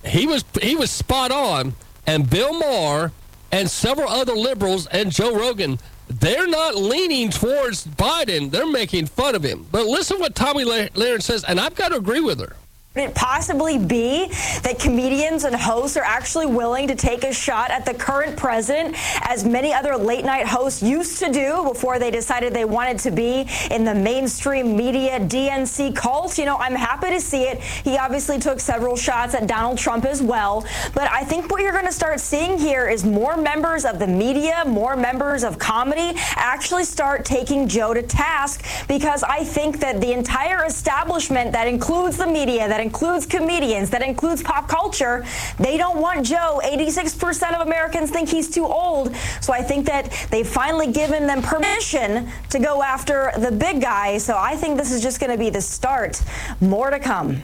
he 0.03 0.25
was 0.25 0.43
he 0.61 0.75
was 0.75 0.91
spot 0.91 1.31
on, 1.31 1.75
and 2.07 2.29
Bill 2.29 2.57
Maher 2.57 3.11
and 3.51 3.69
several 3.69 4.09
other 4.09 4.33
liberals 4.33 4.87
and 4.87 5.11
Joe 5.11 5.35
Rogan, 5.35 5.79
they're 6.07 6.47
not 6.47 6.75
leaning 6.75 7.29
towards 7.29 7.85
Biden. 7.85 8.51
They're 8.51 8.69
making 8.69 9.07
fun 9.07 9.35
of 9.35 9.43
him. 9.43 9.65
But 9.71 9.85
listen 9.85 10.19
what 10.19 10.35
Tomi 10.35 10.63
La- 10.63 10.87
Lahren 10.93 11.21
says, 11.21 11.43
and 11.43 11.59
I've 11.59 11.75
got 11.75 11.89
to 11.89 11.97
agree 11.97 12.19
with 12.19 12.39
her. 12.39 12.55
Could 12.95 13.09
it 13.09 13.13
possibly 13.13 13.77
be 13.77 14.27
that 14.63 14.79
comedians 14.79 15.43
and 15.43 15.53
hosts 15.53 15.97
are 15.97 16.05
actually 16.05 16.45
willing 16.45 16.87
to 16.87 16.95
take 16.95 17.25
a 17.25 17.33
shot 17.33 17.69
at 17.69 17.85
the 17.85 17.93
current 17.93 18.37
president, 18.37 18.95
as 19.23 19.43
many 19.43 19.73
other 19.73 19.97
late 19.97 20.23
night 20.23 20.47
hosts 20.47 20.81
used 20.81 21.19
to 21.19 21.29
do 21.29 21.61
before 21.67 21.99
they 21.99 22.09
decided 22.09 22.53
they 22.53 22.63
wanted 22.63 22.97
to 22.99 23.11
be 23.11 23.49
in 23.69 23.83
the 23.83 23.93
mainstream 23.93 24.77
media 24.77 25.19
DNC 25.19 25.93
cult? 25.93 26.37
You 26.37 26.45
know, 26.45 26.55
I'm 26.55 26.73
happy 26.73 27.09
to 27.09 27.19
see 27.19 27.43
it. 27.43 27.59
He 27.59 27.97
obviously 27.97 28.39
took 28.39 28.61
several 28.61 28.95
shots 28.95 29.35
at 29.35 29.45
Donald 29.45 29.77
Trump 29.77 30.05
as 30.05 30.23
well. 30.23 30.65
But 30.93 31.11
I 31.11 31.25
think 31.25 31.51
what 31.51 31.61
you're 31.61 31.73
going 31.73 31.83
to 31.87 31.91
start 31.91 32.21
seeing 32.21 32.57
here 32.57 32.87
is 32.87 33.03
more 33.03 33.35
members 33.35 33.83
of 33.83 33.99
the 33.99 34.07
media, 34.07 34.63
more 34.65 34.95
members 34.95 35.43
of 35.43 35.59
comedy 35.59 36.13
actually 36.37 36.85
start 36.85 37.25
taking 37.25 37.67
Joe 37.67 37.93
to 37.93 38.01
task 38.01 38.63
because 38.87 39.21
I 39.21 39.43
think 39.43 39.81
that 39.81 39.99
the 39.99 40.13
entire 40.13 40.63
establishment 40.63 41.51
that 41.51 41.67
includes 41.67 42.15
the 42.15 42.27
media, 42.27 42.69
that 42.69 42.84
includes 42.85 43.25
comedians, 43.25 43.89
that 43.89 44.01
includes 44.01 44.41
pop 44.43 44.69
culture, 44.69 45.25
they 45.57 45.75
don't 45.77 45.99
want 45.99 46.25
Joe. 46.25 46.61
86% 46.63 47.53
of 47.53 47.67
Americans 47.67 48.11
think 48.11 48.29
he's 48.29 48.49
too 48.49 48.65
old. 48.65 49.15
So 49.41 49.51
I 49.51 49.61
think 49.61 49.85
that 49.87 50.03
they've 50.31 50.47
finally 50.47 50.91
given 50.91 51.25
them 51.27 51.41
permission 51.41 52.29
to 52.51 52.59
go 52.59 52.83
after 52.83 53.31
the 53.37 53.51
big 53.51 53.81
guy. 53.81 54.17
So 54.19 54.37
I 54.37 54.55
think 54.55 54.77
this 54.77 54.91
is 54.91 55.01
just 55.01 55.19
going 55.19 55.31
to 55.31 55.37
be 55.37 55.49
the 55.49 55.61
start. 55.61 56.21
More 56.61 56.89
to 56.91 56.99
come. 56.99 57.41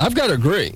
I've 0.00 0.14
got 0.14 0.26
to 0.28 0.34
agree, 0.34 0.74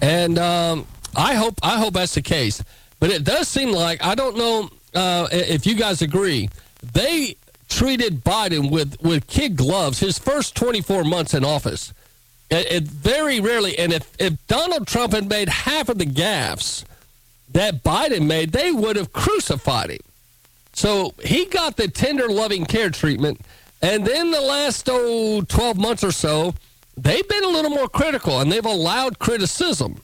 and 0.00 0.38
um, 0.38 0.86
I 1.16 1.34
hope 1.34 1.54
I 1.62 1.76
hope 1.76 1.94
that's 1.94 2.14
the 2.14 2.22
case. 2.22 2.62
But 3.00 3.10
it 3.10 3.24
does 3.24 3.48
seem 3.48 3.72
like 3.72 4.04
I 4.04 4.14
don't 4.14 4.36
know 4.36 4.70
uh, 4.94 5.28
if 5.32 5.66
you 5.66 5.74
guys 5.74 6.02
agree. 6.02 6.48
They 6.92 7.36
treated 7.68 8.24
Biden 8.24 8.70
with 8.70 8.96
with 9.02 9.26
kid 9.26 9.56
gloves 9.56 9.98
his 9.98 10.18
first 10.18 10.54
24 10.54 11.04
months 11.04 11.34
in 11.34 11.44
office. 11.44 11.92
It, 12.50 12.72
it 12.72 12.82
very 12.84 13.40
rarely, 13.40 13.78
and 13.78 13.92
if 13.92 14.12
if 14.18 14.34
Donald 14.46 14.86
Trump 14.86 15.12
had 15.12 15.28
made 15.28 15.48
half 15.48 15.88
of 15.88 15.98
the 15.98 16.06
gaffes 16.06 16.84
that 17.52 17.82
Biden 17.82 18.26
made, 18.26 18.52
they 18.52 18.72
would 18.72 18.96
have 18.96 19.12
crucified 19.12 19.90
him. 19.90 20.00
So 20.72 21.14
he 21.22 21.46
got 21.46 21.76
the 21.76 21.88
tender, 21.88 22.28
loving 22.28 22.64
care 22.64 22.90
treatment. 22.90 23.40
And 23.82 24.04
then 24.04 24.30
the 24.30 24.40
last 24.40 24.88
oh, 24.90 25.42
12 25.42 25.78
months 25.78 26.04
or 26.04 26.12
so, 26.12 26.54
they've 26.96 27.26
been 27.28 27.44
a 27.44 27.48
little 27.48 27.70
more 27.70 27.88
critical 27.88 28.40
and 28.40 28.52
they've 28.52 28.64
allowed 28.64 29.18
criticism. 29.18 30.00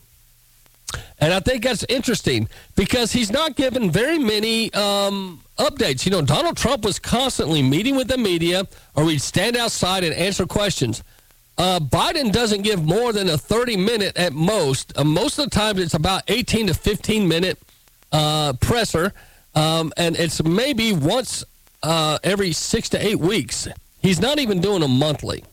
And 1.18 1.33
I 1.33 1.41
think 1.41 1.65
that's 1.65 1.84
interesting 1.89 2.49
because 2.75 3.12
he's 3.12 3.31
not 3.31 3.57
given 3.57 3.91
very 3.91 4.18
many 4.18 4.73
um, 4.75 5.42
updates. 5.58 6.05
You 6.05 6.12
know, 6.12 6.23
Donald 6.23 6.57
Trump 6.57 6.84
was 6.84 6.99
constantly 6.99 7.62
meeting 7.62 7.97
with 7.97 8.08
the 8.08 8.18
media 8.18 8.66
or 8.94 9.08
he'd 9.08 9.20
stand 9.20 9.57
outside 9.57 10.05
and 10.05 10.15
answer 10.15 10.47
questions. 10.47 11.02
Uh, 11.59 11.81
Biden 11.81 12.33
doesn't 12.33 12.62
give 12.62 12.85
more 12.85 13.12
than 13.12 13.28
a 13.28 13.39
30 13.39 13.76
minute 13.76 14.17
at 14.17 14.33
most. 14.33 14.93
Uh, 14.97 15.05
most 15.05 15.39
of 15.39 15.47
the 15.47 15.51
time, 15.51 15.78
it's 15.78 15.94
about 15.94 16.23
18 16.28 16.67
to 16.67 16.75
15 16.75 17.26
minute 17.26 17.59
uh, 18.12 18.52
presser. 18.55 19.12
Um, 19.55 19.93
and 19.97 20.17
it's 20.17 20.43
maybe 20.44 20.93
once 20.93 21.44
uh, 21.83 22.18
every 22.23 22.52
six 22.52 22.91
to 22.91 23.05
eight 23.05 23.18
weeks. 23.18 23.68
He's 24.02 24.20
not 24.20 24.39
even 24.39 24.60
doing 24.60 24.81
them 24.81 24.99
monthly. 24.99 25.44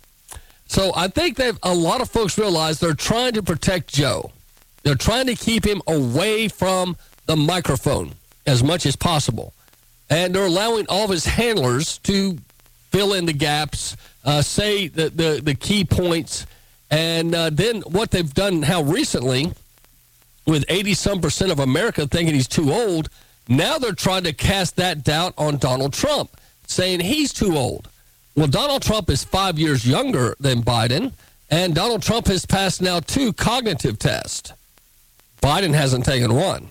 So 0.67 0.91
I 0.95 1.07
think 1.07 1.37
that 1.37 1.57
a 1.63 1.73
lot 1.73 2.01
of 2.01 2.09
folks 2.09 2.37
realize 2.37 2.79
they're 2.79 2.93
trying 2.93 3.33
to 3.33 3.43
protect 3.43 3.93
Joe. 3.93 4.31
They're 4.83 4.95
trying 4.95 5.27
to 5.27 5.35
keep 5.35 5.65
him 5.65 5.81
away 5.87 6.49
from 6.49 6.97
the 7.25 7.37
microphone 7.37 8.13
as 8.45 8.63
much 8.63 8.85
as 8.85 8.95
possible. 8.95 9.53
And 10.09 10.35
they're 10.35 10.45
allowing 10.45 10.85
all 10.89 11.05
of 11.05 11.09
his 11.09 11.25
handlers 11.25 11.97
to 11.99 12.37
fill 12.91 13.13
in 13.13 13.25
the 13.25 13.33
gaps, 13.33 13.95
uh, 14.23 14.41
say 14.41 14.87
the, 14.87 15.09
the, 15.09 15.41
the 15.43 15.55
key 15.55 15.83
points. 15.83 16.45
And 16.89 17.33
uh, 17.33 17.49
then 17.49 17.81
what 17.81 18.11
they've 18.11 18.33
done 18.33 18.61
how 18.61 18.83
recently, 18.83 19.51
with 20.45 20.65
80 20.69 20.93
some 20.93 21.21
percent 21.21 21.51
of 21.51 21.59
America 21.59 22.07
thinking 22.07 22.35
he's 22.35 22.47
too 22.47 22.71
old, 22.71 23.09
Now 23.47 23.77
they're 23.77 23.93
trying 23.93 24.23
to 24.23 24.33
cast 24.33 24.75
that 24.77 25.03
doubt 25.03 25.33
on 25.37 25.57
Donald 25.57 25.93
Trump, 25.93 26.31
saying 26.67 27.01
he's 27.01 27.33
too 27.33 27.57
old. 27.57 27.89
Well, 28.35 28.47
Donald 28.47 28.81
Trump 28.81 29.09
is 29.09 29.23
five 29.23 29.59
years 29.59 29.85
younger 29.85 30.35
than 30.39 30.63
Biden, 30.63 31.13
and 31.49 31.75
Donald 31.75 32.01
Trump 32.01 32.27
has 32.27 32.45
passed 32.45 32.81
now 32.81 32.99
two 32.99 33.33
cognitive 33.33 33.99
tests. 33.99 34.53
Biden 35.41 35.73
hasn't 35.73 36.05
taken 36.05 36.33
one 36.33 36.69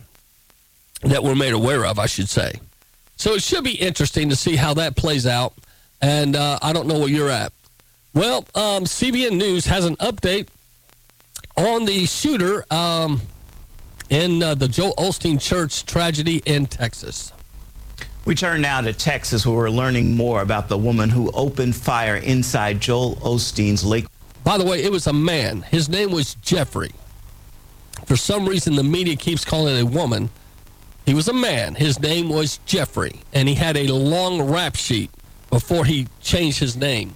that 1.02 1.22
we're 1.22 1.34
made 1.34 1.52
aware 1.52 1.84
of, 1.84 1.98
I 1.98 2.06
should 2.06 2.28
say. 2.28 2.54
So 3.16 3.34
it 3.34 3.42
should 3.42 3.64
be 3.64 3.74
interesting 3.74 4.28
to 4.30 4.36
see 4.36 4.56
how 4.56 4.74
that 4.74 4.96
plays 4.96 5.26
out. 5.26 5.52
And 6.02 6.34
uh, 6.34 6.58
I 6.60 6.72
don't 6.72 6.88
know 6.88 6.98
where 6.98 7.08
you're 7.08 7.30
at. 7.30 7.52
Well, 8.12 8.38
um, 8.54 8.84
CBN 8.84 9.38
News 9.38 9.64
has 9.66 9.86
an 9.86 9.96
update 9.96 10.48
on 11.56 11.84
the 11.84 12.04
shooter 12.06 12.64
um, 12.70 13.20
in 14.10 14.42
uh, 14.42 14.54
the 14.54 14.68
Joel 14.68 14.94
Osteen 14.96 15.40
Church 15.40 15.86
tragedy 15.86 16.42
in 16.44 16.66
Texas. 16.66 17.32
We 18.24 18.34
turn 18.34 18.60
now 18.60 18.80
to 18.80 18.92
Texas, 18.92 19.46
where 19.46 19.56
we're 19.56 19.70
learning 19.70 20.16
more 20.16 20.42
about 20.42 20.68
the 20.68 20.78
woman 20.78 21.08
who 21.08 21.30
opened 21.32 21.74
fire 21.74 22.16
inside 22.16 22.80
Joel 22.80 23.16
Osteen's 23.16 23.84
Lake. 23.84 24.06
By 24.44 24.58
the 24.58 24.64
way, 24.64 24.82
it 24.82 24.92
was 24.92 25.06
a 25.06 25.12
man. 25.12 25.62
His 25.62 25.88
name 25.88 26.10
was 26.10 26.34
Jeffrey. 26.36 26.92
For 28.06 28.16
some 28.16 28.48
reason, 28.48 28.74
the 28.74 28.82
media 28.82 29.16
keeps 29.16 29.44
calling 29.44 29.76
it 29.76 29.82
a 29.82 29.86
woman. 29.86 30.30
He 31.06 31.14
was 31.14 31.28
a 31.28 31.32
man. 31.32 31.74
His 31.74 31.98
name 32.00 32.28
was 32.28 32.58
Jeffrey, 32.66 33.20
and 33.32 33.48
he 33.48 33.54
had 33.54 33.76
a 33.76 33.92
long 33.92 34.42
rap 34.42 34.76
sheet 34.76 35.10
before 35.52 35.84
he 35.84 36.08
changed 36.22 36.58
his 36.58 36.76
name. 36.76 37.14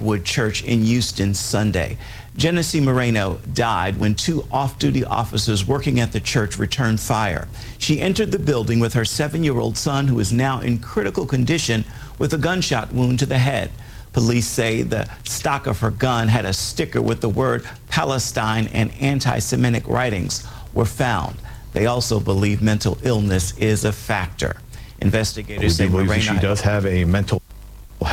Wood 0.00 0.24
Church 0.24 0.64
in 0.64 0.84
Houston 0.84 1.34
Sunday. 1.34 1.98
Genesse 2.34 2.80
Moreno 2.80 3.40
died 3.52 3.98
when 3.98 4.14
two 4.14 4.46
off 4.50 4.78
duty 4.78 5.04
officers 5.04 5.66
working 5.66 6.00
at 6.00 6.12
the 6.12 6.20
church 6.20 6.58
returned 6.58 6.98
fire. 6.98 7.46
She 7.76 8.00
entered 8.00 8.30
the 8.32 8.38
building 8.38 8.80
with 8.80 8.94
her 8.94 9.04
seven 9.04 9.44
year 9.44 9.58
old 9.58 9.76
son, 9.76 10.08
who 10.08 10.18
is 10.18 10.32
now 10.32 10.60
in 10.60 10.78
critical 10.78 11.26
condition 11.26 11.84
with 12.18 12.32
a 12.32 12.38
gunshot 12.38 12.92
wound 12.92 13.18
to 13.18 13.26
the 13.26 13.38
head. 13.38 13.70
Police 14.14 14.46
say 14.46 14.82
the 14.82 15.10
stock 15.24 15.66
of 15.66 15.80
her 15.80 15.90
gun 15.90 16.28
had 16.28 16.46
a 16.46 16.54
sticker 16.54 17.02
with 17.02 17.20
the 17.20 17.28
word 17.28 17.68
Palestine 17.88 18.68
and 18.68 18.92
anti 18.94 19.40
Semitic 19.40 19.86
writings 19.86 20.46
were 20.72 20.86
found. 20.86 21.36
They 21.74 21.84
also 21.84 22.18
believe 22.18 22.62
mental 22.62 22.96
illness 23.02 23.56
is 23.58 23.84
a 23.84 23.92
factor. 23.92 24.56
Investigators 25.00 25.76
say 25.76 25.88
believe 25.88 26.06
Moreno 26.06 26.34
she 26.34 26.38
does 26.38 26.60
have 26.60 26.86
a 26.86 27.04
mental 27.04 27.37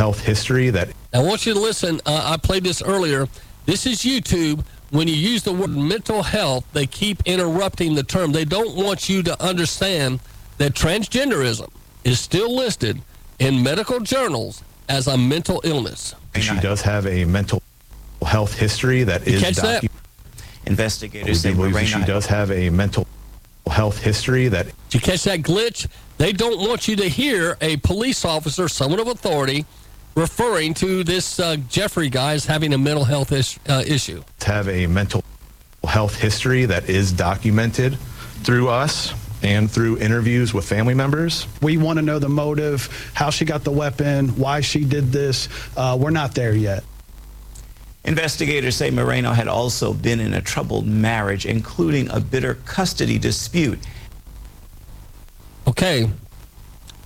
health 0.06 0.24
history 0.24 0.70
that 0.70 0.88
I 1.16 1.20
want 1.20 1.48
you 1.48 1.56
to 1.56 1.60
listen. 1.60 2.00
Uh, 2.06 2.34
I 2.34 2.38
played 2.38 2.64
this 2.64 2.84
earlier. 2.84 3.28
This 3.66 3.88
is 3.88 4.02
YouTube. 4.02 4.64
When 4.92 5.08
you 5.08 5.16
use 5.16 5.42
the 5.42 5.52
word 5.52 5.72
mental 5.72 6.22
health, 6.22 6.64
they 6.74 6.86
keep 6.86 7.24
interrupting 7.26 7.96
the 7.96 8.04
term. 8.04 8.32
They 8.32 8.46
don't 8.46 8.76
want 8.76 9.10
you 9.10 9.24
to 9.24 9.44
understand 9.44 10.20
that 10.60 10.74
transgenderism 10.74 11.70
is 12.04 12.20
still 12.20 12.56
listed 12.56 13.02
in 13.40 13.64
medical 13.64 14.00
journals 14.00 14.64
as 14.90 15.08
a 15.08 15.18
mental 15.18 15.60
illness. 15.64 16.14
she 16.40 16.60
does 16.60 16.84
have 16.84 17.08
a 17.08 17.26
mental 17.26 17.64
health 18.24 18.54
history 18.54 19.04
that 19.06 19.26
You 19.26 19.38
is 19.38 19.42
catch 19.42 19.56
that? 19.56 19.84
Investigators 20.68 21.42
say 21.42 21.50
We 21.50 21.56
believe 21.56 21.74
that 21.74 21.88
she 21.88 22.04
does 22.04 22.28
have 22.28 22.52
a 22.52 22.70
mental 22.70 23.08
health 23.72 23.98
history 24.04 24.50
that 24.50 24.68
Did 24.68 24.94
you 24.94 25.00
catch 25.00 25.24
that 25.24 25.40
glitch? 25.40 25.88
They 26.20 26.32
don't 26.32 26.60
want 26.60 26.88
you 26.88 26.96
to 26.98 27.10
hear 27.10 27.58
a 27.60 27.78
police 27.78 28.24
officer, 28.24 28.68
someone 28.68 29.00
of 29.00 29.08
authority, 29.08 29.66
referring 30.16 30.74
to 30.74 31.04
this 31.04 31.40
uh, 31.40 31.58
Jeffrey 31.70 32.10
guy 32.10 32.34
as 32.34 32.46
having 32.46 32.74
a 32.74 32.78
mental 32.78 33.04
health 33.04 33.32
is, 33.32 33.60
uh, 33.68 33.84
issue. 33.86 34.24
have 34.42 34.68
a 34.70 34.88
mental 34.88 35.24
health 35.88 36.16
history 36.16 36.66
that 36.66 36.90
is 36.90 37.12
documented 37.12 37.98
through 38.44 38.70
us 38.70 39.14
and 39.44 39.70
through 39.70 39.98
interviews 39.98 40.54
with 40.54 40.66
family 40.66 40.94
members. 40.94 41.48
We 41.62 41.78
want 41.78 42.00
to 42.00 42.02
know 42.02 42.20
the 42.20 42.30
motive, 42.30 43.12
how 43.14 43.30
she 43.30 43.46
got 43.46 43.64
the 43.64 43.72
weapon, 43.72 44.30
why 44.30 44.62
she 44.62 44.84
did 44.86 45.12
this. 45.12 45.50
Uh, 45.78 45.98
we're 46.00 46.10
not 46.10 46.34
there 46.34 46.56
yet. 46.56 46.84
Investigators 48.06 48.76
say 48.76 48.92
Moreno 48.92 49.32
had 49.32 49.48
also 49.48 49.94
been 49.94 50.20
in 50.20 50.34
a 50.34 50.42
troubled 50.42 50.86
marriage, 50.88 51.46
including 51.46 52.10
a 52.12 52.20
bitter 52.20 52.56
custody 52.66 53.18
dispute. 53.18 53.80
Okay, 55.68 56.10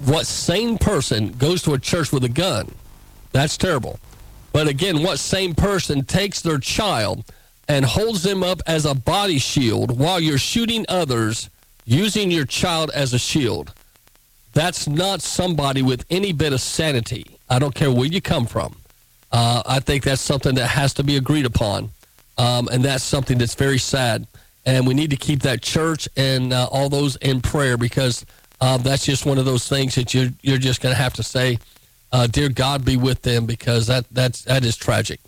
what 0.06 0.28
sane 0.28 0.78
person 0.78 1.32
goes 1.32 1.62
to 1.64 1.74
a 1.74 1.80
church 1.80 2.12
with 2.12 2.24
a 2.26 2.30
gun? 2.30 2.70
That's 3.32 3.58
terrible. 3.58 4.00
But 4.52 4.68
again, 4.68 5.04
what 5.04 5.20
same 5.20 5.54
person 5.56 6.04
takes 6.04 6.42
their 6.42 6.58
child 6.58 7.26
and 7.68 7.86
holds 7.86 8.24
them 8.24 8.44
up 8.44 8.62
as 8.66 8.86
a 8.86 8.96
body 8.96 9.38
shield 9.38 10.00
while 10.00 10.20
you're 10.20 10.40
shooting 10.40 10.86
others 10.90 11.50
using 11.86 12.32
your 12.32 12.46
child 12.46 12.90
as 12.94 13.14
a 13.14 13.20
shield? 13.20 13.74
That's 14.54 14.88
not 14.88 15.22
somebody 15.22 15.82
with 15.82 16.06
any 16.10 16.34
bit 16.34 16.54
of 16.54 16.62
sanity. 16.62 17.38
I 17.50 17.60
don't 17.60 17.76
care 17.76 17.92
where 17.92 18.08
you 18.08 18.22
come 18.22 18.46
from. 18.46 18.76
Uh, 19.32 19.62
I 19.66 19.80
think 19.80 20.04
that's 20.04 20.22
something 20.22 20.56
that 20.56 20.68
has 20.68 20.94
to 20.96 21.04
be 21.04 21.18
agreed 21.18 21.46
upon. 21.46 21.92
Um, 22.38 22.68
and 22.72 22.84
that's 22.84 23.04
something 23.04 23.38
that's 23.38 23.56
very 23.56 23.78
sad. 23.78 24.26
And 24.66 24.88
we 24.88 24.94
need 24.94 25.12
to 25.12 25.18
keep 25.18 25.42
that 25.44 25.62
church 25.62 26.08
and 26.18 26.52
uh, 26.52 26.68
all 26.72 26.90
those 26.90 27.16
in 27.18 27.42
prayer 27.42 27.78
because 27.78 28.26
uh, 28.62 28.78
that's 28.78 29.06
just 29.06 29.26
one 29.26 29.38
of 29.38 29.46
those 29.46 29.68
things 29.68 29.96
that 29.96 30.14
you're, 30.14 30.30
you're 30.42 30.58
just 30.58 30.82
going 30.82 30.96
to 30.96 31.02
have 31.02 31.14
to 31.14 31.24
say, 31.24 31.60
uh, 32.12 32.28
Dear 32.28 32.50
God, 32.50 32.86
be 32.86 32.98
with 32.98 33.22
them 33.22 33.46
because 33.46 33.88
that, 33.88 34.06
that's, 34.12 34.44
that 34.44 34.64
is 34.64 34.76
tragic. 34.78 35.20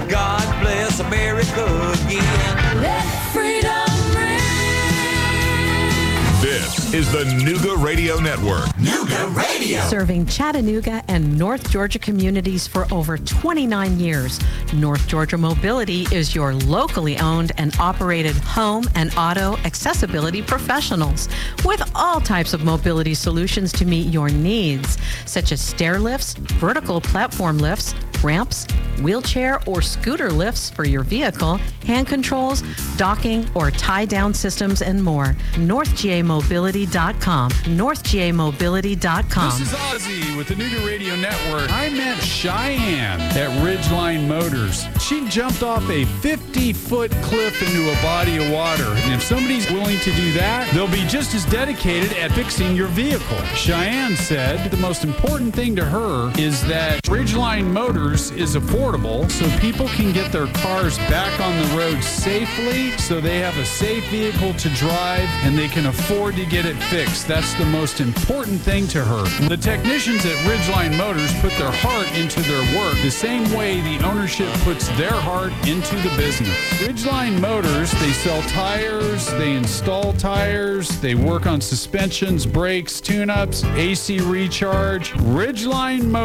God 0.08 0.46
bless 0.60 1.00
America 1.00 1.64
again. 2.04 2.82
Let 2.82 3.04
freedom 3.32 3.88
ring. 4.14 4.38
This 6.42 6.87
is 6.94 7.12
the 7.12 7.22
Nooga 7.24 7.84
Radio 7.84 8.18
Network. 8.18 8.64
Nooga 8.76 9.34
Radio. 9.36 9.78
Serving 9.82 10.24
Chattanooga 10.24 11.02
and 11.08 11.38
North 11.38 11.70
Georgia 11.70 11.98
communities 11.98 12.66
for 12.66 12.86
over 12.90 13.18
29 13.18 14.00
years, 14.00 14.40
North 14.72 15.06
Georgia 15.06 15.36
Mobility 15.36 16.06
is 16.10 16.34
your 16.34 16.54
locally 16.54 17.18
owned 17.18 17.52
and 17.58 17.76
operated 17.78 18.34
home 18.36 18.84
and 18.94 19.12
auto 19.18 19.58
accessibility 19.66 20.40
professionals 20.40 21.28
with 21.62 21.82
all 21.94 22.22
types 22.22 22.54
of 22.54 22.64
mobility 22.64 23.12
solutions 23.12 23.70
to 23.72 23.84
meet 23.84 24.06
your 24.06 24.30
needs, 24.30 24.96
such 25.26 25.52
as 25.52 25.60
stair 25.60 25.98
lifts, 25.98 26.34
vertical 26.34 27.02
platform 27.02 27.58
lifts, 27.58 27.94
ramps, 28.22 28.66
wheelchair 29.02 29.60
or 29.66 29.80
scooter 29.80 30.30
lifts 30.30 30.70
for 30.70 30.84
your 30.84 31.02
vehicle, 31.02 31.56
hand 31.84 32.06
controls, 32.06 32.62
docking 32.96 33.46
or 33.54 33.70
tie 33.70 34.04
down 34.04 34.34
systems, 34.34 34.82
and 34.82 35.02
more. 35.02 35.36
NorthGAMobility.com. 36.86 37.50
NorthGAMobility.com. 37.50 39.58
This 39.58 39.72
is 39.72 39.78
Ozzy 39.78 40.36
with 40.36 40.48
the 40.48 40.54
Nooga 40.54 40.86
Radio 40.86 41.16
Network. 41.16 41.70
I 41.72 41.88
met 41.90 42.22
Cheyenne 42.22 43.20
at 43.20 43.50
Ridgeline 43.64 44.28
Motors. 44.28 44.84
She 45.00 45.26
jumped 45.28 45.62
off 45.62 45.88
a 45.90 46.04
50 46.04 46.72
foot 46.72 47.10
cliff 47.22 47.60
into 47.62 47.90
a 47.90 48.02
body 48.02 48.36
of 48.36 48.50
water. 48.52 48.84
And 48.84 49.14
if 49.14 49.22
somebody's 49.22 49.68
willing 49.70 49.98
to 50.00 50.12
do 50.14 50.32
that, 50.34 50.72
they'll 50.74 50.88
be 50.88 51.06
just 51.06 51.34
as 51.34 51.44
dedicated 51.46 52.12
at 52.16 52.32
fixing 52.32 52.76
your 52.76 52.88
vehicle. 52.88 53.38
Cheyenne 53.54 54.16
said 54.16 54.70
the 54.70 54.76
most 54.76 55.04
important 55.04 55.54
thing 55.54 55.74
to 55.76 55.84
her 55.84 56.32
is 56.38 56.64
that 56.66 57.02
Ridgeline 57.04 57.70
Motors 57.70 58.30
is 58.32 58.56
affordable 58.56 59.30
so 59.30 59.48
people 59.58 59.88
can 59.88 60.12
get 60.12 60.30
their 60.30 60.46
cars 60.48 60.98
back 60.98 61.40
on 61.40 61.56
the 61.56 61.76
road 61.76 62.02
safely 62.02 62.90
so 62.98 63.20
they 63.20 63.38
have 63.38 63.56
a 63.56 63.64
safe 63.64 64.04
vehicle 64.10 64.52
to 64.54 64.68
drive 64.70 65.28
and 65.44 65.56
they 65.56 65.68
can 65.68 65.86
afford 65.86 66.36
to 66.36 66.44
get 66.46 66.66
it 66.68 66.76
fixed. 66.84 67.26
That's 67.26 67.54
the 67.54 67.64
most 67.64 68.00
important 68.00 68.60
thing 68.60 68.86
to 68.88 69.02
her. 69.02 69.48
The 69.48 69.56
technicians 69.56 70.24
at 70.26 70.36
Ridgeline 70.46 70.96
Motors 70.96 71.32
put 71.40 71.52
their 71.52 71.70
heart 71.70 72.10
into 72.12 72.40
their 72.42 72.78
work 72.78 72.94
the 73.02 73.10
same 73.10 73.50
way 73.54 73.80
the 73.80 74.04
ownership 74.06 74.48
puts 74.64 74.88
their 74.98 75.12
heart 75.12 75.52
into 75.66 75.96
the 75.96 76.14
business. 76.16 76.56
Ridgeline 76.80 77.40
Motors, 77.40 77.90
they 77.92 78.12
sell 78.12 78.42
tires, 78.42 79.26
they 79.32 79.54
install 79.54 80.12
tires, 80.14 80.88
they 81.00 81.14
work 81.14 81.46
on 81.46 81.60
suspensions, 81.60 82.44
brakes, 82.44 83.00
tune 83.00 83.30
ups, 83.30 83.64
AC 83.64 84.20
recharge. 84.20 85.12
Ridgeline 85.12 86.02
Motors. 86.02 86.16